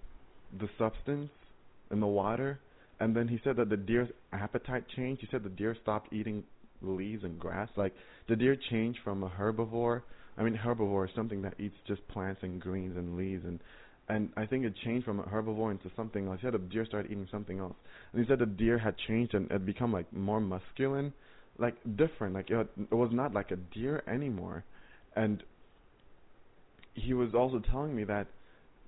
the 0.60 0.68
substance 0.78 1.30
in 1.92 2.00
the 2.00 2.08
water 2.08 2.60
and 3.00 3.16
then 3.16 3.28
he 3.28 3.40
said 3.44 3.56
that 3.58 3.70
the 3.70 3.78
deer's 3.78 4.10
appetite 4.34 4.84
changed. 4.96 5.22
He 5.22 5.28
said 5.32 5.44
the 5.44 5.50
deer 5.50 5.76
stopped 5.82 6.12
eating 6.14 6.44
leaves 6.82 7.24
and 7.24 7.40
grass. 7.40 7.70
Like 7.76 7.94
the 8.28 8.36
deer 8.36 8.56
changed 8.70 9.00
from 9.04 9.24
a 9.24 9.30
herbivore. 9.30 10.02
I 10.38 10.44
mean 10.44 10.56
herbivore 10.58 11.08
is 11.08 11.16
something 11.16 11.42
that 11.44 11.54
eats 11.60 11.76
just 11.88 12.08
plants 12.08 12.42
and 12.44 12.60
greens 12.60 12.98
and 12.98 13.16
leaves 13.16 13.46
and 13.46 13.60
and 14.12 14.30
I 14.36 14.46
think 14.46 14.66
it 14.66 14.74
changed 14.84 15.06
from 15.06 15.20
a 15.20 15.24
herbivore 15.24 15.72
into 15.72 15.90
something 15.96 16.28
else. 16.28 16.40
He 16.42 16.48
said 16.48 16.54
the 16.54 16.60
deer 16.60 16.86
started 16.86 17.12
eating 17.12 17.28
something 17.32 17.60
else. 17.60 17.76
And 18.12 18.24
he 18.24 18.28
said 18.30 18.40
the 18.40 18.46
deer 18.46 18.78
had 18.78 18.96
changed 19.08 19.34
and 19.34 19.50
had 19.52 19.66
become 19.66 19.92
like 19.92 20.12
more 20.14 20.40
masculine, 20.40 21.14
like 21.58 21.76
different. 21.96 22.36
Like 22.36 22.50
it, 22.50 22.68
it 22.78 22.94
was 22.94 23.10
not 23.12 23.34
like 23.34 23.52
a 23.52 23.56
deer 23.56 24.04
anymore 24.08 24.64
and 25.16 25.44
he 26.94 27.14
was 27.14 27.34
also 27.34 27.60
telling 27.72 27.96
me 27.96 28.04
that 28.06 28.28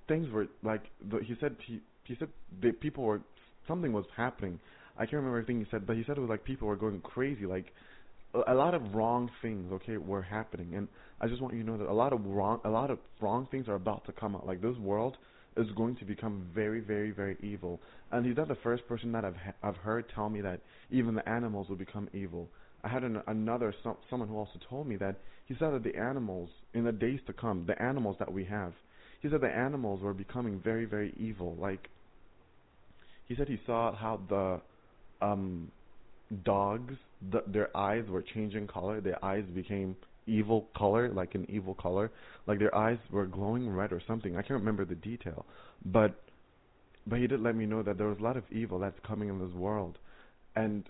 things 0.08 0.30
were 0.30 0.46
like 0.62 0.82
the, 1.10 1.18
he 1.18 1.34
said 1.40 1.56
he 1.66 1.80
he 2.04 2.16
said 2.18 2.28
the 2.60 2.72
people 2.72 3.04
were 3.04 3.20
something 3.66 3.92
was 3.92 4.04
happening. 4.16 4.60
I 4.96 5.00
can't 5.00 5.14
remember 5.14 5.38
everything 5.38 5.58
he 5.58 5.66
said, 5.70 5.86
but 5.86 5.96
he 5.96 6.04
said 6.06 6.18
it 6.18 6.20
was 6.20 6.30
like 6.30 6.44
people 6.44 6.68
were 6.68 6.76
going 6.76 7.00
crazy, 7.00 7.46
like 7.46 7.72
a, 8.48 8.54
lot 8.54 8.74
of 8.74 8.94
wrong 8.94 9.30
things, 9.42 9.70
okay, 9.72 9.96
were 9.96 10.22
happening. 10.22 10.74
And 10.74 10.88
I 11.20 11.28
just 11.28 11.40
want 11.40 11.54
you 11.54 11.62
to 11.62 11.66
know 11.66 11.78
that 11.78 11.88
a 11.88 11.92
lot 11.92 12.12
of 12.12 12.24
wrong 12.24 12.60
a 12.64 12.68
lot 12.68 12.90
of 12.90 12.98
wrong 13.20 13.46
things 13.50 13.68
are 13.68 13.74
about 13.74 14.04
to 14.06 14.12
come 14.12 14.34
out. 14.34 14.46
Like 14.46 14.60
this 14.60 14.76
world 14.78 15.16
is 15.56 15.66
going 15.76 15.96
to 15.96 16.04
become 16.04 16.46
very, 16.54 16.80
very, 16.80 17.10
very 17.10 17.36
evil. 17.40 17.80
And 18.10 18.26
he's 18.26 18.36
not 18.36 18.48
the 18.48 18.56
first 18.56 18.86
person 18.88 19.12
that 19.12 19.24
I've 19.24 19.36
I've 19.62 19.76
heard 19.76 20.06
tell 20.14 20.28
me 20.28 20.40
that 20.40 20.60
even 20.90 21.14
the 21.14 21.28
animals 21.28 21.68
will 21.68 21.76
become 21.76 22.08
evil. 22.12 22.48
I 22.82 22.88
had 22.88 23.02
an, 23.02 23.22
another 23.26 23.74
some, 23.82 23.96
someone 24.10 24.28
who 24.28 24.36
also 24.36 24.58
told 24.68 24.86
me 24.86 24.96
that 24.96 25.16
he 25.46 25.54
said 25.58 25.72
that 25.72 25.84
the 25.84 25.96
animals 25.96 26.50
in 26.74 26.84
the 26.84 26.92
days 26.92 27.20
to 27.26 27.32
come, 27.32 27.64
the 27.66 27.80
animals 27.80 28.16
that 28.18 28.30
we 28.30 28.44
have, 28.44 28.72
he 29.22 29.30
said 29.30 29.40
the 29.40 29.48
animals 29.48 30.02
were 30.02 30.12
becoming 30.12 30.60
very 30.60 30.84
very 30.84 31.14
evil. 31.16 31.56
Like 31.58 31.88
he 33.26 33.36
said 33.36 33.48
he 33.48 33.58
saw 33.64 33.94
how 33.94 34.20
the 34.28 34.60
um 35.24 35.70
dogs 36.44 36.94
the, 37.30 37.42
their 37.46 37.76
eyes 37.76 38.04
were 38.08 38.22
changing 38.22 38.66
color. 38.66 39.00
Their 39.00 39.22
eyes 39.24 39.44
became 39.54 39.96
evil 40.26 40.68
color, 40.76 41.10
like 41.10 41.34
an 41.34 41.46
evil 41.48 41.74
color, 41.74 42.10
like 42.46 42.58
their 42.58 42.74
eyes 42.74 42.98
were 43.10 43.26
glowing 43.26 43.68
red 43.68 43.92
or 43.92 44.02
something. 44.06 44.36
I 44.36 44.42
can't 44.42 44.60
remember 44.60 44.84
the 44.84 44.94
detail, 44.94 45.44
but 45.84 46.14
but 47.06 47.18
he 47.18 47.26
did 47.26 47.40
let 47.40 47.54
me 47.54 47.66
know 47.66 47.82
that 47.82 47.98
there 47.98 48.06
was 48.06 48.18
a 48.18 48.22
lot 48.22 48.36
of 48.36 48.44
evil 48.50 48.78
that's 48.78 48.98
coming 49.06 49.28
in 49.28 49.38
this 49.38 49.54
world, 49.54 49.98
and 50.56 50.84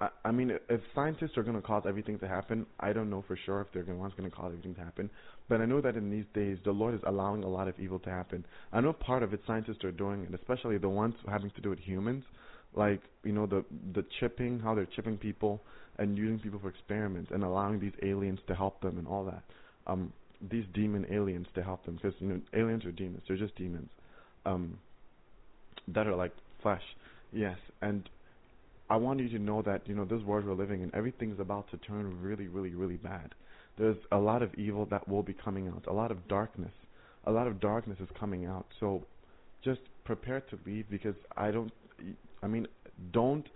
I, 0.00 0.08
I 0.24 0.30
mean, 0.30 0.52
if 0.68 0.80
scientists 0.94 1.36
are 1.36 1.42
going 1.42 1.56
to 1.56 1.62
cause 1.62 1.84
everything 1.88 2.18
to 2.20 2.28
happen, 2.28 2.66
I 2.80 2.92
don't 2.92 3.10
know 3.10 3.24
for 3.26 3.36
sure 3.44 3.62
if 3.62 3.68
they're 3.72 3.82
going 3.82 3.98
to 3.98 4.30
cause 4.30 4.52
everything 4.52 4.74
to 4.74 4.80
happen. 4.80 5.10
But 5.48 5.60
I 5.60 5.66
know 5.66 5.80
that 5.80 5.96
in 5.96 6.10
these 6.10 6.26
days, 6.34 6.58
the 6.64 6.72
Lord 6.72 6.94
is 6.94 7.00
allowing 7.06 7.44
a 7.44 7.48
lot 7.48 7.68
of 7.68 7.78
evil 7.80 7.98
to 8.00 8.10
happen. 8.10 8.44
I 8.72 8.80
know 8.80 8.92
part 8.92 9.22
of 9.22 9.32
it 9.32 9.40
scientists 9.46 9.84
are 9.84 9.92
doing, 9.92 10.24
and 10.26 10.34
especially 10.34 10.78
the 10.78 10.88
ones 10.88 11.14
having 11.28 11.50
to 11.50 11.60
do 11.60 11.70
with 11.70 11.78
humans, 11.78 12.24
like 12.74 13.00
you 13.24 13.32
know 13.32 13.46
the 13.46 13.64
the 13.94 14.04
chipping, 14.20 14.60
how 14.60 14.74
they're 14.74 14.88
chipping 14.96 15.16
people 15.16 15.60
and 15.98 16.16
using 16.16 16.38
people 16.38 16.58
for 16.58 16.68
experiments, 16.68 17.30
and 17.32 17.42
allowing 17.42 17.80
these 17.80 17.94
aliens 18.02 18.38
to 18.46 18.54
help 18.54 18.80
them 18.80 18.98
and 18.98 19.06
all 19.08 19.24
that. 19.24 19.42
Um, 19.86 20.12
these 20.50 20.64
demon 20.74 21.06
aliens 21.10 21.46
to 21.54 21.62
help 21.62 21.84
them, 21.86 21.96
because 21.96 22.14
you 22.20 22.28
know 22.28 22.40
aliens 22.54 22.84
are 22.84 22.92
demons. 22.92 23.22
They're 23.26 23.36
just 23.36 23.56
demons. 23.56 23.88
Um, 24.44 24.78
that 25.88 26.06
are 26.06 26.14
like 26.14 26.32
flesh. 26.62 26.82
Yes, 27.32 27.58
and 27.82 28.08
I 28.88 28.96
want 28.96 29.20
you 29.20 29.28
to 29.30 29.38
know 29.38 29.62
that 29.62 29.86
you 29.86 29.94
know 29.94 30.04
this 30.04 30.22
world 30.22 30.46
we're 30.46 30.54
living 30.54 30.82
in, 30.82 30.94
everything's 30.94 31.40
about 31.40 31.70
to 31.70 31.76
turn 31.78 32.20
really, 32.20 32.48
really, 32.48 32.74
really 32.74 32.96
bad. 32.96 33.34
There's 33.78 33.96
a 34.12 34.18
lot 34.18 34.42
of 34.42 34.54
evil 34.54 34.86
that 34.86 35.08
will 35.08 35.22
be 35.22 35.34
coming 35.34 35.68
out, 35.68 35.84
a 35.86 35.92
lot 35.92 36.10
of 36.10 36.28
darkness, 36.28 36.72
a 37.24 37.32
lot 37.32 37.46
of 37.46 37.60
darkness 37.60 37.98
is 38.00 38.08
coming 38.18 38.46
out. 38.46 38.66
So 38.80 39.04
just 39.62 39.80
prepare 40.04 40.40
to 40.40 40.58
leave 40.64 40.88
because 40.90 41.16
I 41.36 41.50
don't. 41.50 41.72
I 42.46 42.48
mean, 42.48 42.68
don't 43.12 43.46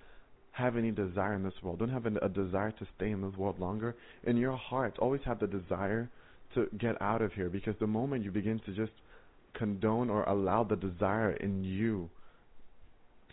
have 0.50 0.76
any 0.76 0.90
desire 0.90 1.34
in 1.34 1.44
this 1.44 1.54
world. 1.62 1.78
Don't 1.78 1.90
have 1.90 2.06
a 2.06 2.28
desire 2.28 2.72
to 2.72 2.86
stay 2.96 3.10
in 3.10 3.22
this 3.22 3.36
world 3.36 3.60
longer. 3.60 3.94
In 4.24 4.36
your 4.36 4.56
heart, 4.56 4.96
always 4.98 5.20
have 5.24 5.38
the 5.38 5.46
desire 5.46 6.10
to 6.54 6.66
get 6.76 7.00
out 7.00 7.22
of 7.22 7.32
here 7.32 7.48
because 7.48 7.74
the 7.78 7.86
moment 7.86 8.24
you 8.24 8.32
begin 8.32 8.60
to 8.66 8.72
just 8.72 8.92
condone 9.54 10.10
or 10.10 10.24
allow 10.24 10.64
the 10.64 10.74
desire 10.74 11.30
in 11.30 11.62
you 11.62 12.10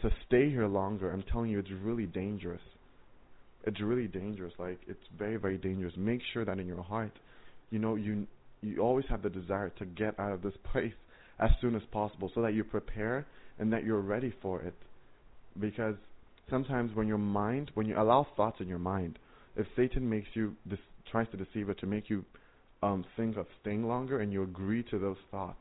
to 0.04 0.12
stay 0.28 0.52
here 0.52 0.68
longer, 0.68 1.12
I'm 1.12 1.24
telling 1.24 1.50
you, 1.50 1.58
it's 1.58 1.72
really 1.82 2.06
dangerous. 2.06 2.62
It's 3.64 3.82
really 3.82 4.08
dangerous. 4.08 4.54
Like 4.60 4.80
it's 4.88 5.04
very, 5.18 5.38
very 5.38 5.58
dangerous. 5.58 5.94
Make 5.98 6.22
sure 6.34 6.46
that 6.46 6.60
in 6.60 6.68
your 6.68 6.84
heart, 6.84 7.14
you 7.72 7.80
know, 7.80 7.96
you 7.96 8.28
you 8.62 8.80
always 8.80 9.06
have 9.10 9.24
the 9.24 9.30
desire 9.30 9.70
to 9.80 9.86
get 9.86 10.20
out 10.20 10.34
of 10.34 10.44
this 10.44 10.54
place 10.72 10.94
as 11.40 11.50
soon 11.62 11.76
as 11.76 11.82
possible, 11.92 12.32
so 12.34 12.44
that 12.44 12.54
you 12.54 12.64
prepare 12.64 13.26
and 13.58 13.74
that 13.74 13.84
you're 13.84 14.02
ready 14.02 14.34
for 14.42 14.62
it. 14.62 14.76
Because 15.60 15.96
sometimes 16.50 16.96
when 16.96 17.08
your 17.08 17.18
mind, 17.18 17.72
when 17.74 17.88
you 17.88 18.00
allow 18.00 18.28
thoughts 18.36 18.60
in 18.60 18.68
your 18.68 18.80
mind, 18.80 19.20
if 19.56 19.66
Satan 19.76 20.10
makes 20.10 20.28
you 20.34 20.56
tries 21.12 21.28
to 21.32 21.38
deceive 21.38 21.70
it 21.70 21.80
to 21.80 21.86
make 21.86 22.10
you 22.10 22.24
um, 22.84 23.06
think 23.16 23.38
of 23.38 23.48
staying 23.62 23.88
longer, 23.88 24.20
and 24.20 24.32
you 24.32 24.44
agree 24.44 24.84
to 24.84 25.00
those 25.00 25.18
thoughts, 25.32 25.58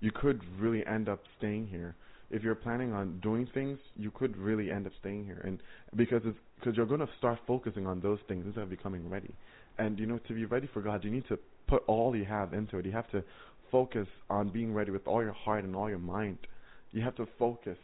you 0.00 0.10
could 0.10 0.40
really 0.58 0.84
end 0.86 1.08
up 1.08 1.20
staying 1.38 1.68
here 1.68 1.94
if 2.32 2.42
you're 2.42 2.54
planning 2.54 2.92
on 2.94 3.20
doing 3.20 3.46
things, 3.52 3.78
you 3.94 4.10
could 4.10 4.36
really 4.38 4.70
end 4.70 4.86
up 4.86 4.92
staying 4.98 5.26
here, 5.26 5.42
and 5.44 5.60
because 5.94 6.22
it's 6.24 6.38
because 6.58 6.76
you're 6.76 6.86
going 6.86 7.00
to 7.00 7.08
start 7.18 7.38
focusing 7.46 7.86
on 7.86 8.00
those 8.00 8.20
things 8.26 8.44
instead 8.46 8.62
of 8.62 8.70
becoming 8.70 9.08
ready. 9.10 9.34
And 9.78 9.98
you 9.98 10.06
know, 10.06 10.18
to 10.26 10.32
be 10.32 10.46
ready 10.46 10.68
for 10.72 10.80
God, 10.80 11.04
you 11.04 11.10
need 11.10 11.28
to 11.28 11.38
put 11.68 11.82
all 11.86 12.16
you 12.16 12.24
have 12.24 12.54
into 12.54 12.78
it. 12.78 12.86
You 12.86 12.92
have 12.92 13.10
to 13.10 13.22
focus 13.70 14.06
on 14.30 14.48
being 14.48 14.72
ready 14.72 14.90
with 14.90 15.06
all 15.06 15.22
your 15.22 15.32
heart 15.32 15.64
and 15.64 15.76
all 15.76 15.90
your 15.90 15.98
mind. 15.98 16.38
You 16.92 17.02
have 17.02 17.16
to 17.16 17.28
focus. 17.38 17.76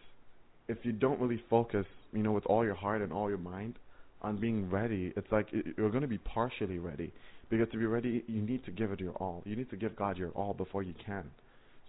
If 0.69 0.79
you 0.83 0.93
don't 0.93 1.21
really 1.21 1.43
focus, 1.49 1.87
you 2.13 2.23
know, 2.23 2.33
with 2.33 2.47
all 2.47 2.65
your 2.65 2.75
heart 2.75 3.03
and 3.03 3.13
all 3.13 3.29
your 3.29 3.39
mind 3.39 3.79
on 4.23 4.37
being 4.37 4.69
ready, 4.69 5.13
it's 5.17 5.31
like 5.31 5.49
you're 5.53 5.91
going 5.91 6.03
to 6.03 6.09
be 6.09 6.19
partially 6.19 6.79
ready. 6.79 7.13
Because 7.51 7.69
to 7.73 7.79
be 7.79 7.87
ready, 7.87 8.23
you 8.27 8.43
need 8.43 8.65
to 8.67 8.71
give 8.71 8.93
it 8.93 9.01
your 9.01 9.13
all. 9.13 9.43
You 9.47 9.57
need 9.57 9.71
to 9.71 9.77
give 9.77 9.97
God 9.97 10.19
your 10.19 10.31
all 10.31 10.53
before 10.53 10.83
you 10.83 10.95
can. 11.05 11.25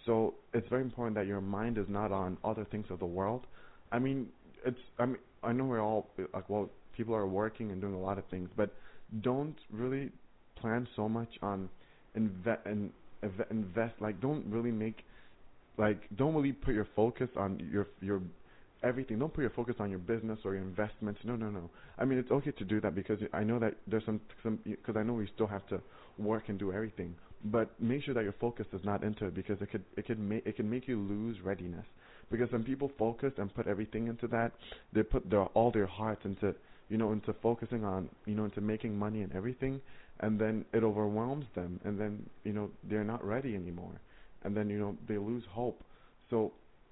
So 0.05 0.35
it's 0.53 0.67
very 0.69 0.81
important 0.81 1.15
that 1.15 1.27
your 1.27 1.41
mind 1.41 1.77
is 1.77 1.85
not 1.89 2.11
on 2.11 2.37
other 2.43 2.65
things 2.65 2.85
of 2.89 2.99
the 2.99 3.05
world. 3.05 3.45
I 3.91 3.99
mean, 3.99 4.27
it's 4.65 4.79
I 4.97 5.05
mean 5.05 5.17
I 5.43 5.51
know 5.51 5.65
we're 5.65 5.81
all 5.81 6.07
like 6.33 6.49
well 6.49 6.69
people 6.95 7.15
are 7.15 7.27
working 7.27 7.71
and 7.71 7.81
doing 7.81 7.93
a 7.93 7.99
lot 7.99 8.17
of 8.17 8.25
things, 8.25 8.49
but 8.55 8.73
don't 9.21 9.55
really 9.71 10.11
plan 10.55 10.87
so 10.95 11.09
much 11.09 11.29
on 11.41 11.69
invest 12.15 12.61
and 12.65 12.91
invest 13.49 13.93
like 13.99 14.19
don't 14.21 14.45
really 14.47 14.71
make 14.71 15.03
like 15.77 16.01
don't 16.17 16.33
really 16.33 16.51
put 16.51 16.73
your 16.73 16.87
focus 16.95 17.29
on 17.35 17.59
your 17.71 17.87
your 18.01 18.21
everything. 18.83 19.19
Don't 19.19 19.33
put 19.33 19.41
your 19.41 19.49
focus 19.51 19.75
on 19.79 19.89
your 19.89 19.99
business 19.99 20.39
or 20.45 20.53
your 20.53 20.63
investments. 20.63 21.19
No, 21.23 21.35
no, 21.35 21.49
no. 21.49 21.69
I 21.97 22.05
mean, 22.05 22.19
it's 22.19 22.31
okay 22.31 22.51
to 22.51 22.63
do 22.63 22.81
that 22.81 22.95
because 22.95 23.19
I 23.33 23.43
know 23.43 23.59
that 23.59 23.75
there's 23.87 24.05
some 24.05 24.21
some 24.43 24.59
because 24.63 24.95
I 24.95 25.03
know 25.03 25.13
we 25.13 25.29
still 25.33 25.47
have 25.47 25.65
to 25.67 25.81
work 26.17 26.49
and 26.49 26.57
do 26.59 26.71
everything. 26.71 27.15
But 27.45 27.69
make 27.79 28.03
sure 28.03 28.13
that 28.13 28.23
your 28.23 28.35
focus 28.39 28.65
is 28.73 28.81
not 28.83 29.03
into 29.03 29.25
it 29.25 29.33
because 29.35 29.61
it 29.61 29.71
could 29.71 29.83
it 29.97 30.05
could 30.05 30.19
make 30.19 30.45
it 30.45 30.55
can 30.55 30.69
make 30.69 30.87
you 30.87 30.99
lose 30.99 31.39
readiness. 31.41 31.85
Because 32.31 32.51
when 32.51 32.63
people 32.63 32.91
focus 32.97 33.33
and 33.37 33.53
put 33.53 33.67
everything 33.67 34.07
into 34.07 34.27
that, 34.27 34.51
they 34.93 35.03
put 35.03 35.29
their 35.29 35.45
all 35.45 35.71
their 35.71 35.87
hearts 35.87 36.21
into 36.25 36.53
you 36.89 36.97
know 36.97 37.11
into 37.11 37.33
focusing 37.41 37.83
on 37.83 38.09
you 38.25 38.35
know 38.35 38.45
into 38.45 38.61
making 38.61 38.97
money 38.97 39.21
and 39.21 39.33
everything, 39.33 39.81
and 40.19 40.39
then 40.39 40.65
it 40.73 40.83
overwhelms 40.83 41.45
them, 41.55 41.79
and 41.85 41.99
then 41.99 42.29
you 42.43 42.53
know 42.53 42.69
they're 42.83 43.03
not 43.03 43.25
ready 43.25 43.55
anymore, 43.55 43.99
and 44.43 44.55
then 44.55 44.69
you 44.69 44.77
know 44.77 44.97
they 45.07 45.17
lose 45.17 45.43
hope. 45.51 45.83
So 46.29 46.51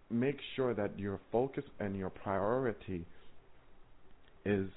make 0.10 0.38
sure 0.56 0.74
that 0.74 0.98
your 0.98 1.20
focus 1.32 1.64
and 1.80 1.96
your 1.96 2.10
priority 2.10 3.06
is 4.46 4.68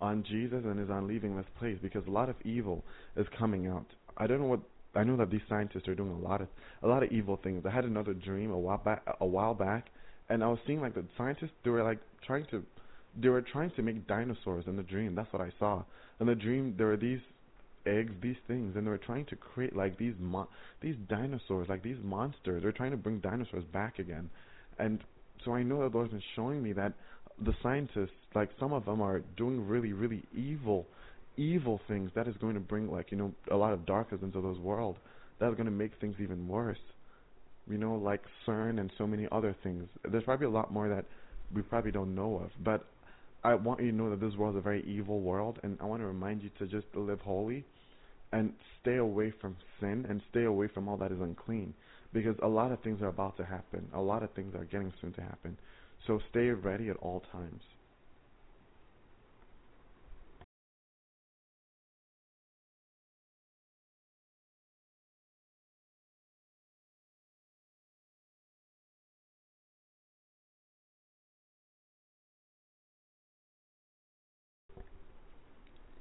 on 0.00 0.24
Jesus 0.28 0.62
and 0.64 0.80
is 0.80 0.90
on 0.90 1.06
leaving 1.06 1.36
this 1.36 1.46
place 1.58 1.78
because 1.82 2.02
a 2.06 2.10
lot 2.10 2.28
of 2.28 2.36
evil 2.44 2.84
is 3.16 3.26
coming 3.38 3.66
out. 3.66 3.86
I 4.16 4.26
don't 4.26 4.40
know 4.40 4.46
what 4.46 4.60
I 4.94 5.04
know 5.04 5.16
that 5.18 5.30
these 5.30 5.42
scientists 5.48 5.86
are 5.86 5.94
doing 5.94 6.10
a 6.10 6.18
lot 6.18 6.40
of 6.40 6.48
a 6.82 6.88
lot 6.88 7.02
of 7.02 7.12
evil 7.12 7.38
things. 7.42 7.64
I 7.64 7.70
had 7.70 7.84
another 7.84 8.14
dream 8.14 8.50
a 8.50 8.58
while 8.58 8.78
back 8.78 9.02
a 9.20 9.26
while 9.26 9.54
back 9.54 9.86
and 10.28 10.42
I 10.42 10.48
was 10.48 10.58
seeing 10.66 10.80
like 10.80 10.94
the 10.94 11.04
scientists 11.16 11.50
they 11.64 11.70
were 11.70 11.82
like 11.82 11.98
trying 12.26 12.46
to 12.50 12.62
they 13.20 13.28
were 13.28 13.42
trying 13.42 13.70
to 13.72 13.82
make 13.82 14.06
dinosaurs 14.06 14.64
in 14.66 14.76
the 14.76 14.82
dream. 14.82 15.14
That's 15.14 15.32
what 15.32 15.42
I 15.42 15.52
saw. 15.58 15.84
In 16.20 16.26
the 16.26 16.34
dream 16.34 16.74
there 16.76 16.86
were 16.88 16.96
these 16.96 17.20
eggs, 17.86 18.12
these 18.22 18.36
things, 18.46 18.76
and 18.76 18.86
they 18.86 18.90
were 18.90 18.98
trying 18.98 19.24
to 19.26 19.36
create 19.36 19.74
like 19.76 19.98
these 19.98 20.14
mo- 20.18 20.48
these 20.80 20.96
dinosaurs, 21.08 21.68
like 21.68 21.82
these 21.82 21.96
monsters. 22.02 22.62
They're 22.62 22.72
trying 22.72 22.90
to 22.92 22.96
bring 22.96 23.20
dinosaurs 23.20 23.64
back 23.72 23.98
again. 23.98 24.30
And 24.80 24.98
so 25.44 25.52
I 25.52 25.62
know 25.62 25.82
that 25.82 25.94
Lord's 25.94 26.10
been 26.10 26.22
showing 26.34 26.62
me 26.62 26.72
that 26.72 26.94
the 27.44 27.52
scientists, 27.62 28.16
like 28.34 28.48
some 28.58 28.72
of 28.72 28.84
them, 28.86 29.00
are 29.00 29.20
doing 29.36 29.66
really, 29.66 29.92
really 29.92 30.24
evil, 30.34 30.86
evil 31.36 31.80
things. 31.86 32.10
That 32.14 32.26
is 32.26 32.34
going 32.40 32.54
to 32.54 32.60
bring, 32.60 32.90
like 32.90 33.10
you 33.10 33.18
know, 33.18 33.32
a 33.50 33.56
lot 33.56 33.72
of 33.72 33.86
darkness 33.86 34.20
into 34.22 34.40
this 34.40 34.58
world. 34.58 34.96
That 35.38 35.48
is 35.48 35.54
going 35.54 35.66
to 35.66 35.72
make 35.72 35.92
things 36.00 36.16
even 36.20 36.48
worse. 36.48 36.78
You 37.70 37.78
know, 37.78 37.94
like 37.94 38.22
CERN 38.46 38.80
and 38.80 38.90
so 38.98 39.06
many 39.06 39.28
other 39.30 39.54
things. 39.62 39.86
There's 40.10 40.24
probably 40.24 40.46
a 40.46 40.50
lot 40.50 40.72
more 40.72 40.88
that 40.88 41.04
we 41.54 41.62
probably 41.62 41.92
don't 41.92 42.14
know 42.14 42.40
of. 42.42 42.50
But 42.64 42.86
I 43.44 43.54
want 43.54 43.80
you 43.80 43.90
to 43.90 43.96
know 43.96 44.10
that 44.10 44.20
this 44.20 44.34
world 44.34 44.56
is 44.56 44.58
a 44.58 44.62
very 44.62 44.82
evil 44.86 45.20
world, 45.20 45.58
and 45.62 45.78
I 45.80 45.84
want 45.84 46.02
to 46.02 46.06
remind 46.06 46.42
you 46.42 46.50
to 46.58 46.66
just 46.66 46.86
live 46.94 47.20
holy 47.20 47.64
and 48.32 48.52
stay 48.80 48.96
away 48.96 49.32
from 49.40 49.56
sin 49.78 50.06
and 50.08 50.22
stay 50.30 50.44
away 50.44 50.68
from 50.68 50.88
all 50.88 50.96
that 50.96 51.12
is 51.12 51.20
unclean 51.20 51.74
because 52.12 52.36
a 52.42 52.48
lot 52.48 52.72
of 52.72 52.80
things 52.80 53.02
are 53.02 53.08
about 53.08 53.36
to 53.38 53.44
happen. 53.44 53.88
A 53.94 54.00
lot 54.00 54.22
of 54.22 54.30
things 54.32 54.54
are 54.54 54.64
getting 54.64 54.92
soon 55.00 55.12
to 55.14 55.22
happen. 55.22 55.56
So 56.06 56.20
stay 56.30 56.50
ready 56.50 56.88
at 56.88 56.96
all 56.98 57.20
times. 57.32 57.62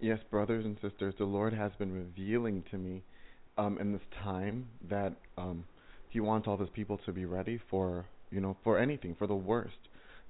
Yes, 0.02 0.20
brothers 0.32 0.66
and 0.66 0.78
sisters, 0.82 1.14
the 1.18 1.26
Lord 1.26 1.54
has 1.54 1.72
been 1.78 1.94
revealing 1.94 2.64
to 2.72 2.78
me 2.78 3.04
um, 3.58 3.78
in 3.80 3.92
this 3.92 4.02
time 4.24 4.68
that 4.90 5.14
um, 5.38 5.66
He 6.10 6.20
wants 6.20 6.48
all 6.48 6.58
His 6.58 6.70
people 6.70 7.00
to 7.06 7.12
be 7.12 7.26
ready 7.26 7.60
for 7.70 8.06
you 8.32 8.42
know 8.42 8.58
for 8.64 8.80
anything, 8.80 9.16
for 9.18 9.28
the 9.28 9.36
worst 9.36 9.78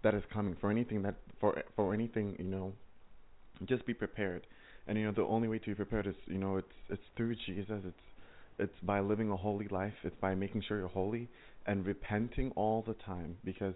that 0.04 0.14
is 0.14 0.24
coming, 0.32 0.56
for 0.60 0.70
anything 0.72 1.02
that 1.04 1.16
for 1.40 1.62
for 1.76 1.94
anything 1.94 2.36
you 2.38 2.46
know. 2.46 2.74
Just 3.66 3.86
be 3.86 3.94
prepared, 3.94 4.48
and 4.88 4.98
you 4.98 5.06
know 5.06 5.12
the 5.12 5.24
only 5.24 5.48
way 5.48 5.60
to 5.60 5.66
be 5.66 5.76
prepared 5.76 6.08
is 6.08 6.16
you 6.28 6.38
know 6.38 6.58
it's 6.58 6.68
it's 6.90 7.04
through 7.18 7.36
Jesus. 7.46 7.82
It's 7.86 8.06
it's 8.58 8.80
by 8.84 9.00
living 9.00 9.32
a 9.32 9.38
holy 9.38 9.68
life. 9.68 9.94
It's 10.04 10.16
by 10.22 10.36
making 10.36 10.64
sure 10.68 10.78
you're 10.78 10.88
holy 10.88 11.28
and 11.66 11.86
repenting 11.86 12.52
all 12.56 12.84
the 12.88 12.94
time 13.06 13.38
because 13.44 13.74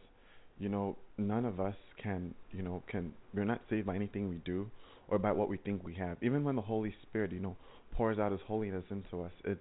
you 0.58 0.70
know 0.70 0.98
none 1.18 1.46
of 1.46 1.60
us 1.60 1.76
can 2.02 2.34
you 2.52 2.62
know 2.62 2.84
can 2.88 3.14
we're 3.34 3.44
not 3.44 3.62
saved 3.70 3.88
by 3.88 3.96
anything 3.96 4.30
we 4.30 4.38
do 4.46 4.70
or 5.08 5.20
by 5.20 5.32
what 5.32 5.50
we 5.50 5.58
think 5.58 5.84
we 5.84 5.94
have. 5.96 6.18
Even 6.22 6.44
when 6.44 6.56
the 6.56 6.62
Holy 6.62 6.94
Spirit, 7.04 7.32
you 7.32 7.40
know, 7.40 7.56
pours 7.92 8.20
out 8.20 8.32
His 8.32 8.42
holiness 8.48 8.84
into 8.90 9.24
us, 9.24 9.32
it's 9.44 9.60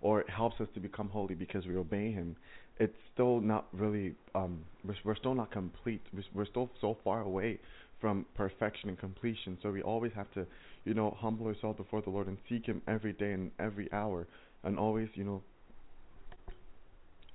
or 0.00 0.20
it 0.20 0.30
helps 0.30 0.60
us 0.60 0.68
to 0.74 0.80
become 0.80 1.08
holy 1.08 1.34
because 1.34 1.66
we 1.66 1.76
obey 1.76 2.12
Him. 2.12 2.36
It's 2.78 2.96
still 3.12 3.40
not 3.40 3.66
really. 3.72 4.14
Um, 4.34 4.60
we're, 4.84 4.96
we're 5.04 5.16
still 5.16 5.34
not 5.34 5.50
complete. 5.50 6.00
We're 6.34 6.46
still 6.46 6.70
so 6.80 6.96
far 7.04 7.20
away 7.22 7.58
from 8.00 8.24
perfection 8.34 8.88
and 8.88 8.98
completion. 8.98 9.58
So 9.62 9.70
we 9.70 9.82
always 9.82 10.12
have 10.14 10.32
to, 10.32 10.46
you 10.84 10.94
know, 10.94 11.16
humble 11.18 11.46
ourselves 11.46 11.76
before 11.76 12.00
the 12.00 12.10
Lord 12.10 12.28
and 12.28 12.38
seek 12.48 12.66
Him 12.66 12.80
every 12.88 13.12
day 13.12 13.32
and 13.32 13.50
every 13.58 13.92
hour, 13.92 14.26
and 14.64 14.78
always, 14.78 15.08
you 15.14 15.24
know, 15.24 15.42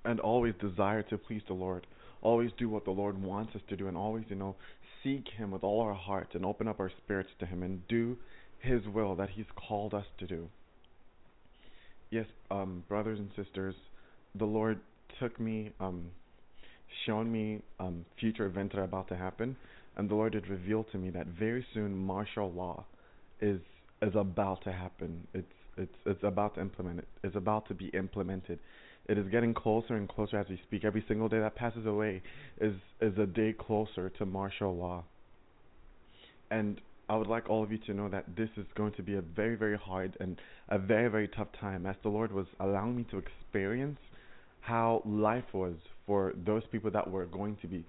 and 0.03 0.19
always 0.19 0.53
desire 0.59 1.03
to 1.03 1.17
please 1.17 1.41
the 1.47 1.53
Lord 1.53 1.85
always 2.25 2.49
do 2.57 2.67
what 2.67 2.85
the 2.85 2.91
Lord 2.91 3.21
wants 3.21 3.55
us 3.55 3.61
to 3.69 3.77
do 3.77 3.87
and 3.87 3.95
always, 3.95 4.25
you 4.29 4.35
know, 4.35 4.55
seek 5.03 5.27
Him 5.37 5.51
with 5.51 5.63
all 5.63 5.81
our 5.81 5.93
heart 5.93 6.29
and 6.33 6.43
open 6.43 6.67
up 6.67 6.79
our 6.79 6.91
spirits 7.03 7.29
to 7.39 7.45
Him 7.45 7.61
and 7.61 7.87
do 7.87 8.17
His 8.59 8.81
will 8.87 9.15
that 9.15 9.29
He's 9.29 9.45
called 9.55 9.93
us 9.93 10.05
to 10.17 10.25
do. 10.25 10.49
Yes, 12.15 12.27
um, 12.49 12.81
brothers 12.87 13.19
and 13.19 13.29
sisters, 13.35 13.75
the 14.35 14.45
Lord 14.45 14.79
took 15.19 15.37
me, 15.37 15.71
um, 15.81 16.11
shown 17.05 17.29
me 17.29 17.59
um, 17.77 18.05
future 18.17 18.45
events 18.45 18.73
that 18.73 18.79
are 18.79 18.85
about 18.85 19.09
to 19.09 19.17
happen, 19.17 19.57
and 19.97 20.09
the 20.09 20.15
Lord 20.15 20.31
did 20.31 20.47
reveal 20.47 20.85
to 20.93 20.97
me 20.97 21.09
that 21.09 21.27
very 21.27 21.65
soon 21.73 21.93
martial 21.93 22.53
law 22.53 22.85
is 23.41 23.59
is 24.01 24.13
about 24.15 24.63
to 24.63 24.71
happen. 24.71 25.27
It's 25.33 25.51
it's 25.75 25.95
it's 26.05 26.23
about 26.23 26.55
to 26.55 26.61
implement 26.61 26.99
it. 26.99 27.07
It's 27.21 27.35
about 27.35 27.67
to 27.67 27.73
be 27.73 27.87
implemented. 27.87 28.59
It 29.09 29.17
is 29.17 29.27
getting 29.27 29.53
closer 29.53 29.97
and 29.97 30.07
closer 30.07 30.37
as 30.37 30.47
we 30.47 30.57
speak. 30.65 30.85
Every 30.85 31.03
single 31.09 31.27
day 31.27 31.39
that 31.39 31.55
passes 31.55 31.85
away 31.85 32.21
is 32.61 32.75
is 33.01 33.17
a 33.17 33.25
day 33.25 33.51
closer 33.51 34.09
to 34.09 34.25
martial 34.25 34.73
law. 34.73 35.03
And 36.49 36.79
I 37.07 37.15
would 37.15 37.27
like 37.27 37.49
all 37.49 37.63
of 37.63 37.71
you 37.71 37.77
to 37.79 37.93
know 37.93 38.09
that 38.09 38.35
this 38.35 38.49
is 38.57 38.65
going 38.75 38.93
to 38.93 39.03
be 39.03 39.15
a 39.15 39.21
very 39.21 39.55
very 39.55 39.77
hard 39.77 40.17
and 40.19 40.39
a 40.69 40.79
very 40.79 41.07
very 41.09 41.27
tough 41.27 41.49
time 41.59 41.85
as 41.85 41.95
the 42.03 42.09
Lord 42.09 42.31
was 42.31 42.47
allowing 42.59 42.95
me 42.95 43.05
to 43.11 43.17
experience 43.17 43.99
how 44.61 45.03
life 45.05 45.45
was 45.53 45.75
for 46.07 46.33
those 46.45 46.63
people 46.71 46.89
that 46.91 47.09
were 47.09 47.25
going 47.25 47.57
to 47.61 47.67
be 47.67 47.85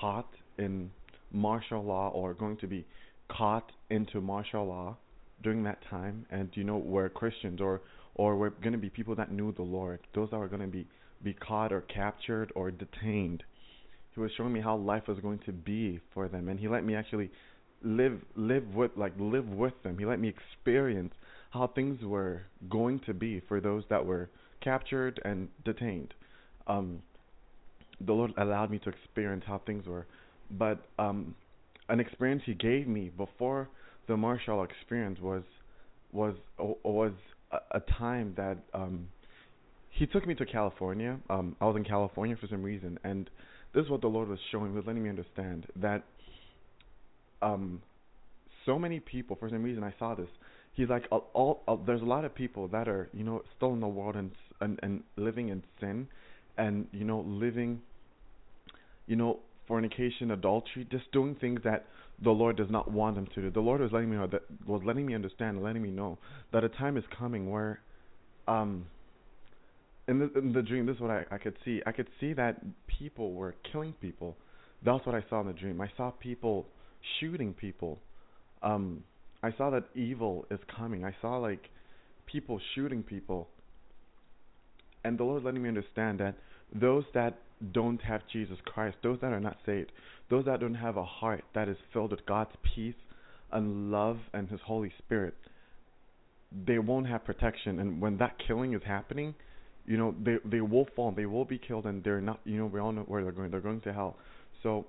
caught 0.00 0.28
in 0.58 0.90
martial 1.32 1.82
law 1.82 2.10
or 2.10 2.34
going 2.34 2.56
to 2.58 2.66
be 2.66 2.84
caught 3.28 3.72
into 3.90 4.20
martial 4.20 4.66
law 4.66 4.96
during 5.42 5.64
that 5.64 5.78
time. 5.90 6.26
And 6.30 6.48
you 6.54 6.64
know 6.64 6.78
were 6.78 7.08
Christians 7.08 7.60
or 7.60 7.80
or 8.14 8.36
were 8.36 8.50
going 8.50 8.72
to 8.72 8.78
be 8.78 8.90
people 8.90 9.14
that 9.16 9.32
knew 9.32 9.52
the 9.52 9.62
Lord. 9.62 10.00
Those 10.14 10.30
that 10.30 10.38
were 10.38 10.48
going 10.48 10.62
to 10.62 10.68
be 10.68 10.86
be 11.24 11.34
caught 11.34 11.72
or 11.72 11.82
captured 11.82 12.52
or 12.54 12.70
detained. 12.70 13.42
He 14.14 14.20
was 14.20 14.30
showing 14.36 14.52
me 14.52 14.60
how 14.60 14.76
life 14.76 15.04
was 15.08 15.18
going 15.20 15.38
to 15.46 15.52
be 15.52 16.00
for 16.12 16.28
them. 16.28 16.48
And 16.48 16.60
he 16.60 16.68
let 16.68 16.84
me 16.84 16.94
actually 16.94 17.30
live 17.84 18.20
live 18.36 18.74
with 18.74 18.92
like 18.96 19.12
live 19.18 19.48
with 19.48 19.74
them. 19.82 19.98
He 19.98 20.04
let 20.04 20.20
me 20.20 20.28
experience 20.28 21.14
how 21.50 21.66
things 21.66 22.02
were 22.02 22.42
going 22.70 23.00
to 23.06 23.14
be 23.14 23.40
for 23.48 23.60
those 23.60 23.84
that 23.90 24.04
were 24.04 24.30
captured 24.62 25.20
and 25.24 25.48
detained. 25.64 26.14
Um 26.66 27.02
the 28.04 28.12
Lord 28.12 28.32
allowed 28.36 28.70
me 28.70 28.78
to 28.80 28.88
experience 28.88 29.44
how 29.46 29.58
things 29.66 29.86
were. 29.86 30.06
But 30.50 30.84
um 30.98 31.34
an 31.88 32.00
experience 32.00 32.42
he 32.46 32.54
gave 32.54 32.86
me 32.86 33.10
before 33.16 33.68
the 34.08 34.16
martial 34.16 34.62
experience 34.64 35.18
was 35.20 35.42
was 36.12 36.34
was 36.84 37.12
a, 37.72 37.80
time 37.80 38.32
that 38.36 38.58
um 38.74 39.08
he 39.90 40.06
took 40.06 40.26
me 40.26 40.34
to 40.34 40.46
California. 40.46 41.18
Um 41.28 41.56
I 41.60 41.66
was 41.66 41.76
in 41.76 41.84
California 41.84 42.36
for 42.40 42.46
some 42.46 42.62
reason 42.62 42.98
and 43.04 43.28
this 43.74 43.84
is 43.84 43.90
what 43.90 44.02
the 44.02 44.08
Lord 44.08 44.28
was 44.28 44.38
showing, 44.50 44.74
was 44.74 44.84
letting 44.86 45.02
me 45.02 45.08
understand 45.08 45.66
that 45.76 46.02
um 47.42 47.82
so 48.64 48.78
many 48.78 49.00
people 49.00 49.36
for 49.36 49.48
some 49.48 49.62
reason 49.62 49.82
I 49.82 49.94
saw 49.98 50.14
this. 50.14 50.28
He's 50.74 50.88
like 50.88 51.04
all, 51.10 51.28
all, 51.34 51.62
all 51.66 51.76
there's 51.76 52.00
a 52.00 52.06
lot 52.06 52.24
of 52.24 52.34
people 52.34 52.68
that 52.68 52.88
are, 52.88 53.10
you 53.12 53.24
know, 53.24 53.42
still 53.56 53.72
in 53.74 53.80
the 53.80 53.88
world 53.88 54.16
and 54.16 54.30
and 54.60 54.78
and 54.82 55.02
living 55.16 55.48
in 55.48 55.62
sin 55.80 56.08
and 56.56 56.86
you 56.92 57.04
know 57.04 57.20
living 57.26 57.80
you 59.06 59.16
know 59.16 59.40
fornication, 59.66 60.30
adultery, 60.32 60.86
just 60.90 61.10
doing 61.12 61.36
things 61.40 61.60
that 61.64 61.86
the 62.22 62.30
Lord 62.30 62.56
does 62.56 62.70
not 62.70 62.90
want 62.90 63.16
them 63.16 63.26
to 63.34 63.42
do. 63.42 63.50
The 63.50 63.60
Lord 63.60 63.80
was 63.80 63.90
letting 63.92 64.10
me 64.10 64.16
know 64.16 64.26
that 64.26 64.42
was 64.66 64.82
letting 64.84 65.06
me 65.06 65.14
understand, 65.14 65.62
letting 65.62 65.82
me 65.82 65.90
know 65.90 66.18
that 66.52 66.64
a 66.64 66.68
time 66.68 66.96
is 66.96 67.04
coming 67.18 67.50
where, 67.50 67.80
um, 68.48 68.86
in 70.08 70.18
the 70.18 70.32
in 70.38 70.52
the 70.52 70.62
dream, 70.62 70.86
this 70.86 70.96
is 70.96 71.00
what 71.00 71.10
I 71.10 71.24
I 71.30 71.38
could 71.38 71.56
see. 71.64 71.80
I 71.86 71.92
could 71.92 72.08
see 72.20 72.32
that 72.34 72.60
people 72.86 73.32
were 73.32 73.54
killing 73.70 73.94
people. 74.00 74.36
That's 74.84 75.04
what 75.06 75.14
I 75.14 75.24
saw 75.30 75.40
in 75.40 75.46
the 75.46 75.52
dream. 75.52 75.80
I 75.80 75.90
saw 75.96 76.10
people 76.10 76.66
shooting 77.18 77.54
people. 77.54 77.98
Um, 78.62 79.04
I 79.42 79.52
saw 79.56 79.70
that 79.70 79.84
evil 79.94 80.46
is 80.50 80.60
coming. 80.76 81.04
I 81.04 81.14
saw 81.20 81.38
like 81.38 81.68
people 82.26 82.60
shooting 82.74 83.02
people. 83.02 83.48
And 85.04 85.18
the 85.18 85.24
Lord 85.24 85.42
letting 85.42 85.62
me 85.62 85.68
understand 85.68 86.20
that 86.20 86.36
those 86.72 87.04
that 87.14 87.38
don't 87.72 88.00
have 88.02 88.22
Jesus 88.32 88.56
Christ, 88.64 88.96
those 89.02 89.18
that 89.20 89.32
are 89.32 89.40
not 89.40 89.56
saved, 89.66 89.92
those 90.30 90.44
that 90.46 90.60
don't 90.60 90.74
have 90.74 90.96
a 90.96 91.04
heart 91.04 91.44
that 91.54 91.68
is 91.68 91.76
filled 91.92 92.12
with 92.12 92.24
God's 92.26 92.52
peace 92.74 92.94
and 93.52 93.90
love 93.90 94.18
and 94.32 94.48
His 94.48 94.60
Holy 94.64 94.92
Spirit, 94.98 95.34
they 96.66 96.78
won't 96.78 97.06
have 97.06 97.24
protection. 97.24 97.78
And 97.80 98.00
when 98.00 98.16
that 98.18 98.36
killing 98.46 98.74
is 98.74 98.82
happening, 98.86 99.34
you 99.86 99.96
know, 99.96 100.14
they 100.24 100.36
they 100.44 100.60
will 100.60 100.86
fall, 100.94 101.12
they 101.12 101.26
will 101.26 101.44
be 101.44 101.58
killed, 101.58 101.86
and 101.86 102.04
they're 102.04 102.20
not. 102.20 102.40
You 102.44 102.58
know, 102.58 102.66
we 102.66 102.78
all 102.78 102.92
know 102.92 103.02
where 103.02 103.22
they're 103.22 103.32
going. 103.32 103.50
They're 103.50 103.60
going 103.60 103.80
to 103.82 103.92
hell. 103.92 104.16
So, 104.62 104.86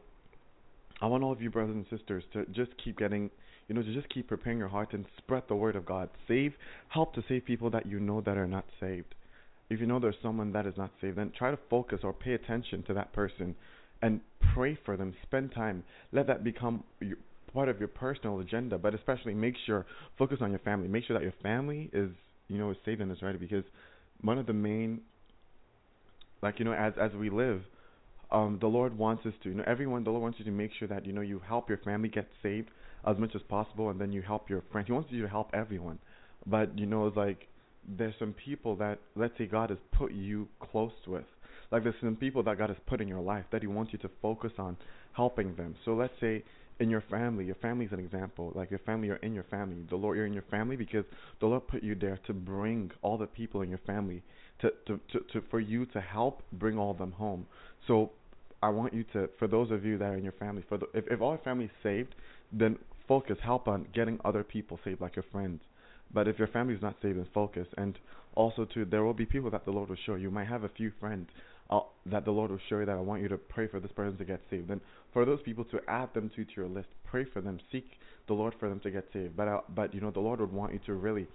I 1.03 1.07
want 1.07 1.23
all 1.23 1.31
of 1.31 1.41
you 1.41 1.49
brothers 1.49 1.75
and 1.75 1.85
sisters 1.95 2.23
to 2.33 2.45
just 2.47 2.71
keep 2.83 2.97
getting, 2.97 3.29
you 3.67 3.75
know, 3.75 3.83
to 3.83 3.93
just 3.93 4.09
keep 4.09 4.27
preparing 4.27 4.57
your 4.57 4.69
heart 4.69 4.93
and 4.93 5.05
spread 5.17 5.43
the 5.47 5.55
word 5.55 5.75
of 5.75 5.85
God. 5.85 6.09
Save, 6.27 6.53
help 6.89 7.13
to 7.15 7.23
save 7.27 7.45
people 7.45 7.69
that 7.71 7.85
you 7.85 7.99
know 7.99 8.21
that 8.21 8.37
are 8.37 8.47
not 8.47 8.65
saved 8.79 9.13
if 9.73 9.79
you 9.79 9.85
know 9.85 9.99
there's 9.99 10.15
someone 10.21 10.51
that 10.53 10.65
is 10.65 10.75
not 10.77 10.91
saved, 11.01 11.17
then 11.17 11.31
try 11.37 11.51
to 11.51 11.57
focus 11.69 11.99
or 12.03 12.13
pay 12.13 12.33
attention 12.33 12.83
to 12.83 12.93
that 12.93 13.13
person 13.13 13.55
and 14.01 14.19
pray 14.53 14.77
for 14.85 14.97
them. 14.97 15.13
Spend 15.23 15.53
time. 15.53 15.83
Let 16.11 16.27
that 16.27 16.43
become 16.43 16.83
your, 16.99 17.17
part 17.53 17.69
of 17.69 17.79
your 17.79 17.87
personal 17.87 18.39
agenda, 18.39 18.77
but 18.77 18.93
especially 18.93 19.33
make 19.33 19.55
sure 19.65 19.85
focus 20.17 20.39
on 20.41 20.51
your 20.51 20.59
family. 20.59 20.87
Make 20.87 21.05
sure 21.05 21.17
that 21.17 21.23
your 21.23 21.33
family 21.41 21.89
is 21.93 22.09
you 22.47 22.57
know 22.57 22.71
is 22.71 22.77
saved 22.85 23.01
and 23.01 23.11
is 23.11 23.21
ready 23.21 23.37
because 23.37 23.63
one 24.21 24.37
of 24.37 24.45
the 24.45 24.53
main 24.53 25.01
like 26.41 26.59
you 26.59 26.65
know 26.65 26.73
as 26.73 26.93
as 27.01 27.11
we 27.13 27.29
live 27.29 27.61
um 28.33 28.57
the 28.59 28.67
Lord 28.67 28.97
wants 28.97 29.25
us 29.25 29.33
to 29.43 29.49
you 29.49 29.55
know 29.55 29.63
everyone 29.65 30.03
the 30.03 30.09
Lord 30.09 30.23
wants 30.23 30.39
you 30.39 30.45
to 30.45 30.51
make 30.51 30.71
sure 30.77 30.87
that 30.87 31.05
you 31.05 31.13
know 31.13 31.21
you 31.21 31.39
help 31.47 31.69
your 31.69 31.77
family 31.79 32.09
get 32.09 32.27
saved 32.41 32.69
as 33.07 33.17
much 33.17 33.31
as 33.35 33.41
possible 33.43 33.89
and 33.89 33.99
then 33.99 34.11
you 34.11 34.21
help 34.21 34.49
your 34.49 34.63
friends. 34.71 34.87
He 34.87 34.93
wants 34.93 35.11
you 35.11 35.21
to 35.21 35.27
help 35.29 35.49
everyone. 35.53 35.99
But 36.45 36.77
you 36.77 36.85
know 36.85 37.07
it's 37.07 37.17
like 37.17 37.47
there's 37.87 38.13
some 38.19 38.33
people 38.33 38.75
that 38.77 38.99
let's 39.15 39.37
say 39.37 39.45
God 39.45 39.69
has 39.69 39.79
put 39.91 40.11
you 40.11 40.47
close 40.59 40.91
with. 41.07 41.25
Like 41.71 41.83
there's 41.83 41.95
some 42.01 42.15
people 42.15 42.43
that 42.43 42.57
God 42.57 42.69
has 42.69 42.77
put 42.87 43.01
in 43.01 43.07
your 43.07 43.21
life 43.21 43.45
that 43.51 43.61
He 43.61 43.67
wants 43.67 43.93
you 43.93 43.99
to 43.99 44.09
focus 44.21 44.51
on 44.57 44.77
helping 45.13 45.55
them. 45.55 45.75
So 45.85 45.93
let's 45.93 46.13
say 46.19 46.43
in 46.79 46.89
your 46.89 47.03
family, 47.09 47.45
your 47.45 47.55
family 47.55 47.85
is 47.85 47.91
an 47.91 47.99
example. 47.99 48.51
Like 48.55 48.69
your 48.69 48.79
family, 48.79 49.07
you're 49.07 49.17
in 49.17 49.33
your 49.33 49.43
family. 49.45 49.77
The 49.89 49.95
Lord, 49.95 50.17
you're 50.17 50.25
in 50.25 50.33
your 50.33 50.45
family 50.49 50.75
because 50.75 51.05
the 51.39 51.45
Lord 51.45 51.67
put 51.67 51.83
you 51.83 51.95
there 51.95 52.19
to 52.27 52.33
bring 52.33 52.91
all 53.01 53.17
the 53.17 53.27
people 53.27 53.61
in 53.61 53.69
your 53.69 53.81
family 53.85 54.23
to 54.61 54.71
to 54.87 54.99
to, 55.11 55.19
to 55.33 55.41
for 55.49 55.59
you 55.59 55.85
to 55.87 56.01
help 56.01 56.41
bring 56.53 56.77
all 56.77 56.91
of 56.91 56.97
them 56.97 57.11
home. 57.11 57.45
So 57.87 58.11
I 58.63 58.69
want 58.69 58.93
you 58.93 59.03
to, 59.13 59.29
for 59.39 59.47
those 59.47 59.69
of 59.71 59.85
you 59.85 59.97
that 59.97 60.05
are 60.05 60.17
in 60.17 60.23
your 60.23 60.33
family, 60.33 60.63
for 60.69 60.77
the, 60.77 60.87
if 60.93 61.05
if 61.07 61.21
all 61.21 61.31
your 61.31 61.43
family 61.49 61.65
is 61.65 61.71
saved, 61.81 62.15
then 62.51 62.77
focus, 63.07 63.37
help 63.43 63.67
on 63.67 63.87
getting 63.93 64.19
other 64.23 64.43
people 64.43 64.79
saved, 64.85 65.01
like 65.01 65.15
your 65.15 65.25
friends 65.31 65.61
but 66.13 66.27
if 66.27 66.37
your 66.37 66.47
family 66.47 66.75
is 66.75 66.81
not 66.81 66.95
saved, 67.01 67.17
then 67.17 67.27
focus. 67.33 67.67
And 67.77 67.97
also, 68.35 68.65
too, 68.65 68.85
there 68.85 69.03
will 69.03 69.13
be 69.13 69.25
people 69.25 69.49
that 69.51 69.65
the 69.65 69.71
Lord 69.71 69.89
will 69.89 69.97
show 70.05 70.15
you. 70.15 70.23
You 70.23 70.31
might 70.31 70.47
have 70.47 70.63
a 70.63 70.69
few 70.69 70.91
friends 70.99 71.29
uh, 71.69 71.81
that 72.05 72.25
the 72.25 72.31
Lord 72.31 72.51
will 72.51 72.59
show 72.69 72.79
you 72.79 72.85
that 72.85 72.95
I 72.95 73.01
want 73.01 73.21
you 73.21 73.27
to 73.29 73.37
pray 73.37 73.67
for 73.67 73.79
this 73.79 73.91
person 73.91 74.17
to 74.17 74.25
get 74.25 74.41
saved. 74.49 74.67
Then 74.67 74.81
for 75.11 75.25
those 75.25 75.41
people 75.41 75.65
to 75.65 75.79
add 75.87 76.13
them 76.13 76.29
to, 76.35 76.45
to 76.45 76.51
your 76.55 76.67
list, 76.67 76.87
pray 77.05 77.25
for 77.25 77.41
them, 77.41 77.59
seek 77.71 77.85
the 78.27 78.33
Lord 78.33 78.53
for 78.59 78.69
them 78.69 78.79
to 78.81 78.91
get 78.91 79.05
saved. 79.11 79.35
But 79.35 79.47
uh, 79.47 79.61
but 79.75 79.93
you 79.93 80.01
know 80.01 80.11
the 80.11 80.19
Lord 80.19 80.39
would 80.39 80.51
want 80.51 80.73
you 80.73 80.79
to 80.85 80.93
really 80.93 81.27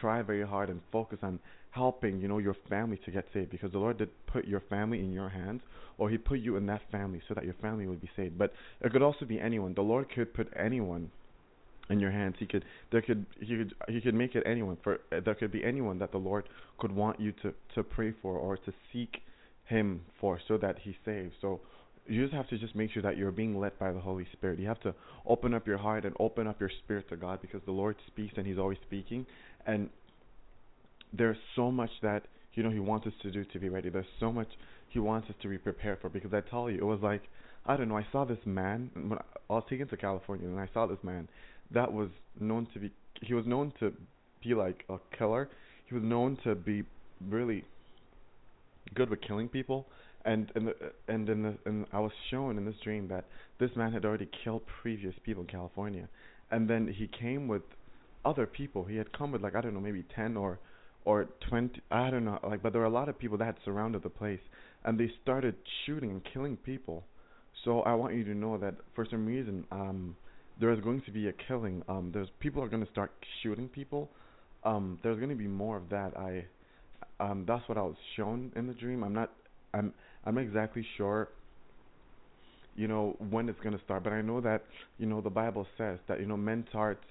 try 0.00 0.22
very 0.22 0.46
hard 0.46 0.68
and 0.68 0.80
focus 0.92 1.18
on 1.22 1.38
helping 1.76 2.20
you 2.20 2.28
know 2.28 2.38
your 2.38 2.56
family 2.68 2.98
to 3.04 3.10
get 3.10 3.24
saved 3.32 3.50
because 3.50 3.70
the 3.70 3.78
Lord 3.78 3.98
did 3.98 4.08
put 4.26 4.46
your 4.46 4.60
family 4.68 4.98
in 4.98 5.12
your 5.12 5.28
hands 5.28 5.62
or 5.98 6.10
He 6.10 6.18
put 6.18 6.40
you 6.40 6.56
in 6.56 6.66
that 6.66 6.82
family 6.90 7.22
so 7.28 7.34
that 7.34 7.44
your 7.44 7.54
family 7.54 7.86
would 7.86 8.00
be 8.00 8.10
saved. 8.16 8.36
But 8.38 8.52
it 8.80 8.92
could 8.92 9.02
also 9.02 9.24
be 9.24 9.40
anyone. 9.40 9.74
The 9.74 9.82
Lord 9.82 10.10
could 10.12 10.34
put 10.34 10.48
anyone 10.58 11.10
in 11.90 12.00
your 12.00 12.10
hands. 12.10 12.36
He 12.38 12.46
could 12.46 12.64
there 12.90 13.02
could 13.02 13.26
he 13.40 13.56
could 13.56 13.74
he 13.88 14.00
could 14.00 14.14
make 14.14 14.34
it 14.34 14.42
anyone 14.46 14.78
for 14.82 14.98
there 15.10 15.34
could 15.34 15.52
be 15.52 15.64
anyone 15.64 15.98
that 15.98 16.12
the 16.12 16.18
Lord 16.18 16.48
could 16.78 16.92
want 16.92 17.20
you 17.20 17.32
to 17.42 17.52
to 17.74 17.82
pray 17.82 18.14
for 18.22 18.36
or 18.36 18.56
to 18.56 18.72
seek 18.92 19.22
him 19.64 20.00
for 20.20 20.40
so 20.48 20.56
that 20.58 20.76
he 20.80 20.96
saves. 21.04 21.32
So 21.40 21.60
you 22.08 22.22
just 22.22 22.34
have 22.34 22.48
to 22.48 22.58
just 22.58 22.76
make 22.76 22.92
sure 22.92 23.02
that 23.02 23.16
you're 23.16 23.32
being 23.32 23.58
led 23.58 23.76
by 23.78 23.92
the 23.92 24.00
Holy 24.00 24.26
Spirit. 24.32 24.60
You 24.60 24.68
have 24.68 24.80
to 24.80 24.94
open 25.26 25.54
up 25.54 25.66
your 25.66 25.78
heart 25.78 26.04
and 26.04 26.14
open 26.20 26.46
up 26.46 26.60
your 26.60 26.70
spirit 26.84 27.08
to 27.08 27.16
God 27.16 27.40
because 27.42 27.60
the 27.66 27.72
Lord 27.72 27.96
speaks 28.06 28.34
and 28.36 28.46
he's 28.46 28.58
always 28.58 28.78
speaking 28.86 29.26
and 29.66 29.90
there's 31.16 31.36
so 31.54 31.70
much 31.70 31.90
that 32.02 32.24
you 32.54 32.62
know 32.62 32.70
he 32.70 32.80
wants 32.80 33.06
us 33.06 33.12
to 33.22 33.30
do 33.30 33.44
to 33.44 33.58
be 33.58 33.68
ready. 33.68 33.88
There's 33.88 34.06
so 34.20 34.32
much 34.32 34.48
he 34.88 34.98
wants 34.98 35.28
us 35.28 35.36
to 35.42 35.48
be 35.48 35.58
prepared 35.58 35.98
for 36.00 36.08
because 36.08 36.32
I 36.32 36.40
tell 36.40 36.70
you 36.70 36.78
it 36.78 36.84
was 36.84 37.00
like 37.02 37.22
I 37.66 37.76
don't 37.76 37.88
know, 37.88 37.96
I 37.96 38.06
saw 38.12 38.24
this 38.24 38.38
man 38.44 38.90
when 38.94 39.18
I 39.18 39.52
was 39.52 39.64
taken 39.68 39.88
to 39.88 39.96
California 39.96 40.46
and 40.46 40.58
I 40.58 40.68
saw 40.72 40.86
this 40.86 40.98
man 41.02 41.28
that 41.72 41.92
was 41.92 42.08
known 42.40 42.68
to 42.74 42.78
be 42.78 42.92
he 43.22 43.34
was 43.34 43.46
known 43.46 43.72
to 43.80 43.92
be 44.42 44.54
like 44.54 44.84
a 44.88 44.98
killer. 45.16 45.48
He 45.86 45.94
was 45.94 46.04
known 46.04 46.38
to 46.44 46.54
be 46.54 46.84
really 47.28 47.64
good 48.94 49.10
with 49.10 49.20
killing 49.20 49.48
people 49.48 49.86
and 50.24 50.50
and 50.54 50.68
the, 50.68 50.74
and 51.08 51.28
in 51.28 51.42
the 51.42 51.54
and 51.64 51.86
I 51.92 52.00
was 52.00 52.12
shown 52.30 52.58
in 52.58 52.64
this 52.64 52.76
dream 52.84 53.08
that 53.08 53.24
this 53.58 53.70
man 53.76 53.92
had 53.92 54.04
already 54.04 54.28
killed 54.44 54.62
previous 54.82 55.14
people 55.24 55.42
in 55.42 55.48
California 55.48 56.08
and 56.50 56.68
then 56.68 56.86
he 56.86 57.08
came 57.08 57.48
with 57.48 57.62
other 58.24 58.46
people. 58.46 58.84
He 58.84 58.96
had 58.96 59.12
come 59.12 59.32
with 59.32 59.42
like 59.42 59.54
I 59.54 59.60
don't 59.60 59.74
know 59.74 59.80
maybe 59.80 60.04
10 60.14 60.36
or 60.36 60.58
or 61.06 61.28
20 61.48 61.80
I 61.90 62.10
don't 62.10 62.24
know 62.24 62.38
like 62.42 62.62
but 62.62 62.72
there 62.72 62.80
were 62.82 62.86
a 62.86 62.90
lot 62.90 63.08
of 63.08 63.18
people 63.18 63.38
that 63.38 63.46
had 63.46 63.56
surrounded 63.64 64.02
the 64.02 64.10
place 64.10 64.40
and 64.84 64.98
they 64.98 65.10
started 65.22 65.54
shooting 65.86 66.10
and 66.10 66.20
killing 66.34 66.56
people. 66.56 67.04
So 67.64 67.80
I 67.80 67.94
want 67.94 68.14
you 68.14 68.24
to 68.24 68.34
know 68.34 68.58
that 68.58 68.74
for 68.94 69.06
some 69.10 69.24
reason 69.24 69.64
um 69.70 70.16
there 70.60 70.72
is 70.72 70.80
going 70.80 71.00
to 71.02 71.10
be 71.10 71.28
a 71.28 71.32
killing 71.32 71.82
um 71.88 72.10
there's 72.12 72.28
people 72.40 72.62
are 72.62 72.68
going 72.68 72.84
to 72.84 72.90
start 72.90 73.12
shooting 73.42 73.68
people. 73.68 74.10
Um 74.64 74.98
there's 75.02 75.16
going 75.16 75.30
to 75.30 75.36
be 75.36 75.46
more 75.46 75.76
of 75.76 75.88
that. 75.90 76.12
I 76.16 76.44
um 77.20 77.44
that's 77.46 77.66
what 77.68 77.78
I 77.78 77.82
was 77.82 77.96
shown 78.16 78.52
in 78.56 78.66
the 78.66 78.74
dream. 78.74 79.04
I'm 79.04 79.14
not 79.14 79.30
I'm 79.72 79.94
I'm 80.24 80.38
exactly 80.38 80.84
sure 80.96 81.28
you 82.74 82.88
know 82.88 83.16
when 83.30 83.48
it's 83.48 83.60
going 83.60 83.78
to 83.78 83.84
start 83.84 84.02
but 84.02 84.12
I 84.12 84.22
know 84.22 84.40
that 84.40 84.64
you 84.98 85.06
know 85.06 85.20
the 85.20 85.30
Bible 85.30 85.66
says 85.78 86.00
that 86.08 86.18
you 86.18 86.26
know 86.26 86.36
men's 86.36 86.66
hearts 86.72 87.04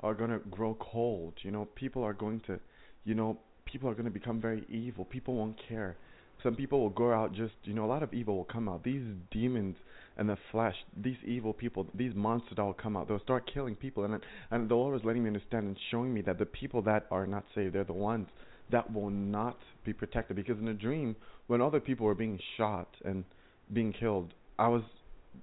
are 0.00 0.14
going 0.14 0.30
to 0.30 0.40
grow 0.50 0.76
cold 0.78 1.32
you 1.42 1.50
know 1.52 1.66
people 1.74 2.02
are 2.02 2.12
going 2.12 2.40
to 2.48 2.58
you 3.06 3.14
know, 3.14 3.38
people 3.64 3.88
are 3.88 3.94
going 3.94 4.04
to 4.04 4.10
become 4.10 4.40
very 4.40 4.64
evil. 4.68 5.06
People 5.06 5.34
won't 5.34 5.56
care. 5.68 5.96
Some 6.42 6.54
people 6.54 6.80
will 6.80 6.90
go 6.90 7.12
out 7.12 7.32
just, 7.32 7.54
you 7.64 7.72
know, 7.72 7.84
a 7.84 7.86
lot 7.86 8.02
of 8.02 8.12
evil 8.12 8.36
will 8.36 8.44
come 8.44 8.68
out. 8.68 8.84
These 8.84 9.02
demons 9.30 9.76
and 10.18 10.28
the 10.28 10.36
flesh, 10.52 10.74
these 11.02 11.16
evil 11.24 11.54
people, 11.54 11.86
these 11.94 12.12
monsters 12.14 12.56
that 12.56 12.64
will 12.64 12.74
come 12.74 12.96
out. 12.96 13.08
They'll 13.08 13.20
start 13.20 13.50
killing 13.52 13.74
people. 13.74 14.04
And 14.04 14.20
and 14.50 14.68
the 14.68 14.74
Lord 14.74 14.92
was 14.92 15.02
letting 15.04 15.22
me 15.22 15.28
understand 15.28 15.66
and 15.66 15.76
showing 15.90 16.12
me 16.12 16.20
that 16.22 16.38
the 16.38 16.44
people 16.44 16.82
that 16.82 17.06
are 17.10 17.26
not 17.26 17.44
saved, 17.54 17.74
they're 17.74 17.84
the 17.84 17.92
ones 17.92 18.28
that 18.70 18.92
will 18.92 19.10
not 19.10 19.56
be 19.84 19.92
protected. 19.92 20.36
Because 20.36 20.58
in 20.58 20.68
a 20.68 20.74
dream, 20.74 21.16
when 21.46 21.62
other 21.62 21.80
people 21.80 22.06
were 22.06 22.14
being 22.14 22.38
shot 22.56 22.88
and 23.04 23.24
being 23.72 23.92
killed, 23.92 24.34
I 24.58 24.68
was, 24.68 24.82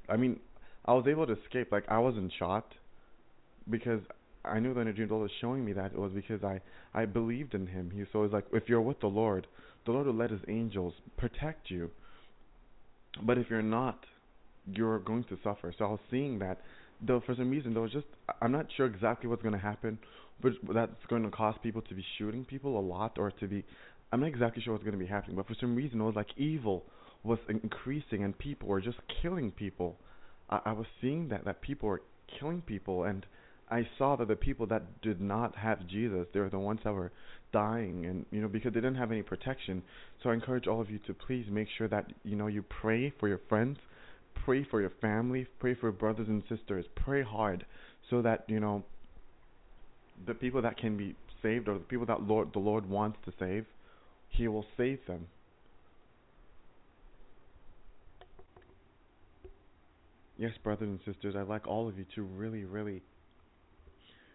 I 0.09 0.17
mean, 0.17 0.39
I 0.85 0.93
was 0.93 1.05
able 1.07 1.25
to 1.25 1.33
escape. 1.43 1.71
Like 1.71 1.85
I 1.87 1.99
wasn't 1.99 2.31
shot 2.37 2.73
because 3.69 4.01
I 4.45 4.59
knew 4.59 4.73
that 4.73 4.85
the 4.85 5.05
Lord 5.05 5.23
was 5.23 5.31
showing 5.39 5.63
me 5.63 5.73
that 5.73 5.93
it 5.93 5.97
was 5.97 6.11
because 6.13 6.43
I 6.43 6.59
I 6.93 7.05
believed 7.05 7.53
in 7.53 7.67
Him. 7.67 7.91
He 7.93 8.03
was 8.17 8.31
like 8.31 8.45
if 8.51 8.63
you're 8.67 8.81
with 8.81 8.99
the 8.99 9.07
Lord, 9.07 9.47
the 9.85 9.91
Lord 9.91 10.07
will 10.07 10.13
let 10.13 10.31
His 10.31 10.41
angels 10.47 10.93
protect 11.17 11.69
you. 11.69 11.89
But 13.21 13.37
if 13.37 13.49
you're 13.49 13.61
not, 13.61 13.99
you're 14.65 14.99
going 14.99 15.23
to 15.25 15.37
suffer. 15.43 15.73
So 15.77 15.85
I 15.85 15.89
was 15.89 15.99
seeing 16.11 16.39
that. 16.39 16.59
Though 17.05 17.21
for 17.25 17.35
some 17.35 17.49
reason, 17.49 17.73
there 17.73 17.81
was 17.81 17.91
just 17.91 18.05
I'm 18.41 18.51
not 18.51 18.67
sure 18.77 18.85
exactly 18.85 19.29
what's 19.29 19.41
going 19.41 19.55
to 19.55 19.59
happen, 19.59 19.97
but 20.41 20.53
that's 20.73 20.91
going 21.09 21.23
to 21.23 21.29
cause 21.29 21.55
people 21.61 21.81
to 21.81 21.93
be 21.93 22.05
shooting 22.17 22.45
people 22.45 22.79
a 22.79 22.81
lot 22.81 23.17
or 23.17 23.31
to 23.31 23.47
be. 23.47 23.65
I'm 24.11 24.19
not 24.19 24.27
exactly 24.29 24.61
sure 24.61 24.73
what's 24.73 24.83
going 24.83 24.97
to 24.97 25.03
be 25.03 25.09
happening, 25.09 25.35
but 25.35 25.47
for 25.47 25.55
some 25.59 25.75
reason, 25.75 25.99
it 25.99 26.03
was 26.03 26.15
like 26.15 26.27
evil 26.37 26.83
was 27.23 27.39
increasing 27.47 28.23
and 28.23 28.37
people 28.37 28.67
were 28.67 28.81
just 28.81 28.97
killing 29.21 29.51
people. 29.51 29.97
I, 30.49 30.59
I 30.65 30.71
was 30.73 30.85
seeing 31.01 31.29
that 31.29 31.45
that 31.45 31.61
people 31.61 31.89
were 31.89 32.01
killing 32.39 32.61
people 32.61 33.05
and 33.05 33.25
I 33.69 33.87
saw 33.97 34.15
that 34.17 34.27
the 34.27 34.35
people 34.35 34.67
that 34.67 35.01
did 35.01 35.21
not 35.21 35.55
have 35.55 35.87
Jesus, 35.87 36.27
they 36.33 36.39
were 36.39 36.49
the 36.49 36.59
ones 36.59 36.81
that 36.83 36.93
were 36.93 37.11
dying, 37.51 38.05
and 38.05 38.25
you 38.31 38.41
know 38.41 38.47
because 38.47 38.73
they 38.73 38.81
didn't 38.81 38.95
have 38.95 39.11
any 39.11 39.21
protection. 39.21 39.83
So 40.21 40.29
I 40.29 40.33
encourage 40.33 40.67
all 40.67 40.81
of 40.81 40.89
you 40.89 40.99
to 41.07 41.13
please 41.13 41.45
make 41.49 41.67
sure 41.77 41.87
that 41.87 42.11
you 42.23 42.35
know 42.35 42.47
you 42.47 42.63
pray 42.63 43.13
for 43.19 43.27
your 43.27 43.39
friends, 43.49 43.77
pray 44.45 44.65
for 44.69 44.81
your 44.81 44.91
family, 45.01 45.47
pray 45.59 45.75
for 45.75 45.87
your 45.87 45.93
brothers 45.93 46.27
and 46.27 46.43
sisters, 46.49 46.85
pray 46.95 47.23
hard, 47.23 47.65
so 48.09 48.21
that 48.21 48.43
you 48.47 48.59
know 48.59 48.83
the 50.27 50.33
people 50.33 50.61
that 50.61 50.77
can 50.77 50.97
be 50.97 51.15
saved 51.41 51.67
or 51.67 51.75
the 51.75 51.79
people 51.85 52.05
that 52.07 52.21
Lord 52.23 52.49
the 52.53 52.59
Lord 52.59 52.89
wants 52.89 53.17
to 53.25 53.33
save, 53.39 53.65
He 54.29 54.47
will 54.47 54.65
save 54.77 54.99
them. 55.07 55.27
Yes, 60.37 60.51
brothers 60.63 60.89
and 60.89 60.99
sisters, 61.05 61.35
I'd 61.37 61.47
like 61.47 61.67
all 61.67 61.87
of 61.87 61.97
you 61.97 62.05
to 62.15 62.23
really, 62.23 62.65
really 62.65 63.03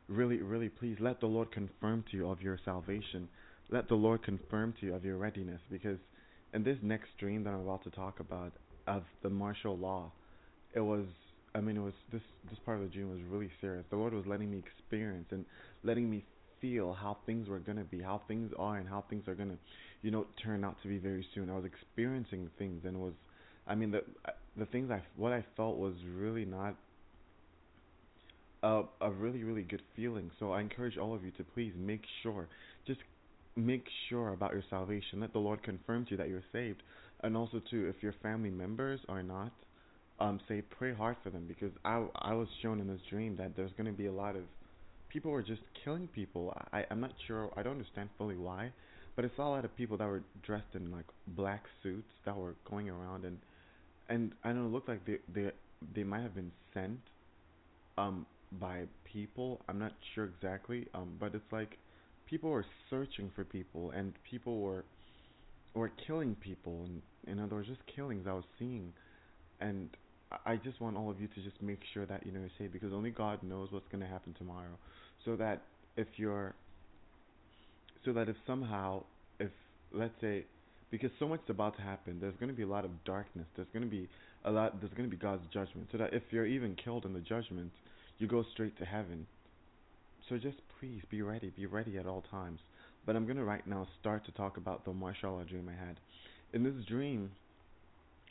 really, 0.08 0.38
really 0.38 0.68
please 0.68 0.96
let 1.00 1.20
the 1.20 1.26
Lord 1.26 1.52
confirm 1.52 2.04
to 2.10 2.16
you 2.16 2.28
of 2.28 2.40
your 2.40 2.58
salvation. 2.64 3.28
Let 3.70 3.88
the 3.88 3.94
Lord 3.94 4.22
confirm 4.22 4.74
to 4.80 4.86
you 4.86 4.94
of 4.94 5.04
your 5.04 5.18
readiness 5.18 5.60
because 5.70 5.98
in 6.54 6.64
this 6.64 6.78
next 6.82 7.08
dream 7.18 7.44
that 7.44 7.50
I'm 7.50 7.60
about 7.60 7.84
to 7.84 7.90
talk 7.90 8.20
about 8.20 8.52
of 8.86 9.02
the 9.22 9.28
martial 9.28 9.76
law, 9.76 10.10
it 10.74 10.80
was 10.80 11.04
I 11.54 11.60
mean 11.60 11.76
it 11.76 11.82
was 11.82 11.94
this 12.10 12.22
this 12.48 12.58
part 12.64 12.78
of 12.78 12.84
the 12.84 12.90
dream 12.90 13.10
was 13.10 13.20
really 13.28 13.50
serious. 13.60 13.84
The 13.90 13.96
Lord 13.96 14.14
was 14.14 14.24
letting 14.26 14.50
me 14.50 14.58
experience 14.58 15.26
and 15.30 15.44
letting 15.82 16.10
me 16.10 16.24
feel 16.60 16.92
how 16.92 17.18
things 17.26 17.48
were 17.48 17.58
gonna 17.58 17.84
be, 17.84 18.00
how 18.00 18.22
things 18.26 18.52
are 18.58 18.78
and 18.78 18.88
how 18.88 19.04
things 19.08 19.28
are 19.28 19.34
gonna, 19.34 19.58
you 20.02 20.10
know, 20.10 20.26
turn 20.42 20.64
out 20.64 20.76
to 20.82 20.88
be 20.88 20.98
very 20.98 21.24
soon. 21.34 21.50
I 21.50 21.54
was 21.54 21.64
experiencing 21.64 22.50
things 22.58 22.82
and 22.84 22.96
it 22.96 23.00
was 23.00 23.14
I 23.66 23.74
mean 23.74 23.90
the 23.90 24.02
the 24.56 24.66
things 24.66 24.90
I 24.90 25.02
what 25.16 25.32
I 25.32 25.44
felt 25.56 25.76
was 25.76 25.94
really 26.16 26.46
not 26.46 26.74
a 28.62 28.82
a 29.00 29.10
really 29.10 29.44
really 29.44 29.62
good 29.62 29.82
feeling. 29.96 30.30
So 30.38 30.52
I 30.52 30.60
encourage 30.60 30.96
all 30.96 31.14
of 31.14 31.24
you 31.24 31.30
to 31.32 31.44
please 31.44 31.72
make 31.76 32.02
sure, 32.22 32.48
just 32.86 33.00
make 33.56 33.84
sure 34.08 34.30
about 34.30 34.52
your 34.52 34.64
salvation. 34.70 35.20
Let 35.20 35.32
the 35.32 35.38
Lord 35.38 35.62
confirm 35.62 36.04
to 36.06 36.12
you 36.12 36.16
that 36.16 36.28
you're 36.28 36.44
saved, 36.52 36.82
and 37.22 37.36
also 37.36 37.60
too, 37.70 37.92
if 37.94 38.02
your 38.02 38.14
family 38.22 38.50
members 38.50 39.00
are 39.08 39.22
not, 39.22 39.52
um, 40.20 40.40
say 40.48 40.62
pray 40.62 40.94
hard 40.94 41.16
for 41.22 41.30
them 41.30 41.46
because 41.46 41.72
I 41.84 42.04
I 42.16 42.34
was 42.34 42.48
shown 42.62 42.80
in 42.80 42.86
this 42.88 43.00
dream 43.10 43.36
that 43.36 43.56
there's 43.56 43.72
going 43.72 43.86
to 43.90 43.96
be 43.96 44.06
a 44.06 44.12
lot 44.12 44.36
of 44.36 44.42
people 45.08 45.30
were 45.30 45.42
just 45.42 45.62
killing 45.84 46.08
people. 46.08 46.56
I 46.72 46.84
I'm 46.90 47.00
not 47.00 47.12
sure. 47.26 47.50
I 47.56 47.62
don't 47.62 47.74
understand 47.74 48.10
fully 48.18 48.36
why, 48.36 48.72
but 49.16 49.24
I 49.24 49.30
saw 49.36 49.48
a 49.48 49.52
lot 49.56 49.64
of 49.64 49.76
people 49.76 49.96
that 49.98 50.06
were 50.06 50.22
dressed 50.42 50.74
in 50.74 50.90
like 50.90 51.06
black 51.28 51.64
suits 51.82 52.10
that 52.24 52.36
were 52.36 52.54
going 52.68 52.88
around 52.88 53.24
and 53.24 53.38
and 54.08 54.32
I 54.44 54.52
know 54.52 54.66
it 54.66 54.72
looked 54.72 54.88
like 54.88 55.04
they 55.06 55.18
they 55.32 55.50
they 55.94 56.04
might 56.04 56.22
have 56.22 56.34
been 56.34 56.52
sent 56.74 57.00
um 57.96 58.26
by 58.52 58.84
people. 59.04 59.60
I'm 59.68 59.78
not 59.78 59.92
sure 60.14 60.24
exactly, 60.24 60.86
um, 60.94 61.16
but 61.18 61.34
it's 61.34 61.52
like 61.52 61.78
people 62.28 62.50
were 62.50 62.66
searching 62.90 63.30
for 63.34 63.44
people, 63.44 63.90
and 63.90 64.12
people 64.28 64.60
were 64.60 64.84
were 65.74 65.90
killing 66.06 66.34
people, 66.36 66.86
and 67.26 67.36
know 67.36 67.46
there 67.46 67.58
was 67.58 67.66
just 67.66 67.80
killings 67.94 68.26
I 68.26 68.32
was 68.32 68.44
seeing, 68.58 68.92
and 69.60 69.90
I 70.44 70.56
just 70.56 70.80
want 70.80 70.96
all 70.96 71.10
of 71.10 71.20
you 71.20 71.28
to 71.28 71.42
just 71.42 71.60
make 71.62 71.80
sure 71.94 72.06
that 72.06 72.26
you 72.26 72.32
know 72.32 72.40
you're 72.40 72.50
safe 72.58 72.72
because 72.72 72.92
only 72.92 73.10
God 73.10 73.42
knows 73.42 73.68
what's 73.70 73.88
going 73.88 74.02
to 74.02 74.08
happen 74.08 74.34
tomorrow, 74.38 74.78
so 75.24 75.36
that 75.36 75.62
if 75.96 76.06
you're 76.16 76.54
so 78.04 78.12
that 78.12 78.28
if 78.28 78.36
somehow 78.46 79.02
if 79.40 79.50
let's 79.92 80.14
say 80.20 80.44
because 80.90 81.10
so 81.18 81.28
much 81.28 81.40
is 81.44 81.50
about 81.50 81.76
to 81.76 81.82
happen 81.82 82.18
there's 82.20 82.36
going 82.36 82.48
to 82.48 82.56
be 82.56 82.62
a 82.62 82.66
lot 82.66 82.84
of 82.84 82.90
darkness. 83.04 83.46
There's 83.56 83.68
going 83.72 83.84
to 83.84 83.90
be 83.90 84.08
a 84.44 84.50
lot 84.50 84.80
there's 84.80 84.92
going 84.94 85.08
to 85.08 85.14
be 85.14 85.20
God's 85.20 85.42
judgment. 85.52 85.88
So 85.92 85.98
that 85.98 86.14
if 86.14 86.22
you're 86.30 86.46
even 86.46 86.76
killed 86.82 87.04
in 87.04 87.12
the 87.12 87.20
judgment 87.20 87.72
you 88.18 88.26
go 88.26 88.44
straight 88.52 88.76
to 88.78 88.84
heaven. 88.84 89.26
So 90.28 90.36
just 90.36 90.58
please 90.78 91.02
be 91.10 91.22
ready, 91.22 91.50
be 91.50 91.66
ready 91.66 91.96
at 91.98 92.06
all 92.06 92.22
times. 92.30 92.60
But 93.06 93.16
I'm 93.16 93.24
going 93.24 93.38
to 93.38 93.44
right 93.44 93.66
now 93.66 93.86
start 94.00 94.26
to 94.26 94.32
talk 94.32 94.56
about 94.56 94.84
the 94.84 94.92
martial 94.92 95.42
dream 95.48 95.68
I 95.68 95.86
had. 95.86 95.96
In 96.52 96.64
this 96.64 96.84
dream, 96.86 97.30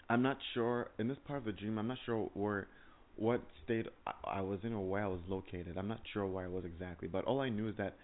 I'm 0.09 0.21
not 0.21 0.37
sure, 0.53 0.89
in 0.99 1.07
this 1.07 1.17
part 1.25 1.39
of 1.39 1.45
the 1.45 1.51
dream, 1.51 1.77
I'm 1.77 1.87
not 1.87 1.97
sure 2.05 2.29
where, 2.33 2.67
what 3.15 3.41
state 3.63 3.87
I, 4.05 4.11
I 4.25 4.41
was 4.41 4.59
in 4.63 4.73
or 4.73 4.85
where 4.85 5.03
I 5.03 5.07
was 5.07 5.21
located. 5.27 5.77
I'm 5.77 5.87
not 5.87 6.01
sure 6.13 6.25
where 6.25 6.45
I 6.45 6.47
was 6.47 6.65
exactly. 6.65 7.07
But 7.07 7.25
all 7.25 7.41
I 7.41 7.49
knew 7.49 7.69
is 7.69 7.75
that 7.77 7.95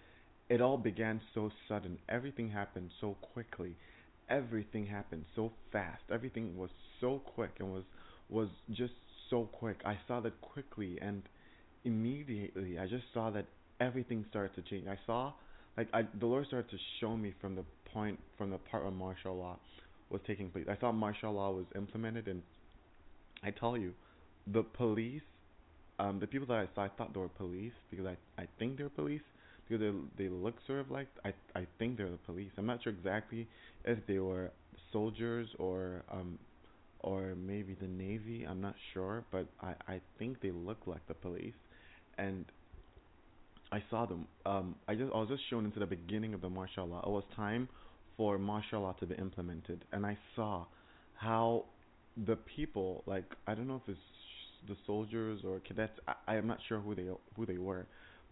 it 0.48 0.60
all 0.60 0.76
began 0.76 1.20
so 1.34 1.50
sudden. 1.68 1.98
Everything 2.08 2.50
happened 2.50 2.90
so 3.00 3.16
quickly. 3.32 3.76
Everything 4.28 4.86
happened 4.86 5.24
so 5.36 5.52
fast. 5.70 6.02
Everything 6.12 6.56
was 6.56 6.70
so 7.00 7.20
quick 7.34 7.52
and 7.60 7.72
was 7.72 7.84
was 8.30 8.48
just 8.72 8.94
so 9.30 9.44
quick. 9.52 9.80
I 9.84 9.98
saw 10.08 10.20
that 10.20 10.40
quickly 10.40 10.98
and 11.00 11.22
immediately 11.84 12.78
I 12.78 12.86
just 12.86 13.04
saw 13.12 13.30
that 13.30 13.46
everything 13.80 14.24
started 14.30 14.54
to 14.56 14.62
change. 14.70 14.86
I 14.88 14.98
saw 15.06 15.32
like 15.76 15.88
I 15.92 16.02
the 16.18 16.26
Lord 16.26 16.46
started 16.46 16.70
to 16.70 16.78
show 17.00 17.16
me 17.16 17.34
from 17.40 17.54
the 17.56 17.64
point 17.92 18.18
from 18.38 18.50
the 18.50 18.58
part 18.58 18.82
where 18.84 18.92
martial 18.92 19.36
law 19.36 19.58
was 20.10 20.20
taking 20.26 20.50
place. 20.50 20.66
I 20.68 20.76
saw 20.80 20.92
martial 20.92 21.32
law 21.32 21.52
was 21.52 21.66
implemented 21.74 22.28
and 22.28 22.42
I 23.42 23.50
tell 23.50 23.76
you, 23.76 23.94
the 24.46 24.62
police 24.62 25.22
um 25.98 26.18
the 26.20 26.26
people 26.26 26.46
that 26.48 26.58
I 26.58 26.68
saw 26.74 26.82
I 26.84 26.88
thought 26.88 27.14
they 27.14 27.20
were 27.20 27.28
police 27.28 27.72
because 27.90 28.06
I 28.06 28.16
I 28.42 28.46
think 28.58 28.76
they're 28.78 28.88
police 28.90 29.22
because 29.66 29.80
they 29.80 30.24
they 30.24 30.28
look 30.30 30.56
sort 30.66 30.80
of 30.80 30.90
like 30.90 31.08
I 31.24 31.32
I 31.56 31.66
think 31.78 31.96
they're 31.98 32.10
the 32.10 32.24
police. 32.30 32.52
I'm 32.58 32.66
not 32.66 32.82
sure 32.82 32.92
exactly 32.92 33.48
if 33.84 33.98
they 34.06 34.18
were 34.18 34.52
soldiers 34.92 35.48
or 35.58 36.04
um 36.10 36.38
or 37.00 37.34
maybe 37.36 37.74
the 37.74 37.88
navy. 37.88 38.44
I'm 38.48 38.60
not 38.60 38.76
sure, 38.92 39.24
but 39.32 39.46
I 39.60 39.74
I 39.88 40.00
think 40.18 40.40
they 40.40 40.52
look 40.52 40.86
like 40.86 41.06
the 41.08 41.14
police 41.14 41.54
and 42.18 42.44
I 43.72 43.82
saw 43.90 44.06
them. 44.06 44.26
Um, 44.46 44.76
I 44.88 44.94
just 44.94 45.12
I 45.12 45.18
was 45.18 45.28
just 45.28 45.42
shown 45.50 45.64
into 45.64 45.80
the 45.80 45.86
beginning 45.86 46.34
of 46.34 46.40
the 46.40 46.48
martial 46.48 46.86
law. 46.86 47.02
It 47.04 47.10
was 47.10 47.24
time 47.34 47.68
for 48.16 48.38
martial 48.38 48.82
law 48.82 48.92
to 49.00 49.06
be 49.06 49.14
implemented, 49.16 49.84
and 49.92 50.06
I 50.06 50.16
saw 50.36 50.66
how 51.14 51.64
the 52.26 52.36
people, 52.36 53.02
like 53.06 53.24
I 53.46 53.54
don't 53.54 53.66
know 53.66 53.80
if 53.84 53.88
it's 53.88 53.98
the 54.68 54.76
soldiers 54.86 55.40
or 55.44 55.60
cadets, 55.60 55.98
I, 56.06 56.14
I 56.28 56.36
am 56.36 56.46
not 56.46 56.58
sure 56.68 56.80
who 56.80 56.94
they 56.94 57.06
who 57.36 57.46
they 57.46 57.58
were, 57.58 57.86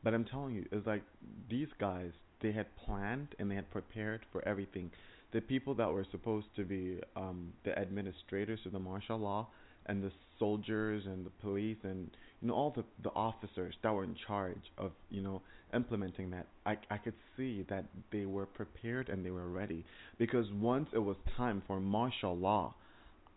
but 0.04 0.14
I'm 0.14 0.24
telling 0.24 0.54
you, 0.54 0.66
it's 0.70 0.86
like 0.86 1.02
these 1.50 1.68
guys 1.80 2.12
they 2.40 2.52
had 2.52 2.66
planned 2.84 3.28
and 3.38 3.50
they 3.50 3.54
had 3.54 3.70
prepared 3.70 4.20
for 4.32 4.46
everything. 4.46 4.90
The 5.32 5.40
people 5.40 5.74
that 5.76 5.90
were 5.90 6.06
supposed 6.10 6.48
to 6.56 6.64
be 6.64 7.00
um, 7.16 7.52
the 7.64 7.78
administrators 7.78 8.60
of 8.66 8.72
the 8.72 8.78
martial 8.78 9.18
law, 9.18 9.48
and 9.86 10.02
the 10.02 10.12
soldiers 10.38 11.04
and 11.06 11.24
the 11.26 11.30
police 11.40 11.78
and 11.82 12.10
you 12.42 12.48
know 12.48 12.54
all 12.54 12.72
the 12.74 12.84
the 13.02 13.10
officers 13.10 13.74
that 13.82 13.92
were 13.92 14.04
in 14.04 14.16
charge 14.26 14.62
of 14.78 14.92
you 15.10 15.22
know 15.22 15.42
implementing 15.74 16.30
that 16.30 16.46
I 16.66 16.76
I 16.90 16.98
could 16.98 17.14
see 17.36 17.64
that 17.70 17.84
they 18.10 18.26
were 18.26 18.46
prepared 18.46 19.08
and 19.08 19.24
they 19.24 19.30
were 19.30 19.48
ready. 19.48 19.84
Because 20.18 20.46
once 20.52 20.88
it 20.92 20.98
was 20.98 21.16
time 21.36 21.62
for 21.66 21.80
martial 21.80 22.36
law 22.36 22.74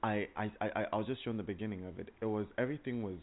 I 0.03 0.27
I 0.35 0.51
I 0.61 0.85
I 0.91 0.95
was 0.97 1.07
just 1.07 1.23
showing 1.23 1.37
the 1.37 1.43
beginning 1.43 1.85
of 1.85 1.99
it. 1.99 2.09
It 2.21 2.25
was 2.25 2.45
everything 2.57 3.03
was 3.03 3.15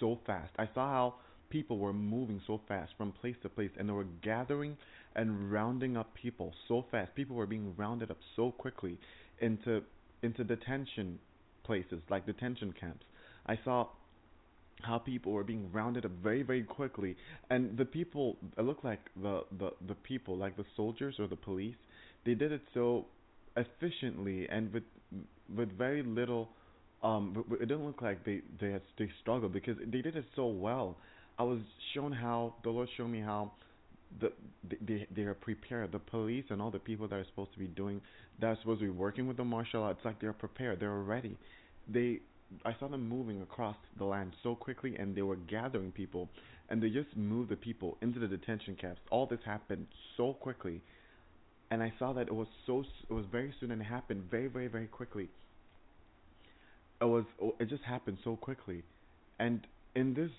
so 0.00 0.18
fast. 0.26 0.52
I 0.58 0.66
saw 0.74 0.88
how 0.88 1.14
people 1.50 1.78
were 1.78 1.92
moving 1.92 2.40
so 2.46 2.60
fast 2.68 2.92
from 2.98 3.12
place 3.12 3.36
to 3.42 3.48
place 3.48 3.70
and 3.78 3.88
they 3.88 3.92
were 3.92 4.06
gathering 4.22 4.76
and 5.16 5.50
rounding 5.50 5.96
up 5.96 6.14
people 6.14 6.52
so 6.68 6.84
fast. 6.90 7.14
People 7.14 7.36
were 7.36 7.46
being 7.46 7.74
rounded 7.76 8.10
up 8.10 8.18
so 8.36 8.50
quickly 8.52 8.98
into 9.40 9.82
into 10.22 10.44
detention 10.44 11.18
places 11.64 12.00
like 12.10 12.26
detention 12.26 12.72
camps. 12.78 13.04
I 13.46 13.58
saw 13.64 13.88
how 14.82 14.98
people 14.98 15.32
were 15.32 15.44
being 15.44 15.70
rounded 15.72 16.04
up 16.04 16.12
very 16.22 16.42
very 16.42 16.62
quickly. 16.62 17.16
And 17.50 17.76
the 17.76 17.84
people 17.84 18.36
it 18.56 18.62
looked 18.62 18.84
like 18.84 19.00
the 19.20 19.42
the 19.58 19.70
the 19.86 19.94
people 19.94 20.36
like 20.36 20.56
the 20.56 20.64
soldiers 20.76 21.16
or 21.18 21.26
the 21.26 21.36
police 21.36 21.76
they 22.24 22.34
did 22.34 22.52
it 22.52 22.62
so 22.74 23.06
efficiently 23.56 24.48
and 24.48 24.72
with 24.72 24.84
with 25.56 25.76
very 25.76 26.02
little 26.02 26.48
um 27.02 27.28
w- 27.34 27.44
w- 27.44 27.62
it 27.62 27.66
didn't 27.66 27.86
look 27.86 28.02
like 28.02 28.24
they 28.24 28.40
they 28.60 28.70
had 28.72 28.82
they 28.98 29.08
struggled 29.20 29.52
because 29.52 29.76
they 29.86 30.00
did 30.02 30.16
it 30.16 30.24
so 30.36 30.46
well. 30.46 30.96
I 31.38 31.44
was 31.44 31.60
shown 31.94 32.12
how 32.12 32.54
the 32.64 32.70
lord 32.70 32.88
showed 32.96 33.08
me 33.08 33.20
how 33.20 33.52
the 34.20 34.32
they 34.86 35.06
they 35.14 35.22
are 35.22 35.34
prepared 35.34 35.92
the 35.92 35.98
police 35.98 36.44
and 36.50 36.60
all 36.62 36.70
the 36.70 36.78
people 36.78 37.06
that 37.08 37.16
are 37.16 37.24
supposed 37.26 37.52
to 37.52 37.58
be 37.58 37.66
doing 37.66 38.00
that 38.40 38.46
are 38.46 38.56
supposed 38.60 38.80
to 38.80 38.86
be 38.86 38.90
working 38.90 39.26
with 39.28 39.36
the 39.36 39.44
martial 39.44 39.82
arts 39.82 40.00
like 40.04 40.20
they're 40.20 40.32
prepared 40.32 40.80
they're 40.80 40.90
ready. 40.98 41.36
They 41.88 42.20
I 42.64 42.74
saw 42.78 42.88
them 42.88 43.08
moving 43.08 43.42
across 43.42 43.76
the 43.98 44.04
land 44.04 44.32
so 44.42 44.54
quickly, 44.54 44.96
and 44.96 45.14
they 45.14 45.22
were 45.22 45.36
gathering 45.36 45.92
people, 45.92 46.28
and 46.68 46.82
they 46.82 46.90
just 46.90 47.16
moved 47.16 47.50
the 47.50 47.56
people 47.56 47.96
into 48.00 48.18
the 48.18 48.26
detention 48.26 48.76
camps. 48.76 49.00
All 49.10 49.26
this 49.26 49.40
happened 49.44 49.86
so 50.16 50.32
quickly, 50.32 50.80
and 51.70 51.82
I 51.82 51.92
saw 51.98 52.12
that 52.14 52.28
it 52.28 52.34
was 52.34 52.48
so 52.66 52.84
it 53.08 53.12
was 53.12 53.26
very 53.30 53.54
soon, 53.60 53.70
and 53.70 53.80
it 53.82 53.84
happened 53.84 54.24
very, 54.30 54.48
very, 54.48 54.68
very 54.68 54.86
quickly. 54.86 55.28
It 57.00 57.04
was 57.04 57.24
it 57.60 57.68
just 57.68 57.84
happened 57.84 58.18
so 58.24 58.36
quickly, 58.36 58.82
and 59.38 59.66
in 59.94 60.14
this 60.14 60.30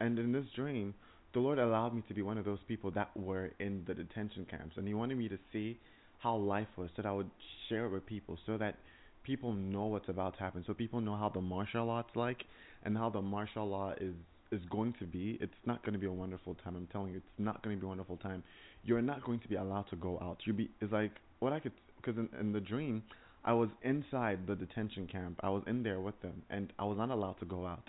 and 0.00 0.18
in 0.18 0.32
this 0.32 0.46
dream, 0.54 0.94
the 1.32 1.40
Lord 1.40 1.58
allowed 1.58 1.94
me 1.94 2.02
to 2.08 2.14
be 2.14 2.22
one 2.22 2.38
of 2.38 2.44
those 2.44 2.60
people 2.68 2.90
that 2.92 3.16
were 3.16 3.50
in 3.58 3.84
the 3.86 3.94
detention 3.94 4.46
camps, 4.50 4.76
and 4.76 4.86
He 4.86 4.94
wanted 4.94 5.18
me 5.18 5.28
to 5.28 5.38
see 5.52 5.78
how 6.18 6.36
life 6.36 6.68
was, 6.76 6.90
so 6.94 7.02
that 7.02 7.08
I 7.08 7.12
would 7.12 7.30
share 7.68 7.86
it 7.86 7.90
with 7.90 8.06
people, 8.06 8.38
so 8.46 8.56
that 8.58 8.76
people 9.24 9.52
know 9.52 9.86
what's 9.86 10.08
about 10.08 10.34
to 10.34 10.40
happen. 10.40 10.64
So 10.66 10.74
people 10.74 11.00
know 11.00 11.16
how 11.16 11.28
the 11.30 11.40
martial 11.40 11.86
law's 11.86 12.04
like 12.14 12.44
and 12.84 12.96
how 12.96 13.10
the 13.10 13.22
martial 13.22 13.68
law 13.68 13.94
is 14.00 14.14
is 14.52 14.60
going 14.70 14.94
to 15.00 15.06
be. 15.06 15.38
It's 15.40 15.54
not 15.66 15.82
going 15.84 15.94
to 15.94 15.98
be 15.98 16.06
a 16.06 16.12
wonderful 16.12 16.54
time. 16.62 16.76
I'm 16.76 16.86
telling 16.88 17.10
you, 17.12 17.16
it's 17.18 17.26
not 17.38 17.62
going 17.62 17.76
to 17.76 17.80
be 17.80 17.86
a 17.86 17.88
wonderful 17.88 18.16
time. 18.18 18.42
You're 18.84 19.02
not 19.02 19.24
going 19.24 19.40
to 19.40 19.48
be 19.48 19.56
allowed 19.56 19.88
to 19.90 19.96
go 19.96 20.18
out. 20.22 20.38
You 20.44 20.52
be 20.52 20.70
it's 20.80 20.92
like 20.92 21.12
what 21.40 21.52
I 21.52 21.60
could 21.60 21.72
because 21.96 22.18
in, 22.18 22.28
in 22.40 22.52
the 22.52 22.60
dream 22.60 23.02
I 23.44 23.52
was 23.54 23.68
inside 23.82 24.46
the 24.46 24.54
detention 24.54 25.06
camp. 25.06 25.40
I 25.42 25.50
was 25.50 25.62
in 25.66 25.82
there 25.82 26.00
with 26.00 26.20
them 26.22 26.42
and 26.50 26.72
I 26.78 26.84
was 26.84 26.98
not 26.98 27.10
allowed 27.10 27.38
to 27.40 27.46
go 27.46 27.66
out. 27.66 27.88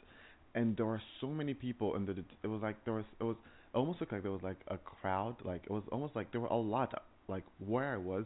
And 0.55 0.75
there 0.77 0.85
were 0.85 1.01
so 1.19 1.27
many 1.27 1.53
people 1.53 1.95
in 1.95 2.05
the. 2.05 2.13
det- 2.13 2.37
It 2.43 2.47
was 2.47 2.61
like 2.61 2.83
there 2.85 2.93
was. 2.93 3.05
It 3.19 3.23
was 3.23 3.35
it 3.73 3.77
almost 3.77 3.99
looked 3.99 4.13
like 4.13 4.23
there 4.23 4.31
was 4.31 4.43
like 4.43 4.61
a 4.69 4.77
crowd. 4.77 5.35
Like 5.43 5.63
it 5.65 5.71
was 5.71 5.83
almost 5.91 6.15
like 6.15 6.31
there 6.31 6.41
were 6.41 6.47
a 6.47 6.55
lot. 6.57 6.93
Like 7.27 7.43
where 7.59 7.93
I 7.93 7.97
was, 7.97 8.25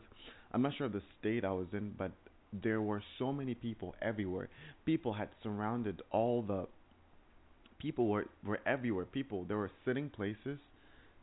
I'm 0.51 0.61
not 0.61 0.73
sure 0.75 0.85
of 0.87 0.93
the 0.93 1.01
state 1.19 1.43
I 1.45 1.51
was 1.51 1.67
in, 1.73 1.93
but 1.97 2.11
there 2.51 2.81
were 2.81 3.03
so 3.17 3.31
many 3.31 3.53
people 3.53 3.95
everywhere. 4.01 4.49
People 4.85 5.13
had 5.13 5.29
surrounded 5.43 6.01
all 6.11 6.41
the 6.41 6.67
people 7.79 8.07
were 8.07 8.25
were 8.45 8.59
everywhere. 8.65 9.05
People 9.05 9.45
there 9.45 9.57
were 9.57 9.71
sitting 9.85 10.09
places. 10.09 10.59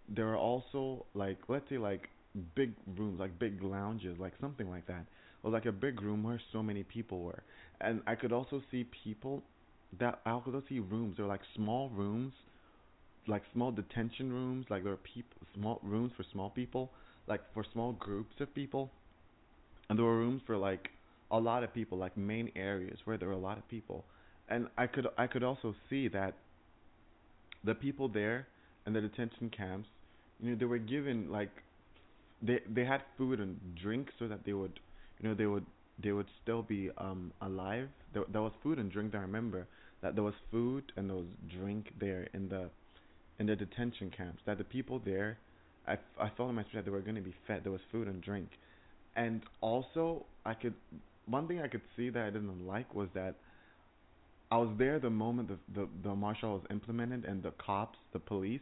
There 0.08 0.26
were 0.26 0.36
also 0.36 1.06
like 1.14 1.38
let's 1.48 1.68
say 1.68 1.78
like 1.78 2.08
big 2.55 2.72
rooms, 2.96 3.18
like 3.20 3.38
big 3.38 3.62
lounges, 3.62 4.18
like 4.18 4.32
something 4.40 4.68
like 4.70 4.86
that. 4.86 5.06
Was 5.42 5.52
like 5.52 5.66
a 5.66 5.72
big 5.72 6.02
room 6.02 6.24
where 6.24 6.40
so 6.52 6.62
many 6.62 6.82
people 6.82 7.20
were. 7.20 7.42
And 7.80 8.00
I 8.06 8.14
could 8.14 8.32
also 8.32 8.62
see 8.70 8.84
people 9.05 9.42
that 9.98 10.20
I 10.26 10.40
could 10.44 10.55
also 10.55 10.66
see 10.68 10.80
rooms. 10.80 11.16
There 11.16 11.26
were 11.26 11.32
like 11.32 11.42
small 11.55 11.90
rooms 11.90 12.32
like 13.28 13.42
small 13.52 13.72
detention 13.72 14.32
rooms, 14.32 14.66
like 14.70 14.82
there 14.82 14.92
were 14.92 14.98
people 14.98 15.36
small 15.55 15.80
rooms 15.82 16.12
for 16.16 16.24
small 16.32 16.50
people, 16.50 16.90
like 17.26 17.40
for 17.55 17.64
small 17.72 17.92
groups 17.92 18.34
of 18.40 18.55
people. 18.55 18.90
And 19.88 19.98
there 19.98 20.06
were 20.06 20.18
rooms 20.18 20.42
for 20.46 20.56
like 20.56 20.88
a 21.30 21.38
lot 21.38 21.62
of 21.64 21.72
people, 21.74 21.98
like 21.98 22.16
main 22.16 22.50
areas 22.56 22.98
where 23.05 23.16
there 23.16 23.28
were 23.28 23.34
a 23.34 23.38
lot 23.38 23.58
of 23.58 23.68
people. 23.68 24.05
And 24.48 24.68
I 24.78 24.86
could 24.86 25.06
I 25.18 25.26
could 25.26 25.42
also 25.42 25.74
see 25.90 26.08
that 26.08 26.34
the 27.64 27.74
people 27.74 28.08
there 28.08 28.46
in 28.86 28.92
the 28.92 29.00
detention 29.00 29.50
camps, 29.50 29.88
you 30.40 30.50
know, 30.50 30.56
they 30.56 30.64
were 30.64 30.78
given 30.78 31.30
like 31.30 31.50
they 32.42 32.60
they 32.72 32.84
had 32.84 33.02
food 33.16 33.40
and 33.40 33.58
drink 33.74 34.08
so 34.18 34.28
that 34.28 34.44
they 34.44 34.52
would 34.52 34.78
you 35.20 35.28
know 35.28 35.34
they 35.34 35.46
would 35.46 35.66
they 36.02 36.12
would 36.12 36.26
still 36.42 36.62
be 36.62 36.90
um 36.98 37.32
alive. 37.40 37.88
There 38.14 38.24
there 38.32 38.42
was 38.42 38.52
food 38.62 38.78
and 38.78 38.90
drink. 38.90 39.14
I 39.14 39.18
remember 39.18 39.66
that 40.02 40.14
there 40.14 40.24
was 40.24 40.34
food 40.50 40.92
and 40.96 41.08
there 41.08 41.16
was 41.16 41.26
drink 41.58 41.92
there 41.98 42.28
in 42.34 42.48
the 42.48 42.70
in 43.38 43.46
the 43.46 43.56
detention 43.56 44.10
camps. 44.16 44.42
That 44.46 44.58
the 44.58 44.64
people 44.64 45.00
there, 45.05 45.38
I 45.86 45.94
I 46.20 46.30
felt 46.36 46.50
in 46.50 46.55
my 46.55 46.62
spirit 46.64 46.84
that 46.84 46.90
they 46.90 46.94
were 46.94 47.00
going 47.02 47.16
to 47.16 47.20
be 47.22 47.34
fed. 47.46 47.64
There 47.64 47.72
was 47.72 47.80
food 47.90 48.06
and 48.06 48.22
drink, 48.22 48.48
and 49.16 49.42
also 49.60 50.26
I 50.44 50.55
could 50.55 50.74
one 51.26 51.48
thing 51.48 51.60
I 51.60 51.68
could 51.68 51.82
see 51.96 52.10
that 52.10 52.22
I 52.22 52.30
didn't 52.30 52.66
like 52.66 52.94
was 52.94 53.08
that 53.14 53.36
I 54.50 54.58
was 54.58 54.70
there 54.78 54.98
the 54.98 55.10
moment 55.10 55.48
the 55.48 55.58
the, 55.80 55.88
the 56.02 56.14
martial 56.14 56.55
was 56.55 56.62
implemented 56.70 57.24
and 57.24 57.42
the 57.42 57.50
cops, 57.52 57.98
the 58.12 58.18
police, 58.20 58.60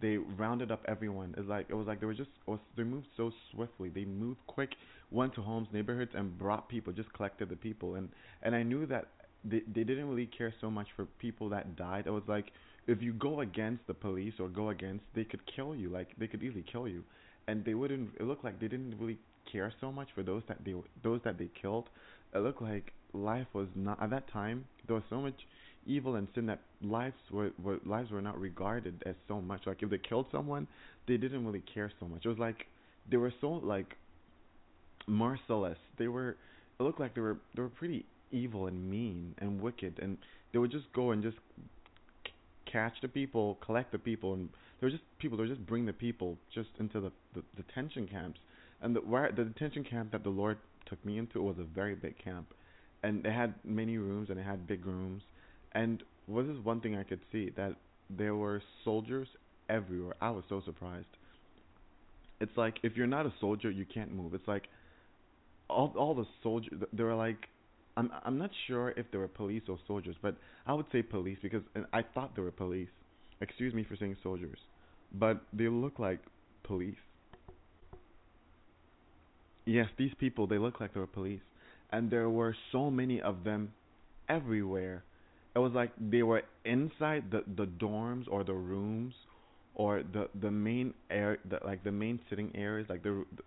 they 0.00 0.16
rounded 0.18 0.70
up 0.70 0.84
everyone. 0.86 1.34
It's 1.38 1.48
like 1.48 1.66
it 1.70 1.74
was 1.74 1.86
like 1.86 2.00
they 2.00 2.06
were 2.06 2.14
just 2.14 2.30
was, 2.46 2.58
they 2.76 2.82
moved 2.82 3.06
so 3.16 3.30
swiftly. 3.50 3.88
They 3.88 4.04
moved 4.04 4.40
quick, 4.46 4.70
went 5.10 5.34
to 5.36 5.42
homes, 5.42 5.68
neighborhoods, 5.72 6.12
and 6.14 6.36
brought 6.38 6.68
people, 6.68 6.92
just 6.92 7.12
collected 7.14 7.48
the 7.48 7.56
people. 7.56 7.94
And 7.94 8.08
and 8.42 8.54
I 8.54 8.62
knew 8.62 8.86
that 8.86 9.08
they 9.44 9.60
they 9.74 9.84
didn't 9.84 10.08
really 10.08 10.26
care 10.26 10.52
so 10.60 10.70
much 10.70 10.88
for 10.96 11.06
people 11.18 11.48
that 11.50 11.76
died. 11.76 12.06
It 12.06 12.10
was 12.10 12.24
like 12.26 12.52
if 12.86 13.00
you 13.00 13.12
go 13.14 13.40
against 13.40 13.86
the 13.86 13.94
police 13.94 14.34
or 14.38 14.48
go 14.48 14.68
against, 14.70 15.04
they 15.14 15.24
could 15.24 15.40
kill 15.54 15.74
you. 15.74 15.88
Like 15.88 16.08
they 16.18 16.26
could 16.26 16.42
easily 16.42 16.64
kill 16.70 16.86
you, 16.88 17.04
and 17.48 17.64
they 17.64 17.74
wouldn't. 17.74 18.10
It 18.20 18.24
looked 18.24 18.44
like 18.44 18.60
they 18.60 18.68
didn't 18.68 18.98
really 18.98 19.18
care 19.52 19.72
so 19.80 19.92
much 19.92 20.08
for 20.14 20.22
those 20.22 20.42
that 20.48 20.64
they 20.64 20.74
those 21.02 21.20
that 21.24 21.38
they 21.38 21.50
killed. 21.60 21.88
It 22.34 22.38
looked 22.38 22.62
like 22.62 22.92
life 23.12 23.46
was 23.52 23.68
not 23.74 24.02
at 24.02 24.10
that 24.10 24.30
time. 24.32 24.64
There 24.86 24.94
was 24.94 25.04
so 25.10 25.20
much 25.20 25.34
evil 25.86 26.14
and 26.14 26.28
sin 26.34 26.46
that 26.46 26.60
lives 26.80 27.14
were, 27.30 27.50
were 27.62 27.78
lives 27.84 28.10
were 28.10 28.22
not 28.22 28.40
regarded 28.40 29.02
as 29.06 29.14
so 29.28 29.40
much. 29.40 29.62
Like 29.66 29.82
if 29.82 29.90
they 29.90 29.98
killed 29.98 30.26
someone, 30.32 30.66
they 31.06 31.16
didn't 31.16 31.44
really 31.44 31.62
care 31.74 31.90
so 32.00 32.06
much. 32.06 32.24
It 32.24 32.28
was 32.28 32.38
like 32.38 32.66
they 33.10 33.16
were 33.16 33.32
so 33.40 33.48
like 33.50 33.96
merciless. 35.06 35.78
They 35.98 36.08
were. 36.08 36.36
It 36.80 36.82
looked 36.82 37.00
like 37.00 37.14
they 37.14 37.20
were 37.20 37.36
they 37.54 37.62
were 37.62 37.68
pretty 37.68 38.04
evil 38.30 38.66
and 38.66 38.90
mean 38.90 39.34
and 39.38 39.60
wicked, 39.60 39.98
and 40.00 40.16
they 40.52 40.58
would 40.58 40.70
just 40.70 40.90
go 40.92 41.10
and 41.10 41.22
just 41.22 41.36
catch 42.70 42.94
the 43.02 43.08
people, 43.08 43.58
collect 43.64 43.92
the 43.92 43.98
people, 43.98 44.34
and 44.34 44.48
they 44.80 44.86
were 44.86 44.90
just 44.90 45.02
people. 45.18 45.36
They 45.36 45.42
would 45.42 45.54
just 45.54 45.66
bring 45.66 45.86
the 45.86 45.92
people 45.92 46.38
just 46.54 46.70
into 46.78 47.00
the 47.00 47.12
the 47.34 47.42
detention 47.56 48.08
camps. 48.08 48.38
And 48.82 48.96
the 48.96 49.00
where 49.00 49.30
the 49.30 49.44
detention 49.44 49.84
camp 49.84 50.12
that 50.12 50.24
the 50.24 50.30
Lord 50.30 50.58
took 50.86 51.04
me 51.04 51.18
into 51.18 51.40
was 51.40 51.56
a 51.58 51.64
very 51.64 51.94
big 51.94 52.18
camp, 52.22 52.52
and 53.02 53.24
it 53.24 53.32
had 53.32 53.54
many 53.64 53.96
rooms 53.96 54.28
and 54.28 54.38
it 54.38 54.44
had 54.44 54.66
big 54.66 54.84
rooms, 54.84 55.22
and 55.72 56.02
what 56.26 56.44
is 56.46 56.58
one 56.62 56.80
thing 56.80 56.96
I 56.96 57.04
could 57.04 57.20
see 57.30 57.50
that 57.56 57.76
there 58.10 58.34
were 58.34 58.62
soldiers 58.84 59.28
everywhere. 59.68 60.14
I 60.20 60.30
was 60.30 60.44
so 60.48 60.62
surprised. 60.64 61.06
It's 62.40 62.56
like 62.56 62.78
if 62.82 62.96
you're 62.96 63.06
not 63.06 63.26
a 63.26 63.32
soldier, 63.40 63.70
you 63.70 63.86
can't 63.86 64.12
move. 64.12 64.34
It's 64.34 64.48
like 64.48 64.64
all 65.68 65.94
all 65.96 66.14
the 66.14 66.26
soldiers. 66.42 66.72
They 66.92 67.02
were 67.04 67.14
like, 67.14 67.38
I'm 67.96 68.10
I'm 68.24 68.38
not 68.38 68.50
sure 68.66 68.90
if 68.96 69.06
they 69.12 69.18
were 69.18 69.28
police 69.28 69.62
or 69.68 69.78
soldiers, 69.86 70.16
but 70.20 70.36
I 70.66 70.74
would 70.74 70.86
say 70.92 71.02
police 71.02 71.38
because 71.40 71.62
I 71.92 72.02
thought 72.02 72.34
they 72.34 72.42
were 72.42 72.50
police. 72.50 72.88
Excuse 73.40 73.74
me 73.74 73.84
for 73.84 73.96
saying 73.96 74.16
soldiers, 74.22 74.58
but 75.14 75.42
they 75.52 75.68
look 75.68 75.98
like 75.98 76.20
police. 76.64 76.96
Yes, 79.64 79.88
these 79.96 80.12
people 80.18 80.46
they 80.46 80.58
look 80.58 80.80
like 80.80 80.92
they 80.94 81.00
were 81.00 81.06
police, 81.06 81.40
and 81.90 82.10
there 82.10 82.28
were 82.30 82.56
so 82.72 82.90
many 82.90 83.20
of 83.20 83.44
them 83.44 83.72
everywhere. 84.28 85.04
It 85.54 85.58
was 85.60 85.72
like 85.72 85.92
they 85.98 86.22
were 86.22 86.42
inside 86.64 87.30
the 87.30 87.44
the 87.56 87.66
dorms 87.66 88.26
or 88.28 88.42
the 88.44 88.54
rooms 88.54 89.14
or 89.74 90.02
the 90.02 90.28
the 90.40 90.50
main 90.50 90.94
air 91.10 91.38
the 91.48 91.58
like 91.64 91.84
the 91.84 91.92
main 91.92 92.18
sitting 92.28 92.50
areas 92.56 92.88
like 92.88 93.02
the, 93.02 93.24
the 93.36 93.42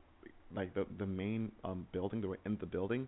like 0.53 0.73
the 0.73 0.85
the 0.99 1.05
main 1.05 1.51
um 1.63 1.87
building 1.91 2.21
they 2.21 2.27
were 2.27 2.39
in 2.45 2.57
the 2.59 2.65
building. 2.65 3.07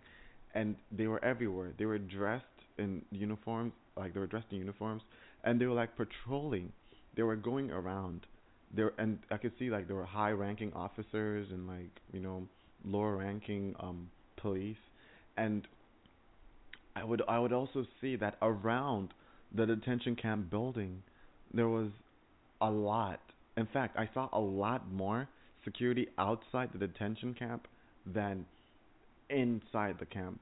And 0.54 0.76
they 0.90 1.06
were 1.06 1.22
everywhere. 1.24 1.72
They 1.78 1.84
were 1.84 1.98
dressed 1.98 2.44
in 2.78 3.04
uniforms 3.10 3.72
like 3.96 4.14
they 4.14 4.20
were 4.20 4.26
dressed 4.26 4.46
in 4.50 4.58
uniforms. 4.58 5.02
And 5.44 5.60
they 5.60 5.66
were 5.66 5.74
like 5.74 5.96
patrolling. 5.96 6.72
They 7.16 7.22
were 7.22 7.36
going 7.36 7.70
around. 7.70 8.26
There 8.74 8.92
and 8.98 9.18
I 9.30 9.36
could 9.38 9.52
see 9.58 9.70
like 9.70 9.86
there 9.86 9.96
were 9.96 10.04
high 10.06 10.30
ranking 10.32 10.72
officers 10.74 11.48
and 11.50 11.66
like 11.68 11.90
you 12.12 12.20
know 12.20 12.48
lower 12.84 13.16
ranking 13.16 13.74
um 13.80 14.08
police 14.36 14.76
and 15.36 15.66
I 16.96 17.04
would 17.04 17.22
I 17.28 17.38
would 17.38 17.52
also 17.52 17.86
see 18.00 18.16
that 18.16 18.36
around 18.42 19.14
the 19.54 19.66
detention 19.66 20.16
camp 20.16 20.50
building 20.50 21.02
there 21.54 21.68
was 21.68 21.90
a 22.60 22.70
lot. 22.70 23.20
In 23.56 23.66
fact, 23.66 23.96
I 23.96 24.08
saw 24.14 24.28
a 24.32 24.40
lot 24.40 24.90
more 24.92 25.28
security 25.64 26.08
outside 26.18 26.70
the 26.72 26.78
detention 26.78 27.34
camp 27.34 27.66
than 28.06 28.44
inside 29.30 29.96
the 29.98 30.06
camp. 30.06 30.40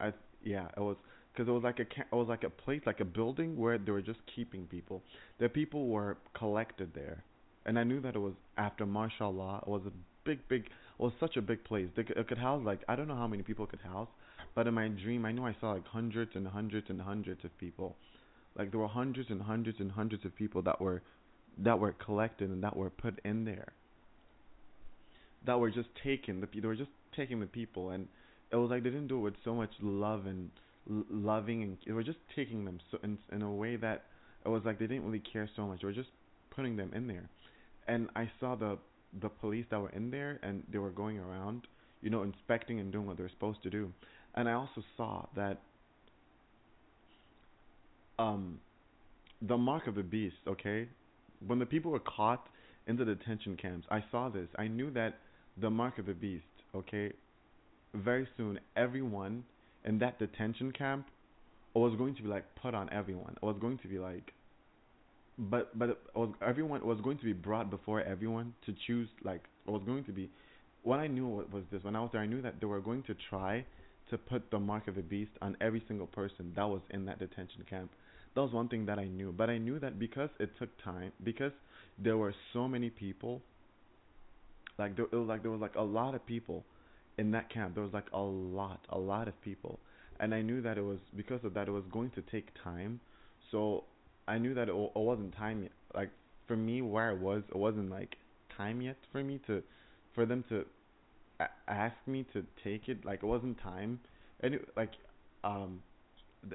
I 0.00 0.12
yeah, 0.42 0.68
it 0.76 0.80
was 0.80 0.96
because 1.32 1.48
it 1.48 1.52
was 1.52 1.62
like 1.62 1.78
a 1.78 1.82
it 1.82 2.12
was 2.14 2.28
like 2.28 2.44
a 2.44 2.50
place 2.50 2.82
like 2.86 3.00
a 3.00 3.04
building 3.04 3.56
where 3.56 3.78
they 3.78 3.92
were 3.92 4.02
just 4.02 4.20
keeping 4.34 4.66
people. 4.66 5.02
The 5.38 5.48
people 5.48 5.88
were 5.88 6.16
collected 6.34 6.92
there, 6.94 7.24
and 7.66 7.78
I 7.78 7.84
knew 7.84 8.00
that 8.00 8.14
it 8.14 8.20
was 8.20 8.34
after 8.56 8.86
martial 8.86 9.32
law. 9.32 9.60
It 9.62 9.68
was 9.68 9.82
a 9.86 9.92
big, 10.24 10.46
big. 10.48 10.68
Was 10.98 11.12
such 11.18 11.36
a 11.36 11.42
big 11.42 11.64
place. 11.64 11.88
They 11.96 12.04
could, 12.04 12.16
it 12.16 12.28
could 12.28 12.38
house 12.38 12.62
like 12.64 12.80
I 12.88 12.96
don't 12.96 13.08
know 13.08 13.16
how 13.16 13.26
many 13.26 13.42
people 13.42 13.64
it 13.64 13.70
could 13.70 13.80
house, 13.80 14.08
but 14.54 14.66
in 14.66 14.74
my 14.74 14.88
dream 14.88 15.24
I 15.24 15.32
knew 15.32 15.44
I 15.44 15.56
saw 15.60 15.72
like 15.72 15.86
hundreds 15.86 16.32
and 16.34 16.46
hundreds 16.46 16.88
and 16.88 17.00
hundreds 17.00 17.44
of 17.44 17.56
people. 17.58 17.96
Like 18.56 18.70
there 18.70 18.80
were 18.80 18.88
hundreds 18.88 19.30
and 19.30 19.42
hundreds 19.42 19.80
and 19.80 19.90
hundreds 19.90 20.24
of 20.24 20.34
people 20.36 20.62
that 20.62 20.80
were 20.80 21.02
that 21.58 21.78
were 21.78 21.92
collected 21.92 22.50
and 22.50 22.62
that 22.62 22.76
were 22.76 22.90
put 22.90 23.20
in 23.24 23.44
there. 23.44 23.72
That 25.46 25.58
were 25.58 25.70
just 25.70 25.88
taken. 26.02 26.40
The 26.40 26.48
they 26.60 26.66
were 26.66 26.76
just 26.76 26.90
taking 27.16 27.40
the 27.40 27.46
people, 27.46 27.90
and 27.90 28.08
it 28.50 28.56
was 28.56 28.70
like 28.70 28.82
they 28.82 28.90
didn't 28.90 29.08
do 29.08 29.18
it 29.18 29.22
with 29.22 29.34
so 29.44 29.54
much 29.54 29.70
love 29.80 30.26
and 30.26 30.50
l- 30.88 31.04
loving, 31.10 31.62
and 31.62 31.76
they 31.86 31.92
were 31.92 32.04
just 32.04 32.18
taking 32.34 32.64
them 32.64 32.78
so 32.90 32.98
in 33.02 33.18
in 33.32 33.42
a 33.42 33.52
way 33.52 33.76
that 33.76 34.04
it 34.44 34.48
was 34.48 34.62
like 34.64 34.78
they 34.78 34.86
didn't 34.86 35.04
really 35.04 35.22
care 35.32 35.48
so 35.56 35.66
much. 35.66 35.80
They 35.80 35.86
were 35.86 35.92
just 35.92 36.10
putting 36.50 36.76
them 36.76 36.92
in 36.94 37.06
there, 37.06 37.28
and 37.88 38.08
I 38.14 38.30
saw 38.40 38.54
the 38.54 38.78
the 39.20 39.28
police 39.28 39.66
that 39.70 39.80
were 39.80 39.90
in 39.90 40.10
there, 40.10 40.40
and 40.42 40.62
they 40.70 40.78
were 40.78 40.90
going 40.90 41.18
around, 41.18 41.66
you 42.02 42.10
know, 42.10 42.22
inspecting 42.22 42.80
and 42.80 42.92
doing 42.92 43.06
what 43.06 43.16
they're 43.16 43.30
supposed 43.30 43.62
to 43.62 43.70
do, 43.70 43.92
and 44.34 44.48
I 44.48 44.52
also 44.52 44.82
saw 44.96 45.26
that 45.36 45.60
um 48.18 48.60
the 49.42 49.56
mark 49.56 49.86
of 49.86 49.94
the 49.94 50.02
beast, 50.02 50.36
okay? 50.46 50.88
When 51.46 51.58
the 51.58 51.66
people 51.66 51.90
were 51.90 52.00
caught 52.00 52.48
in 52.86 52.96
the 52.96 53.04
detention 53.04 53.56
camps, 53.56 53.86
I 53.90 54.02
saw 54.10 54.28
this. 54.28 54.48
I 54.56 54.68
knew 54.68 54.90
that 54.92 55.18
the 55.60 55.70
mark 55.70 55.98
of 55.98 56.06
the 56.06 56.14
beast, 56.14 56.44
okay? 56.74 57.12
Very 57.94 58.26
soon 58.36 58.58
everyone 58.76 59.44
in 59.84 59.98
that 59.98 60.18
detention 60.18 60.72
camp 60.72 61.06
was 61.74 61.94
going 61.96 62.14
to 62.14 62.22
be 62.22 62.28
like 62.28 62.44
put 62.54 62.74
on 62.74 62.88
everyone. 62.92 63.34
It 63.42 63.44
was 63.44 63.56
going 63.60 63.78
to 63.78 63.88
be 63.88 63.98
like 63.98 64.32
but 65.38 65.76
but 65.78 66.00
was 66.14 66.30
everyone 66.46 66.84
was 66.86 67.00
going 67.00 67.18
to 67.18 67.24
be 67.24 67.32
brought 67.32 67.70
before 67.70 68.00
everyone 68.02 68.54
to 68.66 68.74
choose 68.86 69.08
like 69.24 69.44
it 69.66 69.70
was 69.70 69.82
going 69.84 70.04
to 70.04 70.12
be 70.12 70.30
what 70.82 71.00
I 71.00 71.06
knew 71.06 71.26
wa- 71.26 71.44
was 71.52 71.64
this 71.72 71.82
when 71.82 71.96
I 71.96 72.00
was 72.00 72.10
there 72.12 72.20
I 72.20 72.26
knew 72.26 72.42
that 72.42 72.60
they 72.60 72.66
were 72.66 72.80
going 72.80 73.02
to 73.04 73.16
try 73.28 73.64
to 74.10 74.18
put 74.18 74.50
the 74.50 74.58
mark 74.58 74.86
of 74.86 74.94
the 74.94 75.02
beast 75.02 75.32
on 75.42 75.56
every 75.60 75.82
single 75.88 76.06
person 76.06 76.52
that 76.54 76.64
was 76.64 76.82
in 76.90 77.04
that 77.06 77.18
detention 77.18 77.64
camp 77.68 77.90
that 78.34 78.40
was 78.42 78.52
one 78.52 78.68
thing 78.68 78.86
that 78.86 78.98
I 78.98 79.04
knew. 79.04 79.32
But 79.32 79.48
I 79.50 79.58
knew 79.58 79.78
that 79.78 79.98
because 79.98 80.30
it 80.38 80.50
took 80.58 80.70
time, 80.82 81.12
because 81.22 81.52
there 81.98 82.16
were 82.16 82.34
so 82.52 82.66
many 82.68 82.90
people, 82.90 83.42
like 84.78 84.96
there, 84.96 85.06
it 85.10 85.14
was 85.16 85.28
like 85.28 85.42
there 85.42 85.50
was 85.50 85.60
like 85.60 85.76
a 85.76 85.82
lot 85.82 86.14
of 86.14 86.26
people 86.26 86.64
in 87.16 87.30
that 87.30 87.48
camp. 87.52 87.74
There 87.74 87.84
was 87.84 87.92
like 87.92 88.06
a 88.12 88.20
lot, 88.20 88.80
a 88.90 88.98
lot 88.98 89.28
of 89.28 89.40
people, 89.40 89.78
and 90.18 90.34
I 90.34 90.42
knew 90.42 90.60
that 90.62 90.78
it 90.78 90.82
was 90.82 90.98
because 91.16 91.44
of 91.44 91.54
that 91.54 91.68
it 91.68 91.70
was 91.70 91.84
going 91.92 92.10
to 92.10 92.22
take 92.22 92.48
time. 92.62 93.00
So 93.52 93.84
I 94.26 94.38
knew 94.38 94.54
that 94.54 94.68
it, 94.68 94.72
it 94.74 94.96
wasn't 94.96 95.34
time 95.36 95.62
yet. 95.62 95.72
Like 95.94 96.10
for 96.46 96.56
me, 96.56 96.82
where 96.82 97.10
I 97.10 97.14
was, 97.14 97.42
it 97.48 97.56
wasn't 97.56 97.90
like 97.90 98.16
time 98.56 98.80
yet 98.80 98.96
for 99.12 99.22
me 99.22 99.40
to, 99.46 99.62
for 100.14 100.26
them 100.26 100.44
to 100.48 100.64
a- 101.40 101.70
ask 101.70 101.96
me 102.06 102.24
to 102.32 102.44
take 102.62 102.88
it. 102.88 103.04
Like 103.04 103.22
it 103.22 103.26
wasn't 103.26 103.58
time. 103.60 104.00
And 104.40 104.54
it, 104.54 104.68
like 104.76 104.92
um 105.44 105.80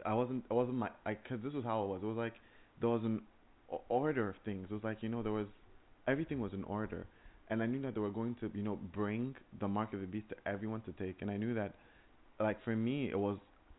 I 0.06 0.14
wasn't 0.14 0.46
I 0.52 0.54
wasn't 0.54 0.78
my 0.78 0.90
I 1.06 1.16
cuz 1.16 1.40
this 1.44 1.54
was 1.54 1.64
how 1.66 1.84
it 1.84 1.88
was. 1.88 2.04
It 2.04 2.06
was 2.06 2.18
like 2.18 2.36
there 2.80 2.90
was 2.90 3.04
an 3.04 3.22
order 3.90 4.30
of 4.30 4.36
things. 4.46 4.68
It 4.70 4.74
was 4.74 4.84
like, 4.84 5.04
you 5.04 5.10
know, 5.10 5.22
there 5.24 5.32
was 5.34 5.48
everything 6.08 6.40
was 6.40 6.54
in 6.54 6.64
order. 6.64 7.08
And 7.50 7.64
I 7.64 7.66
knew 7.66 7.82
that 7.82 7.96
they 7.96 8.02
were 8.02 8.12
going 8.12 8.36
to, 8.36 8.52
you 8.54 8.62
know, 8.64 8.76
bring 8.76 9.36
the 9.60 9.68
mark 9.68 9.94
of 9.94 10.02
the 10.02 10.08
beast 10.08 10.30
to 10.30 10.36
everyone 10.46 10.82
to 10.82 10.92
take. 10.94 11.22
And 11.22 11.32
I 11.32 11.38
knew 11.38 11.54
that 11.56 11.76
like 12.40 12.64
for 12.64 12.76
me 12.76 13.10
it 13.10 13.20
was 13.20 13.38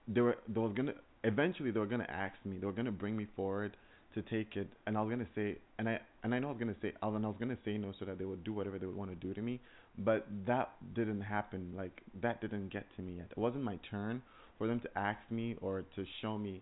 there 0.09 0.25
were 0.25 0.37
they 0.49 0.61
was 0.61 0.73
to 0.77 0.95
eventually 1.25 1.71
they 1.71 1.81
were 1.81 1.87
going 1.87 2.01
to 2.01 2.11
ask 2.11 2.35
me. 2.45 2.59
They 2.59 2.67
were 2.67 2.73
going 2.73 2.87
to 2.87 2.93
bring 2.93 3.17
me 3.17 3.27
forward 3.37 3.77
to 4.15 4.23
take 4.23 4.57
it 4.57 4.69
and 4.87 4.99
I 4.99 5.03
was 5.03 5.09
going 5.09 5.21
to 5.25 5.33
say 5.35 5.57
and 5.79 5.89
I 5.89 6.01
and 6.25 6.35
I 6.35 6.39
know 6.41 6.49
I 6.49 6.51
was 6.51 6.61
going 6.61 6.75
to 6.75 6.81
say 6.83 6.93
I 7.01 7.07
was, 7.07 7.15
and 7.17 7.25
I 7.25 7.29
was 7.29 7.37
going 7.39 7.51
to 7.51 7.63
say 7.65 7.79
no 7.79 7.93
so 7.99 8.05
that 8.05 8.19
they 8.19 8.25
would 8.25 8.43
do 8.43 8.53
whatever 8.53 8.79
they 8.79 8.87
would 8.87 8.97
want 8.97 9.11
to 9.11 9.17
do 9.17 9.33
to 9.33 9.41
me, 9.41 9.61
but 9.99 10.27
that 10.47 10.71
didn't 10.95 11.21
happen. 11.21 11.73
Like 11.77 12.03
that 12.21 12.41
didn't 12.41 12.71
get 12.73 12.87
to 12.97 13.03
me 13.03 13.15
yet. 13.19 13.29
It 13.31 13.39
wasn't 13.39 13.63
my 13.65 13.79
turn 13.89 14.21
for 14.59 14.67
them 14.67 14.81
to 14.81 14.99
ask 14.99 15.21
me 15.31 15.57
or 15.61 15.85
to 15.95 16.05
show 16.21 16.37
me 16.37 16.61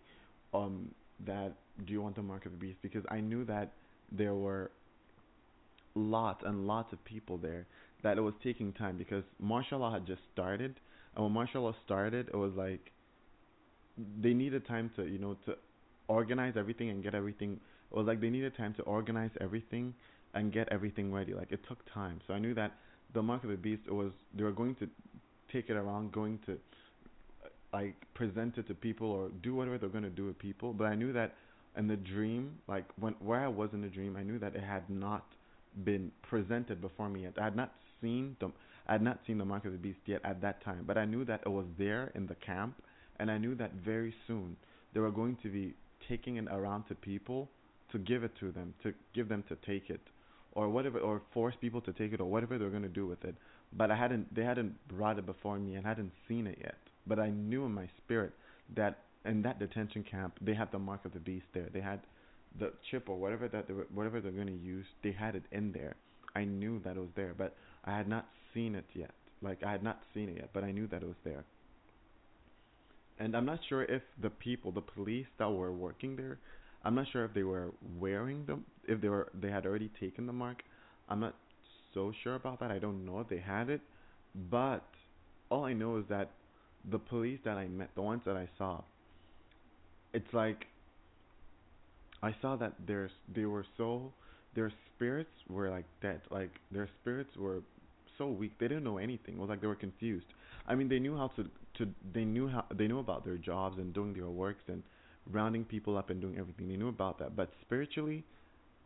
um 0.52 0.90
that 1.26 1.52
do 1.86 1.92
you 1.92 2.02
want 2.02 2.16
the 2.16 2.22
mark 2.22 2.46
of 2.46 2.52
the 2.52 2.58
beast 2.58 2.78
because 2.82 3.02
I 3.10 3.20
knew 3.20 3.44
that 3.46 3.72
there 4.12 4.34
were 4.34 4.70
lots 5.94 6.42
and 6.46 6.66
lots 6.66 6.92
of 6.92 7.04
people 7.04 7.38
there 7.38 7.66
that 8.02 8.18
it 8.18 8.20
was 8.20 8.34
taking 8.42 8.72
time 8.72 8.96
because 8.96 9.24
martial 9.40 9.80
law 9.80 9.92
had 9.92 10.06
just 10.06 10.20
started 10.32 10.78
and 11.14 11.24
when 11.24 11.32
martial 11.32 11.62
law 11.62 11.74
started 11.84 12.28
it 12.28 12.36
was 12.36 12.52
like 12.56 12.92
they 14.20 14.34
needed 14.34 14.66
time 14.66 14.90
to 14.96 15.06
you 15.06 15.18
know 15.18 15.36
to 15.46 15.54
organize 16.08 16.54
everything 16.56 16.90
and 16.90 17.02
get 17.02 17.14
everything 17.14 17.60
was 17.90 18.06
like 18.06 18.20
they 18.20 18.30
needed 18.30 18.56
time 18.56 18.74
to 18.74 18.82
organize 18.82 19.30
everything 19.40 19.94
and 20.34 20.52
get 20.52 20.68
everything 20.70 21.12
ready. 21.12 21.34
Like 21.34 21.52
it 21.52 21.60
took 21.66 21.78
time. 21.92 22.20
So 22.26 22.34
I 22.34 22.38
knew 22.38 22.54
that 22.54 22.72
the 23.14 23.22
mark 23.22 23.44
of 23.44 23.50
the 23.50 23.56
beast 23.56 23.90
was 23.90 24.12
they 24.34 24.44
were 24.44 24.52
going 24.52 24.74
to 24.76 24.88
take 25.52 25.70
it 25.70 25.74
around 25.74 26.12
going 26.12 26.38
to 26.46 26.58
like 27.72 27.94
present 28.14 28.58
it 28.58 28.66
to 28.68 28.74
people 28.74 29.10
or 29.10 29.30
do 29.42 29.54
whatever 29.54 29.78
they're 29.78 29.88
going 29.88 30.04
to 30.04 30.10
do 30.10 30.26
with 30.26 30.38
people. 30.38 30.72
But 30.72 30.86
i 30.86 30.94
knew 30.94 31.12
that 31.12 31.34
in 31.76 31.86
the 31.86 31.96
dream 31.96 32.58
like 32.66 32.84
when 32.98 33.14
where 33.20 33.40
i 33.40 33.48
was 33.48 33.70
in 33.72 33.80
the 33.80 33.88
dream 33.88 34.16
i 34.16 34.22
knew 34.22 34.38
that 34.38 34.56
it 34.56 34.62
had 34.62 34.88
not 34.88 35.24
been 35.84 36.10
presented 36.22 36.80
before 36.80 37.08
me 37.08 37.22
yet. 37.22 37.34
I 37.38 37.44
had 37.44 37.56
not 37.56 37.72
seen 38.00 38.36
the 38.40 38.50
i 38.86 38.92
had 38.92 39.02
not 39.02 39.20
seen 39.26 39.38
the 39.38 39.44
mark 39.44 39.64
of 39.64 39.72
the 39.72 39.78
beast 39.78 40.00
yet 40.06 40.20
at 40.24 40.40
that 40.40 40.64
time 40.64 40.84
but 40.86 40.96
i 40.98 41.04
knew 41.04 41.24
that 41.26 41.40
it 41.44 41.48
was 41.48 41.66
there 41.78 42.10
in 42.14 42.26
the 42.26 42.34
camp 42.36 42.74
and 43.18 43.30
i 43.30 43.38
knew 43.38 43.54
that 43.54 43.72
very 43.74 44.14
soon 44.26 44.56
they 44.94 45.00
were 45.00 45.10
going 45.10 45.36
to 45.42 45.48
be 45.48 45.74
taking 46.08 46.36
it 46.36 46.46
around 46.50 46.84
to 46.84 46.94
people 46.94 47.48
to 47.92 47.98
give 47.98 48.22
it 48.24 48.32
to 48.38 48.50
them 48.52 48.74
to 48.82 48.92
give 49.14 49.28
them 49.28 49.44
to 49.48 49.56
take 49.66 49.90
it 49.90 50.00
or 50.52 50.68
whatever 50.68 50.98
or 50.98 51.22
force 51.32 51.54
people 51.60 51.80
to 51.80 51.92
take 51.92 52.12
it 52.12 52.20
or 52.20 52.30
whatever 52.30 52.58
they're 52.58 52.70
going 52.70 52.82
to 52.82 52.88
do 52.88 53.06
with 53.06 53.24
it 53.24 53.34
but 53.72 53.90
i 53.90 53.96
hadn't 53.96 54.32
they 54.34 54.44
hadn't 54.44 54.74
brought 54.88 55.18
it 55.18 55.26
before 55.26 55.58
me 55.58 55.74
and 55.74 55.84
hadn't 55.84 56.12
seen 56.26 56.46
it 56.46 56.58
yet 56.60 56.76
but 57.08 57.18
I 57.18 57.30
knew 57.30 57.64
in 57.64 57.72
my 57.72 57.88
spirit 58.04 58.32
that 58.76 58.98
in 59.24 59.42
that 59.42 59.58
detention 59.58 60.04
camp 60.04 60.38
they 60.40 60.54
had 60.54 60.70
the 60.70 60.78
mark 60.78 61.04
of 61.04 61.12
the 61.12 61.18
beast 61.18 61.46
there. 61.54 61.68
They 61.72 61.80
had 61.80 62.00
the 62.58 62.72
chip 62.90 63.08
or 63.08 63.16
whatever 63.16 63.48
that 63.48 63.66
they 63.66 63.74
were, 63.74 63.86
whatever 63.92 64.20
they're 64.20 64.30
going 64.30 64.46
to 64.46 64.52
use. 64.52 64.86
They 65.02 65.12
had 65.12 65.34
it 65.34 65.44
in 65.50 65.72
there. 65.72 65.96
I 66.36 66.44
knew 66.44 66.80
that 66.84 66.96
it 66.96 67.00
was 67.00 67.08
there, 67.16 67.34
but 67.36 67.56
I 67.84 67.96
had 67.96 68.08
not 68.08 68.26
seen 68.54 68.74
it 68.74 68.84
yet. 68.94 69.12
Like 69.40 69.62
I 69.64 69.72
had 69.72 69.82
not 69.82 70.00
seen 70.14 70.28
it 70.28 70.36
yet, 70.36 70.50
but 70.52 70.64
I 70.64 70.70
knew 70.70 70.86
that 70.88 71.02
it 71.02 71.06
was 71.06 71.16
there. 71.24 71.44
And 73.18 73.36
I'm 73.36 73.44
not 73.44 73.60
sure 73.68 73.82
if 73.84 74.02
the 74.22 74.30
people, 74.30 74.70
the 74.72 74.80
police 74.80 75.26
that 75.38 75.50
were 75.50 75.72
working 75.72 76.16
there, 76.16 76.38
I'm 76.84 76.94
not 76.94 77.06
sure 77.12 77.24
if 77.24 77.34
they 77.34 77.42
were 77.42 77.72
wearing 77.98 78.46
them, 78.46 78.64
if 78.86 79.00
they 79.00 79.08
were 79.08 79.28
they 79.34 79.50
had 79.50 79.66
already 79.66 79.90
taken 80.00 80.26
the 80.26 80.32
mark. 80.32 80.62
I'm 81.08 81.20
not 81.20 81.34
so 81.94 82.12
sure 82.22 82.36
about 82.36 82.60
that. 82.60 82.70
I 82.70 82.78
don't 82.78 83.04
know 83.04 83.20
if 83.20 83.28
they 83.28 83.38
had 83.38 83.68
it, 83.70 83.80
but 84.50 84.84
all 85.50 85.64
I 85.64 85.72
know 85.72 85.96
is 85.98 86.04
that 86.08 86.30
the 86.90 86.98
police 86.98 87.40
that 87.44 87.58
I 87.58 87.66
met, 87.66 87.90
the 87.94 88.02
ones 88.02 88.22
that 88.24 88.36
I 88.36 88.48
saw, 88.56 88.82
it's 90.12 90.32
like 90.32 90.66
I 92.22 92.34
saw 92.40 92.56
that 92.56 92.74
their 92.86 93.10
they 93.34 93.44
were 93.46 93.64
so 93.76 94.12
their 94.54 94.72
spirits 94.94 95.30
were 95.48 95.70
like 95.70 95.84
dead. 96.00 96.20
Like 96.30 96.50
their 96.70 96.88
spirits 97.00 97.36
were 97.36 97.62
so 98.18 98.28
weak. 98.28 98.52
They 98.58 98.68
didn't 98.68 98.84
know 98.84 98.98
anything. 98.98 99.34
It 99.34 99.40
was 99.40 99.48
like 99.48 99.60
they 99.60 99.66
were 99.66 99.74
confused. 99.76 100.26
I 100.66 100.74
mean, 100.74 100.88
they 100.88 100.98
knew 100.98 101.16
how 101.16 101.28
to 101.36 101.44
to 101.78 101.88
they 102.12 102.24
knew 102.24 102.48
how 102.48 102.64
they 102.74 102.86
knew 102.88 102.98
about 102.98 103.24
their 103.24 103.38
jobs 103.38 103.78
and 103.78 103.94
doing 103.94 104.12
their 104.14 104.28
works 104.28 104.62
and 104.68 104.82
rounding 105.30 105.64
people 105.64 105.96
up 105.96 106.10
and 106.10 106.20
doing 106.20 106.38
everything. 106.38 106.68
They 106.68 106.76
knew 106.76 106.88
about 106.88 107.18
that. 107.20 107.36
But 107.36 107.50
spiritually, 107.62 108.24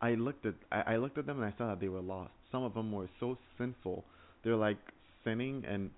I 0.01 0.15
looked 0.15 0.47
at 0.47 0.55
I, 0.71 0.95
I 0.95 0.97
looked 0.97 1.19
at 1.19 1.27
them 1.27 1.43
and 1.43 1.53
I 1.53 1.57
saw 1.59 1.69
that 1.69 1.81
they 1.81 1.89
were 1.89 2.03
lost. 2.03 2.33
Some 2.51 2.63
of 2.63 2.75
them 2.75 2.93
were 2.93 3.09
so 3.21 3.39
sinful. 3.59 4.05
They're 4.45 4.57
like 4.57 4.79
sinning 5.25 5.65
and 5.67 5.91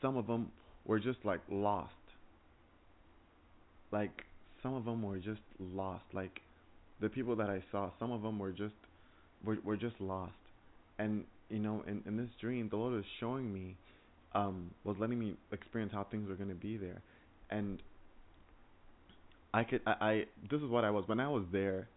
some 0.00 0.16
of 0.16 0.26
them 0.26 0.50
were 0.84 0.98
just 0.98 1.24
like 1.24 1.40
lost. 1.48 1.94
Like 3.92 4.24
some 4.62 4.74
of 4.74 4.84
them 4.84 5.02
were 5.02 5.18
just 5.18 5.40
lost. 5.58 6.04
Like 6.12 6.40
the 7.00 7.08
people 7.08 7.36
that 7.36 7.50
I 7.50 7.62
saw, 7.70 7.90
some 7.98 8.12
of 8.12 8.22
them 8.22 8.38
were 8.38 8.52
just 8.52 8.74
were 9.44 9.58
were 9.64 9.76
just 9.76 10.00
lost. 10.00 10.32
And 10.98 11.24
you 11.50 11.58
know, 11.58 11.84
in 11.86 12.02
in 12.06 12.16
this 12.16 12.30
dream, 12.40 12.68
the 12.70 12.76
Lord 12.76 12.94
was 12.94 13.04
showing 13.20 13.52
me, 13.52 13.76
um, 14.34 14.70
was 14.84 14.96
letting 14.98 15.18
me 15.18 15.36
experience 15.52 15.92
how 15.92 16.04
things 16.04 16.28
were 16.28 16.36
going 16.36 16.48
to 16.50 16.54
be 16.54 16.76
there, 16.76 17.02
and 17.50 17.82
I 19.52 19.64
could 19.64 19.82
I, 19.86 19.92
I 20.00 20.24
this 20.50 20.60
is 20.62 20.70
what 20.70 20.84
I 20.84 20.90
was 20.90 21.04
when 21.08 21.20
I 21.20 21.28
was 21.28 21.44
there. 21.52 21.88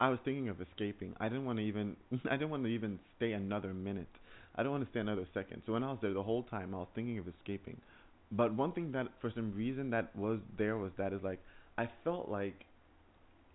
I 0.00 0.08
was 0.10 0.18
thinking 0.24 0.48
of 0.48 0.60
escaping. 0.60 1.14
I 1.20 1.28
didn't 1.28 1.44
want 1.44 1.58
to 1.58 1.64
even 1.64 1.96
I 2.30 2.36
didn't 2.36 2.50
want 2.50 2.64
to 2.64 2.68
even 2.68 2.98
stay 3.16 3.32
another 3.32 3.74
minute. 3.74 4.08
I 4.56 4.62
don't 4.62 4.72
want 4.72 4.84
to 4.84 4.90
stay 4.90 5.00
another 5.00 5.26
second. 5.34 5.62
So 5.66 5.72
when 5.72 5.82
I 5.82 5.90
was 5.90 5.98
there 6.02 6.14
the 6.14 6.22
whole 6.22 6.44
time, 6.44 6.74
I 6.74 6.78
was 6.78 6.88
thinking 6.94 7.18
of 7.18 7.26
escaping. 7.28 7.80
but 8.32 8.54
one 8.54 8.72
thing 8.72 8.92
that 8.92 9.08
for 9.20 9.30
some 9.34 9.54
reason 9.54 9.90
that 9.90 10.14
was 10.16 10.40
there 10.58 10.76
was 10.78 10.92
that 10.98 11.12
is 11.12 11.22
like 11.22 11.40
I 11.78 11.88
felt 12.04 12.28
like 12.28 12.64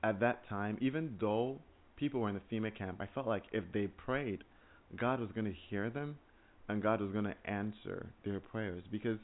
at 0.04 0.20
that 0.22 0.48
time, 0.48 0.78
even 0.82 1.18
though 1.20 1.60
people 1.96 2.22
were 2.22 2.30
in 2.30 2.36
the 2.36 2.56
FEMA 2.56 2.76
camp, 2.76 2.98
I 3.02 3.08
felt 3.14 3.28
like 3.28 3.44
if 3.52 3.64
they 3.74 3.88
prayed, 3.88 4.44
God 4.96 5.20
was 5.20 5.30
going 5.34 5.46
to 5.46 5.56
hear 5.70 5.90
them 5.90 6.18
and 6.68 6.82
God 6.82 7.02
was 7.02 7.12
going 7.12 7.26
to 7.26 7.36
answer 7.46 8.08
their 8.24 8.40
prayers 8.40 8.84
because 8.92 9.18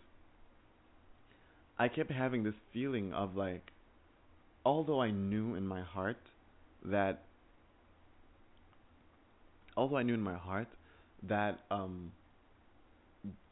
I 1.78 1.88
kept 1.88 2.12
having 2.12 2.44
this 2.44 2.56
feeling 2.74 3.14
of 3.14 3.36
like, 3.36 3.72
although 4.66 5.02
I 5.02 5.12
knew 5.12 5.56
in 5.56 5.68
my 5.68 5.82
heart 5.82 6.18
that, 6.86 7.24
although 9.76 9.98
I 9.98 10.04
knew 10.04 10.14
in 10.14 10.22
my 10.22 10.38
heart 10.38 10.68
that 11.28 11.60
um, 11.70 12.12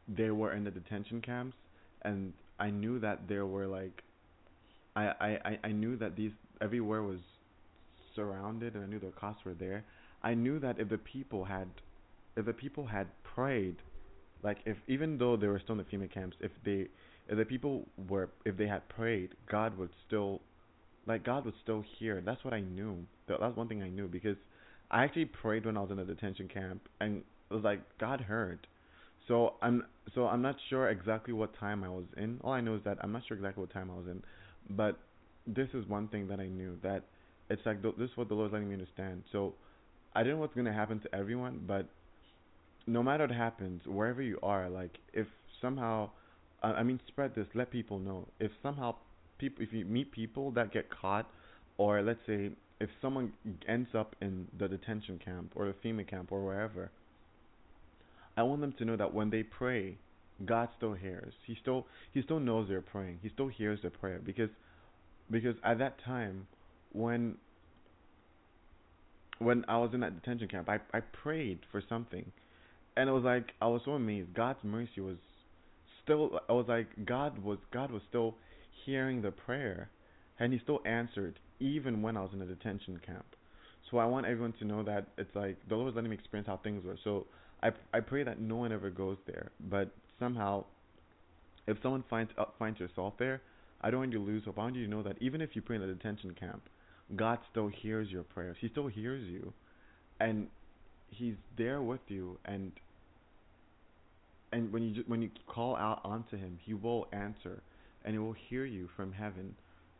they 0.08 0.32
were 0.32 0.54
in 0.54 0.64
the 0.64 0.72
detention 0.72 1.22
camps, 1.22 1.56
and 2.04 2.34
I 2.60 2.70
knew 2.70 3.00
that 3.00 3.28
there 3.28 3.46
were 3.46 3.68
like, 3.68 4.04
I 4.96 5.08
I 5.20 5.60
I 5.64 5.72
knew 5.72 5.98
that 5.98 6.16
these 6.16 6.32
everywhere 6.62 7.04
was 7.04 7.20
surrounded, 8.16 8.76
and 8.76 8.84
I 8.84 8.88
knew 8.88 9.00
the 9.00 9.08
costs 9.08 9.44
were 9.44 9.54
there. 9.54 9.84
I 10.22 10.34
knew 10.34 10.60
that 10.60 10.80
if 10.80 10.90
the 10.90 10.98
people 10.98 11.44
had, 11.44 11.68
if 12.36 12.46
the 12.46 12.54
people 12.54 12.86
had 12.86 13.08
prayed, 13.24 13.78
like 14.44 14.58
if 14.66 14.78
even 14.88 15.18
though 15.18 15.38
they 15.38 15.48
were 15.48 15.60
still 15.60 15.80
in 15.80 15.86
the 15.90 15.98
FEMA 15.98 16.12
camps, 16.12 16.36
if 16.40 16.52
they 16.66 16.88
if 17.28 17.38
the 17.38 17.46
people 17.46 17.88
were 18.10 18.30
if 18.46 18.58
they 18.58 18.68
had 18.68 18.88
prayed, 18.90 19.30
God 19.50 19.78
would 19.78 19.90
still 20.08 20.42
like 21.06 21.24
God 21.24 21.46
would 21.46 21.54
still 21.64 21.84
hear. 22.00 22.22
That's 22.26 22.44
what 22.44 22.54
I 22.54 22.62
knew. 22.62 23.06
That 23.28 23.40
that's 23.40 23.56
one 23.56 23.68
thing 23.68 23.82
I 23.82 23.90
knew 23.90 24.08
because 24.08 24.38
I 24.92 25.04
actually 25.04 25.26
prayed 25.26 25.66
when 25.66 25.78
I 25.78 25.82
was 25.82 25.92
in 25.92 26.00
a 26.00 26.06
detention 26.06 26.48
camp 26.48 26.88
and 27.00 27.24
it 27.50 27.54
was 27.54 27.64
like 27.64 27.82
God 28.00 28.22
heard. 28.22 28.68
So 29.28 29.54
I'm 29.62 29.86
so 30.14 30.28
I'm 30.28 30.42
not 30.42 30.56
sure 30.70 30.90
exactly 30.90 31.34
what 31.34 31.58
time 31.58 31.84
I 31.84 31.90
was 31.90 32.06
in. 32.18 32.40
All 32.44 32.52
I 32.52 32.62
know 32.62 32.76
is 32.76 32.82
that 32.86 32.98
I'm 33.02 33.12
not 33.12 33.24
sure 33.28 33.38
exactly 33.38 33.62
what 33.62 33.72
time 33.72 33.90
I 33.90 33.96
was 33.96 34.08
in, 34.08 34.22
but 34.70 35.00
this 35.48 35.68
is 35.74 35.88
one 35.88 36.08
thing 36.08 36.28
that 36.28 36.40
I 36.40 36.48
knew 36.48 36.78
that 36.84 37.04
it's 37.50 37.62
like 37.66 37.82
th- 37.82 37.96
this 37.98 38.10
is 38.10 38.18
what 38.18 38.28
the 38.28 38.36
Lord's 38.36 38.54
letting 38.54 38.68
me 38.68 38.74
understand. 38.74 39.24
So 39.32 39.54
I 40.16 40.24
don't 40.24 40.34
know 40.34 40.40
what's 40.40 40.56
gonna 40.56 40.74
happen 40.74 41.00
to 41.02 41.16
everyone, 41.16 41.62
but 41.66 41.88
no 42.86 43.02
matter 43.04 43.26
what 43.26 43.36
happens, 43.36 43.82
wherever 43.86 44.22
you 44.22 44.40
are, 44.44 44.70
like 44.70 44.98
if 45.14 45.28
somehow 45.62 46.10
I 46.64 46.82
mean, 46.84 47.00
spread 47.08 47.36
this. 47.36 47.48
Let 47.54 47.72
people 47.72 48.00
know. 48.00 48.28
If 48.40 48.52
somehow 48.62 48.96
people, 49.38 49.64
if 49.64 49.74
you 49.74 49.84
meet 49.84 50.12
people 50.12 50.52
that 50.52 50.72
get 50.72 50.90
caught, 50.90 51.30
or 51.78 52.02
let's 52.02 52.20
say 52.26 52.52
if 52.80 52.90
someone 53.02 53.34
ends 53.68 53.90
up 53.94 54.16
in 54.22 54.48
the 54.58 54.68
detention 54.70 55.20
camp 55.24 55.52
or 55.56 55.66
the 55.68 55.74
FEMA 55.88 56.08
camp 56.10 56.32
or 56.32 56.44
wherever, 56.44 56.90
I 58.38 58.44
want 58.44 58.62
them 58.62 58.74
to 58.78 58.86
know 58.86 58.96
that 58.96 59.14
when 59.14 59.30
they 59.30 59.44
pray, 59.44 59.98
God 60.46 60.70
still 60.78 60.94
hears. 60.94 61.34
He 61.46 61.58
still 61.62 61.86
He 62.14 62.22
still 62.22 62.40
knows 62.40 62.70
they're 62.70 62.82
praying. 62.82 63.20
He 63.22 63.30
still 63.30 63.50
hears 63.50 63.82
their 63.82 63.92
prayer 63.92 64.22
because 64.24 64.50
because 65.30 65.56
at 65.64 65.80
that 65.80 66.02
time 66.04 66.48
when 66.94 67.36
when 69.40 69.66
I 69.68 69.78
was 69.80 69.92
in 69.94 70.00
that 70.00 70.16
detention 70.16 70.48
camp, 70.48 70.70
I 70.70 70.80
I 70.94 71.02
prayed 71.02 71.60
for 71.72 71.84
something, 71.90 72.32
and 72.96 73.10
it 73.10 73.12
was 73.12 73.24
like 73.24 73.52
I 73.62 73.68
was 73.68 73.82
so 73.86 73.92
amazed. 73.92 74.34
God's 74.34 74.60
mercy 74.64 75.02
was 75.02 75.18
still 76.04 76.40
I 76.50 76.54
was 76.54 76.66
like 76.68 76.88
God 77.06 77.44
was 77.44 77.58
God 77.72 77.92
was 77.92 78.02
still 78.10 78.36
hearing 78.86 79.22
the 79.22 79.32
prayer 79.32 79.90
and 80.40 80.54
he 80.54 80.60
still 80.60 80.82
answered 80.86 81.40
even 81.60 82.02
when 82.02 82.18
I 82.18 82.22
was 82.22 82.32
in 82.34 82.42
a 82.42 82.46
detention 82.46 83.00
camp. 83.06 83.26
So 83.90 83.98
I 83.98 84.06
want 84.06 84.26
everyone 84.26 84.54
to 84.60 84.66
know 84.66 84.84
that 84.84 85.08
it's 85.18 85.36
like 85.36 85.58
the 85.70 85.76
Lord 85.76 85.88
was 85.88 85.96
letting 85.96 86.10
me 86.10 86.16
experience 86.16 86.48
how 86.48 86.58
things 86.58 86.84
were. 86.86 86.98
So 87.04 87.28
I 87.62 87.70
I 87.94 88.00
pray 88.00 88.24
that 88.24 88.40
no 88.40 88.58
one 88.58 88.72
ever 88.72 88.90
goes 88.90 89.18
there, 89.26 89.52
but 89.70 89.92
somehow 90.20 90.66
if 91.68 91.78
someone 91.82 92.04
finds 92.10 92.32
uh, 92.38 92.46
finds 92.60 92.80
yourself 92.80 93.14
there, 93.18 93.42
I 93.82 93.92
don't 93.92 94.02
want 94.02 94.14
you 94.14 94.20
to 94.20 94.26
lose 94.26 94.44
hope. 94.46 94.58
I 94.60 94.64
want 94.64 94.76
you 94.76 94.86
to 94.86 94.90
know 94.90 95.04
that 95.04 95.18
even 95.22 95.42
if 95.42 95.56
you 95.56 95.62
pray 95.62 95.76
in 95.78 95.82
a 95.82 95.88
detention 95.88 96.36
camp, 96.40 96.64
God 97.16 97.40
still 97.52 97.68
hears 97.68 98.10
your 98.10 98.24
prayers. 98.24 98.58
He 98.60 98.70
still 98.70 98.88
hears 98.88 99.28
you, 99.28 99.54
and 100.20 100.48
He's 101.16 101.36
there 101.58 101.82
with 101.82 102.02
you. 102.08 102.38
And 102.46 102.72
and 104.52 104.72
when 104.72 104.84
you 104.84 105.04
when 105.08 105.22
you 105.22 105.30
call 105.48 105.76
out 105.76 106.02
onto 106.04 106.38
him, 106.38 106.60
he 106.64 106.74
will 106.74 107.08
answer, 107.12 107.62
and 108.06 108.14
he 108.14 108.20
will 108.20 108.36
hear 108.50 108.66
you 108.66 108.90
from 108.96 109.12
heaven. 109.12 109.56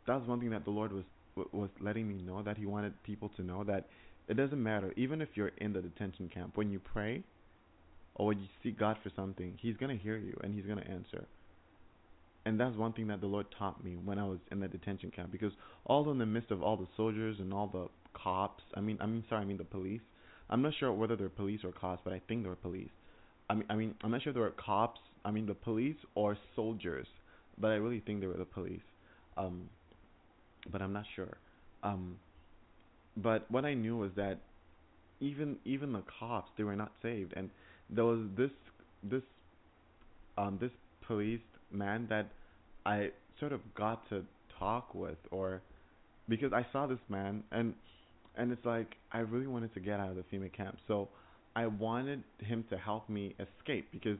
That's 0.06 0.26
one 0.26 0.40
thing 0.40 0.50
that 0.50 0.64
the 0.64 0.70
Lord 0.70 0.92
was 0.92 1.04
was 1.52 1.70
letting 1.80 2.08
me 2.08 2.22
know 2.22 2.42
that 2.42 2.56
he 2.56 2.66
wanted 2.66 3.02
people 3.02 3.30
to 3.36 3.42
know 3.42 3.64
that 3.64 3.86
it 4.28 4.36
doesn't 4.36 4.62
matter 4.62 4.92
even 4.96 5.20
if 5.20 5.30
you're 5.34 5.50
in 5.58 5.72
the 5.72 5.82
detention 5.82 6.30
camp 6.32 6.56
when 6.56 6.70
you 6.70 6.78
pray 6.78 7.24
or 8.14 8.26
when 8.26 8.40
you 8.40 8.46
seek 8.62 8.78
God 8.78 8.96
for 9.02 9.10
something, 9.16 9.58
He's 9.60 9.76
gonna 9.76 9.96
hear 9.96 10.16
you 10.16 10.38
and 10.42 10.54
He's 10.54 10.64
gonna 10.66 10.82
answer. 10.88 11.26
And 12.46 12.60
that's 12.60 12.76
one 12.76 12.92
thing 12.92 13.06
that 13.08 13.20
the 13.20 13.26
Lord 13.26 13.46
taught 13.58 13.82
me 13.82 13.96
when 13.96 14.18
I 14.18 14.24
was 14.24 14.38
in 14.52 14.60
the 14.60 14.68
detention 14.68 15.10
camp 15.10 15.32
because 15.32 15.52
although 15.86 16.10
in 16.10 16.18
the 16.18 16.26
midst 16.26 16.50
of 16.50 16.62
all 16.62 16.76
the 16.76 16.86
soldiers 16.96 17.36
and 17.40 17.52
all 17.52 17.66
the 17.66 17.88
cops, 18.18 18.62
I 18.74 18.80
mean 18.80 18.98
I 19.00 19.06
mean 19.06 19.24
sorry, 19.28 19.42
I 19.42 19.44
mean 19.44 19.56
the 19.56 19.64
police. 19.64 20.02
I'm 20.50 20.62
not 20.62 20.74
sure 20.78 20.92
whether 20.92 21.16
they're 21.16 21.28
police 21.28 21.60
or 21.64 21.72
cops, 21.72 22.02
but 22.04 22.12
I 22.12 22.20
think 22.28 22.44
they're 22.44 22.54
police 22.54 22.90
I 23.48 23.54
mean, 23.54 23.64
I 23.68 23.74
mean, 23.74 23.94
I'm 24.02 24.10
not 24.10 24.22
sure 24.22 24.30
if 24.30 24.34
they 24.34 24.40
were 24.40 24.50
cops. 24.52 25.00
I 25.24 25.30
mean, 25.30 25.46
the 25.46 25.54
police 25.54 25.96
or 26.14 26.36
soldiers, 26.56 27.06
but 27.58 27.68
I 27.68 27.74
really 27.74 28.00
think 28.00 28.20
they 28.20 28.26
were 28.26 28.36
the 28.36 28.44
police. 28.44 28.80
Um, 29.36 29.68
but 30.70 30.80
I'm 30.80 30.92
not 30.92 31.04
sure. 31.14 31.36
Um, 31.82 32.16
but 33.16 33.50
what 33.50 33.64
I 33.64 33.74
knew 33.74 33.96
was 33.96 34.10
that 34.16 34.38
even 35.20 35.56
even 35.64 35.92
the 35.92 36.02
cops, 36.18 36.50
they 36.56 36.64
were 36.64 36.76
not 36.76 36.92
saved, 37.02 37.34
and 37.36 37.50
there 37.90 38.04
was 38.04 38.20
this 38.36 38.50
this 39.02 39.22
um 40.38 40.58
this 40.60 40.70
police 41.06 41.40
man 41.70 42.06
that 42.08 42.30
I 42.86 43.10
sort 43.38 43.52
of 43.52 43.60
got 43.74 44.08
to 44.10 44.24
talk 44.58 44.94
with, 44.94 45.18
or 45.30 45.62
because 46.28 46.52
I 46.52 46.66
saw 46.72 46.86
this 46.86 46.98
man, 47.08 47.42
and 47.52 47.74
and 48.36 48.52
it's 48.52 48.64
like 48.64 48.96
I 49.12 49.20
really 49.20 49.46
wanted 49.46 49.72
to 49.74 49.80
get 49.80 50.00
out 50.00 50.10
of 50.10 50.16
the 50.16 50.22
FEMA 50.22 50.52
camp, 50.52 50.78
so 50.88 51.08
I 51.56 51.66
wanted 51.66 52.22
him 52.38 52.64
to 52.70 52.78
help 52.78 53.08
me 53.08 53.34
escape 53.38 53.88
because 53.92 54.18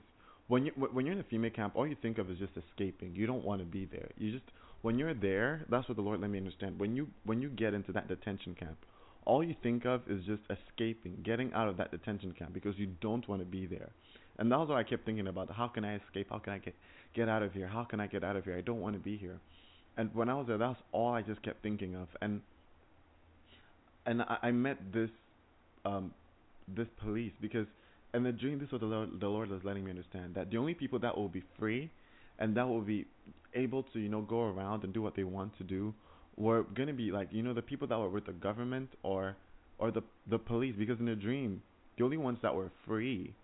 when 0.49 0.67
you 0.67 0.73
when 0.93 1.07
you're 1.07 1.15
in 1.15 1.21
a 1.21 1.25
FEMA 1.25 1.55
camp, 1.55 1.75
all 1.75 1.87
you 1.87 1.97
think 2.01 2.19
of 2.19 2.31
is 2.31 2.39
just 2.39 2.53
escaping. 2.57 3.15
You 3.15 3.27
don't 3.27 3.45
want 3.45 3.61
to 3.61 3.67
be 3.67 3.87
there. 3.87 4.11
You 4.19 4.33
just 4.33 4.45
when 4.83 4.99
you're 4.99 5.15
there, 5.15 5.65
that's 5.71 5.89
what 5.89 5.97
the 5.97 6.03
Lord 6.03 6.21
let 6.21 6.31
me 6.31 6.39
understand. 6.39 6.79
When 6.79 6.95
you 6.95 7.09
when 7.25 7.41
you 7.41 7.49
get 7.49 7.75
into 7.75 7.93
that 7.93 8.09
detention 8.09 8.55
camp, 8.55 8.77
all 9.25 9.43
you 9.43 9.55
think 9.63 9.87
of 9.87 10.03
is 10.09 10.23
just 10.25 10.43
escaping, 10.51 11.19
getting 11.25 11.53
out 11.55 11.69
of 11.69 11.77
that 11.79 11.91
detention 11.91 12.35
camp 12.39 12.53
because 12.53 12.75
you 12.77 12.89
don't 13.01 13.27
want 13.29 13.41
to 13.41 13.47
be 13.47 13.67
there. 13.67 13.91
And 14.39 14.51
that 14.53 14.59
was 14.59 14.69
what 14.69 14.79
I 14.79 14.83
kept 14.83 15.07
thinking 15.07 15.29
about. 15.29 15.51
How 15.51 15.69
can 15.69 15.85
I 15.85 15.97
escape? 15.97 16.29
How 16.31 16.39
can 16.39 16.53
I 16.53 16.59
get 16.59 16.75
get 17.15 17.29
out 17.29 17.43
of 17.43 17.53
here? 17.53 17.67
How 17.67 17.85
can 17.85 18.01
I 18.01 18.07
get 18.07 18.23
out 18.23 18.37
of 18.37 18.45
here? 18.45 18.57
I 18.57 18.61
don't 18.61 18.81
want 18.81 18.95
to 18.95 19.01
be 19.01 19.17
here. 19.17 19.39
And 19.97 20.15
when 20.15 20.29
I 20.29 20.35
was 20.35 20.47
there, 20.47 20.59
that's 20.59 20.79
all 20.93 21.15
I 21.15 21.23
just 21.23 21.43
kept 21.43 21.63
thinking 21.63 21.95
of. 21.95 22.09
And 22.21 22.43
and 24.07 24.23
I, 24.23 24.39
I 24.45 24.51
met 24.51 24.79
this 24.93 25.11
um 25.85 26.13
this 26.69 26.89
police 27.03 27.33
because 27.41 27.67
and 28.13 28.25
the 28.25 28.33
dream 28.33 28.59
this 28.59 28.71
was 28.71 28.81
the 28.81 28.87
Lord, 28.87 29.21
the 29.21 29.29
Lord 29.29 29.51
was 29.51 29.61
letting 29.65 29.85
me 29.85 29.91
understand 29.91 30.35
that 30.35 30.51
the 30.51 30.57
only 30.57 30.75
people 30.75 30.99
that 31.01 31.17
will 31.17 31.29
be 31.29 31.43
free 31.59 31.91
and 32.39 32.57
that 32.57 32.67
will 32.67 32.81
be 32.81 33.07
able 33.55 33.83
to 33.83 33.99
you 33.99 34.09
know 34.09 34.23
go 34.23 34.43
around 34.43 34.85
and 34.85 34.93
do 34.93 35.03
what 35.03 35.15
they 35.17 35.25
want 35.25 35.57
to 35.59 35.65
do 35.65 35.95
were 36.37 36.65
to 36.75 36.93
be 36.93 37.11
like 37.11 37.29
you 37.31 37.43
know 37.43 37.55
the 37.55 37.63
people 37.63 37.87
that 37.89 37.99
were 37.99 38.09
with 38.09 38.27
the 38.27 38.33
government 38.33 38.91
or 39.03 39.37
or 39.79 39.91
the 39.91 40.03
the 40.31 40.39
police 40.39 40.75
because 40.79 40.99
in 40.99 41.07
the 41.07 41.15
dream 41.15 41.63
the 41.99 42.05
only 42.05 42.17
ones 42.17 42.39
that 42.43 42.55
were 42.55 42.71
free 42.87 43.35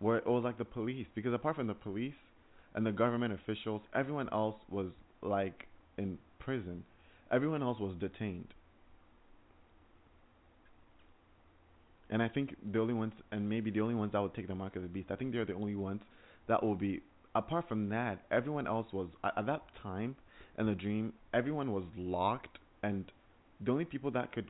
were 0.00 0.18
it 0.18 0.26
was 0.26 0.42
like 0.44 0.58
the 0.58 0.64
police 0.64 1.06
because 1.14 1.34
apart 1.34 1.56
from 1.56 1.66
the 1.66 1.74
police 1.74 2.14
and 2.74 2.84
the 2.84 2.92
government 2.92 3.32
officials 3.32 3.82
everyone 3.94 4.28
else 4.32 4.56
was 4.70 4.88
like 5.22 5.66
in 5.96 6.18
prison. 6.38 6.84
Everyone 7.30 7.62
else 7.62 7.78
was 7.80 7.96
detained 7.98 8.48
And 12.10 12.22
I 12.22 12.28
think 12.28 12.54
the 12.72 12.80
only 12.80 12.94
ones, 12.94 13.12
and 13.32 13.48
maybe 13.48 13.70
the 13.70 13.80
only 13.80 13.94
ones 13.94 14.12
that 14.12 14.20
would 14.20 14.34
take 14.34 14.48
the 14.48 14.54
mark 14.54 14.76
of 14.76 14.82
the 14.82 14.88
beast, 14.88 15.10
I 15.10 15.16
think 15.16 15.32
they're 15.32 15.44
the 15.44 15.54
only 15.54 15.76
ones 15.76 16.02
that 16.48 16.62
will 16.62 16.74
be. 16.74 17.00
Apart 17.36 17.68
from 17.68 17.88
that, 17.88 18.24
everyone 18.30 18.68
else 18.68 18.86
was 18.92 19.08
at 19.24 19.46
that 19.46 19.62
time 19.82 20.14
in 20.56 20.66
the 20.66 20.74
dream. 20.74 21.12
Everyone 21.32 21.72
was 21.72 21.82
locked, 21.96 22.58
and 22.82 23.10
the 23.60 23.72
only 23.72 23.84
people 23.84 24.10
that 24.12 24.32
could 24.32 24.46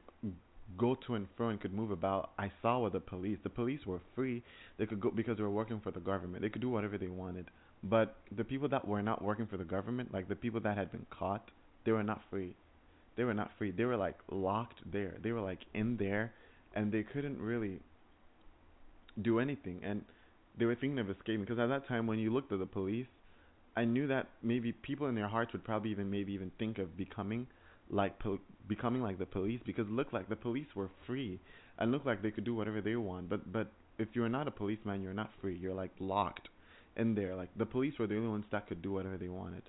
go 0.76 0.94
to 1.07 1.15
and 1.15 1.26
fro 1.36 1.49
and 1.49 1.60
could 1.60 1.73
move 1.73 1.91
about, 1.91 2.31
I 2.39 2.50
saw 2.60 2.81
were 2.81 2.91
the 2.91 3.00
police. 3.00 3.39
The 3.42 3.49
police 3.49 3.86
were 3.86 4.00
free; 4.15 4.42
they 4.78 4.84
could 4.84 5.00
go 5.00 5.10
because 5.10 5.39
they 5.39 5.42
were 5.42 5.50
working 5.50 5.81
for 5.81 5.92
the 5.92 6.00
government. 6.00 6.42
They 6.42 6.50
could 6.50 6.60
do 6.60 6.68
whatever 6.68 6.99
they 6.99 7.07
wanted. 7.07 7.47
But 7.83 8.16
the 8.36 8.44
people 8.44 8.68
that 8.68 8.86
were 8.86 9.02
not 9.02 9.23
working 9.23 9.47
for 9.47 9.57
the 9.57 9.65
government, 9.65 10.12
like 10.12 10.28
the 10.28 10.36
people 10.36 10.60
that 10.60 10.76
had 10.76 10.91
been 10.91 11.07
caught, 11.10 11.50
they 11.84 11.92
were 11.92 12.02
not 12.02 12.23
free. 12.31 12.55
They 13.16 13.24
were 13.24 13.34
not 13.34 13.50
free. 13.58 13.70
They 13.70 13.84
were 13.84 13.97
like 13.97 14.16
locked 14.31 14.81
there. 14.91 15.15
They 15.23 15.33
were 15.33 15.41
like 15.41 15.60
in 15.74 15.97
there 15.97 16.33
and 16.74 16.92
they 16.92 17.02
couldn't 17.02 17.40
really 17.40 17.80
do 19.22 19.38
anything 19.38 19.80
and 19.82 20.04
they 20.58 20.64
were 20.64 20.74
thinking 20.74 20.98
of 20.98 21.08
escaping 21.10 21.40
because 21.40 21.58
at 21.58 21.68
that 21.68 21.86
time 21.88 22.06
when 22.06 22.18
you 22.18 22.32
looked 22.32 22.52
at 22.52 22.58
the 22.58 22.66
police 22.66 23.06
I 23.76 23.84
knew 23.84 24.06
that 24.08 24.28
maybe 24.42 24.72
people 24.72 25.08
in 25.08 25.14
their 25.14 25.28
hearts 25.28 25.52
would 25.52 25.64
probably 25.64 25.90
even 25.90 26.10
maybe 26.10 26.32
even 26.32 26.50
think 26.58 26.78
of 26.78 26.96
becoming 26.96 27.46
like 27.90 28.18
pol- 28.18 28.38
becoming 28.68 29.02
like 29.02 29.18
the 29.18 29.26
police 29.26 29.60
because 29.64 29.86
it 29.86 29.92
looked 29.92 30.12
like 30.12 30.28
the 30.28 30.36
police 30.36 30.66
were 30.74 30.90
free 31.06 31.40
and 31.78 31.92
looked 31.92 32.06
like 32.06 32.22
they 32.22 32.30
could 32.30 32.44
do 32.44 32.54
whatever 32.54 32.80
they 32.80 32.96
want 32.96 33.28
but 33.28 33.52
but 33.52 33.72
if 33.98 34.08
you're 34.14 34.28
not 34.28 34.48
a 34.48 34.50
policeman 34.50 35.02
you're 35.02 35.14
not 35.14 35.30
free 35.40 35.56
you're 35.56 35.74
like 35.74 35.92
locked 36.00 36.48
in 36.96 37.14
there. 37.14 37.34
Like 37.34 37.50
the 37.56 37.66
police 37.66 37.94
were 37.98 38.06
the 38.06 38.16
only 38.16 38.28
ones 38.28 38.44
that 38.50 38.66
could 38.66 38.82
do 38.82 38.92
whatever 38.92 39.16
they 39.16 39.28
wanted. 39.28 39.62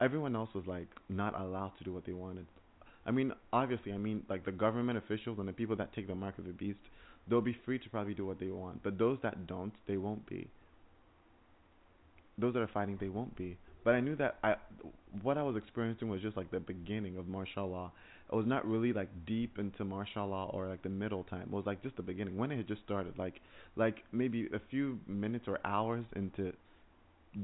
Everyone 0.00 0.34
else 0.34 0.50
was 0.54 0.66
like 0.66 0.88
not 1.08 1.38
allowed 1.38 1.72
to 1.78 1.84
do 1.84 1.92
what 1.92 2.04
they 2.04 2.12
wanted. 2.12 2.46
I 3.06 3.10
mean, 3.10 3.32
obviously, 3.52 3.92
I 3.92 3.98
mean 3.98 4.24
like 4.28 4.44
the 4.44 4.52
government 4.52 4.98
officials 4.98 5.38
and 5.38 5.48
the 5.48 5.52
people 5.52 5.76
that 5.76 5.94
take 5.94 6.06
the 6.06 6.14
mark 6.14 6.38
of 6.38 6.44
the 6.46 6.52
beast, 6.52 6.78
they'll 7.28 7.40
be 7.40 7.56
free 7.64 7.78
to 7.78 7.88
probably 7.90 8.14
do 8.14 8.26
what 8.26 8.38
they 8.38 8.48
want. 8.48 8.82
But 8.82 8.98
those 8.98 9.18
that 9.22 9.46
don't, 9.46 9.72
they 9.86 9.96
won't 9.96 10.26
be. 10.26 10.48
Those 12.38 12.54
that 12.54 12.60
are 12.60 12.68
fighting, 12.68 12.98
they 13.00 13.08
won't 13.08 13.36
be. 13.36 13.56
But 13.84 13.94
I 13.94 14.00
knew 14.00 14.16
that 14.16 14.38
I, 14.42 14.56
what 15.22 15.38
I 15.38 15.42
was 15.42 15.56
experiencing 15.56 16.08
was 16.08 16.20
just 16.20 16.36
like 16.36 16.50
the 16.50 16.60
beginning 16.60 17.16
of 17.16 17.26
martial 17.26 17.68
law. 17.68 17.92
It 18.30 18.36
was 18.36 18.46
not 18.46 18.66
really 18.66 18.92
like 18.92 19.08
deep 19.26 19.58
into 19.58 19.84
martial 19.84 20.28
law 20.28 20.50
or 20.52 20.68
like 20.68 20.82
the 20.82 20.88
middle 20.88 21.24
time. 21.24 21.42
It 21.42 21.50
was 21.50 21.66
like 21.66 21.82
just 21.82 21.96
the 21.96 22.02
beginning 22.02 22.36
when 22.36 22.52
it 22.52 22.58
had 22.58 22.68
just 22.68 22.82
started. 22.82 23.18
Like, 23.18 23.40
like 23.76 24.04
maybe 24.12 24.48
a 24.54 24.60
few 24.70 25.00
minutes 25.06 25.46
or 25.48 25.58
hours 25.64 26.04
into 26.14 26.52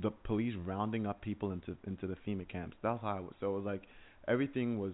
the 0.02 0.10
police 0.10 0.54
rounding 0.64 1.06
up 1.06 1.20
people 1.22 1.52
into 1.52 1.76
into 1.86 2.06
the 2.06 2.16
FEMA 2.26 2.48
camps. 2.48 2.76
That's 2.82 3.00
how 3.00 3.08
I 3.08 3.20
was. 3.20 3.34
So 3.40 3.50
it 3.50 3.56
was 3.56 3.64
like 3.64 3.82
everything 4.28 4.78
was 4.78 4.92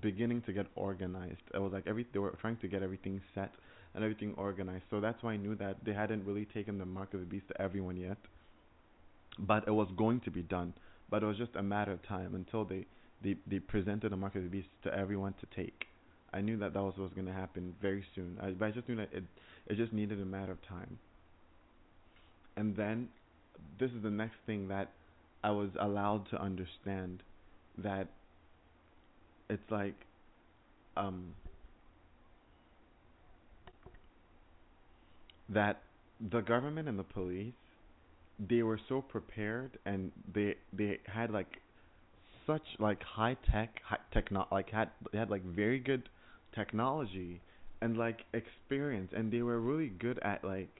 beginning 0.00 0.42
to 0.42 0.52
get 0.52 0.66
organized. 0.74 1.42
It 1.54 1.58
was 1.58 1.72
like 1.72 1.86
every 1.86 2.06
they 2.12 2.18
were 2.18 2.36
trying 2.40 2.56
to 2.58 2.68
get 2.68 2.82
everything 2.82 3.20
set 3.34 3.52
and 3.94 4.04
everything 4.04 4.34
organized. 4.36 4.84
So 4.90 5.00
that's 5.00 5.22
why 5.22 5.32
I 5.32 5.36
knew 5.36 5.54
that 5.56 5.84
they 5.84 5.92
hadn't 5.92 6.24
really 6.24 6.46
taken 6.46 6.78
the 6.78 6.86
mark 6.86 7.14
of 7.14 7.20
the 7.20 7.26
beast 7.26 7.48
to 7.48 7.60
everyone 7.60 7.96
yet. 7.96 8.18
But 9.38 9.66
it 9.66 9.72
was 9.72 9.88
going 9.96 10.20
to 10.20 10.30
be 10.30 10.42
done. 10.42 10.74
But 11.10 11.22
it 11.22 11.26
was 11.26 11.36
just 11.36 11.56
a 11.56 11.62
matter 11.62 11.92
of 11.92 12.06
time 12.06 12.34
until 12.34 12.64
they 12.64 12.86
they, 13.22 13.36
they 13.46 13.58
presented 13.58 14.12
the 14.12 14.16
mark 14.16 14.34
of 14.34 14.42
the 14.42 14.48
beast 14.48 14.68
to 14.82 14.94
everyone 14.94 15.34
to 15.40 15.46
take. 15.54 15.86
I 16.32 16.40
knew 16.40 16.56
that 16.58 16.72
that 16.72 16.82
was 16.82 16.94
what 16.96 17.04
was 17.04 17.12
going 17.12 17.26
to 17.26 17.32
happen 17.32 17.74
very 17.82 18.04
soon. 18.14 18.38
I, 18.40 18.50
but 18.50 18.66
I 18.66 18.70
just 18.70 18.88
knew 18.88 18.96
that 18.96 19.10
it 19.12 19.24
it 19.66 19.76
just 19.76 19.92
needed 19.92 20.20
a 20.20 20.24
matter 20.24 20.52
of 20.52 20.62
time. 20.66 20.98
And 22.56 22.76
then 22.76 23.08
this 23.78 23.90
is 23.90 24.02
the 24.02 24.10
next 24.10 24.36
thing 24.46 24.68
that 24.68 24.92
I 25.42 25.50
was 25.50 25.70
allowed 25.80 26.28
to 26.30 26.40
understand 26.40 27.22
that 27.78 28.08
it's 29.50 29.70
like 29.70 29.96
um 30.96 31.34
that 35.48 35.82
the 36.30 36.40
government 36.40 36.88
and 36.88 36.98
the 36.98 37.02
police 37.04 37.54
they 38.48 38.62
were 38.62 38.80
so 38.88 39.02
prepared 39.02 39.78
and 39.86 40.12
they 40.34 40.56
they 40.72 40.98
had 41.06 41.30
like 41.30 41.60
such 42.46 42.62
like 42.78 43.02
high 43.02 43.36
tech 43.52 43.80
high 43.84 43.98
techno 44.12 44.46
like 44.52 44.70
had 44.70 44.90
they 45.12 45.18
had 45.18 45.30
like 45.30 45.44
very 45.44 45.78
good 45.78 46.08
technology 46.54 47.40
and 47.82 47.96
like 47.96 48.20
experience. 48.34 49.12
And 49.16 49.32
they 49.32 49.42
were 49.42 49.60
really 49.60 49.88
good 49.88 50.18
at 50.20 50.44
like 50.44 50.70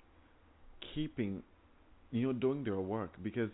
keeping 0.94 1.42
you 2.10 2.26
know 2.28 2.32
doing 2.32 2.64
their 2.64 2.80
work. 2.80 3.12
Because 3.22 3.50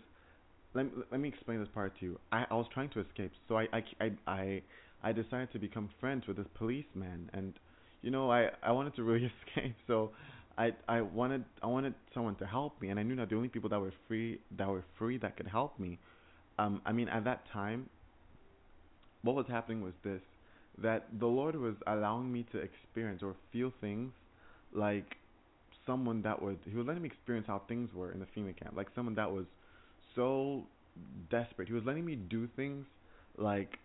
let 0.73 0.87
let 1.11 1.19
me 1.21 1.29
explain 1.29 1.59
this 1.59 1.69
part 1.73 1.97
to 1.99 2.05
you. 2.05 2.19
I 2.31 2.45
i 2.49 2.55
was 2.55 2.67
trying 2.73 2.89
to 2.91 3.01
escape. 3.01 3.31
So 3.47 3.57
i 3.57 3.67
i 3.73 3.83
i 4.01 4.11
i, 4.27 4.61
I 5.03 5.11
decided 5.11 5.51
to 5.53 5.59
become 5.59 5.89
friends 5.99 6.27
with 6.27 6.37
this 6.37 6.47
policeman 6.55 7.29
and 7.33 7.53
you 8.01 8.11
know 8.11 8.29
i 8.31 8.49
i 8.63 8.71
wanted 8.71 8.95
to 8.95 9.03
really 9.03 9.31
escape 9.47 9.75
so 9.87 10.11
I 10.57 10.71
I 10.87 11.01
wanted 11.01 11.45
I 11.61 11.67
wanted 11.67 11.93
someone 12.13 12.35
to 12.35 12.45
help 12.45 12.81
me, 12.81 12.89
and 12.89 12.99
I 12.99 13.03
knew 13.03 13.15
that 13.17 13.29
the 13.29 13.35
only 13.35 13.49
people 13.49 13.69
that 13.69 13.79
were 13.79 13.93
free 14.07 14.39
that 14.57 14.67
were 14.67 14.83
free 14.97 15.17
that 15.19 15.37
could 15.37 15.47
help 15.47 15.79
me. 15.79 15.99
Um, 16.57 16.81
I 16.85 16.91
mean, 16.91 17.09
at 17.09 17.23
that 17.25 17.43
time, 17.53 17.89
what 19.21 19.35
was 19.35 19.45
happening 19.47 19.81
was 19.81 19.93
this: 20.03 20.21
that 20.79 21.07
the 21.19 21.27
Lord 21.27 21.55
was 21.55 21.75
allowing 21.85 22.31
me 22.31 22.45
to 22.51 22.57
experience 22.57 23.21
or 23.21 23.35
feel 23.51 23.71
things 23.81 24.11
like 24.73 25.17
someone 25.85 26.21
that 26.23 26.41
would 26.41 26.57
He 26.65 26.75
was 26.75 26.87
letting 26.87 27.03
me 27.03 27.07
experience 27.07 27.47
how 27.47 27.61
things 27.67 27.93
were 27.93 28.11
in 28.11 28.19
the 28.19 28.25
FEMA 28.35 28.57
camp, 28.57 28.75
like 28.75 28.87
someone 28.95 29.15
that 29.15 29.31
was 29.31 29.45
so 30.15 30.65
desperate. 31.29 31.67
He 31.67 31.73
was 31.73 31.83
letting 31.85 32.05
me 32.05 32.15
do 32.15 32.47
things 32.55 32.85
like 33.37 33.77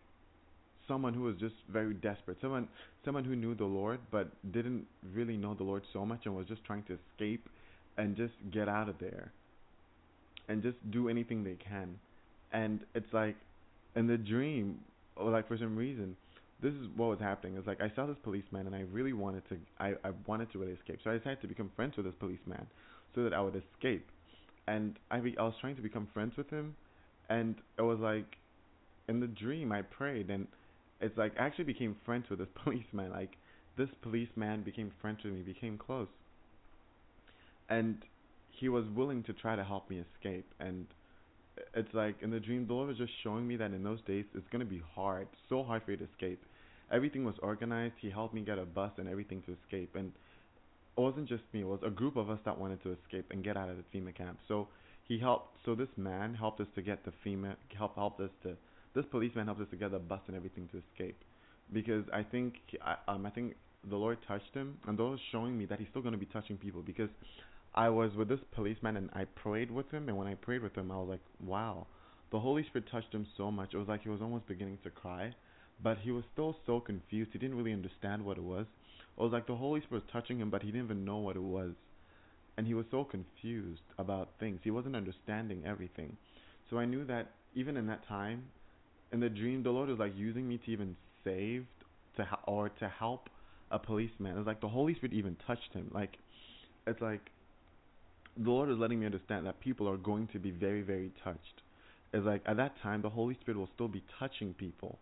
someone 0.88 1.14
who 1.14 1.22
was 1.22 1.36
just 1.36 1.54
very 1.70 1.94
desperate, 1.94 2.38
someone 2.40 2.68
someone 3.04 3.24
who 3.24 3.36
knew 3.36 3.54
the 3.54 3.64
Lord 3.64 4.00
but 4.10 4.28
didn't 4.52 4.86
really 5.14 5.36
know 5.36 5.54
the 5.54 5.64
Lord 5.64 5.82
so 5.92 6.04
much 6.04 6.20
and 6.24 6.36
was 6.36 6.46
just 6.46 6.64
trying 6.64 6.82
to 6.84 6.98
escape 7.12 7.48
and 7.96 8.16
just 8.16 8.34
get 8.50 8.68
out 8.68 8.88
of 8.88 8.98
there 8.98 9.32
and 10.48 10.62
just 10.62 10.76
do 10.90 11.08
anything 11.08 11.44
they 11.44 11.56
can. 11.56 11.98
And 12.52 12.80
it's 12.94 13.12
like 13.12 13.36
in 13.96 14.06
the 14.06 14.16
dream 14.16 14.80
or 15.16 15.30
like 15.30 15.48
for 15.48 15.56
some 15.56 15.76
reason 15.76 16.16
this 16.62 16.72
is 16.74 16.86
what 16.96 17.08
was 17.08 17.18
happening. 17.18 17.56
It's 17.56 17.66
like 17.66 17.80
I 17.80 17.90
saw 17.96 18.06
this 18.06 18.16
policeman 18.22 18.66
and 18.66 18.74
I 18.74 18.82
really 18.92 19.12
wanted 19.12 19.48
to 19.48 19.56
I, 19.80 19.94
I 20.04 20.12
wanted 20.26 20.52
to 20.52 20.58
really 20.58 20.72
escape. 20.72 21.00
So 21.02 21.10
I 21.10 21.18
decided 21.18 21.40
to 21.42 21.48
become 21.48 21.70
friends 21.74 21.96
with 21.96 22.06
this 22.06 22.14
policeman 22.18 22.66
so 23.14 23.24
that 23.24 23.34
I 23.34 23.40
would 23.40 23.56
escape. 23.56 24.06
And 24.68 24.96
I 25.10 25.18
be, 25.18 25.36
I 25.38 25.42
was 25.42 25.54
trying 25.60 25.76
to 25.76 25.82
become 25.82 26.08
friends 26.14 26.36
with 26.36 26.48
him 26.48 26.76
and 27.28 27.56
it 27.78 27.82
was 27.82 27.98
like 27.98 28.36
in 29.08 29.20
the 29.20 29.26
dream 29.26 29.72
I 29.72 29.82
prayed 29.82 30.30
and 30.30 30.46
it's 31.02 31.18
like 31.18 31.32
I 31.38 31.44
actually 31.44 31.64
became 31.64 31.96
friends 32.06 32.26
with 32.30 32.38
this 32.38 32.48
policeman. 32.64 33.10
Like 33.10 33.36
this 33.76 33.88
policeman 34.02 34.62
became 34.62 34.92
friends 35.00 35.18
with 35.24 35.34
me, 35.34 35.42
became 35.42 35.76
close, 35.76 36.08
and 37.68 37.96
he 38.50 38.68
was 38.68 38.84
willing 38.94 39.22
to 39.24 39.32
try 39.32 39.56
to 39.56 39.64
help 39.64 39.90
me 39.90 40.02
escape. 40.14 40.46
And 40.60 40.86
it's 41.74 41.92
like 41.92 42.16
in 42.22 42.30
the 42.30 42.40
dream, 42.40 42.66
the 42.66 42.74
Lord 42.74 42.88
was 42.88 42.98
just 42.98 43.12
showing 43.22 43.46
me 43.46 43.56
that 43.56 43.72
in 43.72 43.82
those 43.82 44.00
days 44.06 44.24
it's 44.34 44.46
gonna 44.50 44.64
be 44.64 44.82
hard, 44.94 45.26
so 45.48 45.62
hard 45.62 45.82
for 45.84 45.90
you 45.90 45.96
to 45.98 46.04
escape. 46.04 46.42
Everything 46.90 47.24
was 47.24 47.34
organized. 47.42 47.94
He 48.00 48.10
helped 48.10 48.34
me 48.34 48.42
get 48.42 48.58
a 48.58 48.66
bus 48.66 48.92
and 48.98 49.08
everything 49.08 49.42
to 49.46 49.56
escape, 49.64 49.96
and 49.96 50.12
it 50.96 51.00
wasn't 51.00 51.28
just 51.28 51.42
me. 51.52 51.60
It 51.62 51.66
was 51.66 51.80
a 51.84 51.90
group 51.90 52.16
of 52.16 52.28
us 52.30 52.38
that 52.44 52.58
wanted 52.58 52.82
to 52.82 52.92
escape 52.92 53.26
and 53.30 53.42
get 53.42 53.56
out 53.56 53.70
of 53.70 53.76
the 53.76 53.98
FEMA 53.98 54.14
camp. 54.14 54.38
So 54.46 54.68
he 55.08 55.18
helped. 55.18 55.56
So 55.64 55.74
this 55.74 55.88
man 55.96 56.34
helped 56.34 56.60
us 56.60 56.66
to 56.74 56.82
get 56.82 57.04
the 57.04 57.12
FEMA. 57.24 57.56
Helped 57.76 57.96
helped 57.96 58.20
us 58.20 58.30
to 58.42 58.56
this 58.94 59.04
policeman 59.10 59.46
helped 59.46 59.60
us 59.60 59.68
to 59.70 59.76
get 59.76 59.90
the 59.90 59.98
bus 59.98 60.20
and 60.26 60.36
everything 60.36 60.68
to 60.72 60.78
escape, 60.78 61.22
because 61.72 62.04
I 62.12 62.22
think 62.22 62.54
I, 62.84 62.96
um 63.08 63.26
I 63.26 63.30
think 63.30 63.54
the 63.88 63.96
Lord 63.96 64.18
touched 64.28 64.54
him, 64.54 64.78
and 64.86 64.96
the 64.98 65.02
Lord 65.02 65.12
was 65.12 65.20
showing 65.32 65.58
me 65.58 65.66
that 65.66 65.78
He's 65.78 65.88
still 65.88 66.02
going 66.02 66.12
to 66.12 66.18
be 66.18 66.26
touching 66.26 66.56
people 66.56 66.82
because 66.82 67.10
I 67.74 67.88
was 67.88 68.12
with 68.14 68.28
this 68.28 68.40
policeman 68.54 68.96
and 68.96 69.10
I 69.14 69.24
prayed 69.24 69.70
with 69.70 69.90
him, 69.90 70.08
and 70.08 70.16
when 70.16 70.26
I 70.26 70.34
prayed 70.34 70.62
with 70.62 70.74
him, 70.74 70.90
I 70.90 70.96
was 70.96 71.08
like, 71.08 71.20
wow, 71.42 71.86
the 72.30 72.38
Holy 72.38 72.64
Spirit 72.64 72.88
touched 72.90 73.12
him 73.12 73.26
so 73.36 73.50
much. 73.50 73.70
It 73.72 73.78
was 73.78 73.88
like 73.88 74.02
he 74.02 74.10
was 74.10 74.20
almost 74.20 74.46
beginning 74.46 74.78
to 74.84 74.90
cry, 74.90 75.34
but 75.82 75.98
he 75.98 76.10
was 76.10 76.24
still 76.32 76.56
so 76.66 76.80
confused. 76.80 77.30
He 77.32 77.38
didn't 77.38 77.56
really 77.56 77.72
understand 77.72 78.24
what 78.24 78.36
it 78.36 78.44
was. 78.44 78.66
It 79.18 79.22
was 79.22 79.32
like 79.32 79.46
the 79.46 79.56
Holy 79.56 79.80
Spirit 79.80 80.04
was 80.04 80.12
touching 80.12 80.38
him, 80.38 80.50
but 80.50 80.62
he 80.62 80.70
didn't 80.70 80.84
even 80.84 81.04
know 81.04 81.18
what 81.18 81.36
it 81.36 81.42
was, 81.42 81.72
and 82.56 82.66
he 82.66 82.74
was 82.74 82.86
so 82.90 83.04
confused 83.04 83.82
about 83.98 84.30
things. 84.38 84.60
He 84.62 84.70
wasn't 84.70 84.96
understanding 84.96 85.64
everything. 85.66 86.16
So 86.68 86.78
I 86.78 86.84
knew 86.84 87.04
that 87.06 87.32
even 87.54 87.76
in 87.76 87.86
that 87.86 88.06
time, 88.06 88.44
in 89.12 89.20
the 89.20 89.28
dream, 89.28 89.62
the 89.62 89.70
Lord 89.70 89.88
was 89.88 89.98
like 89.98 90.16
using 90.16 90.48
me 90.48 90.58
to 90.64 90.70
even 90.70 90.96
save 91.24 91.66
to 92.16 92.24
ha- 92.24 92.40
or 92.46 92.68
to 92.68 92.88
help 92.88 93.28
a 93.70 93.78
policeman. 93.78 94.36
It's 94.36 94.46
like 94.46 94.60
the 94.60 94.68
Holy 94.68 94.94
Spirit 94.94 95.14
even 95.14 95.36
touched 95.46 95.72
him. 95.72 95.90
Like 95.94 96.16
it's 96.86 97.00
like 97.00 97.30
the 98.36 98.50
Lord 98.50 98.70
is 98.70 98.78
letting 98.78 99.00
me 99.00 99.06
understand 99.06 99.46
that 99.46 99.60
people 99.60 99.88
are 99.88 99.96
going 99.96 100.28
to 100.32 100.38
be 100.38 100.50
very, 100.50 100.82
very 100.82 101.12
touched. 101.22 101.62
It's 102.12 102.24
like 102.24 102.42
at 102.46 102.56
that 102.56 102.74
time 102.82 103.02
the 103.02 103.10
Holy 103.10 103.36
Spirit 103.40 103.58
will 103.58 103.68
still 103.74 103.88
be 103.88 104.02
touching 104.18 104.54
people. 104.54 104.98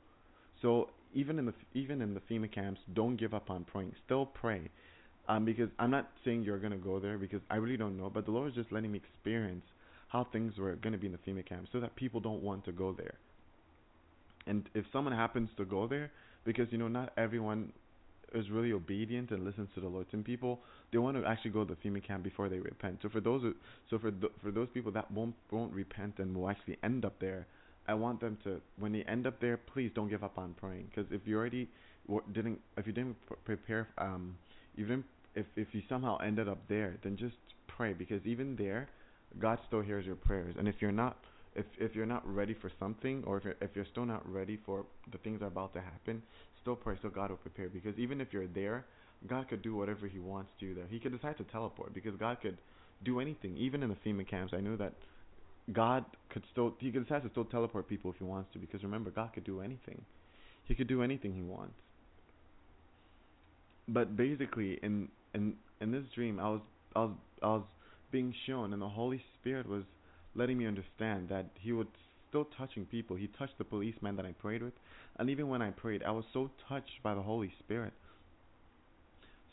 So 0.63 0.91
even 1.15 1.39
in 1.39 1.47
the 1.47 1.55
even 1.75 2.03
in 2.03 2.15
the 2.15 2.21
FEMA 2.21 2.53
camps, 2.53 2.81
don't 2.95 3.17
give 3.17 3.35
up 3.35 3.51
on 3.51 3.65
praying. 3.65 3.93
Still 4.07 4.27
pray, 4.27 4.71
um, 5.29 5.45
because 5.45 5.69
I'm 5.79 5.91
not 5.91 6.11
saying 6.25 6.43
you're 6.43 6.59
gonna 6.59 6.77
go 6.77 7.01
there 7.01 7.19
because 7.19 7.41
I 7.51 7.57
really 7.57 7.77
don't 7.77 7.97
know. 7.97 8.11
But 8.13 8.27
the 8.27 8.33
Lord 8.33 8.49
is 8.49 8.55
just 8.55 8.73
letting 8.73 8.93
me 8.93 8.99
experience 8.99 9.65
how 10.09 10.27
things 10.33 10.57
were 10.59 10.75
gonna 10.77 10.99
be 10.99 11.07
in 11.07 11.13
the 11.13 11.19
FEMA 11.19 11.47
camps, 11.47 11.71
so 11.73 11.81
that 11.81 11.95
people 11.97 12.21
don't 12.21 12.43
want 12.43 12.65
to 12.67 12.73
go 12.73 12.93
there. 12.93 13.15
And 14.51 14.69
if 14.75 14.85
someone 14.93 15.15
happens 15.15 15.49
to 15.59 15.65
go 15.65 15.87
there, 15.87 16.11
because 16.45 16.69
you 16.73 16.79
know 16.79 16.89
not 16.89 17.13
everyone 17.17 17.73
is 18.35 18.49
really 18.51 18.73
obedient 18.73 19.31
and 19.31 19.45
listens 19.45 19.69
to 19.75 19.81
the 19.81 19.89
Lord. 19.89 20.07
Some 20.11 20.23
people 20.23 20.61
they 20.93 20.99
want 20.99 21.17
to 21.17 21.25
actually 21.27 21.53
go 21.53 21.65
to 21.65 21.75
the 21.75 21.81
FEMA 21.89 22.07
camp 22.07 22.23
before 22.25 22.49
they 22.49 22.59
repent. 22.59 22.99
So 23.03 23.09
for 23.09 23.21
those 23.21 23.43
so 23.91 23.99
for 23.99 24.11
th- 24.11 24.33
for 24.43 24.51
those 24.51 24.69
people 24.75 24.93
that 24.93 25.11
won't 25.11 25.35
won't 25.51 25.73
repent 25.73 26.19
and 26.19 26.37
will 26.37 26.51
actually 26.51 26.79
end 26.83 27.05
up 27.05 27.19
there, 27.21 27.47
I 27.89 27.95
want 27.95 28.21
them 28.21 28.39
to 28.45 28.61
when 28.79 28.93
they 28.93 29.03
end 29.05 29.27
up 29.27 29.41
there, 29.41 29.57
please 29.57 29.91
don't 29.95 30.09
give 30.09 30.25
up 30.25 30.39
on 30.39 30.55
praying. 30.55 30.87
Because 30.95 31.11
if 31.13 31.23
you 31.27 31.37
already 31.39 31.69
didn't 32.33 32.59
if 32.77 32.87
you 32.87 32.93
didn't 32.93 33.17
pr- 33.27 33.35
prepare 33.45 33.89
um 33.99 34.37
even 34.77 35.05
if 35.35 35.47
if 35.57 35.69
you 35.73 35.83
somehow 35.89 36.19
ended 36.19 36.49
up 36.49 36.59
there, 36.69 36.97
then 37.05 37.17
just 37.17 37.37
pray 37.69 37.93
because 37.93 38.21
even 38.25 38.57
there, 38.57 38.89
God 39.39 39.59
still 39.67 39.81
hears 39.81 40.07
your 40.07 40.17
prayers. 40.17 40.55
And 40.59 40.69
if 40.69 40.77
you're 40.81 40.93
not 40.93 41.17
if 41.55 41.67
if 41.79 41.95
you're 41.95 42.07
not 42.07 42.23
ready 42.27 42.55
for 42.55 42.71
something 42.79 43.25
or 43.27 43.39
if 43.39 43.45
you're, 43.45 43.57
if 43.61 43.71
you're 43.75 43.87
still 43.91 44.07
not 44.07 44.29
ready 44.31 44.59
for 44.65 44.85
the 45.11 45.19
things 45.19 45.41
that 45.41 45.47
are 45.47 45.49
about 45.49 45.73
to 45.75 45.81
happen, 45.81 46.23
still 46.63 46.77
pray 46.77 46.97
so 47.03 47.09
God 47.09 47.31
will 47.31 47.37
prepare 47.39 47.69
because 47.69 47.99
even 47.99 48.21
if 48.21 48.29
you're 48.33 48.47
there, 48.47 48.85
God 49.27 49.49
could 49.49 49.63
do 49.63 49.75
whatever 49.75 50.07
he 50.07 50.19
wants 50.19 50.51
to 50.61 50.67
you 50.67 50.75
there. 50.75 50.87
He 50.89 50.99
could 50.99 51.13
decide 51.13 51.37
to 51.39 51.45
teleport 51.45 51.93
because 51.95 52.15
God 52.17 52.39
could 52.41 52.59
do 53.05 53.21
anything. 53.21 53.57
Even 53.57 53.83
in 53.83 53.89
the 53.89 53.97
FEMA 54.07 54.29
camps, 54.29 54.53
I 54.57 54.61
knew 54.61 54.77
that 54.77 54.93
God 55.73 56.05
could 56.31 56.43
still 56.53 56.75
he 56.79 56.91
could 56.91 57.07
decide 57.07 57.23
to 57.23 57.31
still 57.31 57.45
teleport 57.45 57.89
people 57.89 58.11
if 58.11 58.17
he 58.19 58.25
wants 58.25 58.53
to 58.53 58.59
because 58.59 58.83
remember 58.83 59.11
God 59.11 59.33
could 59.33 59.45
do 59.45 59.61
anything. 59.61 60.03
He 60.65 60.75
could 60.75 60.89
do 60.89 61.03
anything 61.03 61.35
he 61.35 61.43
wants. 61.43 61.75
But 63.89 64.17
basically 64.17 64.79
in 64.83 65.09
in 65.35 65.55
in 65.81 65.91
this 65.91 66.05
dream 66.15 66.39
I 66.39 66.49
was 66.51 66.61
I 66.95 67.01
was 67.01 67.13
I 67.43 67.47
was 67.47 67.65
being 68.13 68.35
shown 68.47 68.73
and 68.73 68.83
the 68.83 68.89
Holy 68.89 69.23
Spirit 69.41 69.69
was 69.69 69.85
letting 70.35 70.59
me 70.59 70.67
understand 70.67 71.29
that 71.29 71.47
He 71.61 71.73
was 71.73 71.87
still 72.29 72.47
touching 72.57 72.85
people. 72.87 73.17
He 73.17 73.29
touched 73.39 73.59
the 73.59 73.65
policeman 73.65 74.17
that 74.17 74.27
I 74.27 74.33
prayed 74.33 74.63
with, 74.63 74.75
and 75.19 75.29
even 75.31 75.49
when 75.49 75.63
I 75.63 75.71
prayed, 75.71 76.03
I 76.03 76.11
was 76.13 76.25
so 76.33 76.51
touched 76.69 77.03
by 77.03 77.15
the 77.15 77.23
Holy 77.23 77.53
Spirit. 77.59 77.93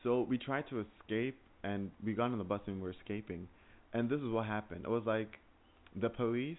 So 0.03 0.21
we 0.21 0.37
tried 0.37 0.67
to 0.69 0.79
escape, 0.85 1.37
and 1.63 1.91
we 2.03 2.13
got 2.13 2.31
on 2.31 2.37
the 2.37 2.43
bus 2.43 2.61
and 2.67 2.77
we 2.77 2.83
were 2.83 2.91
escaping, 2.91 3.47
and 3.93 4.09
this 4.09 4.21
is 4.21 4.31
what 4.31 4.45
happened. 4.45 4.81
It 4.85 4.89
was 4.89 5.03
like 5.05 5.39
the 5.99 6.09
police, 6.09 6.57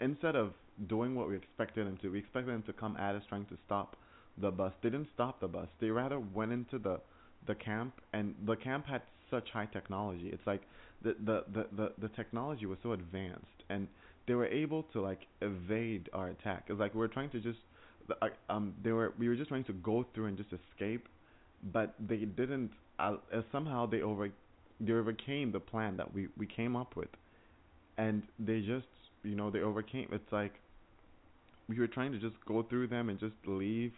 instead 0.00 0.36
of 0.36 0.52
doing 0.88 1.14
what 1.14 1.28
we 1.28 1.36
expected 1.36 1.86
them 1.86 1.98
to, 2.02 2.10
we 2.10 2.18
expected 2.18 2.52
them 2.52 2.62
to 2.64 2.72
come 2.72 2.96
at 2.96 3.14
us 3.14 3.22
trying 3.28 3.46
to 3.46 3.56
stop 3.66 3.96
the 4.38 4.50
bus. 4.50 4.72
They 4.82 4.90
didn't 4.90 5.08
stop 5.14 5.40
the 5.40 5.48
bus. 5.48 5.68
They 5.80 5.88
rather 5.90 6.18
went 6.20 6.52
into 6.52 6.78
the 6.78 7.00
the 7.46 7.54
camp, 7.54 7.94
and 8.12 8.34
the 8.46 8.56
camp 8.56 8.86
had 8.86 9.02
such 9.30 9.50
high 9.50 9.66
technology. 9.66 10.30
It's 10.32 10.46
like 10.46 10.62
the 11.02 11.14
the 11.24 11.44
the 11.52 11.66
the, 11.76 11.92
the 11.98 12.08
technology 12.08 12.66
was 12.66 12.78
so 12.82 12.92
advanced, 12.92 13.53
and 13.70 13.88
they 14.26 14.34
were 14.34 14.46
able 14.46 14.82
to 14.84 15.00
like 15.00 15.26
evade 15.42 16.08
our 16.12 16.28
attack. 16.28 16.64
It's 16.68 16.80
like 16.80 16.94
we 16.94 17.00
were 17.00 17.08
trying 17.08 17.30
to 17.30 17.40
just 17.40 17.58
um 18.48 18.74
they 18.82 18.92
were 18.92 19.14
we 19.18 19.28
were 19.28 19.36
just 19.36 19.48
trying 19.48 19.64
to 19.64 19.72
go 19.72 20.04
through 20.14 20.26
and 20.26 20.36
just 20.36 20.50
escape, 20.52 21.08
but 21.72 21.94
they 22.06 22.18
didn't. 22.18 22.70
Uh, 22.98 23.16
uh, 23.32 23.42
somehow 23.50 23.86
they 23.86 24.02
over 24.02 24.30
they 24.80 24.92
overcame 24.92 25.52
the 25.52 25.60
plan 25.60 25.96
that 25.96 26.12
we 26.12 26.28
we 26.36 26.46
came 26.46 26.76
up 26.76 26.96
with, 26.96 27.08
and 27.98 28.22
they 28.38 28.60
just 28.60 28.86
you 29.22 29.34
know 29.34 29.50
they 29.50 29.60
overcame. 29.60 30.08
It's 30.12 30.32
like 30.32 30.54
we 31.68 31.78
were 31.78 31.86
trying 31.86 32.12
to 32.12 32.18
just 32.18 32.36
go 32.46 32.62
through 32.62 32.88
them 32.88 33.08
and 33.08 33.18
just 33.18 33.34
leave 33.46 33.92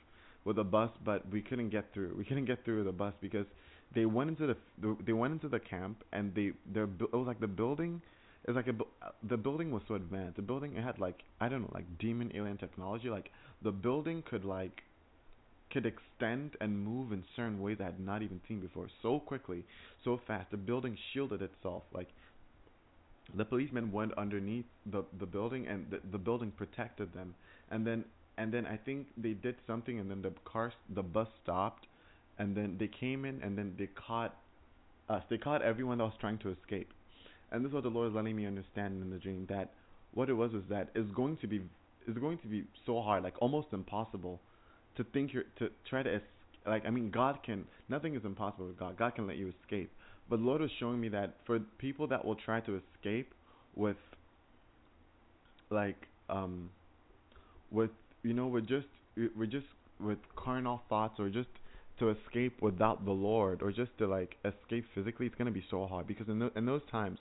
with 0.45 0.59
a 0.59 0.65
bus, 0.65 0.91
but 1.05 1.29
we 1.31 1.43
couldn't 1.43 1.71
get 1.71 1.93
through. 1.93 2.15
We 2.17 2.25
couldn't 2.25 2.45
get 2.45 2.65
through 2.65 2.77
with 2.79 2.87
the 2.87 2.93
bus 2.93 3.15
because 3.21 3.47
they 3.95 4.07
went 4.07 4.31
into 4.31 4.47
the 4.47 4.97
they 5.05 5.13
went 5.13 5.33
into 5.33 5.49
the 5.49 5.59
camp 5.59 6.05
and 6.13 6.35
they 6.35 6.53
their 6.73 6.85
it 6.85 7.13
was 7.13 7.27
like 7.27 7.41
the 7.41 7.47
building 7.47 8.01
it 8.47 8.51
was 8.51 8.57
like 8.57 8.69
a 8.69 9.05
uh, 9.05 9.11
the 9.29 9.37
building 9.37 9.71
was 9.71 9.83
so 9.89 9.95
advanced. 9.95 10.37
The 10.37 10.43
building 10.43 10.77
it 10.77 10.85
had 10.85 10.99
like 10.99 11.23
I 11.41 11.49
don't 11.49 11.63
know 11.63 11.71
like 11.75 11.99
demon 11.99 12.31
alien 12.35 12.59
technology. 12.59 13.09
Like 13.09 13.31
the 13.63 13.73
building 13.73 14.23
could 14.29 14.45
like 14.45 14.83
could 15.73 15.87
extend 15.87 16.53
and 16.61 16.85
move 16.85 17.13
in 17.13 17.25
certain 17.35 17.61
ways 17.61 17.79
I 17.81 17.85
had 17.85 17.99
not 17.99 18.23
even 18.23 18.41
seen 18.47 18.61
before 18.61 18.89
so 19.03 19.19
quickly, 19.19 19.65
so 20.05 20.21
fast. 20.27 20.51
The 20.51 20.57
building 20.57 20.97
shielded 21.13 21.43
itself 21.43 21.83
like 21.93 22.09
the 23.35 23.45
policemen 23.45 23.91
went 23.91 24.13
underneath 24.17 24.67
the 24.87 25.03
the 25.19 25.27
building 25.27 25.67
and 25.67 25.91
the, 25.91 26.01
the 26.13 26.19
building 26.19 26.53
protected 26.53 27.13
them 27.13 27.35
and 27.71 27.85
then 27.87 28.05
and 28.39 28.53
then 28.53 28.67
I 28.67 28.77
think 28.77 29.09
they 29.17 29.33
did 29.33 29.57
something 29.67 29.99
and 29.99 30.09
then 30.11 30.23
the 30.23 30.33
car 30.45 30.73
the 30.95 31.03
bus 31.03 31.29
stopped 31.43 31.87
and 32.39 32.57
then 32.57 32.77
they 32.79 32.87
came 32.89 33.25
in 33.25 33.43
and 33.43 33.59
then 33.59 33.75
they 33.77 33.89
caught 34.07 34.37
us 35.09 35.23
they 35.29 35.39
caught 35.39 35.63
everyone 35.63 35.99
that 35.99 36.05
was 36.05 36.15
trying 36.21 36.39
to 36.39 36.51
escape 36.51 36.93
and 37.53 37.65
this 37.65 37.71
is 37.71 37.75
what 37.75 37.83
the 37.85 37.89
Lord 37.91 38.09
is 38.09 38.15
letting 38.15 38.37
me 38.37 38.47
understand 38.47 39.03
in 39.03 39.11
the 39.11 39.19
dream 39.19 39.47
that 39.49 39.73
what 40.13 40.29
it 40.29 40.35
was 40.35 40.53
is 40.53 40.63
that 40.71 40.91
it's 40.95 41.11
going 41.13 41.37
to 41.39 41.47
be 41.47 41.61
it's 42.07 42.19
going 42.19 42.39
to 42.39 42.47
be 42.47 42.65
so 42.85 43.03
hard 43.03 43.23
like 43.23 43.35
almost 43.41 43.69
impossible 43.73 44.41
to 44.97 45.05
think 45.05 45.33
you're 45.33 45.45
to 45.59 45.69
try 45.89 46.03
to 46.03 46.15
es- 46.15 46.21
like 46.67 46.85
I 46.87 46.91
mean 46.91 47.11
God 47.11 47.39
can 47.45 47.65
nothing 47.89 48.15
is 48.15 48.25
impossible 48.25 48.67
with 48.67 48.79
God. 48.79 48.97
God 48.99 49.15
can 49.15 49.27
let 49.27 49.37
you 49.37 49.53
escape. 49.63 49.91
But 50.29 50.41
Lord 50.41 50.63
is 50.63 50.71
showing 50.81 51.01
me 51.01 51.09
that 51.11 51.37
for 51.47 51.61
people 51.79 52.07
that 52.09 52.25
will 52.25 52.35
try 52.35 52.61
to 52.61 52.81
escape 52.97 53.33
with 53.75 53.97
like 55.71 56.09
um 56.29 56.71
with 57.71 57.91
you 58.23 58.33
know 58.33 58.47
with 58.47 58.67
just 58.67 58.87
with 59.37 59.51
just 59.51 59.67
with 60.01 60.19
carnal 60.37 60.83
thoughts 60.89 61.19
or 61.19 61.29
just 61.29 61.49
to 61.99 62.11
escape 62.11 62.61
without 62.61 63.05
the 63.05 63.13
Lord 63.13 63.63
or 63.63 63.73
just 63.73 63.97
to 63.99 64.07
like 64.07 64.37
escape 64.45 64.85
physically 64.95 65.27
it's 65.27 65.35
to 65.47 65.53
be 65.53 65.65
so 65.71 65.87
hard. 65.87 66.07
Because 66.07 66.29
in, 66.29 66.39
tho- 66.39 66.51
in 66.55 66.67
those 66.67 66.83
times 66.91 67.19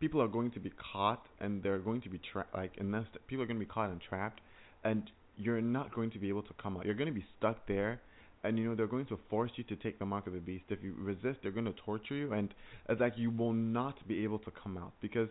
people 0.00 0.20
are 0.20 0.28
going 0.28 0.50
to 0.50 0.60
be 0.60 0.72
caught 0.92 1.26
and 1.40 1.62
they're 1.62 1.78
going 1.78 2.00
to 2.02 2.08
be 2.08 2.20
trapped. 2.32 2.54
like 2.54 2.76
this 2.76 3.04
people 3.26 3.42
are 3.42 3.46
going 3.46 3.58
to 3.58 3.64
be 3.64 3.70
caught 3.70 3.90
and 3.90 4.00
trapped 4.00 4.40
and 4.84 5.10
you're 5.36 5.60
not 5.60 5.94
going 5.94 6.10
to 6.10 6.18
be 6.18 6.28
able 6.28 6.42
to 6.42 6.54
come 6.62 6.76
out 6.76 6.84
you're 6.84 6.94
going 6.94 7.12
to 7.12 7.14
be 7.14 7.26
stuck 7.38 7.66
there 7.66 8.00
and 8.44 8.58
you 8.58 8.64
know 8.68 8.74
they're 8.74 8.86
going 8.86 9.06
to 9.06 9.18
force 9.28 9.50
you 9.56 9.64
to 9.64 9.76
take 9.76 9.98
the 9.98 10.06
mark 10.06 10.26
of 10.26 10.32
the 10.32 10.38
beast 10.38 10.64
if 10.68 10.82
you 10.82 10.94
resist 10.98 11.38
they're 11.42 11.50
going 11.52 11.64
to 11.64 11.74
torture 11.84 12.14
you 12.14 12.32
and 12.32 12.54
it's 12.88 13.00
like 13.00 13.14
you 13.16 13.30
will 13.30 13.52
not 13.52 13.96
be 14.06 14.22
able 14.24 14.38
to 14.38 14.50
come 14.62 14.76
out 14.76 14.92
because 15.00 15.28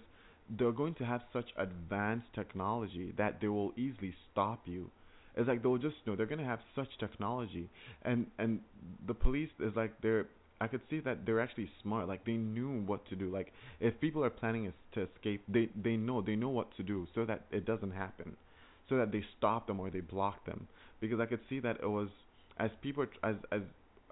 they're 0.59 0.71
going 0.71 0.93
to 0.93 1.03
have 1.03 1.21
such 1.33 1.49
advanced 1.57 2.27
technology 2.35 3.13
that 3.17 3.41
they 3.41 3.47
will 3.47 3.71
easily 3.77 4.13
stop 4.31 4.61
you 4.65 4.89
it's 5.35 5.47
like 5.47 5.61
they'll 5.63 5.77
just 5.77 5.95
you 6.05 6.11
know 6.11 6.15
they're 6.15 6.25
going 6.25 6.39
to 6.39 6.45
have 6.45 6.59
such 6.75 6.89
technology 6.99 7.69
and 8.03 8.27
and 8.37 8.59
the 9.07 9.13
police 9.13 9.49
is 9.59 9.73
like 9.75 9.93
they're 10.01 10.27
I 10.61 10.67
could 10.67 10.81
see 10.89 10.99
that 11.01 11.25
they're 11.25 11.41
actually 11.41 11.69
smart. 11.81 12.07
Like 12.07 12.25
they 12.25 12.33
knew 12.33 12.81
what 12.85 13.07
to 13.09 13.15
do. 13.15 13.29
Like 13.29 13.51
if 13.79 13.99
people 13.99 14.23
are 14.23 14.29
planning 14.29 14.71
to 14.93 15.01
escape, 15.01 15.43
they 15.47 15.69
they 15.81 15.97
know 15.97 16.21
they 16.21 16.35
know 16.35 16.49
what 16.49 16.75
to 16.77 16.83
do 16.83 17.07
so 17.13 17.25
that 17.25 17.45
it 17.51 17.65
doesn't 17.65 17.91
happen, 17.91 18.35
so 18.89 18.97
that 18.97 19.11
they 19.11 19.23
stop 19.37 19.67
them 19.67 19.79
or 19.79 19.89
they 19.89 19.99
block 19.99 20.45
them. 20.45 20.67
Because 21.01 21.19
I 21.19 21.25
could 21.25 21.41
see 21.49 21.59
that 21.59 21.77
it 21.81 21.87
was 21.87 22.09
as 22.57 22.71
people 22.81 23.05
as 23.23 23.35
as 23.51 23.61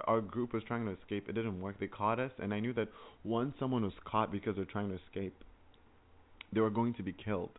our 0.05 0.22
group 0.22 0.53
was 0.53 0.63
trying 0.63 0.85
to 0.85 0.91
escape, 0.91 1.30
it 1.30 1.33
didn't 1.33 1.61
work. 1.61 1.80
They 1.80 1.88
caught 1.88 2.19
us, 2.19 2.31
and 2.39 2.53
I 2.53 2.59
knew 2.59 2.73
that 2.73 2.89
once 3.23 3.53
someone 3.59 3.83
was 3.83 3.93
caught 4.03 4.31
because 4.31 4.55
they're 4.55 4.65
trying 4.65 4.89
to 4.89 4.99
escape, 5.07 5.35
they 6.51 6.59
were 6.59 6.72
going 6.72 6.93
to 6.95 7.03
be 7.03 7.13
killed, 7.13 7.51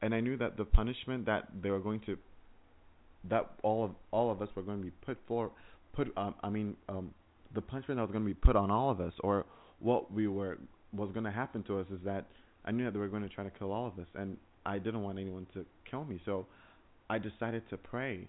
and 0.00 0.14
I 0.14 0.20
knew 0.20 0.36
that 0.38 0.56
the 0.56 0.64
punishment 0.64 1.26
that 1.26 1.48
they 1.62 1.70
were 1.70 1.80
going 1.80 2.00
to 2.06 2.16
that 3.28 3.50
all 3.62 3.84
of 3.84 3.90
all 4.10 4.30
of 4.30 4.40
us 4.42 4.48
were 4.54 4.62
going 4.62 4.78
to 4.78 4.84
be 4.84 4.92
put 5.04 5.18
for 5.26 5.50
put 5.94 6.12
um 6.16 6.34
I 6.42 6.50
mean 6.50 6.76
um 6.88 7.12
the 7.54 7.62
punishment 7.62 7.98
that 7.98 8.02
was 8.02 8.10
going 8.10 8.24
to 8.24 8.28
be 8.28 8.34
put 8.34 8.56
on 8.56 8.70
all 8.70 8.90
of 8.90 9.00
us 9.00 9.12
or 9.20 9.46
what 9.80 10.12
we 10.12 10.26
were 10.26 10.58
was 10.92 11.10
going 11.12 11.24
to 11.24 11.30
happen 11.30 11.62
to 11.64 11.78
us 11.78 11.86
is 11.92 12.00
that 12.04 12.26
I 12.64 12.70
knew 12.70 12.84
that 12.84 12.92
they 12.92 12.98
were 12.98 13.08
going 13.08 13.22
to 13.22 13.28
try 13.28 13.44
to 13.44 13.50
kill 13.50 13.72
all 13.72 13.86
of 13.86 13.98
us 13.98 14.06
and 14.14 14.36
I 14.64 14.78
didn't 14.78 15.02
want 15.02 15.18
anyone 15.18 15.46
to 15.54 15.64
kill 15.90 16.04
me. 16.04 16.20
So 16.24 16.46
I 17.10 17.18
decided 17.18 17.68
to 17.70 17.76
pray. 17.76 18.26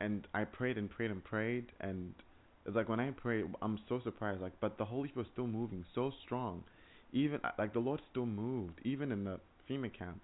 And 0.00 0.26
I 0.34 0.44
prayed 0.44 0.76
and 0.76 0.90
prayed 0.90 1.10
and 1.10 1.22
prayed 1.24 1.66
and 1.80 2.14
it's 2.66 2.74
like 2.74 2.88
when 2.88 3.00
I 3.00 3.10
prayed 3.10 3.46
I'm 3.62 3.78
so 3.88 4.00
surprised 4.02 4.40
like 4.40 4.52
but 4.60 4.78
the 4.78 4.84
Holy 4.84 5.08
Spirit 5.08 5.26
was 5.26 5.32
still 5.32 5.46
moving 5.46 5.84
so 5.94 6.12
strong. 6.24 6.64
Even 7.12 7.40
uh, 7.44 7.50
like 7.58 7.72
the 7.72 7.80
Lord 7.80 8.00
still 8.10 8.26
moved 8.26 8.80
even 8.84 9.12
in 9.12 9.24
the 9.24 9.38
FEMA 9.70 9.96
camp. 9.96 10.20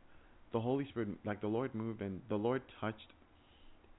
The 0.52 0.60
Holy 0.60 0.86
Spirit 0.88 1.08
like 1.24 1.40
the 1.40 1.46
Lord 1.46 1.74
moved 1.74 2.02
and 2.02 2.20
the 2.28 2.36
Lord 2.36 2.62
touched 2.80 3.12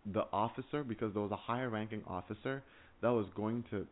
the 0.06 0.26
officer 0.34 0.84
because 0.84 1.14
there 1.14 1.22
was 1.22 1.32
a 1.32 1.38
higher 1.38 1.70
ranking 1.70 2.04
officer 2.08 2.64
that 3.02 3.10
was 3.10 3.28
going 3.36 3.64
to 3.72 3.88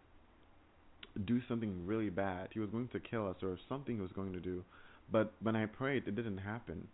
do 1.26 1.42
something 1.48 1.86
really 1.86 2.10
bad. 2.10 2.50
He 2.54 2.60
was 2.60 2.70
going 2.70 2.88
to 2.90 3.00
kill 3.00 3.28
us 3.30 3.38
or 3.42 3.58
something 3.68 3.96
he 3.96 4.02
was 4.02 4.12
going 4.12 4.34
to 4.34 4.40
do. 4.40 4.64
But 5.12 5.34
when 5.42 5.56
I 5.56 5.66
prayed, 5.66 6.08
it 6.08 6.16
didn't 6.16 6.38
happen. 6.38 6.88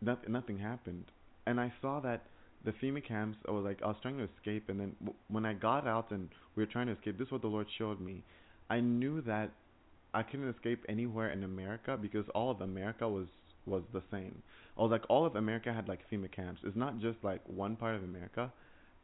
Not, 0.00 0.28
nothing 0.28 0.58
happened. 0.58 1.04
And 1.46 1.60
I 1.60 1.72
saw 1.80 2.00
that 2.00 2.24
the 2.64 2.72
FEMA 2.72 3.06
camps, 3.06 3.38
I 3.48 3.52
was 3.52 3.64
like, 3.64 3.80
I 3.82 3.86
was 3.86 3.96
trying 4.02 4.18
to 4.18 4.28
escape. 4.36 4.68
And 4.68 4.80
then 4.80 4.96
w- 5.00 5.16
when 5.28 5.44
I 5.44 5.54
got 5.54 5.86
out 5.86 6.10
and 6.10 6.28
we 6.54 6.62
were 6.62 6.70
trying 6.70 6.86
to 6.86 6.92
escape, 6.92 7.18
this 7.18 7.26
is 7.26 7.32
what 7.32 7.42
the 7.42 7.48
Lord 7.48 7.66
showed 7.78 8.00
me. 8.00 8.22
I 8.68 8.80
knew 8.80 9.20
that 9.22 9.50
I 10.14 10.22
couldn't 10.22 10.48
escape 10.48 10.84
anywhere 10.88 11.30
in 11.30 11.44
America 11.44 11.98
because 12.00 12.24
all 12.34 12.50
of 12.50 12.60
America 12.60 13.08
was 13.08 13.26
was 13.66 13.82
the 13.92 14.02
same. 14.10 14.42
I 14.78 14.82
was 14.82 14.90
like, 14.90 15.04
all 15.08 15.26
of 15.26 15.36
America 15.36 15.72
had 15.72 15.88
like 15.88 16.00
FEMA 16.10 16.32
camps. 16.32 16.62
It's 16.64 16.76
not 16.76 16.98
just 16.98 17.18
like 17.22 17.40
one 17.46 17.76
part 17.76 17.94
of 17.94 18.02
America. 18.02 18.52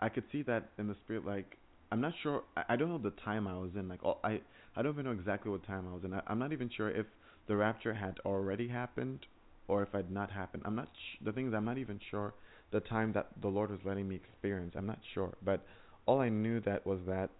I 0.00 0.08
could 0.08 0.24
see 0.32 0.42
that 0.42 0.70
in 0.78 0.88
the 0.88 0.96
spirit. 1.04 1.24
Like, 1.24 1.56
I'm 1.90 2.00
not 2.00 2.12
sure. 2.22 2.42
I, 2.56 2.64
I 2.70 2.76
don't 2.76 2.88
know 2.88 2.98
the 2.98 3.10
time 3.24 3.46
I 3.46 3.56
was 3.56 3.70
in. 3.76 3.88
Like, 3.88 4.02
all, 4.04 4.20
I 4.24 4.40
I 4.74 4.82
don't 4.82 4.92
even 4.92 5.04
know 5.06 5.12
exactly 5.12 5.50
what 5.50 5.64
time 5.66 5.86
I 5.90 5.94
was 5.94 6.04
in. 6.04 6.12
I, 6.12 6.22
I'm 6.26 6.38
not 6.38 6.52
even 6.52 6.70
sure 6.76 6.90
if 6.90 7.06
the 7.46 7.56
rapture 7.56 7.94
had 7.94 8.18
already 8.24 8.68
happened 8.68 9.26
or 9.68 9.82
if 9.82 9.88
it 9.94 9.96
had 9.96 10.10
not 10.10 10.30
happened. 10.30 10.62
I'm 10.66 10.74
not. 10.76 10.88
Sh- 10.94 11.24
the 11.24 11.32
thing 11.32 11.48
is, 11.48 11.54
I'm 11.54 11.64
not 11.64 11.78
even 11.78 12.00
sure 12.10 12.34
the 12.72 12.80
time 12.80 13.12
that 13.12 13.28
the 13.40 13.48
Lord 13.48 13.70
was 13.70 13.80
letting 13.84 14.08
me 14.08 14.16
experience. 14.16 14.74
I'm 14.76 14.86
not 14.86 14.98
sure. 15.14 15.34
But 15.44 15.64
all 16.06 16.20
I 16.20 16.28
knew 16.28 16.60
that 16.60 16.86
was 16.86 17.00
that 17.06 17.30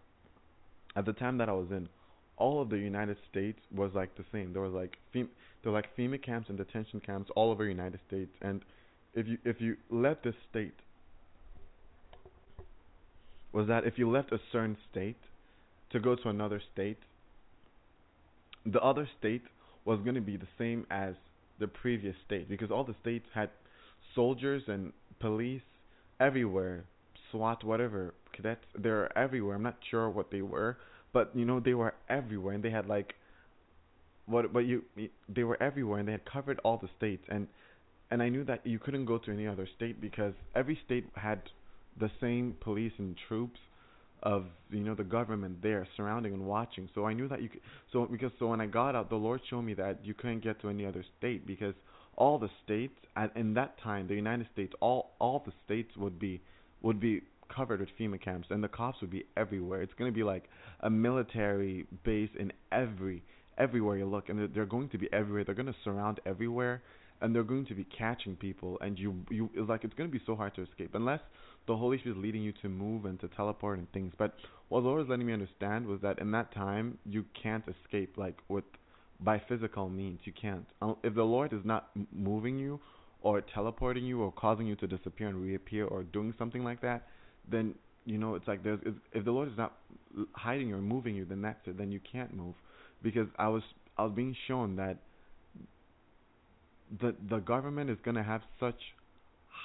at 0.94 1.05
the 1.05 1.12
time 1.12 1.39
that 1.39 1.49
I 1.49 1.52
was 1.52 1.70
in, 1.70 1.89
all 2.36 2.60
of 2.60 2.68
the 2.68 2.78
United 2.78 3.16
States 3.31 3.58
was 3.75 3.92
like 3.94 4.16
the 4.16 4.25
same. 4.33 4.52
There 4.52 4.62
was 4.62 4.73
like 4.73 4.97
fem- 5.12 5.31
there 5.62 5.73
were 5.73 5.78
like 5.78 5.97
FEMA 5.97 6.23
camps 6.23 6.49
and 6.49 6.58
detention 6.58 7.00
camps 7.00 7.31
all 7.34 7.50
over 7.50 7.65
the 7.65 7.70
United 7.70 8.00
States. 8.07 8.33
And 8.42 8.62
if 9.15 9.26
you 9.26 9.39
if 9.44 9.60
you 9.60 9.76
left 9.91 10.25
this 10.25 10.34
state, 10.50 10.75
was 13.56 13.68
that 13.68 13.86
if 13.86 13.96
you 13.96 14.10
left 14.10 14.32
a 14.32 14.40
certain 14.52 14.76
state 14.90 15.16
to 15.90 15.98
go 15.98 16.14
to 16.14 16.28
another 16.28 16.60
state, 16.74 16.98
the 18.66 18.78
other 18.80 19.08
state 19.18 19.40
was 19.86 19.98
going 20.00 20.14
to 20.14 20.20
be 20.20 20.36
the 20.36 20.48
same 20.58 20.86
as 20.90 21.14
the 21.58 21.66
previous 21.66 22.14
state 22.26 22.50
because 22.50 22.70
all 22.70 22.84
the 22.84 22.94
states 23.00 23.24
had 23.34 23.48
soldiers 24.14 24.62
and 24.68 24.92
police 25.20 25.62
everywhere, 26.20 26.84
SWAT, 27.30 27.64
whatever, 27.64 28.12
cadets. 28.34 28.60
They're 28.78 29.16
everywhere. 29.16 29.56
I'm 29.56 29.62
not 29.62 29.78
sure 29.90 30.10
what 30.10 30.30
they 30.30 30.42
were, 30.42 30.76
but 31.14 31.30
you 31.34 31.46
know 31.46 31.58
they 31.58 31.72
were 31.72 31.94
everywhere 32.10 32.52
and 32.52 32.62
they 32.62 32.70
had 32.70 32.86
like 32.86 33.14
what 34.26 34.52
but 34.52 34.66
you 34.66 34.82
they 35.34 35.44
were 35.44 35.60
everywhere 35.62 36.00
and 36.00 36.06
they 36.06 36.12
had 36.12 36.30
covered 36.30 36.60
all 36.62 36.76
the 36.76 36.90
states 36.98 37.24
and 37.30 37.48
and 38.10 38.22
I 38.22 38.28
knew 38.28 38.44
that 38.44 38.66
you 38.66 38.78
couldn't 38.78 39.06
go 39.06 39.16
to 39.16 39.30
any 39.32 39.46
other 39.46 39.66
state 39.76 39.98
because 39.98 40.34
every 40.54 40.78
state 40.84 41.06
had 41.14 41.40
the 41.99 42.10
same 42.20 42.55
police 42.60 42.92
and 42.99 43.16
troops 43.28 43.60
of 44.23 44.47
you 44.70 44.81
know 44.81 44.94
the 44.94 45.05
government 45.05 45.62
there 45.62 45.86
surrounding 45.97 46.33
and 46.33 46.47
watching 46.47 46.89
so 46.94 47.05
I 47.05 47.12
knew 47.12 47.28
that 47.28 47.42
you 47.42 47.50
could 47.50 47.60
so 47.92 48.07
because 48.07 48.33
so 48.39 48.49
when 48.49 48.60
I 48.62 48.66
got 48.66 48.97
out 48.97 49.10
the 49.10 49.16
Lord 49.16 49.41
showed 49.50 49.62
me 49.62 49.75
that 49.75 50.05
you 50.05 50.15
couldn't 50.15 50.42
get 50.42 50.60
to 50.62 50.70
any 50.70 50.86
other 50.86 51.05
state 51.18 51.47
because 51.47 51.75
all 52.16 52.39
the 52.39 52.50
states 52.65 52.94
at 53.16 53.36
in 53.36 53.55
that 53.55 53.81
time, 53.81 54.08
the 54.08 54.15
United 54.15 54.47
States, 54.52 54.73
all 54.81 55.15
all 55.20 55.42
the 55.44 55.52
states 55.65 55.91
would 55.97 56.18
be 56.18 56.41
would 56.83 57.00
be 57.00 57.23
covered 57.55 57.81
with 57.81 57.89
FEMA 57.99 58.20
camps, 58.20 58.49
and 58.50 58.62
the 58.62 58.68
cops 58.68 59.00
would 59.00 59.10
be 59.10 59.25
everywhere. 59.36 59.83
It's 59.83 59.94
going 59.99 60.10
to 60.10 60.15
be 60.15 60.25
like 60.25 60.44
a 60.81 60.91
military 60.91 61.86
base 62.05 62.31
in 62.39 62.52
every 62.73 63.23
everywhere 63.58 63.97
you 63.97 64.07
look, 64.07 64.28
and 64.28 64.39
they're, 64.39 64.49
they're 64.49 64.66
going 64.66 64.89
to 64.91 64.99
be 64.99 65.08
everywhere. 65.12 65.44
They're 65.44 65.55
going 65.55 65.66
to 65.66 65.75
surround 65.84 66.20
everywhere, 66.26 66.83
and 67.20 67.34
they're 67.34 67.42
going 67.42 67.66
to 67.66 67.75
be 67.75 67.84
catching 67.84 68.36
people, 68.36 68.78
and 68.81 68.99
you 68.99 69.15
you 69.31 69.49
like 69.68 69.84
it's 69.84 69.94
going 69.94 70.10
to 70.10 70.18
be 70.18 70.23
so 70.26 70.34
hard 70.34 70.55
to 70.57 70.62
escape 70.62 70.94
unless 70.94 71.20
the 71.66 71.76
Holy 71.76 71.98
Spirit 71.98 72.18
is 72.18 72.22
leading 72.22 72.42
you 72.42 72.52
to 72.62 72.68
move 72.68 73.04
and 73.04 73.18
to 73.20 73.28
teleport 73.28 73.78
and 73.78 73.90
things. 73.92 74.12
But 74.18 74.34
what 74.68 74.80
the 74.80 74.86
Lord 74.86 75.00
was 75.00 75.08
letting 75.08 75.26
me 75.26 75.32
understand 75.32 75.86
was 75.86 76.00
that 76.02 76.18
in 76.18 76.30
that 76.32 76.54
time 76.54 76.98
you 77.04 77.24
can't 77.40 77.64
escape 77.68 78.16
like 78.16 78.36
with 78.48 78.64
by 79.20 79.40
physical 79.48 79.88
means. 79.88 80.20
You 80.24 80.32
can't. 80.40 80.66
Um, 80.82 80.96
If 81.02 81.14
the 81.14 81.22
Lord 81.22 81.52
is 81.52 81.64
not 81.64 81.90
moving 82.12 82.58
you 82.58 82.80
or 83.22 83.40
teleporting 83.40 84.04
you 84.04 84.22
or 84.22 84.32
causing 84.32 84.66
you 84.66 84.76
to 84.76 84.86
disappear 84.86 85.28
and 85.28 85.40
reappear 85.42 85.86
or 85.86 86.02
doing 86.02 86.34
something 86.38 86.62
like 86.62 86.80
that, 86.82 87.06
then 87.50 87.74
you 88.04 88.18
know 88.18 88.34
it's 88.34 88.46
like 88.46 88.62
there's 88.62 88.80
if, 89.12 89.24
the 89.24 89.30
Lord 89.30 89.48
is 89.48 89.56
not 89.56 89.72
hiding 90.32 90.72
or 90.72 90.78
moving 90.78 91.14
you, 91.14 91.24
then 91.24 91.42
that's 91.42 91.58
it. 91.66 91.78
Then 91.78 91.90
you 91.90 92.00
can't 92.12 92.34
move 92.34 92.54
because 93.02 93.28
I 93.38 93.48
was 93.48 93.62
I 93.96 94.04
was 94.04 94.12
being 94.14 94.36
shown 94.46 94.76
that 94.76 94.98
the 97.00 97.14
the 97.28 97.38
government 97.38 97.90
is 97.90 97.98
to 98.04 98.22
have 98.22 98.42
such 98.60 98.80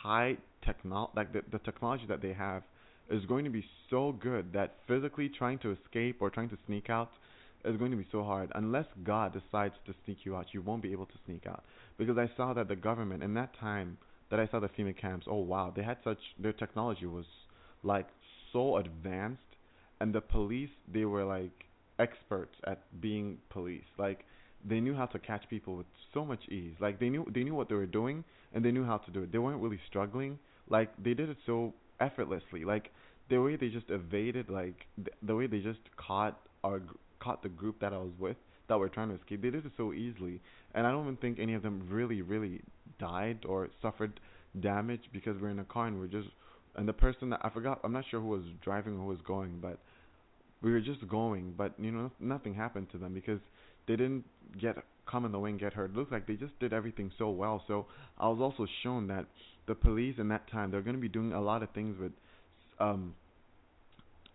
high 0.02 0.38
technology, 0.66 1.12
like 1.16 1.34
the 1.34 1.44
the 1.52 1.60
technology 1.60 2.06
that 2.08 2.22
they 2.22 2.34
have 2.34 2.64
is 3.10 3.26
going 3.26 3.44
to 3.44 3.52
be 3.52 3.66
so 3.90 4.14
good 4.14 4.54
that 4.54 4.76
physically 4.88 5.30
trying 5.30 5.60
to 5.60 5.72
escape 5.72 6.18
or 6.22 6.30
trying 6.30 6.50
to 6.50 6.58
sneak 6.66 6.90
out 6.90 7.12
is 7.66 7.78
going 7.78 7.92
to 7.92 7.98
be 7.98 8.08
so 8.12 8.24
hard. 8.24 8.52
Unless 8.56 8.86
God 9.04 9.34
decides 9.34 9.76
to 9.86 9.94
sneak 10.06 10.20
you 10.24 10.36
out 10.36 10.48
you 10.54 10.62
won't 10.62 10.82
be 10.82 10.92
able 10.92 11.06
to 11.06 11.18
sneak 11.26 11.46
out. 11.48 11.64
Because 11.98 12.18
I 12.18 12.30
saw 12.36 12.54
that 12.54 12.68
the 12.68 12.76
government 12.76 13.24
in 13.24 13.34
that 13.36 13.56
time 13.60 13.98
that 14.30 14.40
I 14.40 14.48
saw 14.48 14.60
the 14.60 14.70
FEMA 14.70 14.98
camps 14.98 15.28
oh 15.30 15.44
wow 15.54 15.74
they 15.76 15.84
had 15.84 15.98
such 16.04 16.20
their 16.40 16.54
technology 16.54 17.06
was 17.06 17.26
like 17.84 18.08
so 18.54 18.78
advanced. 18.78 19.42
And 20.00 20.14
the 20.16 20.22
police 20.22 20.72
they 20.92 21.06
were 21.06 21.26
like 21.26 21.66
experts 22.00 22.56
at 22.66 22.80
being 23.02 23.38
police. 23.50 23.90
Like 23.98 24.26
they 24.68 24.80
knew 24.80 24.96
how 24.96 25.08
to 25.08 25.20
catch 25.20 25.48
people 25.50 25.76
with 25.76 25.88
so 26.14 26.26
much 26.26 26.48
ease. 26.50 26.76
Like 26.80 27.00
they 27.00 27.10
knew 27.10 27.26
they 27.34 27.44
knew 27.44 27.56
what 27.56 27.70
they 27.70 27.76
were 27.76 27.86
doing 27.86 28.24
and 28.54 28.64
they 28.64 28.72
knew 28.72 28.86
how 28.86 28.98
to 28.98 29.12
do 29.12 29.24
it. 29.24 29.32
They 29.32 29.38
weren't 29.38 29.62
really 29.62 29.80
struggling. 29.88 30.40
Like 30.70 30.92
they 31.02 31.14
did 31.14 31.30
it 31.30 31.38
so 31.46 31.74
effortlessly. 32.00 32.64
Like 32.66 32.92
the 33.30 33.42
way 33.42 33.56
they 33.56 33.70
just 33.70 33.90
evaded 33.90 34.50
like 34.50 34.86
the, 35.24 35.36
way 35.36 35.48
they 35.48 35.60
just 35.60 35.80
caught 35.98 36.40
our 36.64 36.82
caught 37.20 37.44
the 37.44 37.50
group 37.50 37.80
that 37.80 37.94
I 37.94 37.98
was 37.98 38.12
with 38.20 38.38
that 38.68 38.78
were 38.78 38.90
trying 38.90 39.10
to 39.10 39.16
escape 39.16 39.42
they 39.42 39.50
did 39.50 39.66
it 39.66 39.72
so 39.78 39.94
easily. 39.94 40.42
And 40.74 40.88
I 40.88 40.92
don't 40.92 41.04
even 41.04 41.18
think 41.18 41.40
any 41.40 41.54
of 41.54 41.64
them 41.64 41.88
really 41.90 42.22
really 42.22 42.62
died 43.00 43.40
or 43.48 43.70
suffered 43.82 44.20
damage 44.60 45.02
because 45.14 45.40
we're 45.42 45.50
in 45.50 45.60
a 45.60 45.66
car 45.66 45.88
and 45.88 46.00
we're 46.00 46.08
just 46.08 46.30
and 46.76 46.88
the 46.88 46.94
person 46.94 47.30
that 47.30 47.40
I 47.44 47.50
forgot 47.50 47.80
I'm 47.84 47.94
not 47.94 48.06
sure 48.10 48.20
who 48.20 48.28
was 48.28 48.44
driving 48.62 48.94
or 48.96 48.98
who 48.98 49.06
was 49.06 49.22
going 49.26 49.60
but 49.62 49.80
we 50.62 50.72
were 50.72 50.82
just 50.82 51.08
going 51.08 51.54
but 51.58 51.74
you 51.80 51.92
know 51.92 52.12
nothing 52.20 52.54
happened 52.54 52.90
to 52.92 52.98
them 52.98 53.14
because 53.14 53.40
they 53.88 53.96
didn't 53.96 54.26
get 54.60 54.76
come 55.12 55.26
in 55.26 55.32
the 55.32 55.40
way 55.40 55.50
and 55.50 55.60
get 55.60 55.74
hurt. 55.74 55.92
It 55.92 55.98
looks 55.98 56.12
like 56.12 56.28
they 56.28 56.36
just 56.36 56.58
did 56.60 56.74
everything 56.74 57.12
so 57.18 57.30
well. 57.30 57.64
So 57.68 57.88
I 58.18 58.28
was 58.30 58.40
also 58.40 58.66
shown 58.84 59.08
that 59.08 59.26
the 59.68 59.76
police 59.76 60.16
in 60.18 60.30
that 60.30 60.50
time 60.50 60.72
they're 60.72 60.82
going 60.82 60.96
to 60.96 61.02
be 61.02 61.10
doing 61.10 61.34
a 61.34 61.42
lot 61.42 61.64
of 61.64 61.70
things 61.72 61.98
with 62.00 62.12
um 62.80 63.14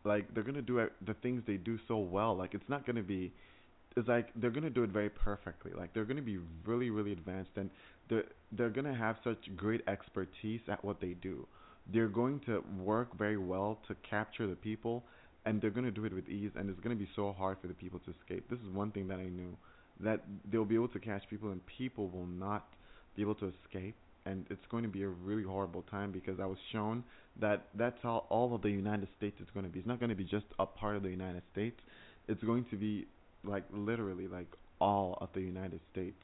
like 0.05 0.33
they're 0.35 0.45
going 0.45 0.55
to 0.55 0.63
do 0.63 0.87
the 1.05 1.15
things 1.15 1.43
they 1.47 1.57
do 1.57 1.79
so 1.89 1.99
well. 1.99 2.37
Like 2.37 2.55
it's 2.55 2.69
not 2.69 2.87
going 2.87 2.97
to 2.97 3.03
be 3.03 3.33
it's 3.97 4.09
like 4.09 4.29
they're 4.37 4.51
going 4.51 4.65
to 4.65 4.71
do 4.71 4.83
it 4.85 4.91
very 4.91 5.11
perfectly. 5.11 5.73
Like 5.77 5.95
they're 5.95 6.05
going 6.05 6.17
to 6.17 6.23
be 6.23 6.39
really 6.65 6.91
really 6.91 7.13
advanced 7.13 7.51
and 7.57 7.71
they're 8.09 8.25
they're 8.53 8.71
going 8.71 8.87
to 8.87 8.95
have 8.95 9.17
such 9.25 9.39
great 9.57 9.83
expertise 9.89 10.61
at 10.69 10.85
what 10.85 11.01
they 11.01 11.15
do. 11.23 11.47
They're 11.93 12.09
going 12.09 12.41
to 12.47 12.65
work 12.83 13.17
very 13.17 13.37
well 13.37 13.79
to 13.89 13.97
capture 14.09 14.47
the 14.47 14.57
people 14.57 15.05
and 15.45 15.61
they're 15.61 15.71
going 15.71 15.85
to 15.85 15.93
do 15.93 16.05
it 16.05 16.13
with 16.13 16.29
ease 16.29 16.51
and 16.57 16.69
it's 16.69 16.81
going 16.81 16.97
to 16.97 17.03
be 17.03 17.09
so 17.15 17.33
hard 17.33 17.59
for 17.61 17.69
the 17.69 17.75
people 17.75 18.01
to 18.01 18.13
escape. 18.21 18.49
This 18.51 18.59
is 18.61 18.75
one 18.75 18.91
thing 18.91 19.09
that 19.09 19.19
I 19.19 19.29
knew 19.29 19.57
that 20.01 20.25
they'll 20.51 20.65
be 20.65 20.75
able 20.75 20.89
to 20.89 20.99
catch 20.99 21.23
people 21.29 21.51
and 21.51 21.61
people 21.67 22.09
will 22.09 22.27
not 22.27 22.69
be 23.15 23.23
able 23.23 23.35
to 23.37 23.53
escape 23.65 23.97
and 24.27 24.45
it's 24.51 24.67
going 24.71 24.83
to 24.83 24.89
be 24.89 25.03
a 25.03 25.09
really 25.09 25.45
horrible 25.45 25.83
time 25.83 26.11
because 26.11 26.39
I 26.41 26.47
was 26.47 26.59
shown 26.73 27.05
that 27.41 27.69
that's 27.75 27.97
how 28.03 28.27
all 28.29 28.55
of 28.55 28.63
the 28.63 28.71
United 28.71 29.09
States 29.17 29.37
is 29.41 29.47
going 29.55 29.65
to 29.65 29.71
be. 29.71 29.79
It's 29.79 29.89
not 29.89 30.01
going 30.01 30.11
to 30.11 30.17
be 30.17 30.25
just 30.25 30.47
a 30.59 30.67
part 30.67 30.97
of 30.97 31.03
the 31.03 31.09
United 31.09 31.43
States. 31.53 31.79
It's 32.29 32.43
going 32.43 32.67
to 32.71 32.77
be 32.77 33.07
like 33.45 33.65
literally 33.73 34.27
like 34.27 34.49
all 34.81 35.17
of 35.21 35.29
the 35.35 35.41
United 35.41 35.81
States. 35.93 36.17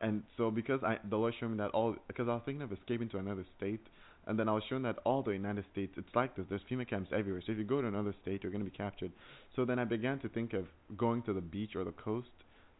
And 0.00 0.22
so 0.36 0.50
because 0.50 0.80
I 0.82 0.98
the 1.08 1.16
Lord 1.16 1.34
showed 1.38 1.50
me 1.50 1.58
that 1.58 1.70
all 1.70 1.96
because 2.08 2.28
I 2.28 2.32
was 2.32 2.42
thinking 2.44 2.62
of 2.62 2.72
escaping 2.72 3.08
to 3.10 3.18
another 3.18 3.44
state 3.56 3.86
and 4.26 4.38
then 4.38 4.48
I 4.48 4.52
was 4.52 4.62
shown 4.68 4.82
that 4.82 4.98
all 5.04 5.22
the 5.22 5.30
United 5.30 5.64
States 5.72 5.92
it's 5.96 6.14
like 6.14 6.36
this. 6.36 6.46
There's 6.48 6.62
FEMA 6.70 6.88
camps 6.88 7.10
everywhere. 7.14 7.42
So 7.46 7.52
if 7.52 7.58
you 7.58 7.64
go 7.64 7.80
to 7.80 7.88
another 7.88 8.14
state 8.22 8.42
you're 8.42 8.52
gonna 8.52 8.64
be 8.64 8.70
captured. 8.70 9.12
So 9.54 9.64
then 9.64 9.78
I 9.78 9.84
began 9.84 10.18
to 10.20 10.28
think 10.28 10.52
of 10.52 10.66
going 10.96 11.22
to 11.22 11.32
the 11.32 11.40
beach 11.40 11.76
or 11.76 11.84
the 11.84 11.92
coast 11.92 12.28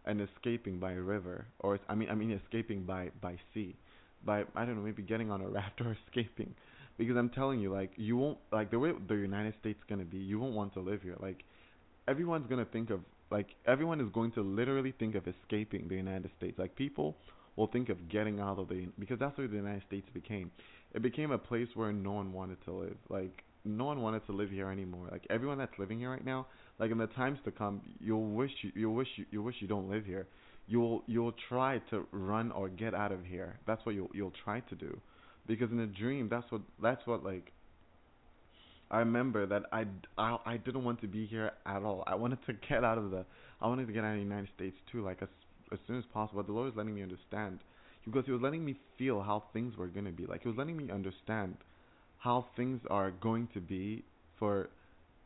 and 0.07 0.21
escaping 0.21 0.79
by 0.79 0.93
a 0.93 1.01
river 1.01 1.47
or 1.61 1.79
I 1.89 1.95
mean 1.95 2.09
I 2.11 2.15
mean 2.15 2.31
escaping 2.33 2.85
by 2.85 3.11
by 3.21 3.37
sea. 3.53 3.77
By 4.25 4.45
I 4.55 4.65
don't 4.65 4.77
know, 4.77 4.83
maybe 4.83 5.03
getting 5.03 5.31
on 5.31 5.41
a 5.41 5.49
raft 5.59 5.81
or 5.81 5.97
escaping. 6.07 6.55
Because 6.99 7.17
I'm 7.17 7.29
telling 7.29 7.61
you, 7.61 7.73
like 7.73 7.91
you 7.97 8.17
won't 8.17 8.39
like 8.53 8.71
the 8.71 8.79
way 8.79 8.93
the 9.09 9.15
United 9.15 9.55
States 9.61 9.79
gonna 9.89 10.05
be, 10.05 10.19
you 10.19 10.39
won't 10.39 10.55
want 10.55 10.73
to 10.75 10.81
live 10.81 11.03
here. 11.03 11.17
Like 11.21 11.45
everyone's 12.09 12.47
gonna 12.49 12.65
think 12.65 12.91
of 12.91 13.01
like 13.31 13.49
everyone 13.67 14.01
is 14.01 14.09
going 14.13 14.33
to 14.33 14.41
literally 14.43 14.95
think 14.99 15.15
of 15.15 15.25
escaping 15.27 15.89
the 15.89 15.97
United 15.97 16.31
States. 16.39 16.59
Like 16.59 16.77
people 16.77 17.17
will 17.57 17.67
think 17.67 17.89
of 17.89 18.09
getting 18.09 18.39
out 18.41 18.59
of 18.59 18.69
the 18.69 18.89
because 18.99 19.19
that's 19.19 19.37
where 19.37 19.49
the 19.49 19.57
United 19.57 19.83
States 19.87 20.07
became. 20.15 20.51
It 20.95 21.03
became 21.03 21.33
a 21.33 21.39
place 21.39 21.69
where 21.75 21.93
no 21.93 22.13
one 22.13 22.33
wanted 22.33 22.63
to 22.65 22.73
live. 22.73 22.97
Like 23.09 23.43
no 23.65 23.85
one 23.85 24.01
wanted 24.01 24.25
to 24.27 24.33
live 24.33 24.51
here 24.51 24.71
anymore. 24.71 25.09
Like 25.11 25.27
everyone 25.29 25.59
that's 25.59 25.77
living 25.79 25.99
here 25.99 26.11
right 26.11 26.25
now, 26.25 26.47
like 26.79 26.91
in 26.91 26.99
the 26.99 27.07
times 27.09 27.39
to 27.45 27.51
come, 27.51 27.81
you'll 28.01 28.27
wish 28.27 28.51
you 28.63 28.73
you'll 28.75 28.95
wish 28.95 29.09
you 29.17 29.25
you 29.31 29.43
wish 29.43 29.57
you 29.61 29.69
don't 29.69 29.89
live 29.89 30.05
here. 30.05 30.27
You'll 30.69 31.03
you'll 31.07 31.35
try 31.49 31.79
to 31.91 32.07
run 32.13 32.53
or 32.53 32.69
get 32.69 32.95
out 32.95 33.13
of 33.13 33.25
here. 33.25 33.59
That's 33.67 33.85
what 33.87 33.95
you'll 33.95 34.11
you'll 34.13 34.33
try 34.45 34.61
to 34.61 34.75
do. 34.75 34.99
Because 35.47 35.71
in 35.71 35.81
a 35.81 35.87
dream, 35.87 36.29
that's 36.29 36.51
what 36.51 36.63
that's 36.83 37.07
what 37.07 37.25
like 37.25 37.53
I 38.91 38.99
remember 38.99 39.47
that 39.47 39.63
I, 39.73 39.87
I 40.19 40.37
I 40.45 40.57
didn't 40.59 40.85
want 40.85 41.01
to 41.01 41.07
be 41.09 41.27
here 41.27 41.53
at 41.65 41.83
all. 41.83 42.05
I 42.07 42.15
wanted 42.15 42.39
to 42.47 42.53
get 42.69 42.85
out 42.85 42.99
of 42.99 43.11
the 43.11 43.25
I 43.61 43.69
wanted 43.69 43.87
to 43.87 43.93
get 43.93 44.05
out 44.05 44.11
of 44.11 44.17
the 44.17 44.23
United 44.23 44.49
States 44.55 44.77
too, 44.93 45.03
like 45.03 45.23
as 45.23 45.29
as 45.73 45.79
soon 45.87 45.99
as 45.99 46.05
possible. 46.13 46.43
But 46.43 46.47
the 46.47 46.53
Lord 46.53 46.67
was 46.67 46.77
letting 46.77 46.95
me 46.95 47.03
understand 47.03 47.61
because 48.05 48.25
He 48.27 48.33
was 48.33 48.43
letting 48.43 48.65
me 48.65 48.79
feel 48.99 49.23
how 49.23 49.45
things 49.53 49.77
were 49.77 49.89
gonna 49.89 50.13
be. 50.13 50.27
Like 50.27 50.43
He 50.43 50.49
was 50.49 50.59
letting 50.59 50.77
me 50.77 50.91
understand 50.91 51.57
how 52.19 52.47
things 52.57 52.81
are 52.91 53.11
going 53.11 53.49
to 53.55 53.61
be 53.61 54.05
for 54.39 54.69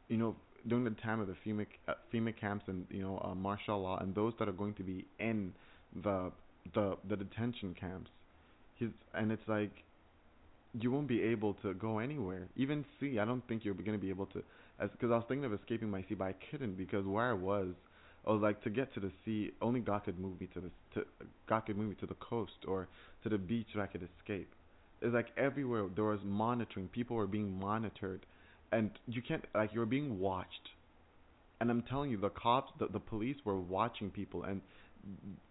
you 0.08 0.16
know 0.16 0.36
during 0.66 0.84
the 0.84 0.90
time 0.90 1.20
of 1.20 1.26
the 1.26 1.36
FEMA 1.44 1.66
uh, 1.88 1.94
FEMA 2.12 2.38
camps 2.38 2.64
and 2.68 2.86
you 2.90 3.02
know 3.02 3.20
uh, 3.24 3.34
martial 3.34 3.82
law 3.82 3.98
and 3.98 4.14
those 4.14 4.32
that 4.38 4.48
are 4.48 4.52
going 4.52 4.74
to 4.74 4.82
be 4.82 5.04
in 5.18 5.52
the 6.02 6.30
the 6.74 6.96
the 7.08 7.16
detention 7.16 7.74
camps. 7.78 8.10
He's 8.76 8.90
and 9.14 9.32
it's 9.32 9.46
like 9.46 9.72
you 10.78 10.90
won't 10.90 11.08
be 11.08 11.22
able 11.22 11.54
to 11.54 11.74
go 11.74 11.98
anywhere. 11.98 12.48
Even 12.56 12.84
sea, 12.98 13.18
I 13.18 13.24
don't 13.24 13.46
think 13.48 13.64
you're 13.64 13.74
going 13.74 13.92
to 13.92 13.98
be 13.98 14.10
able 14.10 14.26
to. 14.26 14.42
As 14.78 14.90
because 14.90 15.10
I 15.10 15.16
was 15.16 15.24
thinking 15.28 15.44
of 15.44 15.52
escaping 15.52 15.90
my 15.90 16.02
sea, 16.08 16.14
but 16.14 16.24
I 16.24 16.34
couldn't 16.50 16.76
because 16.76 17.04
where 17.04 17.30
I 17.30 17.34
was, 17.34 17.68
I 18.26 18.30
was 18.30 18.40
like 18.40 18.62
to 18.62 18.70
get 18.70 18.92
to 18.94 19.00
the 19.00 19.10
sea. 19.24 19.50
Only 19.60 19.80
God 19.80 20.04
could 20.04 20.18
move 20.18 20.40
me 20.40 20.48
to 20.54 20.60
the 20.60 20.70
to 20.94 21.06
God 21.48 21.60
could 21.60 21.76
move 21.76 21.90
me 21.90 21.96
to 22.00 22.06
the 22.06 22.14
coast 22.14 22.64
or 22.66 22.88
to 23.22 23.28
the 23.28 23.38
beach 23.38 23.66
so 23.74 23.80
I 23.80 23.86
could 23.86 24.06
escape. 24.18 24.48
It's 25.02 25.14
like 25.14 25.28
everywhere 25.36 25.86
there 25.94 26.04
was 26.04 26.20
monitoring. 26.24 26.88
People 26.88 27.16
were 27.16 27.26
being 27.26 27.58
monitored, 27.58 28.24
and 28.72 28.90
you 29.06 29.22
can't 29.22 29.44
like 29.54 29.72
you're 29.72 29.86
being 29.86 30.18
watched. 30.18 30.70
And 31.60 31.70
I'm 31.70 31.82
telling 31.82 32.10
you, 32.10 32.16
the 32.16 32.30
cops, 32.30 32.72
the 32.78 32.86
the 32.88 33.00
police 33.00 33.36
were 33.44 33.58
watching 33.60 34.10
people, 34.10 34.44
and 34.44 34.60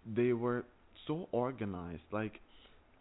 they 0.05 0.33
were 0.33 0.65
so 1.07 1.27
organized. 1.31 2.03
Like 2.11 2.39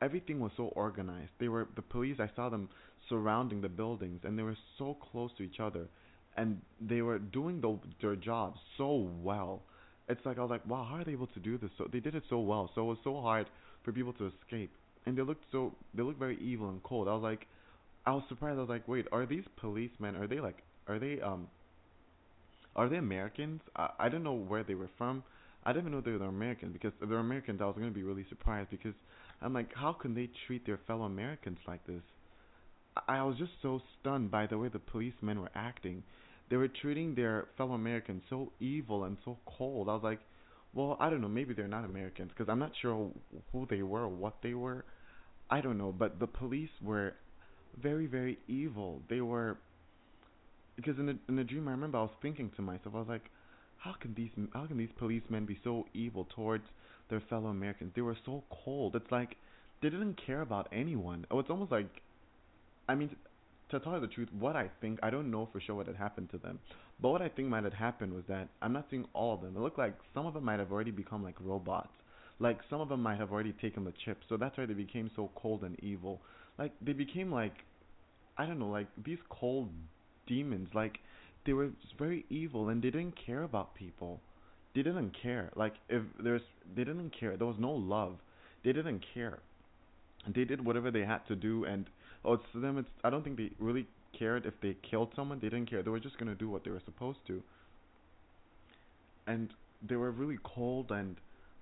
everything 0.02 0.40
was 0.40 0.52
so 0.56 0.64
organized. 0.74 1.30
They 1.40 1.48
were 1.48 1.68
the 1.76 1.82
police. 1.82 2.16
I 2.20 2.30
saw 2.36 2.48
them 2.48 2.68
surrounding 3.08 3.60
the 3.60 3.68
buildings, 3.68 4.20
and 4.24 4.38
they 4.38 4.42
were 4.42 4.56
so 4.78 4.97
close 5.10 5.30
to 5.38 5.42
each 5.42 5.60
other, 5.60 5.86
and 6.36 6.60
they 6.80 7.02
were 7.02 7.18
doing 7.18 7.60
the, 7.60 7.78
their 8.02 8.16
job 8.16 8.55
so 8.76 9.08
well. 9.22 9.62
It's 10.08 10.24
like 10.24 10.38
I 10.38 10.40
was 10.42 10.50
like, 10.50 10.66
wow, 10.66 10.86
how 10.88 10.97
are 10.97 11.05
they 11.05 11.12
able 11.12 11.26
to 11.28 11.40
do 11.40 11.58
this? 11.58 11.70
So 11.78 11.86
they 11.90 12.00
did 12.00 12.14
it 12.14 12.24
so 12.30 12.40
well. 12.40 12.70
So 12.74 12.82
it 12.82 12.84
was 12.84 12.98
so 13.05 13.20
hard 13.20 13.47
for 13.84 13.92
people 13.92 14.12
to 14.14 14.26
escape, 14.26 14.70
and 15.06 15.16
they 15.16 15.22
looked 15.22 15.44
so 15.52 15.72
they 15.94 16.02
looked 16.02 16.18
very 16.18 16.38
evil 16.40 16.68
and 16.68 16.82
cold. 16.82 17.08
I 17.08 17.14
was 17.14 17.22
like, 17.22 17.47
I 18.08 18.12
was 18.12 18.22
surprised. 18.30 18.56
I 18.56 18.62
was 18.62 18.70
like, 18.70 18.88
wait, 18.88 19.06
are 19.12 19.26
these 19.26 19.44
policemen? 19.60 20.16
Are 20.16 20.26
they 20.26 20.40
like, 20.40 20.62
are 20.86 20.98
they 20.98 21.20
um, 21.20 21.46
are 22.74 22.88
they 22.88 22.96
Americans? 22.96 23.60
I 23.76 23.90
I 23.98 24.08
didn't 24.08 24.24
know 24.24 24.32
where 24.32 24.64
they 24.64 24.74
were 24.74 24.88
from. 24.96 25.22
I 25.66 25.74
didn't 25.74 25.88
even 25.88 25.92
know 25.92 26.00
they 26.00 26.12
were 26.12 26.24
Americans 26.24 26.72
because 26.72 26.92
if 27.02 27.08
they're 27.10 27.18
Americans, 27.18 27.60
I 27.60 27.66
was 27.66 27.74
to 27.76 27.90
be 27.90 28.02
really 28.02 28.24
surprised 28.30 28.70
because 28.70 28.94
I'm 29.42 29.52
like, 29.52 29.74
how 29.74 29.92
can 29.92 30.14
they 30.14 30.30
treat 30.46 30.64
their 30.64 30.80
fellow 30.86 31.02
Americans 31.02 31.58
like 31.66 31.86
this? 31.86 32.00
I, 32.96 33.18
I 33.18 33.22
was 33.24 33.36
just 33.36 33.52
so 33.60 33.82
stunned 34.00 34.30
by 34.30 34.46
the 34.46 34.56
way 34.56 34.68
the 34.68 34.78
policemen 34.78 35.42
were 35.42 35.50
acting. 35.54 36.02
They 36.48 36.56
were 36.56 36.68
treating 36.68 37.14
their 37.14 37.48
fellow 37.58 37.74
Americans 37.74 38.22
so 38.30 38.52
evil 38.58 39.04
and 39.04 39.18
so 39.22 39.36
cold. 39.44 39.90
I 39.90 39.92
was 39.92 40.02
like, 40.02 40.20
well, 40.72 40.96
I 40.98 41.10
don't 41.10 41.20
know, 41.20 41.28
maybe 41.28 41.52
they're 41.52 41.68
not 41.68 41.84
Americans 41.84 42.30
because 42.34 42.50
I'm 42.50 42.58
not 42.58 42.72
sure 42.80 43.10
who 43.52 43.66
they 43.68 43.82
were 43.82 44.04
or 44.04 44.08
what 44.08 44.36
they 44.42 44.54
were. 44.54 44.86
I 45.50 45.60
don't 45.60 45.76
know, 45.76 45.92
but 45.92 46.18
the 46.18 46.26
police 46.26 46.70
were 46.82 47.12
very, 47.80 48.06
very 48.06 48.38
evil. 48.48 49.02
They 49.08 49.20
were 49.20 49.56
because 50.76 50.98
in 50.98 51.06
the 51.06 51.18
in 51.28 51.36
the 51.36 51.44
dream 51.44 51.66
I 51.68 51.72
remember 51.72 51.98
I 51.98 52.02
was 52.02 52.10
thinking 52.22 52.50
to 52.56 52.62
myself, 52.62 52.94
I 52.94 52.98
was 52.98 53.08
like, 53.08 53.30
how 53.78 53.94
can 54.00 54.14
these 54.14 54.30
how 54.55 54.66
can 54.66 54.78
these 54.78 54.90
policemen 54.98 55.44
be 55.44 55.58
so 55.64 55.86
evil 55.94 56.26
towards 56.34 56.64
their 57.10 57.20
fellow 57.28 57.48
Americans? 57.48 57.92
They 57.94 58.02
were 58.02 58.16
so 58.24 58.44
cold. 58.64 58.94
It's 58.94 59.10
like 59.10 59.36
they 59.82 59.90
didn't 59.90 60.20
care 60.24 60.40
about 60.40 60.68
anyone. 60.72 61.26
Oh, 61.30 61.38
it's 61.38 61.50
almost 61.50 61.70
like, 61.72 61.88
I 62.88 62.94
mean, 62.94 63.14
to 63.70 63.80
tell 63.80 63.94
you 63.94 64.00
the 64.00 64.06
truth, 64.06 64.28
what 64.38 64.56
I 64.56 64.70
think 64.80 64.98
I 65.02 65.10
don't 65.10 65.30
know 65.30 65.48
for 65.52 65.60
sure 65.60 65.74
what 65.74 65.86
had 65.86 65.97
happened 65.97 66.30
to 66.30 66.38
them, 66.38 66.58
but 67.00 67.10
what 67.10 67.22
I 67.22 67.28
think 67.28 67.48
might 67.48 67.64
have 67.64 67.72
happened 67.74 68.12
was 68.14 68.24
that 68.28 68.48
I'm 68.62 68.72
not 68.72 68.86
seeing 68.90 69.06
all 69.14 69.34
of 69.34 69.40
them. 69.40 69.56
It 69.56 69.60
looked 69.60 69.78
like 69.78 69.94
some 70.14 70.26
of 70.26 70.34
them 70.34 70.44
might 70.44 70.58
have 70.58 70.72
already 70.72 70.90
become 70.90 71.22
like 71.22 71.36
robots. 71.40 71.88
Like 72.40 72.60
some 72.70 72.80
of 72.80 72.88
them 72.88 73.02
might 73.02 73.18
have 73.18 73.32
already 73.32 73.52
taken 73.52 73.84
the 73.84 73.92
chip, 74.05 74.18
so 74.28 74.36
that's 74.36 74.56
why 74.56 74.66
they 74.66 74.74
became 74.74 75.10
so 75.16 75.30
cold 75.34 75.64
and 75.64 75.76
evil. 75.82 76.20
Like 76.58 76.72
they 76.80 76.92
became 76.92 77.30
like, 77.32 77.54
I 78.36 78.46
don't 78.46 78.58
know, 78.58 78.68
like 78.68 78.88
these 79.04 79.18
cold 79.30 79.70
demons. 80.26 80.68
Like 80.74 80.98
they 81.46 81.52
were 81.52 81.70
very 81.98 82.24
evil 82.30 82.68
and 82.68 82.82
they 82.82 82.90
didn't 82.90 83.14
care 83.24 83.42
about 83.42 83.74
people. 83.74 84.20
They 84.74 84.82
didn't 84.82 85.12
care. 85.22 85.50
Like 85.56 85.74
if 85.88 86.02
there's, 86.22 86.42
they 86.76 86.84
didn't 86.84 87.10
care. 87.18 87.36
There 87.36 87.46
was 87.46 87.56
no 87.58 87.72
love. 87.72 88.16
They 88.64 88.72
didn't 88.72 89.04
care. 89.14 89.38
They 90.34 90.44
did 90.44 90.64
whatever 90.64 90.90
they 90.90 91.04
had 91.04 91.26
to 91.28 91.36
do, 91.36 91.64
and 91.64 91.86
oh, 92.24 92.34
it's 92.34 92.44
to 92.52 92.60
them. 92.60 92.78
It's 92.78 92.88
I 93.02 93.10
don't 93.10 93.22
think 93.24 93.36
they 93.36 93.50
really 93.58 93.86
cared 94.18 94.46
if 94.46 94.54
they 94.60 94.76
killed 94.88 95.12
someone. 95.16 95.38
They 95.40 95.48
didn't 95.48 95.70
care. 95.70 95.82
They 95.82 95.90
were 95.90 96.00
just 96.00 96.18
gonna 96.18 96.34
do 96.34 96.48
what 96.50 96.64
they 96.64 96.70
were 96.70 96.82
supposed 96.84 97.18
to. 97.28 97.42
And 99.26 99.50
they 99.86 99.96
were 99.96 100.10
really 100.10 100.38
cold, 100.42 100.90
and 100.90 101.16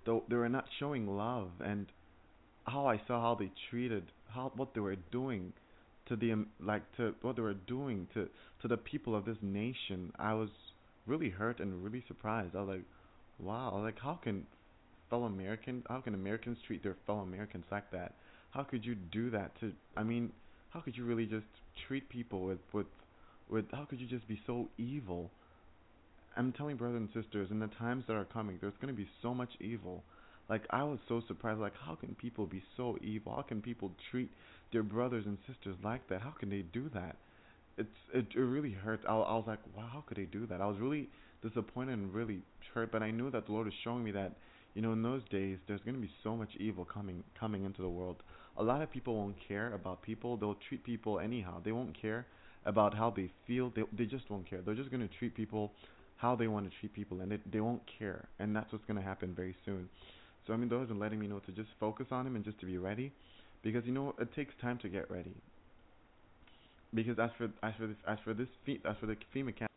though 0.05 0.25
they 0.29 0.37
were 0.37 0.49
not 0.49 0.67
showing 0.79 1.07
love. 1.07 1.51
And 1.61 1.87
how 2.67 2.87
I 2.87 3.01
saw 3.07 3.21
how 3.21 3.35
they 3.35 3.53
treated, 3.71 4.11
how 4.29 4.53
what 4.57 4.75
they 4.75 4.81
were 4.81 4.97
doing 5.11 5.53
to 6.09 6.17
the 6.17 6.33
um, 6.33 6.49
like 6.61 6.83
to 6.97 7.15
what 7.23 7.37
they 7.37 7.43
were 7.43 7.55
doing 7.55 8.07
to 8.15 8.29
to 8.63 8.69
the 8.69 8.77
people 8.77 9.15
of 9.15 9.25
this 9.25 9.37
nation. 9.43 10.13
I 10.19 10.35
was 10.35 10.51
really 11.07 11.31
hurt 11.31 11.61
and 11.61 11.83
really 11.83 12.05
surprised. 12.09 12.55
I 12.55 12.61
was 12.61 12.69
like, 12.69 12.85
wow, 13.39 13.79
like 13.83 13.99
how 13.99 14.19
can 14.23 14.47
fellow 15.11 15.25
Americans, 15.25 15.85
how 15.89 16.01
can 16.01 16.15
Americans 16.15 16.59
treat 16.67 16.83
their 16.83 16.97
fellow 17.07 17.21
Americans 17.21 17.65
like 17.71 17.91
that? 17.93 18.15
How 18.51 18.63
could 18.63 18.85
you 18.85 18.95
do 18.95 19.31
that 19.31 19.59
to? 19.61 19.73
I 19.97 20.03
mean, 20.03 20.33
how 20.71 20.81
could 20.81 20.97
you 20.97 21.05
really 21.05 21.27
just 21.27 21.47
treat 21.87 22.09
people 22.09 22.45
with 22.45 22.59
with 22.73 22.87
with? 23.51 23.67
How 23.73 23.85
could 23.85 24.01
you 24.01 24.07
just 24.07 24.27
be 24.29 24.41
so 24.47 24.69
evil? 24.79 25.31
I'm 26.37 26.53
telling 26.53 26.77
brothers 26.77 26.99
and 26.99 27.09
sisters, 27.23 27.49
in 27.51 27.59
the 27.59 27.71
times 27.79 28.05
that 28.09 28.15
are 28.15 28.27
coming, 28.27 28.59
there's 28.61 28.75
going 28.81 28.95
to 28.95 28.97
be 28.97 29.09
so 29.23 29.33
much 29.33 29.49
evil. 29.61 30.03
Like 30.49 30.63
I 30.71 30.83
was 30.85 30.99
so 31.09 31.23
surprised. 31.27 31.61
Like 31.61 31.75
how 31.85 31.95
can 31.95 32.15
people 32.15 32.47
be 32.47 32.63
so 32.77 32.97
evil? 33.03 33.35
How 33.35 33.43
can 33.43 33.61
people 33.61 33.93
treat 34.11 34.31
their 34.73 34.83
brothers 34.83 35.25
and 35.27 35.39
sisters 35.47 35.77
like 35.83 36.09
that? 36.09 36.21
How 36.23 36.31
can 36.31 36.51
they 36.51 36.63
do 36.63 36.89
that? 36.95 37.17
It's 37.79 37.89
it, 38.15 38.27
it 38.35 38.39
really 38.41 38.73
hurt. 38.73 39.01
I, 39.09 39.13
I 39.13 39.35
was 39.35 39.45
like, 39.47 39.59
wow, 39.77 39.89
how 39.93 40.05
could 40.07 40.17
they 40.17 40.25
do 40.25 40.47
that? 40.47 40.61
I 40.61 40.67
was 40.67 40.79
really 40.79 41.09
disappointed 41.43 41.93
and 41.93 42.13
really 42.15 42.43
hurt. 42.75 42.93
But 42.93 43.03
I 43.03 43.11
knew 43.11 43.31
that 43.31 43.47
the 43.47 43.53
Lord 43.53 43.67
was 43.67 43.75
showing 43.85 44.05
me 44.05 44.13
that 44.13 44.33
you 44.75 44.83
know 44.83 44.93
in 44.93 45.03
those 45.03 45.23
days 45.31 45.59
there's 45.67 45.81
going 45.83 45.95
to 45.95 46.01
be 46.01 46.11
so 46.23 46.37
much 46.37 46.51
evil 46.59 46.85
coming 46.85 47.23
coming 47.39 47.65
into 47.65 47.83
the 47.83 47.89
world. 47.89 48.23
A 48.59 48.63
lot 48.63 48.83
of 48.83 48.91
people 48.91 49.15
won't 49.17 49.37
care 49.47 49.75
about 49.75 50.03
people. 50.03 50.37
They'll 50.37 50.57
treat 50.69 50.85
people 50.85 51.19
anyhow. 51.21 51.61
They 51.65 51.73
won't 51.73 52.01
care 52.01 52.27
about 52.65 52.95
how 52.95 53.11
they 53.11 53.31
feel. 53.47 53.73
They 53.75 53.83
they 53.97 54.05
just 54.07 54.31
won't 54.31 54.49
care. 54.49 54.61
They're 54.63 54.75
just 54.75 54.91
going 54.91 55.07
to 55.07 55.15
treat 55.19 55.35
people 55.35 55.73
how 56.17 56.35
they 56.35 56.49
want 56.49 56.71
to 56.71 56.79
treat 56.81 56.95
people, 56.95 57.21
and 57.21 57.31
they 57.31 57.39
they 57.51 57.61
won't 57.61 57.83
care. 57.99 58.29
And 58.39 58.55
that's 58.55 58.73
what's 58.73 58.85
going 58.87 58.99
to 58.99 59.05
happen 59.05 59.35
very 59.35 59.57
soon. 59.65 59.89
So 60.47 60.53
I 60.53 60.57
mean, 60.57 60.69
those 60.69 60.91
are 60.91 60.95
letting 60.95 61.19
me 61.19 61.27
know 61.27 61.41
to 61.41 61.53
just 61.53 61.71
focus 61.81 62.07
on 62.11 62.27
him 62.27 62.37
and 62.37 62.45
just 62.45 62.61
to 62.61 62.67
be 62.67 62.79
ready, 62.79 63.13
because 63.63 63.85
you 63.85 63.93
know 63.93 64.15
it 64.21 64.35
takes 64.35 64.55
time 64.61 64.79
to 64.79 64.89
get 64.89 65.11
ready. 65.11 65.35
Because 66.95 67.19
as 67.19 67.31
for 67.37 67.51
as 67.63 67.75
for 67.79 67.87
this, 67.87 67.97
as 68.07 68.19
for 68.25 68.35
this 68.35 68.49
as 68.85 68.97
for 69.01 69.07
the 69.07 69.17
FEMA 69.35 69.57
camp. 69.57 69.71